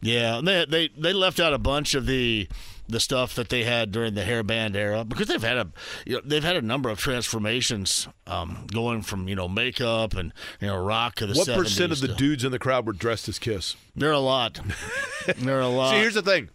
Yeah, 0.01 0.41
they 0.43 0.65
they 0.65 0.89
they 0.97 1.13
left 1.13 1.39
out 1.39 1.53
a 1.53 1.57
bunch 1.57 1.95
of 1.95 2.07
the 2.07 2.49
the 2.89 2.99
stuff 2.99 3.33
that 3.35 3.47
they 3.47 3.63
had 3.63 3.93
during 3.93 4.15
the 4.15 4.25
hair 4.25 4.43
band 4.43 4.75
era 4.75 5.05
because 5.05 5.29
they've 5.29 5.41
had 5.41 5.55
a 5.55 5.67
you 6.05 6.15
know, 6.15 6.21
they've 6.25 6.43
had 6.43 6.57
a 6.57 6.61
number 6.61 6.89
of 6.89 6.99
transformations 6.99 8.09
um, 8.27 8.67
going 8.73 9.01
from 9.01 9.29
you 9.29 9.35
know 9.35 9.47
makeup 9.47 10.13
and 10.13 10.33
you 10.59 10.67
know 10.67 10.75
rock 10.75 11.15
to 11.15 11.25
the 11.25 11.35
what 11.35 11.47
70s 11.47 11.55
percent 11.55 11.91
of 11.93 12.01
the 12.01 12.07
to- 12.09 12.15
dudes 12.15 12.43
in 12.43 12.51
the 12.51 12.59
crowd 12.59 12.85
were 12.85 12.91
dressed 12.91 13.29
as 13.29 13.39
Kiss? 13.39 13.77
There 13.95 14.09
are 14.09 14.11
a 14.11 14.19
lot. 14.19 14.59
there 15.37 15.57
are 15.57 15.61
a 15.61 15.69
lot. 15.69 15.91
See, 15.91 15.99
here's 15.99 16.15
the 16.15 16.21
thing, 16.21 16.49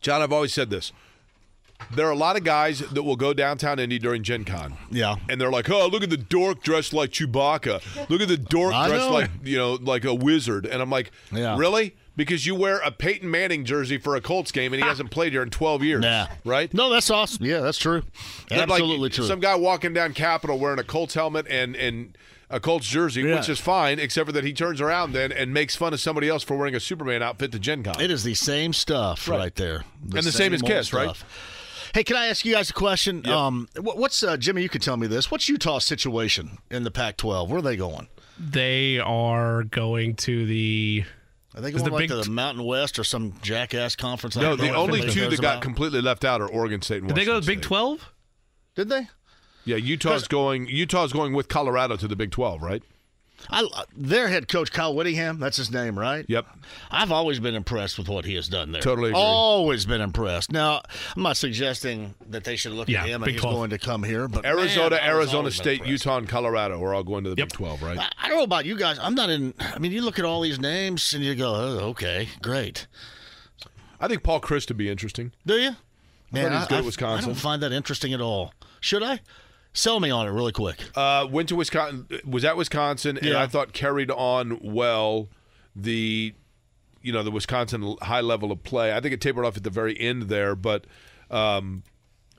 John. 0.00 0.22
I've 0.22 0.32
always 0.32 0.54
said 0.54 0.70
this. 0.70 0.92
There 1.94 2.06
are 2.06 2.10
a 2.12 2.16
lot 2.16 2.36
of 2.36 2.44
guys 2.44 2.80
that 2.80 3.02
will 3.02 3.16
go 3.16 3.32
downtown 3.32 3.78
Indy 3.78 3.98
during 3.98 4.22
Gen 4.22 4.44
Con. 4.44 4.76
Yeah. 4.90 5.16
And 5.28 5.40
they're 5.40 5.50
like, 5.50 5.68
oh, 5.70 5.86
look 5.88 6.02
at 6.02 6.10
the 6.10 6.16
dork 6.16 6.62
dressed 6.62 6.92
like 6.92 7.10
Chewbacca. 7.10 8.08
Look 8.08 8.20
at 8.20 8.28
the 8.28 8.36
dork 8.36 8.72
I 8.74 8.88
dressed 8.88 9.06
know. 9.06 9.12
like, 9.12 9.30
you 9.42 9.56
know, 9.58 9.72
like 9.74 10.04
a 10.04 10.14
wizard. 10.14 10.66
And 10.66 10.80
I'm 10.80 10.90
like, 10.90 11.10
Yeah. 11.32 11.56
really? 11.58 11.96
Because 12.16 12.44
you 12.46 12.54
wear 12.54 12.78
a 12.80 12.90
Peyton 12.90 13.30
Manning 13.30 13.64
jersey 13.64 13.96
for 13.96 14.14
a 14.14 14.20
Colts 14.20 14.52
game 14.52 14.72
and 14.72 14.82
he 14.82 14.86
hasn't 14.88 15.10
played 15.10 15.32
here 15.32 15.42
in 15.42 15.50
12 15.50 15.82
years. 15.82 16.02
Nah. 16.02 16.26
Right? 16.44 16.72
No, 16.74 16.90
that's 16.90 17.10
awesome. 17.10 17.44
Yeah, 17.46 17.60
that's 17.60 17.78
true. 17.78 18.02
They're 18.48 18.58
like 18.66 18.70
Absolutely 18.70 19.08
true. 19.10 19.24
Some 19.26 19.40
guy 19.40 19.54
walking 19.54 19.92
down 19.94 20.12
Capitol 20.12 20.58
wearing 20.58 20.78
a 20.78 20.84
Colts 20.84 21.14
helmet 21.14 21.46
and, 21.48 21.74
and 21.76 22.16
a 22.50 22.60
Colts 22.60 22.86
jersey, 22.88 23.22
Yeah. 23.22 23.36
which 23.36 23.48
is 23.48 23.58
fine, 23.58 23.98
except 23.98 24.26
for 24.26 24.32
that 24.32 24.44
he 24.44 24.52
turns 24.52 24.80
around 24.80 25.12
then 25.12 25.32
and 25.32 25.54
makes 25.54 25.76
fun 25.76 25.92
of 25.94 26.00
somebody 26.00 26.28
else 26.28 26.42
for 26.42 26.56
wearing 26.56 26.74
a 26.74 26.80
Superman 26.80 27.22
outfit 27.22 27.52
to 27.52 27.58
Gen 27.58 27.82
Con. 27.84 27.98
It 28.00 28.10
is 28.10 28.22
the 28.24 28.34
same 28.34 28.72
stuff 28.74 29.26
right, 29.28 29.38
Right. 29.38 29.54
there. 29.54 29.84
And 30.02 30.22
the 30.24 30.32
same 30.32 30.52
as 30.52 30.62
old 30.62 30.70
Kiss, 30.70 30.92
right? 30.92 31.16
Stuff. 31.90 31.94
Hey, 31.98 32.04
can 32.04 32.16
I 32.16 32.26
ask 32.26 32.44
you 32.44 32.54
guys 32.54 32.70
a 32.70 32.72
question? 32.74 33.26
Um, 33.28 33.68
what- 33.80 33.98
what's 33.98 34.22
uh, 34.22 34.36
Jimmy? 34.36 34.62
You 34.62 34.68
could 34.68 34.82
tell 34.82 34.96
me 34.96 35.06
this. 35.06 35.30
What's 35.30 35.48
Utah's 35.48 35.84
situation 35.84 36.58
in 36.70 36.84
the 36.84 36.90
Pac-12? 36.90 37.48
Where 37.48 37.58
are 37.58 37.62
they 37.62 37.76
going? 37.76 38.08
They 38.38 38.98
are 38.98 39.64
going 39.64 40.16
to 40.16 40.46
the. 40.46 41.04
Are 41.54 41.60
they 41.60 41.68
Is 41.70 41.82
going 41.82 41.84
the 41.90 41.90
like 41.90 42.08
to 42.08 42.16
the 42.22 42.30
Mountain 42.30 42.64
West 42.64 42.98
or 42.98 43.04
some 43.04 43.34
jackass 43.42 43.96
conference? 43.96 44.36
No, 44.36 44.54
the 44.56 44.72
only 44.72 45.00
two 45.00 45.10
cares 45.20 45.30
that 45.30 45.42
got 45.42 45.54
about? 45.54 45.62
completely 45.62 46.00
left 46.00 46.24
out 46.24 46.40
are 46.40 46.48
Oregon 46.48 46.80
State 46.80 46.98
and 46.98 47.08
Did 47.08 47.16
they 47.16 47.24
go 47.24 47.34
to 47.34 47.40
the 47.40 47.46
Big 47.46 47.60
Twelve? 47.60 48.12
Did 48.76 48.88
they? 48.88 49.08
Yeah, 49.64 49.76
Utah's 49.76 50.26
going. 50.28 50.68
Utah's 50.68 51.12
going 51.12 51.34
with 51.34 51.48
Colorado 51.48 51.96
to 51.96 52.08
the 52.08 52.16
Big 52.16 52.30
Twelve, 52.30 52.62
right? 52.62 52.82
I, 53.48 53.62
uh, 53.62 53.84
their 53.96 54.28
head 54.28 54.48
coach 54.48 54.70
Kyle 54.70 54.94
Whittingham, 54.94 55.38
that's 55.40 55.56
his 55.56 55.70
name, 55.70 55.98
right? 55.98 56.24
Yep. 56.28 56.46
I've 56.90 57.10
always 57.10 57.40
been 57.40 57.54
impressed 57.54 57.98
with 57.98 58.08
what 58.08 58.24
he 58.24 58.34
has 58.34 58.48
done 58.48 58.72
there. 58.72 58.82
Totally 58.82 59.10
agree. 59.10 59.20
Always 59.20 59.86
been 59.86 60.00
impressed. 60.00 60.52
Now, 60.52 60.82
I'm 61.16 61.22
not 61.22 61.36
suggesting 61.36 62.14
that 62.28 62.44
they 62.44 62.56
should 62.56 62.72
look 62.72 62.88
Yeah, 62.88 63.02
at 63.02 63.08
him 63.08 63.22
and 63.22 63.32
he's 63.32 63.40
12. 63.40 63.54
going 63.56 63.70
to 63.70 63.78
come 63.78 64.02
here, 64.02 64.28
but 64.28 64.44
Arizona, 64.44 64.96
man, 64.96 65.04
Arizona 65.08 65.50
State. 65.50 65.86
Utah, 65.86 66.18
and 66.18 66.28
Colorado 66.28 66.82
are 66.82 66.94
all 66.94 67.02
going 67.02 67.24
to 67.24 67.30
the 67.30 67.36
Yep. 67.36 67.48
Big 67.48 67.56
Twelve, 67.56 67.82
right? 67.82 67.98
I, 67.98 68.08
I 68.22 68.28
don't 68.28 68.38
know 68.38 68.44
about 68.44 68.66
you 68.66 68.76
guys. 68.76 68.98
I'm 69.00 69.14
not 69.14 69.30
in. 69.30 69.54
I 69.58 69.78
mean, 69.78 69.92
you 69.92 70.02
look 70.02 70.18
at 70.18 70.24
all 70.24 70.40
these 70.42 70.60
names 70.60 71.14
and 71.14 71.24
you 71.24 71.34
go, 71.34 71.54
oh, 71.54 71.78
okay, 71.90 72.28
great. 72.42 72.86
I 74.00 74.08
think 74.08 74.22
Paul 74.22 74.40
Chryst 74.40 74.68
would 74.68 74.76
be 74.76 74.88
interesting. 74.88 75.32
Do 75.46 75.54
you? 75.54 75.70
thought 76.32 76.40
he 76.50 76.56
was 76.56 76.66
good 76.68 76.78
at 76.78 76.84
Wisconsin. 76.84 77.24
I 77.24 77.32
don't 77.32 77.34
find 77.40 77.62
that 77.62 77.72
interesting 77.72 78.12
at 78.14 78.20
all. 78.20 78.54
Should 78.80 79.02
I? 79.02 79.20
Sell 79.72 80.00
me 80.00 80.10
on 80.10 80.26
it 80.26 80.30
really 80.30 80.52
quick. 80.52 80.78
Uh, 80.96 81.26
went 81.30 81.48
to 81.50 81.56
Wisconsin. 81.56 82.06
Was 82.26 82.44
at 82.44 82.56
Wisconsin, 82.56 83.16
and 83.18 83.26
Yeah. 83.26 83.40
I 83.42 83.46
thought 83.46 83.72
carried 83.72 84.10
on 84.10 84.58
well 84.62 85.28
the, 85.76 86.34
you 87.02 87.12
know, 87.12 87.22
the 87.22 87.30
Wisconsin 87.30 87.96
high 88.02 88.20
level 88.20 88.50
of 88.50 88.62
play. 88.64 88.92
I 88.94 89.00
think 89.00 89.14
it 89.14 89.20
tapered 89.20 89.44
off 89.44 89.56
at 89.56 89.62
the 89.62 89.70
very 89.70 89.98
end 89.98 90.24
there, 90.24 90.56
but 90.56 90.86
um, 91.30 91.84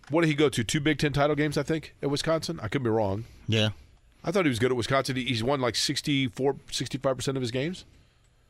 what 0.09 0.21
did 0.21 0.27
he 0.27 0.33
go 0.33 0.49
to? 0.49 0.63
Two 0.63 0.81
Big 0.81 0.97
Ten 0.99 1.13
title 1.13 1.35
games, 1.35 1.57
I 1.57 1.63
think, 1.63 1.95
at 2.01 2.09
Wisconsin. 2.09 2.59
I 2.61 2.67
could 2.67 2.83
be 2.83 2.89
wrong. 2.89 3.23
Yeah. 3.47 3.69
I 4.23 4.31
thought 4.31 4.45
he 4.45 4.49
was 4.49 4.59
good 4.59 4.71
at 4.71 4.77
Wisconsin. 4.77 5.15
He's 5.15 5.43
won 5.43 5.61
like 5.61 5.75
64, 5.75 6.57
65 6.69 7.15
percent 7.15 7.37
of 7.37 7.41
his 7.41 7.51
games 7.51 7.85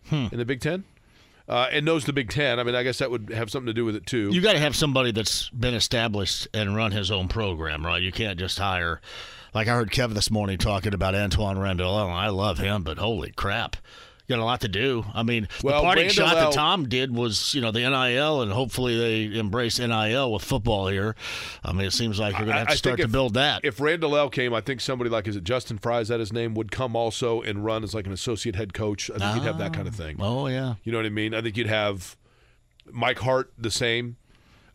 Hmm. 0.09 0.27
in 0.31 0.39
the 0.39 0.45
Big 0.45 0.59
Ten, 0.59 0.83
uh, 1.47 1.67
and 1.71 1.85
knows 1.85 2.05
the 2.05 2.13
Big 2.13 2.29
Ten. 2.29 2.59
I 2.59 2.63
mean, 2.63 2.75
I 2.75 2.83
guess 2.83 2.99
that 2.99 3.11
would 3.11 3.29
have 3.29 3.49
something 3.49 3.67
to 3.67 3.73
do 3.73 3.85
with 3.85 3.95
it 3.95 4.05
too. 4.05 4.29
You 4.31 4.41
got 4.41 4.53
to 4.53 4.59
have 4.59 4.75
somebody 4.75 5.11
that's 5.11 5.49
been 5.49 5.73
established 5.73 6.47
and 6.53 6.75
run 6.75 6.91
his 6.91 7.11
own 7.11 7.27
program, 7.27 7.85
right? 7.85 8.01
You 8.01 8.11
can't 8.11 8.39
just 8.39 8.57
hire. 8.57 9.01
Like 9.53 9.67
I 9.67 9.75
heard 9.75 9.91
Kevin 9.91 10.15
this 10.15 10.31
morning 10.31 10.57
talking 10.57 10.93
about 10.93 11.13
Antwaan 11.13 11.61
Randle. 11.61 11.93
Oh, 11.93 12.07
I 12.07 12.29
love 12.29 12.57
him, 12.57 12.83
but 12.83 12.97
holy 12.97 13.31
crap. 13.31 13.75
Got 14.31 14.39
a 14.39 14.45
lot 14.45 14.61
to 14.61 14.69
do. 14.69 15.03
I 15.13 15.23
mean, 15.23 15.49
Well, 15.61 15.81
the 15.81 15.85
parting 15.85 16.07
shot 16.09 16.35
that 16.35 16.53
Tom 16.53 16.87
did 16.87 17.13
was, 17.13 17.53
you 17.53 17.59
know, 17.59 17.71
the 17.71 17.81
NIL, 17.81 18.41
and 18.41 18.49
hopefully 18.51 18.97
they 19.29 19.37
embrace 19.37 19.77
NIL 19.77 20.31
with 20.31 20.41
football 20.41 20.87
here. 20.87 21.15
I 21.65 21.73
mean, 21.73 21.85
it 21.85 21.91
seems 21.91 22.17
like 22.17 22.35
we're 22.35 22.45
going 22.45 22.53
to 22.53 22.59
have 22.59 22.67
I- 22.69 22.71
I 22.71 22.73
to 22.75 22.77
start 22.77 22.97
think 22.97 23.07
to 23.07 23.11
build 23.11 23.33
that. 23.33 23.59
If 23.65 23.81
Randle 23.81 24.15
El 24.15 24.29
came, 24.29 24.53
I 24.53 24.61
think 24.61 24.79
somebody 24.79 25.09
like 25.09 25.27
is 25.27 25.35
it 25.35 25.43
Justin 25.43 25.77
Frye? 25.79 25.99
Is 25.99 26.07
that 26.07 26.21
his 26.21 26.31
name? 26.31 26.53
Would 26.53 26.71
come 26.71 26.95
also 26.95 27.41
and 27.41 27.65
run 27.65 27.83
as 27.83 27.93
like 27.93 28.07
an 28.07 28.13
associate 28.13 28.55
head 28.55 28.73
coach. 28.73 29.11
I 29.11 29.17
think 29.17 29.35
you'd 29.35 29.43
have 29.43 29.57
that 29.57 29.73
kind 29.73 29.87
of 29.87 29.95
thing. 29.95 30.15
oh 30.21 30.47
yeah, 30.47 30.75
You 30.85 30.93
know 30.93 30.97
what 30.99 31.05
I 31.05 31.09
mean? 31.09 31.33
I 31.33 31.41
think 31.41 31.57
you'd 31.57 31.67
have 31.67 32.15
Mike 32.89 33.19
Hart 33.19 33.51
the 33.57 33.69
same. 33.71 34.15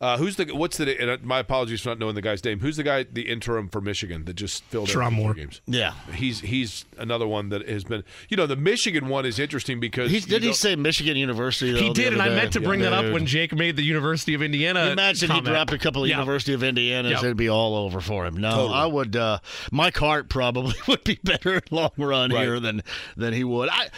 Uh, 0.01 0.19
who's 0.19 0.37
the 0.37 0.45
what's 0.55 0.77
the 0.77 1.01
and 1.01 1.11
uh, 1.11 1.17
my 1.23 1.39
apologies 1.39 1.81
for 1.81 1.89
not 1.89 1.99
knowing 1.99 2.15
the 2.15 2.21
guy's 2.21 2.45
name. 2.45 2.61
Who's 2.61 2.77
the 2.77 2.83
guy 2.83 3.05
the 3.05 3.23
interim 3.31 3.69
for 3.69 3.81
Michigan 3.81 4.25
that 4.27 4.35
just 4.35 4.63
filled 4.65 4.89
in 4.89 4.95
for 4.95 5.01
Sherrone 5.01 5.03
four 5.17 5.25
Moore. 5.25 5.35
games? 5.35 5.61
Yeah. 5.67 5.93
He's 6.15 6.41
he's 6.41 6.85
another 6.99 7.27
one 7.27 7.49
that 7.49 7.67
has 7.67 7.85
been 7.85 8.05
you 8.29 8.37
know 8.37 8.47
the 8.47 8.57
Michigan 8.57 9.09
one 9.09 9.25
is 9.25 9.39
interesting 9.39 9.81
because 9.81 10.11
He, 10.11 10.19
you 10.19 10.23
did 10.27 10.43
he 10.43 10.53
say 10.53 10.77
Michigan 10.77 11.17
University? 11.17 11.73
Though, 11.73 11.79
He 11.79 11.93
did, 11.95 12.13
and 12.13 12.21
other 12.21 12.31
I 12.31 12.35
meant 12.35 12.53
to 12.53 12.61
bring 12.61 12.81
that 12.81 12.93
up 12.93 13.11
when 13.13 13.25
Jake 13.25 13.55
made 13.55 13.77
the 13.77 13.83
University 13.85 14.35
of 14.35 14.43
Indiana. 14.43 14.91
Imagine 14.91 15.31
he 15.31 15.41
dropped 15.41 15.73
a 15.73 15.79
couple 15.79 16.03
of 16.03 16.11
Yeah. 16.11 16.17
University 16.19 16.53
of 16.53 16.63
Indiana's, 16.63 17.13
Yeah. 17.13 17.19
it'd 17.21 17.37
be 17.39 17.49
all 17.49 17.75
over 17.77 18.01
for 18.03 18.27
him. 18.27 18.37
No, 18.37 18.51
Totally. 18.51 18.75
I 18.75 18.87
would. 18.87 19.17
Uh, 19.17 19.39
Mike 19.73 19.97
Hart 19.97 20.29
probably 20.29 20.75
would 20.89 21.05
be 21.05 21.19
better 21.25 21.55
in 21.55 21.63
long 21.71 21.91
run 21.97 22.33
Right. 22.33 22.43
here 22.43 22.61
than 22.61 22.83
than 23.17 23.33
he 23.33 23.45
would. 23.45 23.71
I, 23.73 23.89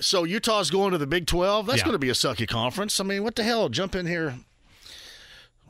so 0.00 0.24
Utah's 0.24 0.70
going 0.70 0.92
to 0.92 0.98
the 0.98 1.06
Big 1.06 1.26
Twelve. 1.26 1.66
That's 1.66 1.78
Yeah. 1.78 1.84
going 1.84 1.94
to 1.94 1.98
be 1.98 2.10
a 2.10 2.14
sucky 2.14 2.46
conference. 2.46 3.00
I 3.00 3.04
mean, 3.04 3.22
what 3.24 3.36
the 3.36 3.42
hell? 3.42 3.70
Jump 3.70 3.94
in 3.94 4.06
here. 4.06 4.34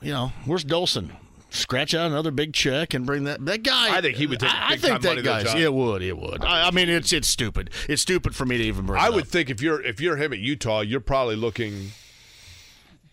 You 0.02 0.12
know, 0.12 0.32
where's 0.46 0.64
Dolson? 0.64 1.10
Scratch 1.52 1.94
out 1.94 2.06
another 2.06 2.30
big 2.30 2.52
check 2.52 2.94
and 2.94 3.04
bring 3.04 3.24
that 3.24 3.44
that 3.44 3.64
guy. 3.64 3.96
I 3.96 4.00
think 4.00 4.16
he 4.16 4.26
would 4.26 4.38
take 4.38 4.50
I, 4.54 4.76
think 4.76 5.02
that 5.02 5.24
guy's. 5.24 5.52
It 5.54 5.74
would. 5.74 6.00
It 6.00 6.16
would. 6.16 6.44
I, 6.44 6.68
I 6.68 6.70
mean, 6.70 6.88
it's 6.88 7.12
it's 7.12 7.28
stupid. 7.28 7.70
It's 7.88 8.00
stupid 8.00 8.36
for 8.36 8.46
me 8.46 8.56
to 8.58 8.64
even 8.64 8.86
bring. 8.86 9.00
I 9.00 9.10
would 9.10 9.24
up. 9.24 9.28
think 9.28 9.50
if 9.50 9.60
you're 9.60 9.82
if 9.82 10.00
you're 10.00 10.16
him 10.16 10.32
at 10.32 10.38
Utah, 10.38 10.80
you're 10.80 11.00
probably 11.00 11.34
looking 11.34 11.90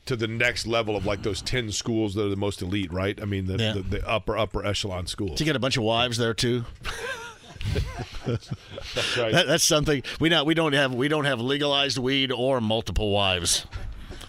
to 0.06 0.16
the 0.16 0.27
next 0.27 0.67
level 0.67 0.95
of 0.95 1.06
like 1.06 1.24
those 1.24 1.41
ten 1.41 1.72
schools 1.72 2.14
that 2.14 2.25
are 2.27 2.30
the 2.30 2.35
most 2.35 2.61
elite, 2.61 2.93
right? 2.93 3.19
I 3.22 3.25
mean, 3.25 3.48
the, 3.48 3.57
Yeah. 3.57 3.74
the, 3.74 3.82
the 3.82 4.07
upper 4.07 4.38
upper 4.38 4.64
echelon 4.64 5.07
schools. 5.07 5.40
to 5.40 5.43
get 5.43 5.56
a 5.56 5.59
bunch 5.59 5.75
of 5.77 5.83
wives 5.83 6.17
there 6.17 6.35
too. 6.35 6.64
That's 8.25 9.17
right. 9.17 9.32
That, 9.33 9.48
that's 9.48 9.64
something 9.64 10.03
we 10.19 10.30
not 10.30 10.45
we 10.45 10.53
don't 10.53 10.74
have 10.74 10.93
we 10.93 11.07
don't 11.07 11.25
have 11.25 11.40
legalized 11.41 11.98
weed 11.98 12.32
or 12.32 12.61
multiple 12.61 13.11
wives, 13.11 13.66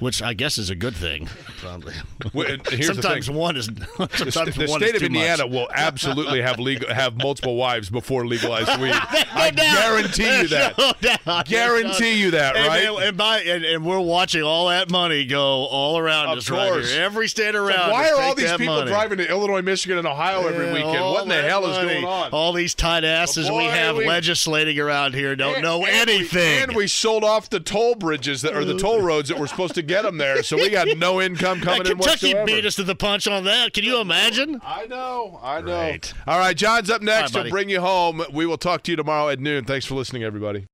which 0.01 0.23
I 0.23 0.35
guess 0.35 0.59
is 0.59 0.71
a 0.71 0.75
good 0.75 0.95
thing. 0.97 1.29
Probably. 1.59 1.95
Well, 2.33 2.47
and 2.51 2.67
here's 2.69 2.89
the 2.89 2.95
sometimes 2.95 3.27
thing. 3.27 3.37
one 3.37 3.57
is 3.57 3.67
The, 3.69 4.09
sometimes 4.31 4.35
st- 4.35 4.55
the 4.55 4.67
one 4.69 4.81
state 4.81 4.89
is 4.91 4.95
of 4.97 5.01
too 5.01 5.07
Indiana 5.07 5.45
much. 5.45 5.53
will 5.53 5.69
absolutely 5.75 6.43
have 6.43 6.59
legal 6.59 6.93
have 6.93 7.17
multiple 7.17 7.57
wives 7.57 7.91
before 7.91 8.27
legalized 8.27 8.81
weed. 8.81 8.93
I 8.95 9.51
No 9.51 9.57
doubt. 9.57 9.77
guarantee 9.79 10.41
you 10.43 10.49
that. 10.49 10.79
no 10.79 10.93
doubt. 11.01 11.47
Guarantee 11.47 12.19
you 12.21 12.31
that, 12.33 12.57
And- 12.57 12.67
right? 12.67 12.85
And, 12.89 12.99
and, 12.99 13.17
by, 13.17 13.41
and, 13.41 13.65
and 13.65 13.85
we're 13.85 14.01
watching 14.01 14.43
all 14.43 14.69
that 14.69 14.91
money 14.91 15.25
go 15.27 15.65
all 15.67 15.99
around 15.99 16.29
Of 16.31 16.39
us 16.39 16.51
right 16.51 16.85
here. 16.85 17.03
Every 17.03 17.29
state 17.29 17.55
around. 17.55 17.91
like, 17.91 17.93
why 17.93 18.11
are 18.11 18.21
all 18.23 18.35
these 18.35 18.51
people 18.53 18.67
money. 18.77 18.91
driving 18.91 19.19
to 19.19 19.29
Illinois, 19.29 19.63
Michigan, 19.63 19.99
and 19.99 20.07
Ohio 20.07 20.47
every 20.47 20.67
Yeah, 20.67 20.73
weekend? 20.75 21.05
What 21.05 21.23
in 21.25 21.29
the 21.29 21.35
that 21.37 21.45
hell 21.45 21.67
is 21.67 21.77
going 21.77 22.05
on? 22.05 22.31
All 22.31 22.53
these 22.53 22.75
tight 22.75 23.05
asses 23.05 23.49
Boy, 23.49 23.59
we 23.59 23.65
have 23.65 23.97
we- 23.97 24.07
legislating 24.07 24.79
around 24.79 25.15
here 25.15 25.35
don't 25.37 25.55
And- 25.55 25.63
know 25.63 25.85
and 25.85 26.09
we- 26.09 26.15
anything. 26.17 26.63
and 26.63 26.77
we 26.77 26.87
sold 26.87 27.25
off 27.25 27.51
the 27.51 27.61
toll 27.61 27.95
bridges 27.95 28.43
that 28.43 28.55
or 28.55 28.65
the 28.65 28.77
toll 28.79 29.01
roads 29.01 29.29
that 29.29 29.39
were 29.39 29.47
supposed 29.47 29.75
to 29.75 29.83
get 29.89 30.03
them 30.03 30.19
there, 30.19 30.43
so 30.43 30.57
we 30.57 30.71
got 30.71 30.87
no 30.97 31.21
income 31.21 31.61
coming 31.61 31.81
in 31.81 31.87
Kentucky 31.99 32.29
whatsoever. 32.35 32.47
beat 32.47 32.65
us 32.67 32.77
to 32.77 32.85
the 32.85 32.95
punch 32.95 33.27
on 33.27 33.45
that. 33.45 33.73
Can 33.73 33.85
you 33.85 34.01
imagine? 34.01 34.61
I 34.65 34.87
know, 34.87 35.41
I 35.43 35.61
know. 35.61 35.73
Right. 35.73 36.15
All 36.27 36.39
right, 36.39 36.57
John's 36.57 36.91
up 36.91 37.03
next. 37.03 37.35
Right, 37.35 37.45
He'll 37.47 37.51
bring 37.51 37.69
you 37.69 37.81
home. 37.81 38.23
We 38.33 38.47
will 38.47 38.59
talk 38.59 38.83
to 38.85 38.93
you 38.93 38.97
tomorrow 38.97 39.29
at 39.31 39.41
noon. 39.41 39.65
Thanks 39.65 39.87
for 39.87 39.95
listening, 39.95 40.23
everybody. 40.23 40.67